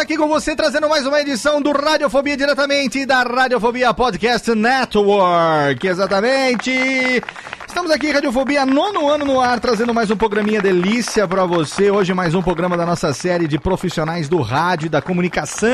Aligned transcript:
Aqui 0.00 0.16
com 0.16 0.26
você, 0.26 0.56
trazendo 0.56 0.88
mais 0.88 1.06
uma 1.06 1.20
edição 1.20 1.60
do 1.60 1.72
Radiofobia 1.72 2.34
diretamente 2.34 3.04
da 3.04 3.22
Radiofobia 3.22 3.92
Podcast 3.92 4.54
Network. 4.54 5.86
Exatamente! 5.86 7.22
Estamos 7.68 7.90
aqui, 7.90 8.10
Radiofobia, 8.10 8.64
nono 8.64 9.10
ano 9.10 9.26
no 9.26 9.40
ar, 9.40 9.60
trazendo 9.60 9.92
mais 9.92 10.10
um 10.10 10.16
programinha 10.16 10.62
delícia 10.62 11.28
pra 11.28 11.44
você. 11.44 11.90
Hoje 11.90 12.14
mais 12.14 12.34
um 12.34 12.40
programa 12.40 12.78
da 12.78 12.86
nossa 12.86 13.12
série 13.12 13.46
de 13.46 13.58
profissionais 13.58 14.26
do 14.26 14.40
rádio 14.40 14.86
e 14.86 14.88
da 14.88 15.02
comunicação. 15.02 15.68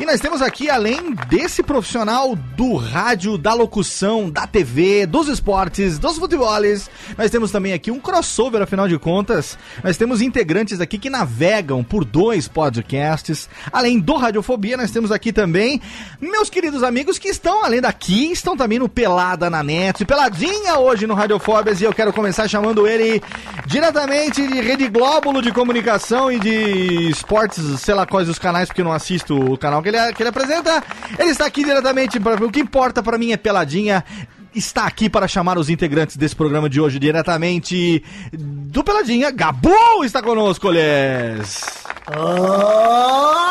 E 0.00 0.06
nós 0.06 0.20
temos 0.20 0.40
aqui, 0.40 0.70
além 0.70 1.12
desse 1.28 1.60
profissional 1.60 2.36
do 2.36 2.76
rádio, 2.76 3.36
da 3.36 3.52
locução, 3.52 4.30
da 4.30 4.46
TV, 4.46 5.04
dos 5.06 5.26
esportes, 5.26 5.98
dos 5.98 6.16
futeboles, 6.16 6.88
nós 7.16 7.32
temos 7.32 7.50
também 7.50 7.72
aqui 7.72 7.90
um 7.90 7.98
crossover, 7.98 8.62
afinal 8.62 8.86
de 8.86 8.96
contas. 8.96 9.58
Nós 9.82 9.96
temos 9.96 10.22
integrantes 10.22 10.80
aqui 10.80 10.98
que 10.98 11.10
navegam 11.10 11.82
por 11.82 12.04
dois 12.04 12.46
podcasts. 12.46 13.50
Além 13.72 13.98
do 13.98 14.14
Radiofobia, 14.14 14.76
nós 14.76 14.92
temos 14.92 15.10
aqui 15.10 15.32
também 15.32 15.82
meus 16.20 16.48
queridos 16.48 16.84
amigos 16.84 17.18
que 17.18 17.28
estão, 17.28 17.64
além 17.64 17.80
daqui, 17.80 18.30
estão 18.30 18.56
também 18.56 18.78
no 18.78 18.88
Pelada 18.88 19.50
na 19.50 19.64
Net, 19.64 20.04
Peladinha 20.04 20.78
hoje 20.78 21.08
no 21.08 21.14
Radiofóbias. 21.14 21.80
E 21.80 21.84
eu 21.84 21.92
quero 21.92 22.12
começar 22.12 22.46
chamando 22.46 22.86
ele 22.86 23.20
diretamente 23.66 24.46
de 24.46 24.60
Rede 24.60 24.86
Glóbulo 24.88 25.42
de 25.42 25.50
Comunicação 25.50 26.30
e 26.30 26.38
de 26.38 27.10
Esportes, 27.10 27.80
sei 27.80 27.94
lá 27.94 28.06
quais 28.06 28.28
os 28.28 28.38
canais, 28.38 28.68
porque 28.68 28.80
eu 28.80 28.84
não 28.84 28.92
assisto 28.92 29.36
o 29.36 29.58
canal 29.58 29.82
ele, 29.88 30.12
que 30.12 30.22
ele 30.22 30.30
apresenta. 30.30 30.82
Ele 31.18 31.30
está 31.30 31.46
aqui 31.46 31.64
diretamente, 31.64 32.18
o 32.18 32.50
que 32.50 32.60
importa 32.60 33.02
pra 33.02 33.18
mim 33.18 33.32
é 33.32 33.36
Peladinha 33.36 34.04
está 34.54 34.86
aqui 34.86 35.08
para 35.08 35.28
chamar 35.28 35.58
os 35.58 35.68
integrantes 35.70 36.16
desse 36.16 36.34
programa 36.34 36.68
de 36.68 36.80
hoje 36.80 36.98
diretamente 36.98 38.02
do 38.32 38.82
Peladinha. 38.82 39.30
Gabu 39.30 40.04
está 40.04 40.22
conosco, 40.22 40.68
Les. 40.70 41.64
Ah, 42.06 43.46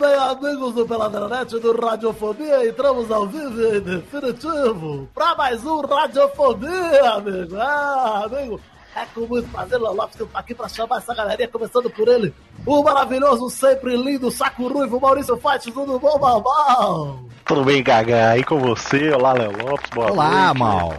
bem, 0.00 0.14
amigos 0.14 0.74
do 0.74 0.86
Peladranet 0.86 1.58
do 1.58 1.80
Radiofobia, 1.80 2.66
entramos 2.66 3.10
ao 3.10 3.26
vivo 3.26 3.60
e 3.60 3.80
definitivo 3.80 5.08
para 5.14 5.34
mais 5.36 5.64
um 5.64 5.80
Radiofobia, 5.80 7.10
amigo. 7.10 7.56
Ah, 7.56 8.26
amigo, 8.26 8.60
é 8.96 9.06
com 9.14 9.26
muito 9.26 9.48
prazer, 9.50 9.80
Léo 9.80 9.94
Lopes, 9.94 10.16
que 10.16 10.22
eu 10.22 10.26
tô 10.26 10.38
aqui 10.38 10.54
para 10.54 10.68
chamar 10.68 10.98
essa 10.98 11.14
galerinha, 11.14 11.48
começando 11.48 11.90
por 11.90 12.06
ele, 12.08 12.32
o 12.64 12.82
maravilhoso, 12.82 13.50
sempre 13.50 13.96
lindo, 13.96 14.30
saco 14.30 14.68
ruivo, 14.68 15.00
Maurício 15.00 15.36
Fati, 15.36 15.70
tudo 15.72 15.98
bom, 15.98 16.18
Malmal? 16.18 17.20
Tudo 17.44 17.64
bem, 17.64 17.82
Gaga? 17.82 18.38
E 18.38 18.44
com 18.44 18.58
você? 18.58 19.10
Olá, 19.10 19.32
Léo 19.32 19.52
Lopes, 19.66 19.90
boa 19.90 20.10
Olá, 20.12 20.44
noite. 20.54 20.58
Mal. 20.58 20.94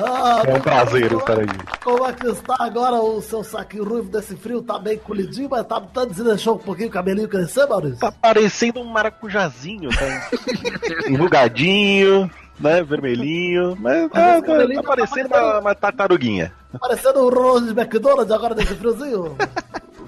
Ah, 0.00 0.42
É 0.46 0.54
um 0.54 0.60
prazer 0.60 1.08
como- 1.08 1.20
estar 1.20 1.38
aí. 1.40 1.46
Como 1.82 2.06
é 2.06 2.12
que 2.12 2.26
está 2.28 2.54
agora 2.60 2.96
o 2.96 3.20
seu 3.22 3.42
saquinho 3.42 3.84
ruivo 3.88 4.08
desse 4.10 4.36
frio? 4.36 4.62
Tá 4.62 4.78
bem 4.78 4.98
colidinho, 4.98 5.48
mas 5.50 5.66
tá, 5.66 5.80
tá 5.80 6.04
deixou 6.04 6.54
um 6.56 6.58
pouquinho 6.58 6.88
o 6.88 6.92
cabelinho 6.92 7.26
crescer, 7.28 7.66
Maurício? 7.66 7.98
Tá 7.98 8.12
parecendo 8.12 8.80
um 8.80 8.84
maracujazinho, 8.84 9.88
tá? 9.90 10.28
Enrugadinho, 11.08 12.30
né? 12.60 12.82
Vermelhinho. 12.82 13.76
Mas 13.80 14.10
tá, 14.10 14.40
tá- 14.42 14.66
tá 14.74 14.82
parecendo 14.82 15.28
uma, 15.28 15.58
uma 15.60 15.74
tartaruguinha. 15.74 16.52
Parecendo 16.80 17.20
o 17.20 17.30
Ronald 17.30 17.70
McDonald 17.78 18.32
agora 18.32 18.54
nesse 18.54 18.74
friozinho. 18.74 19.36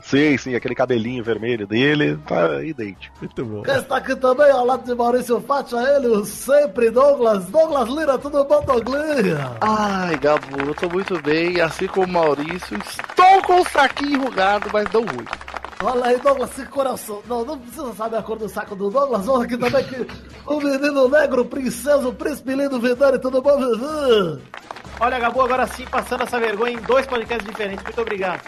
Sim, 0.03 0.37
sim, 0.39 0.55
aquele 0.55 0.75
cabelinho 0.75 1.23
vermelho 1.23 1.67
dele 1.67 2.19
tá 2.27 2.65
idêntico. 2.65 3.15
Muito 3.21 3.45
bom. 3.45 3.63
Quem 3.63 3.75
está 3.77 3.99
aqui 3.99 4.17
também 4.17 4.51
ao 4.51 4.65
lado 4.65 4.83
de 4.83 4.95
Maurício 4.95 5.39
Fátio, 5.43 5.79
ele, 5.79 6.09
o 6.09 6.25
sempre 6.25 6.91
Douglas. 6.91 7.45
Douglas 7.45 7.89
Lira, 7.91 8.19
tudo 8.19 8.43
bom, 8.45 8.65
Douglinha? 8.65 9.53
Ai, 9.61 10.17
Gabu, 10.17 10.59
eu 10.67 10.75
tô 10.75 10.89
muito 10.89 11.21
bem, 11.23 11.61
assim 11.61 11.87
como 11.87 12.07
o 12.07 12.13
Maurício. 12.13 12.79
Estou 12.79 13.43
com 13.43 13.61
o 13.61 13.69
saquinho 13.69 14.15
enrugado, 14.15 14.71
mas 14.73 14.91
não 14.91 15.03
muito. 15.03 15.39
Olha 15.85 16.07
aí, 16.07 16.19
Douglas, 16.19 16.51
que 16.55 16.65
coração. 16.67 17.23
Não, 17.29 17.45
não 17.45 17.59
precisa 17.59 17.93
saber 17.93 18.17
a 18.17 18.23
cor 18.23 18.39
do 18.39 18.49
saco 18.49 18.75
do 18.75 18.91
Douglas. 18.91 19.29
Olha 19.29 19.45
aqui 19.45 19.57
também 19.59 19.85
que 19.85 20.07
o 20.51 20.61
menino 20.61 21.09
negro, 21.09 21.43
o 21.43 21.45
princesa, 21.45 22.09
o 22.09 22.13
príncipe 22.13 22.55
lindo 22.55 22.81
Vidani, 22.81 23.21
tudo 23.21 23.41
bom? 23.41 23.57
Olha, 24.99 25.19
Gabu, 25.21 25.43
agora 25.43 25.65
sim, 25.69 25.85
passando 25.89 26.25
essa 26.25 26.41
vergonha 26.41 26.73
em 26.73 26.83
dois 26.83 27.07
podcasts 27.07 27.47
diferentes. 27.47 27.85
Muito 27.85 28.01
obrigado. 28.01 28.41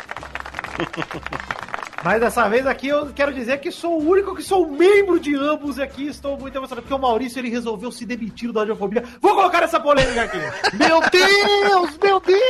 Mas 2.05 2.21
dessa 2.21 2.49
vez 2.49 2.67
aqui 2.67 2.89
eu 2.89 3.13
quero 3.15 3.33
dizer 3.33 3.61
que 3.61 3.71
sou 3.71 4.01
o 4.01 4.11
único 4.11 4.35
que 4.35 4.43
sou 4.43 4.69
membro 4.69 5.21
de 5.21 5.37
ambos 5.37 5.79
aqui. 5.79 6.09
Estou 6.09 6.37
muito 6.37 6.57
emocionado 6.57 6.83
porque 6.83 6.93
o 6.93 6.99
Maurício 6.99 7.39
ele 7.39 7.49
resolveu 7.49 7.93
se 7.93 8.05
demitir 8.05 8.51
da 8.51 8.61
radiofobia. 8.61 9.05
Vou 9.21 9.37
colocar 9.37 9.63
essa 9.63 9.79
polêmica 9.79 10.25
aqui. 10.25 10.39
Meu 10.77 11.01
Deus, 11.09 11.97
meu 12.03 12.19
Deus! 12.19 12.41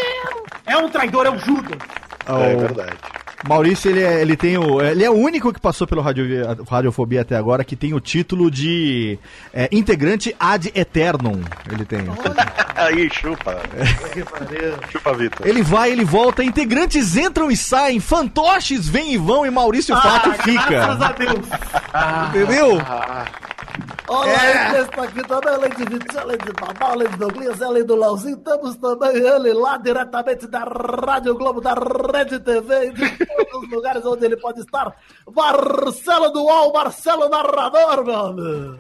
É 0.64 0.78
um 0.78 0.88
traidor, 0.88 1.26
é 1.26 1.30
um 1.30 1.38
Judas. 1.38 1.78
É 2.26 2.56
verdade. 2.56 2.96
Maurício, 3.48 3.90
ele, 3.90 4.02
é, 4.02 4.20
ele 4.20 4.36
tem 4.36 4.56
o. 4.56 4.80
Ele 4.80 5.04
é 5.04 5.10
o 5.10 5.14
único 5.14 5.52
que 5.52 5.60
passou 5.60 5.86
pelo 5.86 6.00
radio, 6.00 6.24
Radiofobia 6.68 7.22
até 7.22 7.36
agora 7.36 7.64
que 7.64 7.74
tem 7.74 7.92
o 7.92 8.00
título 8.00 8.50
de 8.50 9.18
é, 9.52 9.68
integrante 9.72 10.34
ad 10.38 10.70
eternum. 10.74 11.42
Ele 11.70 11.84
tem. 11.84 12.00
Aí, 12.76 13.10
chupa. 13.10 13.60
chupa, 14.90 15.14
Vitor. 15.14 15.46
Ele 15.46 15.62
vai, 15.62 15.90
ele 15.90 16.04
volta, 16.04 16.42
integrantes 16.42 17.16
entram 17.16 17.50
e 17.50 17.56
saem, 17.56 18.00
fantoches 18.00 18.88
vêm 18.88 19.14
e 19.14 19.18
vão 19.18 19.44
e 19.44 19.50
Maurício 19.50 19.94
Fátio 19.96 20.32
fica. 20.34 20.68
Graças 20.68 21.02
a 21.02 21.12
Deus. 21.12 21.46
Entendeu? 22.28 22.78
Olá, 24.08 24.26
É. 24.76 24.80
está 24.80 25.04
aqui 25.04 25.22
também, 25.26 25.54
além 25.54 25.70
de 25.70 25.84
Vitinho, 25.84 26.20
além 26.20 26.36
de 26.38 26.52
Babá, 26.52 26.90
além 26.92 27.08
de 27.08 27.16
Douglas, 27.16 27.62
além 27.62 27.84
do 27.84 27.96
Lauzinho, 27.96 28.36
temos 28.38 28.76
também 28.76 29.16
ele 29.16 29.52
lá 29.54 29.78
diretamente 29.78 30.46
da 30.46 30.64
Rádio 30.64 31.34
Globo, 31.34 31.60
da 31.60 31.74
Rede 32.12 32.38
TV, 32.40 32.86
e 32.88 32.92
de 32.92 33.26
todos 33.26 33.62
os 33.62 33.70
lugares 33.70 34.04
onde 34.04 34.24
ele 34.26 34.36
pode 34.36 34.60
estar. 34.60 34.94
Marcelo 35.34 36.30
Dual, 36.30 36.72
Marcelo 36.72 37.28
Narrador, 37.28 38.04
meu 38.04 38.14
amigo. 38.26 38.78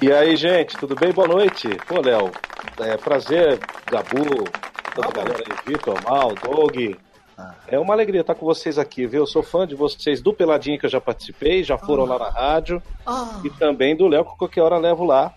E 0.00 0.10
aí, 0.10 0.34
gente, 0.36 0.78
tudo 0.78 0.94
bem? 0.94 1.12
Boa 1.12 1.28
noite. 1.28 1.68
Pô, 1.86 2.00
Léo, 2.00 2.30
é 2.78 2.96
prazer, 2.96 3.58
Gabu, 3.90 4.44
toda 4.94 5.08
a 5.08 5.10
galera 5.12 5.44
aí, 5.46 5.56
Vitor, 5.66 5.98
Mal, 6.08 6.34
Doug. 6.42 6.96
É 7.68 7.78
uma 7.78 7.94
alegria 7.94 8.20
estar 8.20 8.34
com 8.34 8.44
vocês 8.46 8.78
aqui, 8.78 9.06
viu? 9.06 9.22
Eu 9.22 9.26
sou 9.26 9.42
fã 9.42 9.66
de 9.66 9.74
vocês 9.74 10.20
do 10.20 10.32
Peladinho 10.32 10.78
que 10.78 10.86
eu 10.86 10.90
já 10.90 11.00
participei, 11.00 11.62
já 11.62 11.78
foram 11.78 12.04
lá 12.04 12.18
na 12.18 12.28
rádio, 12.28 12.82
Ah, 13.06 13.40
e 13.44 13.50
também 13.50 13.96
do 13.96 14.06
Léo, 14.06 14.24
que 14.24 14.36
qualquer 14.36 14.62
hora 14.62 14.78
levo 14.78 15.04
lá. 15.04 15.32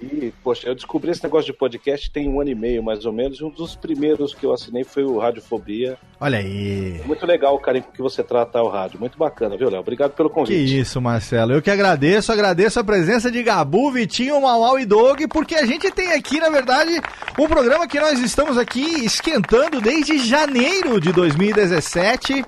E, 0.00 0.32
poxa, 0.44 0.68
eu 0.68 0.74
descobri 0.76 1.10
esse 1.10 1.22
negócio 1.24 1.50
de 1.52 1.58
podcast 1.58 2.08
tem 2.10 2.28
um 2.28 2.40
ano 2.40 2.50
e 2.50 2.54
meio, 2.54 2.82
mais 2.82 3.04
ou 3.04 3.12
menos, 3.12 3.40
e 3.40 3.44
um 3.44 3.50
dos 3.50 3.74
primeiros 3.74 4.32
que 4.32 4.46
eu 4.46 4.52
assinei 4.52 4.84
foi 4.84 5.02
o 5.02 5.18
Radiofobia. 5.18 5.98
Olha 6.20 6.38
aí. 6.38 7.00
Muito 7.04 7.26
legal 7.26 7.54
o 7.54 7.58
carinho 7.58 7.84
com 7.84 7.92
que 7.92 8.00
você 8.02 8.22
trata 8.22 8.62
o 8.62 8.68
rádio. 8.68 9.00
Muito 9.00 9.18
bacana, 9.18 9.56
viu, 9.56 9.68
Léo? 9.68 9.80
Obrigado 9.80 10.12
pelo 10.12 10.28
Que 10.28 10.34
convite. 10.36 10.78
isso, 10.78 11.00
Marcelo. 11.00 11.52
Eu 11.52 11.62
que 11.62 11.70
agradeço, 11.70 12.30
agradeço 12.32 12.78
a 12.78 12.84
presença 12.84 13.30
de 13.30 13.42
Gabu, 13.42 13.90
Vitinho, 13.90 14.40
Mauau 14.40 14.78
e 14.78 14.86
Doug, 14.86 15.22
porque 15.30 15.56
a 15.56 15.66
gente 15.66 15.90
tem 15.90 16.12
aqui, 16.12 16.38
na 16.38 16.48
verdade, 16.48 17.00
um 17.38 17.48
programa 17.48 17.86
que 17.88 17.98
nós 17.98 18.20
estamos 18.20 18.56
aqui 18.56 19.04
esquentando 19.04 19.80
desde 19.80 20.18
janeiro 20.18 21.00
de 21.00 21.12
2017, 21.12 22.44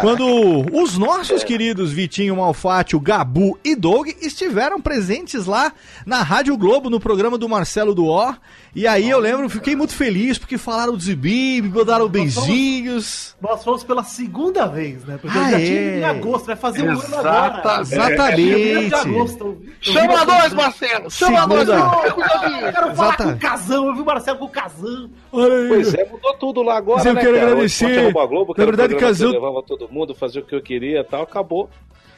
quando 0.00 0.66
os 0.72 0.96
nossos 0.98 1.42
queridos 1.44 1.92
Vitinho, 1.92 2.36
Malfátio, 2.36 2.98
Gabu 3.00 3.58
e 3.64 3.74
Doug 3.74 4.08
estiveram 4.20 4.80
presentes 4.80 5.46
lá 5.46 5.72
na 6.04 6.22
Rádio 6.22 6.56
Globo, 6.56 6.90
no 6.90 7.00
programa 7.00 7.36
do 7.38 7.48
Marcelo 7.48 7.94
Duó. 7.94 8.34
E 8.74 8.86
aí 8.86 9.08
eu 9.08 9.18
lembro, 9.18 9.48
fiquei 9.48 9.74
muito 9.74 9.94
feliz 9.94 10.36
porque 10.36 10.58
falaram 10.58 10.92
do 10.92 11.00
Zibi, 11.00 11.62
me 11.62 11.68
mandaram 11.70 12.08
beijinhos. 12.08 13.34
Nós 13.40 13.64
fomos 13.64 13.82
pela 13.82 14.04
segunda 14.04 14.66
vez, 14.66 15.02
né? 15.04 15.18
Porque 15.20 15.38
Ah, 15.38 15.50
já 15.50 15.60
é. 15.60 15.64
tinha 15.64 15.80
em 15.98 16.04
agosto, 16.04 16.46
vai 16.46 16.56
fazer 16.56 16.82
um 16.82 16.90
ano 16.92 17.16
agora. 17.16 17.80
Exatamente. 17.80 18.36
De 18.36 19.14
eu 19.14 19.26
eu 19.32 19.66
Chama 19.80 20.24
nós, 20.26 20.52
Marcelo! 20.52 21.10
Chama 21.10 21.46
nós! 21.46 21.68
Marcelo, 21.68 22.12
cuidadinho. 22.14 22.60
Eu 22.66 22.72
quero 22.72 22.94
falar 22.94 23.08
Exata. 23.08 23.24
com 23.24 23.30
o 23.30 23.38
Casão, 23.38 23.86
eu 23.86 23.94
vi 23.94 24.00
o 24.02 24.04
Marcelo 24.04 24.38
com 24.38 24.44
o 24.44 24.48
Casão. 24.50 25.10
Olha 25.36 25.54
aí. 25.54 25.68
Pois 25.68 25.94
é, 25.94 26.04
mudou 26.04 26.34
tudo 26.34 26.62
lá 26.62 26.76
agora, 26.76 26.98
Mas 26.98 27.06
eu 27.06 27.14
né, 27.14 27.20
quero 27.20 27.34
cara? 27.34 27.46
agradecer. 27.52 28.06
A 28.18 28.26
Globo, 28.26 28.54
Na 28.56 28.62
o 28.62 28.66
verdade, 28.66 28.94
que 28.94 29.00
Casão- 29.00 29.28
eu 29.28 29.34
levava 29.34 29.62
todo 29.62 29.88
mundo, 29.88 30.14
fazia 30.14 30.40
o 30.40 30.44
que 30.44 30.54
eu 30.54 30.62
queria 30.62 31.00
e 31.00 31.04
tal, 31.04 31.22
acabou. 31.22 31.68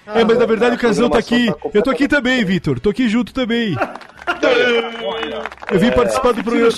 É, 0.07 0.25
mas 0.25 0.39
na 0.39 0.47
verdade 0.47 0.73
o 0.73 0.75
a 0.75 0.79
Casão 0.79 1.11
tá 1.11 1.19
aqui. 1.19 1.49
tá 1.53 1.57
Eu 1.75 1.83
tô 1.83 1.91
aqui 1.91 2.09
também, 2.09 2.43
Vitor. 2.43 2.81
Tô 2.81 2.89
aqui 2.89 3.09
junto 3.11 3.35
também. 3.35 3.77
Eu 5.71 5.79
vim 5.79 5.91
participar 5.91 6.33
do 6.33 6.41
o 6.41 6.45
programa. 6.45 6.71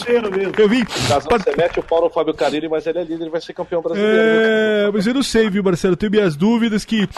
Eu 0.58 0.68
vim. 0.68 0.84
Casão, 0.84 1.28
par- 1.28 1.40
você 1.40 1.54
mete 1.56 1.78
o 1.78 1.82
pau 1.82 2.02
no 2.02 2.10
Fábio 2.10 2.34
Carilli, 2.34 2.68
mas 2.68 2.86
ele 2.86 2.98
é 2.98 3.04
líder 3.04 3.26
e 3.26 3.30
vai 3.30 3.40
ser 3.40 3.52
campeão 3.52 3.80
brasileiro. 3.82 4.16
É, 4.18 4.90
mas 4.92 5.06
eu 5.06 5.14
não 5.14 5.22
sei, 5.22 5.48
viu, 5.48 5.62
Marcelo? 5.62 5.92
Eu 5.92 5.96
tenho 5.96 6.10
minhas 6.12 6.34
dúvidas 6.36 6.84
que 6.84 7.08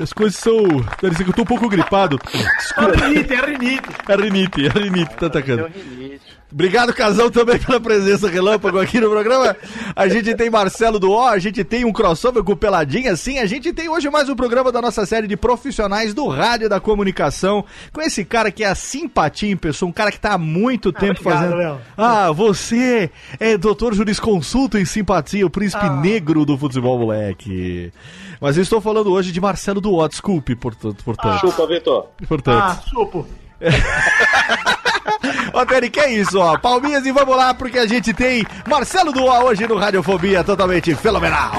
as 0.00 0.12
coisas 0.12 0.36
são. 0.38 0.62
Parece 1.00 1.24
que 1.24 1.30
eu 1.30 1.34
tô 1.34 1.42
um 1.42 1.46
pouco 1.46 1.68
gripado. 1.68 2.18
É 2.76 3.06
rinite, 3.06 3.32
é 3.32 3.40
rinite. 3.46 3.88
É 4.08 4.12
a 4.12 4.16
rinite, 4.16 4.66
é 4.66 4.68
a 4.68 4.72
rinite 4.72 5.16
tá 5.16 5.26
atacando. 5.26 5.68
Deu 5.68 5.82
rinite. 5.82 6.35
Obrigado, 6.52 6.94
Casão, 6.94 7.28
também 7.28 7.58
pela 7.58 7.80
presença 7.80 8.28
relâmpago 8.28 8.78
aqui 8.78 9.00
no 9.00 9.10
programa. 9.10 9.56
A 9.96 10.06
gente 10.08 10.32
tem 10.34 10.48
Marcelo 10.48 10.98
do 10.98 11.10
O, 11.10 11.26
a 11.26 11.38
gente 11.40 11.64
tem 11.64 11.84
um 11.84 11.92
crossover 11.92 12.42
com 12.44 12.52
o 12.52 12.56
Peladinha, 12.56 13.16
sim. 13.16 13.38
A 13.38 13.46
gente 13.46 13.72
tem 13.72 13.88
hoje 13.88 14.08
mais 14.08 14.28
um 14.28 14.36
programa 14.36 14.70
da 14.70 14.80
nossa 14.80 15.04
série 15.04 15.26
de 15.26 15.36
profissionais 15.36 16.14
do 16.14 16.28
rádio 16.28 16.66
e 16.66 16.68
da 16.68 16.78
comunicação. 16.78 17.64
Com 17.92 18.00
esse 18.00 18.24
cara 18.24 18.50
que 18.52 18.62
é 18.62 18.68
a 18.68 18.76
simpatia 18.76 19.50
em 19.50 19.56
pessoa, 19.56 19.88
um 19.88 19.92
cara 19.92 20.12
que 20.12 20.20
tá 20.20 20.34
há 20.34 20.38
muito 20.38 20.92
tempo 20.92 21.20
obrigado, 21.20 21.40
fazendo. 21.40 21.56
Léo. 21.56 21.78
Ah, 21.96 22.30
você 22.30 23.10
é 23.40 23.58
doutor 23.58 23.92
jurisconsulto 23.92 24.78
em 24.78 24.84
simpatia, 24.84 25.44
o 25.44 25.50
príncipe 25.50 25.84
Ah. 25.84 25.90
negro 26.00 26.44
do 26.46 26.56
futebol, 26.56 26.96
moleque. 26.98 27.92
Mas 28.40 28.56
eu 28.56 28.62
estou 28.62 28.80
falando 28.80 29.10
hoje 29.12 29.32
de 29.32 29.40
Marcelo 29.40 29.80
do 29.80 29.92
O, 29.92 30.08
desculpe, 30.08 30.54
portanto. 30.54 31.02
portanto, 31.04 31.40
Chupa, 31.40 31.66
Vitor. 31.66 32.06
portanto. 32.28 32.62
Ah, 32.62 32.80
chupo. 32.88 33.26
Ó, 35.56 35.64
Tony, 35.64 35.88
que 35.88 35.98
é 36.00 36.12
isso, 36.12 36.38
ó. 36.38 36.58
Palminhas 36.58 37.06
e 37.06 37.10
vamos 37.10 37.34
lá, 37.34 37.54
porque 37.54 37.78
a 37.78 37.86
gente 37.86 38.12
tem 38.12 38.44
Marcelo 38.68 39.10
Duá 39.10 39.42
hoje 39.42 39.66
no 39.66 39.78
Radiofobia, 39.78 40.44
totalmente 40.44 40.94
fenomenal. 40.94 41.50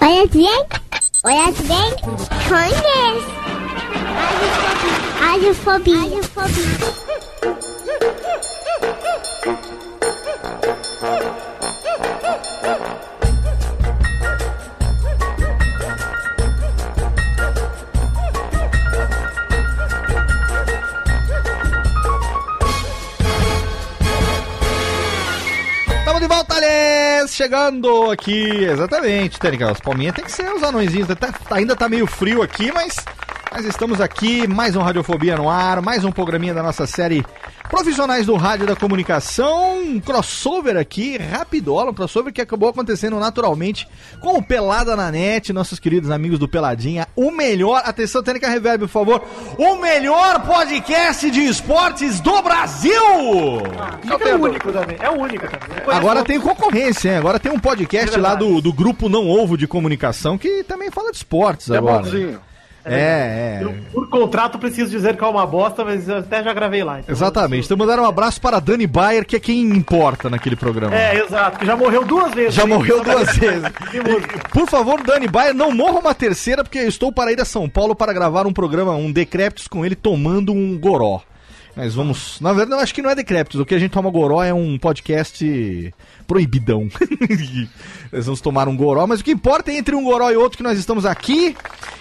Olha 0.00 0.26
bem, 0.28 0.66
olha 1.24 1.52
bem, 1.52 1.96
conhece. 2.48 3.45
Radiofobia. 5.20 5.98
Radiofobia. 5.98 6.96
Chegando 27.28 28.10
aqui, 28.10 28.64
exatamente, 28.64 29.38
Tênica. 29.38 29.70
Os 29.70 29.78
palminhas 29.78 30.14
tem 30.14 30.24
que 30.24 30.32
ser 30.32 30.50
os 30.52 30.62
anõezinhos. 30.62 31.06
Ainda 31.50 31.76
tá 31.76 31.86
meio 31.86 32.06
frio 32.06 32.42
aqui, 32.42 32.72
mas, 32.72 32.96
mas 33.56 33.64
estamos 33.64 34.02
aqui. 34.02 34.46
Mais 34.46 34.76
um 34.76 34.82
Radiofobia 34.82 35.34
no 35.34 35.48
ar, 35.48 35.80
mais 35.80 36.04
um 36.04 36.12
programinha 36.12 36.52
da 36.52 36.62
nossa 36.62 36.86
série 36.86 37.24
Profissionais 37.70 38.26
do 38.26 38.34
Rádio 38.36 38.66
da 38.66 38.76
Comunicação. 38.76 39.78
Um 39.80 39.98
crossover 39.98 40.76
aqui, 40.76 41.16
rapidola. 41.16 41.90
Um 41.90 41.94
crossover 41.94 42.34
que 42.34 42.42
acabou 42.42 42.68
acontecendo 42.68 43.18
naturalmente 43.18 43.88
com 44.20 44.36
o 44.36 44.42
Pelada 44.42 44.94
na 44.94 45.10
Net, 45.10 45.54
nossos 45.54 45.78
queridos 45.78 46.10
amigos 46.10 46.38
do 46.38 46.46
Peladinha. 46.46 47.08
O 47.16 47.30
melhor, 47.30 47.80
atenção, 47.86 48.22
Tênica 48.22 48.46
Reverb, 48.46 48.80
por 48.80 48.88
favor. 48.88 49.24
O 49.56 49.76
melhor 49.76 50.42
podcast 50.46 51.30
de 51.30 51.40
esportes 51.46 52.20
do 52.20 52.42
Brasil! 52.42 52.92
É 54.20 54.34
o 54.34 54.42
único 54.42 54.70
também. 54.70 54.96
É 55.00 55.08
o 55.08 55.14
único 55.18 55.46
também. 55.48 55.96
Agora 55.96 56.22
tem 56.22 56.38
concorrência, 56.38 57.08
hein? 57.08 57.16
Agora 57.16 57.40
tem 57.40 57.50
um 57.50 57.58
podcast 57.58 58.14
É 58.14 58.20
lá 58.20 58.34
do, 58.34 58.60
do 58.60 58.70
grupo 58.70 59.08
Não 59.08 59.26
Ovo 59.26 59.56
de 59.56 59.66
Comunicação 59.66 60.36
que 60.36 60.62
também 60.62 60.90
fala 60.90 61.10
de 61.10 61.16
esportes 61.16 61.70
É 61.70 61.78
agora. 61.78 62.02
bonzinho. 62.02 62.38
É, 62.86 63.58
é. 63.60 63.60
Eu, 63.66 63.74
por 63.92 64.08
contrato, 64.08 64.58
preciso 64.58 64.90
dizer 64.90 65.16
que 65.16 65.24
é 65.24 65.26
uma 65.26 65.46
bosta, 65.46 65.84
mas 65.84 66.08
eu 66.08 66.18
até 66.18 66.42
já 66.42 66.52
gravei 66.52 66.84
lá. 66.84 67.00
então- 67.00 67.12
Exatamente. 67.14 67.64
Então 67.64 67.76
mandar 67.76 67.98
um 67.98 68.04
abraço 68.04 68.40
para 68.40 68.60
Dani 68.60 68.86
Bayer, 68.86 69.24
que 69.26 69.36
é 69.36 69.40
quem 69.40 69.60
importa 69.62 70.30
naquele 70.30 70.54
programa. 70.56 70.94
É, 70.94 71.18
exato, 71.24 71.58
que 71.58 71.66
já 71.66 71.74
morreu 71.76 72.04
duas 72.04 72.32
vezes. 72.34 72.54
Já 72.54 72.62
hein? 72.62 72.68
morreu 72.68 73.02
duas 73.02 73.34
vezes. 73.36 73.62
E, 73.92 74.48
Por 74.50 74.68
favor, 74.68 75.02
Dani 75.02 75.26
Bayer, 75.26 75.54
não 75.54 75.72
morra 75.72 75.98
uma 76.00 76.14
terceira, 76.14 76.62
porque 76.62 76.78
eu 76.78 76.88
estou 76.88 77.10
para 77.12 77.32
ir 77.32 77.40
a 77.40 77.44
São 77.44 77.68
Paulo 77.68 77.94
para 77.94 78.12
gravar 78.12 78.46
um 78.46 78.52
programa, 78.52 78.94
um 78.94 79.10
Decréptos 79.10 79.66
com 79.66 79.84
ele 79.84 79.94
tomando 79.96 80.52
um 80.52 80.78
goró. 80.78 81.20
Nós 81.76 81.94
vamos. 81.94 82.40
Na 82.40 82.54
verdade, 82.54 82.80
eu 82.80 82.82
acho 82.82 82.94
que 82.94 83.02
não 83.02 83.10
é 83.10 83.14
Decréptos. 83.14 83.60
O 83.60 83.66
que 83.66 83.74
a 83.74 83.78
gente 83.78 83.90
toma 83.90 84.10
goró 84.10 84.42
é 84.42 84.52
um 84.52 84.78
podcast 84.78 85.94
proibidão. 86.26 86.88
nós 88.10 88.24
vamos 88.24 88.40
tomar 88.40 88.66
um 88.66 88.74
goró, 88.74 89.06
mas 89.06 89.20
o 89.20 89.24
que 89.24 89.30
importa 89.32 89.70
é 89.70 89.76
entre 89.76 89.94
um 89.94 90.02
goró 90.02 90.30
e 90.30 90.36
outro 90.36 90.56
que 90.56 90.62
nós 90.62 90.78
estamos 90.78 91.04
aqui. 91.04 91.54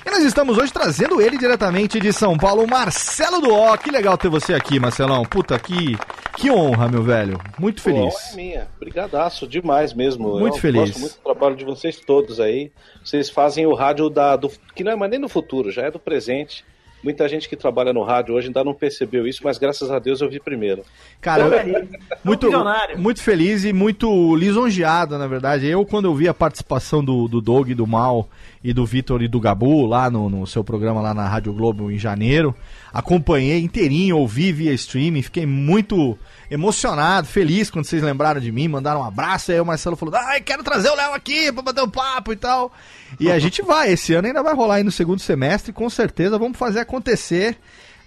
E 0.06 0.10
nós 0.10 0.24
estamos 0.24 0.58
hoje 0.58 0.72
trazendo 0.72 1.20
ele 1.20 1.38
diretamente 1.38 2.00
de 2.00 2.14
São 2.14 2.38
Paulo, 2.38 2.66
Marcelo 2.66 3.42
Duó. 3.42 3.76
Que 3.76 3.92
legal 3.92 4.18
ter 4.18 4.30
você 4.30 4.54
aqui, 4.54 4.80
Marcelão. 4.80 5.24
Puta, 5.24 5.60
que, 5.60 5.98
que 6.38 6.50
honra, 6.50 6.88
meu 6.88 7.04
velho. 7.04 7.38
Muito 7.60 7.84
Pô, 7.84 7.90
feliz. 7.90 8.14
é 8.32 8.36
minha. 8.38 8.68
Brigadaço 8.80 9.46
demais 9.46 9.94
mesmo. 9.94 10.40
Muito 10.40 10.56
eu 10.56 10.62
feliz. 10.62 10.92
Gosto 10.92 11.00
muito 11.00 11.14
do 11.16 11.22
trabalho 11.22 11.56
de 11.58 11.66
vocês 11.66 12.00
todos 12.00 12.40
aí. 12.40 12.72
Vocês 13.04 13.30
fazem 13.30 13.66
o 13.66 13.74
rádio 13.74 14.10
da, 14.10 14.38
do, 14.38 14.50
que 14.74 14.86
não 14.86 14.94
é 14.94 14.96
mais 14.96 15.12
nem 15.12 15.20
do 15.20 15.28
futuro, 15.28 15.70
já 15.70 15.82
é 15.82 15.92
do 15.92 16.00
presente. 16.00 16.64
Muita 17.06 17.30
gente 17.30 17.48
que 17.48 17.56
trabalha 17.56 17.94
no 17.94 18.02
rádio 18.04 18.34
hoje 18.34 18.48
ainda 18.48 18.64
não 18.64 18.74
percebeu 18.74 19.26
isso, 19.28 19.42
mas 19.44 19.58
graças 19.60 19.90
a 19.92 20.00
Deus 20.00 20.20
eu 20.22 20.30
vi 20.30 20.40
primeiro. 20.40 20.82
Cara, 21.22 21.44
eu- 21.44 21.54
É 21.54 21.88
muito, 22.24 22.50
muito 22.98 23.22
feliz 23.22 23.64
e 23.64 23.72
muito 23.72 24.36
lisonjeado, 24.36 25.16
na 25.18 25.28
verdade. 25.28 25.68
Eu, 25.68 25.86
quando 25.86 26.06
eu 26.06 26.16
vi 26.16 26.28
a 26.28 26.34
participação 26.34 27.04
do, 27.06 27.28
do 27.28 27.40
Doug, 27.40 27.70
do 27.74 27.86
Mal 27.86 28.28
e 28.64 28.74
do 28.74 28.84
Vitor 28.86 29.22
e 29.22 29.28
do 29.28 29.40
Gabu 29.40 29.86
lá 29.86 30.10
no, 30.10 30.30
no 30.32 30.48
seu 30.48 30.64
programa 30.64 31.00
lá 31.00 31.14
na 31.14 31.28
Rádio 31.28 31.54
Globo 31.54 31.92
em 31.92 32.00
janeiro, 32.00 32.56
acompanhei 32.92 33.60
inteirinho, 33.60 34.18
ouvi 34.18 34.52
via 34.52 34.74
streaming, 34.74 35.22
fiquei 35.22 35.46
muito 35.46 36.18
emocionado, 36.50 37.28
feliz 37.28 37.70
quando 37.70 37.86
vocês 37.86 38.02
lembraram 38.02 38.40
de 38.40 38.52
mim, 38.52 38.68
mandaram 38.68 39.02
um 39.02 39.06
abraço, 39.06 39.52
aí 39.52 39.60
o 39.60 39.66
Marcelo 39.66 39.96
falou, 39.96 40.16
ai, 40.16 40.42
quero 40.42 40.64
trazer 40.64 40.90
o 40.90 40.96
Léo 40.96 41.14
aqui 41.14 41.52
pra 41.52 41.62
bater 41.62 41.84
um 41.84 41.90
papo 41.90 42.34
e 42.34 42.36
tal. 42.36 42.72
E 43.20 43.32
a 43.32 43.40
gente 43.40 43.62
vai, 43.62 43.92
esse 43.92 44.14
ano 44.14 44.28
ainda 44.28 44.44
vai 44.44 44.54
rolar 44.54 44.76
aí 44.76 44.84
no 44.84 44.92
segundo 44.92 45.20
semestre, 45.20 45.74
com 45.74 45.90
certeza 45.90 46.38
vamos 46.38 46.58
fazer 46.58 46.80
acontecer 46.80 47.58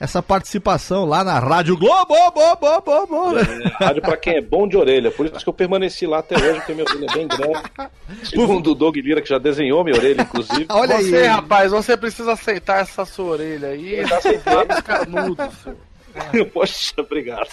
essa 0.00 0.22
participação 0.22 1.04
lá 1.04 1.24
na 1.24 1.38
Rádio 1.38 1.76
Globo, 1.76 2.14
bo, 2.30 2.56
bo, 2.56 2.80
bo, 2.80 3.06
bo. 3.06 3.38
É, 3.38 3.84
rádio 3.84 4.02
pra 4.02 4.16
quem 4.16 4.36
é 4.36 4.40
bom 4.40 4.68
de 4.68 4.76
orelha, 4.76 5.10
por 5.10 5.26
isso 5.26 5.34
que 5.34 5.48
eu 5.48 5.52
permaneci 5.52 6.06
lá 6.06 6.18
até 6.18 6.36
hoje, 6.36 6.54
porque 6.60 6.72
minha 6.72 6.84
orelha 6.84 7.06
é 7.10 7.14
bem 7.14 7.26
grande. 7.26 7.62
Segundo 8.22 8.70
o 8.70 8.74
Doug 8.74 8.96
Lira, 8.96 9.20
que 9.20 9.28
já 9.28 9.38
desenhou 9.38 9.82
minha 9.82 9.96
orelha, 9.96 10.22
inclusive. 10.22 10.66
Olha 10.68 10.98
você, 10.98 11.16
aí. 11.16 11.26
rapaz, 11.26 11.72
você 11.72 11.96
precisa 11.96 12.32
aceitar 12.32 12.80
essa 12.80 13.04
sua 13.04 13.32
orelha 13.32 13.68
aí. 13.68 14.02
Lábios 14.46 14.80
canudos. 14.82 15.48
Poxa, 16.52 16.94
obrigado. 16.98 17.50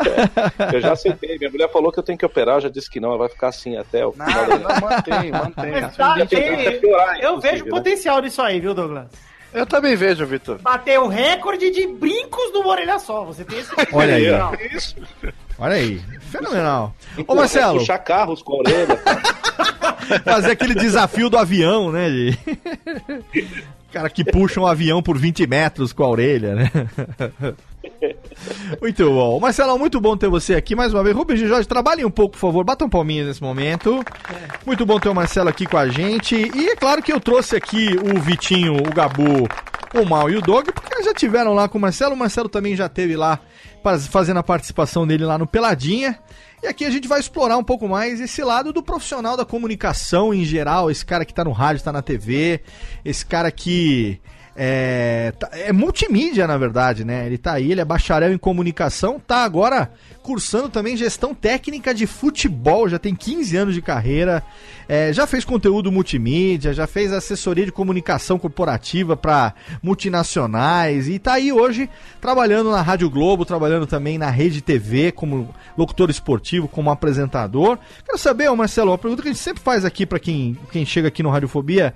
eu 0.72 0.80
já 0.80 0.92
aceitei. 0.92 1.38
Minha 1.38 1.50
mulher 1.50 1.70
falou 1.70 1.92
que 1.92 1.98
eu 1.98 2.02
tenho 2.02 2.18
que 2.18 2.26
operar, 2.26 2.56
eu 2.56 2.60
já 2.62 2.68
disse 2.68 2.90
que 2.90 3.00
não, 3.00 3.10
ela 3.10 3.18
vai 3.18 3.28
ficar 3.28 3.48
assim 3.48 3.76
até 3.76 4.04
o 4.06 4.12
final 4.12 4.46
da 4.46 4.58
não, 4.58 4.80
mantém, 4.80 5.30
mantém. 5.32 5.80
Mas 5.80 5.96
tá, 5.96 6.26
Tem 6.26 6.80
piorar, 6.80 7.20
eu 7.20 7.40
vejo 7.40 7.64
né? 7.64 7.70
potencial 7.70 8.20
nisso 8.20 8.42
aí, 8.42 8.60
viu, 8.60 8.74
Douglas? 8.74 9.06
Eu 9.52 9.64
também 9.64 9.96
vejo, 9.96 10.26
Vitor. 10.26 10.58
Bateu 10.58 11.04
o 11.04 11.08
recorde 11.08 11.70
de 11.70 11.86
brincos 11.86 12.52
numa 12.52 12.68
orelha 12.68 12.98
só. 12.98 13.24
Você 13.24 13.44
tem 13.44 13.58
esse. 13.58 13.70
Olha 13.92 14.14
aí. 14.14 14.30
Não. 14.30 14.54
Isso. 14.54 14.94
Olha 15.58 15.74
aí, 15.74 15.98
fenomenal. 16.30 16.94
Ô 17.26 17.34
Marcelo, 17.34 17.78
Puxar 17.78 17.98
carros 17.98 18.42
com 18.42 18.54
a 18.54 18.58
orelha. 18.58 19.00
fazer 20.22 20.52
aquele 20.52 20.74
desafio 20.74 21.30
do 21.30 21.38
avião, 21.38 21.90
né? 21.90 22.08
Cara 23.92 24.10
que 24.10 24.22
puxa 24.24 24.60
um 24.60 24.66
avião 24.66 25.02
por 25.02 25.16
20 25.16 25.46
metros 25.46 25.92
com 25.94 26.04
a 26.04 26.08
orelha, 26.08 26.54
né? 26.54 26.70
Muito 28.80 29.04
bom. 29.10 29.40
Marcelão, 29.40 29.78
muito 29.78 30.00
bom 30.00 30.16
ter 30.16 30.28
você 30.28 30.54
aqui 30.54 30.74
mais 30.76 30.92
uma 30.92 31.02
vez. 31.02 31.16
Rubens 31.16 31.38
de 31.40 31.46
Jorge, 31.48 31.66
trabalhem 31.66 32.04
um 32.04 32.10
pouco, 32.10 32.32
por 32.32 32.38
favor. 32.40 32.64
Bata 32.64 32.84
um 32.84 32.88
palminho 32.88 33.26
nesse 33.26 33.42
momento. 33.42 34.04
Muito 34.66 34.84
bom 34.84 34.98
ter 35.00 35.08
o 35.08 35.14
Marcelo 35.14 35.48
aqui 35.48 35.66
com 35.66 35.76
a 35.76 35.88
gente. 35.88 36.34
E 36.36 36.68
é 36.68 36.76
claro 36.76 37.02
que 37.02 37.12
eu 37.12 37.18
trouxe 37.20 37.56
aqui 37.56 37.96
o 38.14 38.20
Vitinho, 38.20 38.76
o 38.76 38.94
Gabu, 38.94 39.48
o 39.94 40.04
Mal 40.08 40.28
e 40.30 40.36
o 40.36 40.42
Dog, 40.42 40.70
porque 40.72 40.94
eles 40.94 41.06
já 41.06 41.14
tiveram 41.14 41.54
lá 41.54 41.68
com 41.68 41.78
o 41.78 41.80
Marcelo. 41.80 42.14
O 42.14 42.18
Marcelo 42.18 42.48
também 42.48 42.76
já 42.76 42.88
teve 42.88 43.16
lá 43.16 43.38
faz- 43.82 44.06
fazendo 44.06 44.38
a 44.38 44.42
participação 44.42 45.06
dele 45.06 45.24
lá 45.24 45.38
no 45.38 45.46
Peladinha. 45.46 46.18
E 46.62 46.66
aqui 46.66 46.84
a 46.84 46.90
gente 46.90 47.06
vai 47.06 47.20
explorar 47.20 47.56
um 47.56 47.64
pouco 47.64 47.88
mais 47.88 48.20
esse 48.20 48.42
lado 48.42 48.72
do 48.72 48.82
profissional 48.82 49.36
da 49.36 49.44
comunicação 49.44 50.34
em 50.34 50.44
geral, 50.44 50.90
esse 50.90 51.06
cara 51.06 51.24
que 51.24 51.32
tá 51.32 51.44
no 51.44 51.52
rádio, 51.52 51.84
tá 51.84 51.92
na 51.92 52.02
TV, 52.02 52.60
esse 53.04 53.24
cara 53.24 53.50
que 53.52 54.20
é, 54.60 55.32
tá- 55.38 55.50
é 55.52 55.72
multimídia, 55.72 56.44
na 56.44 56.58
verdade, 56.58 57.04
né? 57.04 57.24
Ele 57.26 57.38
tá 57.38 57.52
aí, 57.52 57.70
ele 57.70 57.80
é 57.80 57.84
bacharel 57.84 58.32
em 58.32 58.38
comunicação, 58.38 59.20
tá 59.24 59.44
agora 59.44 59.92
cursando 60.20 60.68
também 60.68 60.96
gestão 60.96 61.32
técnica 61.32 61.94
de 61.94 62.06
futebol, 62.06 62.88
já 62.88 62.98
tem 62.98 63.14
15 63.14 63.56
anos 63.56 63.74
de 63.74 63.80
carreira, 63.80 64.42
é, 64.88 65.12
já 65.12 65.26
fez 65.28 65.44
conteúdo 65.44 65.92
multimídia, 65.92 66.74
já 66.74 66.86
fez 66.88 67.12
assessoria 67.12 67.64
de 67.64 67.70
comunicação 67.72 68.36
corporativa 68.38 69.16
para 69.16 69.54
multinacionais 69.80 71.08
e 71.08 71.18
tá 71.20 71.34
aí 71.34 71.52
hoje 71.52 71.88
trabalhando 72.20 72.70
na 72.70 72.82
Rádio 72.82 73.08
Globo, 73.08 73.44
trabalhando 73.44 73.86
também 73.86 74.18
na 74.18 74.28
Rede 74.28 74.60
TV 74.60 75.12
como 75.12 75.54
locutor 75.76 76.10
esportivo, 76.10 76.66
como 76.66 76.90
apresentador. 76.90 77.78
Quero 78.04 78.18
saber, 78.18 78.50
Marcelo, 78.50 78.90
uma 78.90 78.98
pergunta 78.98 79.22
que 79.22 79.28
a 79.28 79.32
gente 79.32 79.40
sempre 79.42 79.62
faz 79.62 79.84
aqui 79.84 80.04
para 80.04 80.18
quem, 80.18 80.58
quem 80.72 80.84
chega 80.84 81.08
aqui 81.08 81.22
no 81.22 81.30
Radiofobia. 81.30 81.94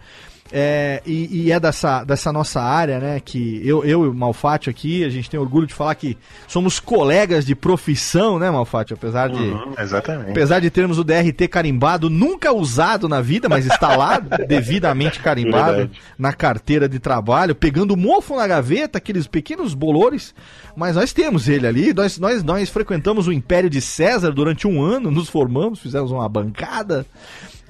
É, 0.52 1.00
e, 1.06 1.44
e 1.44 1.52
é 1.52 1.58
dessa, 1.58 2.04
dessa 2.04 2.30
nossa 2.30 2.60
área, 2.60 3.00
né? 3.00 3.20
Que 3.20 3.66
eu, 3.66 3.82
eu 3.84 4.04
e 4.04 4.08
o 4.08 4.14
Malfátio 4.14 4.68
aqui, 4.68 5.02
a 5.02 5.08
gente 5.08 5.30
tem 5.30 5.40
orgulho 5.40 5.66
de 5.66 5.72
falar 5.72 5.94
que 5.94 6.18
somos 6.46 6.78
colegas 6.78 7.46
de 7.46 7.54
profissão, 7.54 8.38
né, 8.38 8.50
Malfátio? 8.50 8.94
Apesar 8.94 9.30
de. 9.30 9.40
Uhum, 9.42 9.72
exatamente. 9.78 10.30
Apesar 10.30 10.60
de 10.60 10.70
termos 10.70 10.98
o 10.98 11.04
DRT 11.04 11.48
carimbado, 11.48 12.10
nunca 12.10 12.52
usado 12.52 13.08
na 13.08 13.22
vida, 13.22 13.48
mas 13.48 13.64
está 13.64 13.96
lá, 13.96 14.18
devidamente 14.46 15.20
carimbado 15.20 15.76
Verdade. 15.76 16.00
na 16.18 16.34
carteira 16.34 16.86
de 16.86 16.98
trabalho, 16.98 17.54
pegando 17.54 17.96
mofo 17.96 18.36
na 18.36 18.46
gaveta, 18.46 18.98
aqueles 18.98 19.26
pequenos 19.26 19.72
bolores, 19.72 20.34
mas 20.76 20.96
nós 20.96 21.14
temos 21.14 21.48
ele 21.48 21.66
ali, 21.66 21.94
nós, 21.94 22.18
nós, 22.18 22.42
nós 22.42 22.68
frequentamos 22.68 23.26
o 23.26 23.32
Império 23.32 23.70
de 23.70 23.80
César 23.80 24.32
durante 24.32 24.66
um 24.66 24.82
ano, 24.82 25.10
nos 25.10 25.30
formamos, 25.30 25.80
fizemos 25.80 26.10
uma 26.10 26.28
bancada, 26.28 27.06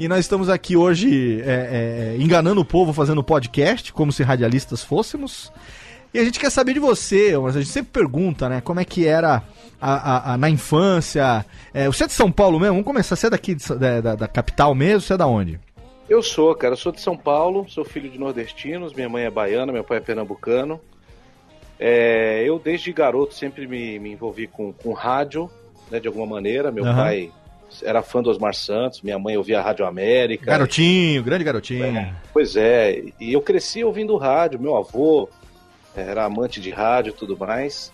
e 0.05 0.09
nós 0.09 0.21
estamos 0.21 0.49
aqui 0.49 0.77
hoje 0.77 1.41
é, 1.43 2.15
é, 2.17 2.23
enganando 2.23 2.61
o 2.61 2.65
povo 2.65 2.93
fazendo 2.93 3.23
podcast, 3.23 3.93
como 3.93 4.13
se 4.13 4.23
radialistas 4.23 4.83
fôssemos. 4.83 5.53
E 6.15 6.19
a 6.19 6.25
gente 6.25 6.39
quer 6.39 6.51
saber 6.51 6.75
de 6.75 6.81
você, 6.81 7.37
mas 7.39 7.57
a 7.57 7.61
gente 7.61 7.71
sempre 7.73 7.91
pergunta, 7.93 8.49
né? 8.49 8.61
Como 8.61 8.79
é 8.81 8.85
que 8.85 9.07
era 9.07 9.43
a, 9.81 9.93
a- 9.93 10.33
a- 10.35 10.37
na 10.37 10.51
infância. 10.51 11.45
É, 11.73 11.87
você 11.87 12.05
é 12.05 12.07
de 12.07 12.13
São 12.13 12.31
Paulo 12.31 12.59
mesmo? 12.61 12.75
Vamos 12.75 12.87
começar. 12.87 13.17
Você 13.17 13.29
é 13.29 13.31
daqui 13.31 13.55
de 13.55 13.67
da, 13.77 14.15
da- 14.15 14.29
capital 14.29 14.75
mesmo? 14.75 15.01
Você 15.01 15.15
é 15.15 15.17
da 15.17 15.27
onde? 15.27 15.59
Eu 16.09 16.23
sou, 16.23 16.55
cara, 16.55 16.75
eu 16.75 16.79
sou 16.79 16.93
de 16.93 17.01
São 17.01 17.17
Paulo, 17.17 17.65
sou 17.69 17.85
filho 17.85 18.11
de 18.11 18.19
nordestinos, 18.19 18.93
minha 18.93 19.09
mãe 19.09 19.25
é 19.25 19.31
baiana, 19.31 19.73
meu 19.73 19.83
pai 19.85 19.97
é 19.99 20.01
pernambucano. 20.01 20.79
É, 21.81 22.43
eu, 22.47 22.59
desde 22.59 22.93
garoto, 22.93 23.35
sempre 23.35 23.67
me, 23.67 23.99
me 23.99 24.13
envolvi 24.13 24.47
com, 24.47 24.73
com 24.73 24.93
rádio, 24.93 25.51
né, 25.91 25.99
de 25.99 26.07
alguma 26.09 26.27
maneira. 26.27 26.71
Meu 26.71 26.85
Aham. 26.85 26.95
pai 26.97 27.31
era 27.83 28.03
fã 28.03 28.23
do 28.23 28.31
Osmar 28.31 28.55
Santos, 28.55 29.01
minha 29.03 29.19
mãe 29.19 29.37
ouvia 29.37 29.61
a 29.61 29.63
Rádio 29.63 29.87
América. 29.87 30.47
Garotinho, 30.47 31.23
grande 31.23 31.45
garotinho. 31.45 32.15
Pois 32.33 32.57
é, 32.57 33.03
e 33.21 33.33
eu 33.33 33.41
cresci 33.41 33.85
ouvindo 33.85 34.17
rádio. 34.17 34.61
Meu 34.61 34.77
avô 34.77 35.29
era 35.95 36.25
amante 36.25 36.61
de 36.61 36.71
rádio 36.71 37.11
e 37.11 37.15
tudo 37.15 37.37
mais. 37.37 37.93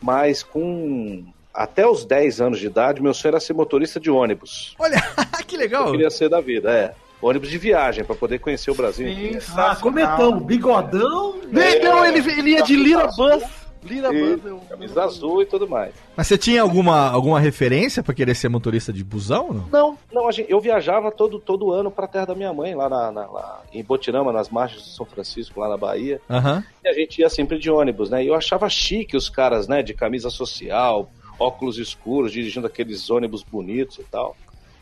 Mas 0.00 0.42
com 0.42 1.24
até 1.54 1.86
os 1.86 2.04
10 2.04 2.40
anos 2.40 2.58
de 2.58 2.66
idade, 2.66 3.02
meu 3.02 3.12
sonho 3.12 3.32
era 3.32 3.40
ser 3.40 3.52
motorista 3.52 4.00
de 4.00 4.10
ônibus. 4.10 4.74
Olha, 4.78 4.96
que 5.46 5.56
legal. 5.56 5.86
Eu 5.86 5.92
queria 5.92 6.10
ser 6.10 6.28
da 6.28 6.40
vida, 6.40 6.70
é. 6.70 6.94
Ônibus 7.20 7.50
de 7.50 7.58
viagem, 7.58 8.02
para 8.02 8.16
poder 8.16 8.40
conhecer 8.40 8.70
o 8.72 8.74
Brasil. 8.74 9.08
inteiro. 9.08 9.40
Ah, 9.56 9.76
comentamos. 9.80 10.42
Bigodão. 10.42 11.36
Não, 11.52 12.04
ele, 12.04 12.18
ele 12.32 12.50
ia 12.50 12.62
de 12.62 12.74
Lira 12.74 13.06
Bus. 13.06 13.44
Lira 13.82 14.08
E 14.14 14.38
camisa 14.68 15.02
azul 15.04 15.42
e 15.42 15.46
tudo 15.46 15.68
mais. 15.68 15.92
Mas 16.16 16.26
você 16.28 16.38
tinha 16.38 16.62
alguma, 16.62 17.10
alguma 17.10 17.40
referência 17.40 18.02
pra 18.02 18.14
querer 18.14 18.34
ser 18.34 18.48
motorista 18.48 18.92
de 18.92 19.02
busão? 19.02 19.52
Não? 19.52 19.68
Não, 19.70 19.98
não, 20.12 20.28
a 20.28 20.32
gente- 20.32 20.50
eu 20.50 20.60
viajava 20.60 21.10
todo, 21.10 21.38
todo 21.40 21.72
ano 21.72 21.90
para 21.90 22.06
terra 22.06 22.26
da 22.26 22.34
minha 22.34 22.52
mãe, 22.52 22.74
lá, 22.74 22.88
na, 22.88 23.10
na- 23.10 23.26
lá 23.26 23.62
em 23.72 23.82
Botirama, 23.82 24.32
nas 24.32 24.48
margens 24.48 24.82
de 24.84 24.90
São 24.94 25.04
Francisco, 25.04 25.58
lá 25.60 25.68
na 25.68 25.76
Bahia. 25.76 26.20
Aham. 26.30 26.62
E 26.84 26.88
a 26.88 26.92
gente 26.92 27.20
ia 27.20 27.28
sempre 27.28 27.58
de 27.58 27.70
ônibus, 27.70 28.08
né? 28.10 28.22
E 28.22 28.28
eu 28.28 28.34
achava 28.34 28.68
chique 28.68 29.16
os 29.16 29.28
caras, 29.28 29.66
né, 29.66 29.82
de 29.82 29.94
camisa 29.94 30.30
social, 30.30 31.10
óculos 31.38 31.76
escuros, 31.78 32.30
dirigindo 32.32 32.66
aqueles 32.66 33.10
ônibus 33.10 33.42
bonitos 33.42 33.98
e 33.98 34.04
tal. 34.04 34.36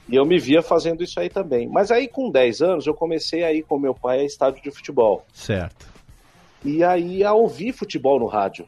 E 0.09 0.17
eu 0.17 0.27
me 0.27 0.39
via 0.39 0.61
fazendo 0.61 1.03
isso 1.05 1.19
aí 1.21 1.29
também. 1.31 1.69
Mas 1.69 1.91
aí, 1.91 2.09
com 2.09 2.31
10 2.31 2.61
anos, 2.61 2.87
eu 2.87 2.93
comecei 2.93 3.45
a 3.45 3.53
ir 3.53 3.63
com 3.63 3.79
meu 3.79 3.95
pai 3.95 4.19
a 4.21 4.25
estádio 4.25 4.61
de 4.63 4.71
futebol. 4.71 5.25
Certo. 5.33 5.87
E 6.65 6.83
aí 6.85 7.25
a 7.25 7.33
ouvir 7.33 7.73
futebol 7.73 8.19
no 8.19 8.27
rádio, 8.27 8.67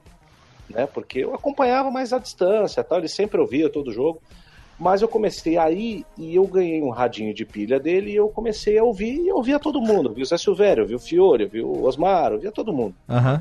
né? 0.70 0.86
Porque 0.86 1.20
eu 1.20 1.34
acompanhava 1.34 1.90
mais 1.90 2.12
à 2.12 2.18
distância, 2.18 2.82
tal, 2.84 2.98
ele 2.98 3.08
sempre 3.08 3.40
ouvia 3.40 3.68
todo 3.70 3.92
jogo. 3.92 4.20
Mas 4.78 5.00
eu 5.02 5.06
comecei 5.08 5.56
aí 5.58 6.04
e 6.18 6.34
eu 6.34 6.44
ganhei 6.46 6.82
um 6.82 6.88
radinho 6.90 7.32
de 7.32 7.44
pilha 7.44 7.78
dele 7.78 8.10
e 8.10 8.16
eu 8.16 8.28
comecei 8.28 8.78
a 8.78 8.82
ouvir 8.82 9.14
e 9.14 9.28
eu 9.28 9.36
ouvia 9.36 9.58
todo 9.58 9.80
mundo. 9.80 10.08
Eu 10.08 10.14
vi 10.14 10.22
o 10.22 10.26
Zé 10.26 10.36
Silvério, 10.36 10.82
eu 10.82 10.88
vi 10.88 10.94
o 10.94 10.98
Fiore, 10.98 11.44
eu 11.44 11.48
vi 11.48 11.62
o 11.62 11.84
Osmar, 11.84 12.32
eu 12.32 12.40
via 12.40 12.50
todo 12.50 12.72
mundo. 12.72 12.94
Aham. 13.08 13.40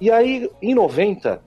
E 0.00 0.10
aí, 0.10 0.50
em 0.60 0.74
90, 0.74 1.40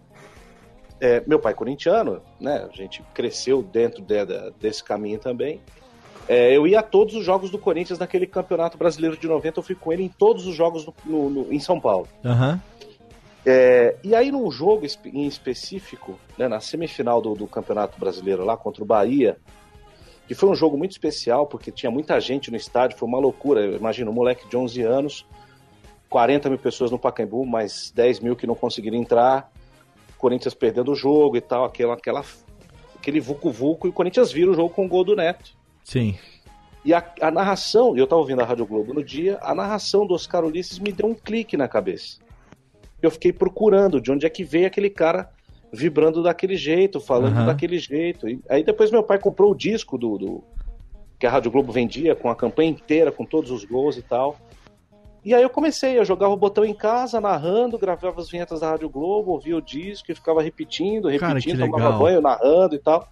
é, 1.01 1.21
meu 1.27 1.39
pai 1.39 1.53
corintiano, 1.53 2.21
né? 2.39 2.67
A 2.71 2.75
gente 2.75 3.03
cresceu 3.13 3.61
dentro 3.61 4.01
de- 4.01 4.25
da- 4.25 4.51
desse 4.61 4.83
caminho 4.83 5.19
também. 5.19 5.59
É, 6.27 6.55
eu 6.55 6.67
ia 6.67 6.79
a 6.79 6.83
todos 6.83 7.15
os 7.15 7.25
jogos 7.25 7.49
do 7.49 7.57
Corinthians 7.57 7.97
naquele 7.99 8.27
campeonato 8.27 8.77
brasileiro 8.77 9.17
de 9.17 9.27
90, 9.27 9.59
eu 9.59 9.63
fui 9.63 9.75
com 9.75 9.91
ele 9.91 10.03
em 10.03 10.09
todos 10.09 10.45
os 10.45 10.55
jogos 10.55 10.85
no- 10.85 10.93
no- 11.05 11.29
no- 11.29 11.53
em 11.53 11.59
São 11.59 11.79
Paulo. 11.79 12.07
Aham. 12.23 12.61
É, 13.51 13.95
e 14.03 14.13
aí, 14.13 14.31
num 14.31 14.51
jogo 14.51 14.85
em 15.05 15.25
específico, 15.25 16.19
né, 16.37 16.47
na 16.47 16.59
semifinal 16.59 17.19
do, 17.19 17.33
do 17.33 17.47
Campeonato 17.47 17.99
Brasileiro 17.99 18.45
lá 18.45 18.55
contra 18.55 18.83
o 18.83 18.85
Bahia, 18.85 19.39
que 20.27 20.35
foi 20.35 20.49
um 20.49 20.53
jogo 20.53 20.77
muito 20.77 20.91
especial, 20.91 21.47
porque 21.47 21.71
tinha 21.71 21.89
muita 21.89 22.19
gente 22.19 22.51
no 22.51 22.57
estádio, 22.57 22.95
foi 22.95 23.07
uma 23.07 23.17
loucura. 23.17 23.65
Imagina, 23.65 24.11
um 24.11 24.13
moleque 24.13 24.47
de 24.47 24.55
11 24.55 24.83
anos, 24.83 25.25
40 26.11 26.47
mil 26.47 26.59
pessoas 26.59 26.91
no 26.91 26.99
Pacaembu, 26.99 27.43
mais 27.43 27.91
10 27.95 28.19
mil 28.19 28.35
que 28.35 28.45
não 28.45 28.53
conseguiram 28.53 28.95
entrar, 28.95 29.51
Corinthians 30.15 30.53
perdendo 30.53 30.91
o 30.91 30.95
jogo 30.95 31.35
e 31.35 31.41
tal, 31.41 31.65
aquela, 31.65 31.95
aquela, 31.95 32.23
aquele 32.95 33.19
vucu-vucu, 33.19 33.87
e 33.87 33.89
o 33.89 33.93
Corinthians 33.93 34.31
vira 34.31 34.51
o 34.51 34.53
jogo 34.53 34.69
com 34.69 34.85
o 34.85 34.87
gol 34.87 35.03
do 35.03 35.15
Neto. 35.15 35.57
Sim. 35.83 36.15
E 36.85 36.93
a, 36.93 37.03
a 37.19 37.31
narração, 37.31 37.97
e 37.97 37.99
eu 37.99 38.05
tava 38.05 38.21
ouvindo 38.21 38.43
a 38.43 38.45
Rádio 38.45 38.67
Globo 38.67 38.93
no 38.93 39.03
dia, 39.03 39.39
a 39.41 39.55
narração 39.55 40.05
do 40.05 40.13
Oscar 40.13 40.45
Ulisses 40.45 40.77
me 40.77 40.91
deu 40.91 41.07
um 41.07 41.15
clique 41.15 41.57
na 41.57 41.67
cabeça. 41.67 42.28
Eu 43.01 43.11
fiquei 43.11 43.31
procurando 43.33 44.01
de 44.01 44.11
onde 44.11 44.25
é 44.25 44.29
que 44.29 44.43
veio 44.43 44.67
aquele 44.67 44.89
cara 44.89 45.29
vibrando 45.71 46.23
daquele 46.23 46.55
jeito, 46.57 46.99
falando 46.99 47.37
Aham. 47.37 47.45
daquele 47.45 47.77
jeito. 47.77 48.27
E 48.27 48.41
aí 48.49 48.63
depois 48.63 48.91
meu 48.91 49.03
pai 49.03 49.19
comprou 49.19 49.51
o 49.51 49.55
disco 49.55 49.97
do, 49.97 50.17
do- 50.17 50.43
que 51.19 51.27
a 51.27 51.29
Rádio 51.29 51.51
Globo 51.51 51.71
vendia, 51.71 52.15
com 52.15 52.29
a 52.29 52.35
campanha 52.35 52.69
inteira, 52.69 53.11
com 53.11 53.25
todos 53.25 53.51
os 53.51 53.65
gols 53.65 53.97
e 53.97 54.01
tal. 54.01 54.37
E 55.23 55.33
aí 55.35 55.43
eu 55.43 55.49
comecei, 55.49 55.99
eu 55.99 56.05
jogava 56.05 56.33
o 56.33 56.37
botão 56.37 56.63
em 56.63 56.73
casa, 56.73 57.19
narrando, 57.19 57.77
gravava 57.77 58.21
as 58.21 58.29
vinhetas 58.29 58.61
da 58.61 58.69
Rádio 58.71 58.89
Globo, 58.89 59.31
ouvia 59.31 59.57
o 59.57 59.61
disco 59.61 60.09
e 60.11 60.15
ficava 60.15 60.41
repetindo, 60.41 61.09
Cara, 61.19 61.33
repetindo, 61.33 61.57
que 61.61 61.69
tomava 61.69 61.91
banho, 61.97 62.21
narrando 62.21 62.73
e 62.75 62.79
tal. 62.79 63.05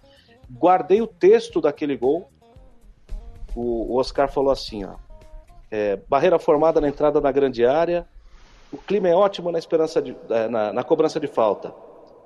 Guardei 0.50 1.02
o 1.02 1.06
texto 1.06 1.60
daquele 1.60 1.96
gol. 1.98 2.30
O, 3.54 3.92
o 3.92 3.96
Oscar 3.98 4.30
falou 4.32 4.50
assim, 4.50 4.84
ó. 4.84 4.94
é, 5.70 5.96
barreira 6.08 6.38
formada 6.38 6.80
na 6.80 6.88
entrada 6.88 7.20
da 7.20 7.30
grande 7.30 7.64
área. 7.66 8.06
O 8.72 8.76
clima 8.76 9.08
é 9.08 9.14
ótimo 9.14 9.50
na 9.50 9.58
esperança 9.58 10.00
de, 10.02 10.14
eh, 10.28 10.48
na, 10.48 10.72
na 10.72 10.84
cobrança 10.84 11.18
de 11.18 11.26
falta. 11.26 11.72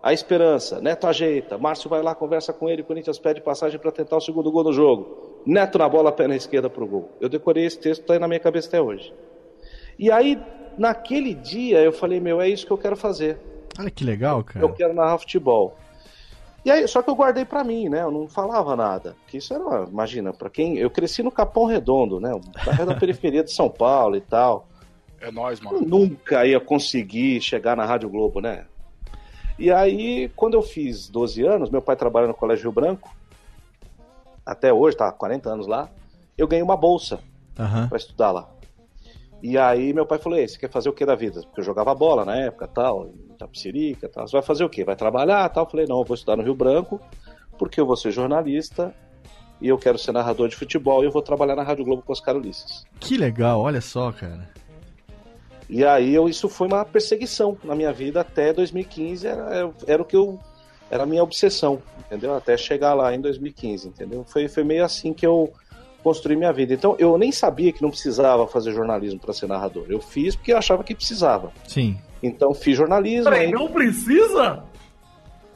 A 0.02 0.12
esperança, 0.12 0.80
Neto 0.80 1.06
ajeita, 1.06 1.56
Márcio 1.56 1.88
vai 1.88 2.02
lá, 2.02 2.12
conversa 2.12 2.52
com 2.52 2.68
ele, 2.68 2.82
o 2.82 2.84
Corinthians 2.84 3.20
pede 3.20 3.40
passagem 3.40 3.78
para 3.78 3.92
tentar 3.92 4.16
o 4.16 4.20
segundo 4.20 4.50
gol 4.50 4.64
do 4.64 4.72
jogo. 4.72 5.40
Neto 5.46 5.78
na 5.78 5.88
bola, 5.88 6.10
pé 6.10 6.26
na 6.26 6.34
esquerda 6.34 6.68
pro 6.68 6.86
gol. 6.86 7.10
Eu 7.20 7.28
decorei 7.28 7.64
esse 7.64 7.78
texto, 7.78 8.04
tá 8.04 8.14
aí 8.14 8.18
na 8.18 8.26
minha 8.26 8.40
cabeça 8.40 8.66
até 8.66 8.80
hoje. 8.80 9.14
E 9.96 10.10
aí, 10.10 10.36
naquele 10.76 11.34
dia, 11.34 11.80
eu 11.80 11.92
falei, 11.92 12.18
meu, 12.18 12.40
é 12.40 12.48
isso 12.48 12.66
que 12.66 12.72
eu 12.72 12.78
quero 12.78 12.96
fazer. 12.96 13.38
Olha 13.78 13.90
que 13.90 14.04
legal, 14.04 14.42
cara. 14.42 14.64
Eu 14.64 14.72
quero 14.72 14.92
narrar 14.92 15.18
futebol. 15.18 15.76
E 16.64 16.70
aí, 16.70 16.86
só 16.88 17.02
que 17.02 17.10
eu 17.10 17.14
guardei 17.14 17.44
pra 17.44 17.62
mim, 17.62 17.88
né? 17.88 18.02
Eu 18.02 18.10
não 18.10 18.28
falava 18.28 18.74
nada. 18.74 19.16
Porque 19.22 19.38
isso 19.38 19.54
era, 19.54 19.84
imagina, 19.84 20.32
pra 20.32 20.50
quem. 20.50 20.78
Eu 20.78 20.90
cresci 20.90 21.22
no 21.22 21.30
Capão 21.30 21.64
Redondo, 21.64 22.18
né? 22.20 22.32
Um 22.34 22.40
bairro 22.64 22.86
da 22.86 22.94
periferia 22.94 23.44
de 23.44 23.52
São 23.52 23.68
Paulo 23.68 24.16
e 24.16 24.20
tal. 24.20 24.68
É 25.22 25.30
nóis, 25.30 25.60
Eu 25.60 25.72
mano. 25.72 25.86
nunca 25.86 26.44
ia 26.46 26.60
conseguir 26.60 27.40
chegar 27.40 27.76
na 27.76 27.86
Rádio 27.86 28.08
Globo, 28.10 28.40
né? 28.40 28.66
E 29.58 29.70
aí, 29.70 30.28
quando 30.34 30.54
eu 30.54 30.62
fiz 30.62 31.08
12 31.08 31.42
anos, 31.44 31.70
meu 31.70 31.80
pai 31.80 31.94
trabalha 31.94 32.26
no 32.26 32.34
Colégio 32.34 32.64
Rio 32.64 32.72
Branco, 32.72 33.14
até 34.44 34.72
hoje, 34.72 34.96
tá 34.96 35.08
há 35.08 35.12
40 35.12 35.48
anos 35.50 35.66
lá, 35.66 35.88
eu 36.36 36.48
ganhei 36.48 36.62
uma 36.62 36.76
bolsa 36.76 37.20
Aham. 37.58 37.88
pra 37.88 37.96
estudar 37.96 38.32
lá. 38.32 38.48
E 39.42 39.58
aí 39.58 39.92
meu 39.92 40.06
pai 40.06 40.18
falou, 40.18 40.38
"Ei, 40.38 40.46
você 40.48 40.58
quer 40.58 40.70
fazer 40.70 40.88
o 40.88 40.92
que 40.92 41.04
da 41.04 41.14
vida? 41.14 41.40
Porque 41.42 41.60
eu 41.60 41.64
jogava 41.64 41.94
bola 41.94 42.24
na 42.24 42.36
época, 42.36 42.66
tal, 42.66 43.06
em 43.08 43.32
Itapecerica, 43.34 44.08
tal. 44.08 44.26
Você 44.26 44.32
vai 44.36 44.42
fazer 44.42 44.64
o 44.64 44.68
quê? 44.68 44.84
Vai 44.84 44.94
trabalhar, 44.96 45.48
tal? 45.48 45.64
Eu 45.64 45.70
falei, 45.70 45.86
não, 45.86 45.98
eu 45.98 46.04
vou 46.04 46.14
estudar 46.14 46.36
no 46.36 46.42
Rio 46.44 46.54
Branco, 46.54 47.00
porque 47.58 47.80
eu 47.80 47.86
vou 47.86 47.96
ser 47.96 48.12
jornalista 48.12 48.94
e 49.60 49.68
eu 49.68 49.76
quero 49.78 49.98
ser 49.98 50.12
narrador 50.12 50.48
de 50.48 50.54
futebol 50.56 51.02
e 51.02 51.06
eu 51.06 51.10
vou 51.12 51.22
trabalhar 51.22 51.56
na 51.56 51.62
Rádio 51.62 51.84
Globo 51.84 52.02
com 52.02 52.12
Oscar 52.12 52.36
Ulisses. 52.36 52.84
Que 53.00 53.16
legal, 53.16 53.60
olha 53.60 53.80
só, 53.80 54.10
cara. 54.12 54.48
E 55.72 55.86
aí 55.86 56.14
eu, 56.14 56.28
isso 56.28 56.50
foi 56.50 56.66
uma 56.66 56.84
perseguição 56.84 57.56
na 57.64 57.74
minha 57.74 57.90
vida 57.94 58.20
até 58.20 58.52
2015, 58.52 59.26
era, 59.26 59.70
era 59.86 60.02
o 60.02 60.04
que 60.04 60.14
eu. 60.14 60.38
Era 60.90 61.04
a 61.04 61.06
minha 61.06 61.22
obsessão, 61.22 61.80
entendeu? 62.04 62.34
Até 62.34 62.54
chegar 62.58 62.92
lá 62.92 63.14
em 63.14 63.20
2015, 63.22 63.88
entendeu? 63.88 64.22
Foi, 64.28 64.46
foi 64.48 64.62
meio 64.62 64.84
assim 64.84 65.14
que 65.14 65.26
eu 65.26 65.50
construí 66.02 66.36
minha 66.36 66.52
vida. 66.52 66.74
Então 66.74 66.94
eu 66.98 67.16
nem 67.16 67.32
sabia 67.32 67.72
que 67.72 67.80
não 67.80 67.88
precisava 67.88 68.46
fazer 68.46 68.72
jornalismo 68.72 69.18
para 69.18 69.32
ser 69.32 69.46
narrador. 69.46 69.86
Eu 69.88 70.00
fiz 70.02 70.36
porque 70.36 70.52
eu 70.52 70.58
achava 70.58 70.84
que 70.84 70.94
precisava. 70.94 71.50
Sim. 71.66 71.96
Então 72.22 72.52
fiz 72.52 72.76
jornalismo. 72.76 73.24
Peraí, 73.24 73.46
aí 73.46 73.52
não 73.52 73.68
precisa? 73.68 74.62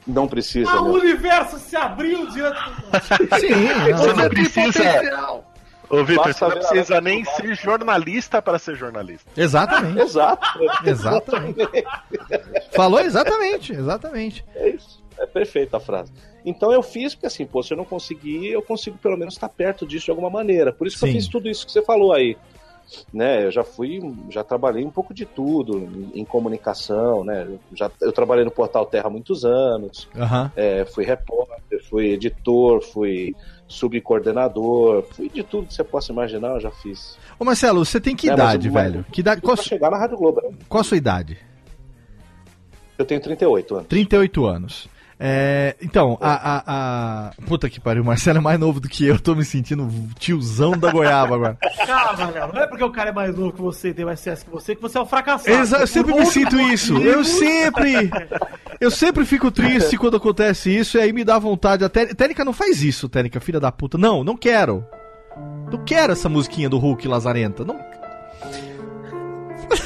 não 0.07 0.27
precisa. 0.27 0.71
Ah, 0.71 0.81
o 0.81 0.93
meu. 0.93 1.03
universo 1.03 1.59
se 1.59 1.77
abriu 1.77 2.27
diante 2.31 2.59
do 2.59 3.39
Sim, 3.39 3.95
Você 3.95 4.07
não 4.15 4.17
Tem 4.17 4.29
precisa. 4.31 4.83
potencial. 4.83 5.53
Ô, 5.89 6.05
Vitor, 6.05 6.33
você 6.33 6.45
não 6.45 6.51
precisa 6.51 7.01
nem 7.01 7.25
ser 7.25 7.55
jornalista 7.55 8.43
para 8.43 8.59
ser 8.59 8.77
jornalista. 8.77 9.31
Exatamente. 9.37 10.01
Exato. 10.07 10.61
Exatamente. 10.85 11.85
Falou 12.73 13.01
exatamente, 13.01 13.73
exatamente. 13.73 14.45
É 14.55 14.71
isso. 14.71 15.03
É 15.19 15.27
perfeita 15.27 15.79
a 15.79 15.81
frase. 15.81 16.13
Então 16.45 16.73
eu 16.73 16.83
fiz 16.83 17.15
porque 17.15 17.27
assim, 17.27 17.47
pô, 17.47 17.63
se 17.63 17.73
eu 17.73 17.77
não 17.77 17.85
conseguir, 17.85 18.49
eu 18.49 18.63
consigo 18.63 18.99
pelo 18.99 19.17
menos 19.17 19.35
estar 19.35 19.49
perto 19.49 19.87
disso 19.87 20.07
de 20.07 20.11
alguma 20.11 20.31
maneira. 20.31 20.73
Por 20.73 20.87
isso 20.87 20.97
que 20.97 21.01
Sim. 21.01 21.09
eu 21.09 21.13
fiz 21.13 21.29
tudo 21.29 21.49
isso 21.49 21.65
que 21.67 21.73
você 21.73 21.83
falou 21.83 22.13
aí. 22.13 22.37
Né, 23.13 23.47
eu 23.47 23.51
já 23.51 23.65
fui, 23.65 24.01
já 24.31 24.45
trabalhei 24.45 24.85
um 24.85 24.91
pouco 24.93 25.13
de 25.13 25.27
tudo 25.27 25.77
em, 25.77 26.21
em 26.21 26.25
comunicação, 26.25 27.25
né? 27.25 27.43
Eu, 27.43 27.59
já, 27.75 27.91
eu 28.01 28.13
trabalhei 28.13 28.45
no 28.45 28.51
Portal 28.53 28.87
Terra 28.87 29.09
há 29.09 29.11
muitos 29.11 29.45
anos, 29.45 30.09
Aham. 30.17 30.53
é, 30.55 30.85
fui 30.85 31.05
repórter, 31.05 31.85
fui 31.91 32.13
editor, 32.13 32.81
fui 32.81 33.35
subcoordenador, 33.69 35.03
fui 35.11 35.29
de 35.29 35.43
tudo 35.43 35.67
que 35.67 35.75
você 35.75 35.83
possa 35.85 36.13
imaginar, 36.13 36.55
eu 36.55 36.61
já 36.61 36.71
fiz. 36.71 37.19
Ô 37.39 37.45
Marcelo, 37.45 37.85
você 37.85 38.01
tem 38.01 38.15
que 38.17 38.29
É, 38.29 38.31
mas 38.33 38.39
idade, 38.41 38.71
mas- 38.71 38.85
velho? 38.93 39.07
Que 39.13 39.21
idade? 39.21 39.41
Qual, 39.41 39.57
Pra 39.57 39.65
chegar 39.65 39.91
na 39.91 39.99
Rádio 39.99 40.17
Globo, 40.17 40.41
né? 40.43 40.57
qual 40.69 40.81
a 40.81 40.85
sua 40.85 40.97
idade? 40.97 41.39
eu 42.99 43.05
tenho 43.05 43.21
38 43.21 43.75
anos. 43.75 43.89
38 43.89 44.47
anos. 44.47 44.89
É, 45.19 45.75
então, 45.81 46.19
a, 46.21 46.35
a, 46.35 46.63
a- 47.29 47.31
Puta 47.47 47.71
que 47.71 47.81
pariu, 47.81 48.03
o 48.03 48.07
Marcelo 48.07 48.37
é 48.37 48.41
mais 48.41 48.61
novo 48.61 48.81
do 48.81 48.87
que 48.89 49.07
eu, 49.07 49.19
tô 49.19 49.35
me 49.35 49.45
sentindo 49.47 49.89
tiozão 50.19 50.73
da 50.73 50.93
goiaba 50.93 51.35
agora. 51.37 51.59
Calma, 51.87 52.31
Léo. 52.31 52.53
Não 52.53 52.61
é 52.63 52.67
porque 52.67 52.85
o 52.85 52.91
cara 52.93 53.09
é 53.09 53.13
mais 53.13 53.35
novo 53.35 53.53
que 53.53 53.63
você 53.63 53.89
e 53.89 53.95
tem 53.95 54.05
mais 54.05 54.21
CS 54.21 54.43
que 54.43 54.51
você 54.51 54.75
que 54.77 54.83
você 54.83 54.99
é 54.99 55.01
um 55.01 55.07
fracassado. 55.07 55.51
Exa- 55.57 55.79
eu 55.79 55.87
sempre 55.87 56.13
me 56.15 56.27
sinto 56.27 56.61
isso. 56.61 56.99
Eu 56.99 57.25
sempre. 57.25 58.11
Eu 58.79 58.91
sempre 58.91 59.25
fico 59.25 59.51
triste 59.51 59.97
quando 59.97 60.19
acontece 60.19 60.69
isso 60.77 60.99
e 60.99 61.01
aí 61.01 61.13
me 61.15 61.25
dá 61.25 61.39
vontade. 61.39 61.83
A 61.83 61.89
Té- 61.89 62.15
Técnica 62.15 62.45
não 62.45 62.53
faz 62.53 62.83
isso, 62.83 63.09
Técnica, 63.09 63.41
filha 63.41 63.59
da 63.59 63.73
puta. 63.73 63.97
Não, 63.97 64.23
não 64.23 64.37
quero. 64.37 64.85
Não 65.73 65.83
quero 65.85 66.13
essa 66.13 66.29
musiquinha 66.29 66.69
do 66.69 66.77
Hulk 66.77 67.09
Lazarenta. 67.09 67.65
Não 67.65 67.79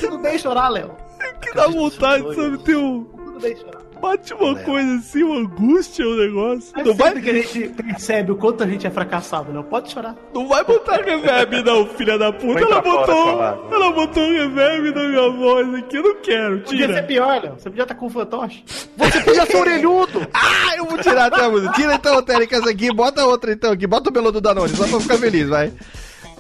Tudo 0.01 0.19
bem 0.19 0.39
chorar, 0.39 0.69
Léo. 0.71 0.91
que 1.41 1.55
dá 1.55 1.69
vontade, 1.69 2.35
sabe? 2.35 2.59
Ter 2.59 2.77
um. 2.77 3.05
Tudo 3.05 3.41
bem 3.41 3.57
chorar. 3.57 3.80
Bate 4.01 4.33
uma 4.35 4.55
coisa 4.55 4.95
assim, 4.97 5.23
uma 5.23 5.41
angústia, 5.41 6.07
um 6.07 6.17
negócio. 6.17 6.73
É 6.79 6.83
Não 6.83 6.95
vai, 6.95 7.09
sempre 7.09 7.23
que 7.23 7.31
a 7.31 7.43
gente 7.43 7.69
percebe 7.83 8.33
o 8.33 8.37
quanto 8.37 8.65
a 8.65 8.67
gente 8.67 8.87
é 8.87 8.91
fracassado, 8.91 9.53
Léo. 9.53 9.65
Pode 9.65 9.91
chorar. 9.93 10.17
não 10.35 10.49
vai 10.49 10.65
botar 10.65 10.97
reverb, 10.97 11.63
não, 11.63 11.87
filha 11.87 12.19
da 12.19 12.33
puta. 12.33 12.61
Ela 12.61 12.81
botou. 12.81 13.43
Ela 13.73 13.93
botou 13.93 14.31
reverb 14.31 14.95
na 14.95 15.09
minha 15.09 15.31
voz 15.31 15.75
aqui. 15.75 15.97
Eu 15.97 16.03
não 16.03 16.15
quero. 16.17 16.61
Podia 16.61 16.87
ser 16.87 16.93
Tira. 16.95 17.03
pior, 17.03 17.43
Léo. 17.43 17.55
Você 17.59 17.69
podia 17.71 17.83
estar 17.83 17.95
com 17.95 18.07
um 18.07 18.11
fantoche. 18.11 18.65
Você 18.97 19.21
podia 19.21 19.47
ser 19.47 19.57
orelhudo. 19.57 20.27
Ah, 20.33 20.77
eu 20.77 20.87
vou 20.87 20.99
tirar 20.99 21.27
até 21.27 21.45
a 21.45 21.51
música. 21.51 21.73
Tira 21.75 21.95
então, 21.95 22.23
Técnica, 22.23 22.57
essa 22.57 22.71
aqui. 22.71 22.93
Bota 22.93 23.25
outra 23.25 23.53
então 23.53 23.73
aqui. 23.73 23.87
Bota 23.87 24.11
o 24.11 24.13
melô 24.13 24.31
do 24.33 24.41
Danone, 24.41 24.71
só 24.71 24.87
pra 24.87 25.01
ficar 25.01 25.19
feliz, 25.19 25.49
vai. 25.49 25.73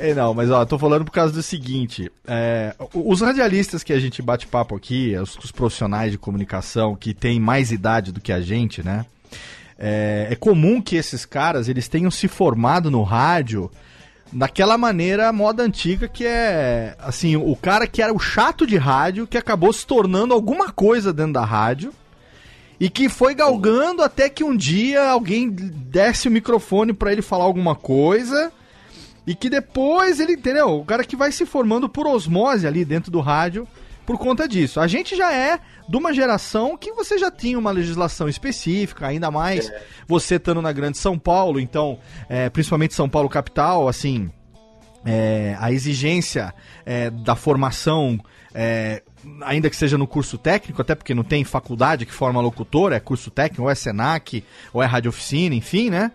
É, 0.03 0.15
não, 0.15 0.33
mas 0.33 0.51
ó, 0.51 0.65
tô 0.65 0.79
falando 0.79 1.05
por 1.05 1.11
causa 1.11 1.35
do 1.35 1.43
seguinte: 1.43 2.11
é, 2.27 2.75
os 2.95 3.21
radialistas 3.21 3.85
que 3.85 3.93
a 3.93 4.01
gente 4.01 4.23
bate 4.23 4.47
papo 4.47 4.75
aqui, 4.75 5.15
os, 5.15 5.37
os 5.37 5.53
profissionais 5.53 6.11
de 6.11 6.17
comunicação 6.17 6.97
que 6.97 7.13
têm 7.13 7.39
mais 7.39 7.71
idade 7.71 8.11
do 8.11 8.19
que 8.19 8.33
a 8.33 8.41
gente, 8.41 8.83
né? 8.83 9.05
É, 9.79 10.29
é 10.31 10.35
comum 10.37 10.81
que 10.81 10.97
esses 10.97 11.27
caras 11.27 11.69
eles 11.69 11.87
tenham 11.87 12.11
se 12.11 12.29
formado 12.29 12.91
no 12.91 13.03
rádio 13.03 13.71
daquela 14.33 14.79
maneira 14.79 15.33
moda 15.33 15.63
antiga 15.63 16.07
que 16.07 16.25
é 16.25 16.95
assim 16.99 17.35
o 17.37 17.57
cara 17.57 17.87
que 17.87 18.01
era 18.01 18.15
o 18.15 18.19
chato 18.19 18.67
de 18.67 18.77
rádio 18.77 19.27
que 19.27 19.37
acabou 19.37 19.73
se 19.73 19.85
tornando 19.85 20.33
alguma 20.33 20.71
coisa 20.71 21.13
dentro 21.13 21.33
da 21.33 21.45
rádio 21.45 21.93
e 22.79 22.89
que 22.89 23.09
foi 23.09 23.35
galgando 23.35 24.03
até 24.03 24.29
que 24.29 24.45
um 24.45 24.55
dia 24.55 25.09
alguém 25.09 25.51
desse 25.51 26.29
o 26.29 26.31
microfone 26.31 26.93
pra 26.93 27.11
ele 27.11 27.23
falar 27.23 27.45
alguma 27.45 27.75
coisa 27.75 28.53
e 29.31 29.35
que 29.37 29.49
depois 29.49 30.19
ele, 30.19 30.33
entendeu? 30.33 30.81
O 30.81 30.85
cara 30.85 31.05
que 31.05 31.15
vai 31.15 31.31
se 31.31 31.47
formando 31.47 31.89
por 31.89 32.05
osmose 32.05 32.67
ali 32.67 32.85
dentro 32.85 33.13
do 33.13 33.21
rádio 33.21 33.65
por 34.05 34.19
conta 34.19 34.49
disso. 34.49 34.81
A 34.81 34.89
gente 34.89 35.15
já 35.15 35.33
é 35.33 35.61
de 35.89 35.97
uma 35.97 36.13
geração 36.13 36.77
que 36.77 36.93
você 36.93 37.17
já 37.17 37.31
tinha 37.31 37.57
uma 37.57 37.71
legislação 37.71 38.29
específica, 38.29 39.07
ainda 39.07 39.31
mais 39.31 39.71
você 40.09 40.35
estando 40.35 40.61
na 40.61 40.73
grande 40.73 40.99
São 40.99 41.17
Paulo, 41.17 41.61
então, 41.61 42.01
é, 42.29 42.51
principalmente 42.51 42.93
São 42.93 43.09
Paulo 43.09 43.29
capital, 43.29 43.87
assim, 43.87 44.29
é, 45.05 45.57
a 45.61 45.71
exigência 45.71 46.53
é, 46.85 47.09
da 47.09 47.37
formação, 47.37 48.19
é, 48.53 49.01
ainda 49.43 49.71
que 49.71 49.77
seja 49.77 49.97
no 49.97 50.09
curso 50.09 50.39
técnico, 50.39 50.83
até 50.83 50.97
porque 50.97 51.15
não 51.15 51.23
tem 51.23 51.45
faculdade 51.45 52.05
que 52.05 52.13
forma 52.13 52.41
locutor, 52.41 52.93
é 52.93 52.99
curso 52.99 53.31
técnico, 53.31 53.63
ou 53.63 53.71
é 53.71 53.77
Senac, 53.77 54.43
ou 54.73 54.83
é 54.83 54.87
rádio 54.87 55.11
oficina, 55.11 55.55
enfim, 55.55 55.89
né? 55.89 56.11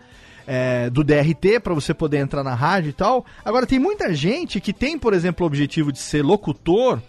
É, 0.47 0.91
do 0.91 1.03
DRT 1.03 1.59
para 1.59 1.73
você 1.73 1.91
poder 1.91 2.17
entrar 2.17 2.43
na 2.43 2.53
rádio 2.53 2.89
e 2.89 2.93
tal. 2.93 3.25
Agora 3.43 3.65
tem 3.65 3.79
muita 3.79 4.13
gente 4.13 4.61
que 4.61 4.71
tem, 4.71 4.95
por 4.95 5.11
exemplo, 5.11 5.43
o 5.43 5.47
objetivo 5.47 5.91
de 5.91 5.97
ser 5.97 6.23
locutor, 6.23 7.01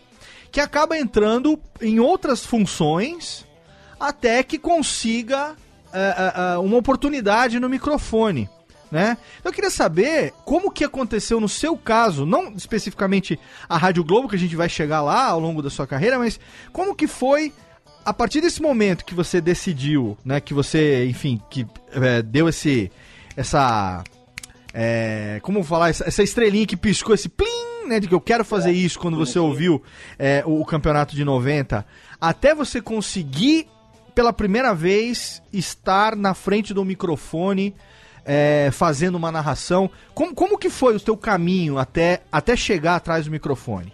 que 0.51 0.59
acaba 0.59 0.97
entrando 0.97 1.61
em 1.83 2.01
outras 2.01 2.47
funções 2.47 3.45
até 4.01 4.43
que 4.43 4.59
consiga 4.59 5.55
é, 5.93 5.99
é, 5.99 6.55
é, 6.55 6.59
uma 6.59 6.77
oportunidade 6.77 7.61
no 7.61 7.69
microfone. 7.69 8.49
Né? 8.91 9.19
Eu 9.45 9.53
queria 9.53 9.71
saber 9.71 10.33
como 10.45 10.71
que 10.71 10.85
aconteceu 10.85 11.41
no 11.41 11.49
seu 11.49 11.77
caso, 11.77 12.25
não 12.25 12.53
especificamente 12.53 13.39
a 13.69 13.77
Rádio 13.77 14.05
Globo, 14.05 14.29
que 14.29 14.37
a 14.37 14.39
gente 14.39 14.55
vai 14.55 14.69
chegar 14.69 15.03
lá 15.03 15.27
ao 15.27 15.41
longo 15.41 15.61
da 15.61 15.71
sua 15.71 15.87
carreira, 15.87 16.19
mas 16.19 16.39
como 16.73 16.95
que 16.95 17.07
foi 17.07 17.53
a 18.05 18.15
partir 18.15 18.41
desse 18.41 18.63
momento 18.63 19.05
que 19.05 19.15
você 19.15 19.41
decidiu, 19.41 20.17
né, 20.25 20.41
que 20.41 20.55
você, 20.55 21.07
enfim, 21.07 21.43
que 21.51 21.67
é, 21.91 22.23
deu 22.23 22.49
esse, 22.49 22.93
essa, 23.37 24.03
é, 24.73 25.39
como 25.43 25.63
falar, 25.63 25.91
essa, 25.91 26.07
essa 26.07 26.23
estrelinha 26.23 26.67
que 26.67 26.77
piscou, 26.77 27.15
esse 27.15 27.29
plim 27.29 27.87
né, 27.87 28.01
de 28.01 28.09
que 28.09 28.15
eu 28.15 28.21
quero 28.21 28.45
fazer 28.45 28.73
isso 28.73 28.99
quando 28.99 29.17
você 29.17 29.39
ouviu 29.39 29.83
é, 30.19 30.43
o, 30.45 30.61
o 30.61 30.65
campeonato 30.65 31.15
de 31.15 31.25
90, 31.25 31.87
até 32.21 32.55
você 32.55 32.81
conseguir 32.81 33.69
pela 34.15 34.33
primeira 34.33 34.75
vez 34.75 35.43
estar 35.53 36.17
na 36.17 36.35
frente 36.35 36.73
do 36.73 36.85
microfone 36.85 37.75
é, 38.25 38.71
fazendo 38.73 39.15
uma 39.15 39.31
narração. 39.31 39.91
Como, 40.15 40.35
como 40.35 40.59
que 40.59 40.69
foi 40.69 40.97
o 40.97 41.01
teu 41.01 41.17
caminho 41.17 41.79
até, 41.79 42.23
até 42.33 42.57
chegar 42.57 42.97
atrás 42.97 43.27
do 43.27 43.31
microfone? 43.31 43.93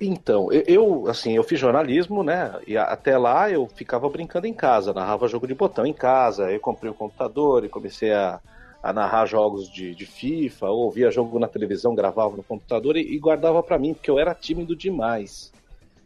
Então, 0.00 0.52
eu, 0.52 0.62
eu, 0.66 1.08
assim, 1.08 1.34
eu 1.34 1.42
fiz 1.42 1.58
jornalismo, 1.58 2.22
né? 2.22 2.54
E 2.66 2.76
até 2.76 3.18
lá 3.18 3.50
eu 3.50 3.66
ficava 3.66 4.08
brincando 4.08 4.46
em 4.46 4.54
casa, 4.54 4.94
narrava 4.94 5.26
jogo 5.26 5.46
de 5.46 5.54
botão 5.54 5.84
em 5.84 5.92
casa. 5.92 6.46
Aí 6.46 6.54
Eu 6.54 6.60
comprei 6.60 6.90
um 6.90 6.94
computador 6.94 7.64
e 7.64 7.68
comecei 7.68 8.12
a, 8.12 8.38
a 8.82 8.92
narrar 8.92 9.26
jogos 9.26 9.68
de, 9.70 9.94
de 9.94 10.06
FIFA, 10.06 10.68
ou 10.70 10.84
ouvia 10.84 11.10
jogo 11.10 11.38
na 11.38 11.48
televisão, 11.48 11.94
gravava 11.94 12.36
no 12.36 12.42
computador 12.42 12.96
e, 12.96 13.00
e 13.00 13.18
guardava 13.18 13.62
pra 13.62 13.78
mim, 13.78 13.92
porque 13.94 14.10
eu 14.10 14.18
era 14.18 14.34
tímido 14.34 14.76
demais. 14.76 15.52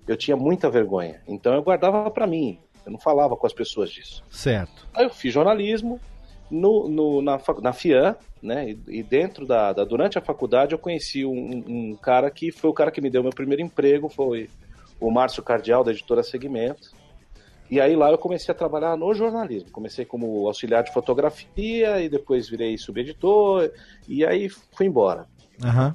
Eu 0.06 0.16
tinha 0.16 0.36
muita 0.36 0.70
vergonha. 0.70 1.20
Então 1.28 1.54
eu 1.54 1.62
guardava 1.62 2.10
pra 2.10 2.26
mim. 2.26 2.58
Eu 2.84 2.92
não 2.92 2.98
falava 2.98 3.36
com 3.36 3.46
as 3.46 3.52
pessoas 3.52 3.90
disso. 3.90 4.24
Certo. 4.30 4.88
Aí 4.94 5.04
eu 5.04 5.10
fiz 5.10 5.32
jornalismo 5.32 6.00
no, 6.50 6.88
no- 6.88 7.22
na, 7.22 7.38
na 7.60 7.72
FIAN, 7.72 8.16
né? 8.42 8.70
E, 8.70 8.78
e 8.98 9.02
dentro 9.02 9.46
da, 9.46 9.72
da- 9.72 9.84
Durante 9.84 10.18
a 10.18 10.20
faculdade 10.22 10.72
eu 10.72 10.78
conheci 10.78 11.24
um, 11.24 11.62
um 11.66 11.94
cara 11.96 12.30
que 12.30 12.50
foi 12.50 12.70
o 12.70 12.74
cara 12.74 12.90
que 12.90 13.00
me 13.00 13.10
deu 13.10 13.22
meu 13.22 13.32
primeiro 13.32 13.62
emprego, 13.62 14.08
foi 14.08 14.50
o 14.98 15.10
Márcio 15.10 15.42
Cardial, 15.42 15.84
da 15.84 15.92
editora 15.92 16.22
Segmento. 16.22 16.90
E 17.72 17.80
aí 17.80 17.96
lá 17.96 18.10
eu 18.10 18.18
comecei 18.18 18.52
a 18.52 18.54
trabalhar 18.54 18.98
no 18.98 19.14
jornalismo. 19.14 19.70
Comecei 19.70 20.04
como 20.04 20.46
auxiliar 20.46 20.82
de 20.82 20.92
fotografia 20.92 22.02
e 22.02 22.06
depois 22.06 22.46
virei 22.46 22.76
subeditor, 22.76 23.70
e 24.06 24.26
aí 24.26 24.50
fui 24.50 24.84
embora. 24.84 25.26
Aham. 25.64 25.94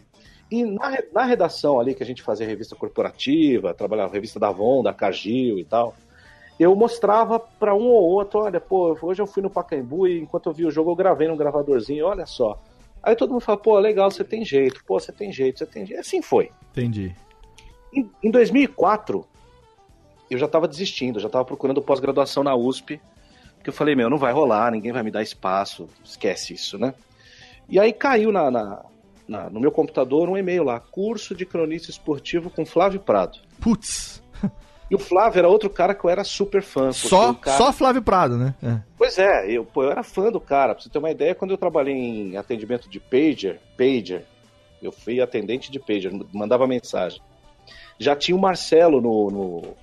E 0.50 0.66
na, 0.66 0.98
na 1.14 1.24
redação 1.24 1.80
ali, 1.80 1.94
que 1.94 2.02
a 2.02 2.06
gente 2.06 2.24
fazia 2.24 2.48
revista 2.48 2.76
corporativa, 2.76 3.76
trabalhava 3.76 4.12
revista 4.12 4.40
da 4.40 4.48
Avon, 4.48 4.82
da 4.82 4.92
Cargill 4.92 5.60
e 5.60 5.64
tal, 5.64 5.94
eu 6.60 6.76
mostrava 6.76 7.40
para 7.40 7.76
um 7.76 7.90
ou 7.90 8.06
outro, 8.06 8.40
olha, 8.40 8.60
pô, 8.60 8.98
hoje 9.00 9.22
eu 9.22 9.28
fui 9.28 9.44
no 9.44 9.50
Pacaembu 9.52 10.08
e 10.08 10.20
enquanto 10.20 10.48
eu 10.48 10.54
vi 10.54 10.66
o 10.66 10.72
jogo 10.72 10.90
eu 10.90 10.96
gravei 10.96 11.28
num 11.28 11.38
gravadorzinho, 11.38 12.08
olha 12.08 12.26
só. 12.26 12.60
Aí 13.04 13.16
todo 13.16 13.34
mundo 13.34 13.42
fala, 13.42 13.60
pô, 13.60 13.78
legal, 13.78 14.10
você 14.10 14.24
tem 14.24 14.44
jeito, 14.44 14.84
pô, 14.84 15.00
você 15.00 15.12
tem 15.12 15.32
jeito, 15.32 15.60
você 15.60 15.66
tem 15.68 15.86
jeito. 15.86 16.00
Assim 16.00 16.24
foi. 16.24 16.50
Entendi. 16.72 17.16
Em, 17.94 18.10
em 18.24 18.32
2004, 18.32 19.24
eu 20.30 20.38
já 20.38 20.46
estava 20.46 20.68
desistindo, 20.68 21.18
eu 21.18 21.22
já 21.22 21.28
estava 21.28 21.46
procurando 21.46 21.82
pós-graduação 21.82 22.44
na 22.44 22.56
USP, 22.56 23.00
porque 23.56 23.70
eu 23.70 23.74
falei, 23.74 23.96
meu, 23.96 24.10
não 24.10 24.18
vai 24.18 24.32
rolar, 24.34 24.72
ninguém 24.72 24.92
vai 24.92 25.04
me 25.04 25.12
dar 25.12 25.22
espaço, 25.24 25.88
esquece 26.04 26.54
isso, 26.54 26.78
né? 26.78 26.94
E 27.70 27.80
aí 27.80 27.92
caiu 27.92 28.32
na, 28.32 28.50
na- 28.50 28.82
na- 29.28 29.50
no 29.50 29.60
meu 29.60 29.72
computador 29.72 30.30
um 30.30 30.38
e-mail 30.38 30.64
lá, 30.64 30.80
curso 30.80 31.36
de 31.36 31.46
cronista 31.46 31.90
esportivo 31.92 32.50
com 32.50 32.66
Flávio 32.66 33.00
Prado. 33.00 33.40
Putz. 33.60 34.24
E 34.90 34.96
o 34.96 35.00
Flávio 35.00 35.40
era 35.40 35.50
outro 35.50 35.70
cara 35.70 35.94
que 35.94 36.06
eu 36.06 36.10
era 36.10 36.24
super 36.24 36.62
fã. 36.64 36.94
Só, 36.94 37.34
cara- 37.34 37.58
só 37.58 37.74
Flávio 37.74 38.02
Prado, 38.02 38.38
né? 38.38 38.56
É. 38.64 38.80
Pois 38.98 39.18
é, 39.20 39.52
eu, 39.52 39.66
pô, 39.66 39.84
eu 39.84 39.92
era 39.92 40.02
fã 40.02 40.32
do 40.32 40.40
cara. 40.40 40.74
Pra 40.74 40.82
você 40.82 40.90
ter 40.90 40.98
uma 40.98 41.12
ideia, 41.12 41.36
quando 41.36 41.52
eu 41.52 41.58
trabalhei 41.58 41.94
em 41.94 42.38
atendimento 42.38 42.90
de 42.90 42.98
pager, 43.02 43.60
pager, 43.78 44.24
eu 44.82 44.90
fui 44.94 45.20
atendente 45.20 45.70
de 45.70 45.78
pager, 45.78 46.10
mandava 46.32 46.66
mensagem. 46.66 47.22
Já 48.00 48.16
tinha 48.16 48.34
o 48.38 48.40
Marcelo 48.40 49.02
no, 49.02 49.30
no- 49.30 49.76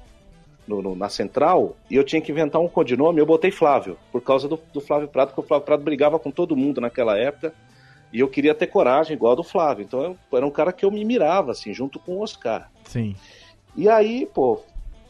no- 0.66 0.80
no- 0.82 0.94
na 0.96 1.08
central 1.08 1.76
e 1.90 1.96
eu 1.96 2.04
tinha 2.04 2.20
que 2.22 2.30
inventar 2.32 2.60
um 2.60 2.68
codinome. 2.68 3.18
Eu 3.20 3.26
botei 3.26 3.50
Flávio, 3.50 3.96
por 4.10 4.20
causa 4.22 4.48
do, 4.48 4.58
do 4.72 4.80
Flávio 4.80 5.08
Prado, 5.08 5.28
porque 5.28 5.40
o 5.40 5.44
Flávio 5.44 5.64
Prado 5.66 5.82
brigava 5.82 6.18
com 6.18 6.30
todo 6.30 6.56
mundo 6.56 6.80
naquela 6.80 7.16
época 7.18 7.52
e 8.12 8.20
eu 8.20 8.28
queria 8.28 8.54
ter 8.54 8.66
coragem 8.68 9.14
igual 9.16 9.32
a 9.32 9.36
do 9.36 9.42
Flávio. 9.42 9.84
Então 9.84 10.02
eu, 10.02 10.16
era 10.36 10.46
um 10.46 10.50
cara 10.50 10.72
que 10.72 10.84
eu 10.84 10.90
me 10.90 11.04
mirava, 11.04 11.52
assim, 11.52 11.72
junto 11.74 11.98
com 11.98 12.12
o 12.16 12.20
Oscar. 12.22 12.70
Sim. 12.84 13.14
E 13.76 13.88
aí, 13.88 14.26
pô, 14.32 14.60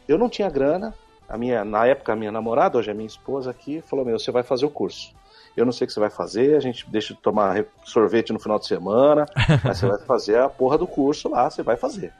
eu 0.07 0.17
não 0.17 0.27
tinha 0.29 0.49
grana. 0.49 0.93
A 1.27 1.37
minha, 1.37 1.65
na 1.65 1.85
época, 1.87 2.13
a 2.13 2.15
minha 2.15 2.31
namorada, 2.31 2.77
hoje 2.77 2.91
é 2.91 2.93
minha 2.93 3.07
esposa 3.07 3.49
aqui, 3.49 3.81
falou: 3.81 4.05
Meu, 4.05 4.17
você 4.19 4.31
vai 4.31 4.43
fazer 4.43 4.65
o 4.65 4.69
curso. 4.69 5.13
Eu 5.57 5.65
não 5.65 5.71
sei 5.71 5.85
o 5.85 5.87
que 5.87 5.93
você 5.93 5.99
vai 5.99 6.09
fazer, 6.09 6.55
a 6.55 6.59
gente 6.59 6.87
deixa 6.89 7.13
de 7.13 7.19
tomar 7.21 7.63
sorvete 7.83 8.33
no 8.33 8.39
final 8.39 8.59
de 8.59 8.67
semana, 8.67 9.25
mas 9.63 9.77
você 9.79 9.87
vai 9.87 9.97
fazer 9.99 10.37
a 10.37 10.49
porra 10.49 10.77
do 10.77 10.85
curso 10.85 11.29
lá, 11.29 11.49
você 11.49 11.63
vai 11.63 11.77
fazer. 11.77 12.11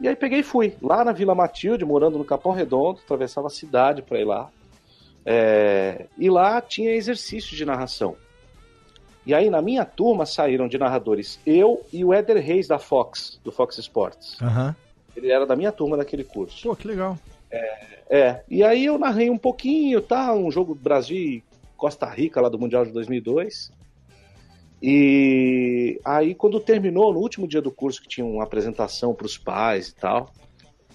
E 0.00 0.06
aí 0.06 0.14
peguei 0.14 0.40
e 0.40 0.44
fui. 0.44 0.74
Lá 0.80 1.04
na 1.04 1.12
Vila 1.12 1.34
Matilde, 1.34 1.84
morando 1.84 2.18
no 2.18 2.24
Capão 2.24 2.52
Redondo, 2.52 3.00
atravessava 3.04 3.48
a 3.48 3.50
cidade 3.50 4.02
pra 4.02 4.18
ir 4.20 4.24
lá. 4.24 4.50
É, 5.24 6.06
e 6.16 6.30
lá 6.30 6.60
tinha 6.60 6.92
exercício 6.92 7.56
de 7.56 7.64
narração. 7.64 8.16
E 9.26 9.34
aí 9.34 9.50
na 9.50 9.60
minha 9.60 9.84
turma 9.84 10.24
saíram 10.24 10.68
de 10.68 10.78
narradores 10.78 11.38
eu 11.44 11.84
e 11.92 12.02
o 12.04 12.14
Éder 12.14 12.42
Reis 12.42 12.66
da 12.66 12.78
Fox, 12.78 13.38
do 13.44 13.52
Fox 13.52 13.76
Sports. 13.78 14.40
Aham. 14.40 14.74
Ele 15.14 15.30
era 15.30 15.44
da 15.44 15.56
minha 15.56 15.72
turma 15.72 15.96
daquele 15.96 16.24
curso. 16.24 16.68
Pô, 16.68 16.76
que 16.76 16.86
legal. 16.86 17.18
É, 18.08 18.42
e 18.48 18.62
aí 18.62 18.86
eu 18.86 18.98
narrei 18.98 19.28
um 19.28 19.36
pouquinho, 19.36 20.00
tá? 20.00 20.32
Um 20.32 20.50
jogo 20.50 20.74
Brasil 20.74 21.42
Costa 21.76 22.06
Rica 22.06 22.40
lá 22.40 22.48
do 22.48 22.58
Mundial 22.58 22.84
de 22.84 22.92
2002. 22.92 23.70
E 24.82 26.00
aí 26.04 26.34
quando 26.34 26.60
terminou, 26.60 27.12
no 27.12 27.18
último 27.20 27.48
dia 27.48 27.60
do 27.60 27.70
curso, 27.70 28.00
que 28.00 28.08
tinha 28.08 28.24
uma 28.26 28.44
apresentação 28.44 29.14
para 29.14 29.26
os 29.26 29.36
pais 29.36 29.88
e 29.88 29.94
tal, 29.94 30.32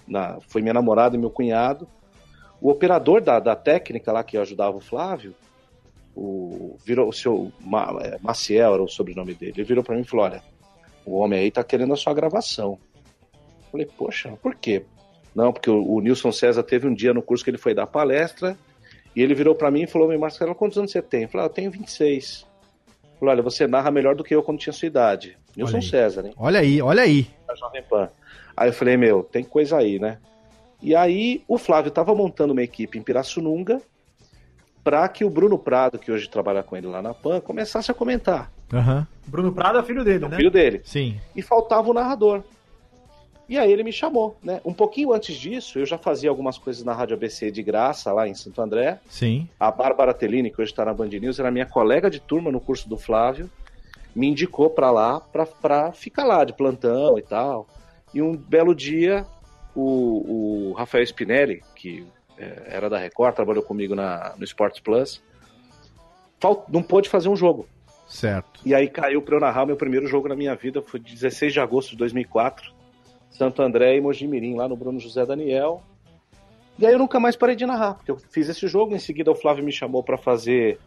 na- 0.06 0.38
foi 0.48 0.62
minha 0.62 0.74
namorada 0.74 1.16
e 1.16 1.18
meu 1.18 1.30
cunhado, 1.30 1.86
o 2.60 2.70
operador 2.70 3.20
da, 3.20 3.38
da 3.38 3.54
técnica 3.54 4.10
lá 4.12 4.24
que 4.24 4.38
ajudava 4.38 4.76
o 4.76 4.80
Flávio, 4.80 5.34
o, 6.16 6.76
virou 6.84 7.08
o 7.08 7.12
seu 7.12 7.52
Ma- 7.60 7.98
é, 8.02 8.18
Maciel 8.22 8.74
era 8.74 8.82
o 8.82 8.88
sobrenome 8.88 9.34
dele, 9.34 9.52
ele 9.56 9.64
virou 9.64 9.84
para 9.84 9.94
mim 9.96 10.02
e 10.02 10.06
falou, 10.08 10.24
olha, 10.26 10.42
o 11.04 11.18
homem 11.18 11.40
aí 11.40 11.50
tá 11.50 11.62
querendo 11.62 11.92
a 11.92 11.96
sua 11.96 12.14
gravação. 12.14 12.78
Eu 13.34 13.70
Falei, 13.70 13.86
poxa, 13.98 14.30
por 14.40 14.54
quê? 14.54 14.84
Não, 15.34 15.52
porque 15.52 15.68
o, 15.68 15.82
o 15.94 16.00
Nilson 16.00 16.30
César 16.32 16.62
teve 16.62 16.86
um 16.86 16.94
dia 16.94 17.12
no 17.12 17.20
curso 17.20 17.42
que 17.44 17.50
ele 17.50 17.58
foi 17.58 17.74
dar 17.74 17.86
palestra 17.88 18.56
e 19.14 19.20
ele 19.20 19.34
virou 19.34 19.54
pra 19.54 19.68
mim 19.70 19.82
e 19.82 19.86
falou: 19.88 20.06
Meu 20.06 20.18
Marcelo, 20.18 20.54
quantos 20.54 20.78
anos 20.78 20.92
você 20.92 21.02
tem? 21.02 21.22
Eu 21.24 21.28
falei: 21.28 21.46
ah, 21.46 21.48
Eu 21.48 21.52
tenho 21.52 21.70
26. 21.72 22.46
Falou: 23.18 23.32
Olha, 23.32 23.42
você 23.42 23.66
narra 23.66 23.90
melhor 23.90 24.14
do 24.14 24.24
que 24.24 24.34
eu 24.34 24.42
quando 24.42 24.58
tinha 24.58 24.72
sua 24.72 24.86
idade. 24.86 25.36
Nilson. 25.56 25.80
César, 25.80 26.26
hein? 26.26 26.34
Olha 26.36 26.60
aí, 26.60 26.82
olha 26.82 27.02
aí. 27.02 27.26
Da 27.46 27.54
Jovem 27.54 27.82
Pan. 27.82 28.08
Aí 28.56 28.68
eu 28.68 28.72
falei: 28.72 28.96
Meu, 28.96 29.22
tem 29.22 29.44
coisa 29.44 29.76
aí, 29.78 29.98
né? 29.98 30.18
E 30.82 30.94
aí 30.94 31.42
o 31.48 31.56
Flávio 31.56 31.90
tava 31.90 32.14
montando 32.14 32.52
uma 32.52 32.62
equipe 32.62 32.98
em 32.98 33.02
Pirassununga 33.02 33.80
pra 34.82 35.08
que 35.08 35.24
o 35.24 35.30
Bruno 35.30 35.58
Prado, 35.58 35.98
que 35.98 36.12
hoje 36.12 36.28
trabalha 36.28 36.62
com 36.62 36.76
ele 36.76 36.86
lá 36.86 37.00
na 37.00 37.14
Pan, 37.14 37.40
começasse 37.40 37.90
a 37.90 37.94
comentar. 37.94 38.52
Aham. 38.72 39.06
Bruno 39.26 39.50
Prado 39.50 39.78
é 39.78 39.82
filho 39.82 40.04
dele, 40.04 40.28
né? 40.28 40.36
Filho 40.36 40.50
dele. 40.50 40.82
Sim. 40.84 41.18
e 41.34 41.40
faltava 41.40 41.88
o 41.90 41.94
narrador. 41.94 42.42
E 43.48 43.58
aí 43.58 43.70
ele 43.70 43.82
me 43.82 43.92
chamou, 43.92 44.36
né? 44.42 44.60
Um 44.64 44.72
pouquinho 44.72 45.12
antes 45.12 45.36
disso, 45.36 45.78
eu 45.78 45.84
já 45.84 45.98
fazia 45.98 46.30
algumas 46.30 46.56
coisas 46.56 46.82
na 46.82 46.94
Rádio 46.94 47.14
ABC 47.14 47.50
de 47.50 47.62
graça, 47.62 48.10
lá 48.12 48.26
em 48.26 48.34
Santo 48.34 48.60
André. 48.62 48.98
Sim. 49.08 49.48
A 49.60 49.70
Bárbara 49.70 50.14
Tellini, 50.14 50.50
que 50.50 50.62
hoje 50.62 50.72
está 50.72 50.84
na 50.84 50.94
Band 50.94 51.08
News, 51.08 51.38
era 51.38 51.50
minha 51.50 51.66
colega 51.66 52.08
de 52.10 52.20
turma 52.20 52.50
no 52.50 52.58
curso 52.60 52.88
do 52.88 52.96
Flávio, 52.96 53.50
me 54.16 54.28
indicou 54.28 54.70
para 54.70 54.90
lá, 54.90 55.20
pra, 55.20 55.44
pra 55.44 55.92
ficar 55.92 56.24
lá 56.24 56.42
de 56.44 56.54
plantão 56.54 57.18
e 57.18 57.22
tal. 57.22 57.66
E 58.14 58.22
um 58.22 58.34
belo 58.34 58.74
dia, 58.74 59.26
o, 59.74 60.70
o 60.70 60.72
Rafael 60.72 61.04
Spinelli, 61.04 61.62
que 61.76 62.06
é, 62.38 62.62
era 62.68 62.88
da 62.88 62.96
Record, 62.98 63.34
trabalhou 63.34 63.62
comigo 63.62 63.94
na, 63.94 64.34
no 64.38 64.44
Sports 64.44 64.80
Plus, 64.80 65.22
fal- 66.40 66.64
não 66.68 66.82
pôde 66.82 67.08
fazer 67.08 67.28
um 67.28 67.36
jogo. 67.36 67.68
Certo. 68.08 68.60
E 68.64 68.74
aí 68.74 68.88
caiu 68.88 69.20
para 69.22 69.36
eu 69.36 69.40
narrar 69.40 69.66
meu 69.66 69.76
primeiro 69.76 70.06
jogo 70.06 70.28
na 70.28 70.36
minha 70.36 70.54
vida, 70.54 70.80
foi 70.82 71.00
16 71.00 71.52
de 71.52 71.60
agosto 71.60 71.90
de 71.90 71.96
2004, 71.96 72.72
Santo 73.34 73.62
André 73.62 73.96
e 73.96 74.00
Mojimirim, 74.00 74.54
lá 74.54 74.68
no 74.68 74.76
Bruno 74.76 74.98
José 74.98 75.26
Daniel. 75.26 75.82
E 76.78 76.86
aí 76.86 76.92
eu 76.92 76.98
nunca 76.98 77.20
mais 77.20 77.36
parei 77.36 77.54
de 77.54 77.66
narrar, 77.66 77.94
porque 77.94 78.10
eu 78.10 78.16
fiz 78.16 78.48
esse 78.48 78.66
jogo, 78.66 78.94
em 78.94 78.98
seguida 78.98 79.30
o 79.30 79.34
Flávio 79.34 79.64
me 79.64 79.72
chamou 79.72 80.02
para 80.02 80.16
fazer 80.16 80.78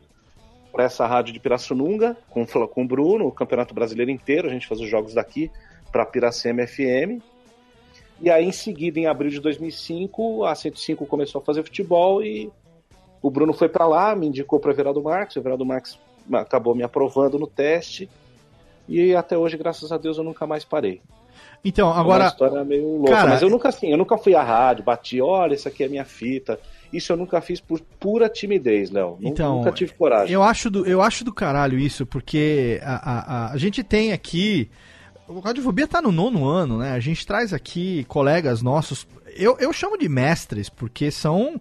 para 0.72 0.84
essa 0.84 1.06
rádio 1.08 1.34
de 1.34 1.40
Pirassununga, 1.40 2.18
com, 2.30 2.46
com 2.46 2.84
o 2.84 2.88
Bruno, 2.88 3.28
o 3.28 3.32
Campeonato 3.32 3.74
Brasileiro 3.74 4.12
inteiro, 4.12 4.48
a 4.48 4.52
gente 4.52 4.68
faz 4.68 4.80
os 4.80 4.90
jogos 4.90 5.14
daqui 5.14 5.50
para 5.92 6.06
Piracema 6.06 6.66
FM. 6.68 7.22
E 8.22 8.30
aí 8.30 8.46
em 8.46 8.52
seguida, 8.52 9.00
em 9.00 9.08
abril 9.08 9.30
de 9.30 9.40
2005, 9.40 10.46
a 10.46 10.56
105 10.56 11.06
começou 11.06 11.42
a 11.42 11.44
fazer 11.44 11.64
futebol 11.64 12.24
e 12.24 12.52
o 13.22 13.30
Bruno 13.30 13.54
foi 13.54 13.70
para 13.70 13.88
lá, 13.88 14.16
me 14.16 14.28
indicou 14.28 14.60
para 14.60 14.72
Everaldo 14.72 15.02
Marques, 15.02 15.36
o 15.36 15.40
Everaldo 15.40 15.66
Marques 15.66 16.00
acabou 16.34 16.76
me 16.76 16.84
aprovando 16.84 17.40
no 17.40 17.48
teste. 17.48 18.10
E 18.88 19.16
até 19.16 19.38
hoje, 19.38 19.58
graças 19.58 19.92
a 19.92 19.98
Deus, 19.98 20.18
eu 20.18 20.24
nunca 20.24 20.46
mais 20.48 20.64
parei. 20.64 21.02
Então, 21.64 21.90
É 21.90 21.92
uma 21.92 22.00
agora. 22.00 22.28
história 22.28 22.64
meio 22.64 22.98
louca, 22.98 23.12
cara, 23.12 23.30
mas 23.30 23.42
eu 23.42 23.50
nunca 23.50 23.70
assim, 23.70 23.92
eu 23.92 23.98
nunca 23.98 24.18
fui 24.18 24.36
à 24.36 24.44
rádio, 24.44 24.84
bati, 24.84 25.22
olha, 25.22 25.54
isso 25.54 25.68
aqui 25.68 25.84
é 25.84 25.88
minha 25.88 26.06
fita. 26.06 26.60
Isso 26.92 27.12
eu 27.12 27.18
nunca 27.18 27.42
fiz 27.42 27.60
por 27.60 27.82
pura 28.00 28.30
timidez, 28.30 28.90
Léo. 28.90 29.18
Então, 29.22 29.58
nunca 29.58 29.72
tive 29.72 29.94
coragem. 29.94 30.34
Eu 30.34 30.42
acho 30.42 30.70
do, 30.70 30.86
eu 30.86 31.02
acho 31.02 31.24
do 31.24 31.34
caralho 31.34 31.78
isso, 31.78 32.06
porque 32.06 32.80
a, 32.82 33.50
a, 33.50 33.52
a, 33.52 33.58
gente 33.58 33.84
tem 33.84 34.14
aqui. 34.14 34.70
O 35.28 35.40
Radiofobia 35.40 35.88
tá 35.88 36.02
no 36.02 36.12
nono 36.12 36.46
ano, 36.48 36.78
né? 36.78 36.94
A 36.94 37.00
gente 37.00 37.28
traz 37.28 37.54
aqui 37.54 38.06
colegas 38.06 38.62
nossos. 38.62 39.06
Eu, 39.36 39.58
eu 39.60 39.74
chamo 39.74 39.98
de 39.98 40.08
mestres, 40.08 40.70
porque 40.70 41.12
são 41.12 41.60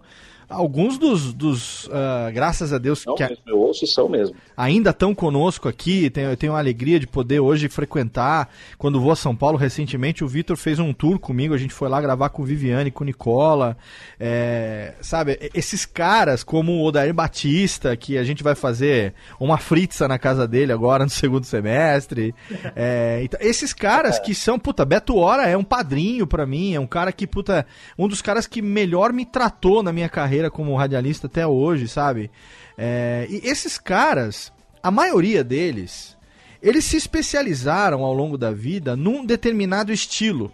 alguns 0.49 0.97
dos, 0.97 1.33
dos 1.33 1.89
ah, 1.91 2.29
graças 2.33 2.71
a 2.73 2.77
Deus, 2.77 3.03
Não 3.05 3.15
que 3.15 3.23
a- 3.23 3.29
mesmo, 3.29 3.43
eu 3.47 3.59
ouço 3.59 3.85
são 3.87 4.07
mesmo. 4.09 4.35
ainda 4.55 4.91
estão 4.91 5.13
conosco 5.13 5.67
aqui. 5.67 6.09
Tenho, 6.09 6.29
eu 6.29 6.37
tenho 6.37 6.53
a 6.53 6.59
alegria 6.59 6.99
de 6.99 7.07
poder 7.07 7.39
hoje 7.39 7.67
frequentar. 7.69 8.49
Quando 8.77 8.99
vou 9.01 9.11
a 9.11 9.15
São 9.15 9.35
Paulo 9.35 9.57
recentemente, 9.57 10.23
o 10.23 10.27
Vitor 10.27 10.55
fez 10.57 10.79
um 10.79 10.93
tour 10.93 11.19
comigo. 11.19 11.53
A 11.53 11.57
gente 11.57 11.73
foi 11.73 11.89
lá 11.89 11.99
gravar 12.01 12.29
com 12.29 12.41
o 12.41 12.45
Viviane, 12.45 12.91
com 12.91 13.03
o 13.03 13.05
Nicola. 13.07 13.77
É, 14.19 14.93
sabe, 15.01 15.37
esses 15.53 15.85
caras 15.85 16.43
como 16.43 16.71
o 16.73 16.85
Odair 16.85 17.13
Batista, 17.13 17.95
que 17.95 18.17
a 18.17 18.23
gente 18.23 18.43
vai 18.43 18.55
fazer 18.55 19.13
uma 19.39 19.57
fritza 19.57 20.07
na 20.07 20.17
casa 20.17 20.47
dele 20.47 20.71
agora 20.71 21.03
no 21.03 21.09
segundo 21.09 21.45
semestre. 21.45 22.33
É, 22.75 23.19
então, 23.23 23.39
esses 23.41 23.73
caras 23.73 24.19
que 24.19 24.33
são, 24.33 24.57
puta, 24.57 24.85
Beto 24.85 25.15
Hora 25.17 25.43
é 25.47 25.57
um 25.57 25.63
padrinho 25.63 26.25
pra 26.25 26.45
mim, 26.45 26.73
é 26.73 26.79
um 26.79 26.87
cara 26.87 27.11
que, 27.11 27.27
puta, 27.27 27.65
um 27.97 28.07
dos 28.07 28.21
caras 28.21 28.47
que 28.47 28.61
melhor 28.61 29.11
me 29.11 29.25
tratou 29.25 29.83
na 29.83 29.91
minha 29.91 30.09
carreira 30.09 30.36
como 30.49 30.75
radialista 30.75 31.27
até 31.27 31.45
hoje, 31.45 31.87
sabe? 31.87 32.29
É, 32.77 33.27
e 33.29 33.47
esses 33.47 33.77
caras, 33.77 34.51
a 34.81 34.91
maioria 34.91 35.43
deles, 35.43 36.15
eles 36.61 36.85
se 36.85 36.97
especializaram 36.97 38.03
ao 38.03 38.13
longo 38.13 38.37
da 38.37 38.51
vida 38.51 38.95
num 38.95 39.25
determinado 39.25 39.91
estilo. 39.91 40.51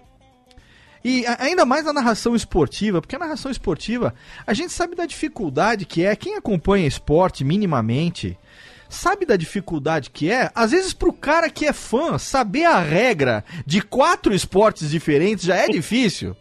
E 1.03 1.25
ainda 1.37 1.65
mais 1.65 1.83
na 1.83 1.91
narração 1.91 2.33
esportiva, 2.33 3.01
porque 3.01 3.15
a 3.15 3.19
narração 3.19 3.51
esportiva, 3.51 4.15
a 4.47 4.53
gente 4.53 4.71
sabe 4.71 4.95
da 4.95 5.05
dificuldade 5.05 5.85
que 5.85 6.05
é, 6.05 6.15
quem 6.15 6.35
acompanha 6.35 6.87
esporte 6.87 7.43
minimamente, 7.43 8.37
sabe 8.87 9.25
da 9.25 9.35
dificuldade 9.35 10.09
que 10.09 10.31
é, 10.31 10.49
às 10.55 10.71
vezes 10.71 10.93
pro 10.93 11.11
cara 11.11 11.49
que 11.49 11.65
é 11.65 11.73
fã, 11.73 12.17
saber 12.17 12.65
a 12.65 12.79
regra 12.79 13.43
de 13.65 13.81
quatro 13.81 14.33
esportes 14.33 14.89
diferentes 14.89 15.43
já 15.43 15.55
é 15.57 15.67
difícil. 15.67 16.37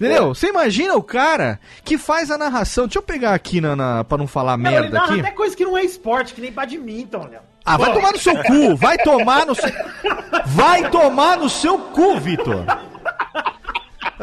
Entendeu? 0.00 0.34
Você 0.34 0.48
imagina 0.48 0.94
o 0.94 1.02
cara 1.02 1.60
que 1.84 1.98
faz 1.98 2.30
a 2.30 2.38
narração. 2.38 2.86
Deixa 2.86 2.98
eu 2.98 3.02
pegar 3.02 3.34
aqui 3.34 3.60
na, 3.60 3.76
na, 3.76 4.02
pra 4.02 4.16
não 4.16 4.26
falar 4.26 4.56
Não, 4.56 4.70
ele 4.70 4.80
merda 4.80 4.98
narra 4.98 5.12
aqui. 5.12 5.20
até 5.20 5.30
coisa 5.30 5.54
que 5.54 5.64
não 5.64 5.76
é 5.76 5.84
esporte, 5.84 6.32
que 6.32 6.40
nem 6.40 6.50
badminton, 6.50 7.28
Léo. 7.30 7.40
Ah, 7.62 7.76
vai 7.76 7.92
tomar 7.92 8.12
no 8.12 8.18
seu 8.18 8.42
cu! 8.42 8.74
Vai 8.74 8.96
tomar 8.96 9.44
no 9.44 9.54
seu. 9.54 9.70
Vai 10.46 10.90
tomar 10.90 11.36
no 11.36 11.50
seu 11.50 11.78
cu, 11.78 12.18
Vitor! 12.18 12.64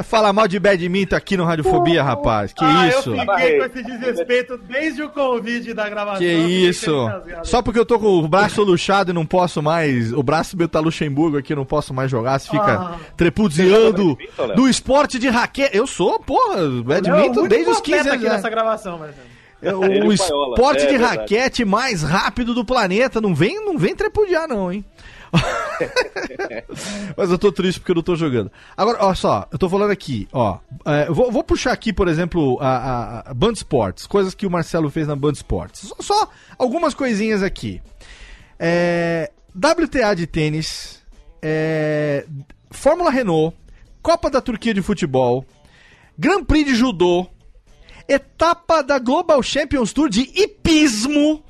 Falar 0.03 0.31
mal 0.33 0.47
de 0.47 0.59
badminton 0.59 1.15
aqui 1.15 1.35
no 1.37 1.43
Radiofobia, 1.45 2.03
rapaz. 2.03 2.53
Que 2.53 2.63
ah, 2.63 2.87
isso? 2.87 3.15
eu 3.15 3.19
fiquei 3.19 3.57
com 3.59 3.65
esse 3.65 3.83
desrespeito 3.83 4.57
desde 4.57 5.03
o 5.03 5.09
convite 5.09 5.73
da 5.73 5.89
gravação. 5.89 6.19
Que 6.19 6.27
isso? 6.27 6.91
Só 7.43 7.61
porque 7.61 7.79
eu 7.79 7.85
tô 7.85 7.99
com 7.99 8.07
o 8.19 8.27
braço 8.27 8.63
luxado 8.63 9.11
e 9.11 9.13
não 9.13 9.25
posso 9.25 9.61
mais. 9.61 10.13
O 10.13 10.21
braço 10.21 10.57
meu 10.57 10.67
tá 10.67 10.79
Luxemburgo 10.79 11.37
aqui, 11.37 11.53
eu 11.53 11.57
não 11.57 11.65
posso 11.65 11.93
mais 11.93 12.09
jogar. 12.11 12.39
Você 12.39 12.49
fica 12.49 12.97
Ah. 13.17 14.53
do 14.55 14.67
esporte 14.67 15.19
de 15.19 15.29
raquete. 15.29 15.75
Eu 15.75 15.87
sou, 15.87 16.19
porra, 16.19 16.59
é 16.59 16.81
badminton 16.81 17.47
desde 17.47 17.71
os 17.71 17.81
15 17.81 17.99
atleta 17.99 18.09
anos. 18.09 18.13
aqui 18.13 18.23
né? 18.23 18.29
nessa 18.35 18.49
gravação, 18.49 18.99
Marcelo. 18.99 19.27
É 19.61 19.73
o 19.73 19.83
Ele 19.83 20.13
esporte. 20.13 20.83
É, 20.83 20.85
de 20.85 20.91
verdade. 20.97 21.17
raquete 21.17 21.65
mais 21.65 22.03
rápido 22.03 22.53
do 22.53 22.63
planeta. 22.63 23.19
Não 23.19 23.33
vem, 23.33 23.65
não 23.65 23.77
vem 23.77 23.95
trepudiar, 23.95 24.47
não, 24.47 24.71
hein? 24.71 24.85
Mas 27.15 27.29
eu 27.29 27.37
tô 27.37 27.51
triste 27.51 27.79
porque 27.79 27.91
eu 27.91 27.95
não 27.95 28.03
tô 28.03 28.15
jogando. 28.15 28.51
Agora, 28.75 28.97
ó 29.01 29.13
só, 29.13 29.47
eu 29.51 29.57
tô 29.57 29.69
falando 29.69 29.91
aqui, 29.91 30.27
ó. 30.31 30.57
é, 30.85 31.05
vou, 31.11 31.31
vou 31.31 31.43
puxar 31.43 31.71
aqui, 31.71 31.91
por 31.91 32.07
exemplo, 32.07 32.57
a, 32.59 32.67
a, 32.67 33.31
a 33.31 33.33
Band 33.33 33.53
Sports, 33.53 34.07
coisas 34.07 34.33
que 34.33 34.45
o 34.45 34.51
Marcelo 34.51 34.89
fez 34.89 35.07
na 35.07 35.15
Band 35.15 35.33
Sports. 35.33 35.81
Só, 35.81 35.95
só 35.99 36.29
algumas 36.57 36.93
coisinhas 36.93 37.43
aqui. 37.43 37.81
É, 38.59 39.31
WTA 39.55 40.15
de 40.15 40.27
tênis, 40.27 41.03
é, 41.41 42.25
Fórmula 42.71 43.11
Renault, 43.11 43.55
Copa 44.01 44.29
da 44.29 44.41
Turquia 44.41 44.73
de 44.73 44.81
futebol, 44.81 45.45
Grand 46.17 46.43
Prix 46.43 46.65
de 46.65 46.75
judô, 46.75 47.27
etapa 48.07 48.81
da 48.81 48.97
Global 48.99 49.41
Champions 49.43 49.93
Tour 49.93 50.09
de 50.09 50.21
hipismo. 50.21 51.43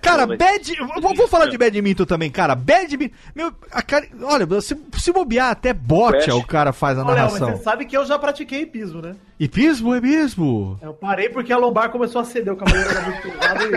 Cara, 0.00 0.26
bad. 0.26 0.74
Vou, 1.00 1.14
vou 1.14 1.28
falar 1.28 1.46
de 1.46 1.58
badminton 1.58 2.04
também, 2.04 2.30
cara. 2.30 2.54
Badminton. 2.54 3.14
Meu, 3.34 3.52
a 3.70 3.82
cara, 3.82 4.06
olha, 4.22 4.60
se, 4.60 4.76
se 4.98 5.12
bobear, 5.12 5.50
até 5.50 5.72
bote 5.72 6.24
Crash. 6.24 6.34
o 6.34 6.46
cara 6.46 6.72
faz 6.72 6.98
a 6.98 7.02
Ô, 7.02 7.06
Léo, 7.06 7.14
mas 7.16 7.16
narração. 7.40 7.56
você 7.56 7.62
sabe 7.62 7.84
que 7.84 7.96
eu 7.96 8.04
já 8.04 8.18
pratiquei 8.18 8.62
hipismo, 8.62 9.00
né? 9.02 9.14
Hipismo 9.38 9.94
é 9.94 10.00
mesmo. 10.00 10.78
Eu 10.80 10.94
parei 10.94 11.28
porque 11.28 11.52
a 11.52 11.56
lombar 11.58 11.90
começou 11.90 12.20
a 12.20 12.24
ceder, 12.24 12.52
o 12.52 12.56
cavaleiro 12.56 12.88
era 12.90 13.02
muito 13.02 13.22
pesado 13.22 13.64
e... 13.64 13.70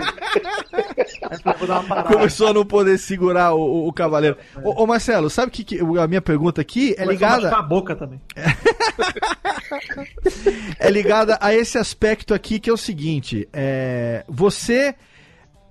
Começou 2.12 2.48
a 2.48 2.52
não 2.52 2.64
poder 2.64 2.96
segurar 2.98 3.52
o, 3.54 3.60
o- 3.60 3.88
o 3.88 3.92
cavaleiro. 3.92 4.36
Ô, 4.62 4.82
ô, 4.82 4.86
Marcelo, 4.86 5.28
sabe 5.28 5.50
que, 5.50 5.64
que 5.64 5.78
a 5.80 6.06
minha 6.06 6.22
pergunta 6.22 6.60
aqui 6.60 6.94
é 6.96 7.02
a 7.02 7.06
ligada. 7.06 7.54
a 7.56 7.62
boca 7.62 7.96
também. 7.96 8.20
é 10.78 10.90
ligada 10.90 11.38
a 11.40 11.54
esse 11.54 11.78
aspecto 11.78 12.34
aqui 12.34 12.58
que 12.60 12.70
é 12.70 12.72
o 12.72 12.76
seguinte: 12.76 13.48
é, 13.52 14.24
você 14.28 14.94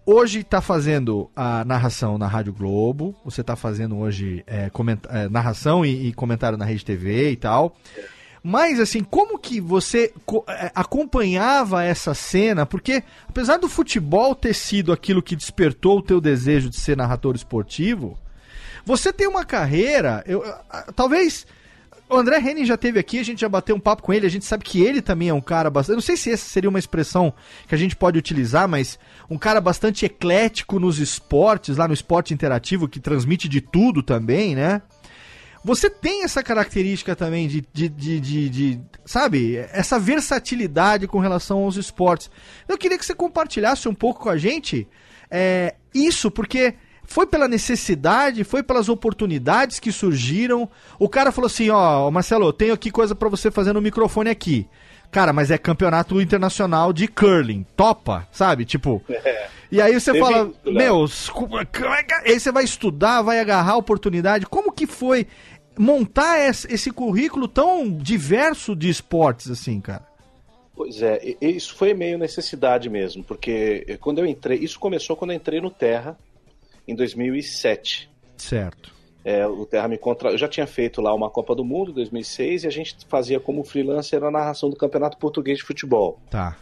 hoje 0.06 0.40
está 0.40 0.62
fazendo 0.62 1.30
a 1.36 1.64
narração 1.66 2.18
na 2.18 2.28
Rádio 2.28 2.54
Globo, 2.54 3.16
você 3.24 3.42
está 3.42 3.56
fazendo 3.56 3.98
hoje 3.98 4.44
é, 4.48 4.70
comenta- 4.70 5.10
é, 5.12 5.30
narração 5.30 5.86
e, 5.86 6.08
e 6.10 6.14
comentário 6.14 6.58
na 6.58 6.66
Rede 6.66 6.86
TV 6.86 7.32
e 7.32 7.36
tal. 7.36 7.76
Mas 8.50 8.80
assim, 8.80 9.04
como 9.04 9.38
que 9.38 9.60
você 9.60 10.14
é, 10.48 10.72
acompanhava 10.74 11.84
essa 11.84 12.14
cena? 12.14 12.66
Porque 12.66 13.04
apesar 13.28 13.58
do 13.58 13.68
futebol 13.68 14.34
ter 14.34 14.54
sido 14.54 14.94
aquilo 14.94 15.22
que 15.22 15.36
despertou 15.36 15.98
o 15.98 16.02
teu 16.02 16.22
desejo 16.22 16.70
de 16.70 16.78
ser 16.78 16.96
narrador 16.96 17.36
esportivo, 17.36 18.18
você 18.86 19.12
tem 19.12 19.28
uma 19.28 19.44
carreira, 19.44 20.24
eu, 20.26 20.46
talvez 20.96 21.46
o 22.10 22.16
André 22.16 22.40
Henning 22.40 22.64
já 22.64 22.78
teve 22.78 22.98
aqui, 22.98 23.20
a 23.20 23.24
gente 23.24 23.42
já 23.42 23.50
bateu 23.50 23.76
um 23.76 23.82
papo 23.82 24.02
com 24.02 24.14
ele, 24.14 24.26
a 24.26 24.30
gente 24.30 24.46
sabe 24.46 24.64
que 24.64 24.82
ele 24.82 25.02
também 25.02 25.28
é 25.28 25.34
um 25.34 25.42
cara 25.42 25.70
bastante. 25.70 25.96
Eu 25.96 25.98
não 25.98 26.02
sei 26.02 26.16
se 26.16 26.32
essa 26.32 26.48
seria 26.48 26.70
uma 26.70 26.80
expressão 26.80 27.34
que 27.68 27.76
a 27.76 27.78
gente 27.78 27.98
pode 27.98 28.18
utilizar, 28.18 28.66
mas 28.66 28.98
um 29.30 29.38
cara 29.38 29.60
bastante 29.60 30.06
eclético 30.06 30.80
nos 30.80 31.00
esportes, 31.00 31.76
lá 31.76 31.86
no 31.86 31.94
esporte 31.94 32.34
interativo, 32.34 32.88
que 32.88 33.02
transmite 33.02 33.50
de 33.50 33.60
tudo 33.60 34.02
também, 34.02 34.56
né? 34.56 34.82
Você 35.68 35.90
tem 35.90 36.24
essa 36.24 36.42
característica 36.42 37.16
também 37.16 37.48
de, 37.48 37.62
de, 37.74 37.90
de, 37.90 38.20
de- 38.20 38.50
de, 38.50 38.80
sabe, 39.06 39.58
essa 39.72 40.00
versatilidade 40.00 41.08
com 41.08 41.20
relação 41.20 41.60
aos 41.60 41.76
esportes. 41.76 42.32
Eu 42.68 42.78
queria 42.78 42.98
que 42.98 43.06
você 43.06 43.14
compartilhasse 43.14 43.88
um 43.90 43.94
pouco 43.94 44.22
com 44.24 44.30
a 44.30 44.38
gente 44.38 44.88
é, 45.30 45.76
isso, 45.94 46.32
porque 46.32 46.74
foi 47.04 47.26
pela 47.28 47.48
necessidade, 47.48 48.44
foi 48.44 48.64
pelas 48.64 48.88
oportunidades 48.90 49.80
que 49.80 49.92
surgiram. 49.92 50.70
O 50.98 51.08
cara 51.10 51.32
falou 51.32 51.48
assim: 51.48 51.70
Ó, 51.70 52.10
Marcelo, 52.12 52.46
eu 52.48 52.54
tenho 52.54 52.74
aqui 52.74 52.90
coisa 52.90 53.14
pra 53.14 53.30
você 53.30 53.52
fazer 53.52 53.74
no 53.74 53.82
microfone 53.82 54.30
aqui. 54.30 54.68
Cara, 55.10 55.32
mas 55.32 55.50
é 55.52 55.58
campeonato 55.58 56.20
internacional 56.22 56.92
de 56.92 57.08
curling. 57.08 57.66
Topa, 57.76 58.28
sabe? 58.32 58.64
Tipo. 58.66 59.04
E 59.70 59.82
aí 59.82 59.94
você 60.00 60.18
fala, 60.18 60.44
Léo. 60.64 60.74
meu, 60.74 61.04
escu- 61.04 61.50
aí 62.24 62.40
você 62.40 62.54
vai 62.54 62.64
estudar, 62.64 63.22
vai 63.22 63.38
agarrar 63.42 63.74
a 63.74 63.76
oportunidade. 63.76 64.46
Como 64.46 64.72
que 64.72 64.88
foi 64.88 65.28
montar 65.78 66.40
esse, 66.40 66.92
currículo 66.92 67.48
tão 67.48 67.90
diverso 67.92 68.76
de 68.76 68.90
esportes 68.90 69.50
assim, 69.50 69.80
cara? 69.80 70.06
Pois 70.76 71.02
é, 71.02 71.20
isso 71.42 71.76
foi 71.76 71.94
meio 71.94 72.18
necessidade 72.18 72.90
mesmo, 72.90 73.24
porque 73.24 73.84
eh, 73.88 73.98
quando 73.98 74.20
eu 74.20 74.26
entrei, 74.26 74.60
isso 74.60 74.80
começou 74.80 75.16
quando 75.16 75.32
eu 75.32 75.38
entrei 75.38 75.60
no 75.60 75.72
Terra 75.72 76.16
em 76.88 76.96
2007. 76.96 78.10
Certo. 78.38 78.96
É, 79.26 79.46
o 79.46 79.66
Terra 79.66 79.88
me 79.88 79.98
contra... 79.98 80.30
Eu 80.30 80.38
já 80.38 80.48
tinha 80.48 80.68
feito 80.68 81.02
lá 81.02 81.14
uma 81.14 81.30
Copa 81.30 81.54
do 81.54 81.66
Mundo 81.66 81.92
em 81.92 81.96
2006 81.96 82.64
e 82.64 82.68
a 82.68 82.70
gente 82.70 82.96
fazia 83.10 83.40
como 83.40 83.64
freelancer 83.64 84.24
a 84.24 84.32
narração 84.32 84.70
do 84.70 84.76
Campeonato 84.76 85.18
Português 85.18 85.58
de 85.58 85.66
Futebol. 85.66 86.20
Tá. 86.30 86.56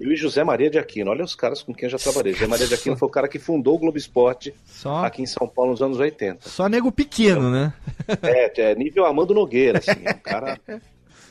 Eu 0.00 0.12
e 0.12 0.16
José 0.16 0.44
Maria 0.44 0.70
de 0.70 0.78
Aquino, 0.78 1.10
olha 1.10 1.24
os 1.24 1.34
caras 1.34 1.62
com 1.62 1.74
quem 1.74 1.86
eu 1.86 1.90
já 1.90 1.98
trabalhei. 1.98 2.32
José 2.32 2.46
Maria 2.46 2.66
de 2.66 2.74
Aquino 2.74 2.96
foi 2.96 3.08
o 3.08 3.10
cara 3.10 3.26
que 3.26 3.38
fundou 3.38 3.74
o 3.74 3.78
Globo 3.78 3.98
Esporte 3.98 4.54
Só, 4.64 5.04
aqui 5.04 5.22
em 5.22 5.26
São 5.26 5.48
Paulo 5.48 5.72
nos 5.72 5.82
anos 5.82 5.98
80. 5.98 6.48
só 6.48 6.68
nego 6.68 6.92
pequeno, 6.92 7.50
né? 7.50 7.72
É, 8.22 8.70
é 8.70 8.74
nível 8.74 9.04
Amando 9.06 9.34
Nogueira, 9.34 9.78
assim, 9.78 9.90
um 9.92 10.18
cara 10.22 10.58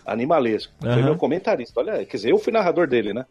animalesco. 0.06 0.73
Foi 0.80 0.89
Aham. 0.89 1.03
meu 1.03 1.15
comentarista, 1.17 1.80
olha, 1.80 2.06
quer 2.06 2.17
dizer, 2.17 2.32
eu 2.32 2.38
fui 2.39 2.51
narrador 2.51 2.88
dele, 2.88 3.13
né? 3.13 3.25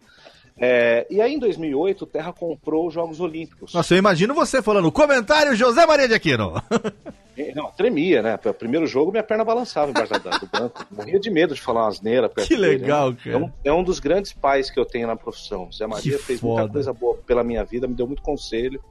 É, 0.59 1.07
e 1.11 1.21
aí 1.21 1.35
em 1.35 1.39
2008 1.39 2.03
o 2.03 2.07
Terra 2.07 2.33
comprou 2.33 2.87
os 2.87 2.95
Jogos 2.95 3.21
Olímpicos. 3.21 3.75
Nossa, 3.75 3.93
eu 3.95 3.99
imagino 3.99 4.35
você 4.35 4.63
falando, 4.63 4.91
comentário 4.91 5.55
José 5.55 5.85
Maria 5.87 6.09
de 6.09 6.15
Aquino. 6.15 6.55
Não, 7.55 7.71
tremia, 7.71 8.23
né? 8.23 8.39
O 8.47 8.55
primeiro 8.55 8.87
jogo 8.87 9.11
minha 9.11 9.23
perna 9.23 9.45
balançava 9.45 9.91
embaixo 9.91 10.13
da- 10.19 10.39
do 10.39 10.47
banco. 10.47 10.87
Morria 10.91 11.21
de 11.21 11.31
medo 11.31 11.55
de 11.55 11.61
falar 11.61 11.83
uma 11.83 11.89
asneira 11.89 12.31
Que 12.31 12.49
dele, 12.57 12.79
legal, 12.79 13.11
né? 13.11 13.17
cara. 13.23 13.37
É 13.37 13.39
um, 13.39 13.53
é 13.65 13.73
um 13.75 13.85
dos 13.85 14.01
grandes 14.01 14.33
pais 14.33 14.71
que 14.71 14.81
eu 14.81 14.87
tenho 14.87 15.07
na 15.07 15.17
profissão. 15.17 15.71
Zé 15.71 15.87
Maria 15.87 16.17
Que 16.17 16.25
fez 16.25 16.41
foda. 16.41 16.61
muita 16.63 16.73
coisa 16.73 16.93
boa 16.95 17.19
pela 17.27 17.45
minha 17.45 17.63
vida, 17.63 17.87
me 17.87 17.95
deu 17.95 18.07
muito 18.07 18.23
conselho. 18.23 18.83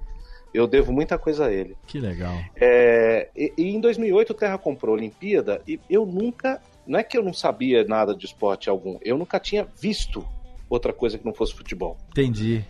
Eu 0.54 0.68
devo 0.68 0.94
muita 0.94 1.18
coisa 1.18 1.48
a 1.48 1.52
ele. 1.52 1.76
Que 1.88 2.00
legal. 2.00 2.36
É, 2.56 3.30
e, 3.36 3.52
e 3.58 3.76
em 3.76 3.80
2008 3.82 4.30
o 4.30 4.34
Terra 4.36 4.60
comprou 4.60 4.94
a 4.94 4.98
Olimpíada 5.00 5.60
e 5.68 5.80
eu 5.90 6.06
nunca, 6.06 6.62
não 6.86 7.00
é 7.00 7.04
que 7.04 7.18
eu 7.18 7.24
não 7.24 7.34
sabia 7.34 7.84
nada 7.84 8.16
de 8.16 8.26
esporte 8.28 8.70
algum, 8.70 9.00
eu 9.02 9.18
nunca 9.18 9.40
tinha 9.40 9.68
visto 9.82 10.24
outra 10.70 10.92
coisa 10.94 11.18
que 11.18 11.26
não 11.26 11.34
fosse 11.34 11.54
futebol. 11.54 11.98
Entendi. 12.10 12.64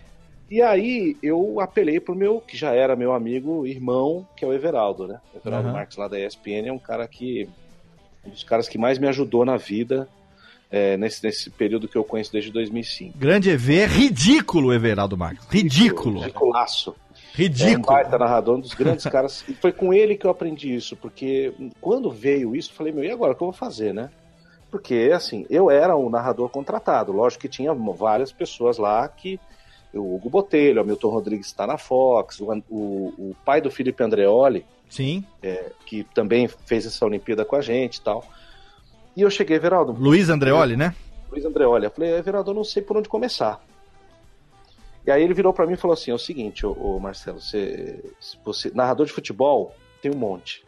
E 0.50 0.62
aí 0.62 1.16
eu 1.22 1.60
apelei 1.60 1.98
pro 1.98 2.14
meu, 2.14 2.40
que 2.40 2.56
já 2.56 2.72
era 2.72 2.94
meu 2.94 3.12
amigo, 3.12 3.66
irmão, 3.66 4.26
que 4.36 4.44
é 4.44 4.48
o 4.48 4.52
Everaldo, 4.52 5.08
né? 5.08 5.20
O 5.34 5.38
Everaldo 5.38 5.68
Aham. 5.68 5.76
Marques 5.76 5.96
lá 5.96 6.06
da 6.08 6.18
ESPN 6.20 6.66
é 6.68 6.72
um 6.72 6.78
cara 6.78 7.06
que 7.08 7.48
um 8.24 8.30
dos 8.30 8.44
caras 8.44 8.68
que 8.68 8.78
mais 8.78 8.98
me 8.98 9.08
ajudou 9.08 9.44
na 9.44 9.56
vida. 9.56 10.08
é, 10.70 10.96
nesse, 10.96 11.22
nesse 11.24 11.48
período 11.48 11.86
que 11.88 11.96
eu 11.96 12.02
conheço 12.04 12.32
desde 12.32 12.50
2005. 12.50 13.16
Grande 13.16 13.50
EV, 13.50 13.78
é 13.80 13.86
ridículo, 13.86 14.72
Everaldo 14.74 15.16
Marques. 15.16 15.46
Ridículo. 15.48 16.20
Ridiculaço. 16.20 16.90
É 16.90 16.92
um 16.92 17.44
Ridículo. 17.44 17.86
baita 17.86 18.18
narrador, 18.18 18.56
um 18.56 18.60
dos 18.60 18.74
grandes 18.74 19.04
caras. 19.06 19.44
E 19.48 19.52
foi 19.54 19.70
com 19.70 19.92
ele 19.94 20.16
que 20.16 20.26
eu 20.26 20.30
aprendi 20.30 20.74
isso, 20.74 20.96
porque 20.96 21.52
quando 21.80 22.10
veio 22.10 22.56
isso, 22.56 22.70
eu 22.72 22.74
falei, 22.76 22.92
meu, 22.92 23.04
e 23.04 23.10
agora 23.10 23.32
o 23.32 23.36
que 23.36 23.42
eu 23.42 23.46
vou 23.48 23.52
fazer, 23.52 23.92
né? 23.94 24.10
Porque, 24.76 25.10
assim, 25.10 25.46
eu 25.48 25.70
era 25.70 25.96
um 25.96 26.10
narrador 26.10 26.50
contratado. 26.50 27.10
Lógico 27.10 27.40
que 27.40 27.48
tinha 27.48 27.72
várias 27.72 28.30
pessoas 28.30 28.76
lá 28.76 29.08
que. 29.08 29.40
O 29.94 30.16
Hugo 30.16 30.28
Botelho, 30.28 30.82
o 30.82 30.84
Milton 30.84 31.08
Rodrigues 31.08 31.46
está 31.46 31.66
na 31.66 31.78
Fox, 31.78 32.38
o, 32.40 32.52
o, 32.68 33.14
o 33.16 33.36
pai 33.46 33.62
do 33.62 33.70
Felipe 33.70 34.02
Andreoli, 34.02 34.66
Sim. 34.90 35.24
é, 35.42 35.72
que 35.86 36.04
também 36.12 36.46
fez 36.48 36.84
essa 36.84 37.06
Olimpíada 37.06 37.46
com 37.46 37.56
a 37.56 37.62
gente 37.62 37.96
e 37.96 38.00
tal. 38.02 38.22
E 39.16 39.22
eu 39.22 39.30
cheguei, 39.30 39.58
Veraldo, 39.58 39.92
Luiz 39.92 40.28
Andreoli, 40.28 40.76
né? 40.76 40.94
Luiz 41.30 41.46
Andreoli. 41.46 41.86
Eu 41.86 41.90
falei, 41.90 42.10
"É, 42.10 42.18
Everaldo, 42.18 42.50
eu 42.50 42.54
não 42.54 42.64
sei 42.64 42.82
por 42.82 42.98
onde 42.98 43.08
começar. 43.08 43.64
E 45.06 45.10
aí 45.10 45.22
ele 45.22 45.32
virou 45.32 45.54
pra 45.54 45.66
mim 45.66 45.74
e 45.74 45.78
falou 45.78 45.94
assim: 45.94 46.10
é 46.10 46.14
o 46.14 46.18
seguinte, 46.18 46.66
ô, 46.66 46.72
ô 46.72 47.00
Marcelo, 47.00 47.40
você, 47.40 48.04
você. 48.44 48.70
Narrador 48.74 49.06
de 49.06 49.12
futebol, 49.12 49.74
tem 50.02 50.10
um 50.12 50.18
monte. 50.18 50.62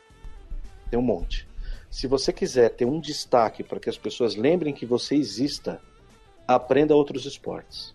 Tem 0.91 0.99
um 0.99 1.03
monte. 1.03 1.48
Se 1.91 2.07
você 2.07 2.33
quiser 2.33 2.71
ter 2.71 2.85
um 2.85 3.01
destaque 3.01 3.63
para 3.63 3.81
que 3.81 3.89
as 3.89 3.97
pessoas 3.97 4.37
lembrem 4.37 4.75
que 4.75 4.85
você 4.87 5.15
exista, 5.15 5.81
aprenda 6.47 6.95
outros 6.95 7.25
esportes. 7.25 7.95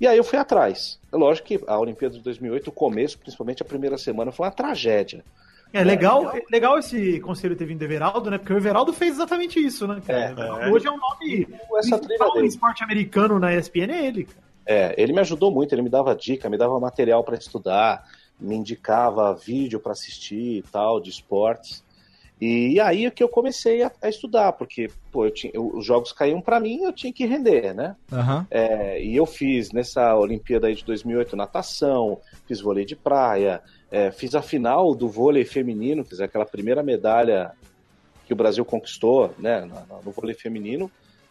E 0.00 0.06
aí 0.06 0.16
eu 0.16 0.24
fui 0.24 0.38
atrás. 0.38 0.98
É 1.12 1.16
lógico 1.16 1.48
que 1.48 1.60
a 1.66 1.78
Olimpíada 1.78 2.16
de 2.16 2.22
2008, 2.22 2.68
o 2.68 2.72
começo, 2.72 3.18
principalmente 3.18 3.62
a 3.62 3.66
primeira 3.66 3.98
semana, 3.98 4.32
foi 4.32 4.46
uma 4.46 4.52
tragédia. 4.52 5.24
É 5.72 5.84
legal, 5.84 6.34
é 6.34 6.42
legal 6.50 6.78
esse 6.78 7.20
conselho 7.20 7.54
ter 7.54 7.64
vindo 7.64 7.78
do 7.78 7.84
Everaldo, 7.84 8.28
né? 8.30 8.38
Porque 8.38 8.52
o 8.52 8.56
Everaldo 8.56 8.92
fez 8.92 9.12
exatamente 9.12 9.64
isso, 9.64 9.86
né? 9.86 10.02
cara? 10.04 10.68
Hoje 10.72 10.88
é 10.88 10.90
um 10.90 10.96
nome 10.96 11.46
Essa 11.76 11.96
principal 11.98 12.32
dele. 12.32 12.48
esporte 12.48 12.82
americano 12.82 13.38
na 13.38 13.54
ESPN 13.54 13.92
é 13.92 14.06
ele. 14.06 14.24
cara. 14.24 14.50
É, 14.66 14.94
ele 14.96 15.12
me 15.12 15.20
ajudou 15.20 15.50
muito, 15.52 15.72
ele 15.74 15.82
me 15.82 15.88
dava 15.88 16.14
dica, 16.14 16.48
me 16.50 16.58
dava 16.58 16.78
material 16.80 17.22
para 17.22 17.36
estudar, 17.36 18.04
me 18.38 18.56
indicava 18.56 19.32
vídeo 19.34 19.78
para 19.78 19.92
assistir 19.92 20.58
e 20.58 20.62
tal, 20.62 21.00
de 21.00 21.10
esportes. 21.10 21.84
E 22.40 22.80
aí 22.80 23.04
é 23.04 23.10
que 23.10 23.22
eu 23.22 23.28
comecei 23.28 23.82
a, 23.82 23.92
a 24.02 24.08
estudar, 24.08 24.52
porque 24.52 24.88
pô, 25.12 25.28
tinha, 25.28 25.52
os 25.60 25.84
jogos 25.84 26.10
caíam 26.12 26.40
para 26.40 26.58
mim, 26.58 26.82
eu 26.84 26.92
tinha 26.92 27.12
que 27.12 27.26
render, 27.26 27.74
né? 27.74 27.94
Aham. 28.10 28.46
É, 28.50 29.02
e 29.02 29.14
eu 29.14 29.26
fiz 29.26 29.72
nessa 29.72 30.16
Olimpíada 30.16 30.66
aí 30.66 30.74
de 30.74 30.84
2008 30.84 31.36
natação, 31.36 32.18
fiz 32.48 32.60
vôlei 32.60 32.84
de 32.86 32.96
praia, 32.96 33.60
é, 33.90 34.10
fiz 34.10 34.34
a 34.34 34.40
final 34.40 34.94
do 34.94 35.06
vôlei 35.08 35.44
feminino, 35.44 36.04
fiz 36.04 36.20
aquela 36.20 36.46
primeira 36.46 36.82
medalha 36.82 37.52
que 38.26 38.32
o 38.32 38.36
Brasil 38.36 38.64
conquistou, 38.64 39.34
né, 39.38 39.60
na- 39.66 39.98
no 40.04 40.10
vôlei 40.10 40.34
feminino. 40.34 40.90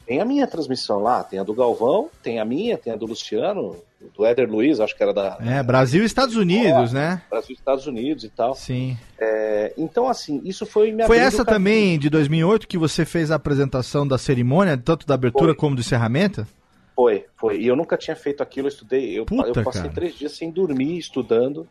Tem 0.10 0.20
a 0.20 0.26
minha 0.26 0.48
transmissão 0.48 1.04
lá, 1.04 1.24
tem 1.24 1.38
a 1.38 1.44
do 1.44 1.54
Galvão, 1.54 2.10
tem 2.24 2.40
a 2.40 2.44
minha, 2.44 2.76
tem 2.80 2.92
a 2.92 2.96
do 2.96 3.06
Luciano, 3.06 3.76
do 4.18 4.26
Éder 4.26 4.50
Luiz, 4.50 4.80
acho 4.80 4.98
que 4.98 5.04
era 5.04 5.14
da 5.14 5.38
É, 5.40 5.62
Brasil 5.62 6.02
e 6.02 6.06
Estados 6.08 6.36
Unidos, 6.36 6.92
né? 6.92 7.22
Brasil 7.30 7.52
e 7.52 7.54
Estados 7.54 7.86
Unidos 7.86 8.24
e 8.24 8.30
tal. 8.30 8.56
Sim. 8.56 8.98
É, 9.20 9.72
então, 9.78 10.08
assim, 10.08 10.42
isso 10.44 10.66
foi 10.66 10.92
me 10.92 11.06
Foi 11.06 11.20
essa 11.20 11.46
também 11.46 12.00
de 12.00 12.10
2008 12.10 12.68
que 12.68 12.76
você 12.76 13.06
fez 13.06 13.30
a 13.30 13.36
apresentação 13.36 14.08
da 14.08 14.18
cerimônia, 14.18 14.76
tanto 14.76 15.06
da 15.06 15.14
abertura 15.14 15.52
Foi. 15.52 15.56
como 15.56 15.76
do 15.76 15.82
encerramento? 15.82 16.48
Foi, 16.96 17.26
foi. 17.38 17.60
E 17.60 17.68
eu 17.68 17.76
nunca 17.76 17.96
tinha 17.96 18.16
feito 18.16 18.42
aquilo, 18.42 18.66
eu 18.66 18.70
estudei. 18.70 19.16
Eu, 19.16 19.26
Puta, 19.28 19.50
eu 19.50 19.64
passei 19.64 19.84
cara. 19.84 19.94
três 19.94 20.16
dias 20.16 20.32
sem 20.32 20.50
dormir, 20.50 20.98
estudando 20.98 21.68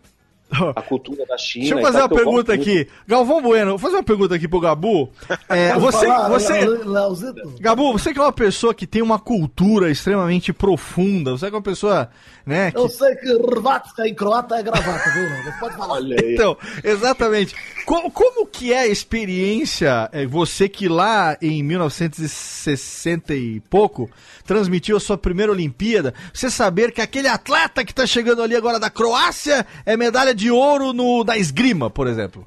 a 0.74 0.82
cultura 0.82 1.24
da 1.26 1.37
China. 1.38 1.62
Deixa 1.64 1.74
eu 1.74 1.78
e 1.78 1.82
fazer 1.82 1.98
tal, 1.98 2.06
uma 2.08 2.14
pergunta 2.16 2.56
gosto 2.56 2.66
muito. 2.66 2.82
aqui. 2.82 2.90
Galvão 3.06 3.42
Bueno, 3.42 3.70
vou 3.72 3.78
fazer 3.78 3.96
uma 3.96 4.02
pergunta 4.02 4.34
aqui 4.34 4.48
pro 4.48 4.61
Gabu. 4.61 5.11
É, 5.48 5.74
você, 5.78 6.06
Falar, 6.06 6.28
você, 6.28 6.52
Léozito? 6.66 7.54
Gabu, 7.61 7.92
você 7.92 8.12
que 8.12 8.18
é 8.18 8.22
uma 8.22 8.32
pessoa 8.32 8.74
que 8.74 8.87
tem 8.87 9.00
uma 9.00 9.18
cultura 9.18 9.90
extremamente 9.90 10.52
profunda, 10.52 11.30
você 11.32 11.48
que 11.48 11.54
é 11.54 11.56
uma 11.56 11.62
pessoa, 11.62 12.11
né, 12.44 12.70
que 12.70 12.76
Eu 12.78 12.88
sei 12.88 13.14
que 13.16 13.32
Hrvatska 13.32 14.06
em 14.06 14.14
croata 14.14 14.56
é 14.56 14.62
gravata, 14.62 15.11
viu? 15.11 15.52
Pode 15.58 15.76
falar. 15.76 15.94
Olha 15.94 16.16
aí. 16.20 16.34
Então, 16.34 16.56
exatamente. 16.84 17.54
Co- 17.87 18.11
Como, 18.11 18.46
que 18.46 18.72
é 18.72 18.80
a 18.80 18.87
experiência, 18.87 20.08
é, 20.12 20.26
você 20.26 20.68
que 20.68 20.87
lá 20.88 21.37
em 21.40 21.62
1960 21.62 23.34
e 23.34 23.61
pouco 23.70 24.11
transmitiu 24.44 24.96
a 24.96 25.00
sua 25.00 25.16
primeira 25.18 25.52
Olimpíada, 25.52 26.14
você 26.32 26.50
saber 26.50 26.92
que 26.92 27.00
aquele 27.00 27.28
atleta 27.28 27.84
que 27.84 27.94
tá 27.94 28.06
chegando 28.06 28.42
ali 28.42 28.54
agora 28.56 28.78
da 28.78 28.90
Croácia 28.90 29.66
é 29.84 29.96
medalha 29.96 30.34
de 30.38 30.51
ouro 30.51 30.92
no 30.92 31.22
da 31.24 31.37
esgrima, 31.37 31.90
por 31.90 32.07
exemplo? 32.07 32.46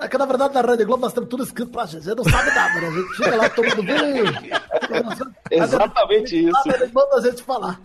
É 0.00 0.06
que 0.06 0.16
na 0.16 0.26
verdade 0.26 0.54
na 0.54 0.60
Rede 0.62 0.84
Globo 0.84 1.02
nós 1.02 1.12
temos 1.12 1.28
tudo 1.28 1.42
escrito 1.42 1.72
pra 1.72 1.84
gente. 1.86 2.08
A 2.08 2.14
gente 2.14 2.18
não 2.18 2.24
sabe 2.24 2.50
nada, 2.54 2.80
né? 2.80 2.86
A 2.86 2.90
gente 2.92 3.16
chega 3.16 3.36
lá 3.36 3.48
tomando 3.50 3.82
vinho. 3.82 4.24
Exatamente 5.50 6.38
isso. 6.38 6.52
Nada, 6.52 6.82
ele 6.84 6.92
manda 6.92 7.16
a 7.16 7.20
gente 7.20 7.42
falar. 7.42 7.80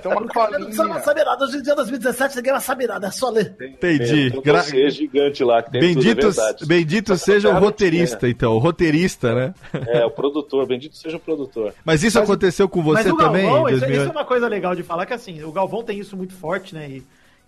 Tem 0.00 0.12
uma 0.12 0.20
Porque 0.22 0.38
a 0.38 0.42
gente 0.44 0.52
não 0.52 0.58
precisa 0.60 0.76
colinha. 0.76 0.94
mais 0.94 1.04
saber 1.04 1.24
nada. 1.24 1.44
Hoje 1.44 1.56
em 1.58 1.62
dia, 1.62 1.74
2017, 1.74 2.36
ninguém 2.36 2.52
vai 2.52 2.60
saber 2.60 2.86
nada. 2.86 3.06
É 3.08 3.10
só 3.10 3.30
ler. 3.30 3.54
Entendi. 3.60 4.30
Tem 4.30 4.38
um 4.38 4.42
Gra- 4.42 4.58
dossiê 4.60 4.90
gigante 4.90 5.42
lá 5.44 5.60
que 5.62 5.70
tem 5.72 5.80
tudo, 5.80 6.08
é 6.08 6.14
Bendito, 6.14 6.66
bendito 6.66 7.16
seja 7.16 7.48
o 7.50 7.58
roteirista, 7.58 8.28
então, 8.28 8.52
o 8.54 8.58
roteirista, 8.58 9.34
né? 9.34 9.54
É, 9.88 10.04
o 10.04 10.10
produtor, 10.10 10.66
bendito 10.66 10.96
seja 10.96 11.16
o 11.16 11.20
produtor. 11.20 11.74
Mas 11.84 12.02
isso 12.04 12.18
aconteceu 12.18 12.68
com 12.68 12.80
você 12.82 13.04
Mas 13.04 13.12
o 13.12 13.16
também? 13.16 13.44
Galvão, 13.44 13.68
em 13.68 13.72
isso, 13.72 13.80
2008? 13.80 14.00
isso 14.02 14.08
é 14.08 14.20
uma 14.20 14.24
coisa 14.24 14.46
legal 14.48 14.74
de 14.76 14.82
falar, 14.84 15.04
que 15.04 15.14
assim, 15.14 15.42
o 15.42 15.50
Galvão 15.52 15.82
tem 15.82 15.98
isso 15.98 16.16
muito 16.16 16.32
forte, 16.34 16.74
né? 16.76 16.88
E, 16.88 17.02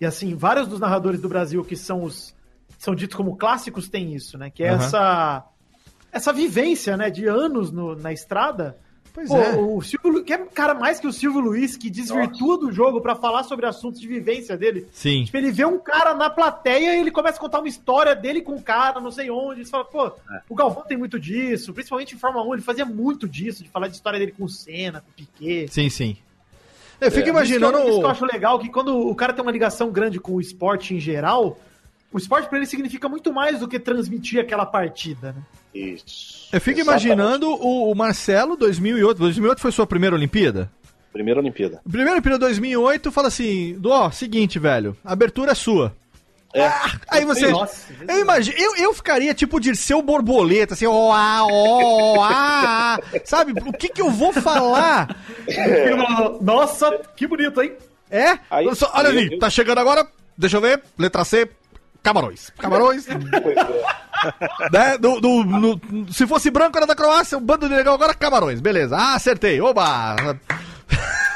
e 0.04 0.06
assim, 0.06 0.34
vários 0.34 0.68
dos 0.68 0.78
narradores 0.78 1.20
do 1.20 1.28
Brasil 1.28 1.64
que 1.64 1.76
são 1.76 2.04
os 2.04 2.34
são 2.78 2.94
ditos 2.94 3.16
como 3.16 3.36
clássicos 3.36 3.88
têm 3.88 4.14
isso, 4.14 4.36
né? 4.38 4.50
Que 4.50 4.62
é 4.64 4.68
Aham. 4.70 4.84
essa 4.84 5.44
essa 6.12 6.32
vivência, 6.32 6.96
né, 6.96 7.10
de 7.10 7.26
anos 7.26 7.72
no- 7.72 7.96
na 7.96 8.12
estrada. 8.12 8.78
Pois 9.12 9.28
Pô, 9.28 9.36
é. 9.38 9.54
o 9.56 9.80
Silvio, 9.80 10.10
Lu- 10.10 10.24
que 10.24 10.32
é 10.32 10.36
um 10.36 10.46
cara 10.48 10.74
mais 10.74 10.98
que 10.98 11.06
o 11.06 11.12
Silvio 11.12 11.40
Luiz, 11.40 11.76
que 11.76 11.88
desvirtua 11.88 12.58
do 12.58 12.72
jogo 12.72 13.00
pra 13.00 13.14
falar 13.14 13.44
sobre 13.44 13.64
assuntos 13.64 14.00
de 14.00 14.08
vivência 14.08 14.56
dele. 14.56 14.88
Sim. 14.92 15.24
Tipo, 15.24 15.36
ele 15.36 15.52
vê 15.52 15.64
um 15.64 15.78
cara 15.78 16.14
na 16.14 16.28
plateia 16.28 16.96
e 16.96 17.00
ele 17.00 17.12
começa 17.12 17.38
a 17.38 17.40
contar 17.40 17.60
uma 17.60 17.68
história 17.68 18.14
dele 18.14 18.42
com 18.42 18.54
um 18.56 18.60
cara, 18.62 19.00
não 19.00 19.12
sei 19.12 19.30
onde. 19.30 19.64
Você 19.64 19.70
fala, 19.70 19.84
pô, 19.84 20.12
o 20.48 20.54
Galvão 20.54 20.82
tem 20.84 20.96
muito 20.98 21.18
disso, 21.18 21.72
principalmente 21.72 22.14
em 22.16 22.18
Fórmula 22.18 22.44
1, 22.44 22.54
ele 22.54 22.62
fazia 22.62 22.84
muito 22.84 23.28
disso, 23.28 23.62
de 23.62 23.68
falar 23.70 23.86
de 23.86 23.94
história 23.94 24.18
dele 24.18 24.32
com 24.36 24.44
o 24.44 24.48
Senna, 24.48 25.00
com 25.00 25.10
o 25.10 25.14
Piquet. 25.14 25.68
Sim, 25.72 25.88
sim. 25.88 26.16
Eu 27.04 27.10
fico 27.10 27.20
Isso 27.20 27.22
que 27.24 27.28
eu- 27.30 27.34
imaginando. 27.34 27.78
Isso 27.88 27.98
que 28.00 28.04
eu 28.06 28.10
acho 28.10 28.24
legal, 28.24 28.58
que 28.58 28.68
quando 28.68 28.96
o 29.08 29.14
cara 29.14 29.32
tem 29.32 29.42
uma 29.42 29.52
ligação 29.52 29.90
grande 29.90 30.18
com 30.20 30.32
o 30.32 30.40
esporte 30.40 30.94
em 30.94 31.00
geral, 31.00 31.58
o 32.12 32.18
esporte 32.18 32.48
pra 32.48 32.58
ele 32.58 32.66
significa 32.66 33.08
muito 33.08 33.32
mais 33.32 33.60
do 33.60 33.68
que 33.68 33.78
transmitir 33.78 34.40
aquela 34.40 34.64
partida, 34.66 35.32
né? 35.32 35.42
Isso. 35.74 36.48
Eu 36.52 36.60
fico 36.60 36.78
Exatamente. 36.80 37.06
imaginando 37.06 37.48
o, 37.50 37.90
o 37.90 37.94
Marcelo 37.94 38.56
2008. 38.56 39.18
2008 39.18 39.60
foi 39.60 39.72
sua 39.72 39.86
primeira 39.86 40.14
Olimpíada? 40.14 40.70
Primeira 41.12 41.40
Olimpíada. 41.40 41.80
Primeira 41.88 42.12
Olimpíada 42.12 42.38
2008 42.38 43.10
fala 43.12 43.28
assim: 43.28 43.74
do, 43.78 43.90
ó, 43.90 44.10
seguinte, 44.10 44.58
velho, 44.58 44.96
a 45.04 45.12
abertura 45.12 45.52
é 45.52 45.54
sua. 45.54 45.94
É. 46.54 46.66
Ah, 46.66 46.92
aí 47.08 47.24
você. 47.24 47.48
Nossa, 47.50 47.92
eu 48.08 48.20
imagino, 48.20 48.56
eu, 48.56 48.76
eu 48.76 48.94
ficaria 48.94 49.34
tipo 49.34 49.58
de 49.58 49.74
seu 49.74 50.00
borboleta, 50.00 50.74
assim, 50.74 50.86
ó, 50.86 51.12
ah, 51.12 51.44
ó, 51.50 52.22
ah, 52.22 52.98
sabe? 53.24 53.52
O 53.66 53.72
que 53.72 53.88
que 53.88 54.00
eu 54.00 54.10
vou 54.10 54.32
falar? 54.32 55.16
Nossa, 56.40 56.90
que 57.16 57.26
bonito, 57.26 57.60
hein? 57.60 57.72
É? 58.10 58.38
Aí- 58.50 58.72
só- 58.74 58.90
olha 58.94 59.08
aí 59.10 59.18
ali, 59.18 59.32
eu- 59.34 59.38
tá 59.40 59.50
chegando 59.50 59.78
agora, 59.78 60.06
deixa 60.38 60.56
eu 60.56 60.60
ver, 60.60 60.80
letra 60.98 61.24
C, 61.24 61.48
Camarões. 62.02 62.50
Camarões. 62.58 63.06
É. 63.08 63.14
né? 64.72 64.98
Do, 64.98 65.20
do- 65.20 65.44
no- 65.44 66.12
se 66.12 66.26
fosse 66.26 66.50
branco 66.50 66.76
era 66.76 66.86
da 66.86 66.94
Croácia, 66.94 67.36
o 67.38 67.40
bando 67.40 67.68
de 67.68 67.74
legal 67.74 67.94
agora 67.94 68.14
Camarões. 68.14 68.60
Beleza. 68.60 68.96
Ah, 68.96 69.14
acertei. 69.14 69.60
Oba! 69.60 70.14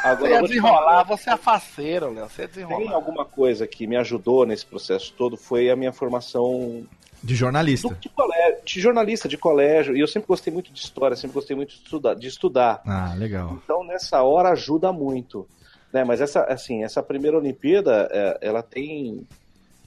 Agora 0.05 0.31
Você 0.31 0.43
te 0.43 0.49
desenrolar, 0.49 1.03
você 1.05 1.31
é 1.31 1.37
faceiro, 1.37 2.13
Léo. 2.13 2.29
Você 2.29 2.47
Tem 2.49 2.65
desenrolar. 2.65 2.95
alguma 2.95 3.25
coisa 3.25 3.67
que 3.67 3.87
me 3.87 3.97
ajudou 3.97 4.47
nesse 4.47 4.65
processo 4.65 5.13
todo 5.17 5.37
foi 5.37 5.71
a 5.71 5.77
minha 5.77 5.93
formação 5.93 6.85
De 7.23 7.35
jornalista. 7.35 7.89
do- 7.89 7.95
de, 7.97 8.09
colégio, 8.09 8.59
de 8.65 8.81
jornalista 8.81 9.29
de 9.29 9.37
colégio. 9.37 9.97
E 9.97 10.01
eu 10.01 10.07
sempre 10.09 10.29
gostei 10.29 10.53
muito 10.53 10.73
de 10.73 10.79
história, 10.81 11.17
sempre 11.17 11.35
gostei 11.35 11.57
muito 11.57 11.71
de 11.71 11.77
estudar. 11.83 12.15
De 12.15 12.27
estudar. 12.29 12.81
Ah, 12.87 13.15
legal. 13.17 13.59
Então 13.65 13.83
nessa 13.85 14.23
hora 14.23 14.51
ajuda 14.51 14.93
muito. 14.93 15.47
Né? 15.93 16.05
Mas 16.05 16.21
essa, 16.21 16.43
assim, 16.45 16.85
essa 16.85 17.03
primeira 17.03 17.37
Olimpíada, 17.39 18.09
é, 18.13 18.39
ela 18.43 18.63
tem 18.63 19.27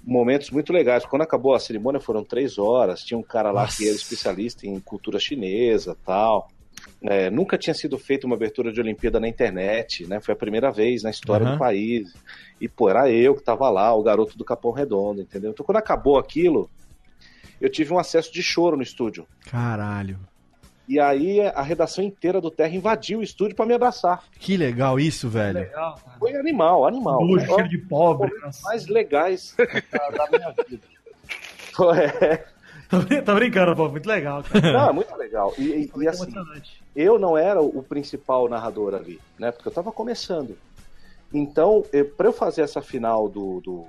momentos 0.03 0.49
muito 0.49 0.73
legais. 0.73 1.05
Quando 1.05 1.21
acabou 1.21 1.53
a 1.53 1.59
cerimônia 1.59 2.01
foram 2.01 2.23
três 2.23 2.57
horas. 2.57 3.01
Tinha 3.03 3.17
um 3.17 3.23
cara 3.23 3.51
lá 3.51 3.61
Nossa. 3.61 3.77
que 3.77 3.87
era 3.87 3.95
especialista 3.95 4.65
em 4.67 4.79
cultura 4.79 5.19
chinesa 5.19 5.95
tal. 6.05 6.49
É, 7.03 7.31
nunca 7.31 7.57
tinha 7.57 7.73
sido 7.73 7.97
feita 7.97 8.27
uma 8.27 8.35
abertura 8.35 8.71
de 8.71 8.79
Olimpíada 8.79 9.19
na 9.19 9.27
internet, 9.27 10.05
né? 10.05 10.19
Foi 10.21 10.33
a 10.33 10.37
primeira 10.37 10.71
vez 10.71 11.01
na 11.01 11.09
história 11.09 11.45
Aham. 11.45 11.55
do 11.55 11.59
país. 11.59 12.13
E, 12.59 12.67
pô, 12.69 12.89
era 12.89 13.09
eu 13.09 13.33
que 13.33 13.41
tava 13.43 13.67
lá, 13.71 13.91
o 13.95 14.03
garoto 14.03 14.37
do 14.37 14.45
Capão 14.45 14.71
Redondo, 14.71 15.19
entendeu? 15.21 15.49
Então, 15.49 15.65
quando 15.65 15.77
acabou 15.77 16.19
aquilo, 16.19 16.69
eu 17.59 17.69
tive 17.71 17.91
um 17.91 17.97
acesso 17.97 18.31
de 18.31 18.43
choro 18.43 18.77
no 18.77 18.83
estúdio. 18.83 19.25
Caralho. 19.49 20.19
E 20.87 20.99
aí 20.99 21.39
a 21.41 21.61
redação 21.61 22.03
inteira 22.03 22.41
do 22.41 22.51
Terra 22.51 22.75
invadiu 22.75 23.19
o 23.19 23.23
estúdio 23.23 23.55
para 23.55 23.65
me 23.65 23.73
abraçar. 23.73 24.23
Que 24.39 24.57
legal 24.57 24.99
isso, 24.99 25.29
velho. 25.29 25.59
Legal. 25.59 25.99
Foi 26.19 26.35
animal, 26.35 26.85
animal. 26.85 27.25
Nojo, 27.25 27.37
Né? 27.37 27.45
cheiro 27.47 27.69
de 27.69 27.77
pobre. 27.79 28.29
Momentos 28.31 28.61
mais 28.61 28.87
legais 28.87 29.55
da, 29.57 30.09
da 30.09 30.37
minha 30.37 30.53
vida. 30.67 30.83
Foi, 31.73 31.97
é. 31.97 32.45
Tô 33.25 33.33
brincando, 33.35 33.75
pô, 33.75 33.89
muito 33.89 34.07
legal, 34.07 34.43
cara. 34.43 34.71
Não, 34.73 34.89
é 34.89 34.93
muito 34.93 35.15
legal. 35.15 35.53
E, 35.57 35.61
e- 35.63 35.85
e 35.85 35.91
Muito 35.95 36.09
assim, 36.09 36.33
eu 36.95 37.17
não 37.17 37.37
era 37.37 37.61
o 37.61 37.81
principal 37.81 38.49
narrador 38.49 38.93
ali, 38.93 39.19
né? 39.39 39.51
Porque 39.51 39.67
eu 39.67 39.71
tava 39.73 39.91
começando. 39.91 40.57
Então, 41.33 41.83
para 42.17 42.27
eu 42.27 42.33
fazer 42.33 42.61
essa 42.61 42.81
final 42.81 43.29
do, 43.29 43.61
do, 43.61 43.85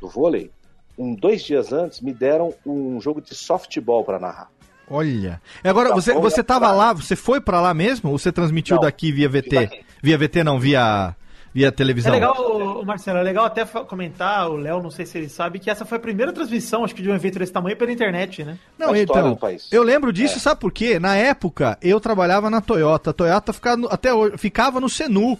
do 0.00 0.08
vôlei, 0.08 0.50
um, 0.98 1.14
dois 1.14 1.42
dias 1.42 1.72
antes 1.72 2.00
me 2.00 2.12
deram 2.12 2.52
um 2.66 3.00
jogo 3.00 3.20
de 3.20 3.34
softball 3.34 4.02
para 4.04 4.18
narrar. 4.18 4.50
Olha. 4.88 5.40
E 5.64 5.68
agora, 5.68 5.90
Tá 5.90 5.94
você, 5.94 6.12
você 6.14 6.42
tava 6.42 6.70
lá, 6.72 6.92
você 6.92 7.14
foi 7.16 7.40
pra 7.40 7.60
lá 7.60 7.72
mesmo? 7.74 8.10
Ou 8.10 8.18
você 8.18 8.32
transmitiu 8.32 8.76
Não, 8.76 8.82
daqui 8.82 9.12
via 9.12 9.28
VT? 9.28 9.50
daqui. 9.50 9.80
Via 10.02 10.18
VT 10.18 10.44
não, 10.44 10.58
via, 10.60 11.14
via 11.56 11.68
É 11.68 11.70
televisão. 11.70 12.12
legal, 12.12 12.34
ô, 12.38 12.84
Marcelo, 12.84 13.18
é 13.18 13.22
legal 13.22 13.46
até 13.46 13.64
comentar, 13.64 14.50
o 14.50 14.56
Léo, 14.56 14.82
não 14.82 14.90
sei 14.90 15.06
se 15.06 15.16
ele 15.16 15.28
sabe, 15.30 15.58
que 15.58 15.70
essa 15.70 15.86
foi 15.86 15.96
a 15.96 16.00
primeira 16.00 16.30
transmissão, 16.32 16.84
acho 16.84 16.94
que 16.94 17.00
de 17.02 17.08
um 17.10 17.14
evento 17.14 17.38
desse 17.38 17.50
tamanho 17.52 17.76
pela 17.76 17.90
internet, 17.90 18.44
né? 18.44 18.58
Não, 18.78 18.90
a 18.92 18.98
história 18.98 19.20
então, 19.20 19.30
do 19.30 19.36
país. 19.38 19.66
eu 19.72 19.82
lembro 19.82 20.12
disso, 20.12 20.38
sabe 20.38 20.60
por 20.60 20.70
quê? 20.70 20.98
Na 20.98 21.16
época, 21.16 21.78
eu 21.80 21.98
trabalhava 21.98 22.50
na 22.50 22.60
Toyota. 22.60 23.08
A 23.10 23.12
Toyota 23.14 23.52
ficava 23.54 23.76
no- 23.78 23.88
até 23.90 24.12
hoje, 24.12 24.36
ficava 24.36 24.80
no 24.80 24.88
Senu. 24.88 25.38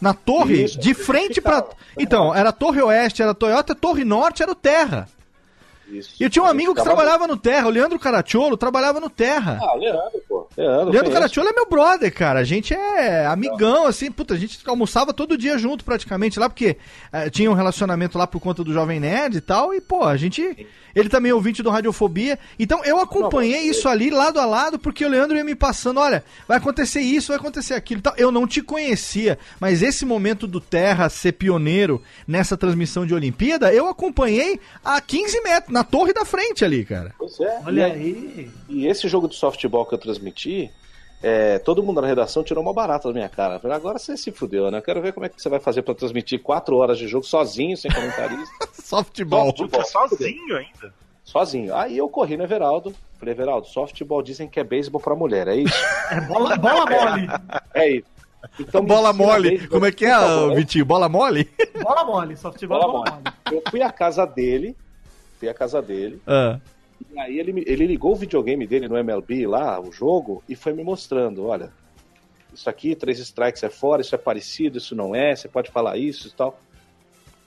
Na 0.00 0.14
torre, 0.14 0.62
Isso, 0.64 0.78
de 0.78 0.94
frente 0.94 1.40
pra. 1.40 1.56
ficava. 1.56 1.76
Então, 1.98 2.34
era 2.34 2.50
a 2.50 2.52
Torre 2.52 2.80
Oeste, 2.80 3.20
era 3.20 3.32
a 3.32 3.34
Toyota, 3.34 3.74
Torre 3.74 4.04
Norte 4.04 4.42
era 4.44 4.52
o 4.52 4.54
Terra. 4.54 5.08
Isso. 5.90 6.14
E 6.20 6.22
eu 6.22 6.30
tinha 6.30 6.42
um 6.42 6.46
amigo 6.46 6.72
que 6.74 6.82
trabalhava 6.82 7.26
no 7.26 7.36
Terra, 7.36 7.66
o 7.66 7.70
Leandro 7.70 7.98
Caracciolo 7.98 8.56
trabalhava 8.56 9.00
no 9.00 9.10
Terra. 9.10 9.58
Ah, 9.60 9.74
Leandro. 9.74 10.17
Leandro, 10.58 10.76
Leandro 10.90 10.98
conheço. 11.00 11.12
Caracciolo 11.12 11.48
é 11.48 11.52
meu 11.52 11.66
brother, 11.68 12.12
cara. 12.12 12.40
A 12.40 12.44
gente 12.44 12.74
é 12.74 13.26
amigão, 13.26 13.86
assim, 13.86 14.10
puta, 14.10 14.34
a 14.34 14.36
gente 14.38 14.58
almoçava 14.66 15.12
todo 15.12 15.38
dia 15.38 15.56
junto 15.56 15.84
praticamente 15.84 16.38
lá, 16.38 16.48
porque 16.48 16.76
eh, 17.12 17.30
tinha 17.30 17.50
um 17.50 17.54
relacionamento 17.54 18.18
lá 18.18 18.26
por 18.26 18.40
conta 18.40 18.64
do 18.64 18.72
Jovem 18.72 18.98
Nerd 19.00 19.36
e 19.36 19.40
tal, 19.40 19.72
e 19.72 19.80
pô, 19.80 20.04
a 20.04 20.16
gente. 20.16 20.66
Ele 20.96 21.08
também 21.08 21.30
é 21.30 21.34
ouvinte 21.34 21.62
do 21.62 21.70
Radiofobia. 21.70 22.38
Então 22.58 22.82
eu 22.84 22.98
acompanhei 22.98 23.60
isso 23.68 23.88
ali 23.88 24.10
lado 24.10 24.40
a 24.40 24.46
lado, 24.46 24.78
porque 24.80 25.04
o 25.04 25.08
Leandro 25.08 25.36
ia 25.36 25.44
me 25.44 25.54
passando: 25.54 26.00
olha, 26.00 26.24
vai 26.48 26.56
acontecer 26.56 27.00
isso, 27.00 27.28
vai 27.28 27.36
acontecer 27.36 27.74
aquilo 27.74 28.00
e 28.00 28.02
tal. 28.02 28.14
Eu 28.16 28.32
não 28.32 28.46
te 28.48 28.60
conhecia, 28.62 29.38
mas 29.60 29.80
esse 29.80 30.04
momento 30.04 30.44
do 30.46 30.60
Terra 30.60 31.08
ser 31.08 31.32
pioneiro 31.32 32.02
nessa 32.26 32.56
transmissão 32.56 33.06
de 33.06 33.14
Olimpíada, 33.14 33.72
eu 33.72 33.86
acompanhei 33.86 34.58
a 34.84 35.00
15 35.00 35.40
metros, 35.42 35.72
na 35.72 35.84
torre 35.84 36.12
da 36.12 36.24
frente 36.24 36.64
ali, 36.64 36.84
cara. 36.84 37.14
Pois 37.16 37.38
é. 37.38 37.60
Olha 37.64 37.88
E- 37.88 37.92
aí. 37.92 38.50
E 38.68 38.86
esse 38.88 39.06
jogo 39.06 39.28
de 39.28 39.36
softball 39.36 39.86
que 39.86 39.94
eu 39.94 39.98
transmiti, 39.98 40.47
é, 41.22 41.58
todo 41.58 41.82
mundo 41.82 42.00
na 42.00 42.06
redação 42.06 42.42
tirou 42.44 42.62
uma 42.62 42.72
barata 42.72 43.08
da 43.08 43.14
minha 43.14 43.28
cara. 43.28 43.58
Falei, 43.58 43.76
agora 43.76 43.98
você 43.98 44.16
se 44.16 44.30
fudeu, 44.30 44.70
né? 44.70 44.78
Eu 44.78 44.82
quero 44.82 45.02
ver 45.02 45.12
como 45.12 45.26
é 45.26 45.28
que 45.28 45.40
você 45.40 45.48
vai 45.48 45.58
fazer 45.60 45.82
pra 45.82 45.94
transmitir 45.94 46.40
quatro 46.42 46.76
horas 46.76 46.98
de 46.98 47.06
jogo 47.08 47.24
sozinho, 47.24 47.76
sem 47.76 47.90
comentarista. 47.90 48.68
Softball. 48.72 49.52
Puta, 49.52 49.84
sozinho 49.84 50.56
ainda. 50.56 50.92
sozinho. 51.24 51.74
Aí 51.74 51.96
eu 51.98 52.08
corri 52.08 52.36
no 52.36 52.44
Everaldo. 52.44 52.94
Falei, 53.18 53.34
Everaldo, 53.34 53.66
softball 53.66 54.22
dizem 54.22 54.46
que 54.48 54.60
é 54.60 54.64
beisebol 54.64 55.00
pra 55.00 55.16
mulher, 55.16 55.48
é 55.48 55.56
isso? 55.56 55.74
É 56.12 56.20
bola, 56.22 56.56
bola 56.56 56.86
mole. 56.86 57.28
É 57.74 57.90
isso. 57.96 58.06
Então, 58.60 58.84
Bola 58.84 59.12
mole. 59.12 59.48
beisebol, 59.50 59.70
Como 59.70 59.86
é 59.86 59.90
que 59.92 60.06
é, 60.06 60.14
por 60.16 60.24
favor. 60.26 60.54
Vitinho? 60.54 60.84
Bola 60.86 61.08
mole? 61.08 61.50
Bola 61.82 62.04
mole. 62.04 62.36
Softball, 62.36 62.78
Bola 62.78 62.92
bola, 62.92 63.10
mole. 63.10 63.22
mole. 63.24 63.36
Eu 63.56 63.62
fui 63.68 63.82
à 63.82 63.90
casa 63.90 64.24
dele, 64.24 64.76
fui 65.40 65.48
à 65.48 65.54
casa 65.54 65.82
dele, 65.82 66.22
Ah. 66.24 66.60
E 67.14 67.18
aí 67.18 67.38
ele, 67.38 67.62
ele 67.66 67.86
ligou 67.86 68.12
o 68.12 68.16
videogame 68.16 68.66
dele 68.66 68.88
no 68.88 68.96
MLB 68.96 69.46
lá, 69.46 69.80
o 69.80 69.90
jogo, 69.92 70.42
e 70.48 70.54
foi 70.54 70.72
me 70.72 70.82
mostrando, 70.84 71.46
olha, 71.46 71.72
isso 72.52 72.68
aqui, 72.68 72.94
três 72.94 73.18
strikes 73.18 73.62
é 73.62 73.68
fora, 73.70 74.02
isso 74.02 74.14
é 74.14 74.18
parecido, 74.18 74.78
isso 74.78 74.94
não 74.96 75.14
é, 75.14 75.34
você 75.36 75.48
pode 75.48 75.70
falar 75.70 75.96
isso 75.96 76.28
e 76.28 76.30
tal. 76.32 76.58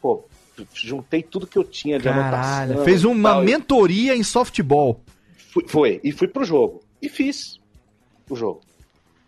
Pô, 0.02 0.24
juntei 0.74 1.22
tudo 1.24 1.48
que 1.48 1.58
eu 1.58 1.64
tinha 1.64 1.98
de 1.98 2.06
Caralho, 2.06 2.28
anotação. 2.74 2.86
fez 2.86 3.02
e 3.04 3.08
uma 3.08 3.32
tal, 3.34 3.44
e 3.44 3.46
mentoria 3.46 4.16
em 4.16 4.24
softball. 4.24 5.02
fui- 5.52 5.68
foi, 5.68 6.00
e 6.04 6.12
fui 6.12 6.28
pro 6.28 6.44
jogo. 6.46 6.82
E 7.02 7.10
fiz 7.10 7.60
o 8.30 8.36
jogo. 8.36 8.62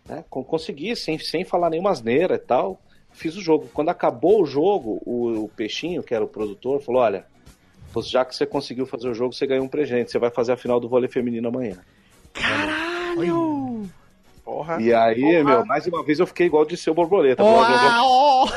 Né? 0.08 0.24
Con- 0.30 0.44
Consegui, 0.44 0.94
sem, 0.96 1.18
sem 1.18 1.44
falar 1.44 1.70
nenhuma 1.70 1.90
asneira 1.90 2.34
e 2.36 2.38
tal, 2.38 2.80
fiz 3.12 3.36
o 3.36 3.40
jogo. 3.40 3.68
Quando 3.74 3.88
acabou 3.90 4.42
o 4.42 4.46
jogo, 4.46 5.02
o, 5.04 5.44
o 5.44 5.48
Peixinho, 5.48 6.02
que 6.02 6.14
era 6.14 6.24
o 6.24 6.28
produtor, 6.28 6.80
falou, 6.82 7.02
olha, 7.02 7.26
pois 7.94 8.10
já 8.10 8.24
que 8.24 8.34
você 8.34 8.44
conseguiu 8.44 8.84
fazer 8.84 9.08
o 9.08 9.14
jogo, 9.14 9.32
você 9.32 9.46
ganhou 9.46 9.64
um 9.64 9.68
presente, 9.68 10.10
você 10.10 10.18
vai 10.18 10.28
fazer 10.28 10.52
a 10.52 10.56
final 10.56 10.80
do 10.80 10.88
vôlei 10.88 11.08
feminino 11.08 11.48
amanhã. 11.48 11.78
Caralho! 12.32 13.88
Porra. 14.44 14.82
E 14.82 14.92
aí, 14.92 15.42
meu, 15.44 15.64
mais 15.64 15.86
uma 15.86 16.02
vez 16.04 16.18
eu 16.18 16.26
fiquei 16.26 16.46
igual 16.46 16.64
de 16.66 16.76
seu 16.76 16.92
borboleta. 16.92 17.42
Uau! 17.42 18.48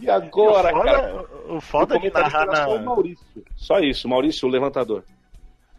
E 0.00 0.10
agora, 0.10 0.76
o 0.76 0.82
cara? 0.82 1.08
foda, 1.08 1.28
o 1.48 1.60
foda 1.60 1.96
O 1.96 2.00
de 2.00 2.10
comentarista 2.10 2.38
narrar 2.38 2.52
era 2.52 2.64
só 2.64 2.74
o 2.74 2.78
na, 2.78 2.84
Maurício. 2.84 3.26
Só 3.56 3.78
isso, 3.78 4.08
Maurício, 4.08 4.48
o 4.48 4.50
levantador. 4.50 5.04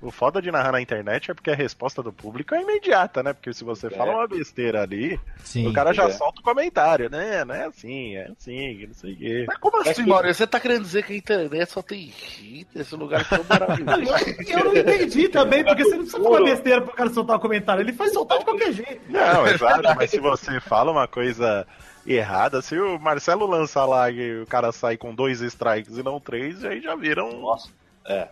O 0.06 0.12
foda 0.12 0.41
de 0.41 0.51
narrar 0.51 0.72
na 0.72 0.82
internet 0.82 1.32
é 1.32 1.34
porque 1.34 1.49
a 1.49 1.56
resposta 1.56 2.03
do 2.03 2.14
público 2.14 2.53
é 2.53 2.62
imediata, 2.62 3.24
né? 3.24 3.34
Porque 3.34 3.51
se 3.53 3.64
você 3.64 3.89
fala 3.89 4.12
uma 4.14 4.28
besteira 4.28 4.84
ali, 4.84 5.20
Sim. 5.43 5.68
o 5.68 5.74
cara 5.74 5.93
já 5.93 6.03
é. 6.06 6.12
solta 6.12 6.39
o 6.39 6.43
comentário, 6.43 7.10
né? 7.10 7.43
Não 7.43 7.56
é 7.56 7.66
assim, 7.66 8.16
é 8.16 8.30
assim, 8.32 8.86
não 8.86 8.93
sei 8.93 9.14
o 9.14 9.18
quê. 9.18 9.45
Mas 9.47 9.58
como 9.58 9.82
assim, 9.82 10.03
que- 10.03 10.10
Maurício? 10.10 10.36
Você 10.36 10.47
tá 10.47 10.60
querendo 10.60 10.84
dizer 10.84 11.03
que 11.03 11.14
a 11.14 11.18
internet 11.18 11.72
só 11.72 11.82
tem 11.82 12.14
hit? 12.38 12.68
Esse 12.76 12.95
lugar 12.95 13.22
é 13.22 13.24
tão 13.24 13.43
maravilhoso. 13.49 14.26
Eu 14.47 14.66
não 14.66 14.76
entendi 14.76 15.28
também, 15.30 15.64
porque 15.64 15.84
você 15.84 15.95
não 15.95 16.03
precisa 16.03 16.24
falar 16.24 16.43
besteira 16.43 16.82
pro 16.82 16.93
cara 16.93 17.10
soltar 17.10 17.38
o 17.38 17.39
comentário. 17.39 17.82
Ele 17.82 17.93
faz 17.93 18.14
soltar 18.14 18.39
de 18.39 18.45
qualquer 18.45 18.72
jeito. 18.72 19.01
Não, 19.10 19.47
exato, 19.47 19.95
mas 19.95 20.12
se 20.12 20.20
você 20.20 20.60
fala 20.60 20.91
uma 20.91 21.08
coisa 21.08 21.66
errada, 22.06 22.62
se 22.62 22.78
o 22.78 22.99
Marcelo 22.99 23.47
lança 23.47 23.84
lá 23.86 24.12
e 24.12 24.41
o 24.41 24.45
cara 24.45 24.72
sai 24.72 24.97
com 24.97 25.14
dois 25.16 25.41
strikes 25.41 25.97
e 25.97 26.03
não 26.03 26.20
três, 26.20 26.64
aí 26.64 26.80
já 26.80 26.95
viram 26.95 27.32
Nossa, 27.41 27.70
é. 28.06 28.28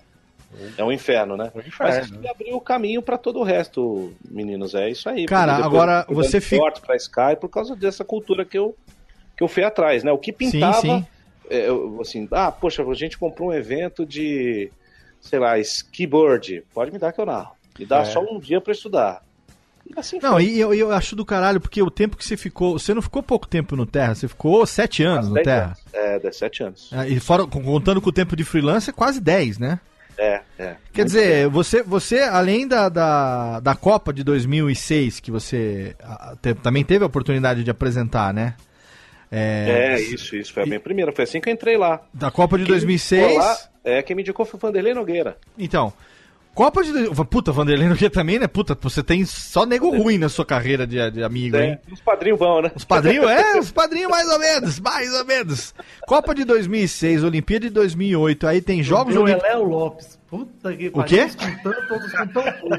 É 0.78 0.84
um 0.84 0.92
inferno, 0.92 1.36
né? 1.36 1.46
um 1.54 1.58
Mas 1.58 1.68
inferno. 1.68 2.02
isso 2.04 2.20
que 2.20 2.28
abriu 2.28 2.56
o 2.56 2.62
caminho 2.62 3.02
pra 3.02 3.18
todo 3.18 3.40
o 3.40 3.44
resto, 3.44 4.14
meninos. 4.30 4.74
É 4.76 4.90
isso 4.90 5.10
aí. 5.10 5.26
Cara, 5.26 5.56
agora 5.56 6.06
você 6.10 6.40
fica- 6.40 6.62
forte 6.62 6.82
pra 6.82 6.96
Sky 6.96 7.36
por 7.40 7.50
causa 7.50 7.76
dessa 7.76 8.04
cultura 8.06 8.46
que 8.46 8.58
eu, 8.58 8.76
que 9.36 9.44
eu 9.44 9.48
fui 9.48 9.64
atrás, 9.64 10.04
né? 10.04 10.12
O 10.12 10.18
que 10.18 10.32
pintava, 10.32 10.80
sim. 10.82 11.06
é, 11.50 11.68
eu, 11.68 12.00
assim, 12.02 12.28
ah, 12.32 12.52
poxa, 12.52 12.84
a 12.84 12.94
gente 12.94 13.18
comprou 13.18 13.50
um 13.50 13.54
evento 13.54 14.06
de, 14.06 14.72
sei 15.22 15.40
lá, 15.40 15.58
skiboard. 15.60 16.64
Pode 16.74 16.92
me 16.92 17.00
dar 17.00 17.12
que 17.12 17.20
eu 17.20 17.26
narro. 17.26 17.52
Me 17.78 17.86
dá 17.86 18.00
É. 18.00 18.06
só 18.06 18.20
um 18.22 18.40
dia 18.40 18.62
pra 18.62 18.72
estudar. 18.72 19.24
E 19.86 20.00
assim 20.00 20.18
Não, 20.22 20.34
foi. 20.34 20.46
e 20.46 20.60
eu, 20.60 20.74
eu 20.74 20.92
acho 20.94 21.14
do 21.16 21.26
caralho, 21.26 21.60
porque 21.60 21.82
o 21.82 21.92
tempo 21.92 22.16
que 22.16 22.24
você 22.24 22.38
ficou. 22.38 22.80
Você 22.80 22.94
não 22.94 23.02
ficou 23.02 23.22
pouco 23.22 23.46
tempo 23.48 23.76
no 23.76 23.86
Terra, 23.86 24.16
você 24.16 24.28
ficou 24.30 24.66
sete 24.66 25.04
anos 25.04 25.28
no 25.28 25.34
Dez 25.34 25.44
Terra. 25.46 25.66
anos. 25.66 25.80
É, 25.94 26.20
17 26.20 26.64
anos. 26.64 26.90
Ah, 26.94 27.06
E 27.08 27.20
fora, 27.20 27.46
contando 27.46 28.00
com 28.00 28.10
o 28.10 28.14
tempo 28.14 28.34
de 28.36 28.46
freelancer, 28.46 28.94
quase 28.94 29.20
10, 29.20 29.58
né? 29.60 29.80
É, 30.18 30.42
é. 30.60 30.76
Quer 30.94 31.06
dizer, 31.06 31.48
você, 31.50 31.82
você 31.84 32.20
além 32.22 32.68
da, 32.68 32.88
da, 32.90 33.60
da 33.60 33.76
Copa 33.76 34.14
de 34.14 34.24
2006, 34.24 35.20
que 35.20 35.32
você 35.32 35.96
te- 36.42 36.54
também 36.56 36.84
teve 36.84 37.04
a 37.04 37.08
oportunidade 37.08 37.64
de 37.64 37.72
apresentar, 37.72 38.34
né? 38.34 38.56
É, 39.32 40.00
isso, 40.00 40.36
isso. 40.36 40.54
Foi 40.54 40.62
a 40.64 40.66
minha 40.66 40.80
primeira. 40.80 41.12
Foi 41.12 41.24
assim 41.24 41.42
que 41.42 41.50
eu 41.50 41.54
entrei 41.54 41.76
lá. 41.78 42.02
Da 42.14 42.30
Copa 42.30 42.56
de 42.58 42.64
Quem 42.66 42.74
me 42.74 42.80
2006. 42.80 43.24
indicou 43.24 43.38
lá, 43.44 43.58
é, 43.84 44.02
quem 44.04 44.16
me 44.16 44.22
indicou 44.22 44.46
foi 44.46 44.58
o 44.58 44.62
Vanderlei 44.62 44.94
Nogueira. 44.94 45.38
Então, 45.58 45.92
Copa 46.54 46.84
de. 46.84 46.92
dois- 46.92 47.10
Puta, 47.30 47.52
Vanderlei 47.52 47.88
Nogueira 47.90 48.14
também, 48.14 48.38
né? 48.38 48.48
Puta, 48.48 48.78
você 48.80 49.02
tem 49.02 49.26
só 49.26 49.66
nego 49.66 49.90
ruim 49.90 50.18
na 50.20 50.30
sua 50.30 50.46
carreira 50.46 50.86
de, 50.86 51.10
de 51.12 51.24
amigo, 51.24 51.58
hein? 51.58 51.80
É, 51.88 51.94
os 51.94 52.00
padrinhos 52.02 52.38
vão, 52.40 52.62
né? 52.62 52.72
Os 52.76 52.86
padrinhos, 52.86 53.28
é, 53.30 53.60
os 53.60 53.72
padrinhos 53.74 54.10
mais 54.12 54.30
ou 54.30 54.40
menos, 54.40 54.80
mais 54.80 55.14
ou 55.14 55.26
menos. 55.26 55.74
Copa 56.08 56.36
de 56.36 56.44
2006, 56.44 57.24
Olimpíada 57.24 57.68
de 57.68 57.74
2008, 57.74 58.46
aí 58.48 58.62
tem 58.62 58.84
Jogos 58.84 59.16
Olímpicos. 59.16 59.50
Léo 59.50 59.64
Lopes. 59.64 60.20
Puta 60.30 60.76
que 60.76 60.88
O 60.94 61.04
quê? 61.04 61.28
Todos 61.64 62.06
escutando 62.06 62.34
pouco. 62.54 62.70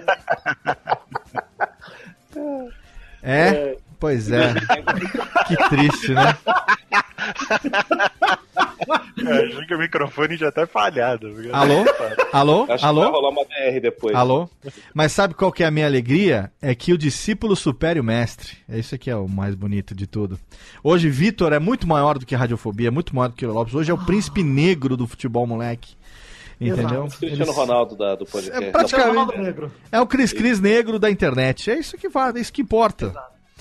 É, 3.26 3.78
pois 4.04 4.30
é. 4.30 4.52
Que 5.48 5.56
triste, 5.68 6.12
né? 6.12 6.36
É, 9.26 9.46
acho 9.46 9.66
que 9.66 9.74
o 9.74 9.78
microfone 9.78 10.36
já 10.36 10.50
tá 10.50 10.66
falhado. 10.66 11.28
Alô? 11.52 11.84
Alô? 12.32 12.62
Acho 12.64 12.74
que 12.76 12.80
vai 12.80 12.88
Alô? 12.88 13.10
rolar 13.10 13.28
uma 13.30 13.44
DR 13.44 13.80
depois. 13.80 14.14
Alô? 14.14 14.48
Mas 14.94 15.12
sabe 15.12 15.34
qual 15.34 15.52
que 15.52 15.62
é 15.62 15.66
a 15.66 15.70
minha 15.70 15.86
alegria? 15.86 16.50
É 16.62 16.74
que 16.74 16.92
o 16.94 16.98
discípulo 16.98 17.54
supere 17.56 18.00
o 18.00 18.04
mestre. 18.04 18.56
É 18.68 18.78
isso 18.78 18.94
aqui 18.94 19.10
é 19.10 19.16
o 19.16 19.28
mais 19.28 19.54
bonito 19.54 19.94
de 19.94 20.06
tudo. 20.06 20.38
Hoje, 20.82 21.08
Vitor 21.10 21.52
é 21.52 21.58
muito 21.58 21.86
maior 21.86 22.18
do 22.18 22.24
que 22.26 22.34
a 22.34 22.38
radiofobia, 22.38 22.88
é 22.88 22.90
muito 22.90 23.14
maior 23.14 23.28
do 23.28 23.34
que 23.34 23.44
o 23.46 23.52
Lopes. 23.52 23.74
Hoje 23.74 23.90
é 23.90 23.94
o 23.94 23.98
príncipe 23.98 24.42
negro 24.42 24.96
do 24.96 25.06
futebol, 25.06 25.46
moleque. 25.46 25.94
Entendeu? 26.60 27.04
O 27.04 27.08
Cristiano 27.08 27.44
Eles- 27.44 27.54
Ronaldo 27.56 27.96
da, 27.96 28.14
do 28.14 28.24
podcast. 28.24 28.64
É 28.64 28.70
praticamente- 28.70 29.08
Ronaldo 29.10 29.38
Negro. 29.42 29.72
É 29.92 30.00
o 30.00 30.06
Cris 30.06 30.32
Cris 30.32 30.58
negro 30.60 30.98
da 30.98 31.10
internet. 31.10 31.70
É 31.70 31.78
isso 31.78 31.98
que 31.98 32.08
vale, 32.08 32.38
é 32.38 32.40
isso 32.42 32.52
que 32.52 32.62
importa. 32.62 33.12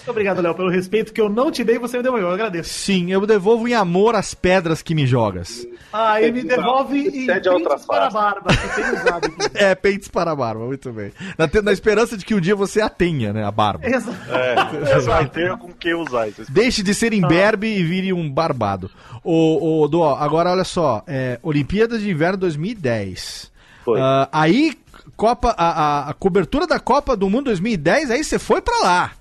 Muito 0.04 0.12
obrigado, 0.12 0.42
Léo, 0.42 0.54
pelo 0.54 0.70
respeito 0.70 1.14
que 1.14 1.22
eu 1.22 1.30
não 1.30 1.50
te 1.50 1.64
dei 1.64 1.76
e 1.78 1.80
você 1.80 1.96
me 1.96 2.04
deu. 2.04 2.18
Eu 2.18 2.30
agradeço. 2.30 2.70
Sim, 2.70 3.10
eu 3.10 3.26
devolvo 3.26 3.68
em 3.70 3.74
amor 3.74 4.16
as 4.16 4.34
pedras 4.34 4.82
que 4.82 4.94
me 4.94 5.08
jogas. 5.08 5.66
Ah, 5.94 6.22
e 6.22 6.30
me 6.30 6.44
devolve 6.44 7.00
em 7.08 7.26
prints 7.26 7.86
para 7.86 8.08
a 8.08 8.10
barba, 8.10 8.52
usado 8.52 9.26
aqui. 9.28 9.36
É, 9.56 9.74
peitos 9.76 10.10
para 10.10 10.32
a 10.32 10.36
barba, 10.36 10.66
muito 10.66 10.92
bem. 10.92 11.14
Na, 11.38 11.50
na 11.62 11.72
esperança 11.72 12.18
de 12.18 12.26
que 12.26 12.36
um 12.36 12.42
dia 12.42 12.54
você 12.56 12.82
a 12.82 12.90
tenha, 12.90 13.32
né, 13.32 13.46
a 13.46 13.52
barba. 13.52 13.88
Exato. 13.88 14.18
É, 14.30 14.80
você 14.80 15.00
vai 15.08 15.30
ter 15.30 15.56
com 15.58 15.72
que 15.72 15.94
usar 15.94 16.28
isso. 16.28 16.44
Deixe 16.52 16.84
de 16.84 16.94
ser 16.94 17.14
imberbe 17.14 17.68
e 17.68 17.82
vire 17.84 18.12
um 18.12 18.30
barbado. 18.30 18.92
O, 19.24 19.84
o, 19.84 19.88
Dó, 19.88 20.16
agora 20.20 20.52
olha 20.52 20.66
só, 20.66 21.02
é, 21.08 21.40
Olimpíadas 21.42 22.02
de 22.02 22.10
Inverno 22.12 22.40
2010. 22.40 23.52
Foi. 23.86 24.02
Ah, 24.02 24.28
aí, 24.34 24.74
Copa, 25.16 25.56
a, 25.58 25.70
a- 25.70 26.10
a 26.10 26.14
cobertura 26.14 26.68
da 26.68 26.80
Copa 26.80 27.16
do 27.16 27.30
Mundo 27.30 27.46
2010, 27.46 28.12
aí 28.12 28.24
você 28.24 28.38
foi 28.38 28.62
pra 28.62 28.78
lá. 28.84 29.12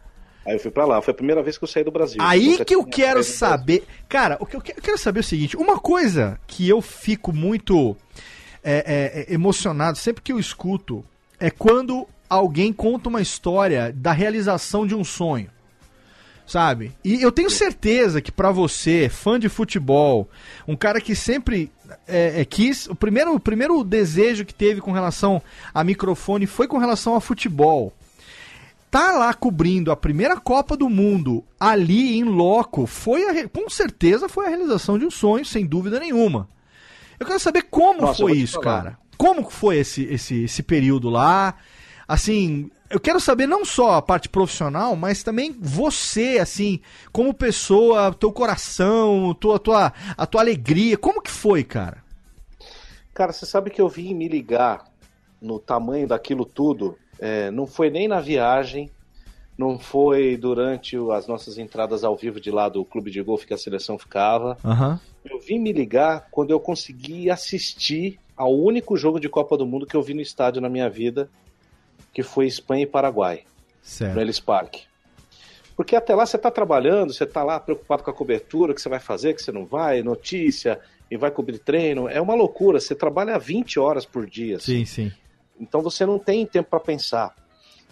Aí 0.44 0.54
eu 0.54 0.58
fui 0.60 0.70
pra 0.70 0.84
lá. 0.84 1.00
Foi 1.00 1.12
a 1.12 1.16
primeira 1.16 1.42
vez 1.42 1.56
que 1.56 1.64
eu 1.64 1.68
saí 1.68 1.84
do 1.84 1.90
Brasil. 1.90 2.20
Aí 2.20 2.64
que 2.64 2.74
eu 2.74 2.84
quero 2.84 3.22
saber. 3.22 3.84
Cara, 4.08 4.36
o 4.40 4.46
que 4.46 4.56
eu 4.56 4.60
que- 4.60 4.72
eu 4.72 4.82
quero 4.82 4.98
saber 4.98 5.20
é 5.20 5.22
o 5.22 5.24
seguinte: 5.24 5.56
uma 5.56 5.78
coisa 5.78 6.38
que 6.46 6.68
eu 6.68 6.80
fico 6.82 7.32
muito 7.32 7.96
é, 8.62 9.24
é, 9.26 9.32
é, 9.32 9.34
emocionado 9.34 9.98
sempre 9.98 10.22
que 10.22 10.32
eu 10.32 10.38
escuto 10.38 11.04
é 11.38 11.50
quando 11.50 12.06
alguém 12.28 12.72
conta 12.72 13.08
uma 13.08 13.20
história 13.20 13.92
da 13.94 14.12
realização 14.12 14.86
de 14.86 14.94
um 14.94 15.04
sonho. 15.04 15.50
Sabe? 16.44 16.92
E 17.04 17.22
eu 17.22 17.30
tenho 17.30 17.48
certeza 17.48 18.20
que 18.20 18.32
pra 18.32 18.50
você, 18.50 19.08
fã 19.08 19.38
de 19.38 19.48
futebol, 19.48 20.28
um 20.66 20.74
cara 20.76 21.00
que 21.00 21.14
sempre 21.14 21.70
é, 22.06 22.40
é, 22.40 22.44
quis. 22.44 22.86
O 22.88 22.94
primeiro, 22.96 23.34
o 23.34 23.40
primeiro 23.40 23.82
desejo 23.84 24.44
que 24.44 24.52
teve 24.52 24.80
com 24.80 24.90
relação 24.92 25.40
a 25.72 25.84
microfone 25.84 26.46
foi 26.46 26.66
com 26.66 26.78
relação 26.78 27.14
a 27.14 27.20
futebol 27.20 27.92
tá 28.92 29.10
lá 29.12 29.32
cobrindo 29.32 29.90
a 29.90 29.96
primeira 29.96 30.38
Copa 30.38 30.76
do 30.76 30.86
Mundo 30.86 31.42
ali 31.58 32.18
em 32.18 32.24
loco, 32.24 32.86
foi 32.86 33.24
a 33.26 33.48
com 33.48 33.70
certeza 33.70 34.28
foi 34.28 34.44
a 34.44 34.48
realização 34.50 34.98
de 34.98 35.06
um 35.06 35.10
sonho, 35.10 35.46
sem 35.46 35.64
dúvida 35.64 35.98
nenhuma. 35.98 36.46
Eu 37.18 37.26
quero 37.26 37.40
saber 37.40 37.62
como 37.70 38.02
Nossa, 38.02 38.22
foi 38.22 38.32
isso, 38.32 38.60
falar. 38.60 38.64
cara. 38.64 38.98
Como 39.16 39.48
foi 39.48 39.78
esse, 39.78 40.02
esse, 40.04 40.44
esse 40.44 40.62
período 40.62 41.08
lá? 41.08 41.54
Assim, 42.06 42.70
eu 42.90 43.00
quero 43.00 43.18
saber 43.18 43.46
não 43.46 43.64
só 43.64 43.94
a 43.94 44.02
parte 44.02 44.28
profissional, 44.28 44.94
mas 44.94 45.22
também 45.22 45.56
você, 45.58 46.38
assim, 46.38 46.78
como 47.10 47.32
pessoa, 47.32 48.12
teu 48.12 48.30
coração, 48.30 49.34
tua, 49.40 49.58
tua, 49.58 49.92
a 50.18 50.26
tua 50.26 50.42
alegria. 50.42 50.98
Como 50.98 51.22
que 51.22 51.30
foi, 51.30 51.64
cara? 51.64 52.04
Cara, 53.14 53.32
você 53.32 53.46
sabe 53.46 53.70
que 53.70 53.80
eu 53.80 53.88
vim 53.88 54.12
me 54.12 54.28
ligar 54.28 54.84
no 55.40 55.58
tamanho 55.58 56.06
daquilo 56.06 56.44
tudo. 56.44 56.98
É, 57.24 57.52
não 57.52 57.68
foi 57.68 57.88
nem 57.88 58.08
na 58.08 58.20
viagem, 58.20 58.90
não 59.56 59.78
foi 59.78 60.36
durante 60.36 60.96
as 61.12 61.28
nossas 61.28 61.56
entradas 61.56 62.02
ao 62.02 62.16
vivo 62.16 62.40
de 62.40 62.50
lá 62.50 62.68
do 62.68 62.84
clube 62.84 63.12
de 63.12 63.22
golfe 63.22 63.46
que 63.46 63.54
a 63.54 63.58
seleção 63.58 63.96
ficava. 63.96 64.58
Aham. 64.64 64.98
Eu 65.24 65.38
vim 65.38 65.60
me 65.60 65.72
ligar 65.72 66.26
quando 66.32 66.50
eu 66.50 66.58
consegui 66.58 67.30
assistir 67.30 68.18
ao 68.36 68.52
único 68.52 68.96
jogo 68.96 69.20
de 69.20 69.28
Copa 69.28 69.56
do 69.56 69.64
Mundo 69.64 69.86
que 69.86 69.94
eu 69.94 70.02
vi 70.02 70.14
no 70.14 70.20
estádio 70.20 70.60
na 70.60 70.68
minha 70.68 70.90
vida, 70.90 71.30
que 72.12 72.24
foi 72.24 72.46
Espanha 72.48 72.82
e 72.82 72.86
Paraguai, 72.86 73.44
Certo. 73.80 74.16
no 74.16 74.20
Ellis 74.20 74.40
Park. 74.40 74.78
Porque 75.76 75.94
até 75.94 76.14
lá 76.14 76.26
você 76.26 76.36
está 76.36 76.50
trabalhando, 76.50 77.12
você 77.12 77.22
está 77.24 77.44
lá 77.44 77.60
preocupado 77.60 78.02
com 78.02 78.10
a 78.10 78.14
cobertura, 78.14 78.72
o 78.72 78.74
que 78.74 78.80
você 78.82 78.88
vai 78.88 78.98
fazer, 79.00 79.30
o 79.30 79.34
que 79.36 79.42
você 79.42 79.52
não 79.52 79.64
vai, 79.64 80.02
notícia, 80.02 80.80
e 81.10 81.16
vai 81.16 81.30
cobrir 81.30 81.58
treino. 81.58 82.08
É 82.08 82.20
uma 82.20 82.34
loucura, 82.34 82.80
você 82.80 82.94
trabalha 82.96 83.38
20 83.38 83.78
horas 83.78 84.04
por 84.04 84.26
dia. 84.26 84.56
assim. 84.56 84.78
Sim, 84.78 84.84
sim. 84.84 85.12
Então 85.58 85.80
você 85.82 86.04
não 86.06 86.18
tem 86.18 86.46
tempo 86.46 86.70
para 86.70 86.80
pensar. 86.80 87.34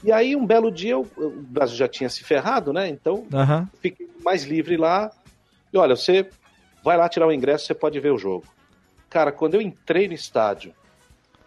E 0.03 0.11
aí, 0.11 0.35
um 0.35 0.47
belo 0.47 0.71
dia, 0.71 0.93
eu- 0.93 1.09
eu- 1.17 1.29
o 1.29 1.43
Brasil 1.43 1.77
já 1.77 1.87
tinha 1.87 2.09
se 2.09 2.25
ferrado, 2.25 2.73
né? 2.73 2.89
Então 2.89 3.27
Aham. 3.33 3.69
fiquei 3.81 4.09
mais 4.25 4.45
livre 4.45 4.77
lá. 4.77 5.11
E 5.73 5.77
olha, 5.77 5.95
você 5.95 6.29
vai 6.83 6.97
lá 6.97 7.09
tirar 7.09 7.27
o 7.27 7.33
ingresso, 7.33 7.67
você 7.67 7.75
pode 7.75 8.01
ver 8.01 8.11
o 8.13 8.19
jogo. 8.19 8.47
Cara, 9.09 9.31
quando 9.31 9.55
eu 9.55 9.61
entrei 9.61 10.09
no 10.09 10.15
estádio, 10.15 10.75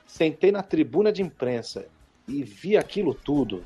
sentei 0.05 0.51
na 0.51 0.61
tribuna 0.61 1.11
de 1.11 1.21
imprensa 1.21 1.85
e 2.27 2.43
vi 2.43 2.77
aquilo 2.77 3.13
tudo, 3.13 3.63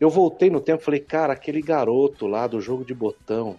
eu 0.00 0.10
voltei 0.10 0.50
no 0.50 0.60
tempo 0.60 0.82
e 0.82 0.84
falei, 0.84 1.00
cara, 1.00 1.32
aquele 1.32 1.62
garoto 1.62 2.26
lá 2.26 2.46
do 2.46 2.60
jogo 2.60 2.84
de 2.84 2.92
botão, 2.92 3.58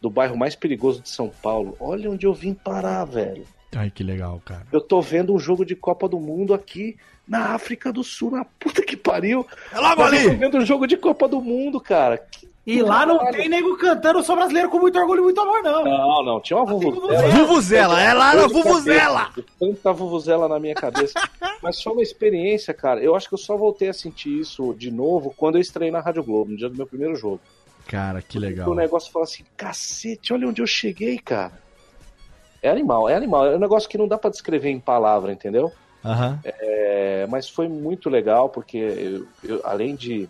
do 0.00 0.08
bairro 0.08 0.36
mais 0.36 0.54
perigoso 0.54 1.02
de 1.02 1.08
São 1.08 1.28
Paulo, 1.28 1.76
olha 1.80 2.10
onde 2.10 2.26
eu 2.26 2.32
vim 2.32 2.54
parar, 2.54 3.04
velho. 3.04 3.44
Ai, 3.76 3.90
que 3.90 4.02
legal, 4.02 4.40
cara. 4.44 4.66
Eu 4.72 4.80
tô 4.80 5.00
vendo 5.00 5.32
um 5.32 5.38
jogo 5.38 5.64
de 5.64 5.76
Copa 5.76 6.08
do 6.08 6.18
Mundo 6.18 6.52
aqui 6.52 6.96
na 7.26 7.54
África 7.54 7.92
do 7.92 8.02
Sul, 8.02 8.32
na 8.32 8.44
puta 8.44 8.82
que 8.82 8.96
pariu. 8.96 9.46
É 9.72 9.78
logo 9.78 10.02
Mas 10.02 10.24
eu 10.24 10.32
tô 10.32 10.36
vendo 10.36 10.58
um 10.58 10.66
jogo 10.66 10.86
de 10.86 10.96
Copa 10.96 11.28
do 11.28 11.40
Mundo, 11.40 11.80
cara. 11.80 12.18
Que 12.18 12.48
E 12.66 12.82
lá 12.82 13.06
não 13.06 13.30
tem 13.30 13.48
nego 13.48 13.76
cantando 13.76 14.18
Eu 14.18 14.24
sou 14.24 14.34
brasileiro 14.34 14.68
com 14.68 14.80
muito 14.80 14.98
orgulho 14.98 15.20
e 15.20 15.22
muito 15.22 15.40
amor, 15.40 15.62
não. 15.62 15.84
Não, 15.84 16.24
não, 16.24 16.40
tinha 16.40 16.56
uma 16.56 16.66
vuvuzela. 16.66 17.28
Vuvuzela, 17.28 18.02
é 18.02 18.12
lá 18.12 18.34
na 18.34 18.48
Vuvuzela! 18.48 19.30
Tanta 19.60 19.92
vuvuzela 19.92 20.48
na 20.48 20.58
minha 20.58 20.74
cabeça. 20.74 21.20
Mas 21.62 21.80
foi 21.80 21.92
uma 21.92 22.02
experiência, 22.02 22.74
cara. 22.74 23.00
Eu 23.00 23.14
acho 23.14 23.28
que 23.28 23.34
eu 23.34 23.38
só 23.38 23.56
voltei 23.56 23.88
a 23.88 23.92
sentir 23.92 24.40
isso 24.40 24.74
de 24.74 24.90
novo 24.90 25.32
quando 25.36 25.54
eu 25.54 25.60
estreiei 25.60 25.92
na 25.92 26.00
Rádio 26.00 26.24
Globo, 26.24 26.50
no 26.50 26.56
dia 26.56 26.68
do 26.68 26.76
meu 26.76 26.86
primeiro 26.86 27.14
jogo. 27.14 27.40
Cara, 27.86 28.20
que 28.20 28.40
legal. 28.40 28.68
O 28.68 28.74
negócio 28.74 29.12
fala 29.12 29.24
assim, 29.24 29.44
cacete, 29.56 30.32
olha 30.32 30.48
onde 30.48 30.60
eu 30.60 30.66
cheguei, 30.66 31.16
cara. 31.18 31.52
É 32.62 32.70
animal, 32.70 33.08
é 33.08 33.14
animal. 33.14 33.46
É 33.46 33.56
um 33.56 33.60
negócio 33.60 33.88
que 33.88 33.98
não 33.98 34.08
dá 34.08 34.18
pra 34.18 34.30
descrever 34.30 34.70
em 34.70 34.80
palavra, 34.80 35.32
entendeu? 35.32 35.72
Aham. 36.04 36.38
É, 36.44 37.26
mas 37.28 37.48
foi 37.48 37.68
muito 37.68 38.08
legal, 38.08 38.48
porque 38.48 38.78
eu, 38.78 39.26
eu, 39.42 39.60
além 39.64 39.94
de 39.94 40.28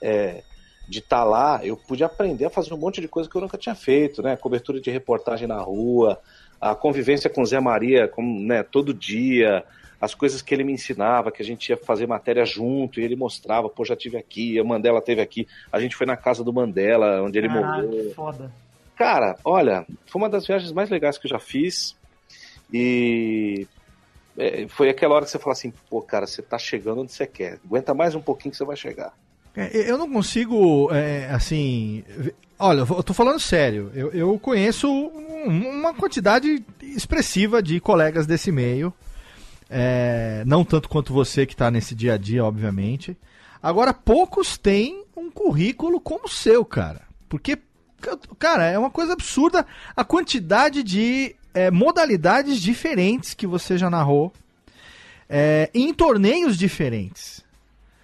é, 0.00 0.42
de 0.88 0.98
estar 0.98 1.24
lá, 1.24 1.64
eu 1.64 1.76
pude 1.76 2.04
aprender 2.04 2.44
a 2.44 2.50
fazer 2.50 2.74
um 2.74 2.78
monte 2.78 3.00
de 3.00 3.08
coisa 3.08 3.28
que 3.28 3.36
eu 3.36 3.40
nunca 3.40 3.56
tinha 3.56 3.74
feito, 3.74 4.22
né? 4.22 4.36
Cobertura 4.36 4.80
de 4.80 4.90
reportagem 4.90 5.48
na 5.48 5.60
rua, 5.60 6.20
a 6.60 6.74
convivência 6.74 7.30
com 7.30 7.42
o 7.42 7.46
Zé 7.46 7.60
Maria, 7.60 8.08
como, 8.08 8.40
né, 8.40 8.62
todo 8.62 8.92
dia, 8.94 9.64
as 10.00 10.14
coisas 10.14 10.42
que 10.42 10.54
ele 10.54 10.64
me 10.64 10.72
ensinava, 10.72 11.30
que 11.30 11.42
a 11.42 11.44
gente 11.44 11.68
ia 11.70 11.76
fazer 11.76 12.06
matéria 12.06 12.44
junto, 12.44 13.00
e 13.00 13.04
ele 13.04 13.16
mostrava, 13.16 13.68
pô, 13.68 13.84
já 13.84 13.96
tive 13.96 14.16
aqui, 14.16 14.58
a 14.58 14.64
Mandela 14.64 15.00
teve 15.00 15.20
aqui, 15.20 15.46
a 15.72 15.80
gente 15.80 15.96
foi 15.96 16.06
na 16.06 16.16
casa 16.16 16.44
do 16.44 16.52
Mandela, 16.52 17.22
onde 17.22 17.38
ele 17.38 17.48
Caralho, 17.48 17.86
morou. 17.86 18.02
que 18.02 18.14
foda. 18.14 18.52
Cara, 18.96 19.36
olha, 19.44 19.86
foi 20.06 20.22
uma 20.22 20.28
das 20.28 20.46
viagens 20.46 20.72
mais 20.72 20.88
legais 20.90 21.18
que 21.18 21.26
eu 21.26 21.30
já 21.30 21.38
fiz. 21.38 21.96
E 22.72 23.66
é, 24.36 24.66
foi 24.68 24.88
aquela 24.88 25.14
hora 25.14 25.24
que 25.24 25.30
você 25.30 25.38
fala 25.38 25.52
assim, 25.52 25.72
pô, 25.90 26.00
cara, 26.02 26.26
você 26.26 26.42
tá 26.42 26.58
chegando 26.58 27.00
onde 27.02 27.12
você 27.12 27.26
quer. 27.26 27.58
Aguenta 27.64 27.92
mais 27.94 28.14
um 28.14 28.20
pouquinho 28.20 28.52
que 28.52 28.56
você 28.56 28.64
vai 28.64 28.76
chegar. 28.76 29.12
É, 29.56 29.90
Eu 29.90 29.98
não 29.98 30.10
consigo, 30.10 30.90
é, 30.92 31.26
assim. 31.30 32.02
Olha, 32.58 32.80
eu 32.80 33.02
tô 33.02 33.12
falando 33.14 33.38
sério. 33.40 33.90
Eu, 33.94 34.10
eu 34.12 34.38
conheço 34.38 34.88
um- 34.88 35.70
uma 35.80 35.92
quantidade 35.94 36.64
expressiva 36.82 37.62
de 37.62 37.80
colegas 37.80 38.26
desse 38.26 38.50
meio. 38.50 38.92
É, 39.68 40.42
não 40.46 40.64
tanto 40.64 40.88
quanto 40.88 41.12
você 41.12 41.46
que 41.46 41.56
tá 41.56 41.70
nesse 41.70 41.94
dia 41.94 42.14
a 42.14 42.16
dia, 42.16 42.44
obviamente. 42.44 43.16
Agora, 43.62 43.94
poucos 43.94 44.56
têm 44.58 45.04
um 45.16 45.30
currículo 45.30 46.00
como 46.00 46.24
o 46.26 46.28
seu, 46.28 46.64
cara. 46.64 47.02
Porque, 47.28 47.58
cara, 48.38 48.66
é 48.66 48.78
uma 48.78 48.90
coisa 48.90 49.12
absurda 49.12 49.66
a 49.96 50.04
quantidade 50.04 50.82
de 50.82 51.34
é, 51.52 51.70
modalidades 51.70 52.60
diferentes 52.60 53.34
que 53.34 53.46
você 53.46 53.78
já 53.78 53.88
narrou 53.88 54.32
é, 55.28 55.70
em 55.72 55.92
torneios 55.92 56.56
diferentes. 56.56 57.44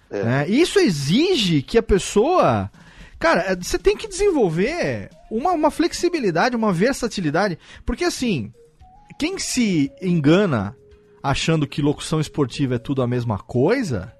É. 0.09 0.23
né? 0.23 0.49
Isso 0.49 0.79
exige 0.79 1.61
que 1.61 1.77
a 1.77 1.83
pessoa. 1.83 2.71
Cara, 3.19 3.41
é, 3.51 3.55
você 3.55 3.77
tem 3.77 3.95
que 3.95 4.07
desenvolver 4.07 5.09
uma, 5.29 5.51
uma 5.51 5.71
flexibilidade, 5.71 6.55
uma 6.55 6.73
versatilidade. 6.73 7.57
Porque 7.85 8.03
assim, 8.03 8.51
quem 9.19 9.37
se 9.37 9.91
engana 10.01 10.75
achando 11.21 11.67
que 11.67 11.81
locução 11.81 12.19
esportiva 12.19 12.75
é 12.75 12.79
tudo 12.79 13.01
a 13.01 13.07
mesma 13.07 13.37
coisa. 13.37 14.11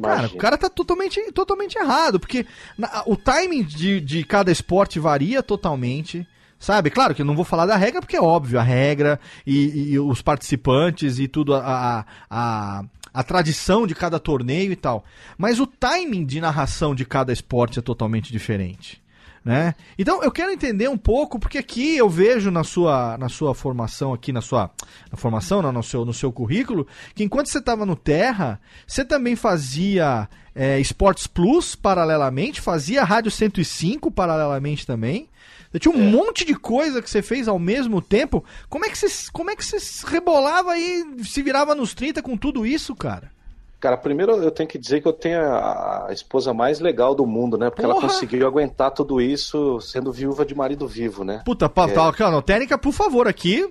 Cara, 0.00 0.18
Imagina. 0.20 0.34
o 0.34 0.38
cara 0.38 0.56
tá 0.58 0.68
totalmente, 0.70 1.32
totalmente 1.32 1.76
errado, 1.78 2.20
porque 2.20 2.46
na- 2.76 3.02
o 3.06 3.16
timing 3.16 3.64
de, 3.64 4.00
de 4.00 4.24
cada 4.24 4.50
esporte 4.52 4.98
varia 4.98 5.42
totalmente. 5.42 6.26
Sabe? 6.60 6.90
Claro 6.90 7.14
que 7.14 7.22
eu 7.22 7.26
não 7.26 7.36
vou 7.36 7.44
falar 7.44 7.66
da 7.66 7.76
regra, 7.76 8.00
porque 8.00 8.16
é 8.16 8.20
óbvio, 8.20 8.58
a 8.58 8.62
regra 8.64 9.20
e, 9.46 9.92
e 9.92 9.98
os 10.00 10.20
participantes 10.20 11.20
e 11.20 11.28
tudo, 11.28 11.54
a, 11.54 11.60
a, 11.60 12.04
a, 12.28 12.84
a 13.14 13.22
tradição 13.22 13.86
de 13.86 13.94
cada 13.94 14.18
torneio 14.18 14.72
e 14.72 14.76
tal. 14.76 15.04
Mas 15.36 15.60
o 15.60 15.68
timing 15.68 16.24
de 16.26 16.40
narração 16.40 16.96
de 16.96 17.04
cada 17.04 17.32
esporte 17.32 17.78
é 17.78 17.82
totalmente 17.82 18.32
diferente. 18.32 19.00
Né? 19.48 19.74
Então 19.98 20.22
eu 20.22 20.30
quero 20.30 20.52
entender 20.52 20.90
um 20.90 20.98
pouco, 20.98 21.38
porque 21.38 21.56
aqui 21.56 21.96
eu 21.96 22.06
vejo 22.06 22.50
na 22.50 22.62
sua, 22.62 23.16
na 23.16 23.30
sua 23.30 23.54
formação, 23.54 24.12
aqui 24.12 24.30
na 24.30 24.42
sua 24.42 24.70
na 25.10 25.16
formação, 25.16 25.62
no, 25.62 25.82
seu, 25.82 26.04
no 26.04 26.12
seu 26.12 26.30
currículo, 26.30 26.86
que 27.14 27.24
enquanto 27.24 27.48
você 27.48 27.56
estava 27.56 27.86
no 27.86 27.96
Terra, 27.96 28.60
você 28.86 29.06
também 29.06 29.36
fazia 29.36 30.28
é, 30.54 30.78
Sports 30.80 31.26
Plus 31.26 31.74
paralelamente, 31.74 32.60
fazia 32.60 33.02
Rádio 33.02 33.30
105 33.30 34.10
paralelamente 34.10 34.86
também. 34.86 35.30
Você 35.72 35.78
tinha 35.78 35.94
um 35.94 36.10
monte 36.10 36.44
de 36.44 36.54
coisa 36.54 37.00
que 37.00 37.08
você 37.08 37.22
fez 37.22 37.48
ao 37.48 37.58
mesmo 37.58 38.02
tempo. 38.02 38.44
Como 38.68 38.84
é 38.84 38.90
que 38.90 38.98
você, 38.98 39.30
como 39.32 39.50
é 39.50 39.56
que 39.56 39.64
você 39.64 39.78
rebolava 40.08 40.76
e 40.76 41.24
se 41.24 41.42
virava 41.42 41.74
nos 41.74 41.94
30 41.94 42.20
com 42.20 42.36
tudo 42.36 42.66
isso, 42.66 42.94
cara? 42.94 43.32
Cara, 43.80 43.96
primeiro 43.96 44.32
eu 44.32 44.50
tenho 44.50 44.68
que 44.68 44.76
dizer 44.76 45.00
que 45.00 45.06
eu 45.06 45.12
tenho 45.12 45.40
a, 45.40 46.06
a 46.08 46.12
esposa 46.12 46.52
mais 46.52 46.80
legal 46.80 47.14
do 47.14 47.24
mundo, 47.24 47.56
né? 47.56 47.70
Porque 47.70 47.84
ela 47.84 47.94
Porra! 47.94 48.08
conseguiu 48.08 48.44
aguentar 48.46 48.90
tudo 48.90 49.20
isso 49.20 49.80
sendo 49.80 50.10
viúva 50.12 50.44
de 50.44 50.52
marido 50.52 50.86
vivo, 50.88 51.22
né? 51.22 51.42
Puta, 51.44 51.68
pa, 51.68 51.84
É. 51.88 51.92
pa, 51.94 52.12
cara, 52.12 52.42
Técnica, 52.42 52.76
por 52.76 52.92
favor, 52.92 53.28
aqui. 53.28 53.70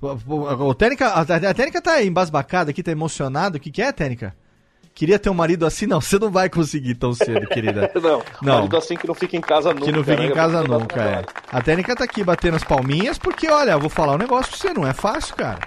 O 0.00 0.74
Técnica, 0.74 1.08
a, 1.08 1.20
a 1.22 1.26
Técnica 1.54 1.82
tá 1.82 2.02
embasbacada 2.02 2.70
aqui, 2.70 2.82
tá 2.82 2.92
emocionada. 2.92 3.56
O 3.56 3.60
que, 3.60 3.70
que 3.70 3.82
é, 3.82 3.90
Técnica? 3.90 4.34
Queria 4.94 5.18
ter 5.18 5.30
um 5.30 5.34
marido 5.34 5.64
assim? 5.64 5.86
Não, 5.86 6.00
você 6.00 6.18
não 6.18 6.28
vai 6.30 6.48
conseguir 6.48 6.94
tão 6.96 7.12
cedo, 7.12 7.46
querida. 7.46 7.88
Não, 8.02 8.20
Não. 8.42 8.54
marido 8.56 8.76
assim 8.76 8.96
que 8.96 9.06
não 9.06 9.14
fica 9.14 9.36
em 9.36 9.40
casa 9.40 9.72
nunca. 9.72 9.84
Que 9.86 9.92
não 9.92 10.02
fica 10.02 10.22
né? 10.22 10.26
em 10.26 10.32
casa 10.32 10.62
nunca, 10.64 11.00
é. 11.00 11.24
A 11.52 11.60
Técnica 11.62 11.94
tá 11.94 12.02
aqui 12.02 12.24
batendo 12.24 12.56
as 12.56 12.64
palminhas 12.64 13.16
porque, 13.16 13.48
olha, 13.48 13.72
eu 13.72 13.80
vou 13.80 13.88
falar 13.88 14.14
um 14.14 14.18
negócio 14.18 14.50
pra 14.50 14.58
você, 14.58 14.74
não 14.74 14.84
é 14.84 14.92
fácil, 14.92 15.36
cara. 15.36 15.60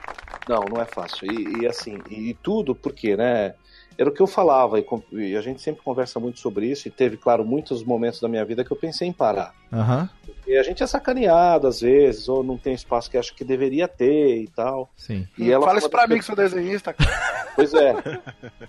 Não, 0.48 0.62
não 0.66 0.82
é 0.82 0.86
fácil. 0.86 1.32
E, 1.32 1.62
e 1.62 1.68
assim, 1.68 2.02
e 2.10 2.34
tudo 2.42 2.76
porque, 2.76 3.16
né? 3.16 3.54
Era 3.98 4.10
o 4.10 4.14
que 4.14 4.22
eu 4.22 4.28
falava, 4.28 4.80
e, 4.80 4.86
e 5.12 5.36
a 5.36 5.42
gente 5.42 5.62
sempre 5.62 5.84
conversa 5.84 6.20
muito 6.20 6.40
sobre 6.40 6.66
isso, 6.66 6.88
e 6.88 6.92
teve, 6.92 7.18
claro, 7.18 7.46
muitos 7.46 7.84
momentos 7.84 8.20
da 8.22 8.28
minha 8.28 8.44
vida 8.44 8.64
que 8.64 8.72
eu 8.72 8.78
pensei 8.78 9.08
em 9.08 9.14
parar. 9.14 9.54
Aham, 9.72 10.10
E 10.48 10.58
a 10.58 10.64
gente 10.64 10.82
é 10.82 10.88
sacaneado 10.88 11.68
às 11.68 11.82
vezes, 11.82 12.28
ou 12.30 12.42
não 12.42 12.58
tem 12.58 12.74
espaço 12.74 13.12
que 13.12 13.18
acha 13.18 13.34
que 13.34 13.44
deveria 13.44 13.88
ter 13.88 14.38
e 14.44 14.48
tal. 14.48 14.90
sim. 14.96 15.28
E 15.38 15.52
ela 15.52 15.66
Fala 15.66 15.78
isso 15.78 15.90
pra 15.90 16.08
mim 16.08 16.18
que 16.18 16.26
sou 16.26 16.36
desenhista. 16.36 16.94
cara. 16.94 17.12
Pois 17.54 17.74
é. 17.74 17.94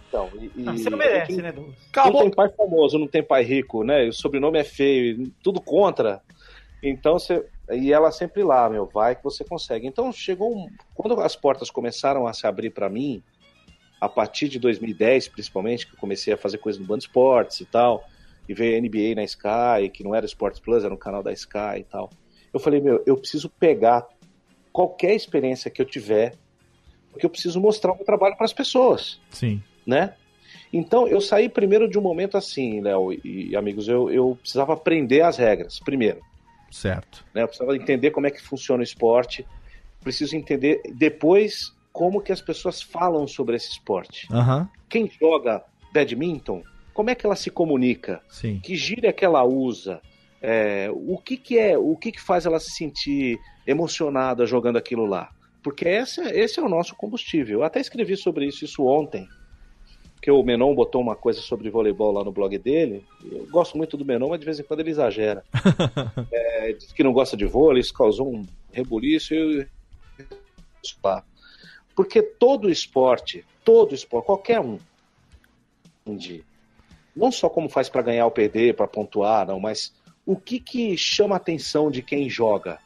Então, 0.09 0.29
e, 0.35 0.51
Não, 0.57 0.77
você 0.77 0.91
não 0.91 0.99
gente 0.99 1.09
merece, 1.09 1.37
né, 1.41 1.53
Douglas? 1.53 1.77
Não 1.97 2.13
tem 2.13 2.31
pai 2.31 2.49
famoso, 2.51 2.99
não 2.99 3.07
tem 3.07 3.23
pai 3.23 3.43
rico, 3.45 3.85
né? 3.85 4.05
E 4.05 4.09
o 4.09 4.13
sobrenome 4.13 4.59
é 4.59 4.65
feio, 4.65 5.31
tudo 5.43 5.61
contra. 5.61 6.21
Então 6.83 7.19
você. 7.19 7.47
E 7.75 7.93
ela 7.93 8.11
sempre 8.11 8.43
lá, 8.43 8.69
meu, 8.69 8.87
vai 8.87 9.17
que 9.17 9.25
você 9.25 9.45
consegue. 9.45 9.87
Então 9.87 10.13
chegou 10.13 10.57
um. 10.57 10.69
Quando 10.95 11.21
as 11.21 11.37
portas 11.37 11.71
começaram 11.71 12.27
a 12.27 12.33
se 12.33 12.47
abrir 12.47 12.71
para 12.71 12.89
mim, 12.89 13.23
a 14.01 14.09
partir 14.09 14.49
de 14.49 14.59
2010, 14.59 15.29
principalmente, 15.29 15.87
que 15.87 15.95
eu 15.95 15.99
comecei 15.99 16.33
a 16.33 16.37
fazer 16.37 16.59
coisa 16.59 16.81
no 16.81 16.87
Band 16.87 16.99
Esportes 16.99 17.61
e 17.61 17.65
tal, 17.65 18.05
e 18.49 18.55
veio 18.55 18.77
a 18.77 18.81
NBA 18.81 19.15
na 19.15 19.25
Sky, 19.25 19.89
que 19.93 20.03
não 20.03 20.15
era 20.15 20.27
Sports 20.27 20.59
Plus, 20.59 20.85
era 20.85 20.93
um 20.93 20.97
canal 20.97 21.23
da 21.23 21.33
Sky 21.33 21.79
e 21.79 21.85
tal. 21.85 22.11
Eu 22.53 22.61
falei, 22.61 22.81
meu, 22.81 23.03
eu 23.07 23.17
preciso 23.17 23.49
pegar 23.49 24.07
qualquer 24.73 25.15
experiência 25.15 25.71
que 25.71 25.81
eu 25.81 25.87
tiver, 25.87 26.35
porque 27.11 27.25
eu 27.25 27.31
preciso 27.31 27.61
mostrar 27.61 27.93
o 27.93 27.97
meu 27.97 28.05
trabalho 28.05 28.37
para 28.37 28.45
as 28.45 28.53
pessoas 28.53 29.21
Sim. 29.31 29.63
né? 29.87 30.15
Então, 30.73 31.07
eu 31.07 31.21
saí 31.21 31.49
primeiro 31.49 31.89
de 31.89 31.99
um 31.99 32.03
momento 32.03 32.37
assim, 32.37 32.81
Léo 32.81 33.13
e 33.25 33.55
amigos, 33.55 33.89
eu, 33.89 34.11
eu 34.11 34.39
precisava 34.41 34.73
aprender 34.73 35.21
as 35.21 35.37
regras, 35.37 35.79
primeiro. 35.79 36.21
Certo. 36.73 37.25
Né? 37.35 37.43
Eu 37.43 37.47
precisava 37.49 37.77
entender 37.77 38.11
como 38.11 38.27
é 38.27 38.31
que 38.31 38.43
funciona 38.43 38.81
o 38.81 38.85
esporte, 38.85 39.47
preciso 40.01 40.35
entender 40.37 40.81
depois 40.95 41.73
como 41.93 42.21
que 42.21 42.33
as 42.33 42.41
pessoas 42.41 42.81
falam 42.83 43.27
sobre 43.29 43.55
esse 43.57 43.71
esporte. 43.71 44.27
Aham, 44.33 44.69
Quem 44.89 45.09
joga 45.21 45.63
badminton, 45.93 46.63
como 46.95 47.11
é 47.11 47.15
que 47.15 47.25
ela 47.27 47.37
se 47.37 47.51
comunica? 47.51 48.21
sim. 48.29 48.59
Que 48.61 48.75
gíria 48.75 49.13
que 49.13 49.25
ela 49.25 49.45
usa? 49.45 50.01
É, 50.41 50.89
o 50.93 51.17
que, 51.19 51.37
que 51.37 51.59
é, 51.59 51.79
o 51.79 51.95
que, 51.97 52.11
que 52.11 52.21
faz 52.21 52.47
ela 52.47 52.59
se 52.59 52.71
sentir 52.73 53.39
emocionada 53.67 54.45
jogando 54.47 54.77
aquilo 54.79 55.07
lá? 55.07 55.31
Porque 55.63 55.87
esse, 55.87 56.21
é- 56.21 56.41
esse 56.41 56.59
é 56.59 56.63
o 56.63 56.69
nosso 56.69 56.97
combustível. 56.97 57.61
Eu 57.61 57.65
até 57.65 57.79
escrevi 57.81 58.17
sobre 58.17 58.47
isso, 58.47 58.65
isso 58.65 58.85
ontem, 58.85 59.29
que 60.23 60.31
o 60.31 60.41
Menon 60.45 60.73
botou 60.73 61.03
uma 61.03 61.17
coisa 61.17 61.41
sobre 61.41 61.69
voleibol 61.69 62.13
lá 62.13 62.23
no 62.23 62.31
blog 62.31 62.57
dele. 62.57 63.05
Eu 63.29 63.45
gosto 63.51 63.77
muito 63.77 63.97
do 63.97 64.05
Menon, 64.05 64.29
mas 64.29 64.39
de 64.39 64.47
vez 64.47 64.61
em 64.61 64.63
quando 64.63 64.79
ele 64.79 64.91
exagera. 64.91 65.45
É, 66.31 66.73
diz 66.73 66.93
que 66.93 67.03
não 67.03 67.13
gosta 67.13 67.37
de 67.37 67.45
vôlei, 67.45 67.81
isso 67.81 67.93
causou 67.93 68.33
um 68.33 68.47
rebuliço. 68.73 69.35
E... 69.35 69.67
Porque 71.97 72.23
todo 72.23 72.71
esporte, 72.71 73.45
todo 73.65 73.97
esporte, 73.97 74.27
qualquer 74.27 74.61
um. 74.61 74.79
Não 77.17 77.33
só 77.33 77.49
como 77.49 77.69
faz 77.69 77.89
para 77.89 78.03
ganhar 78.03 78.25
ou 78.25 78.31
perder, 78.31 78.77
para 78.77 78.87
pontuar, 78.87 79.49
não, 79.49 79.59
mas 79.59 79.93
o 80.25 80.37
que 80.37 80.61
que 80.61 80.97
chama 80.97 81.35
a 81.35 81.39
atenção 81.39 81.91
de 81.91 82.01
quem 82.01 82.31
joga 82.31 82.79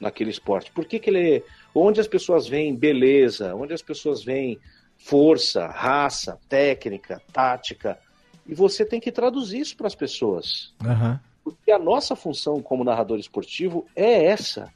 naquele 0.00 0.30
esporte? 0.30 0.72
Por 0.72 0.84
que 0.84 0.98
que 0.98 1.08
ele, 1.08 1.44
onde 1.72 2.00
as 2.00 2.08
pessoas 2.08 2.48
veem 2.48 2.74
beleza, 2.74 3.54
onde 3.54 3.72
as 3.72 3.82
pessoas 3.82 4.24
veem 4.24 4.58
força, 5.00 5.66
raça, 5.66 6.38
técnica, 6.48 7.20
tática, 7.32 7.98
e 8.46 8.54
você 8.54 8.84
tem 8.84 9.00
que 9.00 9.10
traduzir 9.10 9.60
isso 9.60 9.76
para 9.76 9.86
as 9.86 9.94
pessoas. 9.94 10.72
Aham. 10.84 11.20
Porque 11.42 11.72
a 11.72 11.78
nossa 11.78 12.14
função 12.14 12.60
como 12.60 12.84
narrador 12.84 13.18
esportivo 13.18 13.86
é 13.96 14.26
essa. 14.26 14.72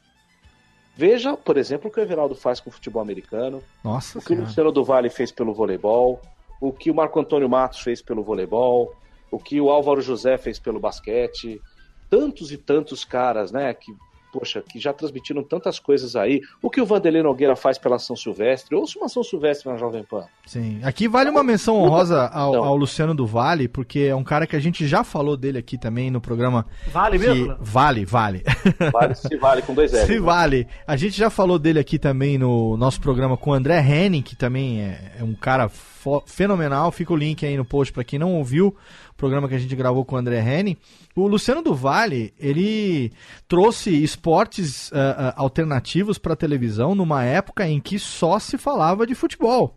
Veja, 0.95 1.37
por 1.37 1.57
exemplo, 1.57 1.89
o 1.89 1.93
que 1.93 1.99
o 1.99 2.03
Everaldo 2.03 2.35
faz 2.35 2.59
com 2.59 2.69
o 2.69 2.73
futebol 2.73 3.01
americano, 3.01 3.61
Nossa 3.83 4.17
o 4.17 4.21
que 4.21 4.27
o 4.27 4.29
senhora. 4.29 4.47
Luciano 4.47 4.71
do 4.71 4.83
Vale 4.83 5.09
fez 5.09 5.31
pelo 5.31 5.53
voleibol, 5.53 6.21
o 6.59 6.71
que 6.71 6.89
o 6.89 6.95
Marco 6.95 7.19
Antônio 7.19 7.49
Matos 7.49 7.81
fez 7.81 8.01
pelo 8.01 8.23
voleibol, 8.23 8.95
o 9.29 9.37
que 9.37 9.59
o 9.61 9.69
Álvaro 9.69 10.01
José 10.01 10.37
fez 10.37 10.57
pelo 10.57 10.79
basquete, 10.79 11.61
tantos 12.09 12.51
e 12.51 12.57
tantos 12.57 13.03
caras, 13.03 13.51
né, 13.51 13.73
que 13.73 13.93
poxa, 14.35 14.61
que 14.61 14.77
já 14.77 14.91
transmitiram 14.91 15.41
tantas 15.41 15.79
coisas 15.79 16.13
aí. 16.15 16.41
O 16.61 16.69
que 16.69 16.81
o 16.81 16.85
Vanderlei 16.85 17.23
Nogueira 17.23 17.55
faz 17.55 17.77
pela 17.77 17.97
São 17.97 18.15
Silvestre, 18.17 18.75
ouça 18.75 18.99
uma 18.99 19.07
São 19.07 19.23
Silvestre 19.23 19.71
na 19.71 19.77
Jovem 19.77 20.03
Pan. 20.03 20.25
Sim. 20.45 20.81
Aqui 20.83 21.07
vale 21.07 21.29
uma 21.29 21.43
menção 21.43 21.77
honrosa 21.77 22.27
ao, 22.27 22.55
ao 22.55 22.75
Luciano 22.75 23.15
do 23.15 23.25
Vale, 23.25 23.69
porque 23.69 23.99
é 23.99 24.15
um 24.15 24.23
cara 24.23 24.45
que 24.45 24.55
a 24.55 24.59
gente 24.59 24.85
já 24.85 25.03
falou 25.05 25.37
dele 25.37 25.57
aqui 25.57 25.77
também 25.77 26.11
no 26.11 26.19
programa. 26.19 26.65
Vale 26.91 27.17
que- 27.17 27.25
mesmo? 27.27 27.55
Vale, 27.61 28.03
vale. 28.03 28.43
Vale, 28.91 29.15
se 29.15 29.37
vale 29.37 29.61
com 29.61 29.73
dois 29.73 29.93
L. 29.93 30.05
Se 30.05 30.19
vale. 30.19 30.67
A 30.85 30.97
gente 30.97 31.17
já 31.17 31.29
falou 31.29 31.57
dele 31.57 31.79
aqui 31.79 31.97
também 31.97 32.37
no 32.37 32.75
nosso 32.75 32.99
programa 32.99 33.37
com 33.37 33.51
o 33.51 33.53
André 33.53 33.79
Henning, 33.79 34.21
que 34.21 34.35
também 34.35 34.81
é, 34.81 35.13
é 35.19 35.23
um 35.23 35.33
cara 35.33 35.69
fenomenal. 36.25 36.91
Fica 36.91 37.13
o 37.13 37.15
link 37.15 37.45
aí 37.45 37.55
no 37.57 37.65
post 37.65 37.93
pra 37.93 38.03
quem 38.03 38.17
não 38.19 38.33
ouviu 38.35 38.67
o 39.11 39.13
programa 39.15 39.47
que 39.47 39.55
a 39.55 39.59
gente 39.59 39.75
gravou 39.75 40.03
com 40.05 40.15
o 40.15 40.17
André 40.17 40.39
Henning. 40.39 40.77
O 41.15 41.27
Luciano 41.27 41.61
do 41.61 41.73
Vale, 41.73 42.33
ele 42.39 43.11
trouxe 43.47 43.91
esportes 44.03 44.91
ah, 44.93 45.15
ah, 45.29 45.33
alternativos 45.37 46.17
pra 46.17 46.35
televisão 46.35 46.93
numa 46.95 47.23
época 47.23 47.67
em 47.67 47.79
que 47.79 47.97
só 47.99 48.39
se 48.39 48.57
falava 48.57 49.05
de 49.07 49.15
futebol. 49.15 49.75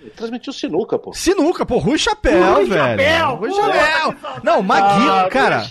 Ele 0.00 0.10
transmitiu 0.10 0.50
sinuca, 0.50 0.98
pô. 0.98 1.12
Sinuca, 1.12 1.66
pô, 1.66 1.76
Rui 1.76 1.98
Chapéu, 1.98 2.54
Rui 2.54 2.64
velho. 2.64 3.02
Chapéu, 3.02 3.34
Rui 3.36 3.52
Chapéu. 3.52 4.14
Não, 4.42 4.62
Maguila, 4.62 5.26
Ah, 5.26 5.28
cara. 5.28 5.66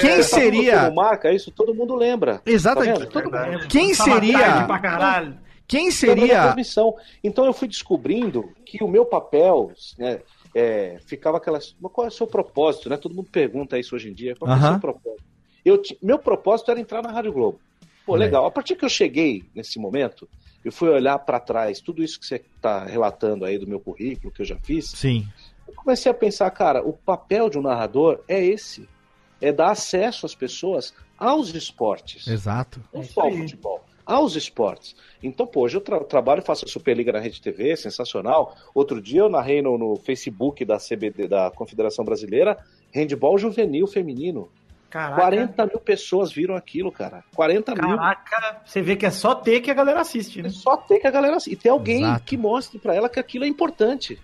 Quem 0.00 0.22
seria. 0.22 0.84
como 0.84 0.94
marca 0.96 1.30
isso, 1.30 1.50
todo 1.50 1.74
mundo 1.74 1.94
lembra. 1.94 2.40
Exatamente. 2.46 3.00
Tá? 3.06 3.20
Todo 3.20 3.68
Quem 3.68 3.92
seria. 3.92 4.66
Quem 5.66 5.86
da 5.88 5.94
seria. 5.94 6.42
transmissão. 6.42 6.94
Então 7.22 7.44
eu 7.44 7.52
fui 7.52 7.66
descobrindo 7.68 8.52
que 8.64 8.82
o 8.84 8.88
meu 8.88 9.04
papel, 9.06 9.72
né, 9.98 10.20
é, 10.54 10.98
ficava 11.06 11.38
aquela. 11.38 11.58
Mas 11.80 11.92
qual 11.92 12.04
é 12.06 12.08
o 12.08 12.12
seu 12.12 12.26
propósito, 12.26 12.88
né? 12.90 12.96
Todo 12.96 13.14
mundo 13.14 13.28
pergunta 13.30 13.78
isso 13.78 13.94
hoje 13.94 14.10
em 14.10 14.14
dia. 14.14 14.36
Qual 14.36 14.50
é 14.50 14.56
o 14.56 14.60
seu 14.60 14.80
propósito? 14.80 15.24
Eu, 15.64 15.80
meu 16.02 16.18
propósito 16.18 16.70
era 16.70 16.78
entrar 16.80 17.02
na 17.02 17.10
Rádio 17.10 17.32
Globo. 17.32 17.58
Pô, 18.04 18.14
legal. 18.14 18.44
A 18.44 18.50
partir 18.50 18.76
que 18.76 18.84
eu 18.84 18.88
cheguei 18.88 19.44
nesse 19.54 19.78
momento, 19.78 20.28
eu 20.62 20.70
fui 20.70 20.90
olhar 20.90 21.18
para 21.20 21.40
trás, 21.40 21.80
tudo 21.80 22.02
isso 22.04 22.20
que 22.20 22.26
você 22.26 22.36
está 22.56 22.84
relatando 22.84 23.46
aí 23.46 23.56
do 23.58 23.66
meu 23.66 23.80
currículo, 23.80 24.30
que 24.30 24.42
eu 24.42 24.46
já 24.46 24.56
fiz, 24.56 24.90
Sim. 24.90 25.26
eu 25.66 25.72
comecei 25.74 26.10
a 26.12 26.14
pensar, 26.14 26.50
cara, 26.50 26.86
o 26.86 26.92
papel 26.92 27.48
de 27.48 27.58
um 27.58 27.62
narrador 27.62 28.20
é 28.28 28.44
esse. 28.44 28.86
É 29.40 29.50
dar 29.52 29.70
acesso 29.70 30.26
às 30.26 30.34
pessoas 30.34 30.92
aos 31.18 31.54
esportes. 31.54 32.26
Exato. 32.26 32.80
Não 32.92 33.00
É 33.00 33.04
só 33.04 33.22
ao 33.22 33.26
aí. 33.28 33.38
futebol, 33.38 33.83
aos 34.06 34.36
esportes. 34.36 34.94
Então, 35.22 35.46
pô, 35.46 35.62
hoje 35.62 35.76
eu 35.76 35.80
tra- 35.80 36.04
trabalho 36.04 36.40
e 36.40 36.44
faço 36.44 36.64
a 36.64 36.68
Superliga 36.68 37.12
na 37.12 37.18
Rede 37.20 37.40
TV, 37.40 37.76
sensacional. 37.76 38.54
Outro 38.74 39.00
dia 39.00 39.20
eu 39.20 39.28
narrei 39.28 39.62
no, 39.62 39.78
no 39.78 39.96
Facebook 39.96 40.64
da 40.64 40.78
CBD, 40.78 41.26
da 41.28 41.50
Confederação 41.50 42.04
Brasileira, 42.04 42.58
handball 42.92 43.38
juvenil 43.38 43.86
feminino. 43.86 44.48
Caraca. 44.90 45.22
40 45.22 45.66
mil 45.66 45.80
pessoas 45.80 46.32
viram 46.32 46.54
aquilo, 46.54 46.92
cara. 46.92 47.24
40 47.34 47.74
mil. 47.74 47.96
Caraca, 47.96 48.62
você 48.64 48.80
vê 48.80 48.94
que 48.94 49.04
é 49.04 49.10
só 49.10 49.34
ter 49.34 49.60
que 49.60 49.68
a 49.70 49.74
galera 49.74 50.00
assiste, 50.02 50.38
É 50.38 50.42
né? 50.44 50.48
só 50.50 50.76
ter 50.76 51.00
que 51.00 51.06
a 51.06 51.10
galera. 51.10 51.36
E 51.48 51.56
tem 51.56 51.72
alguém 51.72 52.02
Exato. 52.02 52.24
que 52.24 52.36
mostre 52.36 52.78
pra 52.78 52.94
ela 52.94 53.08
que 53.08 53.18
aquilo 53.18 53.44
é 53.44 53.48
importante. 53.48 54.20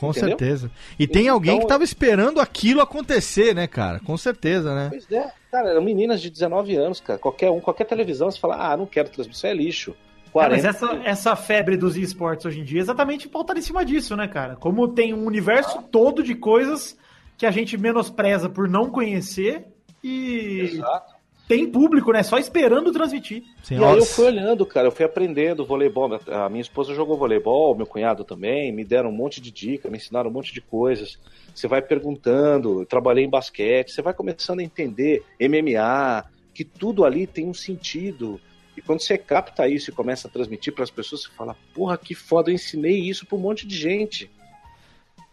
Com 0.00 0.10
Entendeu? 0.12 0.30
certeza. 0.30 0.70
E 0.98 1.06
tem 1.06 1.24
Então- 1.24 1.34
alguém 1.34 1.60
que 1.60 1.66
tava 1.66 1.84
esperando 1.84 2.40
aquilo 2.40 2.80
acontecer, 2.80 3.54
né, 3.54 3.66
cara? 3.66 4.00
Com 4.00 4.16
certeza, 4.16 4.74
né? 4.74 4.88
Pois 4.88 5.12
é, 5.12 5.30
cara, 5.52 5.68
eram 5.70 5.82
meninas 5.82 6.22
de 6.22 6.30
19 6.30 6.74
anos, 6.74 7.00
cara. 7.00 7.18
Qualquer 7.18 7.50
um, 7.50 7.60
qualquer 7.60 7.84
televisão, 7.84 8.30
você 8.30 8.40
fala, 8.40 8.56
ah, 8.72 8.76
não 8.78 8.86
quero 8.86 9.10
transmissão, 9.10 9.50
é 9.50 9.52
lixo. 9.54 9.90
É, 10.26 10.30
40. 10.32 10.56
mas 10.56 10.64
essa, 10.64 11.00
essa 11.04 11.36
febre 11.36 11.76
dos 11.76 11.96
esportes 11.98 12.46
hoje 12.46 12.60
em 12.60 12.64
dia 12.64 12.78
é 12.78 12.82
exatamente 12.82 13.28
pautada 13.28 13.58
em 13.58 13.62
cima 13.62 13.84
disso, 13.84 14.16
né, 14.16 14.26
cara? 14.26 14.56
Como 14.56 14.88
tem 14.88 15.12
um 15.12 15.26
universo 15.26 15.82
todo 15.82 16.22
de 16.22 16.34
coisas 16.34 16.96
que 17.36 17.44
a 17.44 17.50
gente 17.50 17.76
menospreza 17.76 18.48
por 18.48 18.68
não 18.68 18.88
conhecer 18.88 19.66
e 20.02 20.60
Exato. 20.76 21.14
Tem 21.50 21.68
público, 21.68 22.12
né? 22.12 22.22
Só 22.22 22.38
esperando 22.38 22.92
transmitir. 22.92 23.42
Sim, 23.64 23.80
E 23.80 23.84
aí 23.84 23.98
eu 23.98 24.04
fui 24.04 24.26
olhando, 24.26 24.64
cara, 24.64 24.86
eu 24.86 24.92
fui 24.92 25.04
aprendendo 25.04 25.66
voleibol. 25.66 26.16
A 26.28 26.48
minha 26.48 26.60
esposa 26.60 26.94
jogou 26.94 27.18
voleibol, 27.18 27.74
meu 27.74 27.86
cunhado 27.86 28.22
também, 28.22 28.70
me 28.70 28.84
deram 28.84 29.10
um 29.10 29.12
monte 29.12 29.40
de 29.40 29.50
dica, 29.50 29.90
me 29.90 29.96
ensinaram 29.96 30.30
um 30.30 30.32
monte 30.32 30.54
de 30.54 30.60
coisas. 30.60 31.18
Você 31.52 31.66
vai 31.66 31.82
perguntando, 31.82 32.82
eu 32.82 32.86
trabalhei 32.86 33.24
em 33.24 33.28
basquete, 33.28 33.90
você 33.90 34.00
vai 34.00 34.14
começando 34.14 34.60
a 34.60 34.62
entender 34.62 35.24
MMA, 35.40 36.24
que 36.54 36.64
tudo 36.64 37.04
ali 37.04 37.26
tem 37.26 37.48
um 37.48 37.54
sentido. 37.54 38.40
E 38.76 38.80
quando 38.80 39.00
você 39.00 39.18
capta 39.18 39.66
isso 39.66 39.90
e 39.90 39.92
começa 39.92 40.28
a 40.28 40.30
transmitir 40.30 40.72
para 40.72 40.84
as 40.84 40.90
pessoas, 40.90 41.22
você 41.22 41.30
fala, 41.36 41.56
porra, 41.74 41.98
que 41.98 42.14
foda, 42.14 42.50
eu 42.50 42.54
ensinei 42.54 43.00
isso 43.00 43.26
para 43.26 43.36
um 43.36 43.40
monte 43.40 43.66
de 43.66 43.76
gente. 43.76 44.30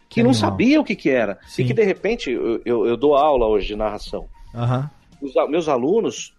Que, 0.08 0.16
Que 0.16 0.22
não 0.24 0.30
animal. 0.30 0.50
sabia 0.50 0.80
o 0.80 0.84
que, 0.84 0.96
que 0.96 1.10
era. 1.10 1.38
Sim. 1.46 1.62
E 1.62 1.66
que 1.66 1.74
de 1.74 1.84
repente, 1.84 2.28
eu, 2.32 2.60
eu, 2.64 2.86
eu 2.86 2.96
dou 2.96 3.14
aula 3.14 3.46
hoje 3.46 3.68
de 3.68 3.76
narração 3.76 4.28
Aham. 4.52 4.90
Os 5.20 5.34
meus 5.48 5.68
alunos 5.68 6.34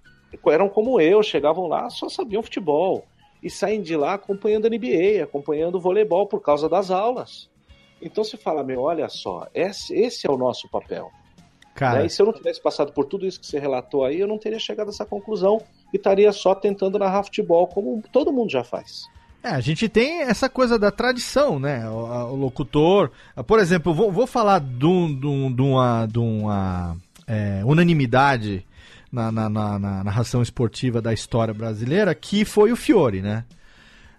eram 0.48 0.70
como 0.70 1.00
eu, 1.02 1.22
chegavam 1.24 1.68
lá, 1.68 1.90
só 1.90 2.08
sabiam 2.10 2.44
futebol. 2.44 3.06
E 3.42 3.50
saem 3.50 3.82
de 3.82 3.96
lá 3.96 4.16
acompanhando 4.16 4.66
a 4.66 4.70
NBA, 4.70 5.24
acompanhando 5.24 5.76
o 5.76 5.80
voleibol 5.80 6.28
por 6.28 6.42
causa 6.42 6.68
das 6.68 6.92
aulas. 6.92 7.50
Então 8.02 8.24
você 8.24 8.36
fala, 8.36 8.64
meu, 8.64 8.82
olha 8.82 9.08
só, 9.08 9.48
esse, 9.54 9.94
esse 9.94 10.28
é 10.28 10.32
o 10.32 10.38
nosso 10.38 10.70
papel. 10.70 11.10
Cara, 11.74 12.00
né? 12.00 12.06
E 12.06 12.10
se 12.10 12.22
eu 12.22 12.26
não 12.26 12.34
tivesse 12.34 12.62
passado 12.62 12.92
por 12.92 13.06
tudo 13.06 13.26
isso 13.26 13.40
que 13.40 13.48
você 13.48 13.58
relatou 13.58 14.04
aí, 14.04 14.20
eu 14.20 14.28
não 14.28 14.38
teria 14.38 14.60
chegado 14.60 14.88
a 14.88 14.90
essa 14.90 15.06
conclusão 15.06 15.62
e 15.94 15.98
estaria 15.98 16.32
só 16.34 16.54
tentando 16.54 17.00
narrar 17.00 17.24
futebol, 17.24 17.66
como 17.68 18.04
todo 18.12 18.34
mundo 18.34 18.52
já 18.52 18.64
faz. 18.64 19.06
É, 19.42 19.50
a 19.52 19.62
gente 19.62 19.88
tem 19.88 20.24
essa 20.24 20.50
coisa 20.50 20.78
da 20.78 20.92
tradição, 20.92 21.58
né? 21.58 21.90
O, 21.90 22.34
o 22.34 22.36
locutor. 22.36 23.10
Por 23.48 23.58
exemplo, 23.60 23.94
vou, 23.94 24.12
vou 24.12 24.28
falar 24.28 24.60
de, 24.60 24.86
um- 24.86 25.18
de 25.18 25.26
um- 25.26 25.54
de 25.54 25.62
uma, 25.62 26.06
de 26.06 26.20
uma 26.20 26.98
é, 27.26 27.62
unanimidade 27.64 28.66
na, 29.12 29.32
na, 29.32 29.50
na- 29.50 29.80
na 29.80 30.04
narração 30.04 30.42
esportiva 30.42 31.02
da 31.02 31.14
história 31.14 31.54
brasileira, 31.54 32.14
que 32.16 32.46
foi 32.46 32.72
o 32.72 32.76
Fiore, 32.76 33.22
né? 33.22 33.44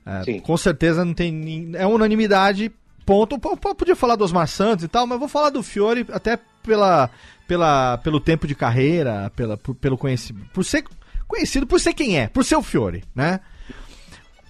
É, 0.07 0.41
com 0.41 0.57
certeza 0.57 1.05
não 1.05 1.13
tem. 1.15 1.73
É 1.75 1.87
unanimidade, 1.87 2.73
ponto. 3.07 3.39
P- 3.39 3.75
Podia 3.75 3.95
falar 3.95 4.17
do 4.17 4.25
Osmar 4.25 4.49
Santos 4.49 4.85
e 4.85 4.89
tal, 4.89 5.07
mas 5.07 5.19
vou 5.19 5.29
falar 5.29 5.51
do 5.51 5.63
Fiore 5.63 6.07
até 6.11 6.39
pela, 6.63 7.11
pela, 7.47 7.99
pelo 7.99 8.19
tempo 8.19 8.47
de 8.47 8.55
carreira, 8.55 9.31
pela, 9.37 9.57
por- 9.57 9.75
pelo 9.75 9.97
conhecimento. 9.99 10.49
Por 10.53 10.65
ser 10.65 10.85
conhecido 11.29 11.67
por 11.67 11.79
ser 11.81 11.93
quem 11.95 12.19
é, 12.19 12.27
por 12.27 12.45
ser 12.45 12.57
o 12.57 12.63
Fiore, 12.63 13.05
né? 13.15 13.41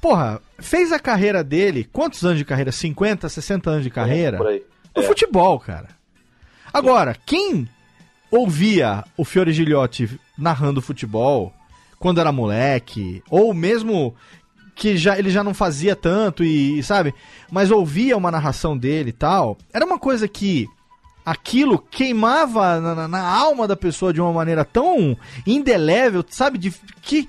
Porra, 0.00 0.40
fez 0.58 0.92
a 0.92 0.98
carreira 0.98 1.44
dele, 1.44 1.84
quantos 1.92 2.24
anos 2.24 2.38
de 2.38 2.44
carreira? 2.44 2.72
50, 2.72 3.28
60 3.28 3.68
anos 3.70 3.82
de 3.84 3.90
carreira? 3.90 4.38
Por 4.38 4.46
aí. 4.46 4.62
No 4.96 5.02
futebol, 5.02 5.60
cara. 5.60 5.88
Agora, 6.72 7.14
quem 7.26 7.68
ouvia 8.30 9.04
o 9.16 9.24
Fiore 9.24 9.52
Gilhote 9.52 10.18
narrando 10.40 10.82
futebol 10.82 11.52
quando 11.98 12.20
era 12.20 12.32
moleque, 12.32 13.22
ou 13.30 13.52
mesmo 13.54 14.14
que 14.74 14.96
já, 14.96 15.18
ele 15.18 15.28
já 15.30 15.44
não 15.44 15.52
fazia 15.52 15.94
tanto 15.94 16.42
e, 16.42 16.82
sabe, 16.82 17.14
mas 17.50 17.70
ouvia 17.70 18.16
uma 18.16 18.30
narração 18.30 18.76
dele 18.76 19.10
e 19.10 19.12
tal, 19.12 19.58
era 19.72 19.84
uma 19.84 19.98
coisa 19.98 20.26
que 20.26 20.66
aquilo 21.26 21.78
queimava 21.78 22.80
na, 22.80 23.06
na- 23.06 23.20
alma 23.28 23.68
da 23.68 23.76
pessoa 23.76 24.12
de 24.12 24.20
uma 24.20 24.32
maneira 24.32 24.64
tão 24.64 25.14
indelével, 25.46 26.24
sabe, 26.28 26.56
de 26.56 26.72
que 27.02 27.28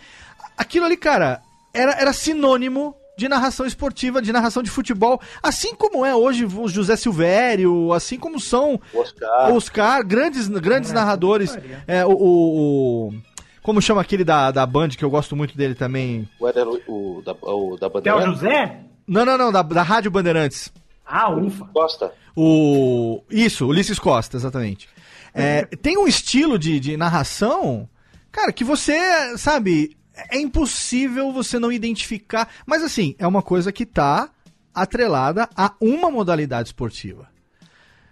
aquilo 0.58 0.86
ali, 0.86 0.96
cara, 0.96 1.42
era, 1.74 1.92
era 2.00 2.14
sinônimo 2.14 2.96
de 3.22 3.30
narração 3.30 3.66
esportiva, 3.68 4.20
de 4.22 4.32
narração 4.34 4.64
de 4.64 4.70
futebol, 4.72 5.22
assim 5.44 5.76
como 5.76 6.04
é 6.04 6.16
hoje 6.16 6.44
o 6.46 6.68
José 6.68 6.96
Silvério, 6.96 7.94
assim 7.94 8.18
como 8.18 8.40
são 8.40 8.82
Oscar. 8.94 9.54
Oscar, 9.54 10.06
grandes, 10.08 10.48
grandes 10.48 10.92
narradores. 10.92 11.56
É, 11.88 12.04
o, 12.04 12.10
o- 12.12 13.08
o- 13.10 13.14
Como 13.62 13.80
chama 13.80 14.02
aquele 14.02 14.24
da, 14.24 14.50
da 14.50 14.66
Band, 14.66 14.90
que 14.90 15.06
eu 15.06 15.10
gosto 15.12 15.36
muito 15.36 15.56
dele 15.56 15.76
também? 15.76 16.28
O, 16.40 16.48
Éder, 16.48 16.66
o, 16.88 17.22
da, 17.24 17.34
o 17.44 17.78
da 17.80 17.88
Até 17.88 18.12
o 18.12 18.18
Bandeira. 18.18 18.26
José? 18.26 18.80
Não, 19.08 19.24
não, 19.24 19.38
não, 19.38 19.52
da, 19.52 19.62
da 19.62 19.84
Rádio 19.84 20.10
Bandeirantes. 20.10 20.72
Ah, 21.06 21.30
ufa. 21.30 21.66
Costa. 21.72 22.12
O. 22.36 23.22
Isso, 23.30 23.68
Ulisses 23.68 24.00
Costa, 24.00 24.36
exatamente. 24.38 24.90
É, 25.34 25.66
tem 25.82 25.96
um 25.98 26.08
estilo 26.08 26.58
de, 26.58 26.80
de 26.80 26.98
narração, 26.98 27.88
cara, 28.32 28.52
que 28.52 28.64
você, 28.64 29.38
sabe, 29.38 29.96
é 30.30 30.40
impossível 30.40 31.32
você 31.32 31.58
não 31.60 31.72
identificar. 31.72 32.50
Mas 32.66 32.84
assim, 32.84 33.16
é 33.18 33.26
uma 33.26 33.42
coisa 33.42 33.72
que 33.72 33.86
tá 33.86 34.30
atrelada 34.74 35.50
a 35.56 35.74
uma 35.82 36.10
modalidade 36.10 36.70
esportiva. 36.70 37.30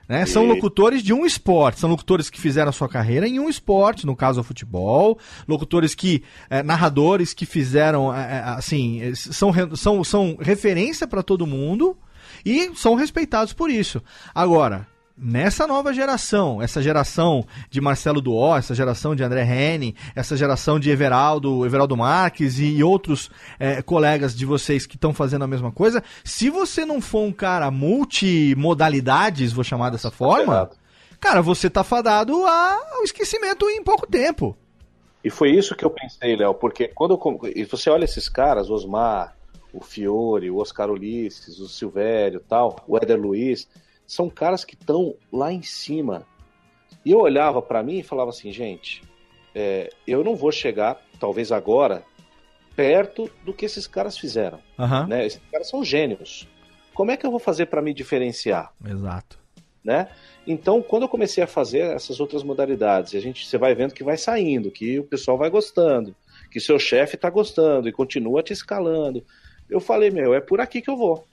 Né? 0.08 0.26
São 0.26 0.46
E- 0.46 0.48
locutores 0.48 1.04
de 1.04 1.14
um 1.14 1.24
esporte, 1.24 1.80
são 1.80 1.90
locutores 1.90 2.32
que 2.32 2.42
fizeram 2.42 2.70
a 2.70 2.74
sua 2.74 2.90
carreira 2.90 3.28
em 3.28 3.40
um 3.40 3.48
esporte, 3.48 4.08
no 4.08 4.16
caso 4.16 4.42
o 4.42 4.44
futebol, 4.44 5.20
locutores 5.48 5.94
que, 5.94 6.24
eh, 6.50 6.64
narradores 6.64 7.32
que 7.32 7.46
fizeram, 7.46 8.12
eh, 8.14 8.20
eh, 8.20 8.44
assim, 8.44 9.14
são, 9.14 9.54
são, 9.76 10.04
são 10.04 10.36
referência 10.40 11.08
para 11.08 11.22
todo 11.22 11.46
mundo 11.46 11.96
e 12.44 12.72
são 12.76 12.96
respeitados 12.96 13.54
por 13.54 13.70
isso. 13.70 14.02
Agora, 14.34 14.88
nessa 15.22 15.68
nova 15.68 15.94
geração, 15.94 16.62
essa 16.62 16.82
geração 16.82 17.46
de 17.70 17.82
Marcelo 17.82 18.22
Duó, 18.22 18.58
essa 18.58 18.74
geração 18.74 19.16
de 19.16 19.24
André 19.24 19.44
Henning, 19.44 19.94
essa 20.16 20.38
geração 20.38 20.80
de 20.80 20.90
Everaldo, 20.90 21.66
Everaldo 21.66 21.98
Marques 21.98 22.60
e 22.60 22.82
outros 22.84 23.30
eh, 23.60 23.82
colegas 23.82 24.36
de 24.36 24.46
vocês 24.46 24.86
que 24.86 24.96
estão 24.96 25.14
fazendo 25.14 25.44
a 25.44 25.48
mesma 25.48 25.72
coisa, 25.72 26.04
se 26.24 26.50
você 26.50 26.86
não 26.86 27.02
for 27.02 27.24
um 27.24 27.32
cara 27.32 27.70
multimodalidades, 27.70 29.52
vou 29.52 29.64
chamar 29.64 29.90
dessa 29.90 30.10
forma, 30.10 30.54
ferrado. 30.54 30.76
cara, 31.20 31.42
você 31.42 31.70
tá 31.70 31.84
fadado 31.84 32.46
ao 32.46 33.04
esquecimento 33.04 33.70
em 33.70 33.84
pouco 33.84 34.08
tempo. 34.08 34.58
E 35.24 35.30
foi 35.30 35.52
isso 35.52 35.76
que 35.76 35.84
eu 35.84 35.90
pensei, 35.90 36.36
Léo, 36.36 36.54
porque 36.54 36.88
quando 36.88 37.14
eu, 37.14 37.52
e 37.54 37.66
você 37.66 37.90
olha 37.90 38.06
esses 38.06 38.30
caras, 38.30 38.70
Osmar, 38.70 39.36
o 39.74 39.82
Fiore, 39.82 40.50
o 40.50 40.58
Oscar 40.58 40.90
Ulisses, 40.90 41.60
o 41.60 41.68
Silvério 41.68 42.42
tal, 42.48 42.84
o 42.88 42.98
Éder 42.98 43.20
Luiz, 43.20 43.68
são 44.10 44.28
caras 44.28 44.66
que 44.66 44.74
estão 44.74 45.16
lá 45.32 45.54
em 45.54 45.62
cima. 45.62 46.26
E 47.06 47.12
eu 47.12 47.20
olhava 47.20 47.62
pra 47.62 47.84
mim 47.84 48.00
e 48.00 48.04
falava 48.04 48.32
assim, 48.32 48.52
gente, 48.52 49.04
é, 49.54 49.92
eu 50.08 50.24
não 50.24 50.36
vou 50.36 50.52
chegar, 50.52 51.00
talvez 51.20 51.52
agora, 51.52 52.04
perto 52.76 53.30
do 53.46 53.54
que 53.54 53.66
esses 53.66 53.86
caras 53.86 54.18
fizeram. 54.18 54.60
Aham. 54.80 55.06
Né? 55.06 55.28
Esses 55.28 55.42
caras 55.52 55.70
são 55.70 55.84
gênios. 55.84 56.48
Como 56.92 57.12
é 57.12 57.18
que 57.18 57.24
eu 57.24 57.30
vou 57.30 57.40
fazer 57.40 57.68
pra 57.68 57.84
me 57.84 57.94
diferenciar? 57.94 58.74
Exato. 58.84 59.38
né? 59.84 60.10
Então, 60.46 60.82
quando 60.82 61.04
eu 61.04 61.10
comecei 61.10 61.44
a 61.44 61.48
fazer 61.48 61.82
essas 61.96 62.20
outras 62.20 62.42
modalidades, 62.42 63.14
a 63.14 63.20
gente, 63.20 63.46
você 63.46 63.60
vai 63.60 63.76
vendo 63.76 63.94
que 63.94 64.04
vai 64.04 64.18
saindo, 64.18 64.72
que 64.72 64.98
o 64.98 65.04
pessoal 65.04 65.38
vai 65.38 65.52
gostando, 65.52 66.16
que 66.50 66.60
seu 66.60 66.80
chefe 66.80 67.16
está 67.16 67.30
gostando 67.30 67.88
e 67.88 67.92
continua 67.92 68.42
te 68.42 68.54
escalando. 68.54 69.24
Eu 69.70 69.80
falei, 69.80 70.10
meu, 70.10 70.34
é 70.34 70.42
por 70.42 70.60
aqui 70.60 70.82
que 70.82 70.90
eu 70.90 70.98
vou. 70.98 71.24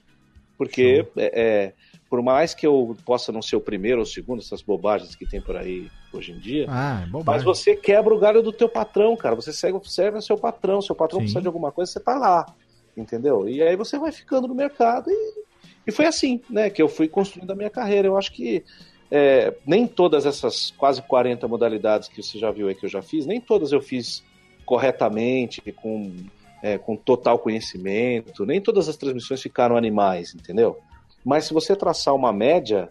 Porque 0.58 1.06
é, 1.16 1.32
é, 1.34 1.72
por 2.08 2.22
mais 2.22 2.54
que 2.54 2.66
eu 2.66 2.96
possa 3.04 3.32
não 3.32 3.42
ser 3.42 3.56
o 3.56 3.60
primeiro 3.60 3.98
ou 3.98 4.04
o 4.04 4.06
segundo, 4.06 4.40
essas 4.40 4.62
bobagens 4.62 5.14
que 5.14 5.26
tem 5.26 5.40
por 5.40 5.56
aí 5.56 5.90
hoje 6.12 6.32
em 6.32 6.38
dia, 6.38 6.66
Ah, 6.68 7.04
é 7.04 7.22
mas 7.24 7.42
você 7.42 7.74
quebra 7.74 8.14
o 8.14 8.18
galho 8.18 8.42
do 8.42 8.52
teu 8.52 8.68
patrão, 8.68 9.16
cara. 9.16 9.34
Você 9.34 9.52
segue, 9.52 9.78
serve 9.84 10.16
ao 10.16 10.22
seu 10.22 10.38
patrão. 10.38 10.80
Seu 10.80 10.94
patrão 10.94 11.18
Sim. 11.18 11.24
precisa 11.24 11.40
de 11.40 11.46
alguma 11.46 11.72
coisa, 11.72 11.90
você 11.90 12.00
tá 12.00 12.14
lá. 12.14 12.46
Entendeu? 12.96 13.48
E 13.48 13.62
aí 13.62 13.76
você 13.76 13.98
vai 13.98 14.12
ficando 14.12 14.46
no 14.48 14.54
mercado. 14.54 15.10
E, 15.10 15.34
e 15.86 15.92
foi 15.92 16.06
assim, 16.06 16.40
né? 16.48 16.70
Que 16.70 16.80
eu 16.80 16.88
fui 16.88 17.08
construindo 17.08 17.50
a 17.50 17.56
minha 17.56 17.68
carreira. 17.68 18.08
Eu 18.08 18.16
acho 18.16 18.32
que 18.32 18.64
é, 19.10 19.54
nem 19.66 19.86
todas 19.86 20.26
essas 20.26 20.70
quase 20.70 21.02
40 21.02 21.46
modalidades 21.48 22.08
que 22.08 22.22
você 22.22 22.38
já 22.38 22.50
viu 22.50 22.68
aí 22.68 22.74
que 22.74 22.86
eu 22.86 22.90
já 22.90 23.02
fiz, 23.02 23.26
nem 23.26 23.40
todas 23.40 23.72
eu 23.72 23.80
fiz 23.80 24.24
corretamente, 24.64 25.60
com, 25.72 26.12
é, 26.62 26.78
com 26.78 26.96
total 26.96 27.38
conhecimento. 27.38 28.46
Nem 28.46 28.60
todas 28.60 28.88
as 28.88 28.96
transmissões 28.96 29.42
ficaram 29.42 29.76
animais, 29.76 30.34
entendeu? 30.34 30.78
Mas 31.26 31.46
se 31.46 31.52
você 31.52 31.74
traçar 31.74 32.14
uma 32.14 32.32
média, 32.32 32.88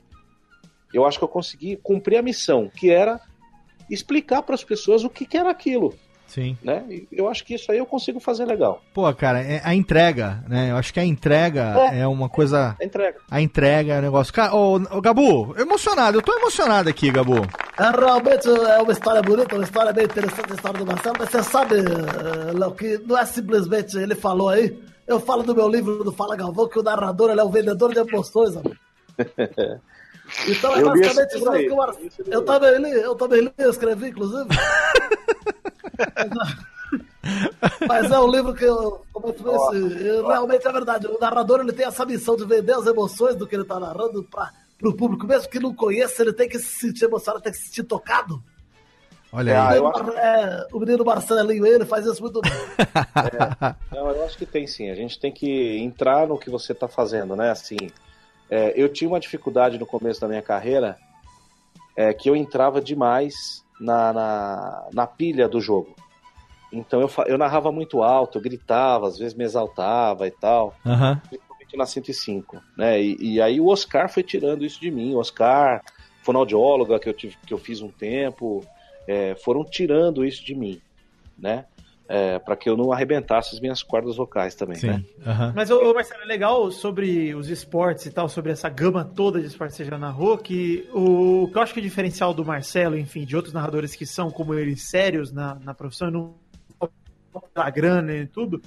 eu 0.94 1.06
acho 1.06 1.18
que 1.18 1.24
eu 1.24 1.30
consegui 1.30 1.78
cumprir 1.78 2.18
a 2.18 2.22
missão, 2.22 2.68
que 2.68 2.90
era 2.90 3.22
explicar 3.90 4.42
para 4.42 4.54
as 4.54 4.64
pessoas 4.64 5.06
o 5.06 5.10
que, 5.10 5.26
que 5.26 5.38
era 5.38 5.50
aquilo, 5.50 5.98
Sim. 6.28 6.58
né? 6.64 6.84
Eu 7.12 7.30
acho 7.30 7.44
que 7.46 7.56
isso 7.56 7.72
aí 7.72 7.78
eu 7.78 7.86
consigo 7.86 8.20
fazer 8.20 8.46
legal. 8.46 8.82
Pô, 8.94 9.12
cara, 9.14 9.42
é 9.42 9.62
a 9.64 9.74
entrega, 9.74 10.44
né? 10.48 10.72
Eu 10.72 10.78
acho 10.78 10.94
que 10.94 11.00
a 11.00 11.06
entrega 11.06 11.62
é, 11.94 12.06
uma 12.08 12.28
coisa. 12.28 12.76
A 12.80 12.84
entrega. 12.84 13.20
A 13.30 13.42
entrega 13.42 13.94
é 13.94 14.00
um 14.00 14.02
negócio. 14.02 14.34
Cara, 14.34 14.56
ô, 14.56 14.76
ô, 14.76 15.02
Gabu, 15.02 15.56
emocionado, 15.58 16.18
eu 16.18 16.22
tô 16.22 16.34
emocionado 16.34 16.90
aqui, 16.90 17.12
Gabu. 17.12 17.42
É, 17.78 17.90
realmente 17.90 18.48
é 18.48 18.82
uma 18.82 18.92
história 18.92 19.22
bonita, 19.22 19.56
uma 19.56 19.64
história 19.64 19.94
bem 19.94 20.06
interessante, 20.06 20.52
a 20.52 20.56
história 20.56 20.80
do 20.80 20.86
Marcelo, 20.86 21.16
mas 21.20 21.30
você 21.30 21.44
sabe, 21.44 21.76
eh, 21.76 22.52
Léo, 22.54 22.72
que 22.72 22.98
não 23.06 23.18
é 23.18 23.26
simplesmente 23.26 23.98
ele 23.98 24.16
falou 24.16 24.50
aí. 24.50 24.78
Eu 25.08 25.20
falo 25.20 25.44
do 25.44 25.54
meu 25.54 25.70
livro 25.70 26.04
do 26.04 26.12
Fala 26.12 26.36
Galvão, 26.36 26.68
que 26.68 26.80
o 26.80 26.84
narrador 26.84 27.30
ele 27.30 27.40
é 27.40 27.44
o 27.44 27.50
vendedor 27.50 27.94
de 27.94 28.00
emoções, 28.00 28.58
amigo. 28.58 28.76
Então 30.48 30.76
é 30.76 30.82
Eu 30.82 30.86
basicamente 30.88 31.36
isso 31.36 31.52
que 31.52 31.70
o 31.70 31.76
Mar... 31.78 31.96
eu 32.28 32.44
também 32.44 32.78
li, 32.78 32.92
eu 32.92 33.16
também 33.16 33.42
li, 33.42 33.54
eu 33.58 33.70
escrevi, 33.70 34.10
inclusive. 34.10 34.50
Mas 37.88 38.12
é 38.12 38.20
um 38.20 38.30
livro 38.30 38.54
que 38.54 38.66
eu 38.66 39.04
esse, 39.16 39.78
e 39.78 40.22
realmente 40.22 40.68
é 40.68 40.72
verdade. 40.72 41.08
O 41.08 41.20
narrador 41.20 41.60
ele 41.60 41.74
tem 41.74 41.86
essa 41.86 42.06
missão 42.06 42.36
de 42.36 42.46
vender 42.46 42.74
as 42.74 42.86
emoções 42.86 43.36
do 43.36 43.48
que 43.48 43.56
ele 43.56 43.64
está 43.64 43.80
narrando 43.80 44.24
para 44.24 44.52
o 44.84 44.94
público, 44.94 45.26
mesmo 45.26 45.50
que 45.50 45.60
não 45.60 45.74
conheça, 45.74 46.22
ele 46.22 46.34
tem 46.34 46.48
que 46.48 46.60
se 46.60 46.88
sentir 46.88 47.06
emocionado, 47.06 47.44
tem 47.44 47.52
que 47.52 47.58
se 47.58 47.66
sentir 47.68 47.84
tocado. 47.84 48.42
Olha 49.32 49.68
aí. 49.68 49.78
eu 49.78 49.86
o, 49.86 49.92
menino, 49.92 50.14
é, 50.14 50.68
o 50.72 50.80
menino 50.80 51.06
Marcelinho, 51.06 51.66
ele 51.66 51.86
faz 51.86 52.06
isso 52.06 52.22
muito 52.22 52.40
bem. 52.42 52.54
Não, 53.92 54.10
eu 54.10 54.24
acho 54.24 54.38
que 54.38 54.46
tem 54.46 54.66
sim. 54.66 54.90
A 54.90 54.96
gente 54.96 55.20
tem 55.20 55.32
que 55.32 55.78
entrar 55.80 56.28
no 56.28 56.38
que 56.38 56.50
você 56.50 56.72
está 56.72 56.88
fazendo, 56.88 57.36
né? 57.36 57.52
Assim, 57.52 57.76
é, 58.50 58.74
eu 58.76 58.90
tinha 58.90 59.08
uma 59.08 59.20
dificuldade 59.20 59.78
no 59.78 59.86
começo 59.86 60.22
da 60.22 60.28
minha 60.28 60.42
carreira, 60.42 60.98
é, 61.96 62.14
que 62.14 62.30
eu 62.30 62.36
entrava 62.36 62.82
demais 62.82 63.66
na, 63.80 64.14
na, 64.14 64.88
na 64.94 65.08
pilha 65.08 65.48
do 65.48 65.60
jogo. 65.60 65.96
Então 66.72 67.00
eu, 67.02 67.10
eu 67.26 67.38
narrava 67.38 67.72
muito 67.72 68.04
alto, 68.04 68.38
eu 68.38 68.42
gritava, 68.42 69.08
às 69.08 69.18
vezes 69.18 69.34
me 69.34 69.44
exaltava 69.44 70.28
e 70.28 70.32
tal. 70.32 70.76
Aham. 70.86 71.22
principalmente 71.30 71.78
na 71.78 71.86
105, 71.86 72.62
né? 72.78 73.02
E, 73.02 73.18
e 73.36 73.42
aí 73.42 73.60
o 73.60 73.68
Oscar 73.68 74.10
foi 74.10 74.24
tirando 74.24 74.66
isso 74.66 74.80
de 74.80 74.92
mim. 74.92 75.14
O 75.14 75.20
Oscar, 75.20 75.82
fonoaudióloga 76.22 77.00
que 77.00 77.08
eu 77.08 77.14
tive, 77.14 77.38
que 77.46 77.54
eu 77.54 77.58
fiz 77.58 77.82
um 77.82 77.90
tempo, 77.90 78.66
é, 79.08 79.36
foram 79.36 79.64
tirando 79.64 80.26
isso 80.26 80.44
de 80.44 80.56
mim, 80.56 80.82
né? 81.38 81.66
Para 82.44 82.56
que 82.56 82.70
eu 82.70 82.78
não 82.78 82.92
arrebentasse 82.92 83.56
as 83.56 83.60
minhas 83.60 83.82
cordas 83.82 84.16
vocais 84.16 84.54
também, 84.54 84.78
né? 84.82 84.98
Sim. 85.00 85.06
Aham. 85.26 85.54
Mas, 85.56 85.72
ô, 85.72 85.94
Marcelo, 85.94 86.22
é 86.22 86.26
legal 86.26 86.72
sobre 86.72 87.34
os 87.34 87.50
esportes 87.50 88.06
e 88.06 88.12
tal, 88.12 88.30
sobre 88.30 88.52
essa 88.52 88.70
gama 88.70 89.04
toda 89.04 89.40
de 89.40 89.48
esportes 89.48 89.76
que 89.78 89.84
você 89.84 89.90
já 89.90 89.98
narrou, 89.98 90.38
que 90.38 90.88
o, 90.94 91.44
o 91.44 91.52
que 91.52 91.58
eu 91.58 91.62
acho 91.62 91.74
que 91.74 91.80
o 91.80 91.84
diferencial 91.84 92.34
do 92.34 92.46
Marcelo, 92.46 92.98
enfim, 92.98 93.26
de 93.26 93.36
outros 93.36 93.54
narradores 93.54 93.96
que 93.96 94.06
são 94.06 94.30
como 94.30 94.54
ele, 94.54 94.78
sérios 94.78 95.32
na, 95.32 95.56
na 95.56 95.74
profissão, 95.74 96.10
e 96.10 96.12
não 96.12 96.36
pela 97.54 97.70
grana 97.70 98.14
e 98.14 98.28
tudo, 98.28 98.62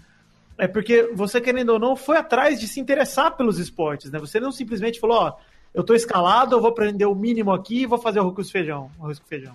é 0.59 0.66
porque 0.66 1.11
você, 1.14 1.41
querendo 1.41 1.70
ou 1.70 1.78
não, 1.78 1.95
foi 1.95 2.16
atrás 2.16 2.59
de 2.59 2.66
se 2.66 2.80
interessar 2.80 3.36
pelos 3.36 3.59
esportes, 3.59 4.11
né? 4.11 4.18
Você 4.18 4.41
não 4.41 4.51
simplesmente 4.51 4.99
falou, 4.99 5.18
ó, 5.18 5.36
eu 5.72 5.84
tô 5.84 5.95
escalado, 5.95 6.57
eu 6.57 6.61
vou 6.61 6.70
aprender 6.70 7.07
o 7.07 7.14
mínimo 7.14 7.53
aqui 7.53 7.82
e 7.82 7.86
vou 7.86 7.99
fazer 7.99 8.18
arroz 8.18 8.34
com 8.34 8.45
feijão. 8.45 8.91
Arroz 8.99 9.18
com 9.18 9.26
feijão. 9.26 9.55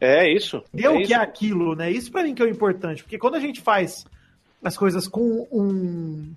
É 0.00 0.32
isso. 0.32 0.62
Deu 0.72 0.94
é 0.94 0.98
o 0.98 1.06
que 1.06 1.12
é 1.12 1.16
aquilo, 1.16 1.74
né? 1.76 1.90
Isso 1.90 2.10
pra 2.10 2.22
mim 2.22 2.34
que 2.34 2.42
é 2.42 2.44
o 2.46 2.48
importante. 2.48 3.02
Porque 3.02 3.18
quando 3.18 3.34
a 3.34 3.40
gente 3.40 3.60
faz 3.60 4.04
as 4.62 4.76
coisas 4.76 5.06
com 5.06 5.46
um. 5.52 6.32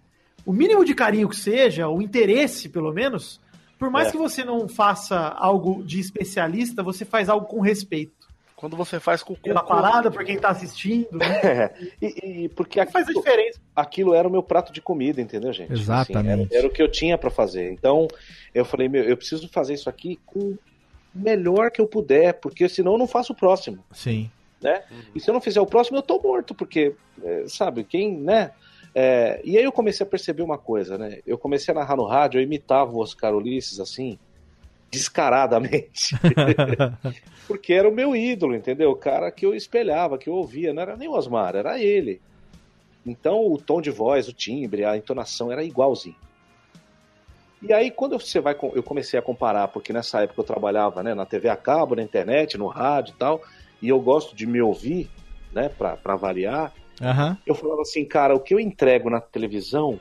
O 0.46 0.52
mínimo 0.52 0.84
de 0.84 0.94
carinho 0.94 1.30
que 1.30 1.38
seja, 1.38 1.88
o 1.88 2.02
interesse, 2.02 2.68
pelo 2.68 2.92
menos, 2.92 3.40
por 3.80 3.90
mais 3.90 4.10
É. 4.10 4.12
que 4.12 4.18
você 4.18 4.44
não 4.44 4.68
faça 4.68 5.18
algo 5.18 5.82
de 5.84 6.00
especialista, 6.02 6.84
você 6.84 7.06
faz 7.06 7.30
algo 7.30 7.46
com 7.46 7.62
respeito. 7.62 8.12
Quando 8.58 8.76
você 8.78 8.98
faz 9.00 9.22
com 9.24 9.36
Pela 9.36 9.62
parada, 9.64 10.10
por 10.10 10.24
quem 10.24 10.38
tá 10.38 10.50
assistindo, 10.50 11.18
né? 11.18 11.70
E, 12.02 12.44
e 12.46 12.50
porque 12.50 12.80
faz 12.86 12.96
a 13.08 13.10
aquilo, 13.12 13.22
diferença. 13.24 13.60
aquilo 13.76 14.14
era 14.14 14.28
o 14.28 14.32
meu 14.32 14.42
prato 14.44 14.72
de 14.72 14.82
comida, 14.82 15.22
entendeu, 15.22 15.52
gente? 15.54 15.72
Exatamente. 15.74 16.48
era, 16.54 16.60
era 16.60 16.68
o 16.68 16.70
que 16.70 16.82
eu 16.82 16.90
tinha 16.90 17.18
pra 17.18 17.30
fazer. 17.30 17.72
Então, 17.72 18.08
eu 18.54 18.64
falei, 18.64 18.88
meu, 18.88 19.04
eu 19.04 19.18
preciso 19.18 19.50
fazer 19.50 19.74
isso 19.74 19.90
aqui 19.90 20.18
com 20.26 20.58
melhor 21.14 21.72
que 21.72 21.82
eu 21.82 21.88
puder, 21.88 22.34
porque 22.34 22.68
senão 22.68 22.94
eu 22.94 22.98
não 22.98 23.08
faço 23.08 23.34
o 23.34 23.36
próximo. 23.36 23.84
Sim. 23.92 24.30
né? 24.62 24.84
E 25.14 25.20
se 25.20 25.30
eu 25.30 25.34
não 25.34 25.42
fizer 25.42 25.62
o 25.62 25.66
próximo, 25.66 25.98
eu 25.98 26.02
tô 26.02 26.20
morto, 26.20 26.56
porque, 26.56 26.96
é, 27.24 27.46
sabe, 27.48 27.84
quem, 27.84 28.18
né? 28.18 28.52
É, 28.96 29.42
e 29.44 29.58
aí 29.58 29.64
eu 29.64 29.72
comecei 29.72 30.06
a 30.06 30.10
perceber 30.10 30.44
uma 30.44 30.58
coisa, 30.58 30.98
né? 30.98 31.20
Eu 31.26 31.38
comecei 31.38 31.74
a 31.74 31.76
narrar 31.76 31.98
no 31.98 32.06
rádio, 32.06 32.40
eu 32.40 32.44
imitava 32.44 32.92
o 32.92 33.00
Oscar 33.00 33.36
Ulisses, 33.36 33.80
assim, 33.80 34.18
descaradamente. 34.92 36.16
porque 37.48 37.74
era 37.74 37.90
o 37.90 37.94
meu 37.94 38.16
ídolo, 38.16 38.56
entendeu? 38.56 38.92
O 38.92 38.96
cara 38.96 39.32
que 39.32 39.46
eu 39.46 39.56
espelhava, 39.56 40.18
que 40.18 40.30
eu 40.30 40.36
ouvia, 40.36 40.74
não 40.74 40.82
era 40.82 40.96
nem 40.96 41.08
o 41.08 41.14
Osmar, 41.14 41.56
era 41.56 41.80
ele. 41.80 42.22
Então 43.06 43.52
o 43.52 43.58
tom 43.58 43.82
de 43.82 43.90
voz, 43.90 44.28
o 44.28 44.34
timbre, 44.34 44.86
a 44.86 44.96
entonação 44.96 45.52
era 45.52 45.64
igualzinho. 45.64 46.16
E 47.64 47.72
aí, 47.72 47.90
quando 47.90 48.20
você 48.20 48.42
vai, 48.42 48.58
eu 48.76 48.84
comecei 48.84 49.18
a 49.18 49.22
comparar, 49.22 49.70
porque 49.70 49.94
nessa 49.94 50.22
época 50.22 50.42
eu 50.42 50.46
trabalhava 50.46 51.02
né, 51.02 51.14
na 51.16 51.26
TV 51.26 51.48
a 51.48 51.56
cabo, 51.56 51.96
na 51.96 52.04
internet, 52.04 52.58
no 52.58 52.68
rádio 52.68 53.14
e 53.14 53.18
tal, 53.18 53.42
e 53.82 53.88
eu 53.88 54.02
gosto 54.02 54.36
de 54.36 54.46
me 54.46 54.62
ouvir, 54.62 55.10
né, 55.54 55.70
pra, 55.70 55.96
pra 55.96 56.18
variar, 56.18 56.74
Aham. 57.02 57.38
eu 57.48 57.56
falava 57.56 57.82
assim, 57.82 58.04
cara, 58.04 58.36
o 58.36 58.40
que 58.42 58.54
eu 58.54 58.60
entrego 58.60 59.10
na 59.10 59.22
televisão, 59.22 59.98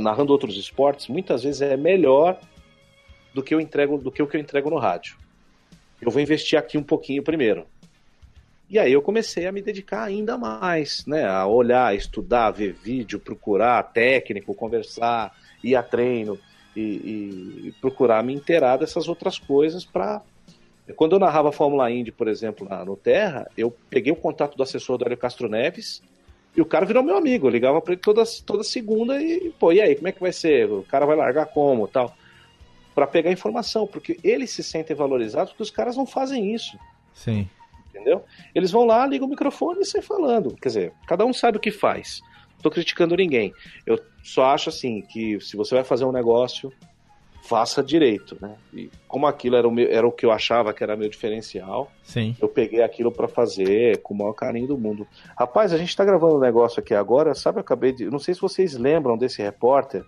narrando 0.00 0.32
outros 0.32 0.56
esportes, 0.56 1.06
muitas 1.06 1.44
vezes 1.44 1.62
é 1.62 1.76
melhor 1.76 2.40
do 3.32 3.40
que 3.40 3.54
eu 3.54 3.60
entrego, 3.60 3.96
do 3.96 4.10
que 4.10 4.20
o 4.20 4.26
que 4.26 4.36
eu 4.36 4.40
entrego 4.40 4.68
no 4.68 4.78
rádio. 4.78 5.16
Eu 6.02 6.10
vou 6.10 6.20
investir 6.20 6.58
aqui 6.58 6.76
um 6.76 6.82
pouquinho 6.82 7.22
primeiro. 7.22 7.66
E 8.68 8.80
aí 8.80 8.92
eu 8.92 9.00
comecei 9.00 9.46
a 9.46 9.52
me 9.52 9.62
dedicar 9.62 10.02
ainda 10.02 10.36
mais, 10.36 11.06
né, 11.06 11.24
a 11.24 11.46
olhar, 11.46 11.94
estudar, 11.94 12.50
ver 12.50 12.72
vídeo, 12.72 13.20
procurar 13.20 13.80
técnico, 13.84 14.54
conversar, 14.54 15.32
ir 15.62 15.76
a 15.76 15.82
treino 15.82 16.38
e, 16.80 17.68
e- 17.68 17.74
procurar 17.80 18.22
me 18.22 18.34
inteirar 18.34 18.76
dessas 18.76 19.08
outras 19.08 19.38
coisas 19.38 19.84
para 19.84 20.22
quando 20.96 21.12
eu 21.12 21.18
narrava 21.18 21.50
a 21.50 21.52
Fórmula 21.52 21.90
Indy, 21.90 22.10
por 22.10 22.28
exemplo, 22.28 22.66
lá 22.68 22.82
no 22.82 22.96
Terra, 22.96 23.46
eu 23.58 23.70
peguei 23.90 24.10
o 24.10 24.16
contato 24.16 24.56
do 24.56 24.62
assessor 24.62 24.96
do 24.96 25.04
Hélio 25.04 25.18
Castro 25.18 25.46
Neves 25.46 26.02
e 26.56 26.62
o 26.62 26.64
cara 26.64 26.86
virou 26.86 27.02
meu 27.02 27.14
amigo. 27.14 27.46
Eu 27.46 27.50
ligava 27.50 27.78
para 27.82 27.92
ele 27.92 28.00
toda, 28.00 28.22
toda 28.46 28.62
segunda 28.64 29.22
e, 29.22 29.50
pô, 29.58 29.70
e 29.70 29.82
aí, 29.82 29.94
como 29.94 30.08
é 30.08 30.12
que 30.12 30.20
vai 30.20 30.32
ser? 30.32 30.70
O 30.70 30.82
cara 30.84 31.04
vai 31.04 31.14
largar 31.14 31.44
como 31.46 31.86
tal? 31.86 32.16
Para 32.94 33.06
pegar 33.06 33.30
informação, 33.30 33.86
porque 33.86 34.18
eles 34.24 34.50
se 34.50 34.62
sentem 34.62 34.96
valorizados 34.96 35.52
porque 35.52 35.62
os 35.62 35.70
caras 35.70 35.94
não 35.94 36.06
fazem 36.06 36.54
isso, 36.54 36.78
Sim. 37.12 37.46
entendeu? 37.90 38.24
Eles 38.54 38.70
vão 38.70 38.86
lá, 38.86 39.06
ligam 39.06 39.26
o 39.26 39.30
microfone 39.30 39.80
e 39.82 39.84
saem 39.84 40.02
falando. 40.02 40.56
Quer 40.56 40.68
dizer, 40.68 40.92
cada 41.06 41.26
um 41.26 41.34
sabe 41.34 41.58
o 41.58 41.60
que 41.60 41.70
faz. 41.70 42.22
Tô 42.62 42.70
criticando 42.70 43.16
ninguém. 43.16 43.52
Eu 43.86 43.98
só 44.22 44.46
acho 44.46 44.68
assim 44.68 45.00
que 45.02 45.40
se 45.40 45.56
você 45.56 45.74
vai 45.74 45.84
fazer 45.84 46.04
um 46.04 46.12
negócio, 46.12 46.72
faça 47.48 47.82
direito, 47.82 48.36
né? 48.40 48.56
E 48.74 48.90
como 49.06 49.26
aquilo 49.26 49.56
era 49.56 49.66
o, 49.66 49.70
meu, 49.70 49.88
era 49.90 50.06
o 50.06 50.12
que 50.12 50.26
eu 50.26 50.30
achava 50.30 50.74
que 50.74 50.82
era 50.82 50.96
meu 50.96 51.08
diferencial, 51.08 51.90
Sim. 52.02 52.36
eu 52.40 52.48
peguei 52.48 52.82
aquilo 52.82 53.10
pra 53.10 53.26
fazer 53.26 54.02
com 54.02 54.12
o 54.12 54.16
maior 54.18 54.34
carinho 54.34 54.68
do 54.68 54.76
mundo. 54.76 55.06
Rapaz, 55.38 55.72
a 55.72 55.78
gente 55.78 55.96
tá 55.96 56.04
gravando 56.04 56.36
um 56.36 56.40
negócio 56.40 56.80
aqui 56.80 56.94
agora, 56.94 57.34
sabe? 57.34 57.58
Eu 57.58 57.62
acabei 57.62 57.92
de. 57.92 58.04
Não 58.10 58.18
sei 58.18 58.34
se 58.34 58.40
vocês 58.40 58.74
lembram 58.74 59.16
desse 59.16 59.40
repórter, 59.40 60.04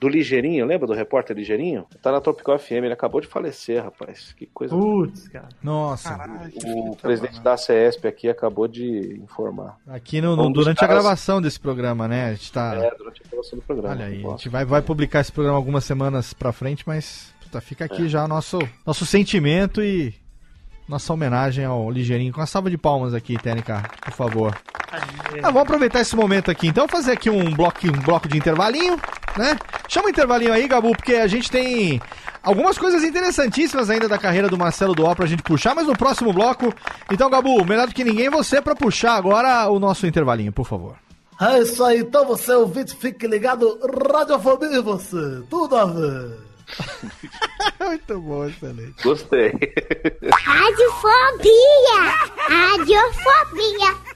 do 0.00 0.08
Ligeirinho, 0.08 0.66
lembra 0.66 0.86
do 0.86 0.92
repórter 0.92 1.36
Ligeirinho? 1.36 1.86
Tá 2.02 2.12
na 2.12 2.20
Tropical 2.20 2.58
FM, 2.58 2.72
ele 2.84 2.92
acabou 2.92 3.20
de 3.20 3.26
falecer, 3.26 3.82
rapaz. 3.82 4.32
Que 4.36 4.46
coisa. 4.46 4.74
Putz, 4.76 5.28
cara. 5.28 5.48
Nossa. 5.62 6.18
o 6.64 6.96
presidente 6.96 7.40
da 7.40 7.56
CESP 7.56 8.06
aqui 8.08 8.28
acabou 8.28 8.68
de 8.68 9.18
informar. 9.22 9.78
Aqui 9.86 10.20
no, 10.20 10.36
no- 10.36 10.50
durante 10.52 10.78
a 10.84 10.86
caras- 10.86 11.02
gravação 11.02 11.40
desse 11.40 11.58
programa, 11.58 12.06
né? 12.08 12.26
A 12.26 12.34
gente 12.34 12.52
tá. 12.52 12.74
É, 12.76 12.94
durante 12.96 13.22
a 13.24 13.28
gravação 13.30 13.58
do 13.58 13.64
programa. 13.64 13.94
Olha 13.94 14.06
aí, 14.06 14.24
a 14.26 14.30
gente 14.30 14.48
vai, 14.48 14.64
vai 14.64 14.82
publicar 14.82 15.20
esse 15.20 15.32
programa 15.32 15.56
algumas 15.56 15.84
semanas 15.84 16.32
pra 16.34 16.52
frente, 16.52 16.84
mas 16.86 17.32
puta, 17.42 17.60
fica 17.60 17.84
É. 17.84 17.86
aqui 17.86 18.08
já 18.08 18.24
o 18.24 18.28
nosso, 18.28 18.58
nosso 18.86 19.06
sentimento 19.06 19.82
e 19.82 20.14
nossa 20.88 21.12
homenagem 21.12 21.64
ao 21.64 21.90
Ligeirinho. 21.90 22.32
Com 22.32 22.40
a 22.40 22.46
salva 22.46 22.70
de 22.70 22.78
palmas 22.78 23.14
aqui, 23.14 23.36
Técnica, 23.38 23.82
por 24.04 24.12
favor. 24.12 24.54
Ah, 25.42 25.50
vamos 25.50 25.62
aproveitar 25.62 26.00
esse 26.00 26.14
momento 26.14 26.50
aqui, 26.50 26.68
então, 26.68 26.86
fazer 26.86 27.12
aqui 27.12 27.28
um 27.28 27.52
bloco, 27.52 27.86
um 27.86 28.00
bloco 28.02 28.28
de 28.28 28.36
intervalinho, 28.36 28.96
né? 29.36 29.58
Chama 29.88 30.06
o 30.06 30.10
intervalinho 30.10 30.52
aí, 30.52 30.68
Gabu, 30.68 30.92
porque 30.92 31.14
a 31.14 31.26
gente 31.26 31.50
tem 31.50 32.00
algumas 32.42 32.78
coisas 32.78 33.02
interessantíssimas 33.02 33.90
ainda 33.90 34.08
da 34.08 34.18
carreira 34.18 34.48
do 34.48 34.56
Marcelo 34.56 34.94
Duó 34.94 35.14
pra 35.14 35.26
gente 35.26 35.42
puxar, 35.42 35.74
mas 35.74 35.86
no 35.86 35.96
próximo 35.96 36.32
bloco. 36.32 36.72
Então, 37.10 37.28
Gabu, 37.28 37.64
melhor 37.64 37.88
do 37.88 37.94
que 37.94 38.04
ninguém, 38.04 38.30
você 38.30 38.62
pra 38.62 38.76
puxar 38.76 39.16
agora 39.16 39.68
o 39.68 39.80
nosso 39.80 40.06
intervalinho, 40.06 40.52
por 40.52 40.66
favor. 40.66 40.96
É 41.40 41.58
isso 41.58 41.82
aí, 41.82 41.98
então 41.98 42.24
você 42.24 42.52
ouvinte, 42.52 42.94
fique 42.94 43.26
ligado, 43.26 43.80
Radiofobia 44.12 44.78
e 44.78 44.80
você, 44.80 45.42
tudo 45.50 45.76
a 45.76 45.84
ver. 45.86 46.38
Muito 47.84 48.20
bom, 48.20 48.46
excelente. 48.46 49.02
Gostei. 49.02 49.52
Radiofobia! 50.32 52.00
Radiofobia! 52.48 54.13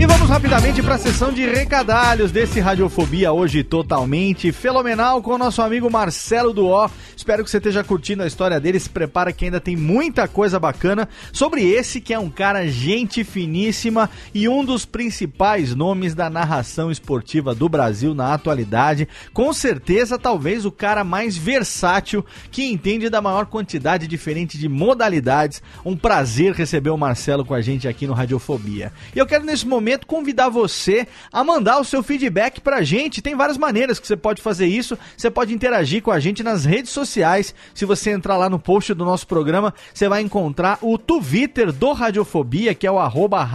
E 0.00 0.06
vamos 0.06 0.30
rapidamente 0.30 0.82
para 0.82 0.94
a 0.94 0.98
sessão 0.98 1.30
de 1.30 1.44
recadalhos 1.44 2.32
desse 2.32 2.58
Radiofobia 2.58 3.34
hoje 3.34 3.62
totalmente 3.62 4.50
fenomenal 4.50 5.20
com 5.20 5.34
o 5.34 5.38
nosso 5.38 5.60
amigo 5.60 5.90
Marcelo 5.90 6.54
Duó. 6.54 6.88
Espero 7.14 7.44
que 7.44 7.50
você 7.50 7.58
esteja 7.58 7.84
curtindo 7.84 8.22
a 8.22 8.26
história 8.26 8.58
dele. 8.58 8.80
Se 8.80 8.88
prepara 8.88 9.30
que 9.30 9.44
ainda 9.44 9.60
tem 9.60 9.76
muita 9.76 10.26
coisa 10.26 10.58
bacana 10.58 11.06
sobre 11.34 11.70
esse 11.70 12.00
que 12.00 12.14
é 12.14 12.18
um 12.18 12.30
cara 12.30 12.66
gente 12.66 13.22
finíssima 13.24 14.08
e 14.32 14.48
um 14.48 14.64
dos 14.64 14.86
principais 14.86 15.74
nomes 15.74 16.14
da 16.14 16.30
narração 16.30 16.90
esportiva 16.90 17.54
do 17.54 17.68
Brasil 17.68 18.14
na 18.14 18.32
atualidade. 18.32 19.06
Com 19.34 19.52
certeza, 19.52 20.18
talvez 20.18 20.64
o 20.64 20.72
cara 20.72 21.04
mais 21.04 21.36
versátil 21.36 22.24
que 22.50 22.64
entende 22.64 23.10
da 23.10 23.20
maior 23.20 23.44
quantidade 23.44 24.06
diferente 24.06 24.56
de 24.56 24.66
modalidades. 24.66 25.62
Um 25.84 25.94
prazer 25.94 26.54
receber 26.54 26.88
o 26.88 26.96
Marcelo 26.96 27.44
com 27.44 27.52
a 27.52 27.60
gente 27.60 27.86
aqui 27.86 28.06
no 28.06 28.14
Radiofobia. 28.14 28.94
E 29.14 29.18
eu 29.18 29.26
quero 29.26 29.44
nesse 29.44 29.66
momento 29.66 29.89
convidar 29.98 30.48
você 30.48 31.06
a 31.32 31.42
mandar 31.44 31.80
o 31.80 31.84
seu 31.84 32.02
feedback 32.02 32.60
pra 32.60 32.82
gente. 32.82 33.22
Tem 33.22 33.34
várias 33.34 33.58
maneiras 33.58 33.98
que 33.98 34.06
você 34.06 34.16
pode 34.16 34.42
fazer 34.42 34.66
isso. 34.66 34.98
Você 35.16 35.30
pode 35.30 35.52
interagir 35.52 36.02
com 36.02 36.10
a 36.10 36.20
gente 36.20 36.42
nas 36.42 36.64
redes 36.64 36.90
sociais. 36.90 37.54
Se 37.74 37.84
você 37.84 38.10
entrar 38.10 38.36
lá 38.36 38.48
no 38.48 38.58
post 38.58 38.94
do 38.94 39.04
nosso 39.04 39.26
programa, 39.26 39.74
você 39.92 40.08
vai 40.08 40.22
encontrar 40.22 40.78
o 40.82 40.96
Twitter 40.96 41.72
do 41.72 41.92
Radiofobia, 41.92 42.74
que 42.74 42.86
é 42.86 42.90
o 42.90 42.98
arroba. 42.98 43.48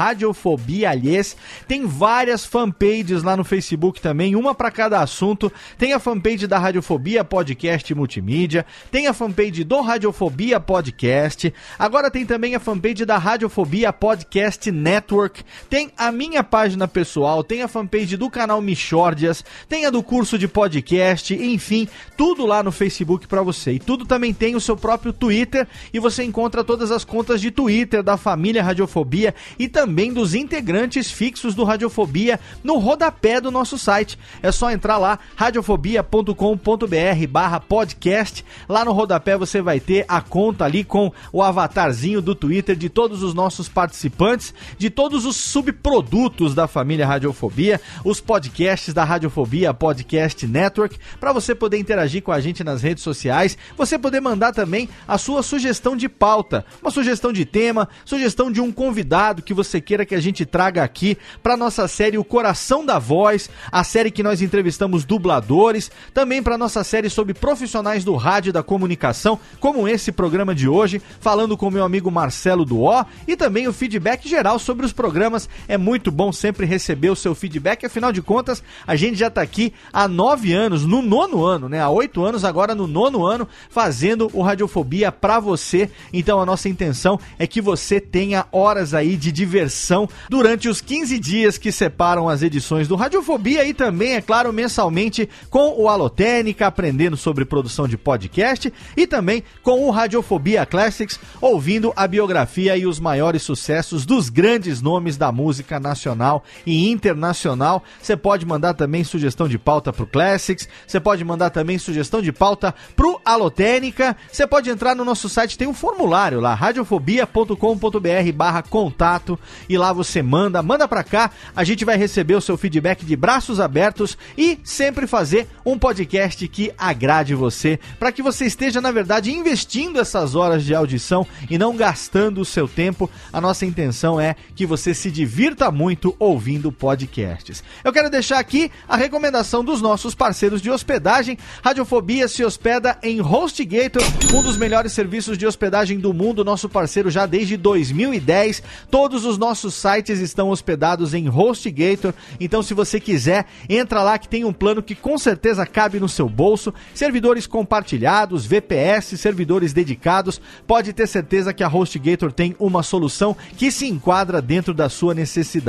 Tem 1.67 1.85
várias 1.85 2.45
fanpages 2.45 3.23
lá 3.23 3.37
no 3.37 3.43
Facebook 3.43 4.01
também, 4.01 4.35
uma 4.35 4.53
para 4.53 4.71
cada 4.71 4.99
assunto. 5.01 5.51
Tem 5.77 5.93
a 5.93 5.99
fanpage 5.99 6.47
da 6.47 6.59
Radiofobia 6.59 7.23
Podcast 7.23 7.93
Multimídia, 7.93 8.65
tem 8.91 9.07
a 9.07 9.13
fanpage 9.13 9.63
do 9.63 9.81
Radiofobia 9.81 10.59
Podcast. 10.59 11.53
Agora 11.77 12.11
tem 12.11 12.25
também 12.25 12.55
a 12.55 12.59
fanpage 12.59 13.05
da 13.05 13.17
Radiofobia 13.17 13.93
Podcast 13.93 14.71
Network. 14.71 15.43
Tem 15.69 15.91
a 15.97 16.11
minha 16.11 16.24
página 16.55 16.87
pessoal, 16.87 17.43
tem 17.43 17.61
a 17.61 17.67
fanpage 17.67 18.15
do 18.15 18.29
canal 18.29 18.61
Michórdias, 18.61 19.43
tem 19.67 19.85
a 19.85 19.89
do 19.89 20.01
curso 20.01 20.37
de 20.37 20.47
podcast, 20.47 21.33
enfim, 21.33 21.87
tudo 22.17 22.45
lá 22.45 22.63
no 22.63 22.71
Facebook 22.71 23.27
para 23.27 23.41
você. 23.41 23.73
E 23.73 23.79
tudo 23.79 24.05
também 24.05 24.33
tem 24.33 24.55
o 24.55 24.61
seu 24.61 24.77
próprio 24.77 25.11
Twitter 25.11 25.67
e 25.93 25.99
você 25.99 26.23
encontra 26.23 26.63
todas 26.63 26.91
as 26.91 27.03
contas 27.03 27.41
de 27.41 27.51
Twitter 27.51 28.01
da 28.01 28.17
família 28.17 28.63
Radiofobia 28.63 29.35
e 29.59 29.67
também 29.67 30.13
dos 30.13 30.33
integrantes 30.33 31.11
fixos 31.11 31.53
do 31.53 31.63
Radiofobia 31.63 32.39
no 32.63 32.77
rodapé 32.77 33.41
do 33.41 33.51
nosso 33.51 33.77
site. 33.77 34.17
É 34.41 34.51
só 34.51 34.71
entrar 34.71 34.97
lá, 34.97 35.19
radiofobia.com.br 35.35 37.27
barra 37.29 37.59
podcast. 37.59 38.45
Lá 38.67 38.85
no 38.85 38.93
rodapé 38.93 39.37
você 39.37 39.61
vai 39.61 39.79
ter 39.79 40.05
a 40.07 40.21
conta 40.21 40.65
ali 40.65 40.83
com 40.83 41.11
o 41.33 41.43
avatarzinho 41.43 42.21
do 42.21 42.33
Twitter 42.33 42.75
de 42.75 42.89
todos 42.89 43.21
os 43.21 43.33
nossos 43.33 43.67
participantes, 43.67 44.53
de 44.77 44.89
todos 44.89 45.25
os 45.25 45.35
subprodutos 45.35 46.14
produtos 46.15 46.55
da 46.55 46.65
família 46.65 47.05
Radiofobia, 47.05 47.81
os 48.01 48.21
podcasts 48.21 48.93
da 48.93 49.03
Radiofobia 49.03 49.73
Podcast 49.73 50.47
Network, 50.47 50.97
para 51.19 51.33
você 51.33 51.53
poder 51.53 51.77
interagir 51.77 52.23
com 52.23 52.31
a 52.31 52.39
gente 52.39 52.63
nas 52.63 52.81
redes 52.81 53.03
sociais, 53.03 53.57
você 53.75 53.99
poder 53.99 54.21
mandar 54.21 54.53
também 54.53 54.87
a 55.05 55.17
sua 55.17 55.43
sugestão 55.43 55.93
de 55.93 56.07
pauta, 56.07 56.65
uma 56.81 56.89
sugestão 56.89 57.33
de 57.33 57.43
tema, 57.43 57.89
sugestão 58.05 58.49
de 58.49 58.61
um 58.61 58.71
convidado 58.71 59.41
que 59.41 59.53
você 59.53 59.81
queira 59.81 60.05
que 60.05 60.15
a 60.15 60.21
gente 60.21 60.45
traga 60.45 60.85
aqui 60.85 61.17
para 61.43 61.57
nossa 61.57 61.85
série 61.85 62.17
O 62.17 62.23
Coração 62.23 62.85
da 62.85 62.97
Voz, 62.97 63.49
a 63.69 63.83
série 63.83 64.09
que 64.09 64.23
nós 64.23 64.41
entrevistamos 64.41 65.03
dubladores, 65.03 65.91
também 66.13 66.41
para 66.41 66.57
nossa 66.57 66.81
série 66.85 67.09
sobre 67.09 67.33
profissionais 67.33 68.05
do 68.05 68.15
rádio 68.15 68.51
e 68.51 68.53
da 68.53 68.63
comunicação, 68.63 69.37
como 69.59 69.85
esse 69.85 70.13
programa 70.13 70.55
de 70.55 70.69
hoje, 70.69 71.01
falando 71.19 71.57
com 71.57 71.69
meu 71.69 71.83
amigo 71.83 72.09
Marcelo 72.09 72.63
Duó 72.63 73.03
e 73.27 73.35
também 73.35 73.67
o 73.67 73.73
feedback 73.73 74.29
geral 74.29 74.57
sobre 74.57 74.85
os 74.85 74.93
programas. 74.93 75.49
É 75.67 75.77
muito 75.77 76.04
bom 76.11 76.31
sempre 76.31 76.65
receber 76.65 77.09
o 77.09 77.15
seu 77.15 77.35
feedback, 77.35 77.85
afinal 77.85 78.11
de 78.11 78.21
contas, 78.21 78.63
a 78.85 78.95
gente 78.95 79.17
já 79.17 79.27
está 79.27 79.41
aqui 79.41 79.73
há 79.91 80.07
nove 80.07 80.53
anos, 80.53 80.85
no 80.85 81.01
nono 81.01 81.43
ano, 81.43 81.69
né? 81.69 81.81
Há 81.81 81.89
oito 81.89 82.23
anos, 82.23 82.43
agora 82.43 82.75
no 82.75 82.87
nono 82.87 83.25
ano, 83.25 83.47
fazendo 83.69 84.29
o 84.33 84.41
Radiofobia 84.41 85.11
para 85.11 85.39
você. 85.39 85.89
Então 86.13 86.39
a 86.39 86.45
nossa 86.45 86.69
intenção 86.69 87.19
é 87.37 87.47
que 87.47 87.61
você 87.61 87.99
tenha 87.99 88.45
horas 88.51 88.93
aí 88.93 89.15
de 89.15 89.31
diversão 89.31 90.07
durante 90.29 90.69
os 90.69 90.81
15 90.81 91.19
dias 91.19 91.57
que 91.57 91.71
separam 91.71 92.29
as 92.29 92.41
edições 92.41 92.87
do 92.87 92.95
Radiofobia 92.95 93.65
e 93.65 93.73
também, 93.73 94.13
é 94.13 94.21
claro, 94.21 94.51
mensalmente 94.53 95.29
com 95.49 95.75
o 95.77 95.89
Alotênica, 95.89 96.67
aprendendo 96.67 97.17
sobre 97.17 97.45
produção 97.45 97.87
de 97.87 97.97
podcast 97.97 98.71
e 98.95 99.07
também 99.07 99.43
com 99.63 99.85
o 99.85 99.91
Radiofobia 99.91 100.65
Classics, 100.65 101.19
ouvindo 101.41 101.93
a 101.95 102.07
biografia 102.07 102.77
e 102.77 102.85
os 102.85 102.99
maiores 102.99 103.41
sucessos 103.41 104.05
dos 104.05 104.29
grandes 104.29 104.81
nomes 104.81 105.17
da 105.17 105.31
música 105.31 105.79
nacional 105.85 106.43
e 106.65 106.89
internacional. 106.89 107.83
Você 108.01 108.17
pode 108.17 108.45
mandar 108.45 108.73
também 108.73 109.03
sugestão 109.03 109.47
de 109.47 109.57
pauta 109.57 109.93
pro 109.93 110.07
Classics, 110.07 110.67
você 110.85 110.99
pode 110.99 111.23
mandar 111.23 111.49
também 111.49 111.77
sugestão 111.77 112.21
de 112.21 112.31
pauta 112.31 112.73
pro 112.95 113.21
Alotênica, 113.23 114.17
você 114.31 114.47
pode 114.47 114.69
entrar 114.69 114.95
no 114.95 115.05
nosso 115.05 115.29
site, 115.29 115.57
tem 115.57 115.67
um 115.67 115.73
formulário 115.73 116.39
lá, 116.39 116.53
radiofobia.com.br 116.53 118.31
barra 118.33 118.61
contato 118.63 119.39
e 119.69 119.77
lá 119.77 119.93
você 119.93 120.21
manda, 120.21 120.61
manda 120.61 120.87
pra 120.87 121.03
cá, 121.03 121.31
a 121.55 121.63
gente 121.63 121.85
vai 121.85 121.97
receber 121.97 122.35
o 122.35 122.41
seu 122.41 122.57
feedback 122.57 123.05
de 123.05 123.15
braços 123.15 123.59
abertos 123.59 124.17
e 124.37 124.59
sempre 124.63 125.07
fazer 125.07 125.47
um 125.65 125.77
podcast 125.77 126.47
que 126.47 126.71
agrade 126.77 127.35
você, 127.35 127.79
para 127.99 128.11
que 128.11 128.21
você 128.21 128.45
esteja, 128.45 128.81
na 128.81 128.91
verdade, 128.91 129.31
investindo 129.31 129.99
essas 129.99 130.35
horas 130.35 130.63
de 130.63 130.73
audição 130.73 131.25
e 131.49 131.57
não 131.57 131.75
gastando 131.75 132.41
o 132.41 132.45
seu 132.45 132.67
tempo. 132.67 133.09
A 133.31 133.39
nossa 133.39 133.65
intenção 133.65 134.19
é 134.19 134.35
que 134.55 134.65
você 134.65 134.93
se 134.93 135.11
divirta 135.11 135.71
muito 135.75 136.15
ouvindo 136.17 136.71
podcasts. 136.71 137.61
Eu 137.83 137.91
quero 137.91 138.09
deixar 138.09 138.39
aqui 138.39 138.71
a 138.87 138.95
recomendação 138.95 139.63
dos 139.63 139.81
nossos 139.81 140.15
parceiros 140.15 140.61
de 140.61 140.71
hospedagem. 140.71 141.37
Radiofobia 141.61 142.27
se 142.29 142.43
hospeda 142.43 142.97
em 143.03 143.19
HostGator, 143.19 144.01
um 144.33 144.41
dos 144.41 144.55
melhores 144.55 144.93
serviços 144.93 145.37
de 145.37 145.45
hospedagem 145.45 145.99
do 145.99 146.13
mundo, 146.13 146.45
nosso 146.45 146.69
parceiro 146.69 147.11
já 147.11 147.25
desde 147.25 147.57
2010. 147.57 148.63
Todos 148.89 149.25
os 149.25 149.37
nossos 149.37 149.73
sites 149.73 150.19
estão 150.19 150.49
hospedados 150.49 151.13
em 151.13 151.27
HostGator, 151.27 152.13
então 152.39 152.63
se 152.63 152.73
você 152.73 152.99
quiser, 152.99 153.45
entra 153.67 154.01
lá 154.01 154.17
que 154.17 154.29
tem 154.29 154.45
um 154.45 154.53
plano 154.53 154.81
que 154.81 154.95
com 154.95 155.17
certeza 155.17 155.65
cabe 155.65 155.99
no 155.99 156.07
seu 156.07 156.29
bolso. 156.29 156.73
Servidores 156.93 157.45
compartilhados, 157.45 158.45
VPS, 158.45 159.19
servidores 159.19 159.73
dedicados. 159.73 160.39
Pode 160.65 160.93
ter 160.93 161.07
certeza 161.07 161.53
que 161.53 161.63
a 161.63 161.67
HostGator 161.67 162.31
tem 162.31 162.55
uma 162.57 162.81
solução 162.81 163.35
que 163.57 163.69
se 163.69 163.87
enquadra 163.87 164.41
dentro 164.41 164.73
da 164.73 164.87
sua 164.87 165.13
necessidade. 165.13 165.64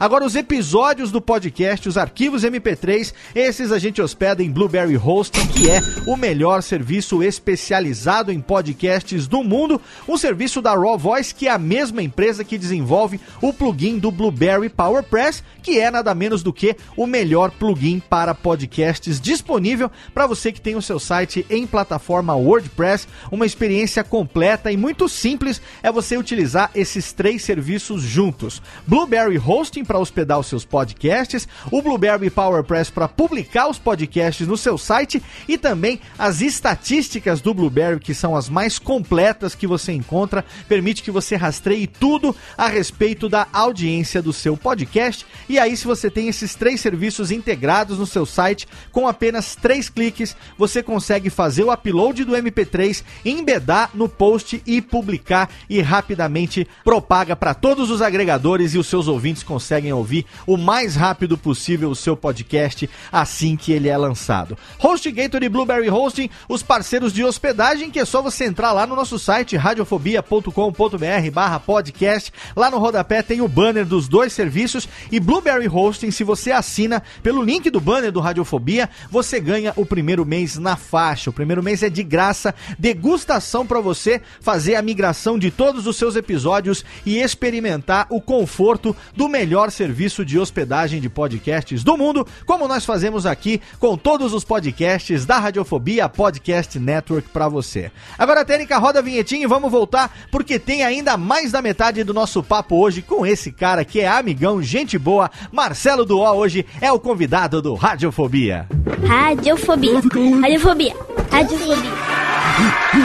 Agora, 0.00 0.24
os 0.24 0.34
episódios 0.34 1.10
do 1.10 1.20
podcast, 1.20 1.88
os 1.88 1.98
arquivos 1.98 2.42
MP3, 2.44 3.12
esses 3.34 3.70
a 3.70 3.78
gente 3.78 4.00
hospeda 4.00 4.42
em 4.42 4.50
Blueberry 4.50 4.96
Hosting, 4.96 5.46
que 5.48 5.70
é 5.70 5.80
o 6.06 6.16
melhor 6.16 6.62
serviço 6.62 7.22
especializado 7.22 8.32
em 8.32 8.40
podcasts 8.40 9.26
do 9.26 9.44
mundo. 9.44 9.80
Um 10.08 10.16
serviço 10.16 10.62
da 10.62 10.74
Raw 10.74 10.98
Voice, 10.98 11.34
que 11.34 11.46
é 11.46 11.50
a 11.50 11.58
mesma 11.58 12.02
empresa 12.02 12.42
que 12.42 12.58
desenvolve 12.58 13.20
o 13.42 13.52
plugin 13.52 13.98
do 13.98 14.10
Blueberry 14.10 14.68
PowerPress, 14.68 15.42
que 15.62 15.78
é 15.78 15.90
nada 15.90 16.14
menos 16.14 16.42
do 16.42 16.52
que 16.52 16.76
o 16.96 17.06
melhor 17.06 17.50
plugin 17.50 18.00
para 18.00 18.34
podcasts 18.34 19.20
disponível 19.20 19.90
para 20.12 20.26
você 20.26 20.52
que 20.52 20.60
tem 20.60 20.76
o 20.76 20.82
seu 20.82 20.98
site 20.98 21.44
em 21.50 21.66
plataforma 21.66 22.34
WordPress. 22.34 23.06
Uma 23.30 23.46
experiência 23.46 24.02
completa 24.02 24.72
e 24.72 24.76
muito 24.76 25.08
simples 25.08 25.60
é 25.82 25.90
você 25.90 26.16
utilizar 26.16 26.70
esses 26.74 27.12
três 27.12 27.42
serviços 27.42 28.02
juntos: 28.02 28.62
Blueberry 28.86 29.33
Hosting 29.38 29.84
para 29.84 29.98
hospedar 29.98 30.38
os 30.38 30.46
seus 30.46 30.64
podcasts, 30.64 31.48
o 31.70 31.82
Blueberry 31.82 32.30
PowerPress 32.30 32.90
para 32.90 33.08
publicar 33.08 33.68
os 33.68 33.78
podcasts 33.78 34.46
no 34.46 34.56
seu 34.56 34.78
site 34.78 35.22
e 35.48 35.58
também 35.58 36.00
as 36.18 36.40
estatísticas 36.40 37.40
do 37.40 37.52
Blueberry, 37.52 38.00
que 38.00 38.14
são 38.14 38.36
as 38.36 38.48
mais 38.48 38.78
completas 38.78 39.54
que 39.54 39.66
você 39.66 39.92
encontra, 39.92 40.44
permite 40.68 41.02
que 41.02 41.10
você 41.10 41.36
rastreie 41.36 41.86
tudo 41.86 42.34
a 42.56 42.68
respeito 42.68 43.28
da 43.28 43.46
audiência 43.52 44.22
do 44.22 44.32
seu 44.32 44.56
podcast. 44.56 45.26
E 45.48 45.58
aí, 45.58 45.76
se 45.76 45.86
você 45.86 46.10
tem 46.10 46.28
esses 46.28 46.54
três 46.54 46.80
serviços 46.80 47.30
integrados 47.30 47.98
no 47.98 48.06
seu 48.06 48.24
site, 48.24 48.68
com 48.92 49.08
apenas 49.08 49.54
três 49.54 49.88
cliques, 49.88 50.36
você 50.56 50.82
consegue 50.82 51.30
fazer 51.30 51.64
o 51.64 51.72
upload 51.72 52.24
do 52.24 52.32
MP3, 52.32 53.02
embedar 53.24 53.90
no 53.94 54.08
post 54.08 54.62
e 54.66 54.80
publicar 54.80 55.50
e 55.68 55.80
rapidamente 55.80 56.66
propaga 56.84 57.34
para 57.34 57.54
todos 57.54 57.90
os 57.90 58.00
agregadores 58.00 58.74
e 58.74 58.78
os 58.78 58.86
seus 58.86 59.08
ouvintes 59.08 59.23
conseguem 59.42 59.92
ouvir 59.92 60.26
o 60.46 60.56
mais 60.56 60.96
rápido 60.96 61.38
possível 61.38 61.90
o 61.90 61.96
seu 61.96 62.16
podcast 62.16 62.88
assim 63.10 63.56
que 63.56 63.72
ele 63.72 63.88
é 63.88 63.96
lançado. 63.96 64.58
HostGator 64.78 65.42
e 65.42 65.48
Blueberry 65.48 65.88
Hosting, 65.88 66.28
os 66.48 66.62
parceiros 66.62 67.12
de 67.12 67.24
hospedagem, 67.24 67.90
que 67.90 67.98
é 67.98 68.04
só 68.04 68.20
você 68.20 68.44
entrar 68.44 68.72
lá 68.72 68.86
no 68.86 68.96
nosso 68.96 69.18
site 69.18 69.56
radiofobia.com.br 69.56 71.30
barra 71.32 71.60
podcast. 71.60 72.32
Lá 72.54 72.70
no 72.70 72.78
rodapé 72.78 73.22
tem 73.22 73.40
o 73.40 73.48
banner 73.48 73.86
dos 73.86 74.08
dois 74.08 74.32
serviços 74.32 74.88
e 75.10 75.18
Blueberry 75.20 75.68
Hosting, 75.68 76.10
se 76.10 76.24
você 76.24 76.50
assina 76.50 77.02
pelo 77.22 77.42
link 77.42 77.70
do 77.70 77.80
banner 77.80 78.12
do 78.12 78.20
Radiofobia, 78.20 78.90
você 79.10 79.40
ganha 79.40 79.72
o 79.76 79.86
primeiro 79.86 80.24
mês 80.24 80.58
na 80.58 80.76
faixa. 80.76 81.30
O 81.30 81.32
primeiro 81.32 81.62
mês 81.62 81.82
é 81.82 81.88
de 81.88 82.02
graça, 82.02 82.54
degustação 82.78 83.66
para 83.66 83.80
você 83.80 84.20
fazer 84.40 84.74
a 84.74 84.82
migração 84.82 85.38
de 85.38 85.50
todos 85.50 85.86
os 85.86 85.96
seus 85.96 86.16
episódios 86.16 86.84
e 87.06 87.18
experimentar 87.18 88.06
o 88.10 88.20
conforto 88.20 88.96
do 89.16 89.28
melhor 89.28 89.70
serviço 89.70 90.24
de 90.24 90.38
hospedagem 90.38 91.00
de 91.00 91.08
podcasts 91.08 91.82
do 91.82 91.96
mundo, 91.96 92.26
como 92.46 92.68
nós 92.68 92.84
fazemos 92.84 93.26
aqui 93.26 93.60
com 93.78 93.96
todos 93.96 94.32
os 94.32 94.44
podcasts 94.44 95.24
da 95.24 95.38
Radiofobia 95.38 96.08
Podcast 96.08 96.78
Network 96.78 97.28
para 97.28 97.48
você. 97.48 97.90
Agora, 98.18 98.44
Técnica, 98.44 98.78
roda 98.78 98.98
a 98.98 99.02
vinhetinha 99.02 99.44
e 99.44 99.48
vamos 99.48 99.70
voltar, 99.70 100.14
porque 100.30 100.58
tem 100.58 100.84
ainda 100.84 101.16
mais 101.16 101.52
da 101.52 101.62
metade 101.62 102.04
do 102.04 102.14
nosso 102.14 102.42
papo 102.42 102.76
hoje 102.76 103.02
com 103.02 103.26
esse 103.26 103.50
cara 103.52 103.84
que 103.84 104.00
é 104.00 104.08
amigão, 104.08 104.62
gente 104.62 104.98
boa, 104.98 105.30
Marcelo 105.52 106.04
Duó 106.04 106.32
hoje 106.32 106.64
é 106.80 106.90
o 106.90 106.98
convidado 106.98 107.60
do 107.60 107.74
Radiofobia. 107.74 108.66
Radiofobia. 109.06 110.00
Radiofobia. 110.40 110.94
Radiofobia. 111.30 111.94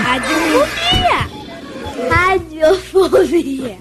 Radiofobia. 0.06 1.30
Radiofobia. 2.10 3.78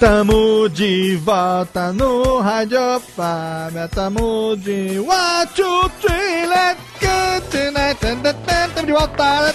Tamo 0.00 0.66
de 0.70 1.14
volta 1.16 1.92
no 1.92 2.40
Radiofobia, 2.40 3.86
tamo 3.94 4.56
de 4.56 4.98
one, 4.98 5.46
two, 5.54 5.90
three, 6.00 6.46
let's 6.46 6.80
go 6.98 7.40
tonight. 7.50 8.00
Tamo 8.00 8.86
de 8.86 8.92
volta. 8.92 9.54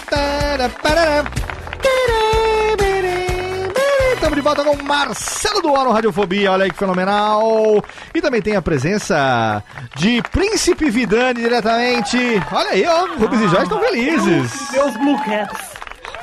Estamos 4.14 4.36
de 4.36 4.41
volta 4.41 4.64
com 4.64 4.84
Marcelo 4.84 5.64
do 5.64 5.72
no 5.72 5.91
Radiofobia, 5.91 6.52
olha 6.52 6.66
aí 6.66 6.72
que 6.72 6.78
fenomenal. 6.78 7.84
E 8.14 8.22
também 8.22 8.39
tem 8.39 8.56
a 8.56 8.62
presença 8.62 9.64
de 9.96 10.22
Príncipe 10.32 10.91
Vidani 10.91 11.41
diretamente. 11.41 12.18
Olha 12.52 12.70
aí, 12.70 12.86
ó, 12.86 13.08
Rubens 13.18 13.41
e 13.41 13.48
Joyce 13.48 13.64
estão 13.64 13.80
felizes. 13.80 14.72
Meus 14.72 14.96
Blue 14.98 15.18
Caps. 15.26 15.60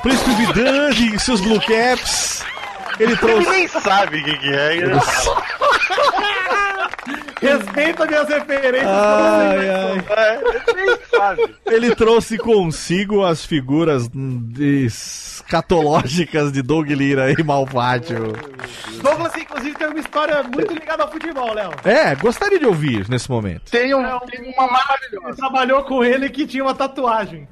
Príncipe 0.01 0.31
Vidani, 0.31 1.19
seus 1.19 1.41
Blue 1.41 1.59
Caps. 1.59 2.52
Ele 2.99 3.15
trouxe. 3.17 3.47
Ninguém 3.49 3.67
sabe 3.67 4.19
o 4.19 4.23
que, 4.23 4.37
que 4.37 4.49
é. 4.53 4.77
ele. 4.77 4.93
Respeita 7.41 8.05
minhas 8.05 8.27
referências. 8.29 8.87
Ai, 8.89 9.69
ai. 9.69 10.05
É, 10.09 10.73
ninguém 10.73 10.97
sabe. 11.09 11.55
Ele 11.65 11.95
trouxe 11.95 12.37
consigo 12.37 13.23
as 13.25 13.45
figuras 13.45 14.07
de- 14.07 14.85
escatológicas 14.85 16.51
de 16.53 16.61
Doug 16.61 16.89
Lira 16.89 17.31
e 17.37 17.43
Malvátio. 17.43 18.31
Douglas, 19.01 19.35
inclusive, 19.35 19.75
tem 19.75 19.87
uma 19.87 19.99
história 19.99 20.41
muito 20.43 20.73
ligada 20.73 21.03
ao 21.03 21.11
futebol, 21.11 21.53
Léo. 21.53 21.71
É, 21.83 22.15
gostaria 22.15 22.57
de 22.59 22.65
ouvir 22.65 23.09
nesse 23.09 23.29
momento. 23.29 23.69
Tem, 23.69 23.93
um, 23.93 24.05
É 24.05 24.15
um- 24.15 24.19
tem 24.21 24.39
uma 24.41 24.63
Ele 24.63 24.71
maravilhosa. 24.71 25.35
trabalhou 25.37 25.83
com 25.83 26.03
ele 26.03 26.29
que 26.29 26.47
tinha 26.47 26.63
uma 26.63 26.73
tatuagem. 26.75 27.47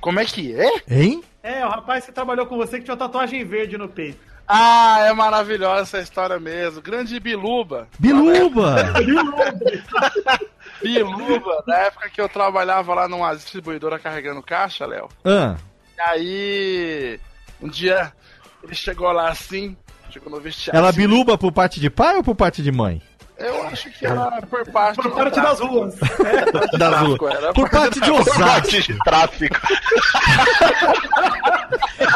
Como 0.00 0.18
é 0.18 0.24
que 0.24 0.54
é? 0.58 0.70
Hein? 0.88 1.22
É, 1.42 1.64
o 1.64 1.68
rapaz 1.68 2.06
que 2.06 2.12
trabalhou 2.12 2.46
com 2.46 2.56
você 2.56 2.78
que 2.78 2.84
tinha 2.84 2.94
uma 2.94 2.98
tatuagem 3.06 3.44
verde 3.44 3.76
no 3.76 3.88
peito. 3.88 4.18
Ah, 4.46 4.98
é 5.08 5.12
maravilhosa 5.12 5.82
essa 5.82 5.98
história 6.00 6.38
mesmo. 6.38 6.82
Grande 6.82 7.18
Biluba. 7.18 7.88
Biluba! 7.98 8.76
Biluba, 10.82 11.62
na 11.66 11.76
época 11.78 12.10
que 12.10 12.20
eu 12.20 12.28
trabalhava 12.28 12.94
lá 12.94 13.08
numa 13.08 13.34
distribuidora 13.34 13.98
carregando 13.98 14.42
caixa, 14.42 14.84
Léo. 14.86 15.08
ah, 15.24 15.56
E 15.96 16.00
aí, 16.00 17.20
um 17.62 17.68
dia, 17.68 18.12
ele 18.62 18.74
chegou 18.74 19.10
lá 19.12 19.30
assim, 19.30 19.76
chegou 20.10 20.30
no 20.30 20.40
vestiário. 20.40 20.76
ela 20.78 20.90
assim, 20.90 20.98
biluba 20.98 21.38
por 21.38 21.52
parte 21.52 21.80
de 21.80 21.88
pai 21.88 22.16
ou 22.16 22.22
por 22.24 22.34
parte 22.34 22.62
de 22.62 22.70
mãe? 22.70 23.00
Eu 23.36 23.66
acho 23.66 23.90
que 23.90 24.06
era 24.06 24.40
por 24.42 24.64
parte 24.70 24.94
Por 25.02 25.10
parte 25.12 25.40
das 25.40 25.58
ruas. 25.58 25.94
Das 25.96 26.70
tráfico, 26.70 27.26
ruas. 27.26 27.44
Por 27.54 27.68
parte 27.70 28.00
de 28.00 28.10
Osasco. 28.10 28.38
Parte 28.40 28.82
de 28.82 28.98
tráfico. 29.00 29.56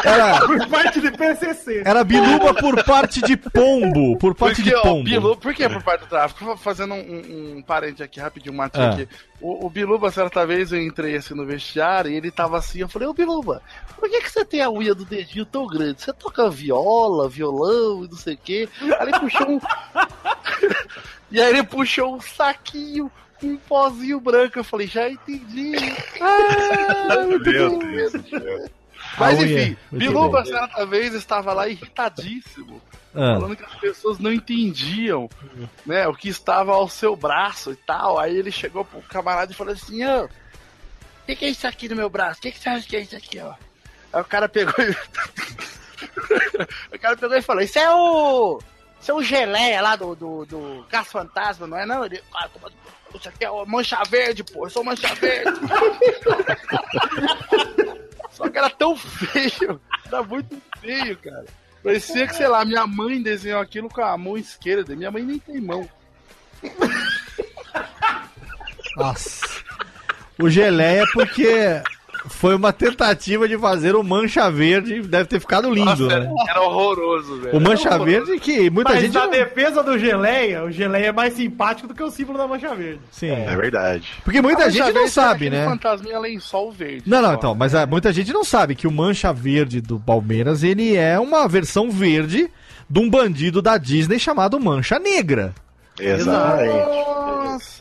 Era, 0.04 0.40
Por 0.46 0.68
parte 0.68 1.00
de 1.00 1.10
PCC. 1.10 1.82
era 1.84 2.04
biluba 2.04 2.54
por 2.54 2.82
parte 2.84 3.20
de 3.20 3.36
pombo. 3.36 4.16
Por 4.18 4.34
parte 4.34 4.56
Porque, 4.56 4.70
de 4.70 4.76
ó, 4.76 4.82
pombo. 4.82 5.04
Bilu, 5.04 5.36
por 5.36 5.54
que 5.54 5.68
por 5.68 5.82
parte 5.82 6.00
do 6.02 6.06
tráfico? 6.06 6.56
Fazendo 6.56 6.94
um, 6.94 6.98
um, 6.98 7.56
um 7.58 7.62
parente 7.62 8.02
aqui, 8.02 8.20
rapidinho, 8.20 8.52
um 8.54 8.56
matinho 8.56 8.84
Ah. 8.84 8.90
aqui. 8.90 9.08
O, 9.40 9.66
o 9.66 9.70
Biluba, 9.70 10.10
certa 10.10 10.44
vez, 10.44 10.72
eu 10.72 10.82
entrei 10.82 11.16
assim 11.16 11.34
no 11.34 11.46
vestiário 11.46 12.10
e 12.10 12.16
ele 12.16 12.30
tava 12.30 12.58
assim, 12.58 12.80
eu 12.80 12.88
falei, 12.88 13.06
ô 13.06 13.14
Biluba, 13.14 13.62
por 13.96 14.08
que, 14.08 14.20
que 14.20 14.30
você 14.30 14.44
tem 14.44 14.62
a 14.62 14.70
unha 14.70 14.94
do 14.94 15.04
dedinho 15.04 15.46
tão 15.46 15.66
grande? 15.66 16.02
Você 16.02 16.12
toca 16.12 16.50
viola, 16.50 17.28
violão 17.28 18.04
e 18.04 18.08
não 18.08 18.16
sei 18.16 18.34
o 18.34 18.38
quê. 18.38 18.68
Aí 18.82 19.08
ele 19.08 19.20
puxou 19.20 19.48
um. 19.48 19.60
e 21.30 21.40
aí 21.40 21.50
ele 21.50 21.62
puxou 21.62 22.16
um 22.16 22.20
saquinho 22.20 23.10
com 23.40 23.46
um 23.46 23.56
pozinho 23.56 24.20
branco. 24.20 24.58
Eu 24.58 24.64
falei, 24.64 24.88
já 24.88 25.08
entendi. 25.08 25.72
Ah, 26.20 27.26
Meu. 27.26 27.38
Deus 27.78 28.12
céu. 28.12 28.77
Mas 29.16 29.42
enfim, 29.42 29.76
Biluba, 29.90 30.42
bom. 30.42 30.44
certa 30.44 30.84
vez, 30.86 31.14
estava 31.14 31.52
lá 31.52 31.68
irritadíssimo 31.68 32.80
Ah, 33.14 33.36
falando 33.38 33.56
que 33.56 33.64
as 33.64 33.74
pessoas 33.76 34.18
não 34.18 34.32
entendiam, 34.32 35.28
né, 35.86 36.06
o 36.06 36.14
que 36.14 36.28
estava 36.28 36.72
ao 36.72 36.88
seu 36.88 37.16
braço 37.16 37.72
e 37.72 37.76
tal. 37.76 38.18
Aí 38.18 38.36
ele 38.36 38.50
chegou 38.50 38.84
pro 38.84 39.00
camarada 39.02 39.50
e 39.50 39.54
falou 39.54 39.72
assim: 39.72 40.04
Ô, 40.04 40.24
o 40.24 40.28
que, 41.26 41.36
que 41.36 41.44
é 41.46 41.48
isso 41.48 41.66
aqui 41.66 41.88
no 41.88 41.96
meu 41.96 42.10
braço? 42.10 42.38
O 42.38 42.42
que, 42.42 42.52
que 42.52 42.58
você 42.58 42.68
acha 42.68 42.86
que 42.88 42.96
é 42.96 43.00
isso 43.00 43.16
aqui, 43.16 43.38
ó? 43.40 43.54
Aí 44.12 44.20
o 44.20 44.24
cara 44.24 44.48
pegou 44.48 44.74
e. 44.84 44.90
o 46.94 46.98
cara 46.98 47.16
pegou 47.16 47.36
e 47.36 47.42
falou: 47.42 47.62
Isso 47.62 47.78
é 47.78 47.90
o. 47.94 48.58
Isso 49.00 49.10
é 49.12 49.14
o 49.14 49.22
geleia 49.22 49.80
lá 49.80 49.94
do, 49.96 50.14
do, 50.16 50.44
do 50.44 50.84
Caça 50.90 51.10
Fantasma, 51.12 51.66
não 51.68 51.78
é 51.78 51.86
não? 51.86 52.04
Ele, 52.04 52.20
ah, 52.34 52.48
como- 52.52 52.68
isso 53.14 53.28
aqui 53.28 53.44
é 53.44 53.50
o 53.50 53.64
mancha 53.64 54.02
verde, 54.04 54.42
pô, 54.44 54.66
eu 54.66 54.70
sou 54.70 54.84
mancha 54.84 55.14
verde. 55.14 55.58
Só 58.38 58.48
que 58.48 58.56
era 58.56 58.70
tão 58.70 58.94
feio, 58.96 59.80
era 60.06 60.22
muito 60.22 60.62
feio, 60.80 61.18
cara. 61.18 61.44
Parecia 61.82 62.24
que, 62.24 62.36
sei 62.36 62.46
lá, 62.46 62.64
minha 62.64 62.86
mãe 62.86 63.20
desenhou 63.20 63.60
aquilo 63.60 63.88
com 63.88 64.00
a 64.00 64.16
mão 64.16 64.38
esquerda. 64.38 64.94
Minha 64.94 65.10
mãe 65.10 65.24
nem 65.24 65.38
tem 65.40 65.60
mão. 65.60 65.88
nossa. 68.96 69.44
O 70.40 70.48
geleia 70.48 71.04
porque 71.12 71.82
foi 72.28 72.54
uma 72.54 72.72
tentativa 72.72 73.48
de 73.48 73.56
fazer 73.58 73.94
o 73.96 74.02
mancha 74.02 74.50
verde. 74.50 75.00
Deve 75.02 75.26
ter 75.26 75.40
ficado 75.40 75.68
lindo, 75.70 75.84
Nossa, 75.86 76.06
né? 76.06 76.14
era, 76.14 76.30
era 76.50 76.60
horroroso, 76.62 77.40
velho. 77.40 77.56
O 77.56 77.60
mancha 77.60 77.88
horroroso. 77.88 78.26
verde 78.26 78.40
que 78.40 78.70
muita 78.70 78.90
Mas 78.92 79.02
gente. 79.02 79.14
na 79.14 79.24
não- 79.24 79.30
defesa 79.30 79.82
do 79.82 79.98
Geleia, 79.98 80.64
o 80.64 80.70
Geleia 80.70 81.06
é 81.06 81.12
mais 81.12 81.34
simpático 81.34 81.88
do 81.88 81.94
que 81.94 82.02
o 82.02 82.10
símbolo 82.10 82.38
da 82.38 82.46
Mancha 82.46 82.74
Verde. 82.74 83.00
Sim. 83.10 83.30
É 83.30 83.56
verdade. 83.56 84.08
Porque 84.24 84.40
muita 84.42 84.64
A 84.66 84.70
gente 84.70 84.92
não 84.92 85.08
sabe, 85.08 85.50
né? 85.50 85.64
fantasminha 85.64 86.18
lençol 86.18 86.70
verde. 86.72 87.02
Não, 87.06 87.20
não, 87.22 87.30
só. 87.30 87.34
então, 87.36 87.54
mas 87.54 87.74
ah, 87.74 87.86
muita 87.86 88.12
gente 88.12 88.32
não 88.32 88.44
sabe 88.44 88.74
que 88.74 88.86
o 88.86 88.92
Mancha 88.92 89.32
Verde 89.32 89.80
do 89.80 89.98
Palmeiras, 89.98 90.62
ele 90.62 90.94
é 90.96 91.18
uma 91.18 91.46
versão 91.48 91.90
verde 91.90 92.50
de 92.90 92.98
um 93.00 93.08
bandido 93.08 93.60
da 93.62 93.76
Disney 93.78 94.18
chamado 94.18 94.58
Mancha 94.60 94.98
Negra. 94.98 95.52
Exatamente. 96.00 96.72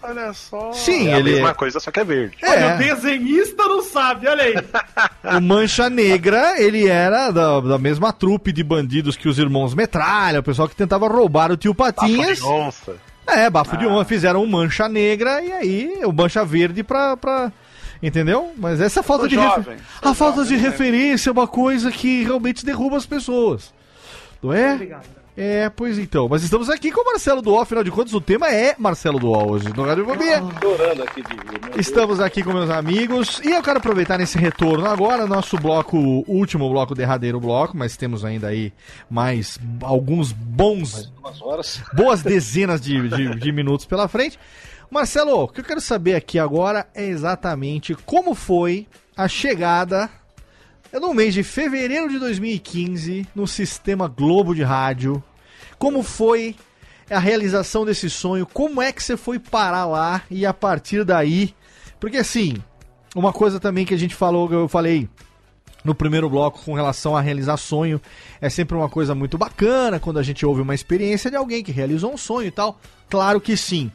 Olha 0.07 0.33
só. 0.33 0.71
Sim, 0.73 1.09
É 1.09 1.13
a 1.15 1.19
ele 1.19 1.31
mesma 1.33 1.49
é. 1.49 1.53
coisa, 1.53 1.79
só 1.79 1.91
que 1.91 1.99
é 1.99 2.03
verde. 2.03 2.37
Olha, 2.43 2.51
o 2.51 2.69
É, 2.69 2.77
desenhista 2.77 3.63
não 3.65 3.81
sabe, 3.81 4.27
olha 4.27 4.43
aí. 4.43 4.55
o 5.37 5.41
Mancha 5.41 5.89
Negra, 5.89 6.61
ele 6.61 6.87
era 6.87 7.29
da, 7.31 7.59
da 7.59 7.77
mesma 7.77 8.13
trupe 8.13 8.51
de 8.51 8.63
bandidos 8.63 9.15
que 9.17 9.27
os 9.27 9.37
irmãos 9.37 9.73
Metralha, 9.73 10.39
o 10.39 10.43
pessoal 10.43 10.67
que 10.69 10.75
tentava 10.75 11.07
roubar 11.07 11.51
o 11.51 11.57
tio 11.57 11.75
Patinhas. 11.75 12.39
Nossa. 12.39 12.95
É, 13.27 13.49
bafo 13.49 13.75
de 13.75 13.85
honra, 13.85 14.05
fizeram 14.05 14.41
um 14.41 14.47
Mancha 14.47 14.87
Negra 14.87 15.41
e 15.41 15.51
aí 15.51 15.99
o 16.05 16.13
Mancha 16.13 16.45
Verde 16.45 16.83
pra... 16.83 17.17
pra... 17.17 17.51
Entendeu? 18.01 18.51
Mas 18.55 18.79
essa 18.79 19.01
falta 19.01 19.27
de 19.27 19.33
jovem, 19.33 19.75
refer- 19.75 19.79
A 20.03 20.13
falta 20.13 20.43
jovem, 20.43 20.55
de 20.55 20.63
né? 20.63 20.69
referência 20.69 21.29
é 21.29 21.33
uma 21.33 21.47
coisa 21.47 21.91
que 21.91 22.23
realmente 22.23 22.63
derruba 22.63 22.95
as 22.95 23.07
pessoas. 23.07 23.73
Não 24.41 24.53
é? 24.53 24.73
Obrigado. 24.75 25.16
É, 25.39 25.69
pois 25.69 25.99
então. 25.99 26.27
Mas 26.27 26.41
estamos 26.41 26.67
aqui 26.67 26.91
com 26.91 27.01
o 27.01 27.05
Marcelo 27.05 27.43
Duó, 27.43 27.61
afinal 27.61 27.83
de 27.83 27.91
contas, 27.91 28.11
o 28.15 28.19
tema 28.19 28.49
é 28.51 28.73
Marcelo 28.75 29.19
Duó 29.19 29.45
hoje 29.45 29.69
no 29.71 29.85
Rádio 29.85 30.03
meu 30.03 30.15
Estamos 31.77 32.19
aqui 32.19 32.41
com 32.41 32.51
meus 32.51 32.71
amigos 32.71 33.39
e 33.43 33.51
eu 33.51 33.61
quero 33.61 33.77
aproveitar 33.77 34.17
nesse 34.17 34.35
retorno 34.39 34.87
agora, 34.87 35.27
nosso 35.27 35.55
bloco, 35.55 35.95
último 36.27 36.67
bloco, 36.71 36.95
derradeiro 36.95 37.39
bloco, 37.39 37.77
mas 37.77 37.95
temos 37.95 38.25
ainda 38.25 38.47
aí 38.47 38.73
mais 39.07 39.59
alguns 39.83 40.31
bons, 40.31 41.13
Umas 41.19 41.39
horas. 41.39 41.83
boas 41.93 42.23
dezenas 42.23 42.81
de, 42.81 43.07
de, 43.07 43.35
de 43.35 43.51
minutos 43.51 43.85
pela 43.85 44.07
frente. 44.07 44.39
Marcelo, 44.89 45.43
o 45.43 45.47
que 45.47 45.59
eu 45.59 45.65
quero 45.65 45.81
saber 45.81 46.15
aqui 46.15 46.39
agora 46.39 46.87
é 46.95 47.05
exatamente 47.05 47.93
como 47.93 48.33
foi 48.33 48.87
a 49.15 49.27
chegada 49.27 50.09
no 50.93 51.13
mês 51.13 51.33
de 51.33 51.43
fevereiro 51.43 52.09
de 52.09 52.17
2015 52.17 53.27
no 53.35 53.45
sistema 53.45 54.07
Globo 54.07 54.55
de 54.55 54.63
Rádio. 54.63 55.23
Como 55.77 56.03
foi 56.03 56.55
a 57.09 57.19
realização 57.19 57.85
desse 57.85 58.09
sonho? 58.09 58.45
Como 58.45 58.81
é 58.81 58.91
que 58.91 59.03
você 59.03 59.15
foi 59.15 59.39
parar 59.39 59.85
lá 59.85 60.23
e 60.29 60.45
a 60.45 60.53
partir 60.53 61.03
daí? 61.03 61.53
Porque 61.99 62.17
assim, 62.17 62.55
uma 63.15 63.31
coisa 63.31 63.59
também 63.59 63.85
que 63.85 63.93
a 63.93 63.97
gente 63.97 64.15
falou, 64.15 64.51
eu 64.51 64.67
falei 64.67 65.09
no 65.83 65.95
primeiro 65.95 66.29
bloco 66.29 66.61
com 66.65 66.73
relação 66.73 67.15
a 67.15 67.21
realizar 67.21 67.55
sonho, 67.55 68.01
é 68.41 68.49
sempre 68.49 68.75
uma 68.75 68.89
coisa 68.89 69.15
muito 69.15 69.37
bacana 69.37 69.99
quando 69.99 70.19
a 70.19 70.23
gente 70.23 70.45
ouve 70.45 70.61
uma 70.61 70.75
experiência 70.75 71.31
de 71.31 71.37
alguém 71.37 71.63
que 71.63 71.71
realizou 71.71 72.13
um 72.13 72.17
sonho 72.17 72.47
e 72.47 72.51
tal. 72.51 72.79
Claro 73.09 73.39
que 73.39 73.55
sim. 73.55 73.91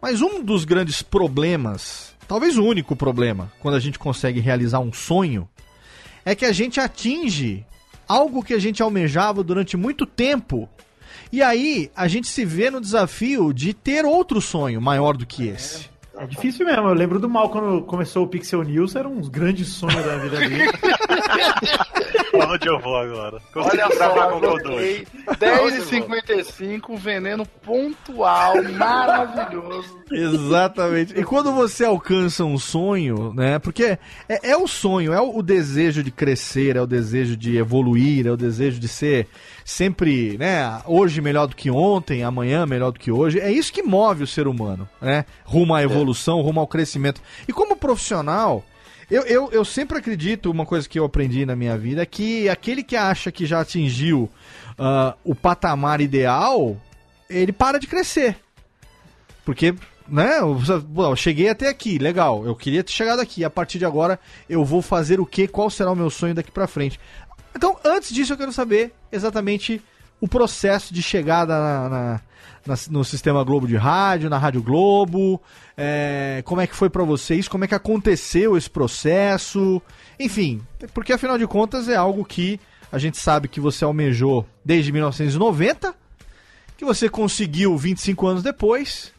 Mas 0.00 0.22
um 0.22 0.42
dos 0.42 0.64
grandes 0.64 1.02
problemas, 1.02 2.14
talvez 2.26 2.56
o 2.56 2.64
único 2.64 2.96
problema, 2.96 3.52
quando 3.60 3.74
a 3.74 3.80
gente 3.80 3.98
consegue 3.98 4.40
realizar 4.40 4.80
um 4.80 4.92
sonho, 4.92 5.48
é 6.24 6.34
que 6.34 6.46
a 6.46 6.52
gente 6.52 6.80
atinge 6.80 7.64
algo 8.08 8.42
que 8.42 8.54
a 8.54 8.58
gente 8.58 8.82
almejava 8.82 9.42
durante 9.44 9.76
muito 9.76 10.06
tempo. 10.06 10.68
E 11.32 11.42
aí 11.42 11.90
a 11.96 12.06
gente 12.08 12.28
se 12.28 12.44
vê 12.44 12.70
no 12.70 12.80
desafio 12.80 13.52
de 13.52 13.74
ter 13.74 14.04
outro 14.04 14.40
sonho 14.40 14.80
maior 14.80 15.16
do 15.16 15.26
que 15.26 15.48
esse. 15.48 15.88
É 16.16 16.26
difícil 16.26 16.64
mesmo. 16.64 16.88
Eu 16.88 16.94
lembro 16.94 17.18
do 17.18 17.28
mal 17.28 17.50
quando 17.50 17.82
começou 17.82 18.24
o 18.24 18.28
Pixel 18.28 18.62
News, 18.62 18.94
era 18.94 19.08
um 19.08 19.20
grande 19.20 19.64
sonho 19.64 20.02
da 20.04 20.16
vida 20.18 20.38
dele. 20.38 20.70
Pra 22.38 22.48
onde 22.52 22.68
eu 22.68 22.78
vou 22.80 22.96
agora? 22.96 23.40
Consegui 23.52 23.82
Olha 23.82 23.96
gravar 23.96 24.14
só, 24.14 24.30
com 24.30 24.36
o 24.36 24.40
Godoy. 24.40 25.06
anotei 25.26 25.48
10h55, 25.48 26.90
um 26.90 26.96
veneno 26.96 27.46
pontual, 27.46 28.54
maravilhoso. 28.72 29.98
Exatamente. 30.10 31.18
E 31.18 31.24
quando 31.24 31.52
você 31.52 31.84
alcança 31.84 32.44
um 32.44 32.58
sonho, 32.58 33.32
né? 33.34 33.58
Porque 33.58 33.98
é, 34.28 34.50
é 34.50 34.56
o 34.56 34.66
sonho, 34.66 35.12
é 35.12 35.20
o, 35.20 35.38
o 35.38 35.42
desejo 35.42 36.02
de 36.02 36.10
crescer, 36.10 36.76
é 36.76 36.80
o 36.80 36.86
desejo 36.86 37.36
de 37.36 37.56
evoluir, 37.56 38.26
é 38.26 38.30
o 38.30 38.36
desejo 38.36 38.78
de 38.78 38.88
ser 38.88 39.28
sempre, 39.64 40.36
né? 40.38 40.80
Hoje 40.86 41.20
melhor 41.20 41.46
do 41.46 41.56
que 41.56 41.70
ontem, 41.70 42.22
amanhã 42.22 42.66
melhor 42.66 42.90
do 42.92 43.00
que 43.00 43.10
hoje. 43.10 43.40
É 43.40 43.50
isso 43.50 43.72
que 43.72 43.82
move 43.82 44.24
o 44.24 44.26
ser 44.26 44.46
humano, 44.46 44.88
né? 45.00 45.24
Rumo 45.44 45.74
à 45.74 45.82
evolução, 45.82 46.40
rumo 46.40 46.60
ao 46.60 46.66
crescimento. 46.66 47.20
E 47.48 47.52
como 47.52 47.76
profissional. 47.76 48.64
Eu, 49.10 49.22
eu, 49.22 49.52
eu 49.52 49.64
sempre 49.64 49.98
acredito, 49.98 50.50
uma 50.50 50.64
coisa 50.66 50.88
que 50.88 50.98
eu 50.98 51.04
aprendi 51.04 51.44
na 51.44 51.54
minha 51.54 51.76
vida, 51.76 52.02
é 52.02 52.06
que 52.06 52.48
aquele 52.48 52.82
que 52.82 52.96
acha 52.96 53.30
que 53.30 53.46
já 53.46 53.60
atingiu 53.60 54.30
ah, 54.78 55.14
o 55.24 55.34
patamar 55.34 56.00
ideal, 56.00 56.76
ele 57.28 57.52
para 57.52 57.78
de 57.78 57.86
crescer. 57.86 58.36
Porque, 59.44 59.74
né, 60.08 60.38
eu, 60.40 61.16
cheguei 61.16 61.48
até 61.48 61.68
aqui, 61.68 61.98
legal, 61.98 62.46
eu 62.46 62.54
queria 62.54 62.82
ter 62.82 62.92
chegado 62.92 63.20
aqui, 63.20 63.44
a 63.44 63.50
partir 63.50 63.78
de 63.78 63.84
agora 63.84 64.18
eu 64.48 64.64
vou 64.64 64.80
fazer 64.80 65.20
o 65.20 65.26
que, 65.26 65.46
qual 65.46 65.68
será 65.68 65.92
o 65.92 65.96
meu 65.96 66.08
sonho 66.10 66.34
daqui 66.34 66.50
pra 66.50 66.66
frente. 66.66 66.98
Então, 67.54 67.76
antes 67.84 68.12
disso 68.12 68.32
eu 68.32 68.36
quero 68.38 68.52
saber 68.52 68.92
exatamente 69.12 69.82
o 70.20 70.26
processo 70.26 70.94
de 70.94 71.02
chegada 71.02 71.54
na, 71.58 71.88
na- 71.88 72.20
na- 72.66 72.74
no 72.90 73.04
sistema 73.04 73.42
Globo 73.44 73.66
de 73.66 73.76
rádio, 73.76 74.28
na 74.30 74.38
Rádio 74.38 74.62
Globo, 74.62 75.40
é, 75.76 76.42
como 76.44 76.60
é 76.60 76.66
que 76.66 76.74
foi 76.74 76.90
pra 76.90 77.04
vocês, 77.04 77.46
como 77.48 77.64
é 77.64 77.68
que 77.68 77.74
aconteceu 77.74 78.56
esse 78.56 78.68
processo, 78.70 79.80
enfim, 80.18 80.60
porque 80.92 81.12
afinal 81.12 81.38
de 81.38 81.46
contas 81.46 81.88
é 81.88 81.96
algo 81.96 82.24
que 82.24 82.58
a 82.92 82.98
gente 82.98 83.16
sabe 83.18 83.48
que 83.48 83.60
você 83.60 83.84
almejou 83.84 84.46
desde 84.64 84.92
1990, 84.92 85.94
que 86.76 86.84
você 86.84 87.08
conseguiu 87.08 87.76
25 87.76 88.26
anos 88.26 88.42
depois, 88.42 89.12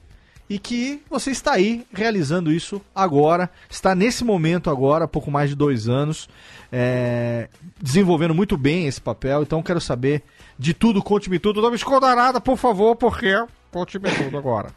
e 0.50 0.60
que 0.60 1.02
você 1.10 1.32
está 1.32 1.54
aí 1.54 1.86
realizando 1.92 2.52
isso 2.52 2.82
agora, 2.94 3.50
está 3.70 3.96
nesse 3.96 4.24
momento 4.24 4.70
agora, 4.70 5.06
há 5.06 5.08
pouco 5.08 5.32
mais 5.32 5.50
de 5.50 5.56
dois 5.56 5.90
anos, 5.90 6.30
é, 6.72 7.50
desenvolvendo 7.82 8.36
muito 8.36 8.58
bem 8.58 8.88
esse 8.88 9.02
papel. 9.02 9.42
Então 9.42 9.64
quero 9.64 9.82
saber 9.82 10.24
de 10.58 10.74
tudo, 10.74 11.02
conte-me 11.02 11.40
tudo. 11.40 11.62
Não 11.62 11.70
me 11.70 11.76
esconda 11.76 12.16
nada, 12.16 12.40
por 12.40 12.58
favor, 12.58 12.96
porque 12.96 13.34
conte-me 13.72 14.10
tudo 14.12 14.38
agora. 14.38 14.70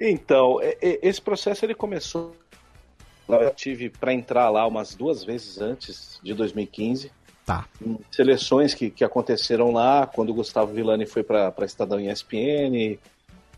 Então, 0.00 0.58
esse 0.80 1.20
processo 1.20 1.64
ele 1.64 1.74
começou. 1.74 2.36
Eu 3.28 3.50
tive 3.54 3.88
para 3.90 4.12
entrar 4.12 4.50
lá 4.50 4.66
umas 4.66 4.94
duas 4.94 5.24
vezes 5.24 5.60
antes 5.60 6.20
de 6.22 6.32
2015. 6.34 7.10
Tá. 7.44 7.64
Seleções 8.10 8.74
que, 8.74 8.90
que 8.90 9.04
aconteceram 9.04 9.72
lá, 9.72 10.06
quando 10.06 10.30
o 10.30 10.34
Gustavo 10.34 10.72
Villani 10.72 11.06
foi 11.06 11.22
para 11.22 11.54
Estadão 11.64 12.00
e 12.00 12.10
ESPN, 12.10 12.98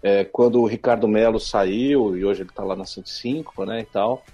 é, 0.03 0.25
quando 0.25 0.61
o 0.61 0.67
Ricardo 0.67 1.09
Melo 1.09 1.41
saiu, 1.41 2.17
e 2.17 2.25
hoje 2.25 2.43
ele 2.43 2.51
está 2.51 2.63
lá 2.63 2.77
na 2.77 2.85
105, 2.85 3.65
né, 3.65 3.81
e 3.81 3.87
tal. 3.87 4.25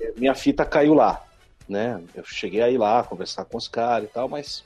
É, 0.00 0.12
Minha 0.16 0.34
fita 0.34 0.64
caiu 0.64 0.94
lá, 0.94 1.24
né? 1.68 2.00
Eu 2.14 2.24
cheguei 2.24 2.60
a 2.60 2.70
ir 2.70 2.78
lá, 2.78 3.02
conversar 3.02 3.44
com 3.44 3.56
os 3.56 3.68
caras 3.68 4.08
e 4.08 4.12
tal, 4.12 4.28
mas 4.28 4.64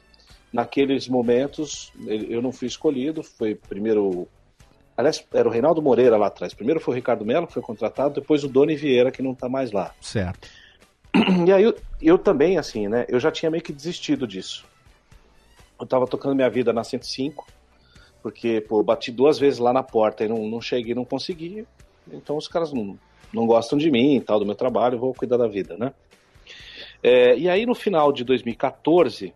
naqueles 0.52 1.06
momentos 1.08 1.92
eu 2.06 2.40
não 2.40 2.52
fui 2.52 2.66
escolhido, 2.66 3.22
foi 3.22 3.54
primeiro... 3.54 4.26
Aliás, 4.96 5.22
era 5.34 5.46
o 5.46 5.52
Reinaldo 5.52 5.82
Moreira 5.82 6.16
lá 6.16 6.28
atrás. 6.28 6.54
Primeiro 6.54 6.80
foi 6.80 6.94
o 6.94 6.96
Ricardo 6.96 7.24
Melo, 7.24 7.46
que 7.46 7.52
foi 7.52 7.62
contratado, 7.62 8.14
depois 8.14 8.42
o 8.42 8.48
Doni 8.48 8.74
Vieira, 8.74 9.10
que 9.10 9.20
não 9.20 9.34
tá 9.34 9.46
mais 9.46 9.70
lá. 9.70 9.92
Certo. 10.00 10.48
E 11.46 11.52
aí 11.52 11.62
eu, 11.62 11.76
eu 12.00 12.18
também, 12.18 12.56
assim, 12.56 12.88
né? 12.88 13.04
Eu 13.08 13.20
já 13.20 13.30
tinha 13.30 13.50
meio 13.50 13.62
que 13.62 13.72
desistido 13.72 14.26
disso. 14.26 14.64
Eu 15.78 15.86
tava 15.86 16.06
tocando 16.06 16.34
minha 16.34 16.48
vida 16.48 16.72
na 16.72 16.82
105, 16.82 17.46
porque, 18.26 18.60
pô, 18.60 18.80
eu 18.80 18.82
bati 18.82 19.12
duas 19.12 19.38
vezes 19.38 19.60
lá 19.60 19.72
na 19.72 19.84
porta 19.84 20.24
e 20.24 20.28
não, 20.28 20.48
não 20.48 20.60
cheguei, 20.60 20.96
não 20.96 21.04
consegui. 21.04 21.64
Então 22.10 22.36
os 22.36 22.48
caras 22.48 22.72
não, 22.72 22.98
não 23.32 23.46
gostam 23.46 23.78
de 23.78 23.88
mim 23.88 24.16
e 24.16 24.20
tal, 24.20 24.40
do 24.40 24.44
meu 24.44 24.56
trabalho, 24.56 24.98
vou 24.98 25.14
cuidar 25.14 25.36
da 25.36 25.46
vida, 25.46 25.76
né? 25.76 25.94
É, 27.00 27.38
e 27.38 27.48
aí 27.48 27.64
no 27.64 27.72
final 27.72 28.12
de 28.12 28.24
2014 28.24 29.32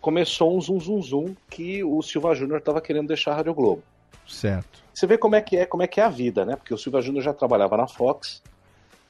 começou 0.00 0.56
um 0.56 0.62
zum 0.62 0.80
zum 0.80 1.02
zum 1.02 1.36
que 1.50 1.84
o 1.84 2.00
Silva 2.00 2.34
Júnior 2.34 2.62
tava 2.62 2.80
querendo 2.80 3.08
deixar 3.08 3.32
a 3.32 3.34
Rádio 3.34 3.52
Globo. 3.52 3.82
Certo. 4.26 4.82
Você 4.94 5.06
vê 5.06 5.18
como 5.18 5.34
é 5.34 5.42
que 5.42 5.58
é, 5.58 5.66
como 5.66 5.82
é 5.82 5.86
que 5.86 6.00
é 6.00 6.04
a 6.04 6.08
vida, 6.08 6.46
né? 6.46 6.56
Porque 6.56 6.72
o 6.72 6.78
Silva 6.78 7.02
Júnior 7.02 7.22
já 7.22 7.34
trabalhava 7.34 7.76
na 7.76 7.86
Fox 7.86 8.42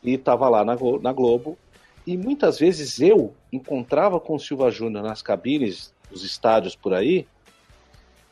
e 0.02 0.14
estava 0.14 0.48
lá 0.48 0.64
na, 0.64 0.76
na 1.00 1.12
Globo. 1.12 1.56
E 2.04 2.16
muitas 2.16 2.58
vezes 2.58 3.00
eu 3.00 3.32
encontrava 3.52 4.18
com 4.18 4.34
o 4.34 4.40
Silva 4.40 4.68
Júnior 4.68 5.04
nas 5.04 5.22
cabines 5.22 5.94
dos 6.10 6.24
estádios 6.24 6.74
por 6.74 6.92
aí 6.92 7.24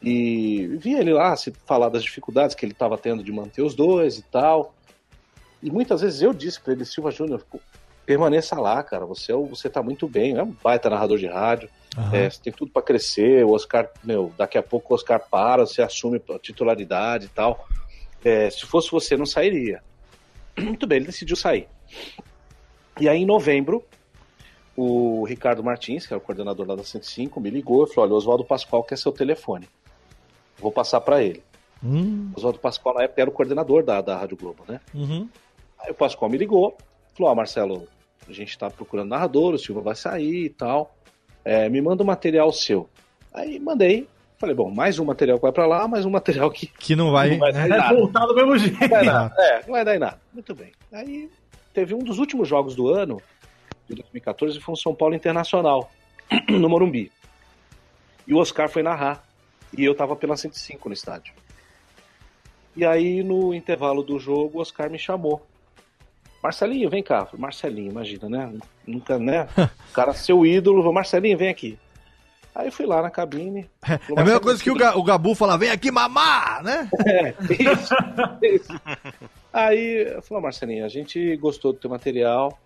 e 0.08 0.68
via 0.76 1.00
ele 1.00 1.12
lá 1.12 1.34
se 1.34 1.52
falar 1.66 1.88
das 1.88 2.04
dificuldades 2.04 2.54
que 2.54 2.64
ele 2.64 2.70
estava 2.70 2.96
tendo 2.96 3.24
de 3.24 3.32
manter 3.32 3.62
os 3.62 3.74
dois 3.74 4.18
e 4.18 4.22
tal. 4.22 4.72
E 5.60 5.68
muitas 5.68 6.00
vezes 6.00 6.22
eu 6.22 6.32
disse 6.32 6.60
para 6.60 6.74
ele, 6.74 6.84
Silva 6.84 7.10
Júnior, 7.10 7.44
permaneça 8.06 8.54
lá, 8.54 8.80
cara. 8.84 9.04
Você, 9.04 9.32
é 9.32 9.34
você 9.34 9.68
tá 9.68 9.82
muito 9.82 10.06
bem, 10.06 10.36
é 10.36 10.42
um 10.44 10.54
baita 10.62 10.88
narrador 10.88 11.18
de 11.18 11.26
rádio. 11.26 11.68
Aham. 11.98 12.16
É, 12.16 12.30
você 12.30 12.40
tem 12.40 12.52
tudo 12.52 12.70
para 12.70 12.82
crescer. 12.82 13.44
O 13.44 13.50
Oscar, 13.50 13.90
meu, 14.04 14.32
daqui 14.38 14.56
a 14.56 14.62
pouco 14.62 14.92
o 14.92 14.94
Oscar 14.94 15.20
para, 15.28 15.66
você 15.66 15.82
assume 15.82 16.22
a 16.30 16.38
titularidade 16.38 17.26
e 17.26 17.28
tal. 17.30 17.66
É, 18.24 18.48
se 18.48 18.64
fosse 18.64 18.92
você, 18.92 19.16
não 19.16 19.26
sairia. 19.26 19.82
Muito 20.56 20.86
bem, 20.86 20.98
ele 20.98 21.06
decidiu 21.06 21.34
sair. 21.34 21.66
E 23.00 23.08
aí, 23.08 23.22
em 23.22 23.26
novembro, 23.26 23.84
o 24.76 25.24
Ricardo 25.24 25.64
Martins, 25.64 26.06
que 26.06 26.14
é 26.14 26.16
o 26.16 26.20
coordenador 26.20 26.64
lá 26.64 26.76
da 26.76 26.84
105, 26.84 27.40
me 27.40 27.50
ligou 27.50 27.86
e 27.86 27.88
falou: 27.88 28.04
Olha, 28.04 28.14
o 28.14 28.16
Oswaldo 28.16 28.44
Pascoal 28.44 28.84
quer 28.84 28.96
seu 28.96 29.10
telefone. 29.10 29.68
Vou 30.58 30.72
passar 30.72 31.00
para 31.00 31.22
ele. 31.22 31.42
Hum, 31.84 32.30
O 32.34 32.38
Oswaldo 32.38 32.58
Pascoal, 32.58 32.94
na 32.94 33.02
época, 33.02 33.20
era 33.20 33.30
o 33.30 33.32
coordenador 33.32 33.82
da, 33.84 34.00
da 34.00 34.16
Rádio 34.16 34.36
Globo, 34.36 34.64
né? 34.68 34.80
uhum. 34.94 35.28
Aí 35.78 35.90
o 35.90 35.94
Pascoal 35.94 36.30
me 36.30 36.38
ligou, 36.38 36.76
falou: 37.14 37.30
Ó, 37.30 37.34
Marcelo, 37.34 37.86
a 38.28 38.32
gente 38.32 38.56
tá 38.58 38.70
procurando 38.70 39.10
narrador, 39.10 39.54
o 39.54 39.58
Silva 39.58 39.80
vai 39.82 39.94
sair 39.94 40.46
e 40.46 40.50
tal. 40.50 40.94
É, 41.44 41.68
me 41.68 41.80
manda 41.80 42.02
um 42.02 42.06
material 42.06 42.50
seu. 42.52 42.88
Aí 43.32 43.58
mandei. 43.60 44.08
Falei, 44.38 44.54
bom, 44.54 44.70
mais 44.70 44.98
um 44.98 45.04
material 45.04 45.38
que 45.38 45.42
vai 45.42 45.52
pra 45.52 45.66
lá, 45.66 45.86
mais 45.88 46.04
um 46.04 46.10
material 46.10 46.50
que 46.50 46.66
Que 46.66 46.94
não 46.96 47.10
vai. 47.12 47.30
não 47.36 47.38
vai 47.38 47.52
dar 47.52 47.68
nada. 47.68 47.94
voltar 47.94 48.26
do 48.26 48.34
mesmo 48.34 48.58
jeito. 48.58 48.78
Não 48.80 48.88
vai 48.88 49.04
dar 49.04 49.12
nada. 49.12 49.34
É, 49.38 49.62
não 49.62 49.72
vai 49.72 49.84
dar 49.84 49.96
em 49.96 49.98
nada. 49.98 50.20
Muito 50.32 50.54
bem. 50.54 50.72
Aí 50.92 51.30
teve 51.72 51.94
um 51.94 51.98
dos 52.00 52.18
últimos 52.18 52.48
jogos 52.48 52.74
do 52.74 52.88
ano, 52.88 53.20
de 53.88 53.94
2014, 53.94 54.60
foi 54.60 54.72
um 54.72 54.76
São 54.76 54.94
Paulo 54.94 55.14
Internacional, 55.14 55.90
no 56.50 56.68
Morumbi. 56.68 57.10
E 58.26 58.34
o 58.34 58.38
Oscar 58.38 58.68
foi 58.68 58.82
narrar. 58.82 59.24
E 59.76 59.84
eu 59.84 59.94
tava 59.94 60.14
pela 60.16 60.36
105 60.36 60.88
no 60.88 60.92
estádio. 60.94 61.32
E 62.74 62.84
aí, 62.84 63.22
no 63.22 63.54
intervalo 63.54 64.02
do 64.02 64.18
jogo, 64.18 64.58
o 64.58 64.60
Oscar 64.60 64.90
me 64.90 64.98
chamou. 64.98 65.44
Marcelinho, 66.42 66.90
vem 66.90 67.02
cá. 67.02 67.24
Falei, 67.24 67.40
Marcelinho, 67.40 67.90
imagina, 67.90 68.28
né? 68.28 68.52
Nunca, 68.86 69.18
né? 69.18 69.48
O 69.90 69.92
cara, 69.94 70.12
seu 70.12 70.44
ídolo, 70.44 70.78
falou, 70.78 70.92
Marcelinho, 70.92 71.38
vem 71.38 71.48
aqui. 71.48 71.78
Aí 72.54 72.68
eu 72.68 72.72
fui 72.72 72.86
lá 72.86 73.02
na 73.02 73.10
cabine. 73.10 73.68
É 73.86 74.20
a 74.20 74.24
mesma 74.24 74.40
coisa 74.40 74.62
que 74.62 74.70
o, 74.70 74.74
Ga- 74.74 74.96
o 74.96 75.02
Gabu 75.02 75.34
fala, 75.34 75.58
vem 75.58 75.70
aqui 75.70 75.90
mamar, 75.90 76.62
né? 76.62 76.88
Isso, 77.50 77.94
isso. 78.42 78.80
Aí 79.52 80.18
falei, 80.22 80.42
Marcelinho, 80.42 80.84
a 80.84 80.88
gente 80.88 81.36
gostou 81.36 81.72
do 81.72 81.78
teu 81.78 81.90
material. 81.90 82.58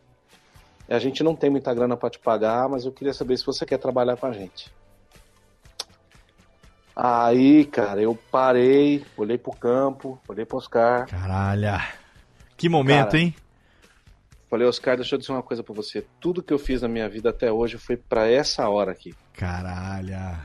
A 0.89 0.99
gente 0.99 1.23
não 1.25 1.35
tem 1.37 1.51
muita 1.51 1.73
grana 1.75 1.97
pra 1.97 2.11
te 2.11 2.19
pagar, 2.19 2.69
mas 2.69 2.85
eu 2.85 2.93
queria 2.93 3.13
saber 3.15 3.37
se 3.37 3.47
você 3.47 3.65
quer 3.67 3.79
trabalhar 3.79 4.17
com 4.17 4.27
a 4.27 4.33
gente. 4.33 4.71
Aí, 7.03 7.65
cara, 7.65 8.03
eu 8.03 8.15
parei, 8.31 9.03
olhei 9.17 9.39
pro 9.39 9.53
campo, 9.53 10.21
olhei 10.29 10.45
pro 10.45 10.59
Oscar. 10.59 11.07
Caralho. 11.09 11.83
Que 12.59 12.69
momento, 12.69 13.13
Cara. 13.13 13.19
hein? 13.21 13.35
Falei, 14.51 14.69
Oscar, 14.69 14.97
deixa 14.97 15.15
eu 15.15 15.19
dizer 15.19 15.33
uma 15.33 15.43
coisa 15.43 15.63
pra 15.63 15.73
você. 15.75 16.05
Tudo 16.21 16.43
que 16.43 16.53
eu 16.53 16.59
fiz 16.59 16.83
na 16.83 16.89
minha 16.89 17.09
vida 17.09 17.31
até 17.31 17.51
hoje 17.51 17.79
foi 17.79 17.97
pra 17.97 18.29
essa 18.29 18.69
hora 18.69 18.93
aqui. 18.93 19.15
Caralho. 19.33 20.37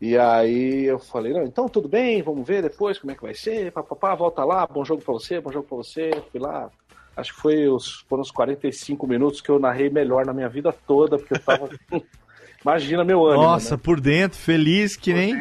E 0.00 0.16
aí 0.16 0.84
eu 0.84 1.00
falei, 1.00 1.32
não, 1.32 1.42
então 1.42 1.68
tudo 1.68 1.88
bem, 1.88 2.22
vamos 2.22 2.46
ver 2.46 2.62
depois 2.62 2.96
como 2.96 3.10
é 3.10 3.16
que 3.16 3.22
vai 3.22 3.34
ser, 3.34 3.72
papapá, 3.72 4.14
volta 4.14 4.44
lá, 4.44 4.64
bom 4.68 4.84
jogo 4.84 5.02
pra 5.02 5.14
você, 5.14 5.40
bom 5.40 5.50
jogo 5.50 5.66
pra 5.66 5.78
você. 5.78 6.22
Fui 6.30 6.38
lá, 6.38 6.70
acho 7.16 7.34
que 7.34 7.40
foi 7.40 7.68
os, 7.68 8.04
foram 8.08 8.22
os 8.22 8.30
45 8.30 9.08
minutos 9.08 9.40
que 9.40 9.50
eu 9.50 9.58
narrei 9.58 9.90
melhor 9.90 10.24
na 10.24 10.32
minha 10.32 10.48
vida 10.48 10.72
toda, 10.86 11.18
porque 11.18 11.34
eu 11.34 11.40
tava. 11.40 11.68
Imagina 12.64 13.04
meu 13.04 13.26
ânimo. 13.26 13.42
Nossa, 13.42 13.76
né? 13.76 13.80
por 13.82 14.00
dentro, 14.00 14.38
feliz 14.38 14.96
que 14.96 15.12
nem. 15.12 15.36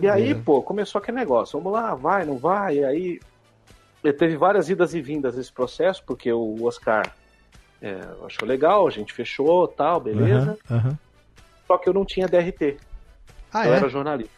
E 0.00 0.08
aí, 0.08 0.34
pô, 0.34 0.62
começou 0.62 1.00
aquele 1.00 1.16
negócio, 1.16 1.58
vamos 1.58 1.72
lá, 1.72 1.94
vai, 1.94 2.24
não 2.24 2.36
vai, 2.36 2.78
e 2.78 2.84
aí 2.84 3.20
eh, 4.04 4.12
teve 4.12 4.36
várias 4.36 4.68
idas 4.68 4.94
e 4.94 5.00
vindas 5.00 5.36
nesse 5.36 5.52
processo, 5.52 6.02
porque 6.04 6.32
o 6.32 6.64
Oscar 6.64 7.12
é, 7.80 8.00
achou 8.24 8.46
legal, 8.46 8.86
a 8.86 8.90
gente 8.90 9.12
fechou, 9.12 9.68
tal, 9.68 10.00
beleza. 10.00 10.58
Aham, 10.70 10.78
aham. 10.78 10.98
Só 11.66 11.78
que 11.78 11.88
eu 11.88 11.92
não 11.92 12.04
tinha 12.04 12.28
DRT, 12.28 12.76
Ah, 13.52 13.66
eu 13.66 13.74
é? 13.74 13.76
era 13.78 13.88
jornalista. 13.88 14.32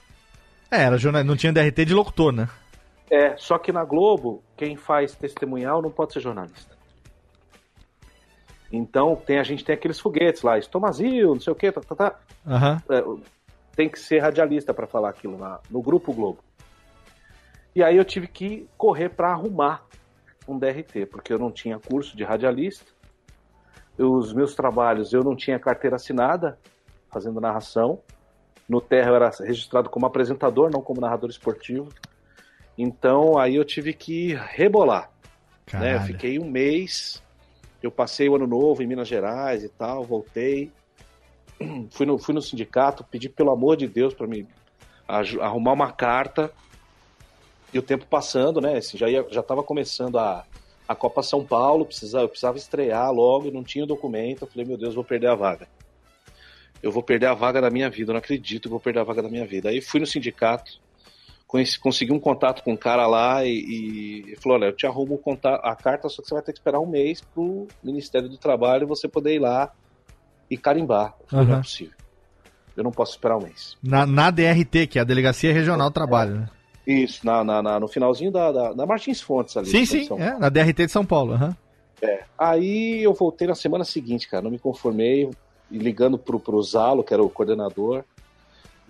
É, 0.70 0.82
era 0.82 0.99
jornal... 0.99 1.24
não 1.24 1.36
tinha 1.36 1.53
DRT 1.53 1.85
de 1.85 1.95
locutor, 1.95 2.32
né? 2.32 2.49
É, 3.11 3.35
só 3.39 3.59
que 3.59 3.73
na 3.73 3.85
Globo, 3.85 4.43
quem 4.57 4.77
faz 4.77 5.15
testemunhal 5.15 5.81
não 5.81 5.90
pode 5.90 6.12
ser 6.12 6.20
jornalista. 6.20 6.77
Então, 8.70 9.16
tem, 9.16 9.39
a 9.39 9.43
gente 9.43 9.65
tem 9.65 9.74
aqueles 9.74 9.99
foguetes 9.99 10.43
lá, 10.43 10.59
Estomazil, 10.59 11.35
não 11.35 11.40
sei 11.40 11.53
o 11.53 11.57
que, 11.57 11.73
tá, 11.73 11.81
tá, 11.81 11.95
tá. 11.95 12.19
Aham. 12.47 12.82
É, 12.90 13.03
tem 13.74 13.89
que 13.89 13.99
ser 13.99 14.19
radialista 14.19 14.74
para 14.74 14.86
falar 14.86 15.09
aquilo 15.09 15.39
na, 15.39 15.61
no 15.70 15.81
Grupo 15.81 16.12
Globo. 16.12 16.40
E 17.74 17.82
aí 17.82 17.97
eu 17.97 18.05
tive 18.05 18.27
que 18.27 18.69
correr 18.77 19.09
para 19.09 19.31
arrumar 19.31 19.86
um 20.47 20.59
DRT, 20.59 21.07
porque 21.07 21.32
eu 21.32 21.39
não 21.39 21.53
tinha 21.53 21.78
curso 21.78 22.16
de 22.16 22.24
radialista. 22.24 22.86
Os 23.97 24.32
meus 24.32 24.55
trabalhos, 24.55 25.12
eu 25.12 25.23
não 25.23 25.36
tinha 25.36 25.59
carteira 25.59 25.97
assinada, 25.97 26.59
fazendo 27.11 27.40
narração. 27.40 28.01
No 28.69 28.81
Terra 28.81 29.11
eu 29.11 29.15
era 29.15 29.31
registrado 29.31 29.89
como 29.89 30.07
apresentador, 30.07 30.70
não 30.70 30.82
como 30.82 31.01
narrador 31.01 31.31
esportivo. 31.31 31.89
Então 32.77 33.39
aí 33.39 33.57
eu 33.57 33.65
tive 33.65 33.93
que 33.93 34.35
rebolar. 34.35 35.11
Né? 35.73 35.97
Eu 35.97 36.01
fiquei 36.01 36.39
um 36.39 36.51
mês, 36.51 37.23
eu 37.83 37.91
passei 37.91 38.29
o 38.29 38.35
ano 38.35 38.47
novo 38.47 38.83
em 38.83 38.87
Minas 38.87 39.09
Gerais 39.09 39.63
e 39.63 39.69
tal, 39.69 40.05
voltei. 40.05 40.71
Fui 41.91 42.07
no, 42.07 42.19
fui 42.19 42.33
no 42.35 42.41
sindicato, 42.41 43.03
pedi 43.03 43.29
pelo 43.29 43.51
amor 43.51 43.77
de 43.77 43.89
Deus 43.89 44.15
para 44.15 44.29
me 44.29 44.47
arrumar 45.41 45.73
uma 45.73 45.91
carta. 45.91 46.53
E 47.73 47.79
o 47.79 47.83
tempo 47.83 48.07
passando, 48.07 48.61
né? 48.61 48.79
assim, 48.79 48.97
já 48.97 49.09
ia, 49.11 49.27
já 49.29 49.41
estava 49.41 49.63
começando 49.63 50.19
a, 50.19 50.45
a 50.87 50.95
Copa 50.95 51.23
São 51.23 51.45
Paulo, 51.45 51.85
precisava, 51.85 52.25
eu 52.25 52.29
precisava 52.29 52.57
estrear 52.57 53.13
logo, 53.13 53.51
não 53.51 53.65
tinha 53.65 53.85
documento. 53.85 54.43
Eu 54.43 54.49
falei, 54.49 54.67
meu 54.67 54.79
Deus, 54.79 54.95
vou 54.95 55.05
perder 55.05 55.29
a 55.29 55.35
vaga. 55.35 55.69
Eu 56.83 56.93
vou 56.93 57.03
perder 57.03 57.27
a 57.27 57.35
vaga 57.35 57.61
da 57.61 57.71
minha 57.71 57.91
vida, 57.91 58.11
eu 58.11 58.15
não 58.15 58.21
acredito 58.21 58.63
que 58.65 58.69
vou 58.69 58.81
perder 58.81 59.01
a 59.01 59.05
vaga 59.05 59.23
da 59.23 59.29
minha 59.29 59.45
vida. 59.45 59.69
Aí 59.69 59.81
fui 59.81 59.99
no 59.99 60.07
sindicato, 60.07 60.81
consegui 61.81 62.12
um 62.12 62.20
contato 62.20 62.62
com 62.62 62.73
um 62.73 62.77
cara 62.77 63.07
lá 63.07 63.45
e, 63.45 64.25
e 64.33 64.37
falou: 64.41 64.59
Olha, 64.59 64.66
eu 64.66 64.77
te 64.77 64.87
arrumo 64.87 65.15
o 65.15 65.19
conta- 65.19 65.57
a 65.57 65.75
carta, 65.75 66.09
só 66.09 66.20
que 66.23 66.29
você 66.29 66.35
vai 66.35 66.43
ter 66.43 66.53
que 66.53 66.59
esperar 66.59 66.79
um 66.79 66.87
mês 66.87 67.20
pro 67.35 67.66
Ministério 67.83 68.29
do 68.29 68.37
Trabalho 68.37 68.87
você 68.87 69.09
poder 69.09 69.35
ir 69.35 69.39
lá 69.41 69.73
e 70.51 70.57
carimbar. 70.59 71.15
Falei, 71.27 71.47
Não 71.47 71.53
Aham. 71.53 71.61
é 71.61 71.62
possível. 71.62 71.95
Eu 72.77 72.85
não 72.85 72.93
posso 72.93 73.12
esperar 73.12 73.37
um 73.39 73.43
mês. 73.43 73.77
Na, 73.83 74.07
na 74.07 74.31
DRT, 74.31 74.87
que 74.87 74.99
é 74.99 75.03
a 75.03 75.05
Delegacia 75.05 75.53
Regional 75.53 75.91
do 75.91 75.95
Trabalho, 75.95 76.35
né? 76.37 76.49
Isso, 76.87 77.27
na, 77.27 77.43
na- 77.43 77.62
na- 77.62 77.81
no 77.81 77.89
finalzinho 77.89 78.31
da, 78.31 78.53
da, 78.53 78.73
da 78.73 78.87
Martins 78.87 79.20
Fontes 79.20 79.57
ali. 79.57 79.66
Sim, 79.66 79.85
sim, 79.85 80.07
é, 80.20 80.39
na 80.39 80.49
DRT 80.49 80.87
de 80.87 80.93
São 80.93 81.05
Paulo. 81.05 81.33
aham. 81.35 81.57
É. 82.01 82.23
Aí 82.39 83.03
eu 83.03 83.12
voltei 83.12 83.49
na 83.49 83.55
semana 83.57 83.85
seguinte, 83.85 84.29
cara, 84.29 84.43
não 84.45 84.51
me 84.53 84.59
conformei, 84.59 85.29
ligando 85.70 86.16
pro, 86.16 86.39
pro 86.39 86.62
Zalo, 86.62 87.03
que 87.03 87.12
era 87.12 87.23
o 87.23 87.29
coordenador. 87.29 88.05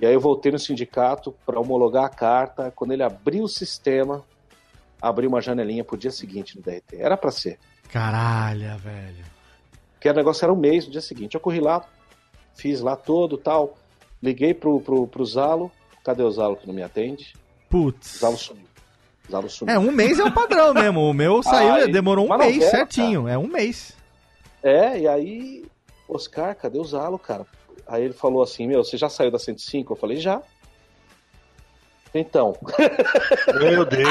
E 0.01 0.07
aí 0.07 0.15
eu 0.15 0.21
voltei 0.21 0.53
no 0.53 0.59
sindicato 0.59 1.35
para 1.45 1.59
homologar 1.59 2.05
a 2.05 2.09
carta. 2.09 2.73
Quando 2.75 2.93
ele 2.93 3.03
abriu 3.03 3.45
o 3.45 3.49
sistema, 3.49 4.25
abriu 5.03 5.29
uma 5.29 5.41
janelinha 5.41 5.83
pro 5.83 5.97
dia 5.97 6.11
seguinte 6.11 6.57
no 6.57 6.63
DRT. 6.63 6.97
Era 6.97 7.17
para 7.17 7.31
ser. 7.31 7.59
Caralho, 7.91 8.77
velho. 8.79 9.25
Porque 9.95 10.09
o 10.09 10.15
negócio 10.15 10.45
era 10.45 10.53
um 10.53 10.57
mês 10.57 10.87
no 10.87 10.93
dia 10.93 11.01
seguinte. 11.01 11.35
Eu 11.35 11.41
corri 11.41 11.61
lá, 11.61 11.85
fiz 12.55 12.81
lá 12.81 12.95
todo 12.95 13.37
tal. 13.37 13.77
Liguei 14.23 14.55
pro, 14.55 14.81
pro, 14.81 15.07
pro 15.09 15.25
Zalo. 15.25 15.73
Cadê 16.05 16.23
o 16.23 16.31
Zalo 16.31 16.57
que 16.57 16.67
não 16.67 16.75
me 16.75 16.83
atende? 16.83 17.35
Putz. 17.69 18.19
Zalo 18.19 18.37
sumiu. 18.37 18.67
Zalo 19.31 19.51
sumiu. 19.51 19.75
É, 19.75 19.79
um 19.79 19.91
mês 19.91 20.21
é 20.21 20.25
o 20.25 20.33
padrão 20.33 20.73
mesmo. 20.73 21.01
O 21.01 21.13
meu 21.13 21.43
saiu, 21.43 21.73
Ai, 21.73 21.89
demorou 21.89 22.27
um 22.27 22.39
mês 22.39 22.55
novela, 22.55 22.71
certinho. 22.71 23.27
É 23.27 23.37
um 23.37 23.49
mês. 23.49 23.97
É, 24.63 25.01
e 25.01 25.09
aí, 25.09 25.67
Oscar, 26.09 26.55
cadê 26.55 26.79
o 26.79 26.85
Zalo, 26.85 27.19
cara? 27.19 27.47
Aí 27.87 28.05
ele 28.05 28.15
falou 28.15 28.43
assim, 28.43 28.67
meu, 28.67 28.85
você 28.85 28.97
já 28.97 29.09
saiu 29.09 29.31
da 29.31 29.39
105? 29.39 29.93
Eu 29.93 29.97
falei, 29.97 30.17
já. 30.19 30.43
Então, 32.15 32.57
Meu 33.61 33.85
Deus. 33.85 34.09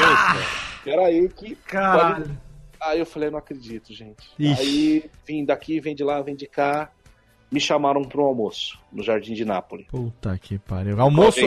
peraí 0.84 1.28
que... 1.28 1.54
Caralho. 1.56 2.38
Aí 2.80 3.00
eu 3.00 3.06
falei, 3.06 3.28
não 3.30 3.38
acredito, 3.38 3.92
gente. 3.92 4.30
Ixi. 4.38 4.60
Aí 4.60 5.10
vim 5.26 5.44
daqui, 5.44 5.80
vem 5.80 5.94
de 5.94 6.04
lá, 6.04 6.22
vem 6.22 6.36
de 6.36 6.46
cá. 6.46 6.90
Me 7.50 7.58
chamaram 7.58 8.04
para 8.04 8.20
um 8.20 8.24
almoço 8.24 8.78
no 8.92 9.02
Jardim 9.02 9.32
de 9.32 9.44
Nápoles. 9.44 9.86
Puta 9.88 10.36
que 10.38 10.58
pariu. 10.58 11.00
Almoço, 11.00 11.40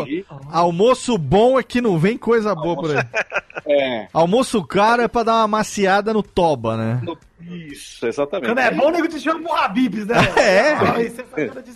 almoço 0.52 1.18
bom 1.18 1.60
é 1.60 1.64
que 1.64 1.80
não 1.80 1.98
vem 2.00 2.18
coisa 2.18 2.56
boa 2.56 2.76
por 2.76 2.98
aí. 2.98 3.04
É, 3.64 4.08
Almoço 4.12 4.64
caro 4.64 5.04
é 5.04 5.08
pra 5.08 5.22
dar 5.22 5.34
uma 5.36 5.48
maciada 5.48 6.12
no 6.14 6.24
toba, 6.24 6.76
né? 6.76 7.02
Isso, 7.50 8.06
exatamente. 8.06 8.50
Quando 8.50 8.60
é 8.60 8.72
bom, 8.72 8.88
o 8.88 8.92
nego 8.92 9.08
te 9.08 9.20
chama 9.20 9.42
pro 9.42 9.54
Habibs, 9.54 10.06
né? 10.06 10.16
É. 10.38 10.76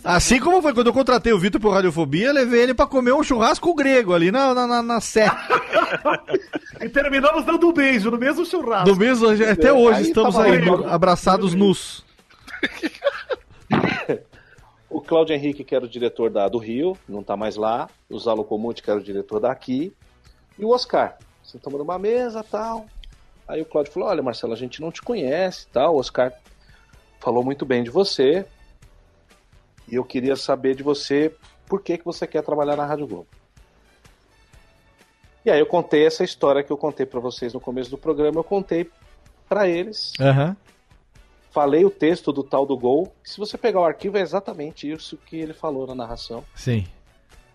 Assim 0.04 0.38
como 0.40 0.60
foi 0.60 0.74
quando 0.74 0.88
eu 0.88 0.92
contratei 0.92 1.32
o 1.32 1.38
Vitor 1.38 1.60
pro 1.60 1.70
Radiofobia, 1.70 2.32
levei 2.32 2.62
ele 2.62 2.74
pra 2.74 2.86
comer 2.86 3.12
um 3.12 3.22
churrasco 3.22 3.74
grego 3.74 4.14
ali 4.14 4.30
na, 4.30 4.54
na, 4.54 4.66
na, 4.66 4.82
na 4.82 5.00
Sé. 5.00 5.26
E 6.78 6.88
terminamos 6.90 7.44
dando 7.44 7.68
um 7.68 7.72
beijo 7.72 8.10
no 8.10 8.18
mesmo 8.18 8.44
churrasco. 8.44 8.84
Do 8.84 8.96
mesmo, 8.96 9.28
até 9.28 9.72
hoje 9.72 9.98
aí 9.98 10.08
estamos 10.08 10.38
aí, 10.38 10.58
aí, 10.58 10.68
abraçados 10.86 11.54
nus. 11.54 12.04
O 14.88 15.00
Cláudio 15.00 15.34
Henrique, 15.34 15.64
que 15.64 15.74
era 15.74 15.84
o 15.84 15.88
diretor 15.88 16.30
da, 16.30 16.48
do 16.48 16.58
Rio, 16.58 16.96
não 17.08 17.22
tá 17.22 17.36
mais 17.36 17.56
lá. 17.56 17.88
O 18.08 18.18
Zalo 18.18 18.44
Comute, 18.44 18.82
que 18.82 18.90
era 18.90 18.98
o 18.98 19.02
diretor 19.02 19.40
daqui. 19.40 19.92
E 20.58 20.64
o 20.64 20.70
Oscar. 20.70 21.18
Sentamos 21.42 21.78
numa 21.78 21.98
mesa 21.98 22.42
tal. 22.42 22.86
Aí 23.46 23.62
o 23.62 23.66
Cláudio 23.66 23.92
falou: 23.92 24.08
Olha, 24.08 24.22
Marcelo, 24.22 24.52
a 24.52 24.56
gente 24.56 24.80
não 24.80 24.90
te 24.90 25.02
conhece 25.02 25.66
tal. 25.72 25.94
O 25.94 25.98
Oscar 25.98 26.32
falou 27.20 27.44
muito 27.44 27.64
bem 27.64 27.82
de 27.82 27.90
você. 27.90 28.44
E 29.88 29.94
eu 29.94 30.04
queria 30.04 30.34
saber 30.34 30.74
de 30.74 30.82
você 30.82 31.34
por 31.66 31.82
que, 31.82 31.98
que 31.98 32.04
você 32.04 32.26
quer 32.26 32.42
trabalhar 32.42 32.76
na 32.76 32.84
Rádio 32.84 33.06
Globo. 33.06 33.28
E 35.44 35.50
aí 35.50 35.60
eu 35.60 35.66
contei 35.66 36.04
essa 36.04 36.24
história 36.24 36.62
que 36.62 36.72
eu 36.72 36.76
contei 36.76 37.06
para 37.06 37.20
vocês 37.20 37.54
no 37.54 37.60
começo 37.60 37.88
do 37.88 37.96
programa. 37.96 38.40
Eu 38.40 38.44
contei 38.44 38.90
para 39.48 39.68
eles. 39.68 40.12
Aham. 40.20 40.56
Falei 41.52 41.84
o 41.84 41.90
texto 41.90 42.32
do 42.32 42.42
tal 42.42 42.66
do 42.66 42.76
gol. 42.76 43.14
Se 43.24 43.38
você 43.38 43.56
pegar 43.56 43.80
o 43.80 43.84
arquivo, 43.84 44.18
é 44.18 44.20
exatamente 44.20 44.90
isso 44.90 45.16
que 45.16 45.36
ele 45.36 45.54
falou 45.54 45.86
na 45.86 45.94
narração. 45.94 46.44
Sim. 46.54 46.84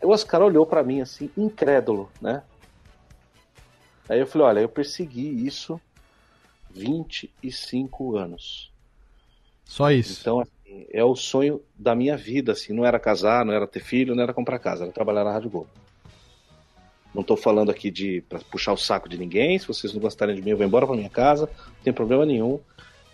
O 0.02 0.10
Oscar 0.10 0.42
olhou 0.42 0.66
pra 0.66 0.82
mim 0.84 1.02
assim, 1.02 1.30
incrédulo, 1.38 2.10
né? 2.20 2.42
Aí 4.12 4.20
eu 4.20 4.28
falei, 4.28 4.48
olha, 4.48 4.60
eu 4.60 4.68
persegui 4.68 5.48
isso 5.48 5.80
25 6.70 8.18
anos. 8.18 8.70
Só 9.64 9.90
isso. 9.90 10.20
Então, 10.20 10.42
assim, 10.42 10.86
é 10.92 11.02
o 11.02 11.16
sonho 11.16 11.62
da 11.80 11.96
minha 11.96 12.18
vida, 12.18 12.52
assim, 12.52 12.74
não 12.74 12.86
era 12.86 13.00
casar, 13.00 13.46
não 13.46 13.54
era 13.54 13.66
ter 13.66 13.80
filho, 13.80 14.14
não 14.14 14.22
era 14.22 14.34
comprar 14.34 14.60
casa, 14.60 14.84
era 14.84 14.92
trabalhar 14.92 15.24
na 15.24 15.32
Rádio 15.32 15.50
Globo. 15.50 15.70
Não 17.16 17.24
tô 17.24 17.38
falando 17.38 17.72
aqui 17.72 17.90
de 17.90 18.20
pra 18.28 18.40
puxar 18.40 18.74
o 18.74 18.78
saco 18.78 19.08
de 19.08 19.18
ninguém, 19.18 19.58
se 19.58 19.66
vocês 19.66 19.94
não 19.94 20.02
gostarem 20.02 20.36
de 20.36 20.42
mim, 20.42 20.50
eu 20.50 20.58
vou 20.58 20.66
embora 20.66 20.86
pra 20.86 20.98
minha 20.98 21.10
casa, 21.10 21.50
não 21.68 21.82
tem 21.82 21.94
problema 21.94 22.26
nenhum, 22.26 22.60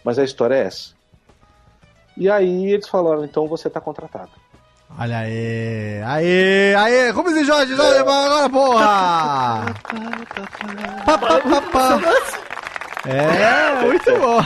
mas 0.03 0.18
a 0.18 0.24
história 0.24 0.56
é 0.56 0.61
essa. 0.61 0.95
E 2.18 2.28
aí 2.28 2.72
eles 2.72 2.88
falaram, 2.88 3.24
então 3.24 3.48
você 3.48 3.69
tá 3.69 3.80
contratado. 3.80 4.32
Olha 5.00 5.20
aí. 5.20 6.02
Aê, 6.04 6.76
aê. 6.76 7.14
Como 7.14 7.34
diz 7.34 7.46
Jorge? 7.46 7.76
Jorge, 7.76 8.00
Agora, 8.00 8.50
porra. 8.50 9.66
Pá, 11.06 11.18
pá, 11.18 11.42
pá, 11.42 11.62
pá. 11.62 12.00
É, 13.08 13.86
muito 13.86 14.12
bom. 14.20 14.40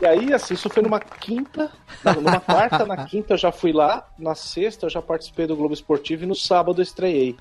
E 0.00 0.06
aí, 0.06 0.32
assim, 0.32 0.54
isso 0.54 0.68
foi 0.70 0.82
numa 0.82 0.98
quinta, 0.98 1.70
numa 2.16 2.40
quarta, 2.40 2.84
na 2.86 3.04
quinta 3.04 3.34
eu 3.34 3.38
já 3.38 3.52
fui 3.52 3.72
lá, 3.72 4.08
na 4.18 4.34
sexta 4.34 4.86
eu 4.86 4.90
já 4.90 5.02
participei 5.02 5.46
do 5.46 5.54
Globo 5.54 5.74
Esportivo 5.74 6.24
e 6.24 6.26
no 6.26 6.34
sábado 6.34 6.80
eu 6.80 6.82
estreiei. 6.82 7.36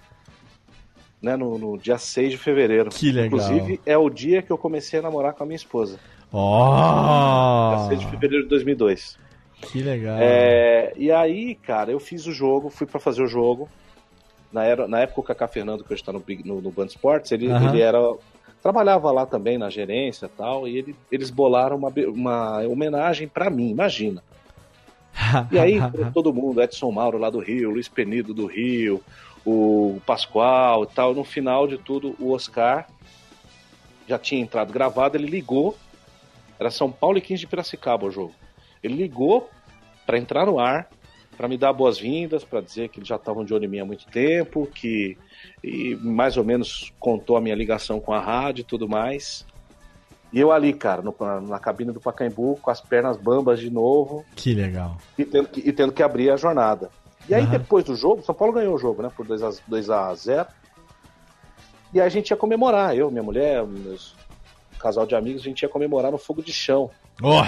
Né, 1.21 1.35
no, 1.35 1.57
no 1.57 1.77
dia 1.77 1.97
6 1.97 2.31
de 2.31 2.37
fevereiro. 2.37 2.89
Que 2.91 3.11
legal. 3.11 3.25
Inclusive, 3.27 3.81
é 3.85 3.97
o 3.97 4.09
dia 4.09 4.41
que 4.41 4.51
eu 4.51 4.57
comecei 4.57 4.99
a 4.99 5.01
namorar 5.01 5.33
com 5.33 5.43
a 5.43 5.45
minha 5.45 5.55
esposa. 5.55 5.93
Dia 5.95 5.99
Ó. 6.33 7.87
6 7.89 7.99
de 7.99 8.07
fevereiro 8.07 8.43
de 8.43 8.49
2002. 8.49 9.17
Que 9.61 9.81
legal. 9.81 10.17
É, 10.19 10.93
e 10.95 11.11
aí, 11.11 11.55
cara, 11.55 11.91
eu 11.91 11.99
fiz 11.99 12.25
o 12.25 12.31
jogo, 12.31 12.69
fui 12.69 12.87
pra 12.87 12.99
fazer 12.99 13.21
o 13.21 13.27
jogo. 13.27 13.69
Na, 14.51 14.63
era, 14.63 14.87
na 14.87 14.99
época, 15.01 15.19
o 15.19 15.23
Kaká 15.23 15.47
Fernando, 15.47 15.83
que 15.83 15.93
hoje 15.93 16.03
tá 16.03 16.11
no, 16.11 16.23
no, 16.45 16.61
no 16.61 16.71
Band 16.71 16.87
Sports, 16.87 17.31
ele, 17.31 17.51
Aham. 17.51 17.69
ele 17.69 17.81
era. 17.81 17.99
Trabalhava 18.61 19.09
lá 19.11 19.25
também 19.25 19.57
na 19.57 19.69
gerência 19.69 20.25
e 20.25 20.29
tal, 20.29 20.67
e 20.67 20.77
ele, 20.77 20.95
eles 21.09 21.29
bolaram 21.29 21.77
uma, 21.77 21.89
uma 22.07 22.67
homenagem 22.67 23.27
pra 23.27 23.49
mim, 23.49 23.69
imagina. 23.69 24.21
E 25.51 25.57
aí, 25.57 25.77
todo 26.13 26.33
mundo, 26.33 26.61
Edson 26.61 26.91
Mauro 26.91 27.17
lá 27.17 27.29
do 27.29 27.39
Rio, 27.39 27.71
Luiz 27.71 27.87
Penido 27.87 28.33
do 28.33 28.47
Rio, 28.47 29.01
o 29.45 30.01
Pascoal 30.05 30.83
e 30.83 30.87
tal. 30.87 31.13
No 31.13 31.23
final 31.23 31.67
de 31.67 31.77
tudo, 31.77 32.15
o 32.19 32.31
Oscar 32.31 32.87
já 34.07 34.17
tinha 34.17 34.41
entrado 34.41 34.73
gravado, 34.73 35.15
ele 35.15 35.27
ligou. 35.27 35.77
Era 36.59 36.69
São 36.69 36.91
Paulo 36.91 37.17
e 37.17 37.21
15 37.21 37.41
de 37.41 37.47
Piracicaba 37.47 38.05
o 38.05 38.11
jogo. 38.11 38.33
Ele 38.83 38.95
ligou 38.95 39.49
para 40.05 40.17
entrar 40.17 40.45
no 40.45 40.59
ar, 40.59 40.89
para 41.37 41.47
me 41.47 41.57
dar 41.57 41.71
boas-vindas, 41.73 42.43
para 42.43 42.61
dizer 42.61 42.89
que 42.89 42.99
eles 42.99 43.07
já 43.07 43.15
estavam 43.15 43.45
de 43.45 43.53
olho 43.53 43.65
em 43.65 43.67
mim 43.67 43.79
há 43.79 43.85
muito 43.85 44.05
tempo, 44.07 44.67
que 44.75 45.17
e 45.63 45.95
mais 46.01 46.35
ou 46.37 46.43
menos 46.43 46.91
contou 46.99 47.37
a 47.37 47.41
minha 47.41 47.55
ligação 47.55 47.99
com 47.99 48.13
a 48.13 48.19
rádio 48.19 48.61
e 48.61 48.65
tudo 48.65 48.87
mais. 48.89 49.45
E 50.31 50.39
eu 50.39 50.51
ali, 50.51 50.73
cara, 50.73 51.01
no- 51.01 51.15
na 51.47 51.59
cabine 51.59 51.91
do 51.91 51.99
Pacaembu, 51.99 52.57
com 52.61 52.69
as 52.69 52.81
pernas 52.81 53.17
bambas 53.17 53.59
de 53.59 53.69
novo, 53.69 54.25
Que 54.35 54.53
legal. 54.53 54.97
e 55.17 55.25
tendo 55.25 55.47
que, 55.49 55.59
e 55.61 55.71
tendo 55.73 55.91
que 55.93 56.03
abrir 56.03 56.29
a 56.29 56.37
jornada. 56.37 56.89
E 57.27 57.33
aí, 57.33 57.43
Aham. 57.43 57.51
depois 57.51 57.83
do 57.85 57.95
jogo, 57.95 58.23
São 58.23 58.33
Paulo 58.35 58.53
ganhou 58.53 58.75
o 58.75 58.77
jogo, 58.77 59.01
né? 59.01 59.09
Por 59.15 59.25
2 59.25 59.41
a, 59.43 59.49
2 59.67 59.89
a 59.89 60.13
0 60.15 60.47
E 61.93 61.99
aí 61.99 62.05
a 62.05 62.09
gente 62.09 62.29
ia 62.31 62.37
comemorar, 62.37 62.95
eu, 62.95 63.09
minha 63.09 63.23
mulher, 63.23 63.65
meus 63.65 64.15
um 64.75 64.77
casal 64.79 65.05
de 65.05 65.15
amigos, 65.15 65.41
a 65.41 65.45
gente 65.45 65.61
ia 65.61 65.69
comemorar 65.69 66.11
no 66.11 66.17
fogo 66.17 66.41
de 66.41 66.53
chão. 66.53 66.89
Ó. 67.21 67.43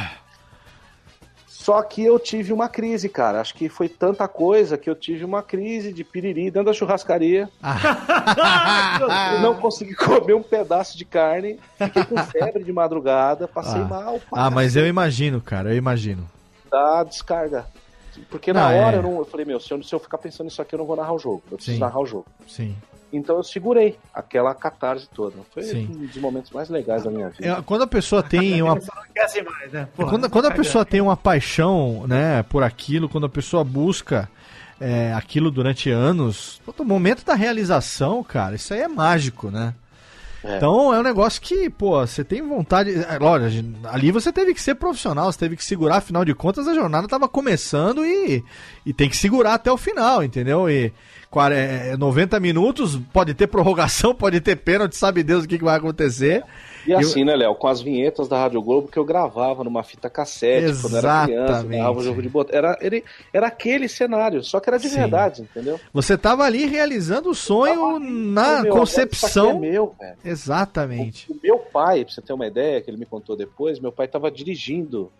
Só 1.64 1.80
que 1.84 2.04
eu 2.04 2.18
tive 2.18 2.52
uma 2.52 2.68
crise, 2.68 3.08
cara. 3.08 3.40
Acho 3.40 3.54
que 3.54 3.70
foi 3.70 3.88
tanta 3.88 4.28
coisa 4.28 4.80
que 4.80 4.90
eu 4.90 4.96
tive 4.96 5.24
uma 5.24 5.44
crise 5.44 5.94
de 5.94 6.04
piriri 6.04 6.46
dentro 6.50 6.64
da 6.66 6.74
churrascaria. 6.74 7.48
Eu 9.34 9.42
não 9.42 9.56
consegui 9.56 9.94
comer 9.94 10.34
um 10.34 10.42
pedaço 10.42 10.98
de 10.98 11.06
carne. 11.06 11.60
Fiquei 11.78 12.04
com 12.06 12.18
febre 12.18 12.64
de 12.64 12.74
madrugada, 12.74 13.48
passei 13.48 13.82
Ah. 13.82 13.86
mal. 13.86 14.20
Ah, 14.32 14.50
mas 14.50 14.76
eu 14.76 14.88
imagino, 14.88 15.40
cara, 15.40 15.70
eu 15.72 15.78
imagino. 15.78 16.28
dar 16.72 17.04
descarga. 17.04 17.66
Porque 18.30 18.52
na 18.54 18.64
Ah, 18.68 18.72
hora 18.72 18.96
é. 18.96 19.00
eu, 19.00 19.04
não, 19.04 19.18
eu 19.20 19.26
falei, 19.26 19.46
meu, 19.46 19.60
se 19.60 19.72
eu, 19.74 19.84
se 19.84 19.94
eu 19.94 20.00
ficar 20.00 20.18
pensando 20.18 20.46
nisso 20.46 20.62
aqui, 20.62 20.74
eu 20.74 20.80
não 20.80 20.86
vou 20.86 20.96
narrar 20.96 21.14
o 21.14 21.20
jogo. 21.20 21.44
Eu 21.52 21.58
preciso 21.58 21.76
Sim. 21.78 21.82
narrar 21.82 22.00
o 22.00 22.06
jogo. 22.06 22.26
Sim. 22.48 22.76
Então 23.12 23.38
eu 23.38 23.44
segurei 23.44 23.98
aquela 24.14 24.54
catarse 24.56 25.08
toda. 25.14 25.36
Foi 25.54 25.64
Sim. 25.64 25.90
um 25.92 26.06
dos 26.06 26.18
momentos 26.18 26.52
mais 26.52 26.70
legais 26.70 27.04
da 27.04 27.12
minha 27.12 27.30
vida. 27.30 27.48
É, 27.48 27.62
Quando 27.62 27.84
a 27.84 27.88
pessoa 27.88 28.24
tem 28.24 28.62
uma 28.64 28.76
mais, 28.76 29.72
né? 29.72 29.88
Porra, 29.96 30.10
Quando, 30.10 30.30
quando 30.30 30.46
a 30.46 30.52
pessoa 30.52 30.86
tem 30.86 31.02
uma 31.02 31.18
paixão, 31.18 32.06
né, 32.08 32.44
por 32.44 32.64
aquilo, 32.64 33.10
quando 33.10 33.26
a 33.26 33.30
pessoa 33.30 33.64
busca 33.64 34.30
é, 34.80 35.14
aquilo 35.14 35.52
durante 35.52 35.90
anos, 35.90 36.62
todo 36.66 36.86
momento 36.86 37.26
da 37.26 37.36
realização, 37.36 38.24
cara, 38.24 38.56
isso 38.56 38.74
aí 38.74 38.82
é 38.82 38.88
mágico, 38.88 39.52
né? 39.52 39.76
É. 40.44 40.58
Então 40.58 40.94
é 40.94 41.00
um 41.00 41.04
negócio 41.04 41.40
que, 41.40 41.70
pô, 41.70 42.00
você 42.00 42.24
tem 42.24 42.42
vontade. 42.42 42.92
é, 42.92 43.20
Lógico, 43.20 43.70
ali 43.84 44.12
você 44.12 44.32
teve 44.32 44.54
que 44.54 44.62
ser 44.62 44.76
profissional, 44.76 45.32
você 45.32 45.38
teve 45.38 45.56
que 45.56 45.64
segurar, 45.64 45.98
afinal 45.98 46.26
de 46.26 46.34
contas 46.34 46.68
a 46.68 46.74
jornada 46.74 47.08
tava 47.08 47.28
começando 47.30 48.04
e, 48.04 48.44
e 48.86 48.92
tem 48.94 49.08
que 49.08 49.18
segurar 49.18 49.54
até 49.54 49.72
o 49.72 49.78
final, 49.78 50.24
entendeu? 50.24 50.70
E 50.70 50.92
90 51.98 52.40
minutos, 52.40 53.00
pode 53.14 53.34
ter 53.34 53.48
prorrogação, 53.48 54.14
pode 54.16 54.42
ter 54.42 54.58
pênalti, 54.58 54.96
sabe 54.96 55.24
Deus 55.24 55.46
o 55.46 55.48
que, 55.48 55.58
que 55.58 55.64
vai 55.64 55.78
acontecer. 55.78 56.44
E 56.86 56.94
assim, 56.94 57.24
né, 57.24 57.36
Léo? 57.36 57.54
Com 57.56 57.68
as 57.68 57.82
vinhetas 57.82 58.28
da 58.28 58.38
Rádio 58.40 58.62
Globo 58.62 58.88
que 58.88 58.98
eu 58.98 59.06
gravava 59.06 59.64
numa 59.64 59.84
fita 59.84 60.10
cassete 60.10 60.82
quando 60.82 60.94
eu 60.94 61.00
era 61.00 61.24
criança, 61.26 61.52
Exatamente. 61.52 61.78
narrava 61.78 62.00
o 62.00 62.04
jogo 62.04 62.22
de 62.22 62.30
botão. 62.30 62.58
Era, 62.58 62.78
ele, 62.82 63.04
era 63.32 63.48
aquele 63.48 63.88
cenário, 63.88 64.44
só 64.44 64.60
que 64.60 64.70
era 64.70 64.78
de 64.78 64.90
Sim. 64.90 64.96
verdade, 64.96 65.44
entendeu? 65.44 65.80
Você 65.94 66.18
tava 66.18 66.44
ali 66.44 66.66
realizando 66.66 67.30
o 67.30 67.36
sonho 67.36 68.00
na 68.00 68.62
Meu, 68.62 68.66
isso 68.66 68.78
concepção. 68.80 69.52
é 69.52 69.60
meu, 69.60 69.96
velho. 70.00 70.18
Exatamente. 70.26 71.32
O 71.32 71.40
meu 71.42 71.60
pai, 71.60 72.04
pra 72.04 72.14
você 72.14 72.22
ter 72.22 72.34
uma 72.34 72.48
ideia, 72.48 72.82
que 72.82 72.90
ele 72.90 72.98
me 72.98 73.06
contou 73.06 73.38
depois, 73.38 73.80
meu 73.80 73.92
pai 73.92 74.08
tava 74.08 74.32
dirigindo, 74.32 75.12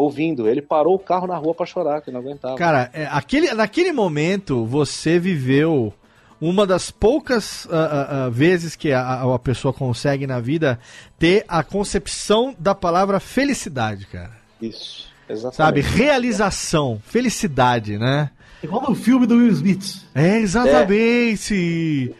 ouvindo. 0.00 0.48
Ele 0.48 0.62
parou 0.62 0.94
o 0.94 0.98
carro 0.98 1.26
na 1.26 1.36
rua 1.36 1.54
pra 1.54 1.66
chorar, 1.66 2.00
que 2.00 2.10
não 2.10 2.20
aguentava. 2.20 2.56
Cara, 2.56 2.90
é, 2.92 3.06
aquele, 3.10 3.52
naquele 3.52 3.92
momento 3.92 4.64
você 4.64 5.18
viveu 5.18 5.92
uma 6.40 6.66
das 6.66 6.90
poucas 6.90 7.68
ah, 7.70 8.26
ah, 8.26 8.28
vezes 8.30 8.74
que 8.74 8.92
a, 8.92 9.22
a 9.22 9.38
pessoa 9.38 9.74
consegue 9.74 10.26
na 10.26 10.40
vida 10.40 10.78
ter 11.18 11.44
a 11.46 11.62
concepção 11.62 12.54
da 12.58 12.74
palavra 12.74 13.20
felicidade, 13.20 14.06
cara. 14.06 14.32
Isso, 14.60 15.08
Sabe? 15.26 15.38
exatamente. 15.38 15.86
Realização, 15.88 17.00
felicidade, 17.04 17.98
né? 17.98 18.30
Igual 18.62 18.88
no 18.88 18.94
filme 18.94 19.26
do 19.26 19.36
Will 19.36 19.48
Smith. 19.48 20.02
É, 20.14 20.38
exatamente. 20.38 22.14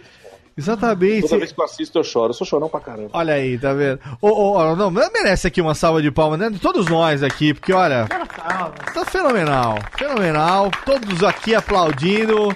Exatamente. 0.57 1.23
Toda 1.23 1.39
vez 1.39 1.53
que 1.53 1.61
eu 1.61 1.65
assisto 1.65 1.99
eu 1.99 2.05
choro. 2.05 2.31
Eu 2.31 2.35
sou 2.35 2.47
chorão 2.47 2.69
pra 2.69 2.81
caramba. 2.81 3.11
Olha 3.13 3.35
aí, 3.35 3.59
tá 3.59 3.73
vendo? 3.73 4.01
Ô, 4.21 4.29
ô, 4.29 4.57
ô, 4.59 4.77
não, 4.77 4.91
merece 4.91 5.47
aqui 5.47 5.61
uma 5.61 5.75
salva 5.75 6.03
de 6.03 6.11
palmas, 6.11 6.39
né? 6.39 6.51
De 6.51 6.59
todos 6.59 6.87
nós 6.87 7.23
aqui, 7.23 7.55
porque 7.55 7.73
olha, 7.73 8.07
tá 8.95 9.05
fenomenal, 9.07 9.77
fenomenal. 9.97 10.71
Todos 10.85 11.23
aqui 11.23 11.55
aplaudindo 11.55 12.55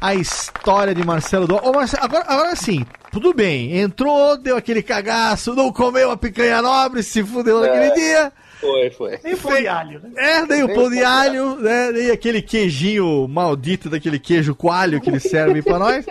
a 0.00 0.14
história 0.14 0.94
de 0.94 1.04
Marcelo 1.04 1.46
Dó. 1.46 1.60
Ô, 1.62 1.72
Marcelo, 1.72 2.04
agora, 2.04 2.24
agora 2.28 2.56
sim, 2.56 2.84
tudo 3.10 3.34
bem. 3.34 3.76
Entrou, 3.78 4.36
deu 4.36 4.56
aquele 4.56 4.82
cagaço, 4.82 5.54
não 5.54 5.72
comeu 5.72 6.10
a 6.10 6.16
picanha 6.16 6.62
nobre, 6.62 7.02
se 7.02 7.22
fudeu 7.24 7.60
naquele 7.60 7.84
É. 7.86 7.94
dia. 7.94 8.32
Foi, 8.60 8.90
foi. 8.90 9.20
Nem 9.22 9.36
pão 9.36 9.54
de 9.54 9.68
alho, 9.68 10.00
né? 10.00 10.10
É, 10.16 10.46
nem 10.46 10.62
o 10.62 10.74
pão 10.74 10.88
de 10.88 11.04
alho, 11.04 11.56
né? 11.56 11.92
Nem 11.92 12.10
aquele 12.10 12.40
queijinho 12.40 13.28
maldito 13.28 13.90
daquele 13.90 14.18
queijo 14.18 14.54
coalho 14.54 14.98
que 15.00 15.10
eles 15.10 15.24
servem 15.24 15.62
pra 15.62 15.78
nós. 15.78 16.06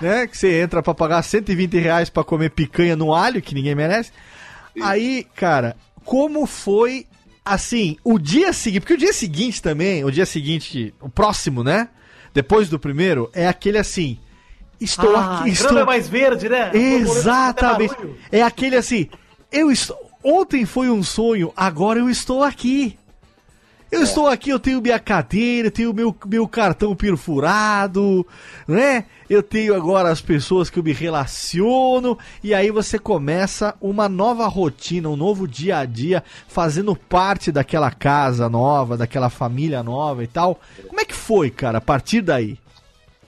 Né? 0.00 0.26
Que 0.26 0.36
você 0.36 0.60
entra 0.62 0.82
pra 0.82 0.94
pagar 0.94 1.22
120 1.22 1.78
reais 1.78 2.08
pra 2.08 2.24
comer 2.24 2.50
picanha 2.50 2.96
no 2.96 3.14
alho, 3.14 3.42
que 3.42 3.54
ninguém 3.54 3.74
merece. 3.74 4.10
Aí, 4.82 5.26
cara, 5.34 5.76
como 6.04 6.46
foi 6.46 7.06
assim, 7.44 7.96
o 8.04 8.18
dia 8.18 8.52
seguinte, 8.52 8.80
porque 8.80 8.94
o 8.94 8.98
dia 8.98 9.12
seguinte 9.12 9.60
também, 9.60 10.04
o 10.04 10.10
dia 10.10 10.26
seguinte, 10.26 10.94
o 11.00 11.08
próximo, 11.08 11.64
né? 11.64 11.88
Depois 12.32 12.68
do 12.68 12.78
primeiro, 12.78 13.28
é 13.34 13.48
aquele 13.48 13.78
assim. 13.78 14.18
Estou 14.80 15.16
Ah, 15.16 15.40
aqui. 15.40 15.50
Estou... 15.50 15.78
é 15.78 15.84
mais 15.84 16.08
verde, 16.08 16.48
né? 16.48 16.70
Exatamente. 16.72 17.94
Barulho. 17.94 18.16
É 18.30 18.42
aquele 18.42 18.76
assim. 18.76 19.08
Eu 19.50 19.70
estou. 19.70 19.96
Ontem 20.22 20.66
foi 20.66 20.90
um 20.90 21.02
sonho, 21.02 21.52
agora 21.56 21.98
eu 21.98 22.08
estou 22.08 22.42
aqui. 22.44 22.98
Eu 23.90 24.02
estou 24.02 24.28
aqui, 24.28 24.50
eu 24.50 24.60
tenho 24.60 24.80
minha 24.80 24.98
cadeira, 25.00 25.66
eu 25.68 25.72
tenho 25.72 25.92
meu, 25.92 26.14
meu 26.26 26.46
cartão 26.46 26.94
perfurado, 26.94 28.24
né? 28.66 29.04
Eu 29.28 29.42
tenho 29.42 29.74
agora 29.74 30.10
as 30.10 30.20
pessoas 30.20 30.70
que 30.70 30.78
eu 30.78 30.82
me 30.82 30.92
relaciono, 30.92 32.16
e 32.42 32.54
aí 32.54 32.70
você 32.70 32.98
começa 32.98 33.74
uma 33.80 34.08
nova 34.08 34.46
rotina, 34.46 35.08
um 35.08 35.16
novo 35.16 35.46
dia 35.48 35.78
a 35.78 35.84
dia, 35.84 36.22
fazendo 36.48 36.94
parte 36.94 37.50
daquela 37.50 37.90
casa 37.90 38.48
nova, 38.48 38.96
daquela 38.96 39.28
família 39.28 39.82
nova 39.82 40.22
e 40.22 40.26
tal. 40.28 40.60
Como 40.86 41.00
é 41.00 41.04
que 41.04 41.14
foi, 41.14 41.50
cara, 41.50 41.78
a 41.78 41.80
partir 41.80 42.20
daí? 42.22 42.58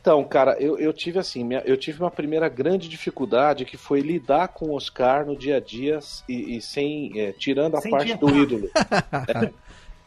Então, 0.00 0.24
cara, 0.24 0.56
eu, 0.58 0.76
eu 0.78 0.92
tive 0.92 1.20
assim, 1.20 1.44
minha- 1.44 1.62
eu 1.64 1.76
tive 1.76 2.00
uma 2.00 2.10
primeira 2.10 2.48
grande 2.48 2.88
dificuldade 2.88 3.64
que 3.64 3.76
foi 3.76 4.00
lidar 4.00 4.48
com 4.48 4.66
o 4.66 4.74
Oscar 4.74 5.24
no 5.24 5.36
dia 5.36 5.58
a 5.58 5.60
dia 5.60 6.00
e, 6.28 6.56
e 6.56 6.60
sem, 6.60 7.12
é, 7.20 7.30
tirando 7.30 7.76
a 7.76 7.80
Sem 7.80 7.90
parte 7.92 8.06
tietar. 8.08 8.28
do 8.28 8.36
ídolo. 8.36 8.68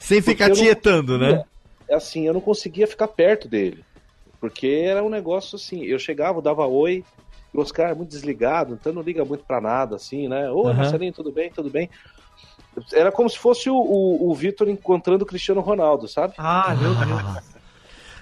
Sem 0.05 0.21
ficar 0.21 0.45
Porque 0.45 0.51
eu 0.51 0.55
não- 0.55 0.63
tietando, 0.63 1.17
né? 1.17 1.43
É 1.89 1.95
assim, 1.95 2.25
eu 2.27 2.33
não 2.33 2.41
conseguia 2.41 2.87
ficar 2.87 3.07
perto 3.07 3.47
dele. 3.47 3.83
Porque 4.39 4.67
era 4.67 5.03
um 5.03 5.09
negócio 5.09 5.55
assim, 5.55 5.83
eu 5.83 5.97
chegava, 5.99 6.41
dava 6.41 6.67
oi, 6.67 7.03
e 7.53 7.57
o 7.57 7.61
Oscar 7.61 7.91
é 7.91 7.95
muito 7.95 8.09
desligado, 8.09 8.73
então 8.75 8.93
não 8.93 9.01
liga 9.01 9.23
muito 9.25 9.43
pra 9.45 9.61
nada, 9.61 9.95
assim, 9.95 10.27
né? 10.27 10.49
Oi, 10.51 10.71
Aham. 10.71 10.77
Marcelinho, 10.77 11.13
tudo 11.13 11.31
bem? 11.31 11.51
Tudo 11.51 11.69
bem? 11.71 11.89
Era 12.93 13.11
como 13.11 13.29
se 13.29 13.37
fosse 13.37 13.69
o, 13.69 13.75
o, 13.75 14.29
o 14.29 14.35
Vitor 14.35 14.67
encontrando 14.69 15.23
o 15.23 15.27
Cristiano 15.27 15.61
Ronaldo, 15.61 16.07
sabe? 16.07 16.33
Ah, 16.37 16.75
meu 16.75 16.93
Deus. 16.95 17.21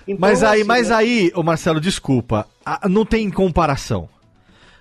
Então, 0.07 0.19
Mas 0.21 0.43
aí, 0.43 0.59
assim, 0.59 0.67
mas 0.67 0.89
né? 0.89 0.95
aí, 0.95 1.31
ô 1.35 1.43
Marcelo, 1.43 1.81
desculpa, 1.81 2.47
não 2.89 3.05
tem 3.05 3.29
comparação. 3.31 4.07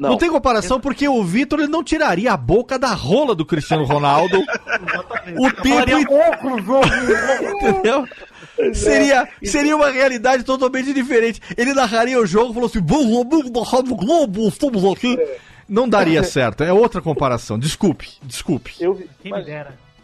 Não, 0.02 0.10
Não. 0.10 0.18
tem 0.18 0.28
comparação 0.28 0.80
porque 0.80 1.08
o 1.08 1.22
Vitor 1.22 1.60
ele 1.60 1.68
não 1.68 1.84
tiraria 1.84 2.32
a 2.32 2.36
boca 2.36 2.76
da 2.76 2.92
rola 2.92 3.34
do 3.34 3.46
Cristiano 3.46 3.84
Ronaldo 3.84 4.38
o 5.38 5.50
tempo 5.52 6.10
entendeu? 7.52 8.08
Seria, 8.74 9.28
seria 9.44 9.76
uma 9.76 9.90
realidade 9.90 10.42
totalmente 10.42 10.92
diferente. 10.92 11.40
Ele 11.56 11.72
narraria 11.72 12.18
o 12.18 12.26
jogo 12.26 12.50
e 12.50 12.54
falou 12.54 12.68
assim: 12.68 12.80
"Bom, 12.80 13.20
amigo 13.20 13.48
da 13.48 13.62
Rádio 13.62 13.94
Globo, 13.94 14.48
estamos 14.48 14.84
aqui. 14.84 15.16
Não 15.68 15.88
daria 15.88 16.24
certo, 16.24 16.64
é 16.64 16.72
outra 16.72 17.00
comparação. 17.00 17.58
Desculpe, 17.58 18.08
desculpe. 18.22 18.74
Eu, 18.80 19.00
mas 19.24 19.46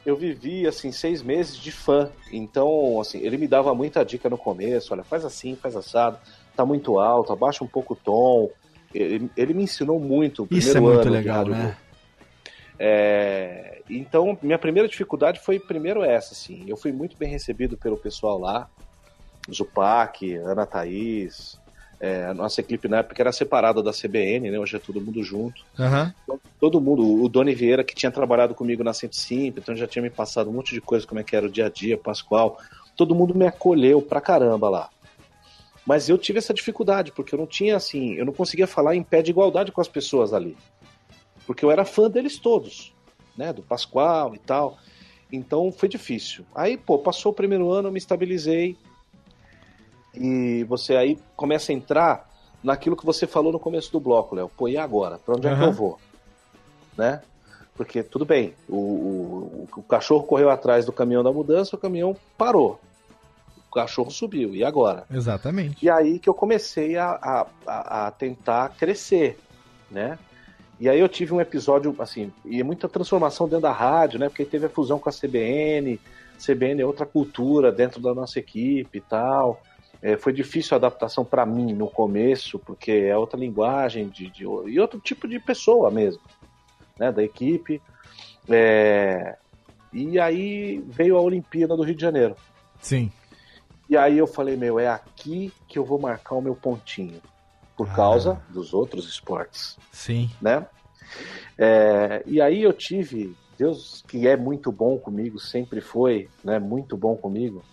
eu 0.07 0.16
vivi, 0.16 0.66
assim, 0.66 0.93
seis 0.93 1.23
meses 1.23 1.57
de 1.57 1.73
fã. 1.73 2.09
Então, 2.33 3.01
assim, 3.01 3.19
ele 3.19 3.37
me 3.37 3.47
dava 3.49 3.75
muita 3.75 4.05
dica 4.05 4.31
no 4.31 4.39
começo. 4.39 4.95
Olha, 4.95 5.03
faz 5.03 5.25
assim, 5.25 5.57
faz 5.57 5.77
assado. 5.77 6.19
Tá 6.57 6.65
muito 6.65 6.99
alto, 6.99 7.33
abaixa 7.33 7.62
um 7.62 7.66
pouco 7.66 7.93
o 7.93 7.97
tom. 7.97 8.49
Ele, 8.93 9.31
ele 9.36 9.55
me 9.55 9.65
ensinou 9.65 10.01
muito. 10.01 10.44
o 10.44 10.48
Isso 10.51 10.77
é 10.77 10.81
muito 10.81 11.09
legal, 11.09 11.47
né? 11.47 11.77
É, 12.78 13.82
então, 13.90 14.39
minha 14.40 14.59
primeira 14.59 14.89
dificuldade 14.89 15.40
foi 15.40 15.59
primeiro 15.59 16.02
essa, 16.05 16.32
assim. 16.32 16.65
Eu 16.69 16.77
fui 16.77 16.93
muito 16.93 17.16
bem 17.19 17.28
recebido 17.28 17.77
pelo 17.77 17.97
pessoal 17.97 18.39
lá. 18.39 18.69
Zupac, 19.52 20.35
Ana 20.36 20.66
Thaís. 20.66 21.59
é, 22.01 22.27
a 22.27 22.35
nossa 22.35 22.60
equipe 22.60 22.86
na 22.86 22.98
época 22.98 23.20
era 23.20 23.32
separada 23.32 23.82
da 23.82 23.93
CBN, 23.93 24.51
né? 24.51 24.59
Hoje 24.59 24.77
é 24.77 24.78
todo 24.78 25.01
mundo 25.01 25.23
junto. 25.23 25.62
Aham. 25.78 26.15
Todo 26.60 26.81
mundo, 26.81 27.23
o 27.23 27.28
Doni 27.28 27.55
Vieira, 27.55 27.82
que 27.82 27.94
tinha 27.94 28.10
trabalhado 28.10 28.55
comigo 28.55 28.85
na 28.85 28.93
105, 28.93 29.59
então 29.59 29.74
já 29.74 29.86
tinha 29.86 30.02
me 30.02 30.10
passado 30.10 30.51
um 30.51 30.52
monte 30.52 30.74
de 30.74 30.81
coisa, 30.81 31.06
como 31.06 31.20
é 31.20 31.24
que 31.24 31.35
era 31.35 31.47
o 31.47 31.51
dia 31.51 31.66
a 31.66 31.70
dia, 31.70 31.97
Pascoal. 31.97 32.59
Todo 32.97 33.15
mundo 33.15 33.35
me 33.35 33.47
acolheu 33.47 34.02
pra 34.02 34.20
caramba 34.20 34.69
lá. 34.69 34.90
Mas 35.89 36.06
eu 36.06 36.19
tive 36.19 36.39
essa 36.39 36.52
dificuldade, 36.52 37.12
porque 37.12 37.35
eu 37.35 37.39
não 37.39 37.47
tinha, 37.47 37.74
assim, 37.74 38.12
eu 38.12 38.27
não 38.27 38.32
conseguia 38.35 38.66
falar 38.66 38.94
em 38.94 39.02
pé 39.02 39.23
de 39.23 39.31
igualdade 39.31 39.73
com 39.73 39.81
as 39.81 39.89
pessoas 39.89 40.35
ali. 40.35 40.55
Porque 41.47 41.65
eu 41.65 41.70
era 41.70 41.82
fã 41.82 42.10
deles 42.10 42.39
todos, 42.39 42.94
né? 43.35 43.55
Do 43.55 43.62
Pascoal 43.62 44.35
e 44.35 44.39
tal. 44.39 44.77
Então 45.32 45.73
foi 45.73 45.89
difícil. 45.89 46.44
Aí, 46.55 46.77
pô, 46.77 46.98
passou 46.98 47.32
o 47.32 47.35
primeiro 47.35 47.70
ano, 47.70 47.89
eu 47.89 47.93
me 47.93 47.97
estabilizei. 47.97 48.77
E 50.15 50.62
você 50.65 50.94
aí 50.94 51.19
começa 51.35 51.73
a 51.73 51.74
entrar 51.74 52.28
naquilo 52.62 52.94
que 52.94 53.06
você 53.06 53.27
falou 53.27 53.51
no 53.51 53.59
começo 53.59 53.90
do 53.90 53.98
bloco, 53.98 54.35
Léo. 54.35 54.51
Pô, 54.55 54.69
e 54.69 54.77
agora? 54.77 55.19
Pra 55.19 55.36
onde 55.36 55.48
é 55.48 55.56
que 55.56 55.65
eu 55.65 55.73
vou? 55.73 55.98
Né? 56.98 57.23
Porque 57.74 58.02
tudo 58.02 58.27
bem, 58.27 58.52
o, 58.69 58.77
o, 58.77 59.69
o 59.74 59.82
cachorro 59.85 60.24
correu 60.24 60.51
atrás 60.51 60.85
do 60.85 60.93
caminhão 60.93 61.23
da 61.23 61.32
mudança, 61.32 61.77
o 61.77 61.78
caminhão 61.78 62.15
parou. 62.36 62.78
O 63.70 63.74
cachorro 63.74 64.11
subiu, 64.11 64.55
e 64.55 64.65
agora? 64.65 65.05
Exatamente. 65.12 65.85
E 65.85 65.90
aí 65.90 66.19
que 66.19 66.28
eu 66.28 66.35
comecei 66.35 66.97
a, 66.97 67.47
a, 67.66 68.07
a- 68.07 68.11
tentar 68.11 68.70
crescer, 68.70 69.39
né? 69.90 70.19
E 70.81 70.89
aí 70.89 70.99
eu 71.01 71.09
tive 71.09 71.35
um 71.35 71.40
episódio, 71.40 71.95
assim, 71.99 72.32
e 72.45 72.62
muita 72.62 72.89
transformação 72.89 73.47
dentro 73.47 73.62
da 73.62 73.73
rádio, 73.73 74.19
né? 74.19 74.28
Porque 74.28 74.45
teve 74.45 74.66
a 74.66 74.70
fusão 74.70 74.99
com 74.99 75.09
a 75.09 75.12
CBN, 75.12 76.01
CBN 76.39 76.81
é 76.82 76.86
outra 76.86 77.05
cultura 77.05 77.70
dentro 77.73 78.01
da 78.01 78.15
nossa 78.15 78.39
equipe 78.39 78.99
e 78.99 79.01
tal. 79.01 79.61
É, 80.01 80.16
foi 80.16 80.32
difícil 80.32 80.74
a 80.74 80.78
adaptação 80.78 81.24
para 81.24 81.45
mim 81.45 81.73
no 81.74 81.89
começo, 81.90 82.59
porque 82.61 82.93
é 82.93 83.16
outra 83.19 83.39
linguagem 83.39 84.09
de, 84.09 84.31
de- 84.31 84.45
e 84.45 84.78
outro 84.78 85.01
tipo 85.01 85.27
de 85.27 85.39
pessoa 85.40 85.90
mesmo, 85.90 86.23
né? 86.99 87.11
Da 87.12 87.23
equipe. 87.24 87.82
É, 88.49 89.36
e 89.93 90.19
aí 90.19 90.82
veio 90.86 91.16
a 91.16 91.20
Olimpíada 91.20 91.77
do 91.77 91.82
Rio 91.82 91.95
de 91.95 92.01
Janeiro. 92.03 92.36
Sim. 92.81 93.11
E 93.89 93.97
aí 93.97 94.19
eu 94.19 94.27
falei, 94.27 94.56
meu, 94.56 94.78
é 94.78 94.89
aqui 94.89 95.52
que 95.66 95.78
eu 95.78 95.85
vou 95.85 95.98
marcar 95.98 96.35
o 96.35 96.43
meu 96.43 96.55
pontinho. 96.55 97.20
Por 97.77 97.89
Ah. 97.90 97.94
causa 97.94 98.43
dos 98.51 98.74
outros 98.74 99.09
esportes, 99.09 99.78
Sim. 99.93 100.31
né? 100.43 100.66
É, 101.56 102.23
e 102.27 102.40
aí 102.40 102.62
eu 102.62 102.73
tive, 102.73 103.35
Deus 103.56 104.05
que 104.06 104.27
é 104.28 104.36
muito 104.36 104.70
bom 104.70 104.98
comigo, 104.98 105.39
sempre 105.39 105.81
foi, 105.81 106.28
né? 106.44 106.59
Muito 106.59 106.97
bom 106.97 107.16
comigo. 107.16 107.65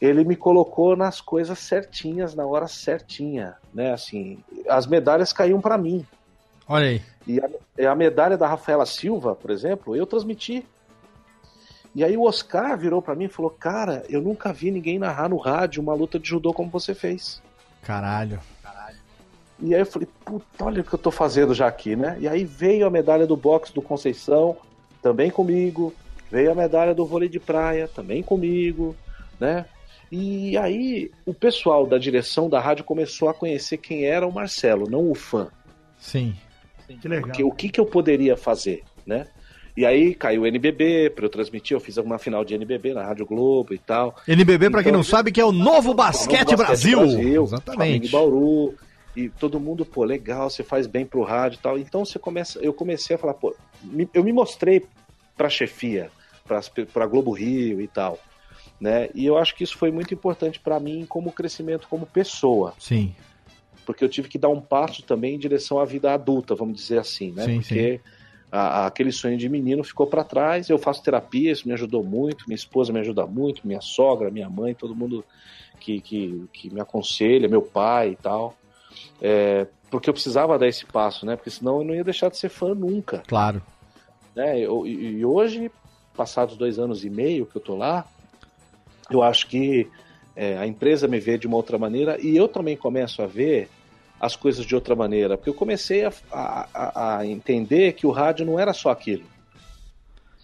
Ele 0.00 0.24
me 0.24 0.34
colocou 0.34 0.96
nas 0.96 1.20
coisas 1.20 1.58
certinhas, 1.58 2.34
na 2.34 2.46
hora 2.46 2.66
certinha, 2.66 3.54
né? 3.72 3.92
Assim, 3.92 4.42
as 4.68 4.86
medalhas 4.86 5.32
caíam 5.32 5.60
para 5.60 5.76
mim. 5.76 6.04
Olha 6.66 6.86
aí. 6.86 7.02
E 7.26 7.38
a, 7.38 7.92
a 7.92 7.94
medalha 7.94 8.36
da 8.36 8.48
Rafaela 8.48 8.86
Silva, 8.86 9.34
por 9.34 9.50
exemplo, 9.50 9.94
eu 9.94 10.06
transmiti. 10.06 10.66
E 11.94 12.04
aí 12.04 12.16
o 12.16 12.22
Oscar 12.22 12.78
virou 12.78 13.02
pra 13.02 13.14
mim 13.14 13.24
e 13.24 13.28
falou: 13.28 13.50
Cara, 13.50 14.04
eu 14.08 14.20
nunca 14.20 14.52
vi 14.52 14.70
ninguém 14.70 14.98
narrar 14.98 15.28
no 15.28 15.36
rádio 15.36 15.82
uma 15.82 15.94
luta 15.94 16.18
de 16.18 16.28
judô 16.28 16.52
como 16.52 16.70
você 16.70 16.94
fez. 16.94 17.42
Caralho. 17.82 18.40
E 19.62 19.74
aí 19.74 19.80
eu 19.80 19.86
falei, 19.86 20.08
puta, 20.24 20.64
olha 20.64 20.80
o 20.80 20.84
que 20.84 20.94
eu 20.94 20.98
tô 20.98 21.10
fazendo 21.10 21.54
já 21.54 21.66
aqui, 21.66 21.94
né? 21.94 22.16
E 22.18 22.26
aí 22.26 22.44
veio 22.44 22.86
a 22.86 22.90
medalha 22.90 23.26
do 23.26 23.36
boxe 23.36 23.74
do 23.74 23.82
Conceição, 23.82 24.56
também 25.02 25.30
comigo. 25.30 25.94
Veio 26.30 26.50
a 26.50 26.54
medalha 26.54 26.94
do 26.94 27.04
vôlei 27.04 27.28
de 27.28 27.38
praia, 27.38 27.86
também 27.86 28.22
comigo, 28.22 28.96
né? 29.38 29.66
E 30.10 30.56
aí 30.56 31.10
o 31.26 31.34
pessoal 31.34 31.86
da 31.86 31.98
direção 31.98 32.48
da 32.48 32.58
rádio 32.58 32.84
começou 32.84 33.28
a 33.28 33.34
conhecer 33.34 33.76
quem 33.76 34.04
era 34.04 34.26
o 34.26 34.32
Marcelo, 34.32 34.88
não 34.88 35.10
o 35.10 35.14
fã. 35.14 35.48
Sim. 35.98 36.34
Que 37.00 37.06
legal. 37.06 37.26
Porque 37.28 37.44
o 37.44 37.50
que, 37.50 37.68
que 37.68 37.80
eu 37.80 37.86
poderia 37.86 38.36
fazer, 38.36 38.82
né? 39.06 39.26
E 39.76 39.86
aí 39.86 40.14
caiu 40.14 40.42
o 40.42 40.46
NBB 40.46 41.10
para 41.10 41.24
eu 41.24 41.28
transmitir, 41.28 41.76
eu 41.76 41.80
fiz 41.80 41.96
uma 41.96 42.18
final 42.18 42.44
de 42.44 42.54
NBB 42.54 42.94
na 42.94 43.04
Rádio 43.04 43.26
Globo 43.26 43.72
e 43.72 43.78
tal. 43.78 44.16
NBB, 44.26 44.70
pra 44.70 44.82
quem 44.82 44.90
Então, 44.90 44.98
não 44.98 45.04
sabe, 45.04 45.30
que 45.32 45.40
é 45.40 45.44
o 45.44 45.52
Novo 45.52 45.94
Basquete, 45.94 46.50
Novo 46.50 46.56
Brasil. 46.58 46.98
Flamengo 46.98 47.44
Exatamente. 47.44 48.08
e 48.08 48.10
Bauru. 48.10 48.74
E 49.16 49.28
todo 49.28 49.58
mundo, 49.58 49.84
pô, 49.84 50.04
legal, 50.04 50.48
você 50.48 50.62
faz 50.62 50.86
bem 50.86 51.04
pro 51.04 51.22
rádio 51.22 51.58
e 51.58 51.62
tal. 51.62 51.78
Então 51.78 52.04
você 52.04 52.18
começa, 52.18 52.58
eu 52.60 52.72
comecei 52.72 53.16
a 53.16 53.18
falar, 53.18 53.34
pô, 53.34 53.54
eu 54.14 54.22
me 54.24 54.32
mostrei 54.32 54.84
pra 55.36 55.48
chefia, 55.48 56.10
pra, 56.46 56.60
pra 56.92 57.06
Globo 57.06 57.32
Rio 57.32 57.80
e 57.80 57.88
tal. 57.88 58.18
Né? 58.80 59.08
E 59.14 59.26
eu 59.26 59.36
acho 59.36 59.54
que 59.54 59.64
isso 59.64 59.76
foi 59.76 59.90
muito 59.90 60.14
importante 60.14 60.58
pra 60.58 60.80
mim 60.80 61.04
como 61.08 61.32
crescimento 61.32 61.86
como 61.88 62.06
pessoa, 62.06 62.72
Sim. 62.78 63.14
porque 63.84 64.02
eu 64.02 64.08
tive 64.08 64.26
que 64.26 64.38
dar 64.38 64.48
um 64.48 64.60
passo 64.60 65.02
também 65.02 65.34
em 65.34 65.38
direção 65.38 65.78
à 65.78 65.84
vida 65.84 66.14
adulta, 66.14 66.54
vamos 66.54 66.76
dizer 66.80 66.98
assim, 66.98 67.30
né? 67.32 67.44
Sim, 67.44 67.58
porque 67.58 68.00
a- 68.50 68.82
a- 68.82 68.86
aquele 68.86 69.12
sonho 69.12 69.36
de 69.36 69.48
menino 69.48 69.84
ficou 69.84 70.06
pra 70.06 70.24
trás. 70.24 70.68
Eu 70.68 70.78
faço 70.78 71.02
terapia, 71.02 71.52
isso 71.52 71.66
me 71.68 71.74
ajudou 71.74 72.02
muito. 72.04 72.44
Minha 72.46 72.56
esposa 72.56 72.92
me 72.92 73.00
ajuda 73.00 73.26
muito, 73.26 73.66
minha 73.66 73.80
sogra, 73.80 74.30
minha 74.30 74.48
mãe, 74.48 74.74
todo 74.74 74.94
mundo 74.94 75.24
que, 75.78 76.00
que, 76.00 76.48
que 76.52 76.72
me 76.72 76.80
aconselha, 76.80 77.48
meu 77.48 77.62
pai 77.62 78.10
e 78.10 78.16
tal. 78.16 78.56
É, 79.20 79.66
porque 79.90 80.08
eu 80.08 80.14
precisava 80.14 80.58
dar 80.58 80.68
esse 80.68 80.84
passo, 80.86 81.24
né? 81.26 81.36
Porque 81.36 81.50
senão 81.50 81.78
eu 81.78 81.84
não 81.84 81.94
ia 81.94 82.04
deixar 82.04 82.28
de 82.30 82.36
ser 82.36 82.48
fã 82.48 82.74
nunca. 82.74 83.22
Claro. 83.26 83.62
Né? 84.34 84.58
Eu- 84.60 84.86
e, 84.86 85.18
e 85.18 85.24
hoje, 85.24 85.70
passados 86.16 86.56
dois 86.56 86.78
anos 86.78 87.04
e 87.04 87.10
meio 87.10 87.46
que 87.46 87.56
eu 87.56 87.60
tô 87.60 87.76
lá, 87.76 88.04
eu 89.10 89.22
acho 89.22 89.46
que 89.48 89.88
é, 90.36 90.56
a 90.58 90.66
empresa 90.66 91.08
me 91.08 91.18
vê 91.18 91.36
de 91.36 91.46
uma 91.46 91.56
outra 91.56 91.78
maneira 91.78 92.16
e 92.20 92.36
eu 92.36 92.46
também 92.46 92.76
começo 92.76 93.20
a 93.22 93.26
ver 93.26 93.68
as 94.20 94.36
coisas 94.36 94.66
de 94.66 94.74
outra 94.74 94.94
maneira, 94.94 95.36
porque 95.36 95.48
eu 95.50 95.54
comecei 95.54 96.04
a, 96.04 96.12
a- 96.30 97.16
a- 97.18 97.26
entender 97.26 97.92
que 97.94 98.06
o 98.06 98.10
rádio 98.10 98.44
não 98.44 98.58
era 98.60 98.72
só 98.74 98.90
aquilo. 98.90 99.24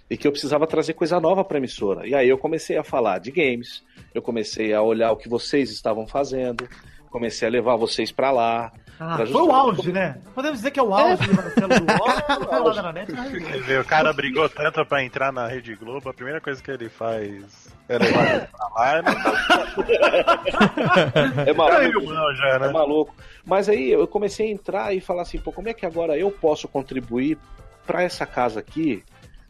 E 0.08 0.16
que 0.16 0.26
eu 0.26 0.30
precisava 0.32 0.66
trazer 0.66 0.94
coisa 0.94 1.18
nova 1.20 1.44
para 1.44 1.56
a 1.56 1.60
emissora. 1.60 2.06
E 2.06 2.14
aí 2.14 2.28
eu 2.28 2.38
comecei 2.38 2.76
a 2.76 2.84
falar 2.84 3.18
de 3.18 3.30
games, 3.32 3.82
eu 4.14 4.22
comecei 4.22 4.72
a 4.72 4.80
olhar 4.80 5.10
o 5.12 5.16
que 5.16 5.28
vocês 5.28 5.70
estavam 5.70 6.06
fazendo, 6.06 6.66
comecei 7.10 7.46
a 7.48 7.50
levar 7.50 7.76
vocês 7.76 8.10
para 8.12 8.30
lá. 8.30 8.72
Ah, 8.98 9.18
foi 9.30 9.42
o 9.42 9.52
auge, 9.52 9.92
né? 9.92 10.18
Podemos 10.34 10.58
dizer 10.58 10.70
que 10.70 10.80
é 10.80 10.82
o 10.82 10.94
auge 10.94 11.26
do 11.26 11.34
Marcelo 11.34 11.68
do. 13.04 13.44
Quer 13.44 13.60
ver, 13.62 13.80
o 13.80 13.84
cara 13.84 14.12
brigou 14.12 14.48
tanto 14.48 14.84
pra 14.86 15.04
entrar 15.04 15.30
na 15.32 15.46
Rede 15.46 15.74
Globo, 15.74 16.08
a 16.08 16.14
primeira 16.14 16.40
coisa 16.40 16.62
que 16.62 16.70
ele 16.70 16.88
faz 16.88 17.68
é 17.88 17.98
levar 17.98 18.34
ele 18.36 18.46
pra 18.46 18.68
lá, 18.74 19.02
não 19.02 19.12
É 21.46 21.52
maluco. 21.52 22.12
Não, 22.12 22.34
já, 22.34 22.48
É 22.48 22.58
né? 22.58 22.68
maluco. 22.72 23.14
Mas 23.44 23.68
aí 23.68 23.90
eu 23.90 24.06
comecei 24.06 24.48
a 24.48 24.50
entrar 24.52 24.94
e 24.94 25.00
falar 25.00 25.22
assim, 25.22 25.38
pô, 25.38 25.52
como 25.52 25.68
é 25.68 25.74
que 25.74 25.86
agora 25.86 26.16
eu 26.18 26.30
posso 26.30 26.66
contribuir 26.66 27.38
para 27.86 28.02
essa 28.02 28.26
casa 28.26 28.60
aqui, 28.60 29.04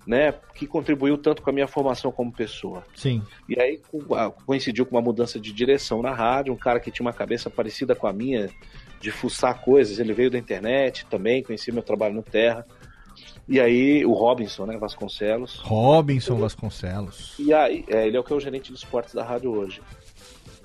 né, 0.06 0.34
que 0.54 0.66
contribuiu 0.66 1.16
tanto 1.18 1.42
com 1.42 1.50
a 1.50 1.52
minha 1.52 1.66
formação 1.66 2.12
como 2.12 2.30
pessoa. 2.30 2.84
Sim. 2.94 3.22
E 3.48 3.58
aí 3.60 3.80
co- 3.90 4.14
a- 4.14 4.30
coincidiu 4.30 4.84
com 4.86 4.94
uma 4.96 5.02
mudança 5.02 5.40
de 5.40 5.52
direção 5.52 6.00
na 6.02 6.12
rádio, 6.12 6.52
um 6.52 6.56
cara 6.56 6.78
que 6.78 6.90
tinha 6.90 7.04
uma 7.06 7.12
cabeça 7.12 7.48
parecida 7.50 7.94
com 7.94 8.06
a 8.06 8.12
minha, 8.12 8.48
de 9.00 9.10
fuçar 9.10 9.60
coisas, 9.60 9.98
ele 9.98 10.12
veio 10.12 10.30
da 10.30 10.38
internet 10.38 11.06
também, 11.06 11.42
conhecia 11.42 11.72
meu 11.72 11.82
trabalho 11.82 12.14
no 12.14 12.22
Terra. 12.22 12.66
E 13.48 13.60
aí 13.60 14.04
o 14.04 14.12
Robinson, 14.12 14.66
né, 14.66 14.76
Vasconcelos, 14.76 15.60
Robinson 15.64 16.36
Vasconcelos. 16.36 17.34
e 17.38 17.54
aí, 17.54 17.84
é, 17.88 18.06
ele 18.06 18.16
é 18.16 18.20
o 18.20 18.24
que 18.24 18.32
é 18.32 18.36
o 18.36 18.40
gerente 18.40 18.72
de 18.72 18.78
esportes 18.78 19.14
da 19.14 19.22
rádio 19.22 19.52
hoje. 19.52 19.80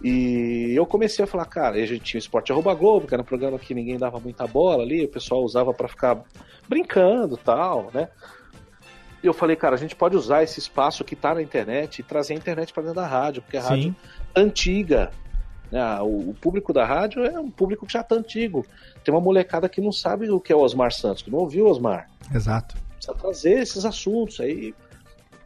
E 0.03 0.73
eu 0.75 0.85
comecei 0.85 1.23
a 1.23 1.27
falar, 1.27 1.45
cara, 1.45 1.75
a 1.75 1.85
gente 1.85 2.01
tinha 2.01 2.17
o 2.17 2.23
Esporte 2.23 2.51
Arroba 2.51 2.73
Globo, 2.73 3.05
que 3.05 3.13
era 3.13 3.21
um 3.21 3.25
programa 3.25 3.59
que 3.59 3.73
ninguém 3.75 3.99
dava 3.99 4.19
muita 4.19 4.47
bola 4.47 4.81
ali, 4.81 5.05
o 5.05 5.07
pessoal 5.07 5.43
usava 5.43 5.71
pra 5.73 5.87
ficar 5.87 6.23
brincando 6.67 7.37
tal, 7.37 7.91
né? 7.93 8.09
E 9.23 9.27
eu 9.27 9.33
falei, 9.33 9.55
cara, 9.55 9.75
a 9.75 9.77
gente 9.77 9.95
pode 9.95 10.15
usar 10.17 10.41
esse 10.41 10.59
espaço 10.59 11.03
que 11.03 11.15
tá 11.15 11.35
na 11.35 11.41
internet 11.41 11.99
e 11.99 12.03
trazer 12.03 12.33
a 12.33 12.37
internet 12.37 12.73
pra 12.73 12.81
dentro 12.81 12.95
da 12.95 13.05
rádio, 13.05 13.43
porque 13.43 13.57
a 13.57 13.61
rádio 13.61 13.83
Sim. 13.83 13.95
antiga. 14.35 15.11
Né? 15.71 15.99
O, 16.01 16.33
público 16.33 16.73
da 16.73 16.85
rádio 16.85 17.23
é 17.23 17.39
um 17.39 17.49
público 17.49 17.85
que 17.85 17.93
já 17.93 18.03
tá 18.03 18.15
antigo. 18.15 18.65
Tem 19.03 19.13
uma 19.13 19.21
molecada 19.21 19.69
que 19.69 19.79
não 19.79 19.91
sabe 19.91 20.29
o 20.29 20.39
que 20.39 20.51
é 20.51 20.55
o 20.55 20.59
Osmar 20.59 20.91
Santos, 20.91 21.23
que 21.23 21.31
não 21.31 21.39
ouviu 21.39 21.65
o 21.65 21.69
Osmar 21.69 22.09
Exato. 22.33 22.75
precisa 22.95 23.13
trazer 23.13 23.61
esses 23.61 23.85
assuntos 23.85 24.39
aí 24.39 24.73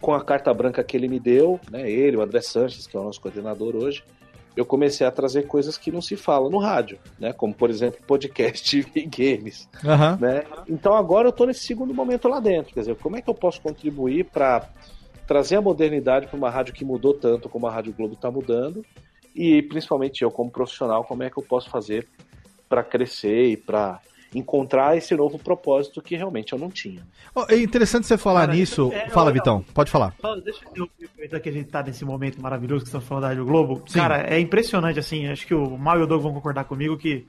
com 0.02 0.14
a 0.14 0.23
carta 0.23 0.53
branca 0.53 0.84
que 0.84 0.95
ele 0.95 1.07
me 1.07 1.19
deu, 1.19 1.60
né, 1.72 1.89
ele, 1.89 2.18
o 2.18 2.22
André 2.22 2.41
Sanches, 2.41 2.85
que 2.85 2.95
é 2.95 2.99
o 2.99 3.03
nosso 3.03 3.19
coordenador 3.19 3.76
hoje, 3.76 4.03
eu 4.56 4.65
comecei 4.65 5.06
a 5.06 5.11
trazer 5.11 5.47
coisas 5.47 5.77
que 5.77 5.91
não 5.91 6.02
se 6.02 6.15
falam 6.15 6.49
no 6.49 6.60
rádio, 6.60 6.99
né, 7.19 7.34
como 7.34 7.53
por 7.53 7.69
exemplo 7.69 7.99
podcast 8.06 8.85
e 8.95 9.06
games, 9.06 9.68
Aham. 9.84 10.18
né? 10.22 10.43
Então 10.69 10.93
agora 10.93 11.27
eu 11.27 11.31
tô 11.31 11.45
nesse 11.45 11.65
segundo 11.65 11.93
momento 11.93 12.27
lá 12.27 12.39
dentro, 12.39 12.73
quer 12.73 12.81
dizer, 12.81 12.95
como 12.97 13.18
é 13.18 13.22
que 13.22 13.30
eu 13.30 13.34
posso 13.34 13.60
contribuir 13.61 14.26
para 14.26 14.69
trazer 15.26 15.56
a 15.56 15.61
modernidade 15.61 16.27
para 16.27 16.38
uma 16.38 16.52
rádio 16.52 16.73
que 16.73 16.85
mudou 16.85 17.14
tanto 17.14 17.49
como 17.49 17.65
a 17.65 17.72
Rádio 17.72 17.93
Globo 17.93 18.14
está 18.14 18.30
mudando 18.30 18.85
e 19.36 19.62
principalmente 19.64 20.24
eu 20.24 20.32
como 20.32 20.49
profissional, 20.49 21.03
como 21.03 21.24
é 21.24 21.30
que 21.30 21.38
eu 21.38 21.44
posso 21.44 21.70
fazer 21.70 22.07
para 22.70 22.84
crescer 22.84 23.49
e 23.52 23.57
para 23.57 23.99
encontrar 24.34 24.98
esse 24.98 25.16
novo 25.16 25.38
propósito 25.40 26.02
que 26.02 26.16
realmente 26.16 26.52
eu 26.52 26.60
não 26.60 26.70
tinha. 26.70 27.07
Ó, 27.34 27.45
É 27.48 27.57
interessante 27.57 28.06
você 28.06 28.18
falar 28.18 28.41
Cara, 28.48 28.53
nisso. 28.53 28.91
é, 28.91 29.07
Fala, 29.10 29.28
olha- 29.28 29.34
Vitão. 29.34 29.64
Pode 29.74 29.90
falar. 29.90 30.14
Só 30.20 30.36
deixa 30.36 30.60
eu 30.76 30.90
aproveitar 31.06 31.40
que 31.40 31.48
a 31.48 31.52
gente 31.53 31.70
tá 31.70 31.82
nesse 31.84 32.03
momento 32.03 32.41
maravilhoso 32.41 32.82
que 32.84 32.88
estamos 32.90 33.07
falando 33.07 33.22
da 33.22 33.28
Rádio 33.30 33.45
Globo. 33.45 33.84
Sim. 33.88 33.99
Cara, 33.99 34.26
é 34.28 34.38
impressionante, 34.40 34.99
assim, 34.99 35.28
acho 35.28 35.48
que 35.48 35.53
o 35.53 35.78
Mal 35.78 35.99
e 35.99 36.03
o 36.03 36.07
Doug 36.07 36.22
vão 36.22 36.34
concordar 36.34 36.66
comigo 36.66 36.98
que 36.98 37.26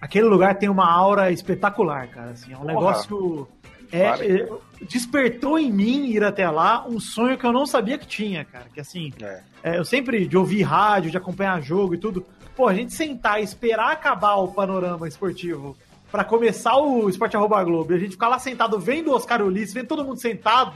aquele 0.00 0.24
lugar 0.26 0.56
tem 0.58 0.70
uma 0.70 0.90
aura 0.90 1.30
espetacular, 1.30 2.08
cara. 2.08 2.30
Assim, 2.30 2.52
é 2.52 2.56
um 2.56 2.60
Porra. 2.60 2.72
negócio. 2.72 3.48
É, 3.92 4.04
Claro. 4.16 4.62
despertou 4.88 5.58
em 5.58 5.70
mim 5.70 6.06
ir 6.06 6.24
até 6.24 6.48
lá 6.48 6.84
um 6.88 6.98
sonho 6.98 7.36
que 7.36 7.44
eu 7.44 7.52
não 7.52 7.66
sabia 7.66 7.98
que 7.98 8.06
tinha, 8.06 8.44
cara. 8.44 8.64
Que 8.72 8.80
assim, 8.80 9.12
É. 9.20 9.40
é, 9.62 9.78
eu 9.78 9.84
sempre 9.84 10.26
de 10.26 10.36
ouvir 10.36 10.62
rádio, 10.62 11.10
de 11.10 11.16
acompanhar 11.16 11.60
jogo 11.62 11.94
e 11.94 11.98
tudo. 11.98 12.24
Pô, 12.56 12.66
a 12.68 12.74
gente 12.74 12.92
sentar 12.92 13.40
e 13.40 13.44
esperar 13.44 13.92
acabar 13.92 14.34
o 14.36 14.48
panorama 14.48 15.06
esportivo 15.06 15.76
pra 16.10 16.24
começar 16.24 16.76
o 16.76 17.08
Esporte 17.08 17.36
Arroba 17.36 17.62
Globo 17.64 17.92
e 17.92 17.96
a 17.96 17.98
gente 17.98 18.12
ficar 18.12 18.28
lá 18.28 18.38
sentado 18.38 18.78
vendo 18.78 19.10
o 19.10 19.14
Oscar 19.14 19.40
Ulisses, 19.42 19.72
vendo 19.72 19.86
todo 19.88 20.04
mundo 20.04 20.18
sentado, 20.20 20.74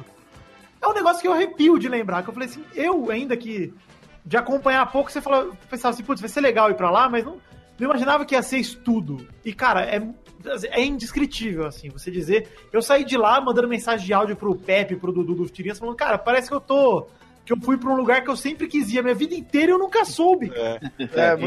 é 0.80 0.86
um 0.88 0.94
negócio 0.94 1.20
que 1.20 1.28
eu 1.28 1.32
arrepio 1.32 1.78
de 1.78 1.88
lembrar. 1.88 2.22
Que 2.22 2.30
eu 2.30 2.34
falei 2.34 2.48
assim, 2.48 2.62
eu 2.74 3.10
ainda 3.10 3.36
que 3.36 3.72
de 4.24 4.36
acompanhar 4.36 4.90
pouco, 4.90 5.10
você 5.12 5.20
falou, 5.20 5.52
pensava 5.70 5.94
assim, 5.94 6.02
putz, 6.02 6.20
vai 6.20 6.28
ser 6.30 6.40
legal 6.40 6.70
ir 6.70 6.74
pra 6.74 6.90
lá, 6.90 7.08
mas 7.08 7.24
não, 7.24 7.36
não 7.78 7.90
imaginava 7.90 8.24
que 8.24 8.34
ia 8.34 8.42
ser 8.42 8.58
isso 8.58 8.78
tudo. 8.78 9.26
E, 9.44 9.52
cara, 9.52 9.82
é, 9.84 10.02
é 10.70 10.84
indescritível, 10.84 11.66
assim, 11.66 11.88
você 11.88 12.10
dizer. 12.10 12.48
Eu 12.72 12.82
saí 12.82 13.04
de 13.04 13.16
lá 13.16 13.40
mandando 13.40 13.68
mensagem 13.68 14.06
de 14.06 14.12
áudio 14.12 14.36
pro 14.36 14.54
Pepe, 14.54 14.96
pro 14.96 15.12
Dudu 15.12 15.34
do 15.34 15.48
Tirinhas, 15.48 15.78
falando, 15.78 15.96
cara, 15.96 16.18
parece 16.18 16.48
que 16.48 16.54
eu 16.54 16.60
tô. 16.60 17.06
Que 17.44 17.52
eu 17.52 17.60
fui 17.60 17.76
pra 17.76 17.90
um 17.90 17.96
lugar 17.96 18.22
que 18.22 18.30
eu 18.30 18.36
sempre 18.36 18.66
quis 18.66 18.92
ir. 18.92 18.98
A 18.98 19.02
minha 19.02 19.14
vida 19.14 19.34
inteira 19.34 19.72
eu 19.72 19.78
nunca 19.78 20.04
soube. 20.04 20.50
É, 20.56 20.80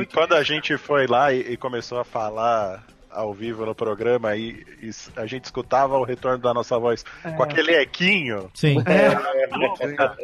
e 0.01 0.05
quando 0.05 0.33
a 0.33 0.43
gente 0.43 0.77
foi 0.77 1.07
lá 1.07 1.33
e, 1.33 1.41
e 1.41 1.57
começou 1.57 1.99
a 1.99 2.05
falar 2.05 2.85
ao 3.09 3.33
vivo 3.33 3.65
no 3.65 3.73
programa 3.73 4.35
e, 4.35 4.65
e 4.81 4.91
a 5.15 5.25
gente 5.25 5.45
escutava 5.45 5.97
o 5.97 6.03
retorno 6.03 6.37
da 6.37 6.53
nossa 6.53 6.77
voz 6.77 7.03
com 7.35 7.43
aquele 7.43 7.75
equinho. 7.75 8.49
Sim. 8.53 8.77
É 8.85 9.55
louco, 9.55 9.95
cara. 9.95 10.17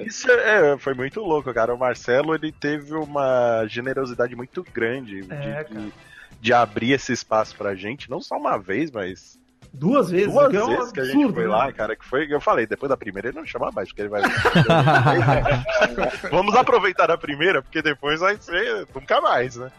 Isso 0.00 0.30
é, 0.30 0.76
foi 0.78 0.94
muito 0.94 1.20
louco, 1.20 1.52
cara. 1.54 1.74
O 1.74 1.78
Marcelo 1.78 2.34
ele 2.34 2.52
teve 2.52 2.94
uma 2.94 3.64
generosidade 3.68 4.34
muito 4.34 4.64
grande 4.72 5.22
de, 5.22 5.32
É, 5.32 5.64
de, 5.64 5.92
de 6.40 6.52
abrir 6.52 6.92
esse 6.92 7.12
espaço 7.12 7.56
pra 7.56 7.74
gente, 7.74 8.10
não 8.10 8.20
só 8.20 8.36
uma 8.36 8.58
vez, 8.58 8.90
mas 8.90 9.38
Duas 9.72 10.10
vezes. 10.10 10.32
duas 10.32 10.48
que 10.48 10.56
é 10.56 10.64
um 10.64 10.68
vezes 10.68 10.92
que 10.92 11.00
a 11.00 11.04
gente 11.04 11.14
absurdo, 11.16 11.34
foi 11.34 11.44
né? 11.44 11.50
lá, 11.50 11.72
cara. 11.72 11.96
Que 11.96 12.04
foi, 12.04 12.32
eu 12.32 12.40
falei, 12.40 12.66
depois 12.66 12.88
da 12.88 12.96
primeira 12.96 13.28
ele 13.28 13.36
não 13.36 13.44
chama 13.44 13.70
mais, 13.70 13.88
porque 13.88 14.02
ele 14.02 14.08
vai. 14.08 14.22
Vamos 16.30 16.54
aproveitar 16.54 17.10
a 17.10 17.18
primeira, 17.18 17.60
porque 17.60 17.82
depois 17.82 18.20
vai 18.20 18.36
ser 18.38 18.86
nunca 18.94 19.20
mais, 19.20 19.56
né? 19.56 19.70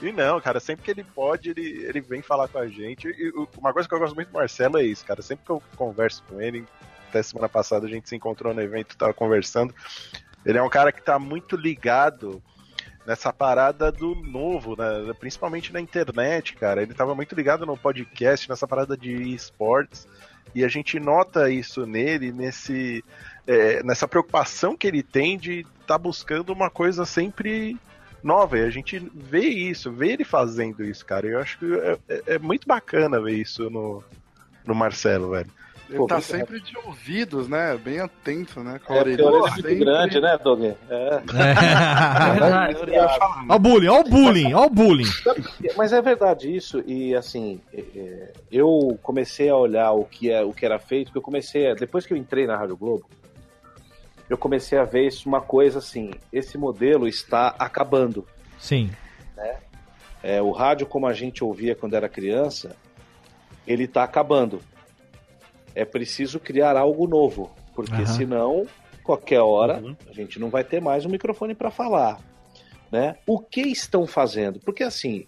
E 0.00 0.12
não, 0.12 0.40
cara, 0.40 0.60
sempre 0.60 0.84
que 0.84 0.90
ele 0.90 1.04
pode, 1.04 1.50
ele, 1.50 1.84
ele 1.84 2.00
vem 2.00 2.22
falar 2.22 2.48
com 2.48 2.58
a 2.58 2.66
gente. 2.66 3.06
E 3.06 3.32
uma 3.58 3.72
coisa 3.72 3.88
que 3.88 3.94
eu 3.94 3.98
gosto 3.98 4.14
muito 4.14 4.28
do 4.28 4.34
Marcelo 4.34 4.78
é 4.78 4.82
isso, 4.82 5.04
cara. 5.04 5.20
Sempre 5.20 5.44
que 5.44 5.50
eu 5.50 5.62
converso 5.76 6.22
com 6.28 6.40
ele, 6.40 6.64
até 7.08 7.22
semana 7.22 7.48
passada 7.48 7.86
a 7.86 7.88
gente 7.88 8.08
se 8.08 8.16
encontrou 8.16 8.54
no 8.54 8.62
evento, 8.62 8.96
tava 8.96 9.12
conversando. 9.12 9.74
Ele 10.44 10.58
é 10.58 10.62
um 10.62 10.70
cara 10.70 10.90
que 10.90 11.02
tá 11.02 11.18
muito 11.18 11.54
ligado 11.54 12.42
nessa 13.06 13.32
parada 13.32 13.92
do 13.92 14.14
novo, 14.14 14.76
né? 14.76 15.12
principalmente 15.18 15.72
na 15.72 15.80
internet, 15.80 16.54
cara. 16.54 16.82
Ele 16.82 16.94
tava 16.94 17.14
muito 17.14 17.34
ligado 17.34 17.66
no 17.66 17.76
podcast, 17.76 18.48
nessa 18.48 18.66
parada 18.66 18.96
de 18.96 19.34
esportes. 19.34 20.06
E 20.54 20.64
a 20.64 20.68
gente 20.68 20.98
nota 21.00 21.50
isso 21.50 21.86
nele, 21.86 22.32
nesse, 22.32 23.04
é, 23.46 23.82
nessa 23.82 24.06
preocupação 24.06 24.76
que 24.76 24.86
ele 24.86 25.02
tem 25.02 25.36
de 25.36 25.60
estar 25.60 25.74
tá 25.86 25.98
buscando 25.98 26.52
uma 26.52 26.70
coisa 26.70 27.04
sempre 27.04 27.76
nova, 28.22 28.58
e 28.58 28.62
a 28.62 28.70
gente 28.70 28.98
vê 29.14 29.46
isso, 29.46 29.92
vê 29.92 30.12
ele 30.12 30.24
fazendo 30.24 30.82
isso, 30.82 31.04
cara. 31.04 31.26
Eu 31.26 31.38
acho 31.40 31.58
que 31.58 31.74
é, 31.74 31.98
é- 32.08 32.22
é 32.34 32.38
muito 32.38 32.66
bacana 32.66 33.20
ver 33.20 33.34
isso 33.34 33.68
no, 33.68 34.02
no 34.64 34.74
Marcelo, 34.74 35.30
velho. 35.32 35.50
Ele 35.88 35.98
Pô, 35.98 36.06
tá 36.06 36.14
muito 36.14 36.26
sempre 36.26 36.60
de 36.60 36.76
ouvidos, 36.78 37.46
né? 37.46 37.76
Bem 37.76 38.00
atento, 38.00 38.60
né? 38.64 38.80
Com 38.84 38.94
a 38.94 38.96
É, 38.96 39.04
porque 39.04 39.22
orelhinha 39.22 39.28
a 39.28 39.32
orelha 39.32 39.36
é 39.36 39.50
muito 39.50 39.56
sempre- 39.68 39.84
grande, 39.84 40.20
né, 40.20 40.38
Doug? 40.42 40.64
É. 40.64 40.74
Ó 43.48 43.56
o 43.56 43.58
bullying, 43.58 43.88
ó 43.88 44.00
o 44.00 44.04
bullying, 44.04 44.54
ó 44.54 44.66
o 44.66 44.70
bullying. 44.70 45.08
Mas 45.76 45.92
é 45.92 46.00
verdade 46.00 46.54
isso, 46.54 46.82
e 46.86 47.14
assim, 47.14 47.60
é, 47.72 47.80
é, 47.96 48.32
eu 48.50 48.98
comecei 49.02 49.48
a 49.50 49.56
olhar 49.56 49.92
o 49.92 50.04
que, 50.04 50.30
é, 50.30 50.42
o 50.42 50.52
que 50.52 50.64
era 50.64 50.78
feito, 50.78 51.06
porque 51.08 51.18
eu 51.18 51.22
comecei, 51.22 51.70
a, 51.70 51.74
depois 51.74 52.06
que 52.06 52.12
eu 52.12 52.16
entrei 52.16 52.46
na 52.46 52.56
Rádio 52.56 52.76
Globo, 52.76 53.04
eu 54.28 54.38
comecei 54.38 54.78
a 54.78 54.84
ver 54.84 55.06
isso 55.06 55.28
uma 55.28 55.40
coisa 55.42 55.78
assim, 55.80 56.12
esse 56.32 56.56
modelo 56.56 57.06
está 57.06 57.54
acabando. 57.58 58.26
Sim. 58.58 58.90
É, 60.22 60.40
o 60.40 60.52
rádio 60.52 60.86
como 60.86 61.06
a 61.06 61.12
gente 61.12 61.44
ouvia 61.44 61.74
quando 61.74 61.94
era 61.94 62.08
criança, 62.08 62.74
ele 63.66 63.84
está 63.84 64.02
acabando. 64.02 64.60
É 65.74 65.84
preciso 65.84 66.38
criar 66.38 66.76
algo 66.76 67.06
novo, 67.06 67.50
porque 67.74 68.02
Aham. 68.02 68.06
senão, 68.06 68.66
qualquer 69.02 69.40
hora, 69.40 69.82
a 70.08 70.12
gente 70.12 70.38
não 70.38 70.48
vai 70.50 70.62
ter 70.64 70.80
mais 70.80 71.04
um 71.04 71.10
microfone 71.10 71.54
para 71.54 71.70
falar. 71.70 72.20
Né? 72.92 73.16
O 73.26 73.40
que 73.40 73.62
estão 73.62 74.06
fazendo? 74.06 74.60
Porque 74.60 74.84
assim, 74.84 75.26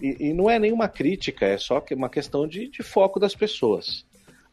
e, 0.00 0.28
e 0.28 0.32
não 0.32 0.48
é 0.48 0.58
nenhuma 0.58 0.88
crítica, 0.88 1.44
é 1.46 1.58
só 1.58 1.82
uma 1.92 2.08
questão 2.08 2.46
de, 2.48 2.68
de 2.70 2.82
foco 2.82 3.20
das 3.20 3.34
pessoas. 3.34 4.04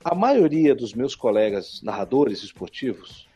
A 0.03 0.13
maioria 0.13 0.75
dos 0.75 0.93
meus 0.93 1.15
colegas 1.15 1.81
narradores 1.83 2.43
esportivos, 2.43 3.27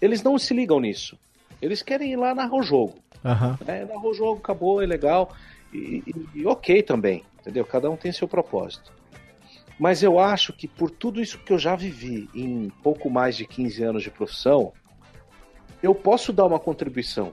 eles 0.00 0.22
não 0.22 0.38
se 0.38 0.54
ligam 0.54 0.80
nisso. 0.80 1.18
Eles 1.60 1.82
querem 1.82 2.12
ir 2.12 2.16
lá 2.16 2.34
narrar 2.34 2.54
o 2.56 2.62
jogo. 2.62 3.02
Aham. 3.24 3.58
É, 3.66 3.84
narrou 3.84 4.10
o 4.10 4.14
jogo, 4.14 4.40
acabou, 4.40 4.80
é 4.82 4.86
legal. 4.86 5.32
E, 5.72 6.02
e- 6.06 6.40
e 6.40 6.46
ok 6.46 6.82
também, 6.82 7.24
entendeu? 7.40 7.64
Cada 7.64 7.90
um 7.90 7.96
tem 7.96 8.12
seu 8.12 8.28
propósito. 8.28 8.92
Mas 9.78 10.02
eu 10.02 10.18
acho 10.18 10.52
que 10.52 10.66
por 10.66 10.90
tudo 10.90 11.20
isso 11.20 11.38
que 11.38 11.52
eu 11.52 11.58
já 11.58 11.76
vivi 11.76 12.28
em 12.34 12.68
pouco 12.82 13.08
mais 13.08 13.36
de 13.36 13.46
15 13.46 13.82
anos 13.84 14.02
de 14.02 14.10
profissão, 14.10 14.72
eu 15.82 15.94
posso 15.94 16.32
dar 16.32 16.46
uma 16.46 16.58
contribuição. 16.58 17.32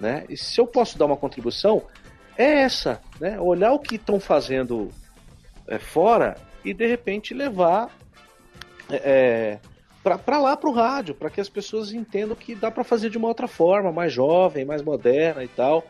Né? 0.00 0.24
E 0.28 0.36
se 0.36 0.60
eu 0.60 0.66
posso 0.66 0.96
dar 0.98 1.06
uma 1.06 1.16
contribuição, 1.16 1.82
é 2.36 2.62
essa, 2.62 3.00
né? 3.20 3.38
Olhar 3.40 3.72
o 3.72 3.78
que 3.78 3.94
estão 3.94 4.18
fazendo 4.18 4.90
é, 5.66 5.78
fora 5.78 6.36
e 6.64 6.74
de 6.74 6.86
repente 6.86 7.32
levar 7.32 7.90
é, 8.90 9.58
para 10.02 10.38
lá 10.38 10.56
para 10.56 10.68
o 10.68 10.72
rádio, 10.72 11.14
para 11.14 11.30
que 11.30 11.40
as 11.40 11.48
pessoas 11.48 11.92
entendam 11.92 12.36
que 12.36 12.54
dá 12.54 12.70
para 12.70 12.84
fazer 12.84 13.08
de 13.08 13.16
uma 13.16 13.28
outra 13.28 13.48
forma, 13.48 13.90
mais 13.90 14.12
jovem, 14.12 14.64
mais 14.64 14.82
moderna 14.82 15.42
e 15.42 15.48
tal. 15.48 15.86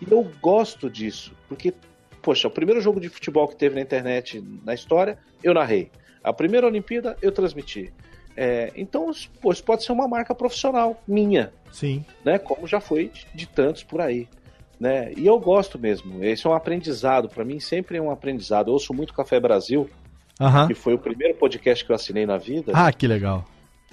E 0.00 0.10
eu 0.10 0.22
gosto 0.40 0.88
disso, 0.88 1.32
porque, 1.48 1.74
poxa, 2.22 2.48
o 2.48 2.50
primeiro 2.50 2.80
jogo 2.80 3.00
de 3.00 3.08
futebol 3.08 3.46
que 3.48 3.56
teve 3.56 3.74
na 3.74 3.80
internet 3.80 4.42
na 4.64 4.74
história, 4.74 5.18
eu 5.42 5.54
narrei. 5.54 5.90
A 6.22 6.32
primeira 6.32 6.66
Olimpíada, 6.66 7.16
eu 7.22 7.32
transmiti. 7.32 7.92
É, 8.36 8.72
então, 8.76 9.10
pô, 9.40 9.52
isso 9.52 9.64
pode 9.64 9.82
ser 9.82 9.92
uma 9.92 10.06
marca 10.06 10.34
profissional 10.34 11.02
minha, 11.08 11.52
Sim. 11.72 12.04
né? 12.24 12.38
Como 12.38 12.66
já 12.66 12.80
foi 12.80 13.08
de, 13.08 13.26
de 13.34 13.46
tantos 13.46 13.82
por 13.82 14.00
aí. 14.00 14.28
Né? 14.78 15.12
E 15.16 15.26
eu 15.26 15.38
gosto 15.40 15.76
mesmo. 15.78 16.22
Esse 16.22 16.46
é 16.46 16.50
um 16.50 16.52
aprendizado. 16.52 17.28
Para 17.28 17.44
mim, 17.44 17.58
sempre 17.58 17.98
é 17.98 18.00
um 18.00 18.12
aprendizado. 18.12 18.68
Eu 18.68 18.74
ouço 18.74 18.94
muito 18.94 19.12
Café 19.12 19.40
Brasil, 19.40 19.90
que 20.68 20.74
foi 20.74 20.94
o 20.94 20.98
primeiro 20.98 21.34
podcast 21.34 21.84
que 21.84 21.90
eu 21.90 21.96
assinei 21.96 22.26
na 22.26 22.38
vida. 22.38 22.72
Ah, 22.74 22.92
que 22.92 23.08
legal. 23.08 23.44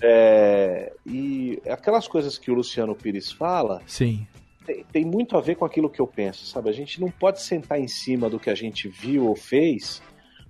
É, 0.01 0.91
e 1.05 1.59
aquelas 1.69 2.07
coisas 2.07 2.37
que 2.37 2.51
o 2.51 2.53
Luciano 2.53 2.93
Pires 2.93 3.31
fala 3.31 3.81
Sim. 3.87 4.27
Tem, 4.65 4.83
tem 4.91 5.05
muito 5.05 5.37
a 5.37 5.41
ver 5.41 5.55
com 5.55 5.65
aquilo 5.65 5.89
que 5.89 5.99
eu 5.99 6.07
penso, 6.07 6.45
sabe? 6.45 6.69
A 6.69 6.73
gente 6.73 6.99
não 6.99 7.09
pode 7.09 7.41
sentar 7.41 7.79
em 7.79 7.87
cima 7.87 8.29
do 8.29 8.39
que 8.39 8.49
a 8.49 8.55
gente 8.55 8.87
viu 8.87 9.27
ou 9.27 9.35
fez, 9.35 10.01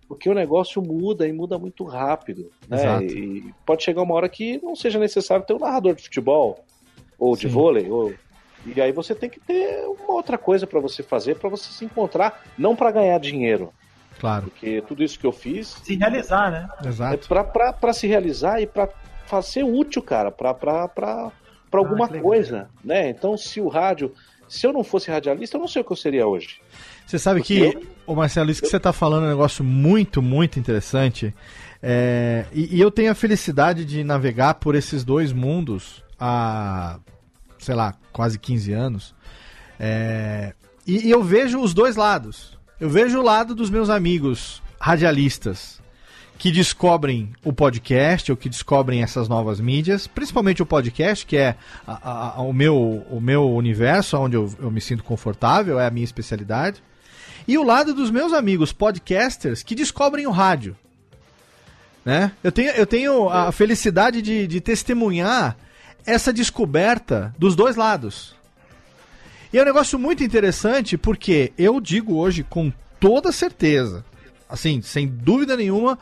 porque 0.07 0.29
o 0.29 0.33
negócio 0.33 0.81
muda 0.81 1.27
e 1.27 1.33
muda 1.33 1.57
muito 1.57 1.83
rápido. 1.83 2.51
Né? 2.67 2.77
Exato. 2.77 3.03
E 3.03 3.53
pode 3.65 3.83
chegar 3.83 4.01
uma 4.01 4.13
hora 4.15 4.29
que 4.29 4.59
não 4.63 4.75
seja 4.75 4.99
necessário 4.99 5.45
ter 5.45 5.53
um 5.53 5.59
narrador 5.59 5.95
de 5.95 6.03
futebol 6.03 6.63
ou 7.19 7.35
de 7.35 7.43
Sim. 7.47 7.53
vôlei. 7.53 7.89
Ou... 7.89 8.13
E 8.65 8.81
aí 8.81 8.91
você 8.91 9.13
tem 9.13 9.29
que 9.29 9.39
ter 9.39 9.85
uma 9.87 10.13
outra 10.13 10.37
coisa 10.37 10.65
para 10.65 10.79
você 10.79 11.03
fazer, 11.03 11.35
para 11.37 11.49
você 11.49 11.71
se 11.71 11.85
encontrar, 11.85 12.43
não 12.57 12.75
para 12.75 12.91
ganhar 12.91 13.19
dinheiro, 13.19 13.71
Claro. 14.19 14.43
porque 14.45 14.81
tudo 14.87 15.03
isso 15.03 15.19
que 15.19 15.25
eu 15.27 15.31
fiz 15.31 15.67
Se 15.83 15.95
realizar, 15.95 16.51
né? 16.51 16.67
é 16.83 16.87
Exato. 16.87 17.27
pra, 17.27 17.43
pra, 17.43 17.73
pra 17.73 17.93
se 17.93 18.07
realizar 18.07 18.59
e 18.61 18.65
pra 18.65 18.89
fazer 19.27 19.63
útil, 19.63 20.01
cara, 20.01 20.31
pra, 20.31 20.53
pra, 21.75 21.83
pra 21.83 21.89
alguma 21.89 22.05
legal. 22.07 22.21
coisa, 22.21 22.69
né? 22.83 23.09
Então, 23.09 23.37
se 23.37 23.59
o 23.61 23.67
rádio, 23.67 24.13
se 24.47 24.65
eu 24.65 24.73
não 24.73 24.83
fosse 24.83 25.09
radialista, 25.09 25.57
eu 25.57 25.61
não 25.61 25.67
sei 25.67 25.81
o 25.81 25.85
que 25.85 25.91
eu 25.91 25.97
seria 25.97 26.27
hoje. 26.27 26.59
Você 27.05 27.19
sabe 27.19 27.41
que, 27.41 27.77
ô 28.05 28.15
Marcelo, 28.15 28.49
isso 28.49 28.61
que 28.61 28.67
você 28.67 28.79
tá 28.79 28.91
falando 28.91 29.23
é 29.23 29.27
um 29.27 29.31
negócio 29.31 29.63
muito, 29.63 30.21
muito 30.21 30.59
interessante. 30.59 31.33
É, 31.81 32.45
e, 32.51 32.77
e 32.77 32.81
eu 32.81 32.89
tenho 32.89 33.11
a 33.11 33.15
felicidade 33.15 33.85
de 33.85 34.03
navegar 34.03 34.55
por 34.55 34.73
esses 34.73 35.03
dois 35.03 35.31
mundos 35.31 36.03
há, 36.19 36.99
sei 37.59 37.75
lá, 37.75 37.93
quase 38.11 38.39
15 38.39 38.73
anos. 38.73 39.15
É, 39.79 40.53
e, 40.87 41.07
e 41.07 41.11
eu 41.11 41.21
vejo 41.23 41.61
os 41.61 41.73
dois 41.73 41.95
lados. 41.95 42.57
Eu 42.79 42.89
vejo 42.89 43.19
o 43.19 43.23
lado 43.23 43.53
dos 43.53 43.69
meus 43.69 43.89
amigos 43.89 44.61
radialistas 44.79 45.81
que 46.37 46.51
descobrem 46.51 47.31
o 47.43 47.53
podcast 47.53 48.31
ou 48.31 48.37
que 48.37 48.49
descobrem 48.49 49.01
essas 49.01 49.27
novas 49.29 49.59
mídias, 49.59 50.05
principalmente 50.05 50.61
o 50.61 50.65
podcast, 50.65 51.25
que 51.25 51.37
é 51.37 51.55
a- 51.87 52.35
a- 52.37 52.41
o, 52.41 52.51
meu, 52.53 53.05
o 53.09 53.19
meu 53.21 53.49
universo, 53.53 54.17
onde 54.17 54.35
eu, 54.35 54.53
eu 54.59 54.69
me 54.69 54.81
sinto 54.81 55.03
confortável, 55.03 55.79
é 55.79 55.87
a 55.87 55.91
minha 55.91 56.03
especialidade. 56.03 56.83
E 57.47 57.57
o 57.57 57.63
lado 57.63 57.93
dos 57.93 58.11
meus 58.11 58.33
amigos 58.33 58.73
podcasters 58.73 59.63
que 59.63 59.75
descobrem 59.75 60.27
o 60.27 60.31
rádio. 60.31 60.75
Né? 62.03 62.31
Eu, 62.43 62.51
tenho, 62.51 62.71
eu 62.71 62.85
tenho 62.85 63.29
a 63.29 63.51
felicidade 63.51 64.21
de, 64.21 64.45
de 64.45 64.61
testemunhar 64.61 65.55
essa 66.05 66.31
descoberta 66.33 67.33
dos 67.37 67.55
dois 67.55 67.75
lados. 67.75 68.35
E 69.53 69.57
é 69.57 69.61
um 69.61 69.65
negócio 69.65 69.97
muito 69.97 70.23
interessante 70.23 70.97
porque 70.97 71.53
eu 71.57 71.79
digo 71.79 72.15
hoje 72.15 72.43
com 72.43 72.71
toda 72.99 73.31
certeza, 73.31 74.03
assim, 74.55 74.81
sem 74.81 75.07
dúvida 75.07 75.55
nenhuma, 75.55 75.97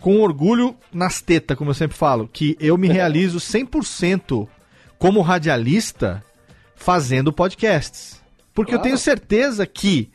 com 0.00 0.20
orgulho 0.20 0.76
nas 0.92 1.20
tetas, 1.20 1.56
como 1.56 1.70
eu 1.70 1.74
sempre 1.74 1.96
falo, 1.96 2.28
que 2.32 2.56
eu 2.60 2.76
me 2.78 2.88
realizo 2.88 3.38
100% 3.38 4.48
como 4.98 5.20
radialista 5.20 6.24
fazendo 6.76 7.32
podcasts. 7.32 8.20
Porque 8.54 8.72
eu 8.72 8.78
Claro. 8.78 8.84
tenho 8.84 8.98
certeza 8.98 9.66
que 9.66 10.10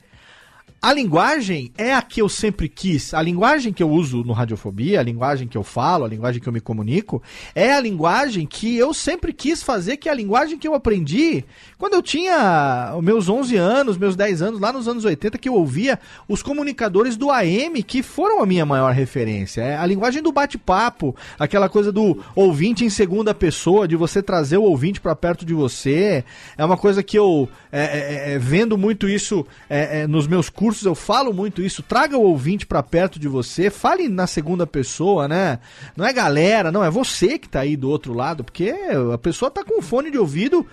a 0.81 0.93
linguagem 0.93 1.71
é 1.77 1.93
a 1.93 2.01
que 2.01 2.21
eu 2.21 2.29
sempre 2.29 2.69
quis. 2.69 3.13
A 3.13 3.21
linguagem 3.21 3.73
que 3.73 3.81
eu 3.81 3.89
uso 3.89 4.23
no 4.23 4.33
Radiofobia, 4.33 4.99
a 4.99 5.03
linguagem 5.03 5.47
que 5.47 5.57
eu 5.57 5.63
falo, 5.63 6.05
a 6.05 6.07
linguagem 6.07 6.41
que 6.41 6.47
eu 6.47 6.53
me 6.53 6.61
comunico, 6.61 7.21
é 7.55 7.73
a 7.73 7.79
linguagem 7.79 8.45
que 8.45 8.77
eu 8.77 8.93
sempre 8.93 9.33
quis 9.33 9.63
fazer, 9.63 9.97
que 9.97 10.07
é 10.07 10.11
a 10.11 10.15
linguagem 10.15 10.57
que 10.57 10.67
eu 10.67 10.75
aprendi 10.75 11.43
quando 11.77 11.93
eu 11.93 12.01
tinha 12.01 12.95
meus 13.03 13.29
11 13.29 13.55
anos, 13.55 13.97
meus 13.97 14.15
10 14.15 14.41
anos, 14.41 14.59
lá 14.59 14.73
nos 14.73 14.87
anos 14.87 15.05
80, 15.05 15.37
que 15.37 15.47
eu 15.47 15.53
ouvia 15.53 15.99
os 16.27 16.41
comunicadores 16.41 17.15
do 17.15 17.29
AM, 17.29 17.83
que 17.83 18.01
foram 18.01 18.41
a 18.41 18.47
minha 18.47 18.65
maior 18.65 18.93
referência. 18.93 19.61
É 19.61 19.77
a 19.77 19.85
linguagem 19.85 20.23
do 20.23 20.31
bate-papo, 20.31 21.15
aquela 21.37 21.69
coisa 21.69 21.91
do 21.91 22.23
ouvinte 22.35 22.83
em 22.83 22.89
segunda 22.89 23.31
pessoa, 23.33 23.87
de 23.87 23.95
você 23.95 24.23
trazer 24.23 24.57
o 24.57 24.63
ouvinte 24.63 24.99
para 24.99 25.15
perto 25.15 25.45
de 25.45 25.53
você. 25.53 26.23
É 26.57 26.65
uma 26.65 26.77
coisa 26.77 27.03
que 27.03 27.17
eu, 27.17 27.47
é, 27.71 27.81
é, 27.81 28.33
é, 28.33 28.39
vendo 28.39 28.75
muito 28.75 29.07
isso 29.07 29.45
é, 29.69 30.01
é, 30.01 30.07
nos 30.07 30.25
meus 30.25 30.49
cursos, 30.49 30.66
eu 30.83 30.95
falo 30.95 31.33
muito 31.33 31.61
isso. 31.61 31.83
Traga 31.83 32.17
o 32.17 32.23
ouvinte 32.23 32.65
para 32.65 32.83
perto 32.83 33.19
de 33.19 33.27
você, 33.27 33.69
fale 33.69 34.07
na 34.07 34.27
segunda 34.27 34.67
pessoa, 34.67 35.27
né? 35.27 35.59
Não 35.95 36.05
é 36.05 36.13
galera, 36.13 36.71
não, 36.71 36.83
é 36.83 36.89
você 36.89 37.37
que 37.37 37.49
tá 37.49 37.61
aí 37.61 37.75
do 37.75 37.89
outro 37.89 38.13
lado, 38.13 38.43
porque 38.43 38.73
a 39.13 39.17
pessoa 39.17 39.51
tá 39.51 39.63
com 39.63 39.81
fone 39.81 40.11
de 40.11 40.17
ouvido 40.17 40.65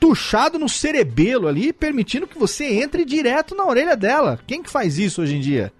tuchado 0.00 0.58
no 0.58 0.68
cerebelo 0.68 1.46
ali, 1.46 1.72
permitindo 1.72 2.26
que 2.26 2.38
você 2.38 2.64
entre 2.82 3.04
direto 3.04 3.54
na 3.54 3.64
orelha 3.64 3.96
dela. 3.96 4.38
Quem 4.46 4.62
que 4.62 4.70
faz 4.70 4.98
isso 4.98 5.22
hoje 5.22 5.36
em 5.36 5.40
dia? 5.40 5.72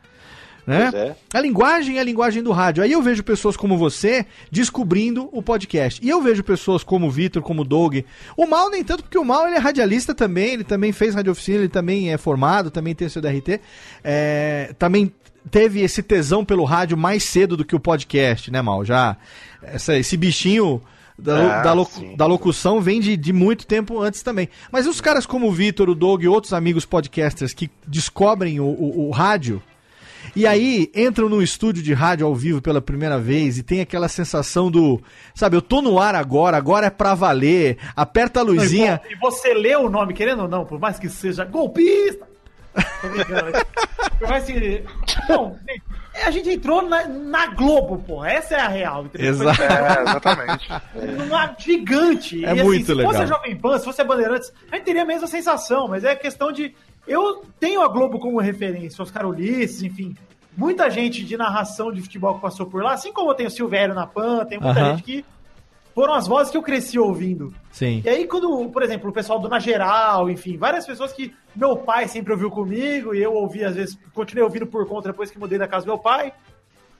Né? 0.66 0.90
É. 0.94 1.14
A 1.34 1.40
linguagem 1.40 1.96
é 1.98 2.00
a 2.00 2.04
linguagem 2.04 2.42
do 2.42 2.52
rádio. 2.52 2.84
Aí 2.84 2.92
eu 2.92 3.02
vejo 3.02 3.24
pessoas 3.24 3.56
como 3.56 3.76
você 3.76 4.24
descobrindo 4.50 5.28
o 5.32 5.42
podcast. 5.42 6.00
E 6.04 6.08
eu 6.08 6.22
vejo 6.22 6.44
pessoas 6.44 6.84
como 6.84 7.08
o 7.08 7.10
Vitor, 7.10 7.42
como 7.42 7.62
o 7.62 7.64
Doug. 7.64 7.96
O 8.36 8.46
Mal 8.46 8.70
nem 8.70 8.84
tanto, 8.84 9.02
porque 9.02 9.18
o 9.18 9.24
Mal 9.24 9.46
ele 9.48 9.56
é 9.56 9.58
radialista 9.58 10.14
também, 10.14 10.52
ele 10.54 10.64
também 10.64 10.92
fez 10.92 11.14
radio 11.16 11.32
oficina, 11.32 11.58
ele 11.58 11.68
também 11.68 12.12
é 12.12 12.16
formado, 12.16 12.70
também 12.70 12.94
tem 12.94 13.08
seu 13.08 13.20
DRT. 13.20 13.60
É, 14.04 14.72
também 14.78 15.12
teve 15.50 15.80
esse 15.80 16.02
tesão 16.02 16.44
pelo 16.44 16.64
rádio 16.64 16.96
mais 16.96 17.24
cedo 17.24 17.56
do 17.56 17.64
que 17.64 17.74
o 17.74 17.80
podcast, 17.80 18.50
né, 18.50 18.62
Mal? 18.62 18.84
Já 18.84 19.16
essa- 19.62 19.96
esse 19.98 20.16
bichinho 20.16 20.80
da, 21.18 21.60
Ah, 21.60 21.62
da, 21.62 21.72
lo- 21.72 21.88
da 22.16 22.26
locução 22.26 22.80
vem 22.80 23.00
de, 23.00 23.16
de 23.16 23.32
muito 23.32 23.66
tempo 23.66 24.00
antes 24.00 24.22
também. 24.22 24.48
Mas 24.70 24.86
os 24.86 25.00
caras 25.00 25.26
como 25.26 25.48
o 25.48 25.52
Vitor, 25.52 25.88
o 25.90 25.94
Doug 25.94 26.22
e 26.22 26.28
outros 26.28 26.52
amigos 26.52 26.84
podcasters 26.84 27.52
que 27.52 27.68
descobrem 27.86 28.60
o, 28.60 28.64
o- 28.64 29.08
o 29.08 29.10
rádio, 29.10 29.60
E 30.34 30.46
aí 30.46 30.90
entram 30.94 31.28
no 31.28 31.42
estúdio 31.42 31.82
de 31.82 31.92
rádio 31.92 32.26
ao 32.26 32.34
vivo 32.34 32.60
pela 32.62 32.80
primeira 32.80 33.18
vez 33.18 33.58
e 33.58 33.62
tem 33.62 33.80
aquela 33.80 34.08
sensação 34.08 34.70
do, 34.70 35.00
sabe, 35.34 35.56
eu 35.56 35.62
tô 35.62 35.82
no 35.82 35.98
ar 35.98 36.14
agora, 36.14 36.56
agora 36.56 36.86
é 36.86 36.90
pra 36.90 37.14
valer, 37.14 37.78
aperta 37.96 38.40
a 38.40 38.42
luzinha. 38.42 39.00
E 39.10 39.14
você 39.16 39.52
lê 39.54 39.74
o 39.76 39.88
nome, 39.88 40.14
querendo 40.14 40.42
ou 40.42 40.48
não, 40.48 40.64
por 40.64 40.78
mais 40.80 40.98
que 40.98 41.08
seja 41.08 41.44
golpista. 41.44 42.26
Tô 43.02 43.08
brincando. 43.08 43.50
né? 43.50 43.60
por 44.18 44.28
mais 44.28 44.44
que. 44.44 44.82
Não, 45.28 45.58
gente, 45.68 45.82
a 46.24 46.30
gente 46.30 46.50
entrou 46.50 46.80
na, 46.80 47.06
na 47.06 47.46
Globo, 47.48 47.98
porra. 47.98 48.30
Essa 48.30 48.54
é 48.54 48.60
a 48.60 48.68
real. 48.68 49.04
entendeu? 49.04 49.28
Exato. 49.28 49.62
É, 49.62 50.02
exatamente. 50.02 50.68
Numa 51.18 51.54
gigante. 51.58 52.42
É 52.46 52.56
E, 52.56 52.62
muito 52.62 52.86
se 52.86 52.94
legal. 52.94 53.12
fosse 53.12 53.24
a 53.24 53.26
Jovem 53.26 53.56
Pan, 53.56 53.78
se 53.78 53.84
fosse 53.84 54.00
a 54.00 54.04
Bandeirantes, 54.04 54.50
a 54.70 54.76
gente 54.76 54.84
teria 54.86 55.02
a 55.02 55.04
mesma 55.04 55.26
sensação, 55.26 55.86
mas 55.86 56.02
é 56.02 56.16
questão 56.16 56.50
de. 56.50 56.74
Eu 57.06 57.44
tenho 57.58 57.82
a 57.82 57.88
Globo 57.88 58.18
como 58.18 58.40
referência, 58.40 59.02
Oscar 59.02 59.26
Ulisses, 59.26 59.82
enfim. 59.82 60.14
Muita 60.56 60.90
gente 60.90 61.24
de 61.24 61.36
narração 61.36 61.90
de 61.90 62.02
futebol 62.02 62.34
que 62.34 62.42
passou 62.42 62.66
por 62.66 62.82
lá, 62.82 62.92
assim 62.92 63.12
como 63.12 63.30
eu 63.30 63.34
tenho 63.34 63.48
o 63.48 63.52
Silvério 63.52 63.94
na 63.94 64.06
Pan, 64.06 64.44
tem 64.44 64.60
muita 64.60 64.90
gente 64.90 65.02
que 65.02 65.24
foram 65.94 66.14
as 66.14 66.26
vozes 66.26 66.50
que 66.50 66.56
eu 66.56 66.62
cresci 66.62 66.98
ouvindo. 66.98 67.52
Sim. 67.70 68.02
E 68.04 68.08
aí, 68.08 68.26
quando, 68.26 68.68
por 68.70 68.82
exemplo, 68.82 69.10
o 69.10 69.12
pessoal 69.12 69.38
do 69.38 69.48
Na 69.48 69.58
Geral, 69.58 70.30
enfim, 70.30 70.56
várias 70.56 70.86
pessoas 70.86 71.12
que 71.12 71.34
meu 71.54 71.76
pai 71.76 72.08
sempre 72.08 72.32
ouviu 72.32 72.50
comigo, 72.50 73.14
e 73.14 73.22
eu 73.22 73.34
ouvi, 73.34 73.64
às 73.64 73.74
vezes, 73.74 73.98
continuei 74.14 74.44
ouvindo 74.44 74.66
por 74.66 74.86
conta 74.86 75.10
depois 75.10 75.30
que 75.30 75.38
mudei 75.38 75.58
da 75.58 75.68
casa 75.68 75.84
do 75.84 75.88
meu 75.88 75.98
pai. 75.98 76.32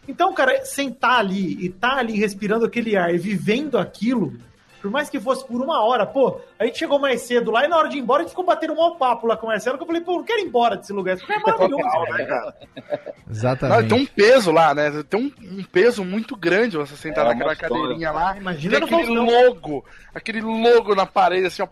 Então, 0.07 0.35
cara, 0.35 0.65
sentar 0.65 1.21
ali 1.21 1.65
e 1.65 1.69
tá 1.69 1.97
ali 1.97 2.19
respirando 2.19 2.65
aquele 2.67 2.97
ar 2.97 3.15
e 3.15 3.19
vivendo 3.19 3.79
aquilo, 3.79 4.35
por 4.83 4.91
mais 4.91 5.09
que 5.09 5.21
fosse 5.21 5.47
por 5.47 5.63
uma 5.63 5.81
hora, 5.83 6.05
pô, 6.05 6.41
a 6.59 6.67
gente 6.67 6.77
chegou 6.77 6.99
mais 6.99 7.23
cedo 7.23 7.53
lá 7.53 7.65
e 7.65 7.69
na 7.69 7.77
hora 7.79 7.89
de 7.89 7.97
ir 7.97 8.01
embora 8.01 8.21
a 8.21 8.23
gente 8.25 8.31
ficou 8.31 8.45
batendo 8.45 8.73
um 8.73 8.77
mau 8.77 8.97
papo 8.97 9.29
lá 9.29 9.37
com 9.37 9.47
o 9.47 9.49
Marcelo, 9.49 9.77
que 9.79 9.85
eu 9.85 9.87
falei, 9.87 10.03
pô, 10.03 10.15
não 10.15 10.25
quero 10.25 10.41
ir 10.41 10.47
embora 10.47 10.77
desse 10.77 10.93
lugar, 10.93 11.15
esse 11.15 11.23
lugar 11.23 11.39
é 11.39 11.41
maravilhoso. 11.41 11.83
Cara. 11.89 12.19
né, 12.19 12.25
cara? 12.27 12.57
Não, 13.33 13.33
Exatamente. 13.33 13.89
tem 13.89 13.99
um 14.03 14.07
peso 14.07 14.51
lá, 14.51 14.75
né? 14.75 15.05
Tem 15.09 15.19
um, 15.21 15.33
um 15.61 15.65
peso 15.65 16.05
muito 16.05 16.37
grande 16.37 16.77
você 16.77 16.97
sentar 16.97 17.25
É 17.25 17.29
naquela 17.31 17.53
história. 17.55 17.77
cadeirinha 17.77 18.11
lá. 18.11 18.37
Imagina 18.37 18.75
Tem 18.77 18.85
aquele 18.85 19.17
Faustão. 19.17 19.25
logo, 19.47 19.85
aquele 20.15 20.41
logo 20.43 20.95
na 20.95 21.07
parede, 21.07 21.47
assim, 21.47 21.63
ó. 21.63 21.69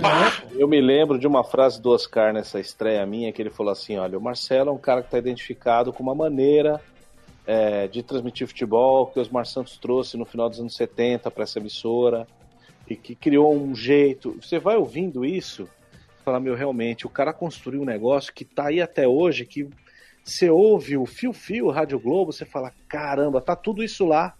pá. 0.00 0.32
Eu 0.52 0.66
me 0.66 0.80
lembro 0.80 1.18
de 1.18 1.26
uma 1.26 1.44
frase 1.44 1.80
do 1.80 1.90
Oscar 1.90 2.32
nessa 2.32 2.58
estreia 2.58 3.04
minha, 3.06 3.32
que 3.32 3.40
ele 3.40 3.50
falou 3.50 3.70
assim: 3.72 3.96
olha, 3.98 4.18
o 4.18 4.20
Marcelo 4.20 4.70
é 4.70 4.72
um 4.72 4.78
cara 4.78 5.02
que 5.02 5.06
está 5.08 5.18
identificado 5.18 5.92
com 5.92 6.02
uma 6.02 6.14
maneira 6.14 6.80
é, 7.46 7.86
de 7.86 8.02
transmitir 8.02 8.46
futebol 8.48 9.06
que 9.06 9.18
o 9.18 9.22
Osmar 9.22 9.46
Santos 9.46 9.76
trouxe 9.76 10.16
no 10.16 10.24
final 10.24 10.48
dos 10.48 10.58
anos 10.58 10.74
70 10.74 11.30
para 11.30 11.44
essa 11.44 11.58
emissora 11.60 12.26
e 12.88 12.96
que 12.96 13.14
criou 13.14 13.54
um 13.54 13.74
jeito. 13.74 14.36
Você 14.40 14.58
vai 14.58 14.76
ouvindo 14.76 15.24
isso, 15.24 15.68
fala, 16.24 16.40
meu, 16.40 16.54
realmente, 16.54 17.06
o 17.06 17.10
cara 17.10 17.32
construiu 17.32 17.82
um 17.82 17.86
negócio 17.86 18.32
que 18.32 18.44
tá 18.44 18.68
aí 18.68 18.80
até 18.80 19.06
hoje, 19.06 19.44
que 19.44 19.68
você 20.24 20.48
ouve 20.48 20.96
o 20.96 21.04
fio-fio 21.04 21.70
Rádio 21.70 21.98
Globo, 21.98 22.32
você 22.32 22.44
fala, 22.44 22.72
caramba, 22.88 23.40
tá 23.40 23.54
tudo 23.54 23.84
isso 23.84 24.06
lá. 24.06 24.34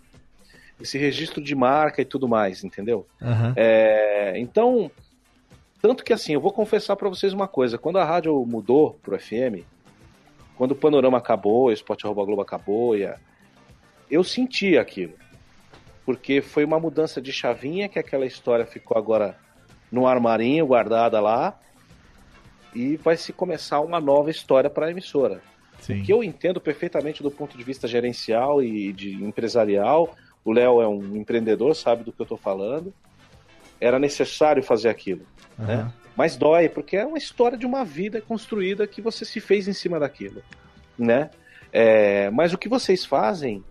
Esse 0.81 0.99
registro 0.99 1.43
de 1.43 1.55
marca 1.55 2.03
e 2.03 2.05
tudo 2.05 2.27
mais, 2.27 2.65
entendeu? 2.65 3.07
Aham. 3.23 3.53
É, 3.55 4.35
então, 4.37 4.91
tanto 5.81 6.03
que 6.03 6.13
assim, 6.13 6.33
eu 6.33 6.41
vou 6.41 6.53
confessar 6.53 6.97
pra 6.97 7.09
vocês 7.09 7.33
uma 7.33 7.47
coisa: 7.47 7.79
quando 7.79 7.99
a 7.99 8.05
rádio 8.05 8.35
mudou 8.45 8.99
pro 9.01 9.17
FM, 9.17 9.63
quando 10.57 10.73
o 10.73 10.77
Panorama 10.77 11.19
acabou, 11.19 11.71
o 11.71 11.93
Arroba 12.05 12.25
Globo 12.25 12.43
acabou, 12.43 12.95
eu 14.11 14.25
senti 14.25 14.77
aquilo. 14.77 15.13
Porque 16.05 16.43
foi 16.43 16.65
uma 16.65 16.79
mudança 16.79 17.21
de 17.21 17.33
chavinha 17.33 17.89
que 17.89 17.99
aquela 17.99 18.27
história 18.27 18.67
ficou 18.67 18.97
agora 18.97 19.39
no 19.91 20.07
armarinho, 20.07 20.67
guardada 20.67 21.21
lá, 21.21 21.59
e 22.75 22.97
vai 22.97 23.17
se 23.17 23.33
começar 23.33 23.81
uma 23.81 24.01
nova 24.01 24.31
história 24.31 24.69
para 24.69 24.87
a 24.87 24.91
emissora 24.91 25.41
Sim. 25.81 26.03
que 26.03 26.13
eu 26.13 26.25
entendo 26.25 26.61
perfeitamente 26.61 27.23
do 27.23 27.31
ponto 27.31 27.57
de 27.57 27.63
vista 27.63 27.87
gerencial 27.87 28.63
e 28.63 28.93
de 28.93 29.15
empresarial. 29.23 30.17
O 30.45 30.53
Léo 30.53 30.81
é 30.81 30.89
um 30.89 31.17
empreendedor, 31.17 31.75
sabe 31.75 32.05
do 32.05 32.13
que 32.13 32.21
eu 32.21 32.25
estou 32.25 32.39
falando. 32.39 32.93
Era 33.81 33.99
necessário 33.99 34.63
fazer 34.63 34.89
aquilo, 34.89 35.27
né? 35.59 35.75
Aham. 35.75 35.93
Mas 36.17 36.37
dói, 36.37 36.69
porque 36.69 36.97
é 36.97 37.05
uma 37.05 37.19
história 37.19 37.59
de 37.59 37.67
uma 37.67 37.85
vida 37.85 38.21
construída 38.21 38.87
que 38.87 39.03
você 39.03 39.25
se 39.25 39.41
fez 39.41 39.67
em 39.67 39.73
cima 39.73 39.99
daquilo, 39.99 40.43
né? 40.97 41.29
É, 41.73 42.31
mas 42.31 42.53
o 42.53 42.59
que 42.59 42.69
vocês 42.69 43.05
fazem 43.05 43.65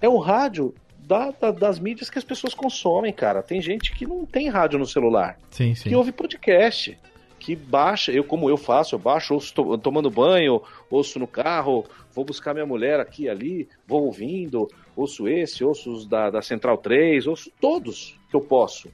é 0.00 0.08
o 0.08 0.16
rádio 0.16 0.74
da- 1.10 1.32
da- 1.32 1.50
das 1.50 1.78
mídias 1.80 2.08
que 2.08 2.18
as 2.18 2.24
pessoas 2.24 2.54
consomem, 2.54 3.12
cara. 3.12 3.42
Tem 3.42 3.60
gente 3.60 3.92
que 3.92 4.06
não 4.06 4.24
tem 4.24 4.48
rádio 4.48 4.78
no 4.78 4.86
celular 4.86 5.36
Sim, 5.50 5.74
sim. 5.74 5.88
que 5.88 5.96
ouve 5.96 6.12
podcast, 6.12 6.96
que 7.38 7.56
baixa, 7.56 8.12
eu 8.12 8.22
como 8.22 8.48
eu 8.48 8.56
faço, 8.56 8.94
eu 8.94 8.98
baixo, 8.98 9.34
ouço 9.34 9.52
to- 9.52 9.76
tomando 9.78 10.08
banho, 10.10 10.62
ouço 10.90 11.18
no 11.18 11.26
carro, 11.26 11.84
vou 12.14 12.24
buscar 12.24 12.52
minha 12.54 12.66
mulher 12.66 13.00
aqui 13.00 13.24
e 13.24 13.28
ali, 13.28 13.68
vou 13.88 14.04
ouvindo, 14.04 14.68
ouço 14.94 15.26
esse, 15.26 15.64
ouço 15.64 15.90
os 15.92 16.06
da, 16.06 16.30
da 16.30 16.42
Central 16.42 16.78
3, 16.78 17.26
ouço 17.26 17.50
todos 17.60 18.16
que 18.30 18.36
eu 18.36 18.40
posso, 18.40 18.88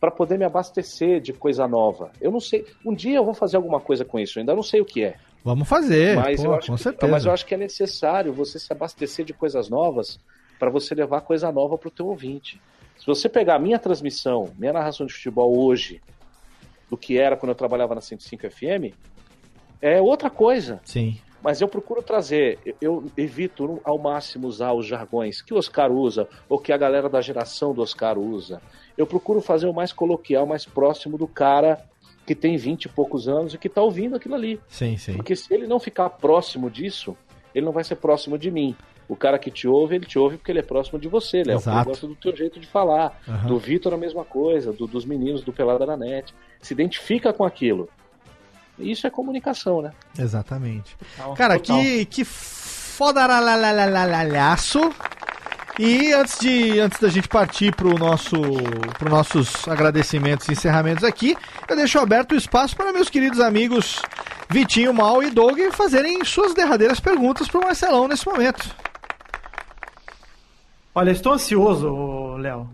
para 0.00 0.10
poder 0.10 0.38
me 0.38 0.44
abastecer 0.44 1.20
de 1.20 1.32
coisa 1.32 1.66
nova. 1.68 2.12
Eu 2.20 2.30
não 2.30 2.40
sei, 2.40 2.64
um 2.84 2.94
dia 2.94 3.16
eu 3.16 3.24
vou 3.24 3.34
fazer 3.34 3.56
alguma 3.56 3.80
coisa 3.80 4.04
com 4.04 4.18
isso, 4.18 4.38
eu 4.38 4.40
ainda 4.40 4.54
não 4.54 4.62
sei 4.62 4.80
o 4.80 4.84
que 4.84 5.02
é, 5.04 5.16
Vamos 5.44 5.68
fazer, 5.68 6.16
mas, 6.16 6.40
pô, 6.40 6.46
eu 6.48 6.54
acho 6.54 6.66
com 6.68 6.76
que, 6.76 6.82
certeza. 6.82 7.12
mas 7.12 7.24
eu 7.24 7.32
acho 7.32 7.46
que 7.46 7.54
é 7.54 7.56
necessário 7.58 8.32
você 8.32 8.58
se 8.58 8.72
abastecer 8.72 9.24
de 9.24 9.32
coisas 9.32 9.68
novas 9.68 10.18
para 10.58 10.70
você 10.70 10.94
levar 10.94 11.20
coisa 11.22 11.50
nova 11.52 11.76
para 11.78 11.88
o 11.88 11.90
teu 11.90 12.06
ouvinte. 12.06 12.60
Se 12.98 13.06
você 13.06 13.28
pegar 13.28 13.56
a 13.56 13.58
minha 13.58 13.78
transmissão, 13.78 14.50
minha 14.58 14.72
narração 14.72 15.06
de 15.06 15.12
futebol 15.12 15.58
hoje, 15.58 16.00
do 16.90 16.96
que 16.96 17.18
era 17.18 17.36
quando 17.36 17.50
eu 17.50 17.54
trabalhava 17.56 17.94
na 17.94 18.00
105 18.00 18.48
FM, 18.50 18.94
é 19.80 20.00
outra 20.00 20.30
coisa. 20.30 20.80
Sim. 20.84 21.18
Mas 21.42 21.60
eu 21.60 21.68
procuro 21.68 22.02
trazer, 22.02 22.58
eu- 22.80 23.04
evito 23.16 23.80
ao 23.84 23.98
máximo 23.98 24.48
usar 24.48 24.72
os 24.72 24.86
jargões 24.86 25.42
que 25.42 25.52
o 25.54 25.58
Oscar 25.58 25.92
usa, 25.92 26.26
ou 26.48 26.58
que 26.58 26.72
a 26.72 26.76
galera 26.76 27.08
da 27.08 27.20
geração 27.20 27.72
do 27.74 27.82
Oscar 27.82 28.18
usa. 28.18 28.60
Eu 28.96 29.06
procuro 29.06 29.40
fazer 29.40 29.66
o 29.66 29.72
mais 29.72 29.92
coloquial, 29.92 30.46
mais 30.46 30.64
próximo 30.64 31.16
do 31.18 31.28
cara 31.28 31.84
que 32.26 32.34
tem 32.34 32.56
20 32.56 32.86
e 32.86 32.88
poucos 32.88 33.28
anos 33.28 33.54
e 33.54 33.58
que 33.58 33.68
tá 33.68 33.80
ouvindo 33.82 34.16
aquilo 34.16 34.34
ali. 34.34 34.58
Sim, 34.66 34.96
sim. 34.96 35.14
Porque 35.14 35.36
se 35.36 35.52
ele 35.54 35.66
não 35.68 35.78
ficar 35.78 36.10
próximo 36.10 36.68
disso, 36.68 37.16
ele 37.54 37.64
não 37.64 37.72
vai 37.72 37.84
ser 37.84 37.96
próximo 37.96 38.36
de 38.36 38.50
mim. 38.50 38.74
O 39.08 39.14
cara 39.14 39.38
que 39.38 39.50
te 39.50 39.68
ouve, 39.68 39.94
ele 39.94 40.04
te 40.06 40.18
ouve 40.18 40.36
porque 40.36 40.50
ele 40.50 40.58
é 40.58 40.62
próximo 40.62 40.98
de 40.98 41.06
você, 41.08 41.42
Léo. 41.44 41.60
Ele 41.64 41.84
gosta 41.84 42.06
do 42.08 42.14
teu 42.16 42.34
jeito 42.36 42.58
de 42.58 42.66
falar. 42.66 43.16
Aham. 43.28 43.46
Do 43.46 43.58
Vitor 43.58 43.94
a 43.94 43.96
mesma 43.96 44.24
coisa, 44.24 44.72
do- 44.72 44.86
dos 44.86 45.04
meninos 45.04 45.42
do 45.42 45.52
Pelada 45.52 45.86
na 45.86 45.96
Net. 45.96 46.34
Se 46.60 46.74
identifica 46.74 47.32
com 47.32 47.44
aquilo. 47.44 47.88
Isso 48.78 49.06
é 49.06 49.10
comunicação, 49.10 49.80
né? 49.80 49.92
Exatamente. 50.18 50.96
Total, 51.16 51.34
Cara, 51.34 51.58
total. 51.58 51.80
que, 51.80 52.04
que 52.06 52.24
fodaralalalalaço. 52.24 54.80
E 55.78 56.10
antes 56.14 56.38
de 56.38 56.80
antes 56.80 56.98
da 56.98 57.08
gente 57.10 57.28
partir 57.28 57.74
pro 57.74 57.98
nosso 57.98 58.34
pro 58.98 59.10
nossos 59.10 59.68
agradecimentos 59.68 60.48
e 60.48 60.52
encerramentos 60.52 61.04
aqui, 61.04 61.36
eu 61.68 61.76
deixo 61.76 61.98
aberto 61.98 62.32
o 62.32 62.36
espaço 62.36 62.74
para 62.74 62.94
meus 62.94 63.10
queridos 63.10 63.40
amigos 63.40 64.00
Vitinho, 64.48 64.94
Mal 64.94 65.22
e 65.22 65.28
Doug 65.30 65.58
fazerem 65.72 66.24
suas 66.24 66.54
derradeiras 66.54 66.98
perguntas 66.98 67.46
pro 67.46 67.60
Marcelão 67.60 68.08
nesse 68.08 68.26
momento. 68.26 68.74
Olha, 70.98 71.10
estou 71.10 71.34
ansioso, 71.34 72.36
Léo, 72.38 72.70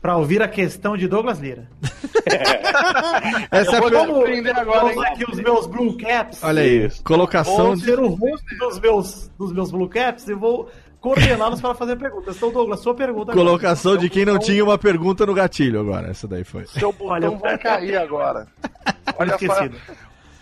pra 0.00 0.16
ouvir 0.16 0.42
a 0.42 0.48
questão 0.48 0.96
de 0.96 1.06
Douglas 1.06 1.38
Lira. 1.38 1.68
Essa 3.52 3.76
é 3.76 3.76
a 3.76 3.80
vou 3.80 3.88
per- 3.90 4.00
te 4.00 4.06
surpreender 4.06 4.58
agora, 4.58 4.80
Vamos 4.80 4.96
hein? 4.96 5.04
aqui 5.12 5.24
os 5.30 5.38
meus 5.38 5.66
Blue 5.68 5.96
Caps. 5.96 6.42
Olha 6.42 6.62
aí, 6.62 6.90
colocação 7.04 7.66
Vou 7.66 7.76
de... 7.76 7.84
ser 7.84 8.00
o 8.00 8.08
host 8.08 8.56
dos 8.58 8.80
meus, 8.80 9.30
dos 9.38 9.52
meus 9.52 9.70
Blue 9.70 9.88
Caps 9.88 10.26
e 10.26 10.34
vou 10.34 10.68
coordená-los 11.00 11.60
para 11.60 11.72
fazer 11.74 11.94
perguntas. 11.96 12.36
Então, 12.36 12.50
Douglas, 12.50 12.80
sua 12.80 12.94
pergunta 12.96 13.30
agora. 13.30 13.46
colocação 13.46 13.96
de 13.96 14.10
quem 14.10 14.24
não 14.24 14.38
tinha 14.40 14.64
uma 14.64 14.76
pergunta 14.76 15.24
no 15.24 15.34
gatilho 15.34 15.78
agora. 15.80 16.10
Essa 16.10 16.26
daí 16.26 16.42
foi. 16.42 16.66
Seu 16.66 16.90
botão 16.92 17.08
Olha, 17.10 17.30
vai 17.30 17.56
cair 17.58 17.96
agora. 17.96 18.48
Olha 19.18 19.38
só. 19.38 19.44
esquecido. 19.44 19.76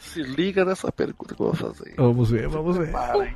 Se 0.01 0.23
liga 0.23 0.65
nessa 0.65 0.91
pergunta 0.91 1.35
que 1.35 1.41
eu 1.43 1.53
vou 1.53 1.55
fazer. 1.55 1.95
Vamos 1.99 2.31
ver, 2.31 2.49
vamos 2.49 2.77
ver. 2.79 2.91
Para? 2.91 3.29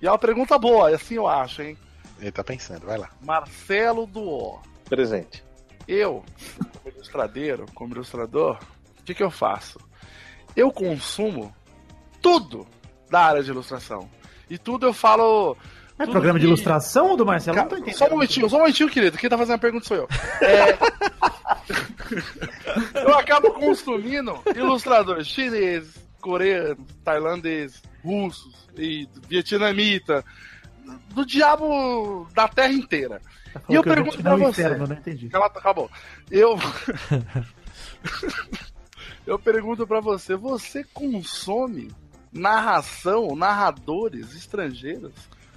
E 0.00 0.06
é 0.06 0.10
uma 0.10 0.18
pergunta 0.18 0.56
boa, 0.56 0.94
assim 0.94 1.16
eu 1.16 1.26
acho, 1.26 1.60
hein? 1.60 1.76
Ele 2.20 2.32
tá 2.32 2.42
pensando, 2.44 2.86
vai 2.86 2.98
lá. 2.98 3.10
Marcelo 3.22 4.06
do 4.06 4.22
O. 4.22 4.60
Presente. 4.88 5.44
Eu, 5.86 6.24
como 6.82 6.94
ilustradeiro, 6.94 7.66
como 7.74 7.94
ilustrador, 7.94 8.58
o 9.00 9.02
que, 9.04 9.14
que 9.14 9.22
eu 9.22 9.30
faço? 9.30 9.78
Eu 10.56 10.70
consumo 10.72 11.54
tudo 12.20 12.66
da 13.10 13.20
área 13.20 13.42
de 13.42 13.50
ilustração. 13.50 14.08
E 14.50 14.58
tudo 14.58 14.86
eu 14.86 14.92
falo. 14.92 15.56
É 15.98 16.04
tudo 16.04 16.12
programa 16.12 16.38
de 16.38 16.44
que- 16.44 16.48
ilustração 16.50 17.16
do 17.16 17.24
Marcelo? 17.26 17.54
Cara, 17.56 17.64
não 17.68 17.70
tô 17.70 17.76
entendendo. 17.76 17.98
só 17.98 18.06
um 18.06 18.10
momentinho, 18.10 18.48
só 18.50 18.56
um 18.56 18.60
momentinho, 18.60 18.88
querido. 18.88 19.16
Quem 19.18 19.28
tá 19.30 19.36
fazendo 19.38 19.54
a 19.56 19.58
pergunta 19.58 19.86
sou 19.86 19.96
eu. 19.96 20.08
É, 20.40 20.78
eu 23.02 23.14
acabo 23.18 23.52
consumindo 23.52 24.38
ilustradores 24.54 25.26
chineses, 25.26 25.94
coreanos, 26.20 26.78
tailandeses, 27.04 27.82
russos 28.04 28.54
e 28.76 29.08
vietnamita, 29.28 30.24
do 31.10 31.24
diabo 31.24 32.26
da 32.34 32.48
terra 32.48 32.72
inteira. 32.72 33.20
Tá 33.52 33.62
E 33.68 33.74
eu 33.74 33.82
pergunto 33.82 34.22
pra 34.22 34.36
você. 34.36 34.62
inferno, 34.62 34.86
não 34.86 34.96
entendi. 34.96 35.28
Ela 35.32 35.46
acabou. 35.46 35.90
Eu. 36.30 36.56
eu 39.26 39.38
pergunto 39.38 39.86
pra 39.86 40.00
você: 40.00 40.36
você 40.36 40.84
consome 40.84 41.90
narração, 42.32 43.34
narradores 43.34 44.34
estrangeiros. 44.34 45.12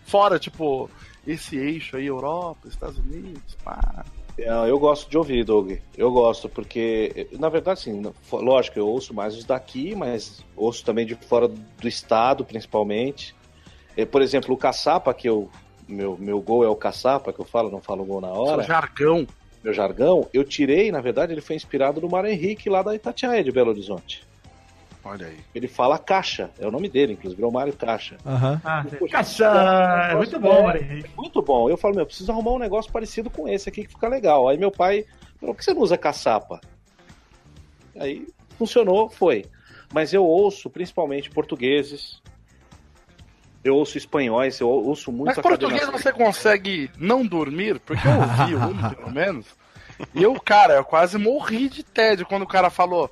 Fora, 0.06 0.40
tipo, 0.40 0.90
esse 1.26 1.58
eixo 1.58 1.96
aí, 1.96 2.08
Europa, 2.08 2.68
Estados 2.68 2.98
Unidos, 2.98 3.56
pá. 3.64 4.06
É, 4.38 4.50
eu 4.70 4.80
gosto 4.80 5.10
de 5.10 5.18
ouvir, 5.18 5.44
Doug. 5.44 5.74
Eu 5.98 6.12
gosto, 6.12 6.50
porque, 6.50 7.28
na 7.34 7.50
verdade, 7.50 7.80
assim, 7.80 8.02
lógico, 8.32 8.80
eu 8.80 8.88
ouço 8.88 9.14
mais 9.14 9.36
os 9.36 9.46
daqui, 9.46 9.96
mas 9.96 10.44
ouço 10.56 10.84
também 10.84 11.06
de 11.06 11.16
fora 11.16 11.48
do 11.48 11.88
estado, 11.88 12.44
principalmente. 12.44 13.36
É, 14.02 14.06
por 14.06 14.22
exemplo, 14.22 14.54
o 14.54 14.58
Caçapa, 14.58 15.14
que 15.14 15.30
eu. 15.30 15.50
Meu, 15.88 16.18
meu 16.18 16.42
gol 16.42 16.64
é 16.64 16.70
o 16.70 16.76
Caçapa, 16.76 17.34
que 17.34 17.40
eu 17.40 17.46
falo, 17.46 17.70
não 17.70 17.82
falo 17.82 18.06
gol 18.06 18.22
na 18.22 18.30
hora. 18.30 18.64
Seu 18.64 18.74
jargão. 18.74 19.28
Meu 19.64 19.74
jargão, 19.74 20.28
eu 20.34 20.44
tirei, 20.44 20.92
na 20.92 21.02
verdade, 21.02 21.34
ele 21.34 21.42
foi 21.42 21.56
inspirado 21.56 22.02
no 22.02 22.10
Mário 22.10 22.30
Henrique 22.30 22.70
lá 22.70 22.82
da 22.82 22.96
Itatiaia 22.96 23.44
de 23.44 23.52
Belo 23.52 23.70
Horizonte. 23.70 24.26
Olha 25.04 25.28
aí. 25.28 25.38
Ele 25.54 25.68
fala 25.68 25.98
Caixa, 26.00 26.50
é 26.60 26.66
o 26.66 26.72
nome 26.72 26.88
dele, 26.88 27.14
inclusive, 27.14 27.36
virou 27.36 27.52
Mário 27.52 27.74
Caixa. 27.74 28.18
Aham. 28.26 28.62
Ah, 28.64 28.86
Poxa, 28.98 29.12
caixa! 29.12 29.46
É 30.12 30.16
muito 30.16 30.40
bom, 30.40 30.54
é, 30.54 30.64
Mário 30.64 30.82
Henrique. 30.82 31.10
Muito 31.16 31.42
bom. 31.42 31.70
Eu 31.70 31.78
falo, 31.78 31.96
meu, 31.96 32.04
eu 32.04 32.08
preciso 32.08 32.32
arrumar 32.32 32.52
um 32.52 32.60
negócio 32.60 32.92
parecido 32.92 33.30
com 33.30 33.48
esse 33.48 33.68
aqui 33.68 33.84
que 33.84 33.92
fica 33.94 34.08
legal. 34.08 34.48
Aí 34.48 34.58
meu 34.58 34.72
pai 34.72 35.06
falou, 35.40 35.54
por 35.54 35.60
que 35.60 35.66
você 35.66 35.74
não 35.74 35.82
usa 35.82 35.98
caçapa? 35.98 36.62
Aí 38.00 38.28
funcionou, 38.58 39.10
foi. 39.10 39.46
Mas 39.94 40.14
eu 40.14 40.24
ouço 40.24 40.70
principalmente 40.70 41.30
portugueses. 41.30 42.21
Eu 43.64 43.76
ouço 43.76 43.98
espanhóis, 43.98 44.60
eu 44.60 44.68
ouço 44.68 45.12
muito 45.12 45.28
Mas 45.28 45.38
português 45.38 45.88
você 45.90 46.12
consegue 46.12 46.90
não 46.98 47.26
dormir? 47.26 47.80
Porque 47.80 48.08
eu 48.08 48.12
ouvi 48.12 48.56
um, 48.56 48.90
pelo 48.90 49.12
menos. 49.12 49.46
E 50.16 50.24
eu, 50.24 50.34
cara, 50.40 50.74
eu 50.74 50.84
quase 50.84 51.18
morri 51.18 51.70
de 51.70 51.84
tédio 51.84 52.26
quando 52.26 52.42
o 52.42 52.48
cara 52.48 52.70
falou. 52.70 53.10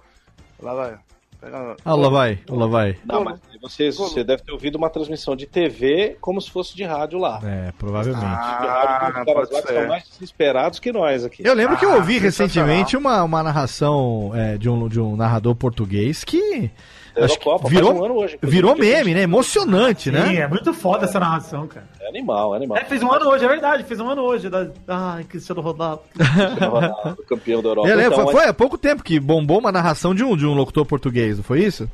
Lá 0.59 0.73
vai. 0.73 0.97
Pega... 1.39 1.75
Ah, 1.85 1.95
lá 1.95 2.09
vai, 2.09 2.39
lá 2.49 2.67
vai. 2.67 2.97
Não, 3.05 3.23
mas 3.23 3.39
você, 3.61 3.91
você 3.91 4.25
deve 4.25 4.43
ter 4.43 4.51
ouvido 4.51 4.75
uma 4.75 4.89
transmissão 4.89 5.35
de 5.37 5.45
TV 5.45 6.17
como 6.19 6.41
se 6.41 6.51
fosse 6.51 6.75
de 6.75 6.83
rádio 6.83 7.17
lá. 7.17 7.39
É, 7.43 7.71
provavelmente. 7.77 8.19
de 8.19 8.25
rádio 8.25 9.23
com 9.23 9.41
os 9.41 9.49
caras 9.49 9.49
Ah, 9.49 9.55
lá 9.55 9.61
são 9.61 9.87
mais 9.87 10.09
desesperados 10.09 10.79
que 10.79 10.91
nós 10.91 11.23
aqui. 11.23 11.43
Eu 11.45 11.53
lembro 11.53 11.77
que 11.77 11.85
eu 11.85 11.93
Ah, 11.93 11.95
ouvi 11.95 12.17
recentemente 12.17 12.97
uma, 12.97 13.23
uma 13.23 13.41
narração 13.41 14.31
é, 14.33 14.57
de, 14.57 14.69
um, 14.69 14.89
de 14.89 14.99
um 14.99 15.15
narrador 15.15 15.55
português 15.55 16.25
que 16.25 16.69
Da 17.15 17.25
acho 17.25 17.39
que 17.39 17.47
Eurocopa, 17.47 17.69
virou, 17.69 17.93
um 17.93 18.05
ano 18.05 18.15
hoje, 18.15 18.39
virou 18.41 18.75
meme, 18.75 19.13
né? 19.13 19.21
Emocionante, 19.21 20.09
Sim, 20.09 20.11
né? 20.11 20.35
é 20.35 20.47
muito 20.47 20.73
foda 20.73 21.05
essa 21.05 21.19
narração, 21.19 21.67
cara. 21.67 21.87
É 21.99 22.07
animal, 22.07 22.53
é 22.53 22.57
animal. 22.57 22.77
É, 22.77 22.85
fez 22.85 23.01
um 23.03 23.11
ano 23.11 23.29
hoje, 23.29 23.45
é 23.45 23.47
verdade, 23.47 23.83
fez 23.83 23.99
um 23.99 24.07
ano 24.07 24.21
hoje. 24.21 24.49
Da... 24.49 24.67
Ai, 24.87 25.23
Cristiano 25.23 25.61
Ronaldo. 25.61 26.01
Ronaldo, 26.59 27.23
campeão 27.27 27.61
da 27.61 27.69
Europa. 27.69 27.87
Eu 27.87 27.97
lembro, 27.97 28.13
Então, 28.13 28.25
foi, 28.25 28.33
foi 28.33 28.49
há 28.49 28.53
pouco 28.53 28.77
tempo 28.77 29.03
que 29.03 29.19
bombou 29.19 29.59
uma 29.59 29.71
narração 29.71 30.13
de 30.13 30.23
um, 30.23 30.35
de 30.35 30.45
um 30.45 30.53
locutor 30.53 30.85
português, 30.85 31.37
não 31.37 31.43
foi 31.43 31.63
isso? 31.63 31.89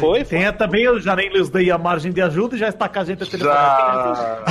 Foi, 0.00 0.24
Tem 0.24 0.50
também, 0.54 0.82
eu 0.82 0.98
já 0.98 1.14
nem 1.14 1.28
lhes 1.28 1.50
dei 1.50 1.70
a 1.70 1.76
margem 1.76 2.10
de 2.10 2.22
ajuda 2.22 2.56
e 2.56 2.58
já 2.58 2.68
está 2.68 2.88
com 2.88 2.98
a 2.98 3.04
gente 3.04 3.22
a 3.22 3.26
Já. 3.26 4.42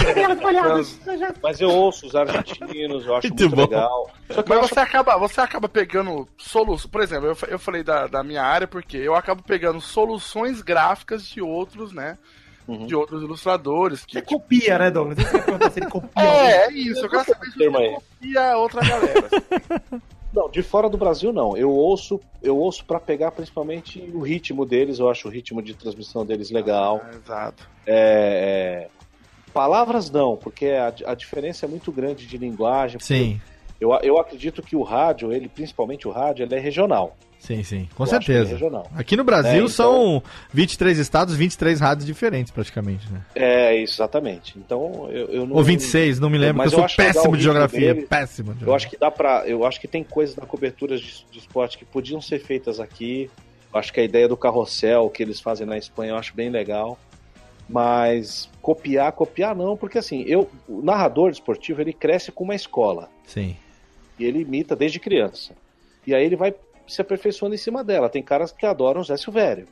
Mas 1.41 1.59
eu 1.59 1.69
ouço 1.69 2.05
os 2.05 2.15
argentinos, 2.15 3.05
eu 3.05 3.15
acho 3.15 3.27
Muito 3.27 3.49
muito, 3.49 3.71
legal. 3.71 4.11
Só 4.29 4.43
que 4.43 4.49
Mas 4.49 4.59
acho 4.59 4.73
você 4.73 4.79
acaba, 4.79 5.17
você 5.17 5.41
acaba 5.41 5.67
pegando 5.67 6.27
soluções. 6.37 6.85
Por 6.89 7.01
exemplo, 7.01 7.27
eu, 7.27 7.37
eu 7.47 7.57
falei 7.59 7.83
da, 7.83 8.05
da 8.05 8.23
minha 8.23 8.43
área 8.43 8.67
porque 8.67 8.97
eu 8.97 9.15
acabo 9.15 9.41
pegando 9.41 9.81
soluções 9.81 10.61
gráficas 10.61 11.25
de 11.25 11.41
outros, 11.41 11.91
né? 11.91 12.17
Uhum. 12.67 12.85
De 12.85 12.95
outros 12.95 13.23
ilustradores. 13.23 14.05
Que, 14.05 14.13
Você 14.13 14.21
copia, 14.21 14.77
né, 14.77 14.91
Douglas? 14.91 15.17
Você 15.17 15.71
se 15.71 15.79
ele 15.79 15.89
copia. 15.89 16.23
é, 16.23 16.67
é 16.67 16.71
isso. 16.71 17.03
Eu 17.03 17.09
quero 17.09 17.25
saber 17.25 17.45
se 17.47 17.57
você 17.57 17.69
copia 17.69 18.57
outra 18.57 18.81
galera. 18.81 19.29
Não, 20.33 20.49
de 20.49 20.63
fora 20.63 20.89
do 20.89 20.97
Brasil 20.97 21.31
não. 21.31 21.55
Eu 21.55 21.69
ouço, 21.69 22.19
eu 22.41 22.57
ouço 22.57 22.83
para 22.85 22.99
pegar 22.99 23.31
principalmente 23.31 24.01
o 24.13 24.19
ritmo 24.19 24.65
deles, 24.65 24.97
eu 24.97 25.09
acho 25.09 25.27
o 25.27 25.31
ritmo 25.31 25.61
de 25.61 25.75
transmissão 25.75 26.25
deles 26.25 26.49
legal. 26.49 27.01
Ah, 27.03 27.11
exato. 27.15 27.69
É, 27.85 28.89
é, 28.89 29.03
Palavras 29.53 30.09
não, 30.09 30.35
porque 30.35 30.69
a, 30.69 31.11
a 31.11 31.13
diferença 31.13 31.67
é 31.67 31.69
muito 31.69 31.91
grande 31.91 32.25
de 32.25 32.37
linguagem. 32.37 32.99
Sim, 32.99 33.39
Eu, 33.79 33.91
eu 34.01 34.17
acredito 34.17 34.63
que 34.63 34.75
o 34.75 34.81
rádio, 34.81 35.31
ele, 35.31 35.47
principalmente 35.47 36.07
o 36.07 36.11
rádio, 36.11 36.43
ele 36.43 36.55
é 36.55 36.59
regional. 36.59 37.15
Sim, 37.43 37.63
sim. 37.63 37.89
Com 37.95 38.03
Eu 38.03 38.07
é 38.07 38.09
certeza. 38.09 38.49
regional. 38.51 38.87
Aqui 38.95 39.15
no 39.15 39.23
Brasil 39.23 39.51
É, 39.51 39.55
então- 39.57 39.67
são 39.69 40.23
23 40.53 40.97
estados, 40.97 41.35
23 41.35 41.79
rádios 41.79 42.05
diferentes, 42.05 42.51
praticamente, 42.51 43.11
né? 43.11 43.21
É, 43.35 43.77
exatamente. 43.81 44.57
Então, 44.57 45.07
eu, 45.11 45.27
eu 45.27 45.45
não. 45.45 45.55
Ou 45.57 45.63
26, 45.63 46.19
não 46.19 46.29
me 46.29 46.37
lembro, 46.37 46.57
Mas 46.57 46.71
eu 46.73 46.79
sou 46.79 46.87
péssimo 46.97 47.35
de 47.37 47.43
geografia. 47.43 47.93
dele. 47.93 48.07
Péssimo. 48.07 48.53
de 48.53 48.65
Eu 48.65 48.73
acho 48.73 48.89
que 48.89 48.97
dá 48.97 49.11
pra. 49.11 49.43
Eu 49.47 49.65
acho 49.65 49.79
que 49.79 49.87
tem 49.87 50.03
coisas 50.03 50.35
na 50.35 50.45
cobertura 50.45 50.97
de, 50.97 51.25
de 51.31 51.39
esporte 51.39 51.77
que 51.77 51.85
podiam 51.85 52.19
ser 52.21 52.39
feitas 52.39 52.79
aqui. 52.79 53.29
Eu 53.73 53.79
acho 53.79 53.91
que 53.91 53.99
a 53.99 54.03
ideia 54.03 54.27
do 54.27 54.37
carrossel 54.37 55.09
que 55.09 55.21
eles 55.23 55.39
fazem 55.39 55.65
na 55.65 55.77
Espanha 55.77 56.11
eu 56.11 56.17
acho 56.17 56.35
bem 56.35 56.49
legal. 56.49 56.97
Mas 57.69 58.49
copiar, 58.61 59.11
copiar 59.13 59.55
não, 59.55 59.77
porque 59.77 59.97
assim, 59.97 60.23
eu, 60.27 60.49
o 60.67 60.81
narrador 60.81 61.29
esportivo 61.31 61.81
ele 61.81 61.93
cresce 61.93 62.31
com 62.31 62.43
uma 62.43 62.55
escola 62.55 63.09
Sim. 63.25 63.55
e 64.19 64.25
ele 64.25 64.39
imita 64.41 64.75
desde 64.75 64.99
criança. 64.99 65.53
E 66.05 66.13
aí 66.13 66.25
ele 66.25 66.35
vai 66.35 66.53
se 66.87 67.01
aperfeiçoando 67.01 67.55
em 67.55 67.57
cima 67.57 67.83
dela. 67.83 68.09
Tem 68.09 68.21
caras 68.23 68.51
que 68.51 68.65
adoram 68.65 69.01
o 69.01 69.03
Zé 69.03 69.17
Silvério. 69.17 69.67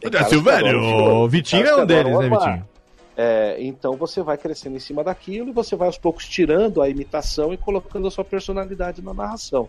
Tem 0.00 0.10
Zé 0.10 0.24
Silvério, 0.24 0.78
o 0.80 1.28
Vitinho 1.28 1.66
é 1.66 1.76
um 1.76 1.86
deles, 1.86 2.18
né. 2.18 2.28
Vitinho? 2.28 2.68
É, 3.16 3.56
então 3.58 3.94
você 3.96 4.22
vai 4.22 4.38
crescendo 4.38 4.76
em 4.76 4.80
cima 4.80 5.04
daquilo 5.04 5.50
e 5.50 5.52
você 5.52 5.76
vai 5.76 5.86
aos 5.86 5.98
poucos 5.98 6.26
tirando 6.26 6.80
a 6.80 6.88
imitação 6.88 7.52
e 7.52 7.56
colocando 7.58 8.08
a 8.08 8.10
sua 8.10 8.24
personalidade 8.24 9.02
na 9.02 9.12
narração. 9.12 9.68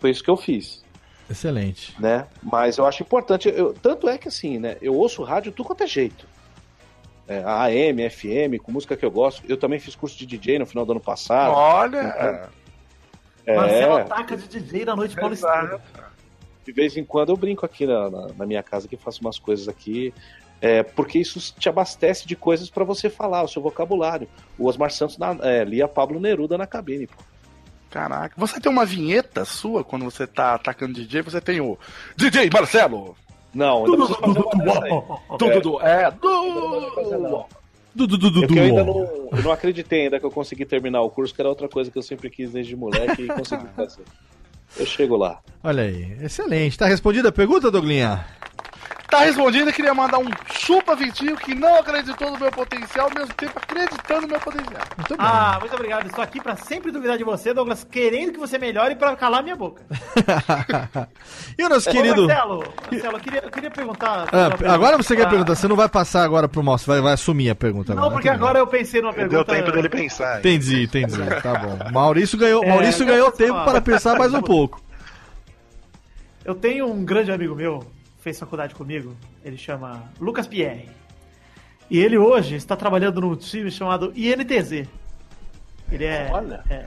Foi 0.00 0.10
isso 0.10 0.24
que 0.24 0.30
eu 0.30 0.36
fiz, 0.38 0.82
Excelente. 1.28 1.94
né? 2.00 2.26
Mas 2.42 2.78
eu 2.78 2.86
acho 2.86 3.02
importante, 3.02 3.52
eu- 3.54 3.74
tanto 3.74 4.08
é 4.08 4.16
que 4.16 4.28
assim, 4.28 4.58
né? 4.58 4.76
Eu 4.80 4.94
ouço 4.94 5.22
rádio 5.22 5.52
tudo 5.52 5.66
quanto 5.66 5.82
é 5.84 5.86
jeito. 5.86 6.26
É, 7.28 7.42
a 7.44 7.64
AM, 7.64 8.08
FM, 8.08 8.58
com 8.62 8.72
música 8.72 8.96
que 8.96 9.04
eu 9.04 9.10
gosto. 9.10 9.42
Eu 9.46 9.58
também 9.58 9.78
fiz 9.78 9.94
curso 9.94 10.16
de 10.16 10.24
DJ 10.24 10.58
no 10.58 10.64
final 10.64 10.86
do 10.86 10.92
ano 10.92 11.00
passado. 11.00 11.52
Olha. 11.54 12.48
É, 13.44 13.54
Marcelo 13.54 13.96
ataca 13.96 14.34
de 14.34 14.48
DJ 14.48 14.86
na 14.86 14.96
noite 14.96 15.14
paulistana. 15.14 15.78
De 16.68 16.72
vez 16.74 16.98
em 16.98 17.02
quando 17.04 17.30
eu 17.30 17.36
brinco 17.36 17.64
aqui 17.64 17.86
na, 17.86 18.10
na- 18.10 18.26
na 18.36 18.44
minha 18.44 18.62
casa 18.62 18.86
que 18.86 18.94
faço 18.94 19.22
umas 19.22 19.38
coisas 19.38 19.66
aqui. 19.68 20.12
É, 20.60 20.82
porque 20.82 21.18
isso 21.18 21.40
te 21.58 21.66
abastece 21.66 22.28
de 22.28 22.36
coisas 22.36 22.68
pra 22.68 22.84
você 22.84 23.08
falar, 23.08 23.42
o 23.42 23.48
seu 23.48 23.62
vocabulário. 23.62 24.28
O 24.58 24.66
Osmar 24.66 24.90
Santos 24.90 25.16
na- 25.16 25.38
é, 25.40 25.64
lia 25.64 25.88
Pablo 25.88 26.20
Neruda 26.20 26.58
na 26.58 26.66
cabine, 26.66 27.06
pô. 27.06 27.14
Caraca. 27.88 28.34
Você 28.36 28.60
tem 28.60 28.70
uma 28.70 28.84
vinheta 28.84 29.46
sua 29.46 29.82
quando 29.82 30.04
você 30.04 30.26
tá 30.26 30.52
atacando 30.56 30.92
DJ? 30.92 31.22
Você 31.22 31.40
tem 31.40 31.58
o 31.58 31.78
DJ 32.14 32.50
Marcelo. 32.52 33.16
Não, 33.54 33.86
ainda 33.86 33.96
preciso 33.96 34.18
fazer 34.20 34.40
uma 34.40 35.58
do. 35.62 35.80
É. 35.80 36.10
Dudu, 37.94 38.18
Dudu, 38.18 38.44
É 38.44 38.46
que 38.46 38.58
eu 38.58 38.62
ainda 38.62 38.84
Dudu. 38.84 38.98
não, 39.32 39.38
eu 39.38 39.42
não 39.42 39.52
acreditei 39.52 40.02
ainda 40.02 40.20
que 40.20 40.26
eu 40.26 40.30
consegui 40.30 40.66
terminar 40.66 41.00
o 41.00 41.08
curso, 41.08 41.34
que 41.34 41.40
era 41.40 41.48
outra 41.48 41.66
coisa 41.66 41.90
que 41.90 41.96
eu 41.96 42.02
sempre 42.02 42.28
quis 42.28 42.52
desde 42.52 42.76
moleque 42.76 43.22
e 43.22 43.26
consegui 43.28 43.66
fazer. 43.74 44.02
Eu 44.76 44.86
chego 44.86 45.16
lá. 45.16 45.38
Olha 45.62 45.82
aí, 45.82 46.16
excelente. 46.22 46.78
Tá 46.78 46.86
respondida 46.86 47.28
a 47.30 47.32
pergunta, 47.32 47.70
Douglinha? 47.70 48.24
Tá 49.10 49.20
respondido, 49.20 49.70
eu 49.70 49.72
queria 49.72 49.94
mandar 49.94 50.18
um 50.18 50.26
chupa 50.52 50.94
Vitinho 50.94 51.34
que 51.34 51.54
não 51.54 51.76
acreditou 51.78 52.30
no 52.30 52.38
meu 52.38 52.50
potencial, 52.50 53.08
ao 53.08 53.14
mesmo 53.14 53.32
tempo 53.34 53.52
acreditando 53.56 54.22
no 54.22 54.28
meu 54.28 54.38
potencial. 54.40 54.82
Muito 54.98 55.16
bem. 55.16 55.16
Ah, 55.26 55.56
muito 55.60 55.74
obrigado. 55.74 56.06
Estou 56.06 56.22
aqui 56.22 56.40
pra 56.42 56.56
sempre 56.56 56.90
duvidar 56.92 57.16
de 57.16 57.24
você, 57.24 57.54
Douglas, 57.54 57.84
querendo 57.84 58.32
que 58.32 58.38
você 58.38 58.58
melhore 58.58 58.94
pra 58.96 59.16
calar 59.16 59.42
minha 59.42 59.56
boca. 59.56 59.82
e 61.58 61.64
o 61.64 61.68
nosso 61.70 61.88
Ô, 61.88 61.92
querido. 61.92 62.26
Marcelo, 62.26 62.64
Marcelo, 62.92 63.16
eu 63.16 63.20
queria, 63.20 63.40
eu 63.44 63.50
queria 63.50 63.70
perguntar. 63.70 64.26
Ah, 64.30 64.72
agora 64.74 64.98
você 64.98 65.16
quer 65.16 65.22
pra- 65.22 65.30
perguntar, 65.30 65.54
você 65.54 65.68
não 65.68 65.76
vai 65.76 65.88
passar 65.88 66.22
agora 66.22 66.46
pro 66.46 66.62
Moço, 66.62 66.86
vai, 66.86 67.00
vai 67.00 67.14
assumir 67.14 67.48
a 67.48 67.54
pergunta 67.54 67.94
Não, 67.94 68.02
agora. 68.02 68.14
porque 68.14 68.28
Muito 68.28 68.38
bem. 68.40 68.46
agora 68.48 68.58
eu 68.58 68.66
pensei 68.66 69.00
numa 69.00 69.14
pergunta. 69.14 69.36
Deu 69.36 69.44
tempo 69.56 69.72
dele 69.72 69.88
pensar. 69.88 70.38
Entendi, 70.40 70.82
entendi. 70.84 71.16
Tá 71.42 71.54
bom. 71.58 71.78
Maurício 71.92 72.36
ganhou, 72.38 72.62
É, 72.62 72.68
Maurício 72.68 73.06
ganhou 73.06 73.32
tempo 73.32 73.64
para 73.64 73.80
pensar 73.80 74.18
mais 74.18 74.34
um 74.34 74.42
pouco. 74.42 74.82
Eu 76.44 76.54
tenho 76.54 76.86
um 76.90 77.04
grande 77.04 77.32
amigo 77.32 77.54
meu, 77.54 77.84
fez 78.20 78.38
faculdade 78.38 78.74
comigo, 78.74 79.16
ele 79.44 79.56
chama 79.56 80.10
Lucas 80.20 80.46
Pierre. 80.46 80.88
E 81.90 81.98
ele 81.98 82.18
hoje 82.18 82.54
está 82.56 82.76
trabalhando 82.76 83.20
num 83.20 83.34
time 83.34 83.70
chamado 83.70 84.12
INTZ. 84.14 84.86
Ele 85.90 86.04
é. 86.04 86.28
Olha. 86.30 86.62
é, 86.68 86.86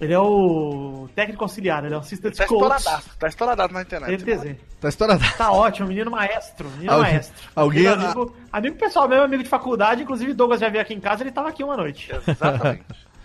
ele 0.00 0.14
é 0.14 0.18
o 0.18 1.06
técnico 1.14 1.44
auxiliar, 1.44 1.84
ele 1.84 1.92
é 1.92 1.96
o 1.98 2.00
assistente 2.00 2.34
Tá 2.38 2.46
coach. 2.46 2.62
estouradaço, 2.62 3.18
tá 3.18 3.28
estouradaço 3.28 3.74
na 3.74 3.82
internet. 3.82 4.22
INTZ. 4.22 4.56
Tá 4.80 4.88
estourado. 4.88 5.22
Tá 5.36 5.52
ótimo, 5.52 5.88
menino 5.88 6.10
maestro, 6.10 6.70
menino 6.70 6.90
Alguém- 6.92 7.12
maestro. 7.12 7.50
alguém- 7.54 7.86
amigo, 7.86 8.34
amigo 8.50 8.76
pessoal, 8.76 9.06
meu 9.06 9.22
amigo 9.22 9.42
de 9.42 9.48
faculdade, 9.50 10.02
inclusive 10.02 10.32
Douglas 10.32 10.60
já 10.60 10.70
veio 10.70 10.80
aqui 10.80 10.94
em 10.94 11.00
casa, 11.00 11.22
ele 11.22 11.30
tava 11.30 11.50
aqui 11.50 11.62
uma 11.62 11.76
noite. 11.76 12.10
Exatamente. 12.26 12.84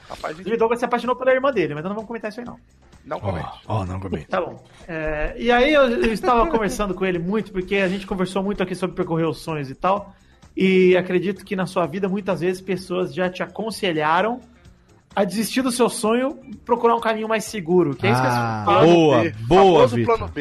Rapaz, 0.09 0.37
gente, 0.37 0.55
Douglas 0.57 0.79
se 0.79 0.85
apaixonou 0.85 1.15
pela 1.15 1.33
irmã 1.33 1.51
dele, 1.51 1.73
mas 1.73 1.83
não 1.83 1.91
vamos 1.91 2.05
comentar 2.05 2.29
isso 2.31 2.39
aí 2.39 2.45
não. 2.45 2.57
não 3.05 3.19
comente. 3.19 3.47
Ó, 3.67 3.85
não 3.85 3.99
comenta. 3.99 4.27
Tá 4.27 4.41
bom. 4.41 4.63
É, 4.87 5.35
e 5.37 5.51
aí 5.51 5.73
eu, 5.73 5.83
eu 5.89 6.13
estava 6.13 6.45
conversando 6.51 6.93
com 6.93 7.05
ele 7.05 7.19
muito, 7.19 7.51
porque 7.51 7.77
a 7.77 7.87
gente 7.87 8.05
conversou 8.07 8.43
muito 8.43 8.61
aqui 8.61 8.75
sobre 8.75 8.95
percorrer 8.95 9.27
os 9.27 9.39
sonhos 9.41 9.69
e 9.69 9.75
tal. 9.75 10.13
E 10.55 10.95
acredito 10.95 11.43
que 11.43 11.55
na 11.55 11.65
sua 11.65 11.85
vida, 11.85 12.07
muitas 12.07 12.39
vezes, 12.41 12.61
pessoas 12.61 13.13
já 13.13 13.29
te 13.29 13.43
aconselharam 13.43 14.39
a 15.15 15.23
desistir 15.23 15.61
do 15.61 15.71
seu 15.71 15.89
sonho 15.89 16.39
e 16.43 16.55
procurar 16.55 16.95
um 16.95 16.99
caminho 16.99 17.27
mais 17.27 17.45
seguro. 17.45 17.95
Que 17.95 18.07
é 18.07 18.11
isso 18.11 18.21
que 18.21 18.27
Ah, 18.27 18.59
eu 18.61 18.65
falo. 18.73 18.87
boa, 18.87 19.21
B, 19.23 19.33
boa, 19.47 19.87
Vitor. 19.87 20.31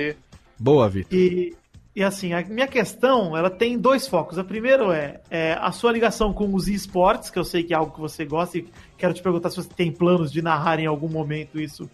Boa, 0.58 0.88
Vitor. 0.88 1.18
E, 1.18 1.54
E 1.96 2.02
assim, 2.02 2.32
a 2.32 2.42
minha 2.42 2.66
questão, 2.66 3.36
ela 3.36 3.48
tem 3.48 3.78
dois 3.78 4.08
focos. 4.08 4.36
A 4.36 4.42
primeiro 4.42 4.90
é, 4.90 5.20
é 5.30 5.56
a 5.60 5.70
sua 5.70 5.92
ligação 5.92 6.32
com 6.32 6.52
os 6.52 6.66
esportes, 6.66 7.30
que 7.30 7.38
eu 7.38 7.44
sei 7.44 7.62
que 7.62 7.72
é 7.72 7.76
algo 7.76 7.94
que 7.94 8.00
você 8.00 8.24
gosta 8.24 8.58
e 8.58 8.66
quero 8.98 9.14
te 9.14 9.22
perguntar 9.22 9.50
se 9.50 9.56
você 9.56 9.68
tem 9.68 9.92
planos 9.92 10.32
de 10.32 10.42
narrar 10.42 10.80
em 10.80 10.86
algum 10.86 11.08
momento 11.08 11.60
isso. 11.60 11.88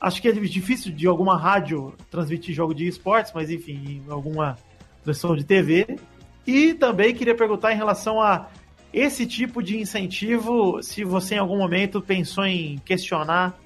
Acho 0.00 0.20
que 0.20 0.28
é 0.28 0.32
difícil 0.32 0.92
de 0.92 1.06
alguma 1.06 1.38
rádio 1.38 1.94
transmitir 2.10 2.52
jogo 2.52 2.74
de 2.74 2.86
esportes, 2.88 3.32
mas 3.32 3.48
enfim, 3.48 4.02
em 4.06 4.10
alguma 4.10 4.58
transmissão 5.04 5.36
de 5.36 5.44
TV. 5.44 5.98
E 6.44 6.74
também 6.74 7.14
queria 7.14 7.34
perguntar 7.34 7.72
em 7.72 7.76
relação 7.76 8.20
a 8.20 8.48
esse 8.92 9.24
tipo 9.24 9.62
de 9.62 9.78
incentivo, 9.78 10.82
se 10.82 11.04
você 11.04 11.36
em 11.36 11.38
algum 11.38 11.56
momento 11.56 12.02
pensou 12.02 12.44
em 12.44 12.76
questionar 12.78 13.56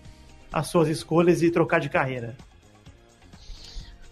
as 0.53 0.67
suas 0.69 0.89
escolhas 0.89 1.43
e 1.43 1.51
trocar 1.51 1.81
de 1.81 1.89
carreira. 1.89 2.37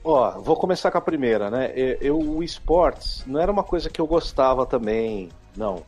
Ó, 0.09 0.41
vou 0.41 0.55
começar 0.55 0.89
com 0.93 0.99
a 0.99 1.01
primeira, 1.01 1.51
né? 1.51 1.73
Eu, 1.75 2.17
o 2.17 2.41
esportes 2.41 3.25
não 3.27 3.41
era 3.41 3.51
uma 3.51 3.65
coisa 3.65 3.91
que 3.91 4.01
eu 4.01 4.07
gostava 4.07 4.65
também, 4.65 5.31
não. 5.57 5.83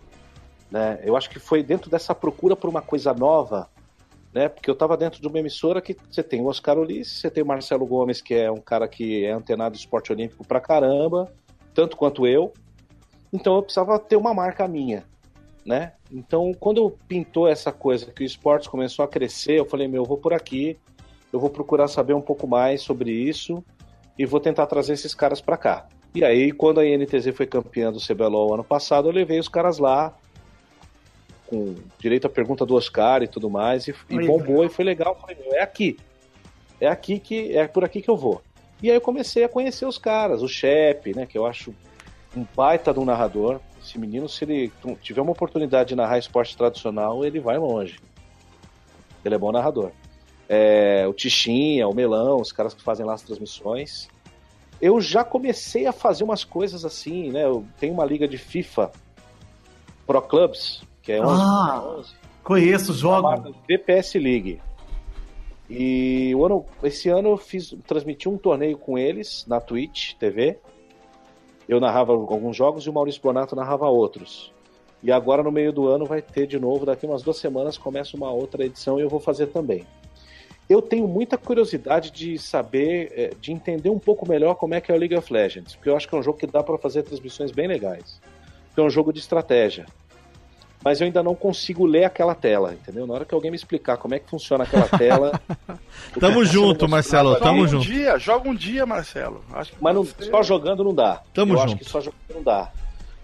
Né? 0.69 0.99
Eu 1.05 1.17
acho 1.17 1.31
que 1.31 1.39
foi 1.39 1.63
dentro 1.63 1.89
dessa 1.89 2.13
procura 2.17 2.57
por 2.57 2.69
uma 2.69 2.83
coisa 2.83 3.15
nova, 3.15 3.71
né? 4.35 4.49
Porque 4.49 4.69
eu 4.69 4.73
estava 4.73 4.97
dentro 4.97 5.21
de 5.21 5.29
uma 5.29 5.39
emissora 5.39 5.81
que 5.81 5.97
você 6.11 6.21
tem 6.21 6.41
o 6.41 6.47
Oscar 6.47 6.77
Ulisses, 6.77 7.21
você 7.21 7.31
tem 7.31 7.45
o 7.45 7.47
Marcelo 7.47 7.87
Gomes, 7.87 8.21
que 8.21 8.35
é 8.35 8.51
um 8.51 8.61
cara 8.61 8.89
que 8.89 9.25
é 9.25 9.31
antenado 9.31 9.77
do 9.77 9.79
esporte 9.79 10.11
olímpico 10.11 10.45
pra 10.45 10.61
caramba, 10.61 11.33
tanto 11.73 11.97
quanto 11.97 12.27
eu. 12.27 12.53
Então 13.33 13.55
eu 13.55 13.63
precisava 13.63 14.01
ter 14.01 14.17
uma 14.17 14.35
marca 14.35 14.67
minha, 14.67 15.05
né? 15.65 15.93
Então 16.11 16.53
quando 16.59 16.91
pintou 17.07 17.47
essa 17.47 17.71
coisa 17.71 18.11
que 18.11 18.25
o 18.25 18.27
esportes 18.27 18.67
começou 18.67 19.05
a 19.05 19.09
crescer, 19.09 19.61
eu 19.61 19.65
falei, 19.65 19.87
meu, 19.87 20.03
eu 20.03 20.09
vou 20.09 20.19
por 20.19 20.35
aqui, 20.35 20.77
eu 21.33 21.39
vou 21.39 21.51
procurar 21.51 21.87
saber 21.87 22.15
um 22.15 22.21
pouco 22.21 22.49
mais 22.49 22.83
sobre 22.83 23.13
isso 23.13 23.63
e 24.19 24.27
vou 24.27 24.41
tentar 24.41 24.67
trazer 24.67 24.95
esses 24.95 25.15
caras 25.15 25.41
para 25.41 25.57
cá. 25.57 25.87
E 26.15 26.25
aí, 26.25 26.51
quando 26.51 26.81
a 26.81 26.87
INTZ 26.87 27.29
foi 27.35 27.47
campeã 27.47 27.93
do 27.93 28.01
CBLOL 28.01 28.55
ano 28.55 28.65
passado, 28.65 29.09
eu 29.09 29.13
levei 29.13 29.39
os 29.39 29.49
caras 29.49 29.79
lá, 29.79 30.13
com 31.47 31.77
direito 31.99 32.27
à 32.27 32.31
pergunta 32.31 32.67
do 32.67 32.75
Oscar 32.75 33.23
e 33.23 33.29
tudo 33.29 33.49
mais, 33.49 33.87
e, 33.87 33.95
e 34.11 34.27
bombou 34.27 34.65
e 34.65 34.69
foi 34.69 34.85
legal. 34.85 35.15
Eu 35.15 35.21
falei, 35.21 35.37
meu, 35.37 35.55
é 35.55 35.63
aqui. 35.63 35.97
É 36.81 36.89
aqui 36.89 37.19
que. 37.19 37.57
É 37.57 37.67
por 37.69 37.85
aqui 37.85 38.03
que 38.03 38.11
eu 38.11 38.17
vou. 38.17 38.43
E 38.83 38.91
aí 38.91 38.97
eu 38.97 39.01
comecei 39.01 39.45
a 39.45 39.49
conhecer 39.49 39.87
os 39.87 39.99
caras, 39.99 40.43
o 40.43 40.49
Shep, 40.49 41.15
né? 41.15 41.27
Que 41.27 41.39
eu 41.39 41.47
acho 41.47 41.75
um 42.37 42.45
baita 42.57 42.93
de 42.93 42.99
um 42.99 43.05
narrador. 43.05 43.61
Esse 43.81 43.99
menino, 43.99 44.29
se 44.29 44.45
ele 44.45 44.73
tiver 45.01 45.21
uma 45.21 45.33
oportunidade 45.33 45.91
de 45.91 45.95
narrar 45.95 46.19
esporte 46.19 46.57
tradicional, 46.57 47.25
ele 47.25 47.41
vai 47.41 47.59
longe. 47.59 47.99
Ele 49.25 49.35
é 49.35 49.39
bom 49.39 49.53
narrador 49.53 49.93
é, 50.49 51.07
o 51.07 51.13
Tichinha, 51.13 51.87
o 51.87 51.95
Melão, 51.95 52.41
os 52.41 52.51
caras 52.51 52.73
que 52.73 52.83
fazem 52.83 53.05
lá 53.05 53.13
as 53.13 53.23
transmissões. 53.23 54.09
Eu 54.81 55.01
já 55.01 55.23
comecei 55.23 55.87
a 55.87 55.93
fazer 55.93 56.25
umas 56.25 56.45
coisas 56.45 56.85
assim, 56.85 57.31
né? 57.31 57.45
Eu 57.45 57.65
tenho 57.79 57.93
uma 57.93 58.05
liga 58.05 58.27
de 58.27 58.39
FIFA 58.39 58.91
Pro 60.07 60.23
Clubs, 60.23 60.83
que 61.03 61.13
é 61.13 61.21
11, 61.21 61.43
ah, 61.43 61.83
11 61.99 62.15
conheço, 62.43 62.95
jogo. 62.95 63.55
VPS 63.69 64.15
League. 64.15 64.61
E 65.69 66.35
o 66.35 66.47
ano, 66.47 66.65
esse 66.83 67.11
ano 67.11 67.31
eu 67.31 67.37
fiz, 67.37 67.77
transmiti 67.87 68.27
um 68.27 68.39
torneio 68.39 68.79
com 68.79 68.97
eles 68.97 69.45
na 69.47 69.61
Twitch 69.61 70.15
TV. 70.15 70.59
Eu 71.69 71.79
narrava 71.79 72.13
alguns 72.13 72.57
jogos 72.57 72.87
e 72.87 72.89
o 72.89 72.93
Maurício 72.93 73.21
Bonato 73.21 73.55
narrava 73.55 73.87
outros. 73.89 74.51
E 75.03 75.13
agora 75.13 75.43
no 75.43 75.53
meio 75.53 75.73
do 75.73 75.87
ano 75.89 76.07
vai 76.07 76.23
ter 76.23 76.47
de 76.47 76.59
novo, 76.59 76.87
daqui 76.87 77.05
umas 77.05 77.23
duas 77.23 77.37
semanas 77.37 77.77
começa 77.77 78.17
uma 78.17 78.31
outra 78.31 78.65
edição 78.65 78.99
e 78.99 79.03
eu 79.03 79.11
vou 79.11 79.21
fazer 79.21 79.49
também 79.49 79.85
eu 80.69 80.83
tenho 80.83 81.09
muita 81.09 81.39
curiosidade 81.39 82.11
de 82.11 82.39
saber, 82.39 83.13
é, 83.17 83.31
de 83.41 83.53
entender 83.53 83.89
um 83.89 83.99
pouco 83.99 84.29
melhor 84.29 84.55
como 84.55 84.75
é 84.75 84.81
que 84.81 84.93
é 84.93 84.95
o 84.95 84.99
League 84.99 85.17
of 85.17 85.33
Legends, 85.33 85.75
porque 85.75 85.89
eu 85.89 85.97
acho 85.97 86.07
que 86.07 86.15
é 86.15 86.19
um 86.19 86.23
jogo 86.23 86.39
que 86.39 86.47
dá 86.47 86.63
para 86.63 86.77
fazer 86.77 87.03
transmissões 87.03 87.51
bem 87.51 87.67
legais. 87.67 88.21
É 88.77 88.81
um 88.81 88.91
jogo 88.91 89.13
de 89.13 89.19
estratégia. 89.19 89.87
Mas 90.85 91.01
eu 91.01 91.07
ainda 91.07 91.23
não 91.23 91.35
consigo 91.35 91.85
ler 91.85 92.05
aquela 92.05 92.35
tela, 92.35 92.73
entendeu? 92.73 93.07
Na 93.07 93.15
hora 93.15 93.25
que 93.25 93.35
alguém 93.35 93.51
me 93.51 93.57
explicar 93.57 93.97
como 93.97 94.15
é 94.15 94.21
que 94.21 94.31
funciona 94.31 94.63
aquela 94.63 94.87
tela. 94.89 95.41
tamo 96.21 96.45
junto, 96.45 96.89
Marcelo, 96.89 97.35
tamo 97.41 97.67
joga 97.67 97.71
junto. 97.71 97.83
Um 97.83 97.93
dia, 97.93 98.19
joga 98.19 98.49
um 98.49 98.55
dia, 98.55 98.87
Marcelo. 98.87 99.45
Mas 99.81 99.95
não, 99.95 100.05
só 100.05 100.43
jogando 100.45 100.85
não 100.85 100.95
dá. 100.95 101.21
Tamo 101.35 101.55
eu 101.55 101.59
junto. 101.59 101.67
acho 101.67 101.77
que 101.79 101.85
só 101.85 102.01
jogando 102.01 102.23
não 102.33 102.43
dá. 102.45 102.71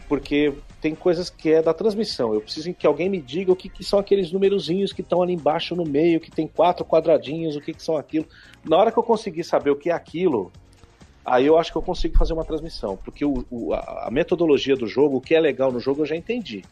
Porque 0.08 0.52
tem 0.84 0.94
coisas 0.94 1.30
que 1.30 1.50
é 1.50 1.62
da 1.62 1.72
transmissão. 1.72 2.34
Eu 2.34 2.42
preciso 2.42 2.74
que 2.74 2.86
alguém 2.86 3.08
me 3.08 3.18
diga 3.18 3.50
o 3.50 3.56
que, 3.56 3.70
que 3.70 3.82
são 3.82 3.98
aqueles 3.98 4.30
numerozinhos 4.30 4.92
que 4.92 5.00
estão 5.00 5.22
ali 5.22 5.32
embaixo 5.32 5.74
no 5.74 5.82
meio, 5.82 6.20
que 6.20 6.30
tem 6.30 6.46
quatro 6.46 6.84
quadradinhos, 6.84 7.56
o 7.56 7.60
que, 7.62 7.72
que 7.72 7.82
são 7.82 7.96
aquilo. 7.96 8.26
Na 8.62 8.76
hora 8.76 8.92
que 8.92 8.98
eu 8.98 9.02
conseguir 9.02 9.44
saber 9.44 9.70
o 9.70 9.76
que 9.76 9.88
é 9.88 9.94
aquilo, 9.94 10.52
aí 11.24 11.46
eu 11.46 11.56
acho 11.56 11.72
que 11.72 11.78
eu 11.78 11.80
consigo 11.80 12.18
fazer 12.18 12.34
uma 12.34 12.44
transmissão. 12.44 12.98
Porque 12.98 13.24
o, 13.24 13.46
o, 13.50 13.72
a 13.72 14.10
metodologia 14.12 14.76
do 14.76 14.86
jogo, 14.86 15.16
o 15.16 15.20
que 15.22 15.34
é 15.34 15.40
legal 15.40 15.72
no 15.72 15.80
jogo, 15.80 16.02
eu 16.02 16.06
já 16.06 16.16
entendi. 16.16 16.62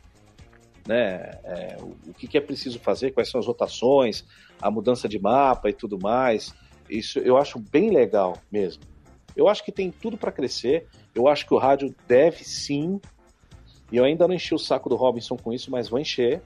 Né? 0.86 1.38
É, 1.42 1.78
o, 1.80 2.10
o 2.10 2.12
que, 2.12 2.28
que 2.28 2.36
é 2.36 2.40
preciso 2.42 2.78
fazer, 2.80 3.12
quais 3.12 3.30
são 3.30 3.40
as 3.40 3.46
rotações, 3.46 4.26
a 4.60 4.70
mudança 4.70 5.08
de 5.08 5.18
mapa 5.18 5.70
e 5.70 5.72
tudo 5.72 5.98
mais. 5.98 6.54
Isso 6.86 7.18
eu 7.18 7.38
acho 7.38 7.58
bem 7.58 7.88
legal 7.88 8.36
mesmo. 8.52 8.82
Eu 9.34 9.48
acho 9.48 9.64
que 9.64 9.72
tem 9.72 9.90
tudo 9.90 10.18
para 10.18 10.30
crescer. 10.30 10.86
Eu 11.14 11.28
acho 11.28 11.46
que 11.46 11.54
o 11.54 11.58
rádio 11.58 11.94
deve 12.06 12.44
sim 12.44 13.00
e 13.92 13.98
eu 13.98 14.04
ainda 14.04 14.26
não 14.26 14.34
enchi 14.34 14.54
o 14.54 14.58
saco 14.58 14.88
do 14.88 14.96
Robinson 14.96 15.36
com 15.36 15.52
isso, 15.52 15.70
mas 15.70 15.86
vou 15.86 16.00
encher. 16.00 16.40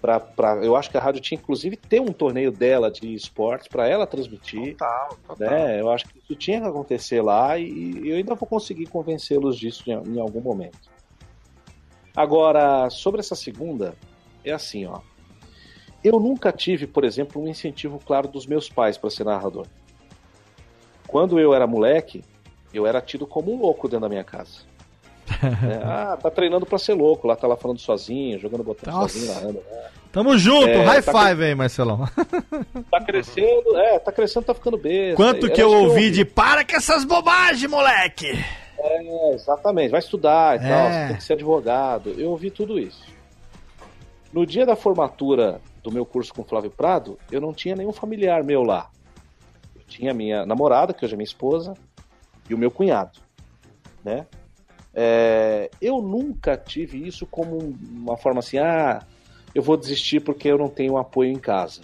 Pra, 0.00 0.18
pra, 0.18 0.64
eu 0.64 0.76
acho 0.76 0.90
que 0.90 0.96
a 0.96 1.00
rádio 1.00 1.20
tinha 1.20 1.38
inclusive 1.38 1.76
ter 1.76 2.00
um 2.00 2.12
torneio 2.12 2.50
dela 2.50 2.90
de 2.90 3.12
esportes 3.12 3.68
para 3.68 3.88
ela 3.88 4.06
transmitir. 4.06 4.76
Total, 4.76 5.18
total. 5.26 5.50
Né? 5.50 5.80
Eu 5.80 5.90
acho 5.90 6.08
que 6.08 6.18
isso 6.18 6.34
tinha 6.36 6.60
que 6.60 6.66
acontecer 6.66 7.20
lá 7.20 7.58
e 7.58 8.08
eu 8.08 8.16
ainda 8.16 8.34
vou 8.36 8.48
conseguir 8.48 8.86
convencê-los 8.86 9.58
disso 9.58 9.82
em, 9.88 9.92
em 9.92 10.20
algum 10.20 10.40
momento. 10.40 10.78
Agora, 12.16 12.88
sobre 12.90 13.20
essa 13.20 13.34
segunda, 13.34 13.94
é 14.44 14.52
assim, 14.52 14.86
ó. 14.86 15.00
Eu 16.04 16.18
nunca 16.18 16.52
tive, 16.52 16.86
por 16.86 17.04
exemplo, 17.04 17.42
um 17.42 17.48
incentivo 17.48 18.00
claro 18.04 18.28
dos 18.28 18.46
meus 18.46 18.68
pais 18.68 18.98
para 18.98 19.10
ser 19.10 19.24
narrador. 19.24 19.66
Quando 21.06 21.38
eu 21.38 21.54
era 21.54 21.66
moleque, 21.66 22.24
eu 22.74 22.86
era 22.86 23.00
tido 23.00 23.26
como 23.26 23.52
um 23.52 23.60
louco 23.60 23.88
dentro 23.88 24.02
da 24.02 24.08
minha 24.08 24.24
casa. 24.24 24.71
É, 25.42 25.80
ah, 25.84 26.18
tá 26.20 26.30
treinando 26.30 26.66
pra 26.66 26.78
ser 26.78 26.94
louco, 26.94 27.26
lá 27.26 27.36
tá 27.36 27.46
lá 27.46 27.56
falando 27.56 27.78
sozinho, 27.78 28.38
jogando 28.38 28.62
botão 28.64 28.92
Nossa. 28.92 29.14
sozinho, 29.18 29.34
narrando. 29.34 29.62
né? 29.70 29.84
Tamo 30.12 30.36
junto, 30.36 30.68
É, 30.68 30.84
high 30.84 31.02
tá 31.02 31.12
five 31.12 31.44
aí, 31.44 31.54
Marcelão. 31.54 32.06
Tá 32.90 33.00
crescendo, 33.00 33.76
é, 33.76 33.98
tá 33.98 34.12
crescendo, 34.12 34.44
tá 34.44 34.54
ficando 34.54 34.76
besta. 34.76 35.16
Quanto 35.16 35.50
que 35.50 35.62
eu 35.62 35.68
isso 35.70 35.78
ouvi 35.88 36.10
de 36.10 36.24
para 36.24 36.64
com 36.64 36.76
essas 36.76 37.04
bobagens, 37.04 37.70
moleque! 37.70 38.26
É, 38.78 39.34
exatamente, 39.34 39.90
vai 39.90 40.00
estudar 40.00 40.60
e 40.60 40.64
É. 40.64 40.68
tal, 40.68 40.90
você 40.92 41.06
tem 41.08 41.16
que 41.16 41.24
ser 41.24 41.32
advogado. 41.34 42.10
Eu 42.18 42.30
ouvi 42.30 42.50
tudo 42.50 42.78
isso. 42.78 43.02
No 44.32 44.44
dia 44.44 44.66
da 44.66 44.76
formatura 44.76 45.60
do 45.82 45.90
meu 45.92 46.04
curso 46.04 46.32
com 46.34 46.44
Flávio 46.44 46.70
Prado, 46.70 47.18
eu 47.30 47.40
não 47.40 47.52
tinha 47.54 47.74
nenhum 47.76 47.92
familiar 47.92 48.42
meu 48.44 48.62
lá. 48.62 48.90
Eu 49.76 49.82
tinha 49.86 50.12
minha 50.12 50.44
namorada, 50.44 50.92
que 50.92 51.04
hoje 51.04 51.14
é 51.14 51.16
minha 51.16 51.24
esposa, 51.24 51.74
e 52.50 52.54
o 52.54 52.58
meu 52.58 52.70
cunhado, 52.70 53.18
né? 54.04 54.26
É, 54.94 55.70
eu 55.80 56.02
nunca 56.02 56.56
tive 56.56 57.06
isso 57.06 57.26
como 57.26 57.62
um- 57.62 57.74
uma 57.90 58.16
forma 58.16 58.40
assim, 58.40 58.58
ah, 58.58 59.02
eu 59.54 59.62
vou 59.62 59.76
desistir 59.76 60.20
porque 60.20 60.48
eu 60.48 60.58
não 60.58 60.68
tenho 60.68 60.96
apoio 60.98 61.30
em 61.30 61.38
casa, 61.38 61.82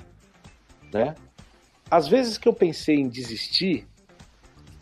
né? 0.92 1.14
Às 1.90 2.06
vezes 2.06 2.36
que 2.36 2.48
eu 2.48 2.52
pensei 2.52 2.96
em 2.96 3.08
desistir 3.08 3.86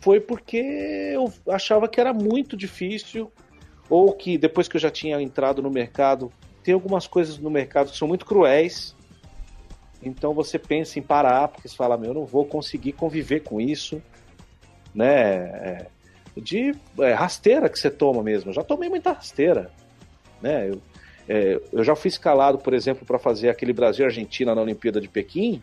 foi 0.01 0.19
porque 0.19 0.57
eu 0.57 1.31
achava 1.49 1.87
que 1.87 1.99
era 1.99 2.13
muito 2.13 2.55
difícil 2.57 3.31
ou 3.89 4.11
que 4.13 4.37
depois 4.37 4.67
que 4.67 4.75
eu 4.75 4.81
já 4.81 4.91
tinha 4.91 5.21
entrado 5.21 5.61
no 5.61 5.69
mercado, 5.69 6.31
tem 6.63 6.73
algumas 6.73 7.07
coisas 7.07 7.37
no 7.37 7.49
mercado 7.49 7.91
que 7.91 7.97
são 7.97 8.07
muito 8.07 8.25
cruéis. 8.25 8.93
Então 10.03 10.33
você 10.33 10.59
pensa 10.59 10.99
em 10.99 11.01
parar, 11.01 11.47
porque 11.47 11.67
você 11.67 11.75
fala, 11.75 11.97
meu, 11.97 12.09
eu 12.09 12.13
não 12.13 12.25
vou 12.25 12.45
conseguir 12.45 12.91
conviver 12.91 13.41
com 13.41 13.59
isso, 13.59 14.01
né? 14.93 15.87
De 16.41 16.73
é, 16.99 17.13
rasteira 17.13 17.69
que 17.69 17.77
você 17.77 17.89
toma 17.89 18.23
mesmo. 18.23 18.49
Eu 18.49 18.53
já 18.53 18.63
tomei 18.63 18.89
muita 18.89 19.13
rasteira, 19.13 19.71
né? 20.41 20.69
Eu, 20.69 20.81
é, 21.27 21.59
eu 21.73 21.83
já 21.83 21.95
fui 21.95 22.09
escalado, 22.09 22.57
por 22.57 22.73
exemplo, 22.73 23.05
para 23.05 23.19
fazer 23.19 23.49
aquele 23.49 23.73
Brasil 23.73 24.05
e 24.05 24.07
Argentina 24.07 24.55
na 24.55 24.61
Olimpíada 24.61 25.01
de 25.01 25.07
Pequim, 25.07 25.61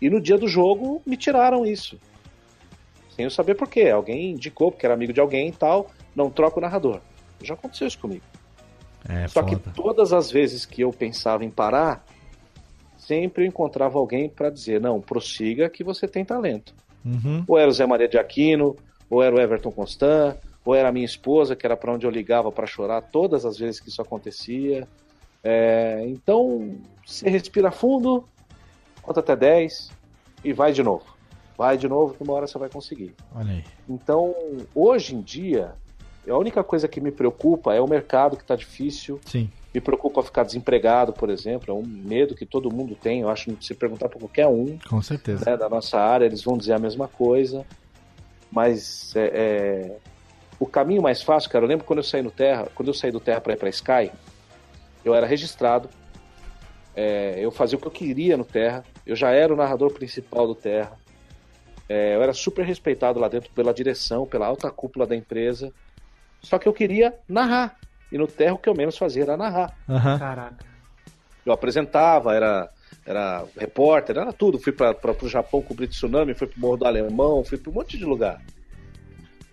e 0.00 0.10
no 0.10 0.20
dia 0.20 0.36
do 0.36 0.48
jogo 0.48 1.02
me 1.06 1.16
tiraram 1.16 1.64
isso. 1.64 1.98
Sem 3.14 3.24
eu 3.24 3.30
saber 3.30 3.54
por 3.54 3.68
quê. 3.68 3.88
Alguém 3.88 4.32
indicou, 4.32 4.70
porque 4.70 4.86
era 4.86 4.94
amigo 4.94 5.12
de 5.12 5.20
alguém 5.20 5.48
e 5.48 5.52
tal, 5.52 5.90
não 6.14 6.30
troca 6.30 6.58
o 6.58 6.60
narrador. 6.60 7.00
Já 7.42 7.54
aconteceu 7.54 7.86
isso 7.86 7.98
comigo. 7.98 8.24
É, 9.08 9.26
Só 9.28 9.42
que 9.42 9.56
todas 9.56 10.12
as 10.12 10.30
vezes 10.30 10.66
que 10.66 10.82
eu 10.82 10.92
pensava 10.92 11.44
em 11.44 11.50
parar, 11.50 12.04
sempre 12.98 13.44
eu 13.44 13.48
encontrava 13.48 13.98
alguém 13.98 14.28
para 14.28 14.50
dizer: 14.50 14.80
não, 14.80 15.00
prossiga 15.00 15.68
que 15.68 15.82
você 15.82 16.06
tem 16.06 16.24
talento. 16.24 16.74
Uhum. 17.04 17.44
Ou 17.48 17.58
era 17.58 17.68
o 17.68 17.72
Zé 17.72 17.86
Maria 17.86 18.08
de 18.08 18.18
Aquino, 18.18 18.76
ou 19.10 19.22
era 19.22 19.34
o 19.34 19.40
Everton 19.40 19.72
Constant, 19.72 20.36
ou 20.64 20.74
era 20.74 20.88
a 20.88 20.92
minha 20.92 21.04
esposa, 21.04 21.56
que 21.56 21.66
era 21.66 21.76
para 21.76 21.92
onde 21.92 22.06
eu 22.06 22.10
ligava 22.10 22.50
para 22.52 22.66
chorar 22.66 23.02
todas 23.02 23.44
as 23.44 23.58
vezes 23.58 23.80
que 23.80 23.88
isso 23.88 24.00
acontecia. 24.00 24.86
É, 25.42 26.04
então, 26.06 26.76
você 27.04 27.28
respira 27.28 27.70
fundo, 27.70 28.24
conta 29.02 29.20
até 29.20 29.34
10 29.34 29.90
e 30.44 30.52
vai 30.52 30.72
de 30.72 30.82
novo. 30.82 31.04
vai 31.58 31.76
de 31.76 31.88
novo 31.88 32.14
que 32.14 32.22
uma 32.22 32.32
hora 32.34 32.46
você 32.46 32.56
vai 32.58 32.68
conseguir. 32.68 33.14
Olha 33.34 33.52
aí. 33.52 33.64
Então, 33.88 34.34
hoje 34.74 35.14
em 35.14 35.20
dia, 35.20 35.74
a 36.28 36.36
única 36.38 36.62
coisa 36.62 36.86
que 36.88 37.00
me 37.00 37.10
preocupa 37.10 37.74
é 37.74 37.80
o 37.80 37.88
mercado 37.88 38.36
que 38.36 38.42
está 38.42 38.54
difícil. 38.56 39.18
Sim. 39.26 39.50
Me 39.72 39.80
preocupa 39.80 40.22
ficar 40.22 40.42
desempregado, 40.42 41.12
por 41.12 41.30
exemplo. 41.30 41.70
É 41.70 41.74
um 41.74 41.82
medo 41.86 42.34
que 42.34 42.44
todo 42.44 42.72
mundo 42.74 42.96
tem. 43.00 43.20
Eu 43.20 43.28
acho 43.28 43.50
que 43.52 43.64
se 43.64 43.74
perguntar 43.74 44.08
para 44.08 44.18
qualquer 44.18 44.46
um 44.48 44.78
Com 44.88 45.00
certeza. 45.02 45.48
né, 45.48 45.56
da 45.56 45.68
nossa 45.68 45.98
área, 45.98 46.24
eles 46.24 46.42
vão 46.42 46.56
dizer 46.58 46.72
a 46.72 46.78
mesma 46.78 47.06
coisa. 47.06 47.64
Mas 48.50 49.14
é, 49.14 49.30
é, 49.32 49.96
o 50.58 50.66
caminho 50.66 51.02
mais 51.02 51.22
fácil, 51.22 51.50
cara, 51.50 51.64
eu 51.64 51.68
lembro 51.68 51.86
quando 51.86 52.00
eu 52.00 52.04
saí 52.04 52.22
no 52.22 52.30
Terra, 52.30 52.68
quando 52.74 52.88
eu 52.88 52.94
saí 52.94 53.10
do 53.10 53.20
Terra 53.20 53.40
para 53.40 53.52
ir 53.52 53.56
para 53.56 53.68
Sky, 53.68 54.10
eu 55.04 55.14
era 55.14 55.26
registrado. 55.26 55.88
é, 56.94 57.36
eu 57.38 57.50
fazia 57.50 57.78
o 57.78 57.80
que 57.80 57.86
eu 57.86 57.92
queria 57.92 58.36
no 58.36 58.44
Terra. 58.44 58.84
Eu 59.06 59.16
já 59.16 59.30
era 59.30 59.52
o 59.52 59.56
narrador 59.56 59.92
principal 59.92 60.46
do 60.46 60.54
Terra. 60.54 60.92
É, 61.88 62.14
eu 62.14 62.22
era 62.22 62.32
super 62.32 62.64
respeitado 62.64 63.18
lá 63.18 63.28
dentro 63.28 63.50
pela 63.52 63.72
direção, 63.72 64.26
pela 64.26 64.46
alta 64.46 64.70
cúpula 64.70 65.06
da 65.06 65.16
empresa. 65.16 65.72
Só 66.42 66.58
que 66.58 66.68
eu 66.68 66.72
queria 66.72 67.14
narrar. 67.28 67.76
E 68.12 68.18
no 68.18 68.26
Terra 68.26 68.54
o 68.54 68.58
que 68.58 68.68
eu 68.68 68.74
menos 68.74 68.98
fazia 68.98 69.22
era 69.22 69.36
narrar. 69.36 69.74
Aham. 69.88 70.18
Caraca. 70.18 70.66
Eu 71.44 71.52
apresentava, 71.52 72.34
era, 72.34 72.68
era 73.04 73.44
repórter, 73.56 74.16
era 74.16 74.32
tudo. 74.32 74.58
Fui 74.58 74.72
para 74.72 74.96
o 75.22 75.28
Japão 75.28 75.62
cobrir 75.62 75.88
tsunami, 75.88 76.34
fui 76.34 76.46
para 76.46 76.58
Morro 76.60 76.76
do 76.76 76.84
Alemão, 76.86 77.44
fui 77.44 77.58
para 77.58 77.70
um 77.70 77.74
monte 77.74 77.98
de 77.98 78.04
lugar. 78.04 78.42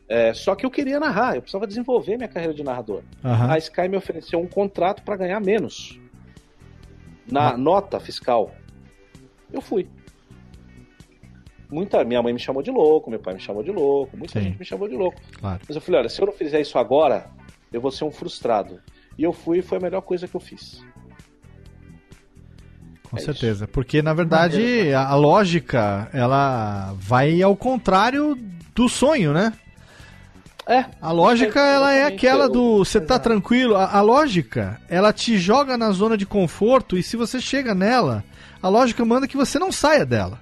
É, 0.09 0.33
só 0.33 0.55
que 0.55 0.65
eu 0.65 0.71
queria 0.71 0.99
narrar, 0.99 1.35
eu 1.35 1.41
precisava 1.41 1.67
desenvolver 1.67 2.15
minha 2.15 2.29
carreira 2.29 2.53
de 2.53 2.63
narrador. 2.63 3.01
Aham. 3.23 3.51
A 3.51 3.57
Sky 3.57 3.89
me 3.89 3.97
ofereceu 3.97 4.39
um 4.39 4.47
contrato 4.47 5.03
para 5.03 5.17
ganhar 5.17 5.39
menos 5.41 5.99
na 7.29 7.57
nota 7.57 7.99
fiscal. 7.99 8.51
Eu 9.51 9.61
fui. 9.61 9.87
Muita, 11.69 12.03
minha 12.05 12.23
mãe 12.23 12.31
me 12.31 12.39
chamou 12.39 12.63
de 12.63 12.71
louco, 12.71 13.09
meu 13.09 13.19
pai 13.19 13.33
me 13.33 13.41
chamou 13.41 13.61
de 13.61 13.71
louco, 13.71 14.15
muita 14.15 14.39
Sim. 14.39 14.45
gente 14.45 14.59
me 14.59 14.63
chamou 14.63 14.87
de 14.87 14.95
louco. 14.95 15.19
Claro. 15.37 15.59
Mas 15.67 15.75
eu 15.75 15.81
falei, 15.81 15.99
olha, 15.99 16.09
se 16.09 16.21
eu 16.21 16.25
não 16.25 16.33
fizer 16.33 16.61
isso 16.61 16.77
agora, 16.77 17.29
eu 17.73 17.81
vou 17.81 17.91
ser 17.91 18.05
um 18.05 18.11
frustrado. 18.11 18.79
E 19.17 19.23
eu 19.23 19.33
fui 19.33 19.59
e 19.59 19.61
foi 19.61 19.77
a 19.77 19.81
melhor 19.81 20.01
coisa 20.01 20.27
que 20.27 20.35
eu 20.35 20.39
fiz. 20.39 20.81
Com 23.09 23.17
É 23.17 23.21
certeza. 23.21 23.67
Porque, 23.67 24.01
na 24.01 24.13
verdade, 24.13 24.93
a, 24.93 25.07
a 25.07 25.15
lógica, 25.15 26.09
ela 26.13 26.93
vai 26.99 27.41
ao 27.41 27.55
contrário 27.55 28.37
do 28.75 28.89
sonho, 28.89 29.33
né? 29.33 29.53
É. 30.67 30.83
A 31.01 31.11
lógica, 31.13 31.59
É, 31.59 31.73
ela 31.75 31.93
é 31.93 32.03
aquela 32.03 32.49
do 32.49 32.79
você 32.79 32.99
tá 32.99 33.17
tranquilo. 33.17 33.75
A, 33.75 33.97
a 33.97 34.01
lógica, 34.01 34.79
ela 34.89 35.13
te 35.13 35.37
joga 35.37 35.77
na 35.77 35.91
zona 35.91 36.17
de 36.17 36.25
conforto 36.25 36.97
e 36.97 37.03
se 37.03 37.15
você 37.15 37.39
chega 37.39 37.73
nela, 37.73 38.23
a 38.61 38.67
lógica 38.67 39.05
manda 39.05 39.27
que 39.27 39.37
você 39.37 39.57
não 39.57 39.71
saia 39.71 40.05
dela. 40.05 40.39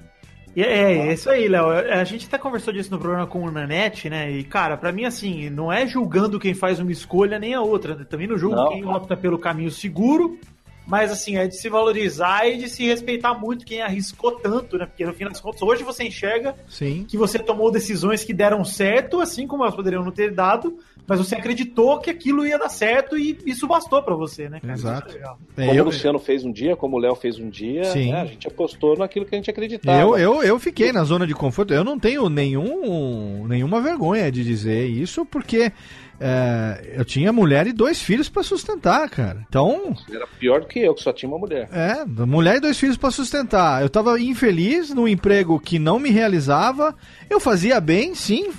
E 0.56 0.64
É, 0.64 1.10
é 1.10 1.14
isso 1.14 1.30
aí, 1.30 1.48
Léo. 1.48 1.70
A 1.70 2.04
gente 2.06 2.26
até 2.26 2.38
conversou 2.38 2.74
disso 2.74 2.90
no 2.90 2.98
programa 2.98 3.28
com 3.28 3.44
o 3.44 3.52
Nanete, 3.52 4.10
né? 4.10 4.32
E, 4.32 4.44
cara, 4.44 4.76
pra 4.78 4.92
mim, 4.92 5.06
assim, 5.06 5.50
não 5.50 5.72
é 5.72 5.86
julgando 5.86 6.40
quem 6.40 6.56
faz 6.56 6.80
uma 6.80 6.92
escolha 6.92 7.38
nem 7.38 7.54
a 7.54 7.62
outra. 7.62 7.94
Também 8.06 8.26
não 8.26 8.38
julgo 8.38 8.56
Não. 8.56 8.70
quem 8.70 8.86
opta 8.86 9.16
pelo 9.16 9.38
caminho 9.38 9.70
seguro. 9.70 10.40
Mas, 10.88 11.12
assim, 11.12 11.38
é 11.38 11.48
de 11.48 11.57
se 11.57 11.68
valorizar 11.68 12.48
e 12.48 12.57
de 12.57 12.70
se 12.70 12.86
respeitar 12.86 13.34
muito 13.34 13.66
quem 13.66 13.82
arriscou 13.82 14.32
tanto, 14.34 14.78
né? 14.78 14.86
Porque, 14.86 15.06
no 15.06 15.14
fim 15.14 15.26
das 15.26 15.40
contas, 15.40 15.62
hoje 15.62 15.84
você 15.84 16.03
enxerga 16.03 16.56
Sim. 16.70 17.06
que 17.07 17.18
você 17.18 17.40
tomou 17.40 17.72
decisões 17.72 18.24
que 18.24 18.34
deram 18.34 18.64
certo, 18.64 19.20
assim 19.20 19.48
como 19.48 19.64
elas 19.64 19.76
poderiam 19.76 20.03
não 20.03 20.12
ter 20.12 20.32
dado, 20.32 20.78
mas 21.07 21.20
você 21.20 21.36
acreditou 21.36 21.99
que 21.99 22.10
aquilo 22.10 22.45
ia 22.45 22.57
dar 22.57 22.70
certo 22.70 23.18
e 23.18 23.38
isso 23.45 23.68
bastou 23.68 24.02
pra 24.02 24.16
você, 24.16 24.49
né, 24.49 24.60
cara? 24.60 24.74
Exato. 24.74 25.07
Isso 25.10 25.18
é 25.18 25.20
legal. 25.20 25.40
É, 25.57 25.66
Como 25.68 25.78
eu, 25.78 25.84
o 25.84 25.86
Luciano 25.88 26.20
fez 26.20 26.44
um 26.44 26.52
dia, 26.52 26.76
como 26.76 26.98
o 26.98 26.99
Léo 26.99 27.16
fez 27.16 27.38
um 27.40 27.49
dia, 27.49 27.84
Sim. 27.86 28.12
né, 28.12 28.22
a 28.22 28.26
gente 28.26 28.48
apostou 28.48 28.98
naquilo 28.98 29.26
que 29.26 29.36
a 29.36 29.38
gente 29.38 29.49
acreditava. 29.49 29.99
eu, 29.99 30.18
eu, 30.18 30.44
eu 30.44 30.60
fiquei 30.60 30.91
na 30.91 31.03
zona 31.03 31.28
de 31.28 31.34
conforto. 31.34 31.74
Eu 31.74 31.84
não 31.84 31.99
tenho 31.99 32.28
nenhum, 32.30 33.45
nenhuma 33.48 33.82
vergonha 33.82 34.32
de 34.32 34.44
dizer 34.44 34.88
isso, 34.88 35.26
porque 35.26 35.72
é, 36.20 36.94
eu 36.98 37.04
tinha 37.06 37.32
mulher 37.34 37.68
e 37.68 37.74
dois 37.74 38.02
filhos 38.02 38.30
pra 38.30 38.42
sustentar, 38.44 39.10
cara. 39.10 39.46
Então, 39.48 39.96
Era 40.12 40.26
pior 40.28 40.62
do 40.62 40.68
que 40.68 40.80
eu, 40.80 40.94
que 40.94 41.02
só 41.02 41.12
tinha 41.12 41.30
uma 41.30 41.38
mulher. 41.38 41.68
É, 41.72 42.06
mulher 42.06 42.58
e 42.58 42.60
dois 42.60 42.80
filhos 42.80 42.98
pra 42.98 43.12
sustentar. 43.12 43.82
Eu 43.82 43.90
tava 43.90 44.20
infeliz 44.20 44.94
num 44.94 45.08
emprego 45.08 45.60
que 45.60 45.78
não 45.78 46.00
me 46.00 46.10
realizava. 46.10 46.96
Eu 47.30 47.40
fazia 47.40 47.80
bem, 47.82 48.16
sim, 48.16 48.52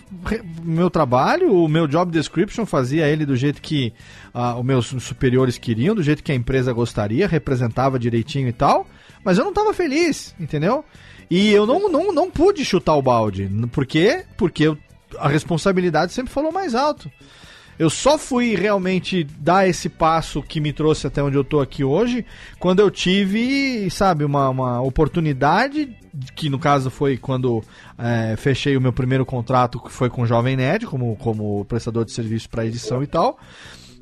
meu 0.62 0.90
trabalho, 0.90 1.52
o 1.54 1.68
meu 1.68 1.86
job 1.86 2.10
description 2.12 2.66
fazia 2.66 3.06
ele 3.08 3.24
do 3.24 3.36
jeito 3.36 3.62
que 3.62 3.92
ah, 4.34 4.56
os 4.58 4.64
meus 4.64 4.86
superiores 4.86 5.56
queriam, 5.58 5.94
do 5.94 6.02
jeito 6.02 6.22
que 6.22 6.32
a 6.32 6.34
empresa 6.34 6.72
gostaria, 6.72 7.26
representava 7.26 7.98
direitinho 7.98 8.48
e 8.48 8.52
tal. 8.52 8.86
Mas 9.24 9.38
eu 9.38 9.44
não 9.44 9.52
tava 9.52 9.72
feliz, 9.74 10.34
entendeu? 10.38 10.84
E 11.28 11.50
eu 11.52 11.66
não, 11.66 11.90
não, 11.90 12.12
não 12.12 12.30
pude 12.30 12.64
chutar 12.64 12.94
o 12.94 13.02
balde. 13.02 13.50
Por 13.72 13.84
quê? 13.86 14.24
Porque 14.36 14.64
eu- 14.64 14.78
a 15.18 15.28
responsabilidade 15.28 16.12
sempre 16.12 16.32
falou 16.32 16.52
mais 16.52 16.74
alto. 16.74 17.10
Eu 17.78 17.90
só 17.90 18.16
fui 18.16 18.54
realmente 18.54 19.24
dar 19.38 19.68
esse 19.68 19.88
passo 19.88 20.42
que 20.42 20.60
me 20.60 20.72
trouxe 20.72 21.06
até 21.06 21.22
onde 21.22 21.36
eu 21.36 21.44
tô 21.44 21.60
aqui 21.60 21.84
hoje, 21.84 22.24
quando 22.58 22.80
eu 22.80 22.90
tive, 22.90 23.88
sabe, 23.90 24.24
uma, 24.24 24.48
uma 24.48 24.80
oportunidade, 24.80 25.94
que 26.34 26.48
no 26.48 26.58
caso 26.58 26.90
foi 26.90 27.18
quando 27.18 27.62
é, 27.98 28.34
fechei 28.36 28.76
o 28.76 28.80
meu 28.80 28.92
primeiro 28.92 29.26
contrato, 29.26 29.78
que 29.78 29.92
foi 29.92 30.08
com 30.08 30.22
o 30.22 30.26
Jovem 30.26 30.56
Nerd, 30.56 30.86
como, 30.86 31.14
como 31.16 31.64
prestador 31.66 32.04
de 32.04 32.12
serviço 32.12 32.48
para 32.48 32.64
edição 32.64 33.02
e 33.02 33.06
tal. 33.06 33.38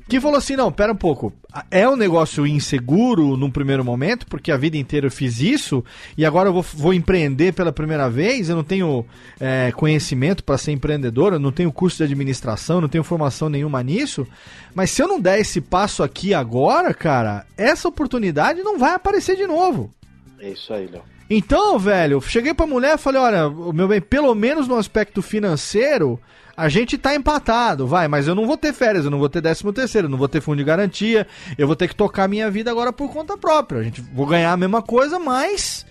Que 0.07 0.21
falou 0.21 0.37
assim: 0.37 0.55
não, 0.55 0.71
pera 0.71 0.93
um 0.93 0.95
pouco. 0.95 1.33
É 1.71 1.87
um 1.87 1.95
negócio 1.95 2.45
inseguro 2.45 3.35
num 3.35 3.49
primeiro 3.49 3.83
momento, 3.83 4.27
porque 4.27 4.51
a 4.51 4.57
vida 4.57 4.77
inteira 4.77 5.07
eu 5.07 5.11
fiz 5.11 5.39
isso, 5.39 5.83
e 6.17 6.25
agora 6.25 6.49
eu 6.49 6.53
vou, 6.53 6.61
vou 6.61 6.93
empreender 6.93 7.53
pela 7.53 7.71
primeira 7.71 8.09
vez. 8.09 8.49
Eu 8.49 8.55
não 8.55 8.63
tenho 8.63 9.05
é, 9.39 9.71
conhecimento 9.71 10.43
para 10.43 10.57
ser 10.57 10.73
empreendedor, 10.73 11.33
eu 11.33 11.39
não 11.39 11.51
tenho 11.51 11.71
curso 11.71 11.97
de 11.97 12.03
administração, 12.03 12.81
não 12.81 12.89
tenho 12.89 13.03
formação 13.03 13.49
nenhuma 13.49 13.81
nisso. 13.81 14.27
Mas 14.75 14.91
se 14.91 15.01
eu 15.01 15.07
não 15.07 15.19
der 15.19 15.39
esse 15.39 15.59
passo 15.59 16.03
aqui 16.03 16.33
agora, 16.33 16.93
cara, 16.93 17.45
essa 17.57 17.87
oportunidade 17.87 18.61
não 18.61 18.77
vai 18.77 18.93
aparecer 18.93 19.35
de 19.35 19.47
novo. 19.47 19.91
É 20.39 20.49
isso 20.49 20.73
aí, 20.73 20.87
Léo. 20.87 21.01
Então, 21.27 21.79
velho, 21.79 22.21
cheguei 22.21 22.53
pra 22.53 22.67
mulher 22.67 22.95
e 22.95 22.99
falei, 22.99 23.19
olha, 23.19 23.49
meu 23.49 23.87
bem, 23.87 23.99
pelo 23.99 24.35
menos 24.35 24.67
no 24.67 24.75
aspecto 24.75 25.23
financeiro, 25.23 26.19
a 26.57 26.69
gente 26.69 26.97
tá 26.97 27.13
empatado, 27.13 27.85
vai, 27.85 28.07
mas 28.07 28.27
eu 28.27 28.35
não 28.35 28.47
vou 28.47 28.57
ter 28.57 28.73
férias, 28.73 29.05
eu 29.05 29.11
não 29.11 29.19
vou 29.19 29.29
ter 29.29 29.41
décimo 29.41 29.73
terceiro, 29.73 30.07
eu 30.07 30.11
não 30.11 30.17
vou 30.17 30.27
ter 30.27 30.41
fundo 30.41 30.57
de 30.57 30.63
garantia, 30.63 31.27
eu 31.57 31.67
vou 31.67 31.75
ter 31.75 31.87
que 31.87 31.95
tocar 31.95 32.27
minha 32.27 32.49
vida 32.49 32.71
agora 32.71 32.93
por 32.93 33.11
conta 33.11 33.37
própria. 33.37 33.81
A 33.81 33.83
gente 33.83 34.01
vou 34.01 34.25
ganhar 34.25 34.53
a 34.53 34.57
mesma 34.57 34.81
coisa, 34.81 35.19
mas 35.19 35.85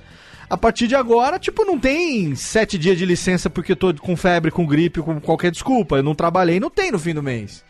a 0.48 0.56
partir 0.56 0.86
de 0.86 0.94
agora, 0.94 1.38
tipo, 1.38 1.64
não 1.64 1.78
tem 1.78 2.34
sete 2.34 2.78
dias 2.78 2.96
de 2.96 3.04
licença 3.04 3.50
porque 3.50 3.72
eu 3.72 3.76
tô 3.76 3.92
com 3.94 4.16
febre, 4.16 4.50
com 4.50 4.66
gripe, 4.66 5.02
com 5.02 5.20
qualquer 5.20 5.50
desculpa. 5.50 5.96
Eu 5.96 6.02
não 6.02 6.14
trabalhei, 6.14 6.58
não 6.58 6.70
tem 6.70 6.90
no 6.90 6.98
fim 6.98 7.12
do 7.12 7.22
mês. 7.22 7.62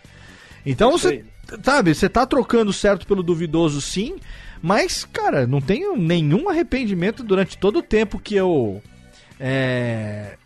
Então 0.64 0.92
você, 0.92 1.24
sabe, 1.62 1.94
você 1.94 2.08
tá 2.08 2.24
trocando 2.24 2.72
certo 2.72 3.06
pelo 3.06 3.22
duvidoso 3.22 3.80
sim, 3.80 4.16
mas, 4.62 5.04
cara, 5.04 5.46
não 5.46 5.60
tenho 5.60 5.96
nenhum 5.96 6.48
arrependimento 6.48 7.22
durante 7.22 7.58
todo 7.58 7.80
o 7.80 7.82
tempo 7.82 8.18
que 8.18 8.34
eu 8.34 8.80
é, 9.38 10.36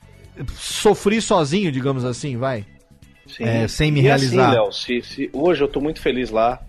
sofri 0.56 1.20
sozinho, 1.20 1.70
digamos 1.72 2.04
assim, 2.04 2.36
vai. 2.36 2.64
É, 3.40 3.68
sem 3.68 3.92
me 3.92 4.00
e 4.00 4.02
realizar. 4.02 4.48
Assim, 4.50 4.56
Léo, 4.58 4.72
se, 4.72 5.02
se- 5.02 5.30
hoje 5.32 5.62
eu 5.62 5.68
tô 5.68 5.80
muito 5.80 6.00
feliz 6.00 6.30
lá. 6.30 6.60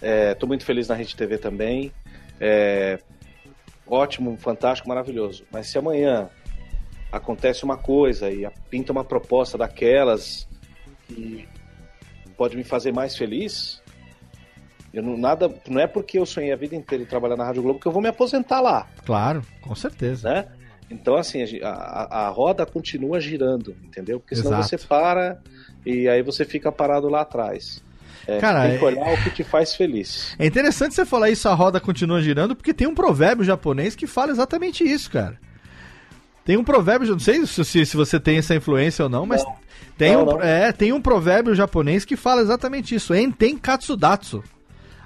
É, 0.00 0.34
tô 0.34 0.46
muito 0.46 0.64
feliz 0.64 0.88
na 0.88 0.94
Rede 0.94 1.16
TV 1.16 1.36
também. 1.38 1.92
É, 2.40 2.98
ótimo, 3.86 4.36
fantástico, 4.36 4.88
maravilhoso. 4.88 5.44
Mas 5.50 5.66
se 5.68 5.78
amanhã 5.78 6.28
acontece 7.10 7.64
uma 7.64 7.76
coisa 7.76 8.30
e 8.30 8.46
pinta 8.70 8.92
uma 8.92 9.04
proposta 9.04 9.56
daquelas 9.58 10.46
que 11.08 11.48
pode 12.36 12.56
me 12.56 12.62
fazer 12.64 12.92
mais 12.92 13.16
feliz, 13.16 13.80
eu 14.92 15.02
não, 15.02 15.16
nada, 15.16 15.52
não 15.68 15.80
é 15.80 15.86
porque 15.86 16.18
eu 16.18 16.26
sonhei 16.26 16.52
a 16.52 16.56
vida 16.56 16.74
inteira 16.76 17.02
em 17.02 17.06
trabalhar 17.06 17.36
na 17.36 17.44
Rádio 17.44 17.62
Globo 17.62 17.80
que 17.80 17.86
eu 17.86 17.92
vou 17.92 18.02
me 18.02 18.08
aposentar 18.08 18.60
lá, 18.60 18.86
Claro, 19.04 19.42
com 19.62 19.74
certeza. 19.74 20.28
né? 20.30 20.48
Então, 20.90 21.16
assim, 21.16 21.42
a, 21.62 22.26
a- 22.26 22.28
roda 22.28 22.64
continua 22.64 23.20
girando, 23.20 23.74
entendeu? 23.84 24.20
Porque 24.20 24.36
senão 24.36 24.58
Exato. 24.60 24.68
você 24.68 24.78
para 24.86 25.38
e 25.84 26.08
aí 26.08 26.22
você 26.22 26.44
fica 26.44 26.70
parado 26.70 27.08
lá 27.08 27.22
atrás. 27.22 27.82
É, 28.26 28.38
Cara, 28.38 28.68
tem 28.68 28.78
que 28.78 28.84
é- 28.84 28.88
olhar 28.88 29.12
o 29.14 29.22
que 29.22 29.30
te 29.30 29.44
faz 29.44 29.74
feliz. 29.74 30.34
É 30.38 30.46
interessante 30.46 30.94
você 30.94 31.04
falar 31.04 31.30
isso, 31.30 31.48
a 31.48 31.54
roda 31.54 31.80
continua 31.80 32.20
girando, 32.20 32.54
porque 32.54 32.72
tem 32.74 32.86
um 32.86 32.94
provérbio 32.94 33.44
japonês 33.44 33.94
que 33.96 34.06
fala 34.06 34.30
exatamente 34.32 34.84
isso, 34.84 35.10
cara. 35.10 35.38
Tem 36.44 36.56
um 36.56 36.62
provérbio, 36.64 37.10
não 37.10 37.18
sei 37.18 37.44
se, 37.44 37.64
se, 37.64 37.84
se 37.86 37.96
você 37.96 38.20
tem 38.20 38.38
essa 38.38 38.54
influência 38.54 39.02
ou 39.04 39.08
não, 39.08 39.26
mas 39.26 39.42
Não. 39.42 39.56
tem, 39.98 40.12
Não, 40.12 40.22
um, 40.22 40.26
não. 40.26 40.40
É, 40.42 40.70
tem 40.70 40.92
um 40.92 41.00
provérbio 41.02 41.54
japonês 41.56 42.04
que 42.04 42.14
fala 42.16 42.40
exatamente 42.40 42.94
isso. 42.94 43.12
Enten 43.12 43.58
katsudatsu. 43.58 44.44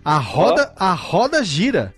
A 0.05 0.19
roda, 0.19 0.73
a 0.77 0.93
roda 0.93 1.43
gira. 1.43 1.95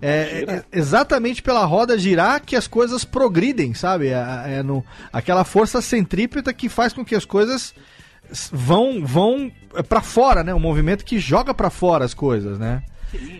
É, 0.00 0.44
é 0.46 0.64
exatamente 0.78 1.42
pela 1.42 1.64
roda 1.64 1.98
girar 1.98 2.40
que 2.44 2.54
as 2.54 2.68
coisas 2.68 3.04
progridem, 3.04 3.74
sabe? 3.74 4.08
É, 4.08 4.58
é 4.58 4.62
no, 4.62 4.84
aquela 5.12 5.44
força 5.44 5.80
centrípeta 5.82 6.52
que 6.52 6.68
faz 6.68 6.92
com 6.92 7.04
que 7.04 7.14
as 7.14 7.24
coisas 7.24 7.74
vão 8.52 9.04
vão 9.04 9.50
para 9.88 10.00
fora, 10.00 10.44
né? 10.44 10.54
Um 10.54 10.60
movimento 10.60 11.04
que 11.04 11.18
joga 11.18 11.52
pra 11.52 11.70
fora 11.70 12.04
as 12.04 12.14
coisas, 12.14 12.58
né? 12.58 12.82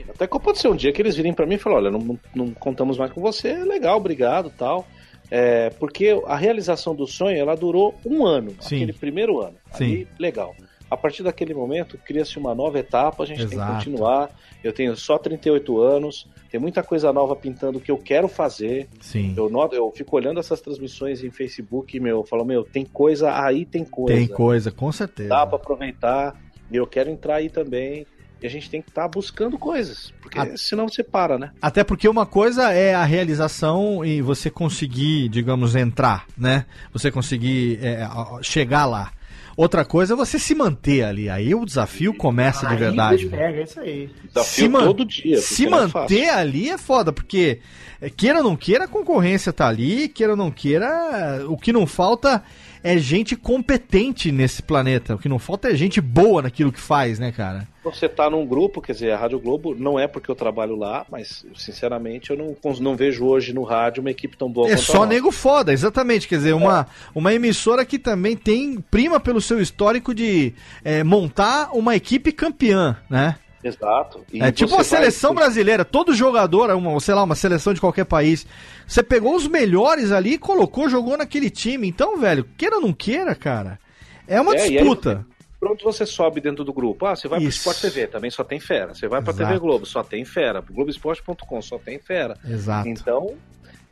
Até 0.09 0.27
que 0.27 0.41
pode 0.41 0.59
ser 0.59 0.69
um 0.69 0.75
dia 0.77 0.93
que 0.93 1.03
eles 1.03 1.15
virem 1.15 1.33
pra 1.35 1.47
mim 1.47 1.57
e 1.57 1.59
falar, 1.59 1.77
olha, 1.77 1.91
não, 1.91 2.01
não- 2.01 2.19
não 2.35 2.51
contamos 2.55 2.97
mais 2.97 3.13
com 3.13 3.21
você, 3.21 3.53
legal, 3.65 3.97
obrigado, 3.99 4.51
tal. 4.57 4.87
É, 5.31 5.69
porque 5.79 6.19
a 6.27 6.37
realização 6.37 6.95
do 6.95 7.07
sonho, 7.07 7.37
ela 7.37 7.55
durou 7.55 7.95
um 8.05 8.25
ano, 8.27 8.55
Sim. 8.61 8.77
aquele 8.77 8.95
primeiro 8.95 9.41
ano. 9.43 9.57
Sim. 9.73 9.85
Ali, 9.85 10.09
legal. 10.19 10.57
A 10.90 10.97
partir 10.97 11.23
daquele 11.23 11.52
momento, 11.52 11.98
cria-se 11.98 12.39
uma 12.39 12.55
nova 12.55 12.78
etapa, 12.78 13.23
a 13.23 13.27
gente 13.27 13.40
tem 13.40 13.48
que 13.48 13.55
Exato. 13.55 13.74
continuar. 13.74 14.31
Eu 14.65 14.73
tenho 14.73 14.97
só 14.97 15.19
38 15.19 15.81
anos, 15.81 16.27
tem 16.51 16.59
muita 16.59 16.82
coisa 16.82 17.12
nova 17.12 17.36
pintando 17.36 17.78
que 17.78 17.90
eu 17.90 17.98
quero 17.98 18.27
fazer. 18.27 18.89
Sim. 19.01 19.35
Eu, 19.36 19.51
noto, 19.51 19.74
eu 19.74 19.90
fico 19.93 20.16
olhando 20.16 20.40
essas 20.40 20.60
transmissões 20.60 21.23
em 21.23 21.31
Facebook 21.31 21.97
e, 21.97 22.01
meu, 22.01 22.19
eu 22.19 22.24
falo, 22.24 22.44
meu, 22.44 22.65
tem 22.65 22.85
coisa, 22.85 23.39
aí 23.43 23.66
tem 23.66 23.85
coisa. 23.85 24.19
Tem 24.19 24.27
coisa, 24.27 24.70
com 24.70 24.90
certeza. 24.90 25.28
Dá 25.28 25.47
pra 25.47 25.56
aproveitar. 25.56 26.40
E 26.70 26.77
eu 26.77 26.86
quero 26.86 27.10
entrar 27.10 27.36
aí 27.36 27.51
também. 27.51 28.06
E 28.40 28.47
a 28.47 28.51
gente 28.51 28.70
tem 28.70 28.81
que 28.81 28.89
estar 28.89 29.09
buscando 29.09 29.59
coisas. 29.59 30.12
Porque 30.23 30.56
senão 30.56 30.89
você 30.89 31.02
para, 31.02 31.36
né? 31.39 31.51
Até 31.60 31.82
porque 31.82 32.09
uma 32.09 32.24
coisa 32.24 32.73
é 32.73 32.94
a 32.94 33.05
realização 33.05 34.05
e 34.05 34.23
você 34.23 34.48
conseguir, 34.48 35.28
digamos, 35.28 35.74
entrar, 35.74 36.24
né? 36.36 36.65
Você 36.93 37.10
conseguir 37.10 37.81
é, 37.82 38.09
chegar 38.43 38.86
lá. 38.86 39.12
Outra 39.59 39.85
coisa 39.85 40.15
é 40.15 40.17
você 40.17 40.39
se 40.39 40.55
manter 40.55 41.03
ali. 41.03 41.29
Aí 41.29 41.53
o 41.53 41.65
desafio 41.65 42.15
começa 42.15 42.61
de 42.65 42.75
Aí 42.75 42.79
verdade. 42.79 43.15
o 43.15 43.29
bicho 43.29 43.31
pega, 43.31 43.59
é 43.59 43.63
isso 43.65 43.81
aí. 43.81 44.09
Desafio 44.33 44.71
man- 44.71 44.85
todo 44.85 45.05
dia. 45.05 45.39
Se 45.41 45.67
é 45.67 45.69
manter 45.69 45.91
fácil. 45.91 46.33
ali 46.33 46.71
é 46.71 46.79
foda, 46.79 47.13
porque 47.13 47.59
é, 48.01 48.09
queira 48.09 48.39
ou 48.39 48.45
não 48.45 48.55
queira, 48.57 48.85
a 48.85 48.89
concorrência 48.89 49.53
tá 49.53 49.67
ali, 49.67 50.07
queira 50.09 50.35
ou 50.35 50.37
não 50.37 50.53
queira, 50.53 51.45
o 51.49 51.57
que 51.57 51.73
não 51.73 51.89
falta 51.89 52.41
é 52.83 52.99
gente 52.99 53.37
competente 53.37 54.31
nesse 54.31 54.63
planeta. 54.63 55.15
O 55.15 55.19
que 55.19 55.29
não 55.29 55.39
falta 55.39 55.69
é 55.69 55.75
gente 55.75 56.01
boa 56.01 56.43
naquilo 56.43 56.73
que 56.73 56.81
faz, 56.81 57.19
né, 57.19 57.33
cara? 57.33 57.67
Você 57.85 58.09
tá 58.09 58.29
num 58.29 58.45
grupo, 58.47 58.83
quer 58.83 58.93
dizer, 58.93 59.13
a 59.13 59.17
Rádio 59.17 59.39
Globo 59.39 59.75
não 59.75 59.99
é 59.99 60.07
porque 60.07 60.31
eu 60.31 60.35
trabalho 60.35 60.77
lá, 60.77 61.07
mas 61.11 61.45
sinceramente 61.55 62.31
eu 62.31 62.37
não, 62.37 62.57
não 62.81 62.97
vejo 62.97 63.25
hoje 63.25 63.53
no 63.53 63.63
rádio 63.63 64.01
uma 64.01 64.11
equipe 64.11 64.37
tão 64.37 64.51
boa 64.51 64.69
É 64.69 64.77
só 64.77 65.07
nego 65.07 65.31
foda, 65.31 65.73
exatamente. 65.73 66.29
Quer 66.29 66.37
dizer, 66.37 66.53
uma, 66.55 66.87
uma 67.15 67.33
emissora 67.33 67.85
que 67.85 67.99
também 67.99 68.37
tem 68.37 68.81
prima 68.91 69.19
pelo 69.19 69.41
seu 69.41 69.61
histórico 69.61 70.15
de 70.15 70.53
é, 70.85 71.03
montar 71.03 71.71
uma 71.73 71.97
equipe 71.97 72.33
campeã, 72.33 72.97
né? 73.09 73.37
Exato. 73.63 74.25
E 74.33 74.43
é 74.43 74.53
tipo 74.53 74.69
você 74.71 74.75
uma 74.75 74.83
vai- 74.85 74.85
seleção 74.85 75.35
brasileira, 75.35 75.85
todo 75.85 76.15
jogador, 76.15 76.71
uma, 76.71 77.01
sei 77.01 77.15
lá, 77.15 77.23
uma 77.25 77.35
seleção 77.35 77.75
de 77.75 77.81
qualquer 77.81 78.05
país. 78.05 78.47
Você 78.87 79.03
pegou 79.03 79.35
os 79.35 79.47
melhores 79.49 80.13
ali, 80.13 80.39
colocou, 80.39 80.89
jogou 80.89 81.17
naquele 81.17 81.51
time. 81.51 81.89
Então, 81.89 82.17
velho, 82.19 82.45
queira 82.57 82.77
ou 82.77 82.83
não 82.83 82.93
queira, 82.93 83.35
cara, 83.35 83.79
é 84.27 84.41
uma 84.41 84.55
É, 84.55 84.59
e 84.59 84.61
aí 84.63 84.71
disputa. 84.79 85.27
Pronto, 85.61 85.83
você 85.85 86.07
sobe 86.07 86.41
dentro 86.41 86.63
do 86.63 86.73
grupo. 86.73 87.05
Ah, 87.05 87.17
você 87.17 87.27
vai 87.27 87.41
Isso. 87.43 87.65
pro 87.65 87.73
Sport 87.73 87.93
TV, 87.93 88.07
também 88.07 88.31
só 88.31 88.45
tem 88.45 88.61
fera. 88.61 88.95
Você 88.95 89.09
vai 89.09 89.21
pra 89.21 89.33
Exato. 89.33 89.49
TV 89.49 89.59
Globo, 89.59 89.85
só 89.85 90.05
tem 90.05 90.25
fera. 90.25 90.63
Pro 90.63 90.73
Globoesporte.com, 90.73 91.61
só 91.61 91.79
tem 91.79 91.99
fera. 91.99 92.39
Exato. 92.49 92.89
Então, 92.89 93.35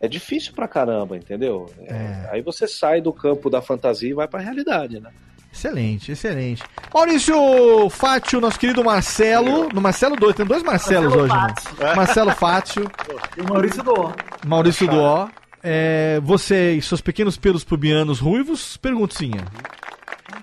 é 0.01 0.07
difícil 0.07 0.53
pra 0.53 0.69
caramba, 0.69 1.17
entendeu? 1.17 1.69
É. 1.81 2.29
Aí 2.31 2.41
você 2.41 2.69
sai 2.69 3.01
do 3.01 3.13
campo 3.13 3.51
da 3.51 3.61
fantasia 3.61 4.09
e 4.11 4.15
vai 4.15 4.29
pra 4.29 4.39
realidade, 4.39 5.01
né? 5.01 5.11
Excelente, 5.53 6.13
excelente. 6.13 6.63
Maurício 6.93 7.89
Fátio, 7.91 8.41
nosso 8.41 8.59
querido 8.59 8.85
Marcelo. 8.85 9.69
No 9.73 9.81
Marcelo 9.81 10.15
2, 10.17 10.37
tem 10.37 10.45
dois 10.47 10.63
Marcelos 10.63 11.15
Marcelo 11.15 11.25
hoje, 11.25 11.35
né? 11.35 11.55
Fátio. 11.55 11.97
Marcelo 11.97 12.31
Fátio, 12.33 12.91
E 13.37 13.41
o 13.41 13.45
Maurício 13.49 13.83
do 13.83 14.13
Maurício 14.47 14.87
Duó. 14.87 15.29
É, 15.63 16.21
você 16.23 16.75
e 16.75 16.83
seus 16.83 17.01
pequenos 17.01 17.37
pelos 17.37 17.65
pubianos 17.65 18.21
ruivos, 18.21 18.77
perguntinha. 18.77 19.45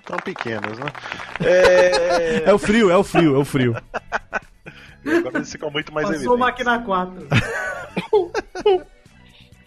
Tão 0.04 0.16
pequenos, 0.18 0.78
né? 0.78 0.86
É... 1.40 2.42
É 2.50 2.52
o 2.52 2.58
frio, 2.58 2.90
é 2.90 2.96
o 2.96 3.04
frio, 3.04 3.36
é 3.36 3.38
o 3.38 3.44
frio. 3.44 3.76
Agora 5.06 5.36
eles 5.38 5.50
ficam 5.52 5.70
muito 5.70 5.92
mais 5.94 6.06
Passou 6.08 6.34
evidentes. 6.34 6.40
máquina 6.40 6.78
4. 6.80 7.28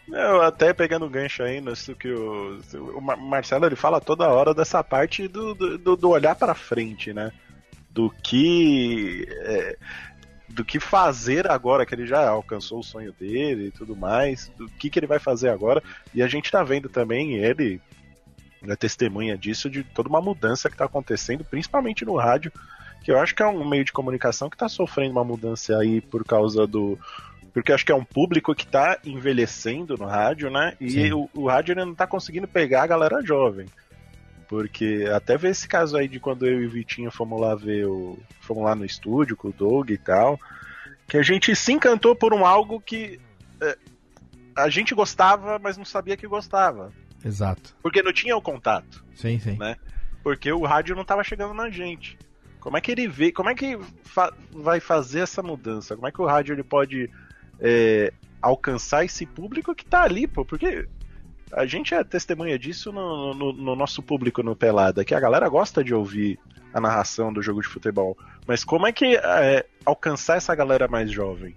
Eu 0.08 0.42
até 0.42 0.74
pegando 0.74 1.10
gancho 1.10 1.44
aí, 1.44 1.60
nisso 1.60 1.94
que 1.96 2.10
o, 2.10 2.60
o 2.96 3.02
Mar- 3.02 3.18
Marcelo 3.18 3.66
ele 3.66 3.76
fala 3.76 4.00
toda 4.00 4.30
hora 4.30 4.54
dessa 4.54 4.84
parte 4.84 5.28
do, 5.28 5.54
do, 5.54 5.98
do- 5.98 6.10
olhar 6.10 6.36
pra 6.36 6.56
frente, 6.56 7.12
né? 7.14 7.32
Do 7.90 8.10
que 8.24 9.28
é, 9.30 9.78
do 10.48 10.64
que 10.64 10.80
fazer 10.80 11.50
agora 11.50 11.86
que 11.86 11.94
ele 11.94 12.08
já 12.08 12.28
alcançou 12.30 12.80
o 12.80 12.84
sonho 12.84 13.12
dele 13.12 13.68
e 13.68 13.72
tudo 13.72 13.96
mais, 13.96 14.50
do 14.58 14.68
que 14.70 14.90
que 14.90 14.98
ele 14.98 15.08
vai 15.08 15.20
fazer 15.20 15.50
agora. 15.50 15.84
E 16.14 16.24
a 16.24 16.28
gente 16.28 16.50
tá 16.50 16.64
vendo 16.64 16.88
também 16.88 17.36
ele 17.36 17.82
é 18.64 18.76
testemunha 18.76 19.38
disso 19.38 19.70
de 19.70 19.84
toda 19.84 20.10
uma 20.10 20.22
mudança 20.22 20.70
que 20.70 20.78
tá 20.78 20.86
acontecendo, 20.86 21.44
principalmente 21.44 22.06
no 22.06 22.16
rádio, 22.16 22.52
que 23.04 23.12
eu 23.12 23.20
acho 23.20 23.36
que 23.36 23.44
é 23.44 23.48
um 23.48 23.68
meio 23.68 23.84
de 23.86 23.92
comunicação 23.92 24.50
que 24.50 24.58
tá 24.58 24.68
sofrendo 24.70 25.12
uma 25.12 25.24
mudança 25.24 25.78
aí 25.78 26.02
por 26.02 26.24
causa 26.26 26.66
do 26.66 26.98
porque 27.53 27.72
acho 27.72 27.86
que 27.86 27.91
é 27.91 27.95
um 27.95 28.03
público 28.03 28.53
que 28.56 28.65
tá 28.68 28.98
envelhecendo 29.06 29.98
no 29.98 30.06
rádio, 30.06 30.49
né? 30.49 30.76
E 30.80 31.11
o, 31.14 31.30
o 31.34 31.48
rádio 31.48 31.76
não 31.76 31.94
tá 31.95 32.06
conseguindo 32.07 32.48
pegar 32.48 32.84
a 32.84 32.88
galera 32.88 33.22
jovem. 33.24 33.65
Porque 34.48 35.06
até 35.14 35.38
ver 35.38 35.49
esse 35.52 35.68
caso 35.68 35.98
aí 35.98 36.07
de 36.07 36.19
quando 36.19 36.45
eu 36.45 36.61
e 36.61 36.65
o 36.65 36.69
Vitinho 36.69 37.11
fomos 37.11 37.40
lá 37.41 37.53
ver 37.53 37.86
o. 37.86 38.18
Fomos 38.40 38.64
lá 38.64 38.76
no 38.76 38.86
estúdio 38.86 39.36
com 39.36 39.49
o 39.49 39.53
Doug 39.53 39.90
e 39.90 39.98
tal. 39.98 40.40
Que 41.07 41.18
a 41.18 41.22
gente 41.22 41.53
se 41.56 41.72
encantou 41.74 42.15
por 42.15 42.34
um 42.34 42.45
algo 42.45 42.80
que 42.80 43.19
é, 43.61 43.78
a 44.56 44.69
gente 44.69 44.95
gostava, 44.95 45.60
mas 45.60 45.78
não 45.78 45.84
sabia 45.86 46.15
que 46.15 46.28
gostava. 46.28 46.94
Exato. 47.26 47.76
Porque 47.82 48.02
não 48.02 48.14
tinha 48.14 48.38
o 48.38 48.41
contato 48.41 49.03
Sim, 49.15 49.38
sim. 49.40 49.57
né? 49.57 49.76
Porque 50.24 50.52
o 50.52 50.64
rádio 50.65 50.95
não 50.95 51.02
estava 51.02 51.24
chegando 51.24 51.53
na 51.53 51.69
gente. 51.69 52.18
Como 52.60 52.78
é 52.78 52.82
que 52.82 52.91
ele 52.91 53.07
vê? 53.07 53.32
Como 53.32 53.49
é 53.49 53.56
que 53.56 53.78
fa- 54.03 54.34
vai 54.52 54.80
fazer 54.80 55.22
essa 55.22 55.41
mudança? 55.41 55.95
Como 55.95 56.07
é 56.07 56.11
que 56.11 56.22
o 56.22 56.26
rádio 56.26 56.53
ele 56.53 56.64
pode 56.64 57.10
é, 57.62 58.12
alcançar 58.42 59.04
esse 59.06 59.26
público 59.26 59.74
que 59.76 59.86
tá 59.86 60.04
ali, 60.04 60.28
pô? 60.28 60.44
Porque 60.46 60.88
a 61.52 61.66
gente 61.66 61.94
é 61.94 62.04
testemunha 62.04 62.58
disso 62.60 62.92
no, 62.92 63.34
no- 63.34 63.54
no 63.54 63.76
nosso 63.76 64.02
público 64.04 64.44
no 64.44 64.56
Pelada, 64.56 65.04
que 65.06 65.16
a 65.16 65.20
galera 65.20 65.48
gosta 65.50 65.84
de 65.84 65.94
ouvir 65.94 66.38
a 66.74 66.80
narração 66.82 67.32
do 67.32 67.42
jogo 67.42 67.62
de 67.62 67.68
futebol. 67.68 68.18
Mas 68.46 68.64
como 68.64 68.86
é 68.86 68.92
que 68.92 69.16
é, 69.16 69.66
alcançar 69.86 70.38
essa 70.38 70.54
galera 70.54 70.88
mais 70.88 71.10
jovem? 71.12 71.56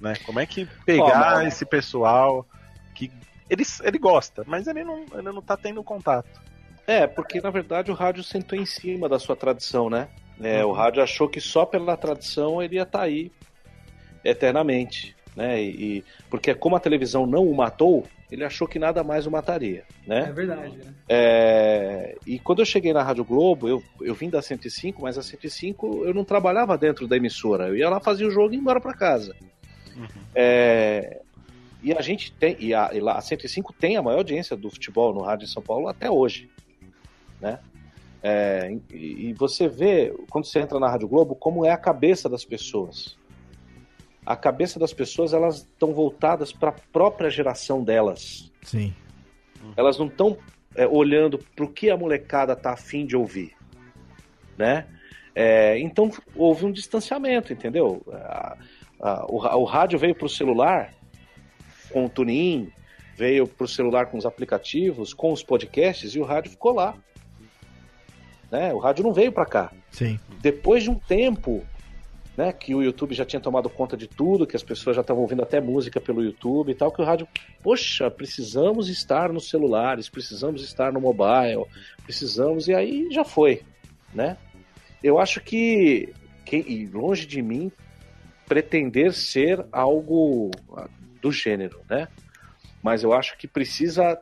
Né? 0.00 0.14
Como 0.26 0.38
é 0.40 0.46
que 0.46 0.66
pegar 0.84 1.36
mas- 1.36 1.54
esse 1.54 1.64
pessoal 1.64 2.46
que 2.94 3.10
ele, 3.48 3.62
ele 3.82 3.98
gosta, 3.98 4.44
mas 4.46 4.66
ele 4.66 4.84
não, 4.84 5.04
ele 5.14 5.22
não 5.32 5.40
tá 5.42 5.56
tendo 5.56 5.82
contato. 5.82 6.40
É, 6.86 7.06
porque 7.06 7.40
na 7.40 7.50
verdade 7.50 7.90
o 7.90 7.94
rádio 7.94 8.22
sentou 8.24 8.58
em 8.58 8.66
cima 8.66 9.08
da 9.08 9.18
sua 9.18 9.36
tradição, 9.36 9.88
né? 9.88 10.08
É, 10.40 10.64
O 10.64 10.72
rádio 10.72 11.02
achou 11.02 11.28
que 11.28 11.40
só 11.40 11.64
pela 11.64 11.96
tradição 11.96 12.60
ele 12.60 12.74
ia 12.76 12.82
estar 12.82 13.02
aí 13.02 13.30
eternamente, 14.24 15.16
né? 15.36 15.62
E, 15.62 15.98
e- 15.98 16.04
porque 16.30 16.54
como 16.54 16.76
a 16.76 16.80
televisão 16.80 17.26
não 17.26 17.46
o 17.46 17.54
matou, 17.54 18.04
ele 18.30 18.44
achou 18.44 18.66
que 18.66 18.78
nada 18.78 19.04
mais 19.04 19.26
o 19.26 19.30
mataria, 19.30 19.84
né? 20.06 20.26
É 20.28 20.32
verdade, 20.32 20.76
né? 20.78 20.94
É, 21.08 22.16
e 22.26 22.38
quando 22.38 22.60
eu 22.60 22.64
cheguei 22.64 22.92
na 22.92 23.02
Rádio 23.02 23.24
Globo, 23.24 23.68
eu, 23.68 23.82
eu 24.00 24.14
vim 24.14 24.30
da 24.30 24.40
105, 24.40 25.02
mas 25.02 25.18
a 25.18 25.22
105 25.22 26.04
eu 26.06 26.14
não 26.14 26.24
trabalhava 26.24 26.78
dentro 26.78 27.06
da 27.06 27.16
emissora. 27.16 27.68
Eu 27.68 27.76
ia 27.76 27.90
lá, 27.90 28.00
fazia 28.00 28.26
o 28.26 28.30
jogo 28.30 28.52
e 28.52 28.56
ia 28.56 28.60
embora 28.60 28.80
para 28.80 28.94
casa. 28.94 29.36
É, 30.34 31.20
e 31.82 31.92
a 31.92 32.00
gente 32.00 32.32
tem, 32.32 32.56
e 32.58 32.72
a, 32.72 32.90
e 32.92 33.00
lá, 33.00 33.18
a 33.18 33.20
105 33.20 33.72
tem 33.72 33.96
a 33.96 34.02
maior 34.02 34.18
audiência 34.18 34.56
do 34.56 34.70
futebol 34.70 35.12
no 35.12 35.22
rádio 35.22 35.44
em 35.44 35.48
São 35.48 35.62
Paulo 35.62 35.88
até 35.88 36.10
hoje. 36.10 36.48
Né? 37.40 37.58
É, 38.22 38.74
e, 38.90 39.28
e 39.28 39.32
você 39.32 39.68
vê, 39.68 40.14
quando 40.30 40.46
você 40.46 40.60
entra 40.60 40.78
na 40.78 40.88
Rádio 40.88 41.08
Globo, 41.08 41.34
como 41.34 41.66
é 41.66 41.70
a 41.70 41.76
cabeça 41.76 42.28
das 42.28 42.44
pessoas. 42.44 43.16
A 44.24 44.36
cabeça 44.36 44.78
das 44.78 44.92
pessoas, 44.92 45.32
elas 45.32 45.56
estão 45.58 45.92
voltadas 45.92 46.52
para 46.52 46.68
a 46.70 46.74
própria 46.92 47.28
geração 47.30 47.82
delas 47.82 48.50
Sim. 48.62 48.94
elas 49.76 49.98
não 49.98 50.06
estão 50.06 50.36
olhando 50.90 51.38
para 51.38 51.64
o 51.64 51.68
que 51.68 51.90
a 51.90 51.96
molecada 51.96 52.54
tá 52.56 52.72
afim 52.72 53.04
de 53.04 53.16
ouvir, 53.16 53.52
né? 54.56 54.86
É, 55.34 55.78
então 55.80 56.10
houve 56.36 56.64
um 56.66 56.70
distanciamento, 56.72 57.52
entendeu? 57.52 58.02
A- 58.12 58.56
a- 59.00 59.26
o, 59.28 59.38
ra- 59.38 59.56
o 59.56 59.64
rádio 59.64 59.98
veio 59.98 60.14
para 60.14 60.26
o 60.26 60.28
celular 60.28 60.92
com 61.90 62.04
o 62.06 62.08
tunin, 62.08 62.70
veio 63.16 63.46
para 63.46 63.64
o 63.64 63.68
celular 63.68 64.06
com 64.06 64.16
os 64.18 64.24
aplicativos, 64.26 65.12
com 65.12 65.32
os 65.32 65.42
podcasts 65.42 66.14
e 66.14 66.20
o 66.20 66.24
rádio 66.24 66.50
ficou 66.52 66.72
lá, 66.74 66.94
né? 68.50 68.72
O 68.72 68.78
rádio 68.78 69.04
não 69.04 69.12
veio 69.12 69.32
para 69.32 69.46
cá. 69.46 69.72
Sim. 69.90 70.18
Depois 70.40 70.82
de 70.84 70.90
um 70.90 70.94
tempo, 70.98 71.64
né, 72.36 72.52
que 72.52 72.74
o 72.74 72.82
YouTube 72.82 73.14
já 73.14 73.24
tinha 73.24 73.40
tomado 73.40 73.68
conta 73.68 73.96
de 73.96 74.06
tudo, 74.06 74.46
que 74.46 74.56
as 74.56 74.62
pessoas 74.62 74.96
já 74.96 75.02
estavam 75.02 75.22
ouvindo 75.22 75.42
até 75.42 75.60
música 75.60 76.00
pelo 76.00 76.22
YouTube 76.22 76.70
e 76.70 76.74
tal, 76.74 76.90
que 76.90 77.02
o 77.02 77.04
rádio, 77.04 77.28
poxa, 77.62 78.10
precisamos 78.10 78.88
estar 78.88 79.32
nos 79.32 79.50
celulares, 79.50 80.08
precisamos 80.08 80.62
estar 80.62 80.92
no 80.92 81.00
mobile, 81.00 81.66
precisamos, 82.04 82.68
e 82.68 82.74
aí 82.74 83.08
já 83.10 83.24
foi, 83.24 83.62
né? 84.14 84.36
Eu 85.02 85.18
acho 85.18 85.40
que, 85.40 86.12
que 86.44 86.88
longe 86.92 87.26
de 87.26 87.42
mim 87.42 87.70
pretender 88.46 89.12
ser 89.12 89.64
algo 89.70 90.50
ah, 90.74 90.88
do 91.20 91.30
gênero, 91.30 91.80
né? 91.88 92.08
Mas 92.82 93.02
eu 93.02 93.12
acho 93.12 93.36
que 93.36 93.46
precisa 93.46 94.18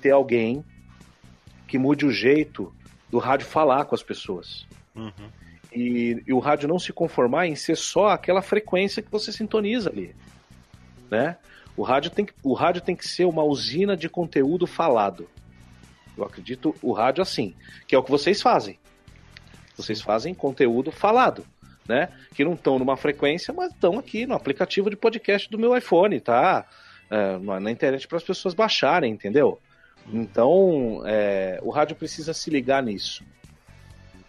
ter 0.00 0.10
alguém 0.10 0.64
que 1.66 1.78
mude 1.78 2.06
o 2.06 2.10
jeito 2.10 2.74
do 3.10 3.18
rádio 3.18 3.46
falar 3.46 3.84
com 3.84 3.94
as 3.94 4.02
pessoas. 4.02 4.66
E, 5.74 6.22
e 6.26 6.32
o 6.32 6.38
rádio 6.38 6.68
não 6.68 6.78
se 6.78 6.92
conformar 6.92 7.46
em 7.46 7.56
ser 7.56 7.76
só 7.76 8.08
aquela 8.08 8.40
frequência 8.40 9.02
que 9.02 9.10
você 9.10 9.32
sintoniza 9.32 9.90
ali, 9.90 10.14
né? 11.10 11.36
O 11.76 11.82
rádio 11.82 12.10
tem 12.10 12.24
que, 12.24 12.32
o 12.42 12.54
rádio 12.54 12.80
tem 12.80 12.94
que 12.94 13.06
ser 13.06 13.24
uma 13.24 13.42
usina 13.42 13.96
de 13.96 14.08
conteúdo 14.08 14.66
falado. 14.66 15.28
Eu 16.16 16.24
acredito 16.24 16.74
o 16.80 16.92
rádio 16.92 17.22
assim, 17.22 17.54
que 17.88 17.94
é 17.94 17.98
o 17.98 18.02
que 18.04 18.10
vocês 18.10 18.40
fazem. 18.40 18.78
Vocês 19.76 20.00
fazem 20.00 20.32
conteúdo 20.32 20.92
falado, 20.92 21.44
né? 21.88 22.08
Que 22.32 22.44
não 22.44 22.52
estão 22.52 22.78
numa 22.78 22.96
frequência, 22.96 23.52
mas 23.52 23.72
estão 23.72 23.98
aqui 23.98 24.24
no 24.24 24.34
aplicativo 24.34 24.88
de 24.88 24.94
podcast 24.94 25.50
do 25.50 25.58
meu 25.58 25.76
iPhone, 25.76 26.20
tá? 26.20 26.64
É, 27.10 27.38
na 27.60 27.70
internet 27.72 28.06
para 28.06 28.18
as 28.18 28.24
pessoas 28.24 28.54
baixarem, 28.54 29.12
entendeu? 29.12 29.58
Então, 30.12 31.02
é, 31.04 31.58
o 31.62 31.70
rádio 31.70 31.96
precisa 31.96 32.32
se 32.32 32.48
ligar 32.50 32.82
nisso. 32.82 33.24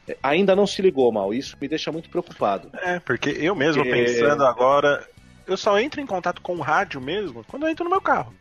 É, 0.07 0.17
Ainda 0.21 0.55
não 0.55 0.67
se 0.67 0.81
ligou, 0.81 1.11
mal. 1.11 1.33
Isso 1.33 1.57
me 1.59 1.67
deixa 1.67 1.91
muito 1.91 2.09
preocupado. 2.09 2.69
É, 2.81 2.99
porque 2.99 3.29
eu 3.29 3.55
mesmo 3.55 3.83
Porque- 3.83 4.03
pensando 4.03 4.45
agora, 4.45 5.07
eu 5.47 5.57
só 5.57 5.79
entro 5.79 5.99
em 6.01 6.05
contato 6.05 6.41
com 6.41 6.55
o 6.55 6.61
rádio 6.61 7.01
mesmo 7.01 7.43
quando 7.47 7.63
eu 7.63 7.69
entro 7.69 7.83
no 7.83 7.89
meu 7.89 8.01
carro. 8.01 8.33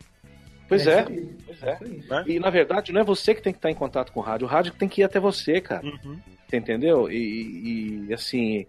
Pois 0.68 0.86
É 0.86 1.00
é, 1.00 1.02
pois 1.46 1.62
é. 1.62 1.78
Né? 2.08 2.24
E 2.26 2.38
na 2.40 2.48
verdade 2.50 2.90
não 2.92 3.00
é 3.00 3.04
você 3.04 3.34
que 3.34 3.42
tem 3.42 3.52
que 3.52 3.58
estar 3.58 3.70
em 3.70 3.74
contato 3.74 4.12
com 4.12 4.20
o 4.20 4.22
rádio, 4.22 4.46
o 4.46 4.50
rádio 4.50 4.72
tem 4.72 4.88
que 4.88 5.02
ir 5.02 5.04
até 5.04 5.20
você, 5.20 5.60
cara. 5.60 5.84
Uhum. 5.86 6.18
Você 6.48 6.56
entendeu? 6.56 7.10
E, 7.10 8.06
e, 8.08 8.14
assim, 8.14 8.66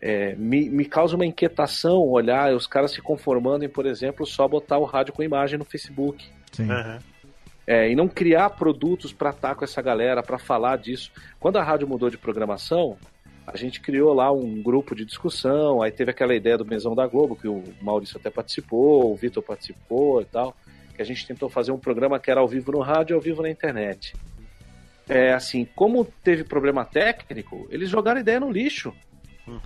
é, 0.00 0.34
me, 0.36 0.68
me 0.68 0.84
causa 0.84 1.16
uma 1.16 1.26
inquietação 1.26 1.98
olhar 1.98 2.54
os 2.54 2.66
caras 2.66 2.92
se 2.92 3.00
conformando 3.02 3.64
em, 3.64 3.68
por 3.68 3.86
exemplo, 3.86 4.24
só 4.26 4.46
botar 4.46 4.78
o 4.78 4.84
rádio 4.84 5.12
com 5.12 5.22
imagem 5.22 5.58
no 5.58 5.64
Facebook. 5.64 6.24
Sim. 6.52 6.70
Uhum. 6.70 6.98
É, 7.66 7.90
e 7.90 7.94
não 7.94 8.08
criar 8.08 8.50
produtos 8.50 9.12
para 9.12 9.30
estar 9.30 9.54
com 9.54 9.64
essa 9.64 9.80
galera, 9.80 10.22
para 10.22 10.38
falar 10.38 10.76
disso. 10.78 11.12
Quando 11.38 11.58
a 11.58 11.62
rádio 11.62 11.86
mudou 11.86 12.10
de 12.10 12.18
programação, 12.18 12.96
a 13.46 13.56
gente 13.56 13.80
criou 13.80 14.12
lá 14.12 14.30
um 14.32 14.62
grupo 14.62 14.94
de 14.94 15.04
discussão, 15.04 15.82
aí 15.82 15.90
teve 15.90 16.10
aquela 16.10 16.34
ideia 16.34 16.58
do 16.58 16.64
Mesão 16.64 16.94
da 16.94 17.06
Globo, 17.06 17.36
que 17.36 17.48
o 17.48 17.62
Maurício 17.80 18.16
até 18.18 18.30
participou, 18.30 19.12
o 19.12 19.16
Vitor 19.16 19.42
participou 19.42 20.20
e 20.22 20.24
tal, 20.24 20.56
que 20.94 21.02
a 21.02 21.04
gente 21.04 21.26
tentou 21.26 21.48
fazer 21.48 21.72
um 21.72 21.78
programa 21.78 22.18
que 22.18 22.30
era 22.30 22.40
ao 22.40 22.48
vivo 22.48 22.72
no 22.72 22.80
rádio 22.80 23.14
e 23.14 23.16
ao 23.16 23.20
vivo 23.20 23.42
na 23.42 23.50
internet. 23.50 24.14
É 25.08 25.32
assim, 25.32 25.66
como 25.74 26.04
teve 26.04 26.44
problema 26.44 26.84
técnico, 26.84 27.66
eles 27.70 27.88
jogaram 27.88 28.18
a 28.18 28.20
ideia 28.20 28.40
no 28.40 28.50
lixo. 28.50 28.92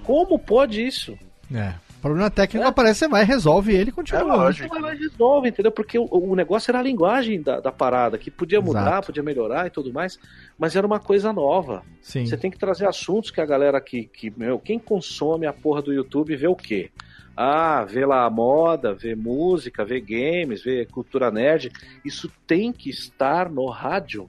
Como 0.03 0.39
pode 0.39 0.85
isso? 0.85 1.19
É. 1.55 1.75
Problema 2.01 2.31
técnico 2.31 2.67
aparece, 2.67 3.01
você 3.01 3.09
vai, 3.09 3.25
resolve 3.25 3.75
ele 3.75 3.91
e 3.91 3.93
continua. 3.93 4.21
É 4.21 4.25
lógico. 4.25 4.69
Vai 4.69 4.81
lá 4.81 4.95
e 4.95 4.99
resolve, 4.99 5.49
entendeu? 5.49 5.73
Porque 5.73 5.99
o, 5.99 6.07
o 6.11 6.37
negócio 6.37 6.71
era 6.71 6.79
a 6.79 6.83
linguagem 6.83 7.41
da, 7.41 7.59
da 7.59 7.73
parada, 7.73 8.19
que 8.19 8.31
podia 8.31 8.61
mudar, 8.61 8.83
Exato. 8.83 9.07
podia 9.07 9.23
melhorar 9.23 9.67
e 9.67 9.71
tudo 9.71 9.93
mais, 9.93 10.19
mas 10.59 10.77
era 10.77 10.87
uma 10.87 11.01
coisa 11.01 11.33
nova. 11.33 11.83
Sim. 12.01 12.27
Você 12.27 12.37
tem 12.37 12.51
que 12.51 12.59
trazer 12.59 12.87
assuntos 12.87 13.31
que 13.31 13.41
a 13.41 13.47
galera 13.47 13.81
que, 13.81 14.05
que 14.05 14.33
meu, 14.37 14.59
quem 14.59 14.79
consome 14.79 15.47
a 15.47 15.53
porra 15.53 15.83
do 15.83 15.93
YouTube 15.93 16.37
vê 16.37 16.47
o 16.47 16.55
quê? 16.55 16.91
Ah, 17.37 17.85
vê 17.85 18.07
lá 18.07 18.25
a 18.25 18.31
moda, 18.31 18.95
vê 18.95 19.15
música, 19.15 19.85
vê 19.85 20.01
games, 20.01 20.63
vê 20.63 20.87
cultura 20.87 21.31
nerd. 21.31 21.71
Isso 22.05 22.31
tem 22.47 22.73
que 22.73 22.89
estar 22.89 23.51
no 23.51 23.69
rádio, 23.69 24.29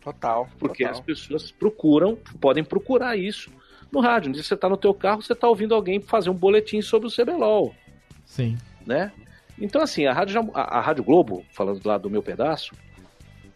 Total. 0.00 0.48
porque 0.58 0.84
total. 0.84 1.00
as 1.00 1.04
pessoas 1.04 1.50
procuram, 1.50 2.16
podem 2.40 2.62
procurar 2.62 3.16
isso 3.16 3.50
no 3.96 4.06
rádio. 4.06 4.28
Um 4.28 4.32
dia 4.32 4.42
você 4.42 4.54
está 4.54 4.68
no 4.68 4.76
teu 4.76 4.92
carro, 4.94 5.22
você 5.22 5.32
está 5.32 5.48
ouvindo 5.48 5.74
alguém 5.74 6.00
fazer 6.00 6.30
um 6.30 6.34
boletim 6.34 6.80
sobre 6.82 7.08
o 7.08 7.10
CBLOL 7.10 7.74
Sim. 8.24 8.56
né? 8.86 9.12
Então, 9.58 9.80
assim, 9.80 10.04
a 10.06 10.12
Rádio, 10.12 10.34
já- 10.34 10.44
a, 10.54 10.78
a 10.78 10.80
Rádio 10.80 11.02
Globo, 11.02 11.44
falando 11.50 11.80
lá 11.84 11.96
do 11.96 12.10
meu 12.10 12.22
pedaço, 12.22 12.74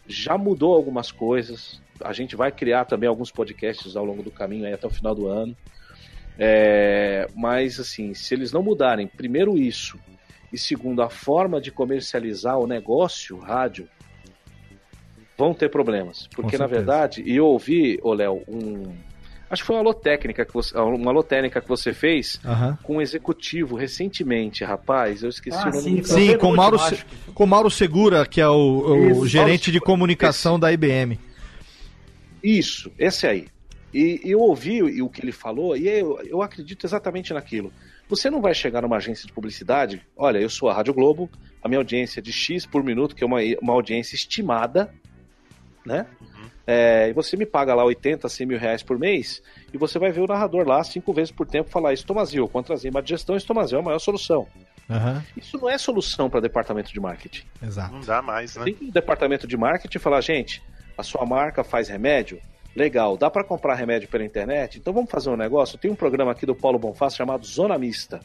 já 0.06 0.38
mudou 0.38 0.74
algumas 0.74 1.12
coisas. 1.12 1.80
A 2.02 2.12
gente 2.14 2.34
vai 2.34 2.50
criar 2.50 2.86
também 2.86 3.06
alguns 3.08 3.30
podcasts 3.30 3.96
ao 3.96 4.04
longo 4.04 4.22
do 4.22 4.30
caminho, 4.30 4.64
aí 4.66 4.72
até 4.72 4.86
o 4.86 4.90
final 4.90 5.14
do 5.14 5.26
ano. 5.28 5.54
É, 6.38 7.28
mas, 7.34 7.78
assim, 7.78 8.14
se 8.14 8.32
eles 8.34 8.50
não 8.50 8.62
mudarem, 8.62 9.06
primeiro 9.06 9.58
isso, 9.58 9.98
e 10.50 10.56
segundo, 10.56 11.02
a 11.02 11.10
forma 11.10 11.60
de 11.60 11.70
comercializar 11.70 12.58
o 12.58 12.66
negócio 12.66 13.36
rádio, 13.38 13.86
vão 15.36 15.52
ter 15.52 15.68
problemas. 15.68 16.26
Porque, 16.28 16.56
na 16.56 16.66
verdade, 16.66 17.22
e 17.22 17.36
eu 17.36 17.46
ouvi, 17.46 17.98
ô 18.02 18.12
Léo, 18.14 18.42
um. 18.48 18.94
Acho 19.50 19.62
que 19.62 19.66
foi 19.66 19.74
uma 19.76 19.82
alô 19.82 19.92
técnica 19.92 20.44
que 20.44 20.54
você, 20.54 20.78
uma 20.78 21.10
alô 21.10 21.24
técnica 21.24 21.60
que 21.60 21.68
você 21.68 21.92
fez 21.92 22.40
com 22.84 22.96
um 22.96 23.00
executivo 23.00 23.74
recentemente, 23.74 24.62
rapaz. 24.62 25.24
Eu 25.24 25.28
esqueci 25.28 25.58
Ah, 25.58 25.62
o 25.62 25.70
nome 25.70 25.80
sim, 25.82 25.96
do 25.96 26.06
Sim, 26.06 26.38
com 26.38 26.54
Mauro, 26.54 26.78
Se- 26.78 27.04
com 27.34 27.46
Mauro 27.46 27.68
Segura, 27.70 28.24
que 28.24 28.40
é 28.40 28.48
o, 28.48 29.18
o 29.18 29.26
gerente 29.26 29.66
Mauro 29.68 29.72
de 29.72 29.80
comunicação 29.80 30.58
da 30.58 30.72
IBM. 30.72 31.18
Isso, 32.42 32.90
esse 32.98 33.26
aí. 33.26 33.48
E, 33.92 34.20
eu 34.24 34.38
ouvi 34.38 34.82
o, 34.82 35.06
o 35.06 35.10
que 35.10 35.20
ele 35.20 35.32
falou 35.32 35.76
e 35.76 35.88
eu, 35.88 36.20
eu 36.24 36.42
acredito 36.42 36.86
exatamente 36.86 37.34
naquilo. 37.34 37.72
Você 38.08 38.30
não 38.30 38.40
vai 38.40 38.54
chegar 38.54 38.82
numa 38.82 38.96
agência 38.96 39.26
de 39.26 39.32
publicidade, 39.32 40.00
olha, 40.16 40.38
eu 40.38 40.48
sou 40.48 40.68
a 40.68 40.74
Rádio 40.74 40.94
Globo, 40.94 41.28
a 41.62 41.68
minha 41.68 41.78
audiência 41.78 42.20
é 42.20 42.22
de 42.22 42.32
X 42.32 42.66
por 42.66 42.82
minuto, 42.84 43.14
que 43.14 43.22
é 43.24 43.26
uma, 43.26 43.38
uma 43.60 43.72
audiência 43.72 44.14
estimada, 44.14 44.92
né? 45.84 46.06
É, 46.72 47.08
e 47.08 47.12
você 47.12 47.36
me 47.36 47.44
paga 47.44 47.74
lá 47.74 47.84
80, 47.84 48.28
100 48.28 48.46
mil 48.46 48.56
reais 48.58 48.80
por 48.80 48.96
mês 48.96 49.42
e 49.74 49.76
você 49.76 49.98
vai 49.98 50.12
ver 50.12 50.20
o 50.20 50.26
narrador 50.28 50.64
lá 50.68 50.84
cinco 50.84 51.12
vezes 51.12 51.32
por 51.32 51.44
tempo 51.44 51.68
falar 51.68 51.92
Estomazil, 51.92 52.46
contrazima 52.48 53.02
de 53.02 53.08
gestão, 53.08 53.34
Estomazil 53.36 53.78
é 53.78 53.80
a 53.80 53.84
maior 53.84 53.98
solução. 53.98 54.46
Aham, 54.88 55.24
Isso 55.36 55.58
não 55.58 55.68
é 55.68 55.76
solução 55.76 56.30
para 56.30 56.38
departamento 56.38 56.92
de 56.92 57.00
marketing. 57.00 57.44
exato. 57.60 57.92
Não 57.92 58.00
dá 58.00 58.22
mais, 58.22 58.54
né? 58.54 58.64
Tem 58.64 58.76
no 58.80 58.92
departamento 58.92 59.48
de 59.48 59.56
marketing 59.56 59.98
falar, 59.98 60.20
gente, 60.20 60.62
a 60.96 61.02
sua 61.02 61.26
marca 61.26 61.64
faz 61.64 61.88
remédio? 61.88 62.40
Legal, 62.76 63.16
dá 63.16 63.28
para 63.28 63.42
comprar 63.42 63.74
remédio 63.74 64.08
pela 64.08 64.24
internet? 64.24 64.78
Então 64.78 64.92
vamos 64.92 65.10
fazer 65.10 65.28
um 65.28 65.36
negócio. 65.36 65.76
Tem 65.76 65.90
um 65.90 65.96
programa 65.96 66.30
aqui 66.30 66.46
do 66.46 66.54
Paulo 66.54 66.78
Bonfá 66.78 67.10
chamado 67.10 67.44
Zona 67.44 67.76
Mista. 67.76 68.20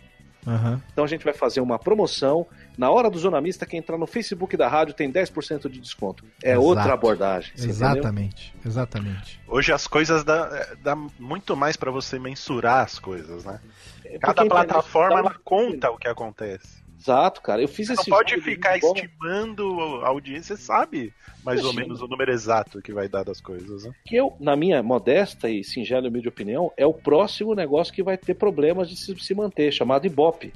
Aham. 0.45 0.80
Então 0.91 1.03
a 1.03 1.07
gente 1.07 1.26
vai 1.26 1.34
fazer 1.34 1.61
uma 1.61 1.80
promoção. 1.80 2.45
Na 2.77 2.89
hora 2.91 3.10
do 3.10 3.18
Zona 3.18 3.39
Mista, 3.41 3.65
quem 3.65 3.80
entrar 3.80 3.97
no 3.97 4.07
Facebook 4.07 4.56
da 4.57 4.68
rádio 4.68 4.93
tem 4.93 5.11
10% 5.11 5.69
de 5.69 5.80
desconto. 5.80 6.23
É 6.43 6.52
Exato. 6.52 6.65
outra 6.65 6.93
abordagem. 6.93 7.52
você 7.56 7.68
entendeu? 7.68 7.88
Exatamente, 7.89 8.56
exatamente. 8.65 9.39
Hoje 9.47 9.72
as 9.72 9.88
coisas 9.88 10.23
dá, 10.23 10.68
dá 10.81 10.95
muito 11.19 11.56
mais 11.56 11.76
pra 11.76 11.91
você 11.91 12.19
mensurar 12.19 12.84
as 12.84 12.99
coisas, 12.99 13.45
né? 13.45 13.60
É 14.03 14.19
Cada 14.19 14.45
plataforma 14.45 15.19
ela 15.19 15.35
conta 15.43 15.89
o 15.89 15.97
que 15.97 16.07
acontece. 16.07 16.84
Exato, 16.99 17.41
cara. 17.41 17.61
Eu 17.61 17.68
fiz 17.68 17.88
Você 17.88 17.93
não 17.93 18.02
esse 18.02 18.10
pode 18.10 18.31
jogo 18.31 18.43
de 18.43 18.49
ficar 18.49 18.77
estimando 18.77 20.02
a 20.03 20.07
audiência, 20.07 20.56
você 20.56 20.64
sabe 20.64 21.14
mais 21.43 21.60
ou 21.60 21.65
Imagina. 21.72 21.81
menos 21.85 22.02
o 22.02 22.07
número 22.07 22.31
exato 22.31 22.81
que 22.81 22.91
vai 22.91 23.07
dar 23.07 23.23
das 23.23 23.39
coisas, 23.39 23.84
né? 23.85 23.91
que 24.06 24.15
eu, 24.15 24.35
na 24.39 24.56
minha 24.56 24.81
modesta 24.81 25.47
e 25.47 25.64
singela 25.64 26.07
humilde 26.07 26.27
opinião, 26.27 26.72
é 26.76 26.85
o 26.85 26.93
próximo 26.93 27.53
negócio 27.53 27.93
que 27.93 28.02
vai 28.02 28.18
ter 28.18 28.34
problemas 28.34 28.89
de 28.89 28.95
se, 28.95 29.15
se 29.19 29.35
manter, 29.35 29.72
chamado 29.72 30.07
Ibope. 30.07 30.52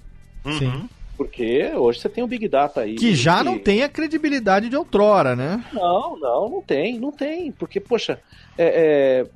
Sim. 0.58 0.90
Porque 1.20 1.74
hoje 1.76 2.00
você 2.00 2.08
tem 2.08 2.24
o 2.24 2.28
Big 2.28 2.48
Data 2.48 2.80
aí. 2.80 2.96
Que 2.96 3.14
já 3.14 3.40
que- 3.40 3.44
não 3.44 3.60
tem 3.60 3.84
a 3.84 3.90
credibilidade 3.90 4.70
de 4.70 4.78
outrora, 4.78 5.36
né? 5.36 5.62
Não, 5.74 6.18
não, 6.18 6.50
não 6.50 6.62
tem, 6.62 6.98
não 6.98 7.12
tem. 7.12 7.52
Porque, 7.52 7.78
poxa, 7.82 8.22
é, 8.58 9.26
é, 9.26 9.28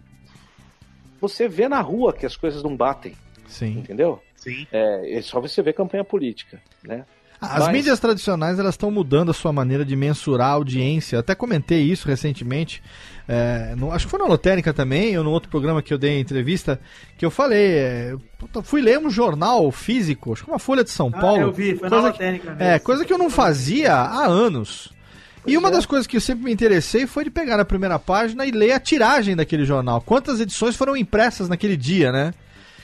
você 1.20 1.46
vê 1.50 1.68
na 1.68 1.82
rua 1.82 2.14
que 2.14 2.26
as 2.26 2.38
coisas 2.38 2.64
não 2.64 2.74
batem, 2.74 3.14
Sim. 3.48 3.80
entendeu? 3.80 4.22
Sim. 4.38 4.66
É, 4.72 5.18
é 5.18 5.22
só 5.22 5.42
você 5.42 5.62
ver 5.62 5.74
campanha 5.74 6.06
política, 6.06 6.62
né? 6.82 7.06
As 7.52 7.64
Mas- 7.66 7.72
mídias 7.74 8.00
tradicionais 8.00 8.58
elas 8.60 8.74
estão 8.74 8.90
mudando 8.92 9.32
a 9.32 9.34
sua 9.34 9.52
maneira 9.54 9.84
de 9.86 9.96
mensurar 9.96 10.48
a 10.50 10.54
audiência. 10.54 11.16
Eu 11.16 11.20
até 11.22 11.36
comentei 11.36 11.82
isso 11.84 12.08
recentemente. 12.08 12.82
é, 13.26 13.74
no- 13.78 13.90
acho 13.94 14.06
que 14.06 14.12
foi 14.12 14.20
na 14.20 14.26
Lotérica 14.26 14.74
também, 14.74 15.18
ou 15.18 15.24
no 15.24 15.32
outro 15.32 15.50
programa 15.50 15.82
que 15.82 15.94
eu 15.94 15.98
dei 15.98 16.20
entrevista, 16.20 16.78
que 17.18 17.26
eu 17.26 17.32
falei. 17.32 17.68
é, 17.78 18.16
fui 18.64 18.82
ler 18.82 19.00
um 19.00 19.10
jornal 19.10 19.72
físico, 19.72 20.34
acho 20.34 20.44
que 20.44 20.52
uma 20.52 20.60
Folha 20.60 20.84
de 20.84 20.90
São 20.90 21.10
Ah, 21.14 21.20
Paulo. 21.22 21.42
eu 21.42 21.52
vi, 21.54 21.74
foi 21.76 21.90
na 21.90 21.98
que- 21.98 22.04
Lotérica 22.08 22.50
mesmo. 22.52 22.64
É, 22.64 22.80
coisa 22.80 23.06
que 23.06 23.14
eu 23.14 23.18
não 23.18 23.30
fazia 23.30 23.94
há 23.96 24.26
anos. 24.26 24.92
E 25.48 25.58
uma 25.58 25.70
é. 25.70 25.72
das 25.72 25.86
coisas 25.86 26.06
que 26.06 26.18
eu 26.18 26.22
sempre 26.22 26.44
me 26.44 26.52
interessei 26.52 27.08
foi 27.08 27.24
de 27.24 27.30
pegar 27.30 27.56
na 27.58 27.64
primeira 27.66 27.98
página 27.98 28.46
e 28.46 28.52
ler 28.52 28.74
a 28.74 28.80
tiragem 28.80 29.36
daquele 29.38 29.64
jornal. 29.66 30.02
Quantas 30.02 30.42
edições 30.42 30.76
foram 30.76 30.96
impressas 30.96 31.48
naquele 31.48 31.78
dia, 31.78 32.12
né? 32.12 32.34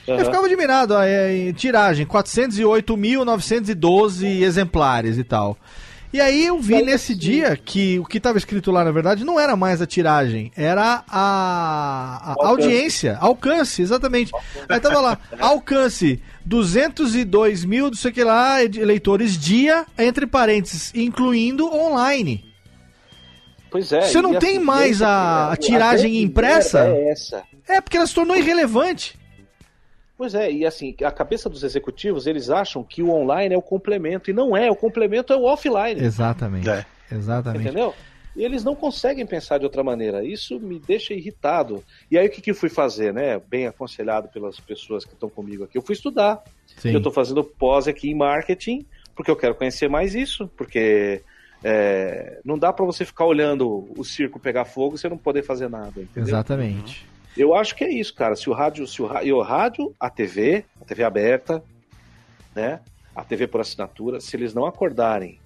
Eu 0.06 0.14
Aham. 0.16 0.24
ficava 0.24 0.46
admirado, 0.46 0.94
ó, 0.94 1.02
é, 1.02 1.36
em 1.36 1.52
tiragem, 1.52 2.06
408.912 2.06 4.42
exemplares 4.42 5.18
e 5.18 5.24
tal. 5.24 5.56
E 6.12 6.20
aí 6.20 6.44
eu 6.46 6.58
vi 6.58 6.82
nesse 6.82 7.14
dia 7.14 7.56
que 7.56 7.96
o 8.00 8.04
que 8.04 8.18
estava 8.18 8.36
escrito 8.36 8.72
lá, 8.72 8.82
na 8.82 8.90
verdade, 8.90 9.24
não 9.24 9.38
era 9.38 9.54
mais 9.54 9.80
a 9.80 9.86
tiragem, 9.86 10.50
era 10.56 11.04
a, 11.08 11.08
a 11.08 12.30
Alcance. 12.30 12.48
audiência, 12.48 13.16
alcance, 13.20 13.80
exatamente. 13.80 14.32
Aí 14.68 14.80
tava 14.80 14.98
lá, 15.00 15.16
alcance, 15.38 16.20
202 16.44 17.64
mil, 17.64 17.86
não 17.86 17.94
sei 17.94 18.10
o 18.10 18.14
que 18.14 18.24
lá, 18.24 18.60
ed- 18.60 18.84
leitores 18.84 19.38
dia, 19.38 19.86
entre 19.96 20.26
parênteses, 20.26 20.92
incluindo 20.96 21.72
online. 21.72 22.44
Pois 23.70 23.92
é. 23.92 24.00
Você 24.02 24.20
não 24.20 24.34
tem 24.34 24.56
assim, 24.56 24.64
mais 24.64 25.00
a 25.02 25.52
a 25.52 25.56
tiragem 25.56 26.20
impressa? 26.22 26.80
É 26.88 27.10
essa. 27.10 27.44
É, 27.68 27.80
porque 27.80 27.96
ela 27.96 28.06
se 28.08 28.14
tornou 28.16 28.36
irrelevante. 28.36 29.16
Pois 30.20 30.34
é, 30.34 30.52
e 30.52 30.66
assim, 30.66 30.94
a 31.02 31.10
cabeça 31.10 31.48
dos 31.48 31.62
executivos, 31.62 32.26
eles 32.26 32.50
acham 32.50 32.84
que 32.84 33.02
o 33.02 33.08
online 33.08 33.54
é 33.54 33.56
o 33.56 33.62
complemento, 33.62 34.28
e 34.28 34.34
não 34.34 34.54
é, 34.54 34.70
o 34.70 34.76
complemento 34.76 35.32
é 35.32 35.36
o 35.36 35.44
offline. 35.44 35.98
Exatamente. 35.98 36.68
É. 36.68 36.84
Exatamente. 37.10 37.62
Entendeu? 37.62 37.94
E 38.36 38.44
eles 38.44 38.62
não 38.62 38.74
conseguem 38.74 39.24
pensar 39.24 39.56
de 39.56 39.64
outra 39.64 39.82
maneira. 39.82 40.22
Isso 40.22 40.60
me 40.60 40.78
deixa 40.78 41.14
irritado. 41.14 41.82
E 42.10 42.18
aí 42.18 42.26
o 42.26 42.30
que, 42.30 42.42
que 42.42 42.50
eu 42.50 42.54
fui 42.54 42.68
fazer, 42.68 43.14
né? 43.14 43.40
Bem 43.48 43.66
aconselhado 43.66 44.28
pelas 44.28 44.60
pessoas 44.60 45.06
que 45.06 45.14
estão 45.14 45.30
comigo 45.30 45.64
aqui. 45.64 45.78
Eu 45.78 45.82
fui 45.82 45.94
estudar. 45.94 46.44
Sim. 46.76 46.90
Eu 46.90 46.98
estou 46.98 47.10
fazendo 47.10 47.42
pós 47.42 47.88
aqui 47.88 48.10
em 48.10 48.14
marketing, 48.14 48.84
porque 49.16 49.30
eu 49.30 49.36
quero 49.36 49.54
conhecer 49.54 49.88
mais 49.88 50.14
isso, 50.14 50.46
porque 50.54 51.22
é, 51.64 52.40
não 52.44 52.58
dá 52.58 52.74
para 52.74 52.84
você 52.84 53.06
ficar 53.06 53.24
olhando 53.24 53.88
o 53.96 54.04
circo 54.04 54.38
pegar 54.38 54.66
fogo 54.66 54.96
e 54.96 54.98
você 54.98 55.08
não 55.08 55.16
poder 55.16 55.42
fazer 55.44 55.70
nada, 55.70 55.98
entendeu? 55.98 56.28
Exatamente. 56.28 57.08
Eu 57.40 57.54
acho 57.54 57.74
que 57.74 57.82
é 57.82 57.90
isso, 57.90 58.12
cara. 58.12 58.36
Se 58.36 58.50
o 58.50 58.52
rádio, 58.52 58.86
se 58.86 59.00
o, 59.00 59.22
e 59.22 59.32
o 59.32 59.40
rádio, 59.40 59.94
a 59.98 60.10
TV, 60.10 60.62
a 60.78 60.84
TV 60.84 61.02
aberta, 61.02 61.62
né? 62.54 62.80
A 63.16 63.24
TV 63.24 63.46
por 63.46 63.62
assinatura, 63.62 64.20
se 64.20 64.36
eles 64.36 64.52
não 64.52 64.66
acordarem, 64.66 65.40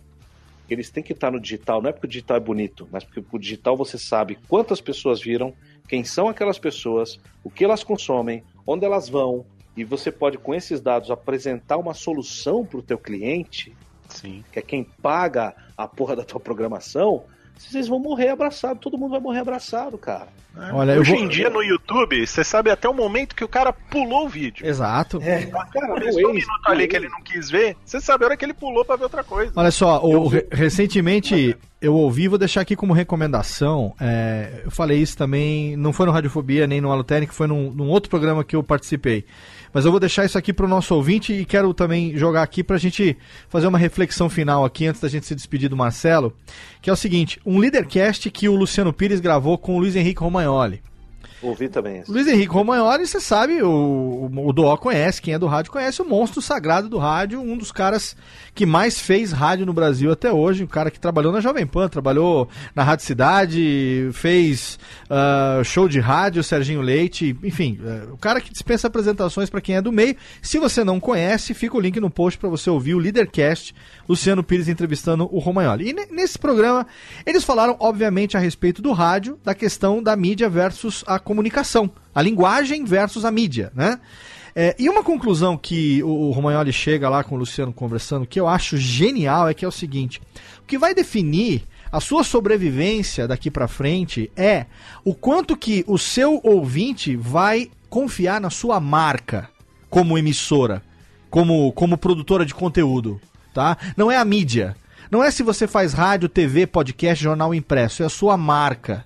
eles 0.68 0.90
têm 0.90 1.04
que 1.04 1.12
estar 1.12 1.30
no 1.30 1.38
digital, 1.38 1.80
não 1.80 1.90
é 1.90 1.92
porque 1.92 2.06
o 2.06 2.10
digital 2.10 2.36
é 2.36 2.40
bonito, 2.40 2.88
mas 2.90 3.04
porque 3.04 3.22
o 3.30 3.38
digital 3.38 3.76
você 3.76 3.96
sabe 3.96 4.36
quantas 4.48 4.80
pessoas 4.80 5.22
viram, 5.22 5.54
quem 5.88 6.02
são 6.02 6.28
aquelas 6.28 6.58
pessoas, 6.58 7.20
o 7.44 7.50
que 7.50 7.64
elas 7.64 7.84
consomem, 7.84 8.42
onde 8.66 8.84
elas 8.84 9.08
vão, 9.08 9.46
e 9.76 9.84
você 9.84 10.10
pode 10.10 10.36
com 10.36 10.52
esses 10.52 10.80
dados 10.80 11.12
apresentar 11.12 11.76
uma 11.76 11.94
solução 11.94 12.66
para 12.66 12.78
o 12.78 12.82
teu 12.82 12.98
cliente, 12.98 13.72
Sim. 14.08 14.44
que 14.50 14.58
é 14.58 14.62
quem 14.62 14.82
paga 14.82 15.54
a 15.76 15.86
porra 15.86 16.16
da 16.16 16.24
tua 16.24 16.40
programação, 16.40 17.24
vocês 17.56 17.88
vão 17.88 17.98
morrer 17.98 18.28
abraçado, 18.30 18.78
todo 18.78 18.98
mundo 18.98 19.10
vai 19.12 19.20
morrer 19.20 19.40
abraçado, 19.40 19.96
cara. 19.98 20.28
Olha, 20.72 20.92
eu 20.92 21.00
Hoje 21.00 21.12
vou... 21.12 21.20
em 21.20 21.28
dia 21.28 21.50
no 21.50 21.60
YouTube, 21.62 22.24
você 22.24 22.44
sabe 22.44 22.70
até 22.70 22.88
o 22.88 22.94
momento 22.94 23.34
que 23.34 23.42
o 23.42 23.48
cara 23.48 23.72
pulou 23.72 24.26
o 24.26 24.28
vídeo. 24.28 24.64
Exato. 24.64 25.18
Cara, 25.18 25.88
Começou 25.88 26.20
meu 26.20 26.30
um 26.30 26.34
ex, 26.34 26.46
minuto 26.46 26.68
ali 26.68 26.86
que 26.86 26.94
ele 26.96 27.08
não 27.08 27.20
quis 27.22 27.50
ver, 27.50 27.76
você 27.84 28.00
sabe 28.00 28.22
a 28.24 28.28
hora 28.28 28.36
que 28.36 28.44
ele 28.44 28.54
pulou 28.54 28.84
pra 28.84 28.94
ver 28.94 29.02
outra 29.04 29.24
coisa. 29.24 29.52
Olha 29.56 29.72
só, 29.72 30.00
o- 30.04 30.28
re- 30.28 30.46
recentemente 30.52 31.56
eu 31.80 31.94
ouvi, 31.94 32.28
vou 32.28 32.38
deixar 32.38 32.60
aqui 32.60 32.76
como 32.76 32.92
recomendação. 32.92 33.94
é, 34.00 34.62
eu 34.64 34.70
falei 34.70 34.98
isso 35.00 35.16
também, 35.16 35.76
não 35.76 35.92
foi 35.92 36.06
no 36.06 36.12
Radiofobia 36.12 36.66
nem 36.68 36.80
no 36.80 36.92
Alotéric, 36.92 37.34
foi 37.34 37.46
num, 37.48 37.70
num 37.72 37.88
outro 37.88 38.08
programa 38.08 38.44
que 38.44 38.54
eu 38.54 38.62
participei. 38.62 39.24
Mas 39.74 39.84
eu 39.84 39.90
vou 39.90 39.98
deixar 39.98 40.24
isso 40.24 40.38
aqui 40.38 40.52
pro 40.52 40.68
nosso 40.68 40.94
ouvinte 40.94 41.32
e 41.32 41.44
quero 41.44 41.74
também 41.74 42.16
jogar 42.16 42.44
aqui 42.44 42.62
pra 42.62 42.78
gente 42.78 43.16
fazer 43.48 43.66
uma 43.66 43.76
reflexão 43.76 44.30
final 44.30 44.64
aqui 44.64 44.86
antes 44.86 45.00
da 45.00 45.08
gente 45.08 45.26
se 45.26 45.34
despedir 45.34 45.68
do 45.68 45.76
Marcelo. 45.76 46.32
Que 46.80 46.88
é 46.88 46.92
o 46.92 46.96
seguinte: 46.96 47.40
um 47.44 47.58
Leadercast 47.58 48.30
que 48.30 48.48
o 48.48 48.54
Luciano 48.54 48.92
Pires 48.92 49.18
gravou 49.18 49.58
com 49.58 49.74
o 49.74 49.80
Luiz 49.80 49.96
Henrique 49.96 50.20
Romagnoli. 50.20 50.80
Ouvi 51.44 51.68
também 51.68 51.98
esse. 51.98 52.10
Luiz 52.10 52.26
Henrique 52.26 52.52
Romagnoli, 52.52 53.06
você 53.06 53.20
sabe, 53.20 53.62
o, 53.62 54.30
o, 54.34 54.52
Doó 54.52 54.76
conhece, 54.76 55.20
quem 55.20 55.34
é 55.34 55.38
do 55.38 55.46
rádio 55.46 55.70
conhece, 55.70 56.00
o 56.00 56.04
monstro 56.04 56.40
sagrado 56.40 56.88
do 56.88 56.98
rádio, 56.98 57.40
um 57.40 57.56
dos 57.56 57.70
caras 57.70 58.16
que 58.54 58.64
mais 58.64 58.98
fez 58.98 59.32
rádio 59.32 59.66
no 59.66 59.72
Brasil 59.72 60.10
até 60.10 60.32
hoje, 60.32 60.64
um 60.64 60.68
cara 60.68 60.90
que 60.90 60.98
trabalhou 60.98 61.32
na 61.32 61.40
Jovem 61.40 61.66
Pan, 61.66 61.88
trabalhou 61.88 62.48
na 62.74 62.82
Rádio 62.82 63.04
Cidade, 63.04 64.08
fez 64.12 64.78
ah, 65.10 65.60
show 65.64 65.88
de 65.88 66.00
rádio, 66.00 66.42
Serginho 66.42 66.80
Leite, 66.80 67.36
enfim, 67.42 67.78
é, 67.84 68.12
o 68.12 68.16
cara 68.16 68.40
que 68.40 68.50
dispensa 68.52 68.86
apresentações 68.86 69.50
para 69.50 69.60
quem 69.60 69.76
é 69.76 69.82
do 69.82 69.92
meio. 69.92 70.16
Se 70.40 70.58
você 70.58 70.84
não 70.84 71.00
conhece, 71.00 71.52
fica 71.52 71.76
o 71.76 71.80
link 71.80 71.98
no 72.00 72.10
post 72.10 72.38
para 72.38 72.48
você 72.48 72.70
ouvir 72.70 72.94
o 72.94 72.98
Leadercast, 72.98 73.74
Luciano 74.08 74.42
Pires 74.42 74.68
entrevistando 74.68 75.28
o 75.30 75.38
Romagnoli. 75.38 75.90
E 75.90 75.92
ne- 75.92 76.06
nesse 76.10 76.38
programa, 76.38 76.86
eles 77.26 77.44
falaram, 77.44 77.76
obviamente, 77.80 78.36
a 78.36 78.40
respeito 78.40 78.80
do 78.80 78.92
rádio, 78.92 79.38
da 79.42 79.54
questão 79.54 80.02
da 80.02 80.14
mídia 80.16 80.48
versus 80.48 81.02
a 81.06 81.18
comunicação, 81.18 81.33
a 82.14 82.22
linguagem 82.22 82.84
versus 82.84 83.24
a 83.24 83.30
mídia, 83.30 83.72
né? 83.74 83.98
É, 84.56 84.76
e 84.78 84.88
uma 84.88 85.02
conclusão 85.02 85.56
que 85.56 86.00
o, 86.04 86.30
Romagnoli 86.30 86.72
chega 86.72 87.08
lá 87.08 87.24
com 87.24 87.34
o 87.34 87.38
Luciano 87.38 87.72
conversando, 87.72 88.26
que 88.26 88.38
eu 88.38 88.46
acho 88.46 88.76
genial, 88.76 89.48
é 89.48 89.54
que 89.54 89.64
é 89.64 89.68
o 89.68 89.72
seguinte: 89.72 90.22
o 90.60 90.66
que 90.66 90.78
vai 90.78 90.94
definir 90.94 91.64
a 91.90 91.98
sua 91.98 92.22
sobrevivência 92.22 93.26
daqui 93.26 93.50
pra 93.50 93.66
frente 93.66 94.30
é 94.36 94.66
o 95.04 95.12
quanto 95.14 95.56
que 95.56 95.84
o 95.88 95.98
seu 95.98 96.40
ouvinte 96.44 97.16
vai 97.16 97.68
confiar 97.88 98.40
na 98.40 98.50
sua 98.50 98.78
marca 98.78 99.48
como 99.90 100.18
emissora, 100.18 100.82
como, 101.30 101.72
como 101.72 101.98
produtora 101.98 102.46
de 102.46 102.54
conteúdo, 102.54 103.20
tá? 103.52 103.76
Não 103.96 104.10
é 104.10 104.16
a 104.16 104.24
mídia. 104.24 104.76
Não 105.10 105.22
é 105.22 105.30
se 105.30 105.42
você 105.42 105.66
faz 105.66 105.92
rádio, 105.92 106.28
TV, 106.28 106.66
podcast, 106.66 107.22
jornal 107.22 107.54
impresso, 107.54 108.02
é 108.02 108.06
a 108.06 108.10
sua 108.10 108.36
marca. 108.36 109.04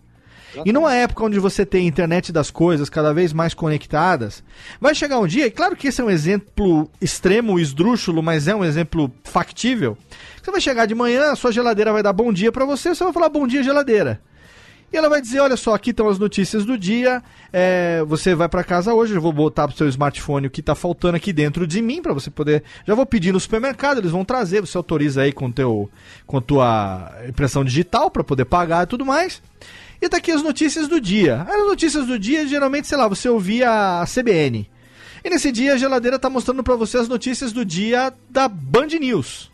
E 0.65 0.73
numa 0.73 0.95
época 0.95 1.25
onde 1.25 1.39
você 1.39 1.65
tem 1.65 1.87
internet 1.87 2.33
das 2.33 2.51
coisas 2.51 2.89
cada 2.89 3.13
vez 3.13 3.33
mais 3.33 3.55
conectadas, 3.55 4.43
vai 4.81 4.95
chegar 4.95 5.19
um 5.19 5.27
dia, 5.27 5.47
e 5.47 5.51
claro 5.51 5.77
que 5.77 5.89
esse 5.89 6.01
é 6.01 6.05
um 6.05 6.11
exemplo 6.11 6.91
extremo, 7.01 7.59
esdrúxulo, 7.59 8.23
mas 8.23 8.49
é 8.49 8.55
um 8.55 8.65
exemplo 8.65 9.13
factível. 9.25 9.97
Você 10.43 10.51
vai 10.51 10.61
chegar 10.61 10.87
de 10.87 10.95
manhã, 10.95 11.33
a 11.33 11.37
sua 11.37 11.53
geladeira 11.53 11.93
vai 11.93 12.03
dar 12.03 12.13
bom 12.13 12.33
dia 12.33 12.51
pra 12.51 12.65
você, 12.65 12.95
você 12.95 13.05
vai 13.05 13.13
falar 13.13 13.29
bom 13.29 13.47
dia, 13.47 13.63
geladeira. 13.63 14.21
E 14.91 14.97
ela 14.97 15.09
vai 15.11 15.21
dizer, 15.21 15.41
olha 15.41 15.57
só, 15.57 15.75
aqui 15.75 15.91
estão 15.91 16.09
as 16.09 16.19
notícias 16.19 16.65
do 16.65 16.79
dia. 16.79 17.23
é, 17.53 18.03
você 18.07 18.35
vai 18.35 18.49
pra 18.49 18.65
casa 18.65 18.95
hoje, 18.95 19.15
eu 19.15 19.21
vou 19.21 19.33
botar 19.33 19.69
pro 19.69 19.77
seu 19.77 19.87
smartphone 19.89 20.47
o 20.47 20.51
que 20.51 20.63
tá 20.63 20.75
faltando 20.75 21.17
aqui 21.17 21.31
dentro 21.31 21.67
de 21.67 21.83
mim 21.83 22.01
pra 22.01 22.15
você 22.15 22.31
poder. 22.31 22.63
Já 22.87 22.95
vou 22.95 23.05
pedir 23.05 23.33
no 23.33 23.39
supermercado, 23.39 23.99
eles 23.99 24.11
vão 24.11 24.25
trazer, 24.25 24.63
você 24.63 24.77
autoriza 24.77 25.23
aí 25.23 25.33
com 25.33 25.53
teu 25.53 25.91
com 26.27 26.41
tua 26.41 27.13
impressão 27.29 27.63
digital 27.63 28.11
pra 28.11 28.25
poder 28.25 28.47
pagar 28.47 28.85
e 28.85 28.87
tudo 28.87 29.05
mais. 29.05 29.43
E 30.01 30.09
tá 30.09 30.19
aqui 30.19 30.31
as 30.31 30.43
notícias 30.43 30.87
do 30.87 31.01
dia. 31.01 31.43
As 31.43 31.67
notícias 31.67 32.07
do 32.07 32.19
dia, 32.19 32.47
geralmente, 32.47 32.87
sei 32.87 32.97
lá, 32.97 33.09
você 33.09 33.29
ouvia 33.29 34.01
a 34.01 34.05
CBN. 34.07 34.69
E 35.25 35.31
nesse 35.31 35.51
dia 35.51 35.75
a 35.75 35.77
geladeira 35.77 36.19
tá 36.19 36.31
mostrando 36.31 36.63
pra 36.63 36.77
você 36.77 36.99
as 36.99 37.09
notícias 37.09 37.53
do 37.53 37.65
dia 37.65 38.13
da 38.31 38.47
Band 38.47 38.89
News. 39.01 39.51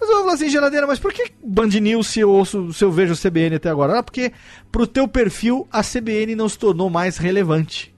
Mas 0.00 0.08
eu 0.08 0.16
vou 0.16 0.24
falar 0.24 0.34
assim, 0.34 0.48
geladeira, 0.48 0.86
mas 0.86 0.98
por 0.98 1.12
que 1.12 1.30
Band 1.44 1.68
News 1.68 2.08
se 2.08 2.20
eu, 2.20 2.30
ouço, 2.30 2.72
se 2.72 2.84
eu 2.84 2.90
vejo 2.90 3.16
CBN 3.16 3.56
até 3.56 3.70
agora? 3.70 3.98
Ah, 3.98 4.02
porque 4.02 4.32
pro 4.70 4.86
teu 4.86 5.06
perfil 5.06 5.66
a 5.70 5.82
CBN 5.82 6.34
não 6.34 6.48
se 6.48 6.58
tornou 6.58 6.90
mais 6.90 7.16
relevante. 7.16 7.94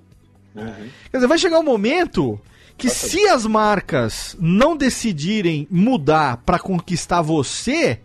Quer 1.10 1.16
dizer, 1.16 1.26
vai 1.26 1.38
chegar 1.38 1.58
um 1.58 1.64
momento 1.64 2.40
que 2.76 2.88
se 2.88 3.26
as 3.28 3.46
marcas 3.46 4.36
não 4.38 4.76
decidirem 4.76 5.66
mudar 5.70 6.38
pra 6.38 6.58
conquistar 6.58 7.22
você, 7.22 8.00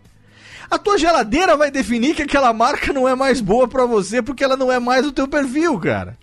a 0.70 0.78
tua 0.78 0.96
geladeira 0.96 1.56
vai 1.56 1.70
definir 1.70 2.14
que 2.14 2.22
aquela 2.22 2.52
marca 2.52 2.92
não 2.92 3.08
é 3.08 3.14
mais 3.14 3.40
boa 3.40 3.66
pra 3.66 3.84
você 3.86 4.22
porque 4.22 4.44
ela 4.44 4.56
não 4.56 4.70
é 4.70 4.78
mais 4.78 5.06
o 5.06 5.12
teu 5.12 5.26
perfil, 5.26 5.78
cara. 5.78 6.16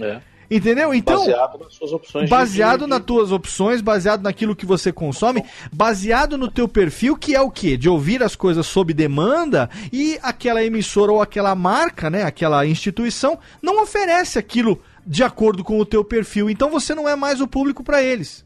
É. 0.00 0.20
Entendeu? 0.50 0.92
Então, 0.92 1.20
baseado 1.20 1.58
nas 1.58 1.74
suas 1.74 1.92
opções. 1.92 2.28
baseado 2.30 2.80
de- 2.80 2.86
nas 2.86 3.02
tuas 3.02 3.32
opções, 3.32 3.80
baseado 3.80 4.22
naquilo 4.22 4.54
que 4.54 4.66
você 4.66 4.92
consome, 4.92 5.42
baseado 5.72 6.36
no 6.36 6.50
teu 6.50 6.68
perfil, 6.68 7.16
que 7.16 7.34
é 7.34 7.40
o 7.40 7.50
quê? 7.50 7.76
De 7.78 7.88
ouvir 7.88 8.22
as 8.22 8.36
coisas 8.36 8.66
sob 8.66 8.92
demanda 8.92 9.70
e 9.92 10.18
aquela 10.22 10.62
emissora 10.62 11.10
ou 11.10 11.22
aquela 11.22 11.54
marca, 11.54 12.10
né, 12.10 12.22
aquela 12.24 12.64
instituição 12.66 13.38
não 13.62 13.82
oferece 13.82 14.38
aquilo 14.38 14.80
de 15.06 15.24
acordo 15.24 15.64
com 15.64 15.78
o 15.78 15.84
teu 15.86 16.04
perfil. 16.04 16.50
Então 16.50 16.70
você 16.70 16.94
não 16.94 17.08
é 17.08 17.16
mais 17.16 17.40
o 17.40 17.48
público 17.48 17.82
para 17.82 18.02
eles. 18.02 18.43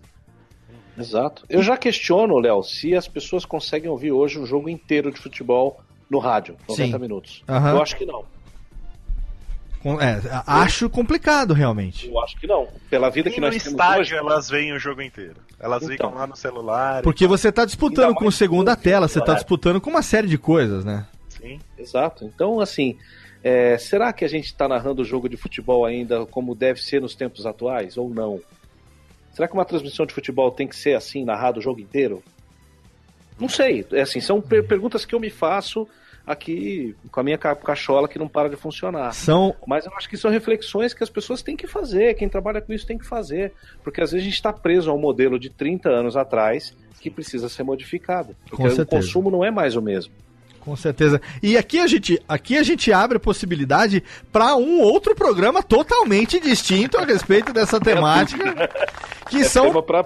Exato. 0.99 1.45
Eu 1.49 1.63
já 1.63 1.77
questiono, 1.77 2.39
Léo, 2.39 2.63
se 2.63 2.95
as 2.95 3.07
pessoas 3.09 3.45
conseguem 3.45 3.89
ouvir 3.91 4.13
hoje 4.13 4.39
um 4.39 4.47
jogo 4.47 4.69
inteiro 4.69 5.11
de 5.13 5.21
futebol 5.21 5.81
no 6.11 6.19
rádio, 6.19 6.57
90 6.69 6.93
Sim. 6.97 6.99
minutos. 6.99 7.43
Aham. 7.49 7.71
Eu 7.73 7.83
acho 7.83 7.97
que 7.97 8.05
não. 8.07 8.25
É, 10.01 10.21
acho 10.47 10.91
complicado 10.91 11.55
realmente. 11.55 12.09
Eu 12.09 12.19
acho 12.21 12.37
que 12.39 12.47
não. 12.47 12.67
Pela 12.91 13.09
vida 13.11 13.29
Nem 13.31 13.35
que 13.35 13.41
no 13.41 13.47
nós 13.47 13.57
temos 13.57 13.71
estádio 13.73 14.01
hoje. 14.01 14.17
elas 14.17 14.51
veem 14.51 14.73
o 14.73 14.79
jogo 14.79 15.01
inteiro. 15.01 15.37
Elas 15.59 15.83
Então. 15.85 15.93
ficam 15.93 16.15
lá 16.15 16.27
no 16.27 16.37
celular. 16.37 17.03
Porque 17.03 17.27
você 17.27 17.53
tá 17.53 17.65
disputando 17.65 18.15
com 18.15 18.29
segunda 18.31 18.75
tela, 18.75 19.07
você 19.07 19.21
tá 19.21 19.33
é. 19.33 19.35
disputando 19.37 19.81
com 19.81 19.89
uma 19.89 20.03
série 20.03 20.27
de 20.27 20.37
coisas, 20.37 20.85
né? 20.85 21.07
Sim. 21.29 21.61
Exato. 21.79 22.25
Então, 22.25 22.61
assim, 22.61 22.97
é, 23.43 23.79
será 23.79 24.13
que 24.13 24.25
a 24.25 24.29
gente 24.29 24.47
está 24.47 24.67
narrando 24.67 25.03
o 25.03 25.05
jogo 25.05 25.29
de 25.29 25.37
futebol 25.37 25.85
ainda 25.85 26.27
como 26.27 26.57
deve 26.57 26.83
ser 26.83 27.01
nos 27.01 27.15
tempos 27.15 27.47
atuais 27.47 27.97
ou 27.97 28.09
não? 28.11 28.41
Será 29.39 29.47
que 29.47 29.55
uma 29.55 29.65
transmissão 29.65 30.05
de 30.05 30.13
futebol 30.13 30.51
tem 30.51 30.67
que 30.67 30.75
ser 30.75 30.97
assim, 30.97 31.25
narrado 31.25 31.61
o 31.61 31.63
jogo 31.63 31.79
inteiro? 31.79 32.25
Não 33.39 33.49
sei. 33.49 33.87
É 33.93 34.01
assim, 34.01 34.21
são 34.21 34.41
per- 34.41 34.67
perguntas 34.67 35.05
que 35.05 35.15
eu 35.15 35.21
me 35.21 35.31
faço 35.31 35.87
aqui 36.27 36.97
com 37.13 37.21
a 37.21 37.23
minha 37.23 37.39
ca- 37.39 37.55
cachola 37.55 38.09
que 38.09 38.19
não 38.19 38.27
para 38.27 38.49
de 38.51 38.57
funcionar. 38.57 39.13
São 39.15 39.55
Mas 39.65 39.87
eu 39.87 39.93
acho 39.95 40.09
que 40.09 40.17
são 40.17 40.29
reflexões 40.29 40.93
que 40.93 41.05
as 41.05 41.09
pessoas 41.09 41.41
têm 41.41 41.55
que 41.57 41.69
fazer, 41.69 42.15
quem 42.15 42.29
trabalha 42.29 42.61
com 42.61 42.73
isso 42.73 42.85
tem 42.85 42.99
que 42.99 43.07
fazer. 43.07 43.53
Porque 43.85 44.01
às 44.01 44.11
vezes 44.11 44.25
a 44.25 44.29
gente 44.29 44.35
está 44.35 44.53
preso 44.53 44.91
a 44.91 44.93
um 44.93 44.99
modelo 44.99 45.39
de 45.39 45.51
30 45.51 45.89
anos 45.89 46.17
atrás 46.17 46.75
que 47.01 47.09
precisa 47.09 47.49
ser 47.49 47.63
modificado. 47.63 48.35
Porque 48.51 48.63
o 48.83 48.87
consumo 48.97 49.31
não 49.31 49.45
é 49.45 49.53
mais 49.53 49.77
o 49.77 49.81
mesmo. 49.81 50.13
Com 50.61 50.77
certeza. 50.77 51.21
E 51.43 51.57
aqui 51.57 51.79
a 51.79 51.87
gente, 51.87 52.21
aqui 52.29 52.57
a 52.59 52.63
gente 52.63 52.93
abre 52.93 53.17
a 53.17 53.21
possibilidade 53.21 54.03
para 54.33 54.55
um 54.57 54.81
outro 54.81 55.15
programa 55.15 55.63
totalmente 55.63 56.39
distinto 56.41 56.99
a 56.99 57.05
respeito 57.05 57.53
dessa 57.53 57.81
temática, 57.81 58.69
que 59.31 59.39
É 59.39 59.45
são 59.45 59.83
para 59.83 60.05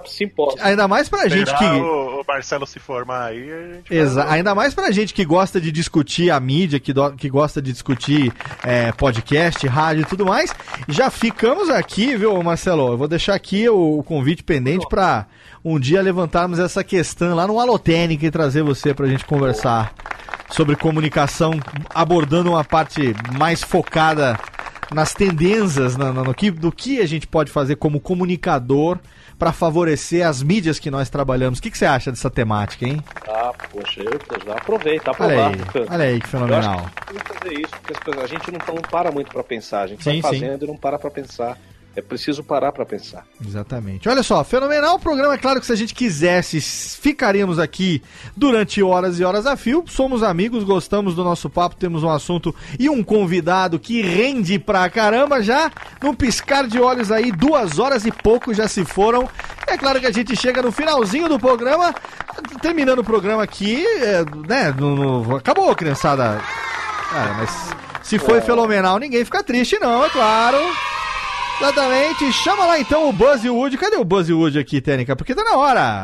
ainda 0.61 0.87
mais 0.87 1.09
pra 1.09 1.27
gente 1.27 1.51
Esperar 1.51 1.75
que 1.75 1.81
o, 1.81 2.21
o 2.21 2.23
Marcelo 2.27 2.65
se 2.65 2.79
formar 2.79 3.25
aí, 3.25 3.51
a 3.51 3.73
gente 3.75 3.93
Exa 3.93 4.23
vai- 4.23 4.37
ainda 4.37 4.55
mais 4.55 4.73
pra 4.73 4.91
gente 4.91 5.13
que 5.13 5.25
gosta 5.25 5.59
de 5.59 5.71
discutir 5.71 6.31
a 6.31 6.39
mídia, 6.39 6.79
que, 6.79 6.93
do- 6.93 7.11
que 7.13 7.29
gosta 7.29 7.61
de 7.61 7.71
discutir 7.73 8.31
é, 8.63 8.91
podcast, 8.93 9.65
rádio 9.67 10.01
e 10.03 10.05
tudo 10.05 10.25
mais. 10.25 10.53
Já 10.87 11.09
ficamos 11.09 11.69
aqui, 11.69 12.15
viu, 12.15 12.41
Marcelo? 12.43 12.93
Eu 12.93 12.97
vou 12.97 13.07
deixar 13.07 13.35
aqui 13.35 13.67
o, 13.67 13.99
o 13.99 14.03
convite 14.03 14.43
pendente 14.43 14.87
pra 14.87 15.25
um 15.63 15.79
dia 15.79 16.01
levantarmos 16.01 16.59
essa 16.59 16.83
questão 16.83 17.35
lá 17.35 17.47
no 17.47 17.59
Alotênica 17.59 18.25
e 18.25 18.31
trazer 18.31 18.63
você 18.63 18.93
pra 18.93 19.07
gente 19.07 19.25
conversar 19.25 19.93
sobre 20.51 20.75
comunicação, 20.75 21.53
abordando 21.93 22.51
uma 22.51 22.63
parte 22.63 23.15
mais 23.37 23.63
focada 23.63 24.37
nas 24.93 25.13
tendências, 25.13 25.95
na- 25.97 26.11
na- 26.13 26.23
no, 26.23 26.33
que, 26.33 26.51
do 26.51 26.71
que 26.71 26.99
a 26.99 27.07
gente 27.07 27.25
pode 27.25 27.49
fazer 27.51 27.77
como 27.77 27.99
comunicador 27.99 28.99
para 29.39 29.51
favorecer 29.51 30.27
as 30.27 30.43
mídias 30.43 30.77
que 30.77 30.91
nós 30.91 31.09
trabalhamos. 31.09 31.57
O 31.57 31.61
que, 31.61 31.71
que 31.71 31.77
você 31.77 31.85
acha 31.85 32.11
dessa 32.11 32.29
temática, 32.29 32.85
hein? 32.85 33.01
Ah, 33.27 33.51
poxa, 33.71 34.01
eu 34.01 34.19
já 34.45 34.53
aproveita, 34.53 35.11
Olha 35.19 35.33
aí, 35.47 35.53
aprovado. 35.55 35.93
olha 35.93 36.03
aí 36.05 36.19
que 36.19 36.35
Eu 36.35 36.39
acho 36.43 36.47
fenomenal. 36.47 36.91
que 37.07 37.33
fazer 37.33 37.53
isso, 37.59 37.71
porque 37.71 37.93
as 37.93 37.99
pessoas- 37.99 38.23
a 38.23 38.27
gente 38.27 38.51
não, 38.51 38.75
não 38.75 38.81
para 38.83 39.11
muito 39.11 39.31
pra 39.31 39.43
pensar, 39.43 39.81
a 39.81 39.87
gente 39.87 40.03
Sim, 40.03 40.21
vai 40.21 40.33
sim. 40.33 40.39
fazendo 40.41 40.65
e 40.65 40.67
não 40.67 40.77
para 40.77 40.99
pra 40.99 41.09
pensar. 41.09 41.57
É 41.95 42.01
preciso 42.01 42.43
parar 42.43 42.71
pra 42.71 42.85
pensar. 42.85 43.23
Exatamente. 43.45 44.09
Olha 44.09 44.23
só, 44.23 44.43
fenomenal 44.43 44.95
o 44.95 44.99
programa. 44.99 45.35
É 45.35 45.37
claro 45.37 45.59
que 45.59 45.65
se 45.67 45.71
a 45.71 45.75
gente 45.75 45.93
quisesse, 45.93 46.59
ficaríamos 46.59 47.59
aqui 47.59 48.01
durante 48.35 48.81
horas 48.81 49.19
e 49.19 49.23
horas 49.23 49.45
a 49.45 49.55
fio. 49.55 49.83
Somos 49.87 50.23
amigos, 50.23 50.63
gostamos 50.63 51.13
do 51.13 51.23
nosso 51.23 51.51
papo, 51.51 51.75
temos 51.75 52.01
um 52.01 52.09
assunto 52.09 52.53
e 52.79 52.89
um 52.89 53.03
convidado 53.03 53.77
que 53.79 54.01
rende 54.01 54.57
pra 54.57 54.89
caramba 54.89 55.43
já. 55.43 55.71
Num 56.01 56.15
piscar 56.15 56.65
de 56.67 56.79
olhos 56.79 57.11
aí, 57.11 57.31
duas 57.31 57.77
horas 57.77 58.05
e 58.07 58.11
pouco 58.11 58.53
já 58.55 58.67
se 58.67 58.83
foram. 58.83 59.29
É 59.67 59.77
claro 59.77 59.99
que 59.99 60.07
a 60.07 60.11
gente 60.11 60.35
chega 60.35 60.63
no 60.63 60.71
finalzinho 60.71 61.29
do 61.29 61.39
programa, 61.39 61.93
terminando 62.59 62.99
o 62.99 63.03
programa 63.03 63.43
aqui, 63.43 63.85
é, 63.85 64.25
né? 64.47 64.73
no- 64.75 64.95
no- 65.23 65.35
acabou, 65.35 65.75
criançada. 65.75 66.41
Cara, 67.11 67.33
mas 67.35 67.49
se 68.01 68.17
foi 68.17 68.41
fenomenal, 68.41 68.97
ninguém 68.97 69.23
fica 69.23 69.43
triste, 69.43 69.77
não, 69.79 70.03
é 70.03 70.09
claro. 70.09 70.57
Exatamente. 71.59 72.31
Chama 72.33 72.65
lá 72.65 72.79
então 72.79 73.07
o 73.07 73.13
Buzz 73.13 73.43
o 73.45 73.55
Woody. 73.55 73.77
Cadê 73.77 73.97
o 73.97 74.03
Buzz 74.03 74.29
o 74.29 74.37
Woody 74.37 74.59
aqui, 74.59 74.81
Tênica? 74.81 75.15
Porque 75.15 75.35
tá 75.35 75.43
na 75.43 75.57
hora. 75.57 76.03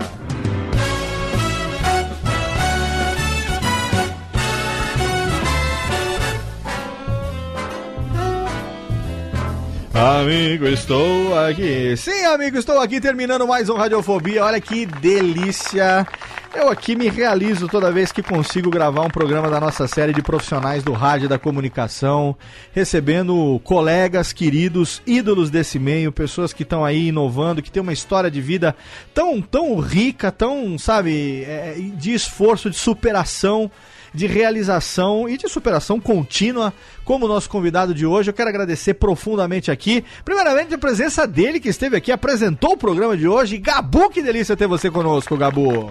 Amigo, 9.93 10.67
estou 10.67 11.37
aqui. 11.37 11.97
Sim, 11.97 12.23
amigo, 12.25 12.57
estou 12.57 12.79
aqui 12.79 13.01
terminando 13.01 13.47
mais 13.47 13.69
um 13.69 13.75
Radiofobia. 13.75 14.45
Olha 14.45 14.61
que 14.61 14.85
delícia. 14.85 16.05
Eu 16.53 16.69
aqui 16.69 16.95
me 16.95 17.09
realizo 17.09 17.67
toda 17.67 17.91
vez 17.91 18.11
que 18.11 18.21
consigo 18.21 18.69
gravar 18.69 19.01
um 19.01 19.09
programa 19.09 19.49
da 19.49 19.59
nossa 19.59 19.87
série 19.87 20.13
de 20.13 20.21
profissionais 20.21 20.83
do 20.83 20.93
rádio 20.93 21.25
e 21.25 21.27
da 21.27 21.39
comunicação, 21.39 22.35
recebendo 22.71 23.59
colegas 23.63 24.31
queridos, 24.31 25.01
ídolos 25.07 25.49
desse 25.49 25.79
meio, 25.79 26.11
pessoas 26.11 26.53
que 26.53 26.63
estão 26.63 26.85
aí 26.85 27.07
inovando, 27.07 27.61
que 27.61 27.71
têm 27.71 27.81
uma 27.81 27.93
história 27.93 28.29
de 28.29 28.41
vida 28.41 28.75
tão, 29.11 29.41
tão 29.41 29.79
rica, 29.79 30.31
tão, 30.31 30.77
sabe, 30.77 31.43
é, 31.43 31.75
de 31.95 32.13
esforço, 32.13 32.69
de 32.69 32.77
superação 32.77 33.71
de 34.13 34.27
realização 34.27 35.27
e 35.27 35.37
de 35.37 35.47
superação 35.47 35.99
contínua, 35.99 36.73
como 37.03 37.27
nosso 37.27 37.49
convidado 37.49 37.93
de 37.93 38.05
hoje. 38.05 38.29
Eu 38.29 38.33
quero 38.33 38.49
agradecer 38.49 38.95
profundamente 38.95 39.71
aqui, 39.71 40.03
primeiramente, 40.23 40.73
a 40.73 40.77
presença 40.77 41.25
dele 41.27 41.59
que 41.59 41.69
esteve 41.69 41.97
aqui, 41.97 42.11
apresentou 42.11 42.73
o 42.73 42.77
programa 42.77 43.15
de 43.15 43.27
hoje. 43.27 43.57
Gabu, 43.57 44.09
que 44.09 44.21
delícia 44.21 44.57
ter 44.57 44.67
você 44.67 44.89
conosco, 44.89 45.37
Gabu. 45.37 45.89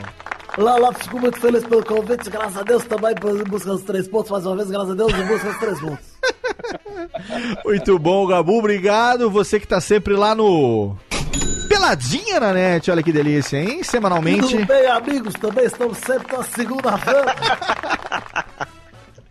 Lá, 0.57 0.77
lá, 0.77 0.93
fico 0.93 1.21
muito 1.21 1.39
feliz 1.39 1.65
pelo 1.65 1.85
convite, 1.85 2.29
graças 2.29 2.57
a 2.57 2.63
Deus 2.65 2.85
também 2.85 3.15
busca 3.49 3.71
dos 3.71 3.83
três 3.83 4.09
pontos, 4.09 4.31
mais 4.31 4.45
uma 4.45 4.57
vez, 4.57 4.69
graças 4.69 4.91
a 4.91 4.95
Deus, 4.95 5.13
em 5.13 5.27
busca 5.27 5.49
dos 5.49 5.59
três 5.59 5.81
pontos. 5.81 6.19
Muito 7.65 7.99
bom, 7.99 8.27
Gabu, 8.27 8.59
obrigado. 8.59 9.31
Você 9.31 9.61
que 9.61 9.69
tá 9.69 9.81
sempre 9.81 10.15
lá 10.15 10.35
no 10.35 10.97
Peladinha 11.79 12.41
na 12.41 12.53
net, 12.53 12.91
olha 12.91 13.05
que 13.05 13.13
delícia, 13.13 13.57
hein? 13.57 13.85
Semanalmente. 13.85 14.49
Tudo 14.49 14.67
bem, 14.67 14.87
amigos, 14.89 15.33
também 15.35 15.65
estamos 15.65 15.97
sempre 15.99 16.37
na 16.37 16.43
segunda-feira. 16.43 17.37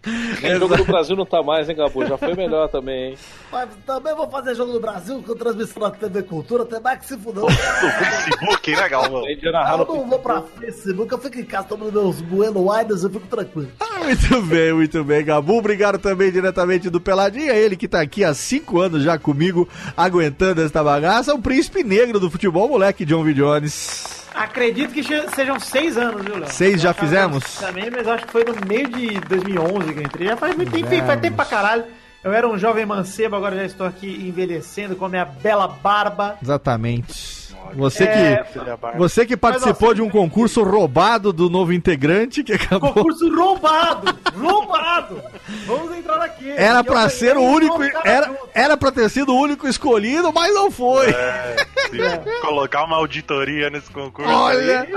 O 0.07 0.59
jogo 0.59 0.77
do 0.77 0.85
Brasil 0.85 1.15
não 1.15 1.25
tá 1.25 1.43
mais, 1.43 1.67
hein, 1.69 1.75
Gabu? 1.75 2.05
Já 2.05 2.17
foi 2.17 2.33
melhor 2.33 2.69
também, 2.69 3.11
hein? 3.11 3.17
Mas 3.51 3.69
também 3.85 4.15
vou 4.15 4.29
fazer 4.29 4.55
jogo 4.55 4.73
no 4.73 4.79
Brasil 4.79 5.23
com 5.25 5.35
transmissão 5.35 5.83
na 5.83 5.91
TV 5.91 6.23
Cultura, 6.23 6.63
até 6.63 6.79
mais 6.79 6.99
que 6.99 7.07
se 7.07 7.17
fudeu. 7.17 7.43
No 7.43 7.49
Facebook, 7.51 8.71
né, 8.75 8.89
Galvão? 8.89 9.23
Eu 9.27 9.77
não 9.95 10.07
vou 10.09 10.19
pra 10.19 10.41
Facebook, 10.59 11.11
eu 11.11 11.19
fico 11.19 11.39
em 11.39 11.45
casa 11.45 11.67
tomando 11.67 11.91
meus 11.91 12.21
Bueno 12.21 12.69
Wines 12.71 13.03
e 13.03 13.09
fico 13.09 13.27
tranquilo. 13.27 13.69
Ah, 13.79 13.99
Muito 14.03 14.41
bem, 14.43 14.73
muito 14.73 15.03
bem, 15.03 15.23
Gabu. 15.23 15.57
Obrigado 15.57 15.97
também 15.97 16.31
diretamente 16.31 16.89
do 16.89 16.99
Peladinha, 17.01 17.53
ele 17.53 17.75
que 17.75 17.87
tá 17.87 18.01
aqui 18.01 18.23
há 18.23 18.33
cinco 18.33 18.79
anos 18.79 19.03
já 19.03 19.17
comigo, 19.17 19.67
aguentando 19.95 20.61
esta 20.61 20.83
bagaça, 20.83 21.33
o 21.33 21.41
príncipe 21.41 21.83
negro 21.83 22.19
do 22.19 22.29
futebol, 22.29 22.67
moleque 22.67 23.05
John 23.05 23.23
V. 23.23 23.33
Jones. 23.33 24.26
Acredito 24.37 24.93
que 24.93 25.03
sejam 25.03 25.59
seis 25.59 25.97
anos, 25.97 26.23
viu, 26.23 26.37
Léo? 26.37 26.49
Seis 26.49 26.81
já 26.81 26.93
fizemos? 26.93 27.43
Também, 27.55 27.89
mas 27.89 28.07
acho 28.07 28.25
que 28.25 28.31
foi 28.31 28.43
no 28.43 28.53
meio 28.67 28.87
de 28.87 29.19
2011 29.21 29.93
que 29.93 29.99
eu 29.99 30.03
entrei. 30.03 30.27
Já 30.27 30.37
faz 30.37 30.55
muito 30.55 30.71
tempo, 30.71 31.05
faz 31.05 31.19
tempo 31.21 31.35
pra 31.35 31.45
caralho. 31.45 31.85
Eu 32.23 32.33
era 32.33 32.47
um 32.47 32.57
jovem 32.57 32.85
mancebo, 32.85 33.35
agora 33.35 33.55
já 33.55 33.63
estou 33.63 33.87
aqui 33.87 34.07
envelhecendo 34.27 34.95
com 34.95 35.05
a 35.05 35.09
minha 35.09 35.25
bela 35.25 35.67
barba. 35.67 36.37
Exatamente. 36.41 37.46
Você 37.75 38.03
É, 38.03 38.43
que, 38.43 38.97
você 38.97 39.25
que 39.25 39.35
participou 39.37 39.93
de 39.93 40.01
um 40.01 40.09
concurso 40.09 40.63
roubado 40.63 41.31
do 41.33 41.49
novo 41.49 41.73
integrante 41.73 42.43
que 42.43 42.53
acabou. 42.53 42.93
Concurso 42.93 43.33
roubado! 43.35 44.17
roubado! 44.37 45.21
Vamos 45.65 45.95
entrar 45.97 46.21
aqui. 46.21 46.49
Era 46.51 46.83
pra 46.83 47.09
ser 47.09 47.37
o 47.37 47.41
único. 47.41 47.81
Era, 48.03 48.27
junto. 48.27 48.49
era 48.53 48.77
pra 48.77 48.91
ter 48.91 49.09
sido 49.09 49.33
o 49.33 49.39
único 49.39 49.67
escolhido, 49.67 50.31
mas 50.33 50.53
não 50.53 50.69
foi. 50.71 51.07
Se 51.07 52.41
colocar 52.41 52.83
uma 52.83 52.97
auditoria 52.97 53.69
nesse 53.69 53.89
concurso 53.91 54.29
Olha! 54.31 54.81
aí, 54.81 54.91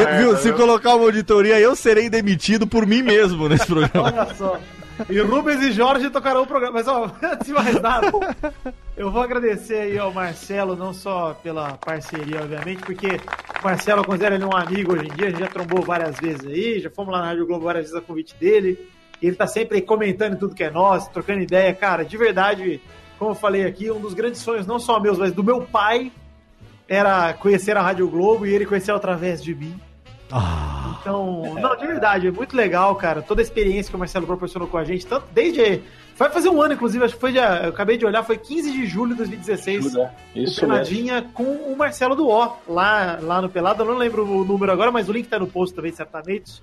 Eu- 0.00 0.18
viu, 0.18 0.36
se 0.38 0.52
colocar 0.52 0.94
uma 0.94 1.04
auditoria, 1.04 1.58
eu 1.58 1.74
serei 1.74 2.08
demitido 2.08 2.66
por 2.66 2.86
mim 2.86 3.02
mesmo 3.02 3.48
nesse 3.48 3.66
programa. 3.66 4.12
Olha 4.12 4.34
só. 4.34 4.58
E 5.10 5.20
Rubens 5.20 5.62
e 5.62 5.72
Jorge 5.72 6.10
tocarão 6.10 6.42
o 6.42 6.46
programa. 6.46 6.74
Mas, 6.74 6.88
ó, 6.88 7.04
antes 7.22 7.46
de 7.46 7.52
mais 7.52 7.80
nada, 7.80 8.10
eu 8.96 9.10
vou 9.10 9.22
agradecer 9.22 9.78
aí 9.78 9.98
ao 9.98 10.12
Marcelo, 10.12 10.74
não 10.76 10.92
só 10.92 11.34
pela 11.34 11.76
parceria, 11.76 12.40
obviamente, 12.42 12.82
porque 12.82 13.20
o 13.60 13.64
Marcelo, 13.64 14.00
eu 14.00 14.04
considero 14.04 14.34
ele 14.34 14.44
um 14.44 14.56
amigo 14.56 14.94
hoje 14.94 15.06
em 15.06 15.14
dia, 15.14 15.26
a 15.26 15.30
gente 15.30 15.40
já 15.40 15.48
trombou 15.48 15.82
várias 15.82 16.18
vezes 16.18 16.46
aí, 16.46 16.80
já 16.80 16.90
fomos 16.90 17.12
lá 17.12 17.20
na 17.20 17.26
Rádio 17.26 17.46
Globo 17.46 17.64
várias 17.64 17.84
vezes 17.86 17.96
a 17.96 18.00
convite 18.00 18.34
dele. 18.36 18.90
Ele 19.20 19.34
tá 19.34 19.46
sempre 19.46 19.76
aí 19.76 19.82
comentando 19.82 20.38
tudo 20.38 20.54
que 20.54 20.64
é 20.64 20.70
nosso, 20.70 21.10
trocando 21.10 21.40
ideia. 21.40 21.74
Cara, 21.74 22.04
de 22.04 22.16
verdade, 22.16 22.80
como 23.18 23.30
eu 23.30 23.34
falei 23.34 23.64
aqui, 23.64 23.90
um 23.90 24.00
dos 24.00 24.14
grandes 24.14 24.40
sonhos, 24.40 24.66
não 24.66 24.78
só 24.78 25.00
meus, 25.00 25.18
mas 25.18 25.32
do 25.32 25.42
meu 25.42 25.62
pai, 25.62 26.12
era 26.88 27.32
conhecer 27.34 27.76
a 27.76 27.82
Rádio 27.82 28.08
Globo 28.08 28.46
e 28.46 28.54
ele 28.54 28.66
conhecer 28.66 28.92
através 28.92 29.42
de 29.42 29.54
mim. 29.54 29.78
Ah, 30.30 30.98
Então, 31.00 31.54
não, 31.54 31.76
de 31.76 31.86
verdade, 31.86 32.26
é 32.26 32.30
muito 32.30 32.56
legal, 32.56 32.94
cara. 32.96 33.22
Toda 33.22 33.40
a 33.40 33.44
experiência 33.44 33.90
que 33.90 33.96
o 33.96 33.98
Marcelo 33.98 34.26
proporcionou 34.26 34.68
com 34.68 34.76
a 34.76 34.84
gente, 34.84 35.06
tanto 35.06 35.26
desde. 35.32 35.82
Vai 36.16 36.30
fazer 36.30 36.48
um 36.48 36.60
ano, 36.62 36.74
inclusive, 36.74 37.04
acho 37.04 37.14
que 37.14 37.20
foi 37.20 37.32
dia. 37.32 37.60
Eu 37.64 37.70
acabei 37.70 37.96
de 37.96 38.06
olhar, 38.06 38.22
foi 38.24 38.38
15 38.38 38.72
de 38.72 38.86
julho 38.86 39.12
de 39.12 39.18
2016. 39.18 39.84
Isso 39.86 39.96
o 39.98 40.00
mesmo. 40.34 40.60
Peladinha 40.60 41.22
com 41.34 41.44
o 41.44 41.76
Marcelo 41.76 42.16
do 42.16 42.28
O, 42.28 42.52
lá, 42.66 43.18
lá 43.20 43.40
no 43.42 43.48
Pelado. 43.48 43.82
Eu 43.82 43.86
não 43.86 43.96
lembro 43.96 44.24
o 44.24 44.44
número 44.44 44.72
agora, 44.72 44.90
mas 44.90 45.08
o 45.08 45.12
link 45.12 45.28
tá 45.28 45.38
no 45.38 45.46
post 45.46 45.74
também, 45.74 45.92
certamente. 45.92 46.62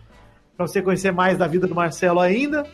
Pra 0.57 0.67
você 0.67 0.81
conhecer 0.81 1.11
mais 1.11 1.37
da 1.37 1.47
vida 1.47 1.67
do 1.67 1.75
Marcelo 1.75 2.19
ainda. 2.19 2.65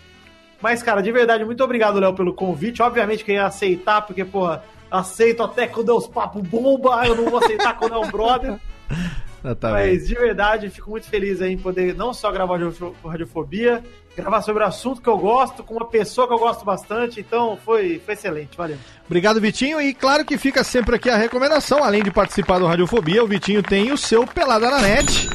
Mas, 0.61 0.82
cara, 0.82 1.02
de 1.02 1.11
verdade, 1.11 1.45
muito 1.45 1.64
obrigado, 1.64 1.99
Léo, 1.99 2.14
pelo 2.14 2.34
convite. 2.34 2.82
Obviamente 2.82 3.24
que 3.24 3.32
eu 3.32 3.36
ia 3.36 3.45
aceitar, 3.45 4.02
porque, 4.02 4.26
porra, 4.26 4.64
aceito 4.90 5.44
até 5.44 5.68
quando 5.68 5.91
é 5.91 5.94
os 5.94 6.07
papos 6.07 6.41
bomba, 6.41 7.06
eu 7.06 7.16
não 7.16 7.30
vou 7.30 7.40
aceitar 7.40 7.78
quando 7.78 7.94
é 7.95 7.98
um 7.98 8.10
brother. 8.10 8.57
exatamente. 9.44 9.88
Mas 9.98 10.07
de 10.07 10.16
verdade, 10.16 10.70
fico 10.70 10.90
muito 10.90 11.07
feliz 11.07 11.41
aí 11.41 11.53
em 11.53 11.57
poder 11.57 11.95
não 11.95 12.14
só 12.14 12.32
gravar 12.32 12.57
radio- 12.60 12.95
radiofobia, 13.06 13.84
gravar 14.16 14.41
sobre 14.41 14.64
o 14.64 14.66
assunto 14.68 15.02
que 15.02 15.07
eu 15.07 15.18
gosto, 15.18 15.64
com 15.64 15.76
uma 15.76 15.86
pessoa 15.86 16.28
que 16.28 16.34
eu 16.34 16.40
gosto 16.40 16.66
bastante. 16.66 17.20
Então 17.20 17.57
foi, 17.64 18.02
foi 18.03 18.14
excelente, 18.14 18.57
valeu. 18.57 18.78
Obrigado, 19.06 19.40
Vitinho. 19.40 19.80
E 19.82 19.94
claro 19.94 20.26
que 20.26 20.38
fica 20.38 20.64
sempre 20.64 20.95
aqui 20.95 21.10
a 21.10 21.18
recomendação, 21.18 21.84
além 21.84 22.03
de 22.03 22.11
participar 22.11 22.60
do 22.60 22.66
Radiofobia, 22.68 23.24
o 23.24 23.28
Vitinho 23.28 23.64
tem 23.64 23.91
o 23.91 23.98
seu 23.98 24.26
Pelada 24.28 24.70
na 24.70 24.82
Net. 24.82 25.30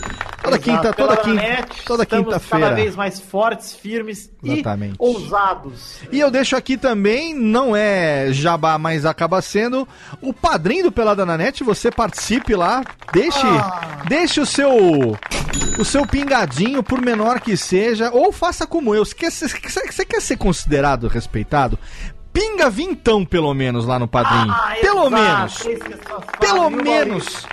Toda 0.45 0.57
Exato. 0.57 0.63
quinta, 0.71 0.93
toda 0.93 1.17
Pela 1.17 1.17
quinta, 1.17 1.43
net, 1.43 1.83
toda 1.87 2.07
quinta-feira. 2.07 2.67
Cada 2.67 2.77
vez 2.77 2.95
mais 2.95 3.19
fortes, 3.19 3.73
firmes 3.73 4.31
Exatamente. 4.45 4.93
e 4.93 4.97
ousados. 4.99 6.01
E 6.13 6.21
eu 6.21 6.31
deixo 6.31 6.55
aqui 6.55 6.77
também, 6.77 7.35
não 7.35 7.75
é 7.75 8.29
jabá, 8.31 8.77
mas 8.79 9.07
acaba 9.07 9.41
sendo 9.41 9.89
o 10.21 10.35
padrinho 10.35 10.85
do 10.85 10.93
Pelada 10.93 11.25
na 11.25 11.39
Net. 11.39 11.65
Você 11.65 11.91
participe 11.91 12.55
lá, 12.55 12.85
deixe, 13.13 13.39
Ah. 13.47 14.03
deixe 14.07 14.39
o 14.41 14.45
seu 14.47 15.17
o 15.79 15.85
seu 15.85 16.07
pingadinho, 16.07 16.83
por 16.83 17.01
menor 17.01 17.41
que 17.41 17.57
seja, 17.57 18.11
ou 18.13 18.31
faça 18.31 18.67
como 18.67 18.95
eu. 18.95 19.05
Você 19.05 19.15
quer 19.15 19.33
ser, 19.33 19.49
você 19.49 20.05
quer 20.05 20.21
ser 20.21 20.37
considerado 20.37 21.09
respeitado? 21.09 21.79
Pinga 22.33 22.69
vintão, 22.69 23.25
pelo 23.25 23.55
menos, 23.55 23.87
lá 23.87 23.99
no 23.99 24.07
padrinho. 24.09 24.51
Ah, 24.53 24.75
pelo 24.81 25.07
exato, 25.07 25.11
menos. 25.11 25.67
é 25.67 26.37
Pelo 26.39 26.71
menos. 26.71 27.47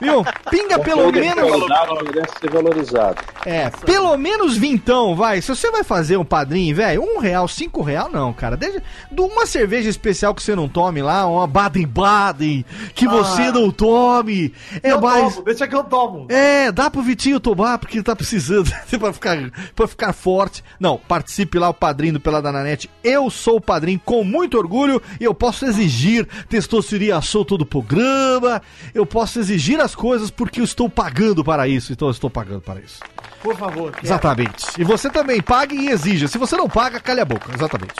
Viu? 0.00 0.24
Pinga 0.50 0.78
pelo 0.78 1.10
menos. 1.12 1.66
merece 2.02 2.38
ser 2.40 2.50
valorizado. 2.50 3.16
É, 3.44 3.70
pelo 3.70 4.16
menos 4.16 4.56
vintão, 4.56 5.14
vai. 5.14 5.40
Se 5.40 5.48
você 5.48 5.70
vai 5.70 5.84
fazer 5.84 6.16
um 6.16 6.24
padrinho, 6.24 6.74
velho, 6.74 7.02
um 7.02 7.18
real, 7.18 7.46
cinco 7.46 7.82
real, 7.82 8.08
não, 8.10 8.32
cara. 8.32 8.56
Deixa, 8.56 8.82
de 9.10 9.20
uma 9.20 9.46
cerveja 9.46 9.88
especial 9.88 10.34
que 10.34 10.42
você 10.42 10.54
não 10.54 10.68
tome 10.68 11.02
lá, 11.02 11.26
uma 11.26 11.46
Baden-Baden, 11.46 12.64
que 12.94 13.06
você 13.06 13.50
não 13.50 13.70
tome. 13.70 14.52
É 14.82 14.92
eu 14.92 15.00
mais... 15.00 15.34
tomo, 15.34 15.44
deixa 15.44 15.66
que 15.66 15.74
eu 15.74 15.84
tomo. 15.84 16.26
É, 16.30 16.72
dá 16.72 16.90
pro 16.90 17.02
Vitinho 17.02 17.40
tomar, 17.40 17.78
porque 17.78 17.98
ele 17.98 18.04
tá 18.04 18.16
precisando 18.16 18.70
pra 18.98 19.12
ficar, 19.12 19.36
pra 19.74 19.86
ficar 19.86 20.12
forte. 20.12 20.64
Não, 20.80 20.98
participe 20.98 21.58
lá, 21.58 21.68
o 21.68 21.74
padrinho 21.74 22.14
do 22.14 22.20
Pelada 22.20 22.50
na 22.50 22.62
Net. 22.62 22.90
Eu 23.02 23.28
sou 23.30 23.56
o 23.56 23.60
padrinho 23.60 24.00
com 24.04 24.24
muito 24.24 24.56
orgulho 24.56 25.00
e 25.20 25.24
eu 25.24 25.34
posso 25.34 25.66
exigir 25.66 26.26
testosteria 26.48 27.20
solto 27.20 27.58
do 27.58 27.66
programa. 27.66 28.62
Eu 28.94 29.04
posso 29.04 29.38
exigir 29.38 29.73
as 29.80 29.94
coisas 29.94 30.30
porque 30.30 30.60
eu 30.60 30.64
estou 30.64 30.88
pagando 30.88 31.44
para 31.44 31.66
isso. 31.68 31.92
Então 31.92 32.08
eu 32.08 32.12
estou 32.12 32.30
pagando 32.30 32.60
para 32.60 32.80
isso. 32.80 33.00
Por 33.42 33.56
favor. 33.56 33.92
quero. 33.92 34.06
Exatamente. 34.06 34.66
E 34.78 34.84
você 34.84 35.10
também 35.10 35.40
pague 35.42 35.76
e 35.76 35.90
exija. 35.90 36.28
Se 36.28 36.38
você 36.38 36.56
não 36.56 36.68
paga, 36.68 36.98
calha 37.00 37.22
a 37.22 37.26
boca. 37.26 37.52
Exatamente. 37.54 37.94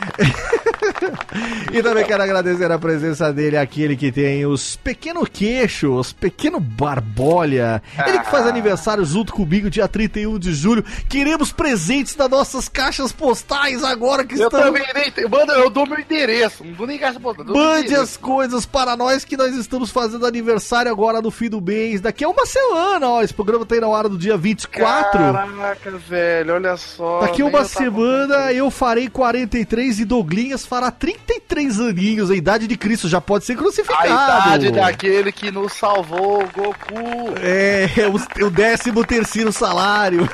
e 1.72 1.82
também 1.82 2.04
quero 2.04 2.22
agradecer 2.22 2.70
a 2.70 2.78
presença 2.78 3.32
dele, 3.32 3.56
aquele 3.56 3.96
que 3.96 4.10
tem 4.10 4.46
os 4.46 4.76
pequeno 4.76 5.26
queixo, 5.26 5.92
os 5.92 6.12
pequeno 6.12 6.58
barbolha. 6.60 7.82
Ele 8.06 8.18
que 8.18 8.30
faz 8.30 8.46
aniversário 8.46 9.04
junto 9.04 9.32
comigo, 9.32 9.70
dia 9.70 9.88
31 9.88 10.38
de 10.38 10.52
julho. 10.52 10.84
Queremos 11.08 11.52
presentes 11.52 12.14
das 12.14 12.30
nossas 12.30 12.68
caixas 12.68 13.12
postais 13.12 13.82
agora 13.84 14.24
que 14.24 14.34
Eu 14.34 14.44
estamos. 14.44 14.66
também 14.66 14.84
nem. 14.94 15.28
Manda, 15.28 15.54
eu 15.54 15.70
dou 15.70 15.86
meu 15.86 15.98
endereço. 15.98 16.64
Não 16.64 16.72
dou 16.72 16.86
nem 16.86 16.98
caixa 16.98 17.18
meu 17.18 17.34
Mande 17.34 17.94
as 17.94 18.16
coisas 18.16 18.66
para 18.66 18.96
nós 18.96 19.24
que 19.24 19.36
nós 19.36 19.54
estamos 19.54 19.90
fazendo 19.90 20.26
aniversário 20.26 20.90
agora 20.90 21.19
no 21.22 21.30
fim 21.30 21.48
do 21.48 21.60
mês. 21.60 22.00
Daqui 22.00 22.24
a 22.24 22.28
uma 22.28 22.46
semana, 22.46 23.08
ó. 23.08 23.22
Esse 23.22 23.34
programa 23.34 23.64
tem 23.66 23.80
na 23.80 23.88
hora 23.88 24.08
do 24.08 24.18
dia 24.18 24.36
24. 24.36 25.18
Caraca, 25.18 25.90
velho, 25.90 26.54
olha 26.54 26.76
só. 26.76 27.20
Daqui 27.20 27.42
a 27.42 27.46
uma 27.46 27.60
eu 27.60 27.64
semana 27.64 28.52
eu 28.52 28.70
farei 28.70 29.08
43 29.08 30.00
e 30.00 30.04
Douglinhas 30.04 30.64
fará 30.66 30.90
33 30.90 31.80
aninhos. 31.80 32.30
A 32.30 32.34
idade 32.34 32.66
de 32.66 32.76
Cristo 32.76 33.08
já 33.08 33.20
pode 33.20 33.44
ser 33.44 33.54
A 33.54 33.56
crucificado. 33.56 34.06
idade 34.06 34.70
daquele 34.70 35.32
que 35.32 35.50
nos 35.50 35.72
salvou, 35.74 36.38
Goku. 36.54 37.34
É, 37.42 37.86
o, 38.08 38.46
o 38.46 38.50
décimo 38.50 39.04
terceiro 39.04 39.52
salário. 39.52 40.28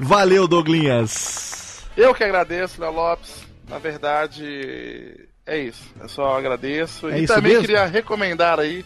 Valeu, 0.00 0.46
Douglinhas. 0.46 1.84
Eu 1.96 2.14
que 2.14 2.24
agradeço, 2.24 2.80
Léo 2.80 2.92
Lopes. 2.92 3.30
Na 3.68 3.78
verdade, 3.78 5.28
é 5.46 5.58
isso. 5.58 5.82
Eu 6.00 6.08
só 6.08 6.36
agradeço. 6.38 7.08
É 7.08 7.20
e 7.20 7.26
também 7.26 7.52
mesmo? 7.52 7.66
queria 7.66 7.84
recomendar 7.86 8.58
aí 8.58 8.84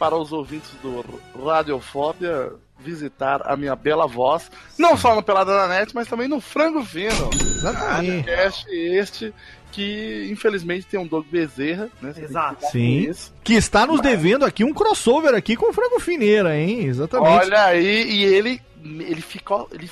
para 0.00 0.16
os 0.16 0.32
ouvintes 0.32 0.70
do 0.82 1.04
Radiofóbia 1.44 2.54
visitar 2.78 3.42
a 3.44 3.54
minha 3.54 3.76
bela 3.76 4.06
voz. 4.06 4.50
Não 4.78 4.96
só 4.96 5.14
no 5.14 5.22
Pelada 5.22 5.54
da 5.54 5.68
Net, 5.68 5.94
mas 5.94 6.08
também 6.08 6.26
no 6.26 6.40
Frango 6.40 6.82
Fino. 6.82 7.28
Exatamente. 7.34 8.24
Podcast 8.24 8.66
este 8.70 9.34
que 9.70 10.26
infelizmente 10.32 10.86
tem 10.86 10.98
um 10.98 11.06
Doug 11.06 11.26
Bezerra, 11.26 11.90
né? 12.00 12.14
Você 12.14 12.22
Exato. 12.22 12.66
Sim. 12.72 13.10
isso. 13.10 13.32
Que 13.44 13.52
está 13.52 13.86
nos 13.86 14.00
devendo 14.00 14.46
aqui 14.46 14.64
um 14.64 14.72
crossover 14.72 15.34
aqui 15.34 15.54
com 15.54 15.68
o 15.68 15.72
Frango 15.72 16.00
Fineira, 16.00 16.56
hein? 16.56 16.86
Exatamente. 16.86 17.44
Olha 17.44 17.64
aí, 17.64 18.10
e 18.10 18.24
ele, 18.24 18.60
ele 18.82 19.20
ficou. 19.20 19.68
Ele 19.70 19.88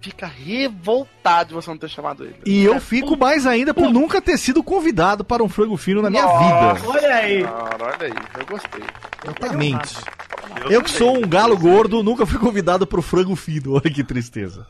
fica 0.00 0.26
revoltado 0.26 1.50
de 1.50 1.54
você 1.54 1.68
não 1.68 1.76
ter 1.76 1.90
chamado 1.90 2.24
ele. 2.24 2.36
E 2.46 2.64
eu 2.64 2.80
fico 2.80 3.16
mais 3.16 3.46
ainda 3.46 3.74
por 3.74 3.92
nunca 3.92 4.20
ter 4.20 4.38
sido 4.38 4.62
convidado 4.62 5.22
para 5.22 5.42
um 5.42 5.48
frango 5.48 5.76
fino 5.76 6.00
na 6.00 6.08
minha 6.08 6.26
vida. 6.26 6.88
Olha 6.88 7.14
aí. 7.14 7.44
Cara, 7.44 7.84
olha 7.84 8.06
aí, 8.06 8.12
eu 8.38 8.46
gostei. 8.46 8.82
Exatamente. 9.24 9.96
Eu 10.68 10.82
que 10.82 10.90
sou 10.90 11.16
um 11.16 11.26
galo 11.26 11.56
gordo, 11.56 12.02
nunca 12.02 12.26
fui 12.26 12.38
convidado 12.38 12.86
pro 12.86 13.02
frango 13.02 13.36
fino. 13.36 13.74
Olha 13.74 13.90
que 13.90 14.04
tristeza. 14.04 14.66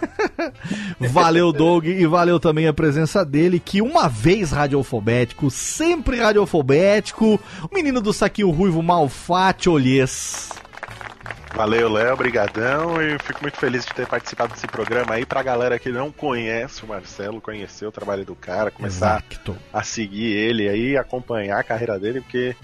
valeu, 1.10 1.52
Doug, 1.52 1.86
e 1.86 2.06
valeu 2.06 2.38
também 2.38 2.66
a 2.66 2.72
presença 2.72 3.24
dele, 3.24 3.60
que 3.60 3.82
uma 3.82 4.08
vez 4.08 4.50
radiofobético, 4.52 5.50
sempre 5.50 6.20
radiofobético, 6.20 7.40
o 7.70 7.74
menino 7.74 8.00
do 8.00 8.12
saquinho 8.12 8.50
ruivo 8.50 8.82
Malfate 8.82 9.68
Olhês. 9.68 10.50
Valeu, 11.54 11.90
Léo, 11.90 12.16
brigadão. 12.16 13.02
E 13.02 13.18
fico 13.18 13.42
muito 13.42 13.58
feliz 13.58 13.84
de 13.84 13.92
ter 13.92 14.06
participado 14.06 14.54
desse 14.54 14.68
programa 14.68 15.14
aí. 15.14 15.26
Pra 15.26 15.42
galera 15.42 15.78
que 15.78 15.90
não 15.90 16.12
conhece 16.12 16.84
o 16.84 16.86
Marcelo, 16.86 17.40
conhecer 17.40 17.86
o 17.86 17.92
trabalho 17.92 18.24
do 18.24 18.36
cara, 18.36 18.70
começar 18.70 19.24
Exato. 19.30 19.56
a 19.72 19.82
seguir 19.82 20.32
ele 20.32 20.68
aí, 20.68 20.96
acompanhar 20.96 21.58
a 21.58 21.64
carreira 21.64 21.98
dele, 21.98 22.20
porque 22.20 22.54